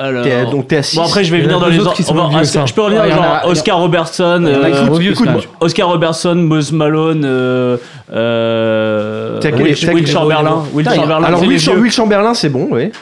Alors. 0.01 0.24
T'es 0.24 0.44
Donc, 0.47 0.66
t'es 0.68 0.77
à 0.78 0.82
6. 0.82 0.97
Bon 0.97 1.02
après 1.02 1.24
je 1.24 1.31
vais 1.31 1.39
Il 1.39 1.43
y 1.43 1.44
en 1.44 1.48
venir 1.48 1.56
a 1.59 1.60
dans 1.60 1.66
deux 1.66 1.72
les 1.72 1.81
autres 1.81 1.93
qui 1.94 2.02
sont 2.02 2.12
on 2.12 2.22
va- 2.22 2.28
vieux, 2.28 2.39
Oscar- 2.40 2.62
ça. 2.62 2.66
je 2.66 2.74
peux 2.74 2.81
revenir 2.82 3.02
Ouais, 3.02 3.09
il 3.09 3.10
y 3.10 3.14
en 3.14 3.16
genre 3.22 3.24
a- 3.43 3.47
Oscar 3.48 3.78
Robertson 3.78 4.39
Il 4.43 4.48
y 4.48 4.55
en 4.56 4.62
a 4.62 4.66
euh, 4.66 5.01
écoute, 5.10 5.27
même. 5.27 5.36
Oscar 5.60 5.89
Robertson 5.89 6.36
Buzz 6.36 6.72
Malone 6.72 7.22
euh, 7.24 7.77
euh, 8.12 9.39
quel- 9.40 9.55
Will, 9.55 9.62
Will 9.66 9.77
quel- 9.77 10.06
Chamberlain 10.06 10.64
Will 10.72 10.85
Putain, 10.85 10.90
il 10.94 10.97
y 10.97 10.98
a- 10.98 11.02
Chamberlain 11.02 11.27
Alors, 11.27 11.40
c'est 11.40 11.47
Will, 11.47 11.56
vieux. 11.59 11.78
Will 11.78 11.93
Chamberlain, 11.93 12.35
c'est 12.35 12.48
bon, 12.48 12.68
ouais. 12.70 12.93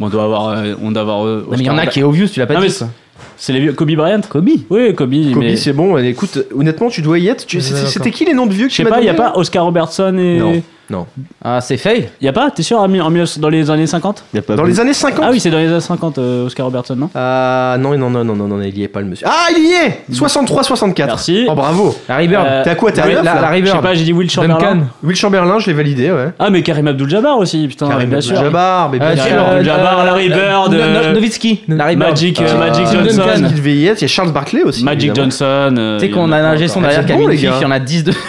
on 0.00 0.08
doit 0.08 0.24
avoir 0.24 0.48
euh, 0.50 0.74
on 0.82 0.90
doit 0.92 1.02
avoir 1.02 1.26
euh, 1.26 1.44
Non, 1.44 1.52
mais 1.52 1.58
il 1.58 1.66
y 1.66 1.70
en 1.70 1.74
a 1.74 1.82
Oscar- 1.82 1.92
qui 1.92 2.00
est 2.00 2.04
obvious, 2.04 2.28
tu 2.28 2.40
l'as 2.40 2.46
pas 2.46 2.54
Non, 2.54 2.60
mais 2.60 2.68
dit. 2.68 2.72
c'est- 2.74 2.86
c'est 3.36 3.52
les 3.52 3.60
vieux 3.60 3.72
Kobe 3.72 3.90
Bryant 3.94 4.20
Kobe. 4.28 4.44
oui 4.48 4.94
Kobe, 4.94 4.94
Kobe, 4.94 5.14
mais 5.38 5.56
c'est 5.56 5.72
bon. 5.72 5.98
Écoute, 5.98 6.38
honnêtement, 6.56 6.88
tu 6.88 7.02
dois 7.02 7.18
y 7.18 7.28
être. 7.28 7.46
Tu- 7.46 7.60
C'était 7.60 7.74
d'accord. 7.76 7.90
c'était 7.90 8.10
qui 8.10 8.24
les 8.24 8.34
noms 8.34 8.46
de 8.46 8.52
vieux 8.52 8.66
que 8.66 8.70
je 8.72 8.76
tu 8.76 8.82
sais 8.82 8.88
m'as 8.88 8.96
pas 8.96 9.00
il 9.00 9.06
y 9.06 9.08
a 9.08 9.12
donné, 9.14 9.30
pas 9.30 9.36
Oscar 9.38 9.64
Robertson 9.64 10.16
et 10.18 10.38
Non. 10.38 10.62
Non. 10.90 11.06
Ah, 11.44 11.60
c'est 11.60 11.76
fail 11.76 12.08
Y 12.20 12.28
a 12.28 12.32
pas 12.32 12.50
T'es 12.50 12.62
sûr 12.62 12.78
en 12.80 12.88
mille- 12.88 13.02
en 13.02 13.10
mille- 13.10 13.24
dans 13.38 13.48
les 13.50 13.70
années 13.70 13.86
50 13.86 14.24
Y 14.32 14.38
a 14.38 14.42
pas 14.42 14.56
Dans 14.56 14.64
les 14.64 14.80
années 14.80 14.94
50 14.94 15.22
Ah 15.26 15.28
oui, 15.30 15.38
c'est 15.38 15.50
dans 15.50 15.58
les 15.58 15.68
années 15.68 15.80
50, 15.80 16.16
euh, 16.18 16.46
Oscar 16.46 16.64
Robertson, 16.66 16.96
non? 16.96 17.10
Ah 17.14 17.76
non, 17.78 17.96
non, 17.98 18.08
non, 18.08 18.24
non, 18.24 18.34
non, 18.34 18.48
non, 18.48 18.62
il 18.62 18.76
y 18.78 18.84
est 18.84 18.88
pas 18.88 19.00
le 19.00 19.06
monsieur. 19.06 19.26
Ah, 19.28 19.48
il 19.56 19.64
y 19.64 19.72
est 19.72 20.00
63-64. 20.14 21.06
Merci. 21.06 21.46
Oh, 21.48 21.54
bravo. 21.54 21.94
Larry 22.08 22.28
Bird. 22.28 22.46
Euh, 22.48 22.64
T'es 22.64 22.70
à 22.70 22.74
quoi 22.74 22.90
T'es 22.92 23.02
à 23.02 23.06
oui, 23.06 23.14
9 23.14 23.24
la- 23.24 23.34
là 23.34 23.48
Je 23.50 23.56
sais 23.56 23.62
Bird. 23.62 23.82
pas, 23.82 23.94
j'ai 23.94 24.04
dit 24.04 24.12
Will 24.14 24.30
Chamberlain. 24.30 24.58
Duncan. 24.58 24.86
Will 25.02 25.16
Chamberlain, 25.16 25.58
je 25.58 25.66
l'ai 25.66 25.72
validé, 25.74 26.10
ouais. 26.10 26.28
Ah, 26.38 26.48
mais 26.50 26.62
Karim 26.62 26.86
Abdul-Jabbar 26.88 27.38
aussi, 27.38 27.68
putain, 27.68 27.88
Karim 27.88 28.08
bien 28.08 28.20
sûr. 28.22 28.32
Abdul-Jabbar, 28.36 28.88
mais 28.90 28.98
bien 28.98 29.08
Euh, 29.08 29.16
sûr. 29.16 29.42
Abdul-Jabbar, 29.42 30.04
Larry 30.06 30.28
Bird, 30.28 30.72
No- 30.72 30.78
euh, 30.78 31.08
No- 31.08 31.12
Nowitzki. 31.14 31.64
Larry 31.68 31.96
Bird. 31.96 32.10
Magic, 32.10 32.40
Euh, 32.40 32.44
euh, 32.48 32.58
Magic 32.58 32.84
Duncan 32.86 33.04
Johnson. 33.14 33.54
devait 33.54 33.74
y 33.74 33.86
être. 33.88 33.98
Il 34.00 34.02
y 34.02 34.04
a 34.04 34.08
Charles 34.08 34.32
Barkley 34.32 34.62
aussi. 34.62 34.84
Magic 34.84 35.10
évidemment. 35.10 35.24
Johnson. 35.30 35.44
euh, 35.78 35.94
Tu 35.96 36.00
sais 36.00 36.06
il 36.06 36.10
y 36.10 36.14
qu'on 36.14 36.22
en 36.24 36.32
a 36.32 36.36
un 36.38 36.44
ingé 36.52 36.66
son 36.68 36.80
derrière 36.80 37.00
c'est 37.00 37.06
qui 37.06 37.12
a 37.12 37.14
bon, 37.16 37.20
mis 37.20 37.24
une 37.26 37.30
les 37.32 37.36
fiche, 37.36 37.48
gars. 37.50 37.56
il 37.58 37.62
y 37.62 37.66
en 37.66 37.70
a 37.70 37.78
10 37.78 38.04
de. 38.04 38.12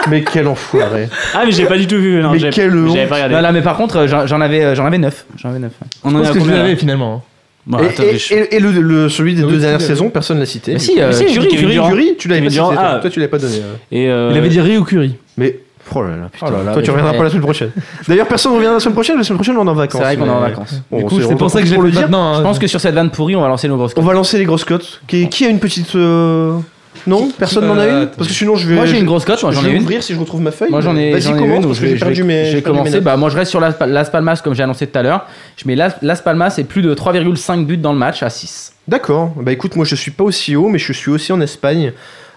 Mais 0.08 0.22
quel 0.22 0.46
enfoiré. 0.48 1.08
Ah, 1.34 1.42
mais 1.44 1.52
j'ai 1.52 1.66
pas 1.66 1.76
du 1.76 1.86
tout 1.86 1.96
vu. 1.96 2.20
Non, 2.22 2.32
Mais 2.32 2.38
j'ai- 2.38 2.50
quelle 2.50 2.74
honte. 2.76 2.94
J'avais 2.94 3.06
pas 3.06 3.16
regardé. 3.16 3.34
Non, 3.34 3.40
là, 3.42 3.52
mais 3.52 3.62
par 3.62 3.76
contre, 3.76 3.96
euh, 3.98 4.06
j'en 4.08 4.26
j'en 4.26 4.40
avais, 4.40 4.64
euh, 4.64 4.74
j'en 4.74 4.86
avais 4.86 4.98
9. 4.98 5.26
J'en 5.36 5.50
avais 5.50 5.58
9. 5.58 5.72
On 6.04 6.14
en 6.14 6.22
est 6.22 6.28
que 6.28 6.34
je 6.34 6.38
combien 6.38 6.56
là 6.56 6.62
l'avais 6.62 6.76
finalement. 6.76 7.14
hein. 7.16 7.22
Bon, 7.66 7.78
et, 7.78 7.88
attendez, 7.88 8.08
et- 8.14 8.18
je- 8.18 8.34
et- 8.34 8.54
et 8.56 8.60
le, 8.60 8.70
le- 8.72 9.08
celui 9.10 9.34
des 9.34 9.42
Oui, 9.42 9.48
deux 9.50 9.54
tu 9.56 9.60
dernières 9.60 9.80
saisons, 9.82 10.08
personne 10.08 10.38
l'a 10.38 10.46
cité. 10.46 10.72
Mais 10.72 10.78
si, 10.78 10.98
euh, 11.00 11.08
Mais 11.08 11.12
si, 11.12 11.24
Curie, 11.26 11.48
Kevin 11.48 11.58
Curie, 11.58 11.74
Durant. 11.74 11.88
Curie, 11.90 12.14
tu 12.18 12.28
l'avais 12.28 12.40
Kevin 12.40 12.50
pas 12.50 12.54
Durant, 12.54 12.70
cité. 12.70 12.80
toi. 12.82 12.90
ah. 12.94 12.98
Toi, 13.00 13.10
tu 13.10 13.18
l'avais 13.20 13.30
pas 13.30 13.38
donné. 13.38 13.56
euh. 13.56 13.74
Et 13.92 14.08
euh, 14.10 14.28
Il 14.32 14.38
avait 14.38 14.48
dit 14.48 14.60
Rio 14.60 14.82
Curry. 14.84 15.14
Mais 15.36 15.58
oh 15.94 16.02
là 16.02 16.08
là, 16.08 16.28
putain. 16.32 16.46
Oh 16.48 16.52
là 16.52 16.62
là, 16.64 16.72
Toi, 16.72 16.82
tu 16.82 16.90
reviendras 16.90 17.12
pas 17.14 17.22
la 17.24 17.28
semaine 17.30 17.42
prochaine. 17.42 17.70
D'ailleurs, 18.08 18.26
personne 18.26 18.52
ne 18.52 18.56
revient 18.56 18.70
la 18.72 18.80
semaine 18.80 18.94
prochaine. 18.94 19.18
La 19.18 19.24
semaine 19.24 19.36
prochaine, 19.38 19.56
on 19.58 19.66
est 19.66 19.68
en 19.68 19.74
C'est 19.74 19.78
vacances. 19.80 20.00
vrai 20.00 20.16
qu'on 20.16 20.26
est 20.26 20.30
en 20.30 20.40
mais- 20.40 20.48
vacances. 20.48 20.82
Bon, 20.90 20.98
Du 20.98 21.04
coup, 21.04 21.20
c'est- 21.20 21.28
c'est 21.28 21.36
pour 21.36 21.50
ça 21.50 21.60
que 21.60 21.66
je 21.66 21.72
l'ai 21.74 21.80
le 21.80 21.84
fait 21.86 21.90
dire. 21.92 22.00
maintenant. 22.02 22.32
hein. 22.32 22.36
Je 22.38 22.42
pense 22.42 22.58
que 22.58 22.66
sur 22.66 22.80
cette 22.80 22.94
vanne 22.94 23.10
pourrie, 23.10 23.36
on 23.36 23.42
va 23.42 23.48
lancer 23.48 23.68
nos 23.68 23.76
grosses 23.76 23.92
On 23.96 24.00
va 24.02 24.14
lancer 24.14 24.38
les 24.38 24.44
grosses 24.46 24.64
cotes. 24.64 25.02
Qui, 25.06 25.28
qui 25.28 25.44
a 25.44 25.48
une 25.50 25.58
petite. 25.60 25.94
euh, 25.96 26.54
Non 27.06 27.30
Personne 27.38 27.66
n'en 27.66 27.78
a 27.78 27.84
Euh, 27.84 28.02
une. 28.02 28.08
Parce 28.08 28.28
que 28.28 28.34
sinon, 28.34 28.56
je 28.56 28.68
vais. 28.68 28.74
Moi, 28.74 28.84
j'ai 28.86 28.98
une 28.98 29.06
grosse 29.06 29.24
cote, 29.24 29.42
moi, 29.42 29.52
je 29.52 29.56
j'en 29.56 29.62
vais 29.62 29.70
ai 29.70 29.76
une. 29.76 29.82
ouvrir 29.82 30.02
si 30.02 30.12
je 30.14 30.18
retrouve 30.18 30.40
ma 30.42 30.50
feuille. 30.50 30.70
Moi 30.70 30.80
j'en 30.80 30.96
ai, 30.96 31.12
Vas-y, 31.12 31.22
j'en 31.22 31.36
ai 31.36 31.38
commence 31.38 31.62
une, 31.62 31.66
parce 31.68 31.80
que 31.80 31.86
j'ai 31.86 31.96
perdu 31.96 32.22
mes. 32.24 32.44
j'ai 32.50 32.60
notes. 32.62 33.00
Bah, 33.02 33.16
moi 33.16 33.30
je 33.30 33.36
reste 33.36 33.50
sur 33.50 33.60
Las, 33.60 33.74
Las 33.86 34.10
Palmas 34.10 34.40
comme 34.42 34.54
j'ai 34.54 34.62
annoncé 34.62 34.86
tout 34.86 34.98
à 34.98 35.02
l'heure. 35.02 35.26
Je 35.56 35.66
mets 35.66 35.76
Las, 35.76 35.94
Las 36.02 36.20
Palmas 36.20 36.54
et 36.58 36.64
plus 36.64 36.82
de 36.82 36.94
3,5 36.94 37.64
buts 37.64 37.76
dans 37.78 37.92
le 37.92 37.98
match 37.98 38.22
à 38.22 38.28
6. 38.30 38.72
D'accord. 38.88 39.32
Bah 39.36 39.52
écoute, 39.52 39.76
moi 39.76 39.84
je 39.84 39.94
suis 39.94 40.10
pas 40.10 40.24
aussi 40.24 40.56
haut, 40.56 40.68
mais 40.68 40.78
je 40.78 40.92
suis 40.92 41.10
aussi 41.10 41.32
en 41.32 41.40
Espagne. 41.40 41.92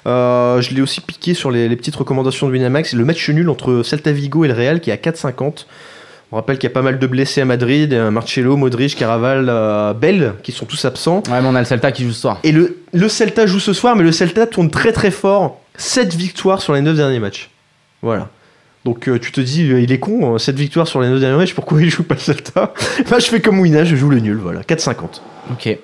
Euh, 0.05 0.61
je 0.61 0.73
l'ai 0.75 0.81
aussi 0.81 1.01
piqué 1.01 1.33
sur 1.33 1.49
les, 1.49 1.67
les 1.67 1.75
petites 1.75 1.95
recommandations 1.95 2.47
de 2.47 2.51
Winamax. 2.51 2.93
Le 2.93 3.05
match 3.05 3.29
nul 3.29 3.49
entre 3.49 3.81
Celta 3.83 4.11
Vigo 4.11 4.45
et 4.45 4.47
le 4.49 4.53
Real 4.53 4.79
qui 4.81 4.89
est 4.91 4.93
à 4.93 4.97
4,50. 5.11 5.65
On 6.33 6.37
rappelle 6.37 6.57
qu'il 6.57 6.67
y 6.67 6.71
a 6.71 6.73
pas 6.73 6.81
mal 6.81 6.97
de 6.97 7.05
blessés 7.05 7.41
à 7.41 7.45
Madrid. 7.45 7.93
euh, 7.93 8.09
Marcelo, 8.09 8.57
Modric, 8.57 8.95
Caraval, 8.95 9.45
euh, 9.49 9.93
Bell 9.93 10.33
qui 10.41 10.51
sont 10.51 10.65
tous 10.65 10.83
absents. 10.83 11.21
Ouais, 11.29 11.39
mais 11.39 11.47
on 11.47 11.53
a 11.53 11.59
le 11.59 11.65
Celta 11.65 11.91
qui 11.91 12.03
joue 12.03 12.11
ce 12.11 12.21
soir. 12.21 12.39
Et 12.43 12.51
le, 12.51 12.79
le 12.91 13.07
Celta 13.07 13.45
joue 13.45 13.59
ce 13.59 13.71
soir, 13.71 13.95
mais 13.95 14.01
le 14.03 14.11
Celta 14.11 14.47
tourne 14.47 14.71
très 14.71 14.91
très 14.91 15.11
fort. 15.11 15.61
7 15.75 16.15
victoires 16.15 16.59
sur 16.63 16.73
les 16.73 16.81
9 16.81 16.95
derniers 16.95 17.19
matchs. 17.19 17.51
Voilà. 18.01 18.29
Donc 18.83 19.07
euh, 19.07 19.19
tu 19.19 19.31
te 19.31 19.41
dis, 19.41 19.71
euh, 19.71 19.79
il 19.79 19.91
est 19.91 19.99
con, 19.99 20.39
7 20.39 20.55
victoires 20.55 20.87
sur 20.87 21.01
les 21.01 21.07
9 21.07 21.19
derniers 21.19 21.37
matchs, 21.37 21.53
pourquoi 21.53 21.79
il 21.83 21.91
joue 21.91 22.01
pas 22.01 22.15
le 22.15 22.19
Celta 22.19 22.73
Bah 23.11 23.19
je 23.19 23.25
fais 23.27 23.39
comme 23.39 23.59
Wina, 23.59 23.83
je 23.85 23.95
joue 23.95 24.09
le 24.09 24.19
nul, 24.19 24.37
voilà. 24.41 24.61
4,50. 24.61 25.21
Ok. 25.51 25.67
Et 25.67 25.79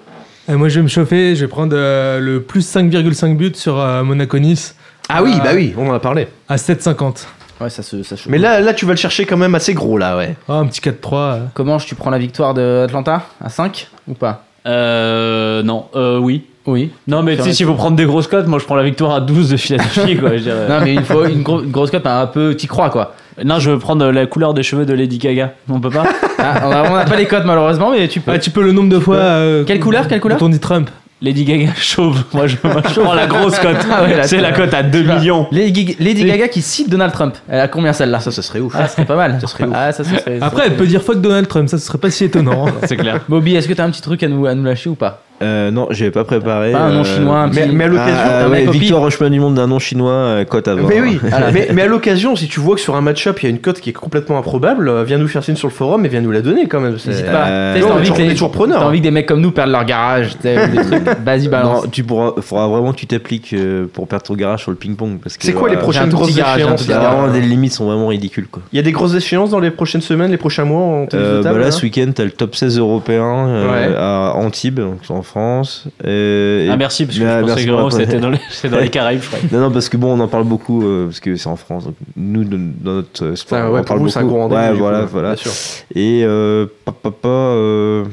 moi, 0.56 0.68
je 0.68 0.78
vais 0.80 0.84
me 0.84 0.88
chauffer. 0.88 1.36
Je 1.36 1.42
vais 1.42 1.48
prendre 1.48 1.74
euh, 1.76 2.20
le 2.20 2.42
plus 2.42 2.68
5,5 2.68 3.38
buts 3.38 3.52
sur 3.54 3.80
euh, 3.80 4.04
Monaco-Nice 4.04 4.74
Ah 5.08 5.22
oui, 5.22 5.32
Ah. 5.36 5.44
bah 5.44 5.52
oui, 5.54 5.76
on 5.78 5.88
en 5.88 5.94
a 5.94 6.00
parlé. 6.00 6.28
à 6.48 6.56
7,50. 6.56 7.26
Ouais, 7.62 7.70
ça 7.70 7.84
se. 7.84 8.04
Ça 8.04 8.16
se- 8.18 8.30
Mais 8.30 8.38
là, 8.38 8.60
là, 8.62 8.74
tu 8.74 8.86
vas 8.86 8.94
le 8.94 8.98
chercher 8.98 9.26
quand 9.26 9.38
même 9.38 9.56
assez 9.56 9.74
gros, 9.74 9.98
là, 9.98 10.16
ouais. 10.18 10.36
Ah, 10.48 10.54
un 10.56 10.66
petit 10.68 10.82
4-3. 10.82 11.14
euh. 11.18 11.40
Comment 11.54 11.78
tu 11.78 11.96
prends 11.96 12.10
la 12.10 12.18
victoire 12.20 12.54
de 12.54 12.84
Atlanta? 12.86 13.24
À 13.44 13.50
5 13.50 13.88
ou 14.08 14.14
pas? 14.14 14.44
Euh. 14.68 15.64
Non, 15.64 15.86
euh, 15.96 16.18
oui. 16.20 16.46
Oui. 16.66 16.92
Non, 17.08 17.24
mais 17.24 17.36
tu 17.36 17.44
sais, 17.44 17.54
s'il 17.54 17.66
faut 17.66 17.74
prendre 17.74 17.96
des 17.96 18.06
grosses 18.06 18.28
cotes, 18.28 18.46
moi 18.46 18.60
je 18.60 18.66
prends 18.66 18.76
la 18.76 18.84
victoire 18.84 19.14
à 19.16 19.22
12 19.22 19.50
de 19.50 19.58
Philadelphie, 19.58 20.18
quoi. 20.18 20.38
Je 20.38 20.44
dirais. 20.44 20.66
Non, 20.70 20.80
mais 20.84 20.94
il 20.94 21.04
faut 21.04 21.26
une, 21.26 21.42
gro- 21.42 21.62
une 21.64 21.72
grosse 21.72 21.90
cote, 21.90 22.06
un 22.06 22.28
peu. 22.28 22.54
T'y 22.56 22.68
crois 22.68 22.90
quoi. 22.90 23.16
Non, 23.44 23.58
je 23.58 23.72
veux 23.72 23.80
prendre 23.80 24.06
la 24.12 24.26
couleur 24.28 24.54
des 24.54 24.64
cheveux 24.64 24.86
de 24.86 24.94
Lady 24.94 25.18
Gaga. 25.18 25.54
On 25.70 25.80
peut 25.80 25.90
pas? 25.90 26.04
Ah, 26.38 26.62
on 26.66 26.72
a- 26.72 26.92
on 26.92 26.96
n'a 26.96 27.06
pas 27.06 27.16
les 27.16 27.26
cotes 27.26 27.46
malheureusement, 27.46 27.92
mais 27.92 28.08
tu 28.08 28.20
peux. 28.20 28.32
Ah, 28.34 28.38
tu 28.38 28.52
peux 28.52 28.62
le 28.62 28.74
nombre 28.74 28.90
de 28.90 29.00
fois. 29.00 29.16
euh, 29.16 29.64
Quelle 29.64 29.80
couleur, 29.80 30.08
quelle 30.08 30.20
couleur? 30.20 30.38
quand 30.38 30.46
on 30.46 30.50
dit 30.50 30.60
Trump. 30.60 30.90
Lady 31.22 31.44
Gaga 31.44 31.74
chauve. 31.78 32.24
Moi 32.34 32.48
je, 32.48 32.56
moi, 32.64 32.82
je 32.94 33.00
prends 33.02 33.14
la 33.14 33.28
grosse 33.28 33.60
cote. 33.60 33.76
Ah 33.92 34.04
ouais, 34.04 34.16
là, 34.16 34.24
c'est 34.24 34.40
la 34.40 34.52
cote 34.54 34.74
à 34.74 34.84
2 34.84 35.02
tu 35.02 35.06
vas- 35.06 35.20
millions. 35.20 35.48
Lady, 35.52 35.96
Lady 36.00 36.24
Gaga 36.24 36.48
qui 36.48 36.62
cite 36.62 36.90
Donald 36.90 37.12
Trump. 37.12 37.36
Elle 37.50 37.60
a 37.60 37.68
combien 37.68 37.92
celle-là 37.92 38.20
Ça, 38.22 38.32
ça 38.32 38.42
serait 38.42 38.60
ouf. 38.62 38.74
Ah, 38.76 38.88
ça 38.88 38.96
serait 38.96 39.06
pas 39.06 39.16
mal. 39.18 39.38
Ça 39.42 39.48
serait 39.48 39.66
ouf. 39.66 39.74
Ah, 39.76 39.92
ça, 39.92 40.04
ça 40.04 40.18
serait- 40.18 40.40
ça 40.40 40.46
Après, 40.46 40.62
serait- 40.64 40.72
elle 40.72 40.78
peut 40.78 40.88
dire 40.88 41.02
fuck 41.04 41.20
Donald 41.20 41.48
Trump. 41.48 41.68
Ça, 41.68 41.78
ce 41.78 41.86
serait 41.86 41.98
pas 41.98 42.10
si 42.10 42.24
étonnant. 42.24 42.68
C'est 42.88 42.96
clair. 42.98 43.20
Bobby, 43.28 43.56
est-ce 43.56 43.68
que 43.68 43.74
t'as 43.74 43.84
un 43.86 43.90
petit 43.92 44.02
truc 44.02 44.24
à 44.24 44.28
nous, 44.30 44.46
à 44.46 44.56
nous 44.56 44.64
lâcher 44.64 44.90
ou 44.90 44.96
pas? 44.96 45.24
Euh, 45.42 45.72
non, 45.72 45.88
j'avais 45.92 46.12
pas 46.12 46.24
préparé. 46.24 46.72
Pas 46.74 46.80
un 46.80 46.92
nom 46.92 47.02
euh, 47.02 47.04
chinois, 47.04 47.40
un 47.40 47.50
petit. 47.50 47.60
Mais, 47.62 47.68
mais 47.74 47.84
à 47.86 47.88
l'occasion. 47.88 48.14
Ah, 48.18 48.50
ouais, 48.50 48.68
au 48.94 49.10
chemin 49.10 49.30
du 49.30 49.40
monde 49.40 49.56
d'un 49.56 49.68
nom 49.68 49.80
chinois, 49.80 50.12
euh, 50.12 50.46
cote 50.46 50.68
à 50.68 50.76
20. 50.76 50.88
Mais 50.88 51.02
oui, 51.02 51.20
mais, 51.54 51.70
mais 51.74 51.82
à 51.84 51.88
l'occasion, 51.88 52.36
si 52.36 52.48
tu 52.48 52.60
vois 52.60 52.76
que 52.76 52.82
sur 52.82 52.96
un 52.96 53.02
match-up 53.02 53.40
il 53.42 53.46
y 53.46 53.48
a 53.48 53.50
une 53.50 53.60
cote 53.60 53.80
qui 53.80 53.90
est 53.92 53.94
complètement 53.94 54.38
improbable, 54.38 54.90
euh, 54.90 55.04
viens 55.04 55.18
nous 55.18 55.28
faire 55.28 55.44
signe 55.44 55.56
sur 55.56 55.68
le 55.68 55.74
forum 55.74 56.06
et 56.06 56.10
viens 56.10 56.22
nous 56.22 56.32
la 56.32 56.42
donner 56.42 56.68
quand 56.68 56.80
même. 56.82 56.98
c'est- 57.00 57.10
N'hésite 57.10 57.26
pas. 57.28 57.48
euh, 57.48 57.80
t'as 57.80 57.88
envie 57.94 58.12
que 58.12 58.18
les- 58.22 58.30
toujours 58.32 58.52
preneur. 58.52 58.80
T'as 58.82 58.88
envie 58.88 59.00
que 59.00 59.04
des 59.04 59.12
mecs 59.12 59.28
comme 59.28 59.42
nous 59.42 59.52
perdent 59.52 59.72
leur 59.72 59.86
garage, 59.86 60.38
des 60.40 60.56
trucs. 60.56 61.04
Vas-y, 61.26 61.48
balance. 61.48 61.84
Non, 61.86 61.90
tu 61.90 62.04
pourras, 62.04 62.34
faudra 62.42 62.68
vraiment 62.68 62.92
que 62.92 62.98
tu 62.98 63.08
t'appliques 63.08 63.56
pour 63.94 64.08
perdre 64.08 64.26
ton 64.26 64.34
garage 64.36 64.62
sur 64.64 64.72
le 64.72 64.78
ping-pong. 64.78 65.20
parce 65.24 65.38
que, 65.38 65.46
C'est 65.46 65.54
quoi 65.54 65.70
les 65.70 65.78
prochaines 65.78 66.10
grosses 66.10 66.32
échéances 66.38 66.86
vraiment 66.88 67.28
des 67.30 67.42
limites 67.42 67.74
sont 67.74 67.86
vraiment 67.86 68.08
ridicules 68.08 68.48
quoi. 68.48 68.62
Il 68.74 68.76
y 68.76 68.80
a 68.80 68.84
des 68.84 68.92
grosses 68.92 69.16
échéances 69.16 69.52
dans 69.52 69.60
les 69.60 69.72
prochaines 69.72 70.02
semaines, 70.02 70.32
les 70.32 70.38
prochains 70.38 70.66
mois 70.66 70.82
en 70.82 71.06
bah 71.44 71.54
là, 71.58 71.72
ce 71.72 71.84
week-end, 71.84 72.10
t'as 72.14 72.24
le 72.26 72.32
top 72.32 72.56
16 72.56 72.78
européen 72.78 73.48
à 73.98 74.34
Antibes, 74.36 74.80
France. 75.30 75.86
Et- 76.04 76.68
Ah, 76.70 76.76
merci, 76.78 77.06
parce 77.06 77.18
que 77.18 77.24
je 77.24 77.28
euh, 77.30 77.42
pensais 77.42 77.98
que 77.98 78.04
c'était 78.06 78.20
dans, 78.20 78.30
les- 78.30 78.40
c'était 78.50 78.70
dans 78.76 78.80
les 78.82 78.90
Caraïbes, 78.98 79.22
je 79.22 79.28
crois. 79.28 79.40
Non, 79.52 79.60
non, 79.62 79.72
parce 79.72 79.88
que 79.90 79.98
bon, 79.98 80.14
on 80.14 80.20
en 80.20 80.28
parle 80.28 80.44
beaucoup 80.44 80.84
euh, 80.86 81.06
parce 81.06 81.20
que 81.20 81.36
c'est 81.36 81.48
en 81.48 81.56
France. 81.56 81.86
Donc 81.86 81.96
nous, 82.18 82.44
de- 82.44 82.58
dans 82.58 82.94
notre 82.94 83.26
euh, 83.26 83.36
sport, 83.36 83.58
Ah 83.62 83.70
on 83.70 83.74
ouais, 83.74 83.80
en 83.80 83.82
pour 83.82 83.86
parle 83.88 84.00
vous, 84.00 84.06
beaucoup. 84.06 84.14
c'est 84.14 84.20
un 84.20 84.26
gros. 84.26 84.48
Ouais, 84.48 84.68
du 84.68 84.74
coup, 84.74 84.80
voilà, 84.80 85.00
ouais, 85.02 85.06
voilà. 85.10 85.34
bien 85.36 85.44
sûr. 85.44 85.52
Et 85.96 86.24
euh, 86.24 86.66
papa, 86.86 87.28
euh, 87.28 88.06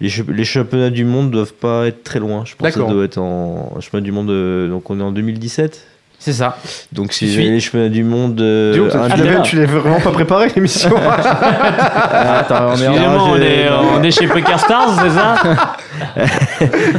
les, 0.00 0.10
les 0.28 0.44
championnats 0.44 0.90
du 0.90 1.04
monde 1.04 1.30
doivent 1.30 1.54
pas 1.54 1.86
être 1.86 2.02
très 2.02 2.18
loin. 2.18 2.44
Je 2.44 2.54
pense 2.56 2.66
que 2.68 2.72
ça 2.74 2.80
D'accord. 2.80 2.92
doit 2.94 3.04
être 3.04 3.18
en 3.18 3.78
championnat 3.80 4.04
du 4.04 4.12
monde. 4.12 4.30
euh, 4.30 4.68
donc 4.68 4.90
on 4.90 4.98
est 4.98 5.02
en 5.02 5.12
2017. 5.12 5.86
C'est 6.24 6.32
ça. 6.32 6.56
Donc 6.90 7.12
si 7.12 7.30
suis- 7.30 7.50
les 7.50 7.60
championnats 7.60 7.90
du 7.90 8.02
monde. 8.02 8.40
euh, 8.40 8.72
tu 8.90 8.96
indiens- 8.96 9.24
l'avais- 9.24 9.42
tu 9.42 9.56
l'avais 9.56 9.78
vraiment 9.78 10.00
pas 10.00 10.10
préparé 10.10 10.48
l'émission 10.56 10.90
Ah, 11.06 12.38
attends, 12.38 12.54
on 12.70 12.76
est 12.80 12.88
en- 12.88 12.92
Excusez-moi, 12.92 13.22
on, 13.28 13.36
je- 13.36 13.42
est, 13.42 13.68
on 13.98 14.02
est 14.02 14.10
chez 14.10 14.26
Poker 14.26 14.58
Stars, 14.58 15.00
c'est 15.02 15.10
ça 15.10 15.34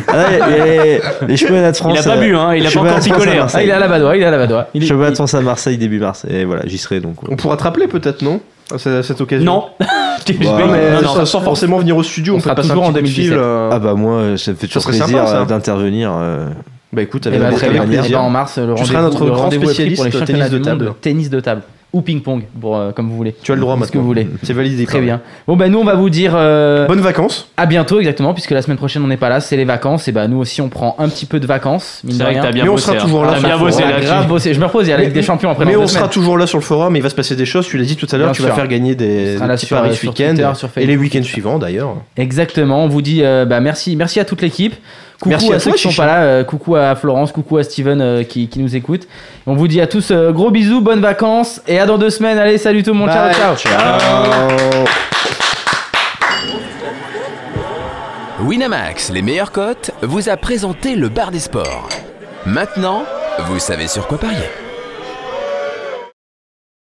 Ah, 0.08 0.48
les, 0.48 1.02
les 1.28 1.38
championnats 1.38 1.72
de 1.72 1.78
France. 1.78 1.94
Il 1.96 2.00
a 2.00 2.04
pas 2.04 2.18
euh, 2.18 2.22
bu, 2.22 2.36
hein, 2.36 2.54
il 2.56 2.68
a 2.68 2.72
pas 2.72 2.80
encore 2.82 3.00
picolé. 3.00 3.38
hein. 3.40 3.48
Ah, 3.52 3.64
il 3.64 3.70
est 3.70 3.72
à 3.72 3.80
la 3.80 3.88
badoie, 3.88 4.16
il 4.16 4.22
est 4.22 4.26
à 4.26 4.32
la 4.32 4.38
badoie. 4.38 4.68
Il 4.76 4.84
est- 4.84 4.88
Championnat 4.88 5.10
de 5.10 5.16
France 5.16 5.34
à 5.34 5.42
Marseille 5.42 5.78
début 5.78 6.00
mars. 6.00 6.26
Et 6.30 6.46
voilà, 6.46 6.62
j'y 6.66 6.78
serai 6.78 7.00
donc. 7.00 7.24
ouais. 7.24 7.30
On 7.32 7.36
pourra 7.36 7.58
te 7.58 7.64
rappeler 7.64 7.88
peut-être, 7.88 8.22
non 8.22 8.42
à 8.74 8.78
cette, 8.80 9.22
occasion 9.22 9.46
Non. 9.46 9.66
Non, 10.42 10.68
mais 10.72 10.92
Non, 11.02 11.02
non. 11.16 11.26
sans, 11.26 11.42
forcément 11.42 11.78
venir 11.78 11.96
au 11.98 12.02
studio, 12.04 12.34
On 12.36 12.38
on, 12.38 12.42
passer 12.42 12.70
toujours 12.70 12.86
un 12.86 12.88
en 12.90 12.94
petit 12.94 13.02
coup 13.02 13.06
de 13.06 13.12
fil, 13.14 13.30
2017. 13.30 13.38
euh, 13.40 13.70
Ah 13.72 13.80
bah 13.80 13.94
moi, 13.94 14.22
ça 14.38 14.52
me 14.52 14.56
fait 14.56 14.66
toujours 14.68 14.84
plaisir 14.86 15.08
euh, 15.28 15.46
d'intervenir. 15.46 16.12
Euh. 16.96 16.98
Bah 16.98 17.02
écoute, 17.04 17.24
Eh 17.26 17.36
avec 17.36 17.42
avec 17.44 17.58
très 17.58 17.70
bien. 17.70 17.84
plaisir. 17.84 18.04
Eh 18.08 18.12
ben, 18.14 18.20
en 18.20 18.30
mars, 18.30 18.58
le 18.58 18.74
Tu 18.76 18.86
seras 18.86 19.02
rendez-vous 19.02 19.14
notre 19.14 19.26
le 19.26 19.32
grand 19.32 19.48
pris 19.50 19.58
pour 19.58 19.68
les 19.68 19.74
spécialiste 19.74 20.12
championnats 20.20 20.50
du 20.50 20.60
de 20.60 20.70
monde, 20.70 20.80
table. 20.80 20.94
tennis 21.02 21.30
de 21.30 21.40
table 21.40 21.62
ou 21.94 22.02
ping-pong, 22.02 22.44
pour, 22.60 22.76
euh, 22.76 22.92
comme 22.92 23.08
vous 23.10 23.16
voulez. 23.16 23.34
Tu 23.42 23.54
as 23.54 23.56
le 23.56 23.62
droit 23.62 23.76
Ce 23.76 23.80
maintenant. 23.80 23.94
que 23.94 23.98
vous 24.00 24.06
voulez. 24.06 24.28
C'est 24.44 24.52
validé. 24.52 24.86
Très 24.86 25.00
bien. 25.00 25.22
Bon, 25.48 25.56
ben 25.56 25.72
nous, 25.72 25.80
on 25.80 25.86
va 25.86 25.96
vous 25.96 26.10
dire 26.10 26.34
euh, 26.36 26.86
Bonnes 26.88 27.00
vacances. 27.00 27.50
à 27.56 27.66
bientôt, 27.66 28.00
exactement, 28.00 28.34
puisque 28.34 28.52
la 28.52 28.62
semaine 28.62 28.76
prochaine, 28.76 29.02
on 29.02 29.08
n'est 29.08 29.16
pas 29.16 29.30
là, 29.30 29.40
c'est 29.40 29.56
les 29.56 29.64
vacances. 29.64 30.10
Et 30.10 30.12
bah, 30.12 30.28
nous 30.28 30.36
aussi, 30.38 30.60
on 30.62 30.68
prend 30.68 30.98
un 31.00 31.08
petit 31.08 31.26
peu 31.26 31.40
de 31.40 31.48
vacances. 31.48 32.02
mine 32.04 32.18
de 32.18 32.22
que 32.24 32.28
rien. 32.28 32.52
bien 32.52 32.64
Mais 32.66 32.70
on 32.70 32.76
sera 32.76 32.98
hein. 32.98 33.00
toujours 33.02 33.24
là 33.24 33.40
bien 33.40 33.58
bossé 33.58 33.82
là-dessus. 33.84 34.08
grave 34.08 34.28
bossé. 34.28 34.54
Je 34.54 34.60
me 34.60 34.66
repose, 34.66 34.88
il 34.88 34.90
y 34.90 34.94
a 34.94 34.98
la 34.98 35.04
Ligue 35.06 35.14
des 35.14 35.22
Champions 35.22 35.50
après 35.52 35.64
Mais 35.64 35.78
on 35.78 35.88
sera 35.88 36.00
semaines. 36.00 36.10
toujours 36.12 36.38
là 36.38 36.48
sur 36.48 36.58
le 36.58 36.64
forum, 36.66 36.98
il 36.98 37.02
va 37.02 37.08
se 37.10 37.16
passer 37.16 37.38
des 37.38 37.46
choses, 37.46 37.66
tu 37.66 37.78
l'as 37.78 37.86
dit 37.86 37.96
tout 37.96 38.08
à 38.12 38.18
l'heure, 38.18 38.34
tu 38.34 38.42
vas 38.42 38.52
faire 38.52 38.68
gagner 38.68 38.96
des, 38.96 39.36
des 39.36 39.38
là 39.38 39.48
petits 39.56 39.66
sur- 39.68 39.78
paris 39.78 39.92
ce 39.96 40.02
sur 40.02 40.10
week-end 40.10 40.36
et 40.76 40.86
les 40.86 40.98
week-ends 40.98 41.24
suivants 41.24 41.60
d'ailleurs. 41.60 41.96
Exactement. 42.18 42.84
On 42.84 42.90
vous 42.90 43.02
dit 43.02 43.22
euh, 43.24 43.46
bah, 43.46 43.62
merci, 43.62 43.96
merci 43.96 44.20
à 44.20 44.26
toute 44.26 44.42
l'équipe. 44.42 44.76
Coucou 45.20 45.30
Merci 45.30 45.52
à, 45.54 45.56
à 45.56 45.60
ceux 45.60 45.70
toi, 45.72 45.78
qui 45.78 45.84
sont 45.84 45.94
pas 46.02 46.06
là. 46.06 46.22
euh, 46.24 46.44
coucou 46.44 46.76
à 46.76 46.96
Florence. 46.96 47.32
Coucou 47.32 47.58
à 47.58 47.64
Steven 47.64 48.02
euh, 48.02 48.24
qui, 48.24 48.48
qui 48.50 48.60
nous 48.60 48.76
écoute. 48.76 49.08
On 49.48 49.54
vous 49.56 49.68
dit 49.68 49.80
à 49.82 49.88
tous 49.88 50.12
euh, 50.12 50.32
gros 50.32 50.52
bisous, 50.52 50.82
bonnes 50.82 51.00
vacances 51.02 51.62
et 51.68 51.80
à 51.80 51.86
dans 51.86 51.98
deux 51.98 52.10
semaines. 52.10 52.38
Allez, 52.38 52.58
salut 52.58 52.84
tout 52.84 52.92
le 52.94 53.00
monde. 53.00 53.10
Bye. 53.10 53.34
Ciao, 53.34 53.56
ciao. 53.56 54.00
Winamax, 58.42 59.12
les 59.12 59.22
meilleures 59.22 59.52
cotes, 59.52 59.92
vous 60.02 60.30
a 60.30 60.38
présenté 60.38 60.96
le 60.96 61.10
bar 61.10 61.32
des 61.32 61.40
sports. 61.40 61.88
Maintenant, 62.46 63.04
vous 63.48 63.60
savez 63.60 63.88
sur 63.88 64.08
quoi 64.08 64.18
parier. 64.18 64.38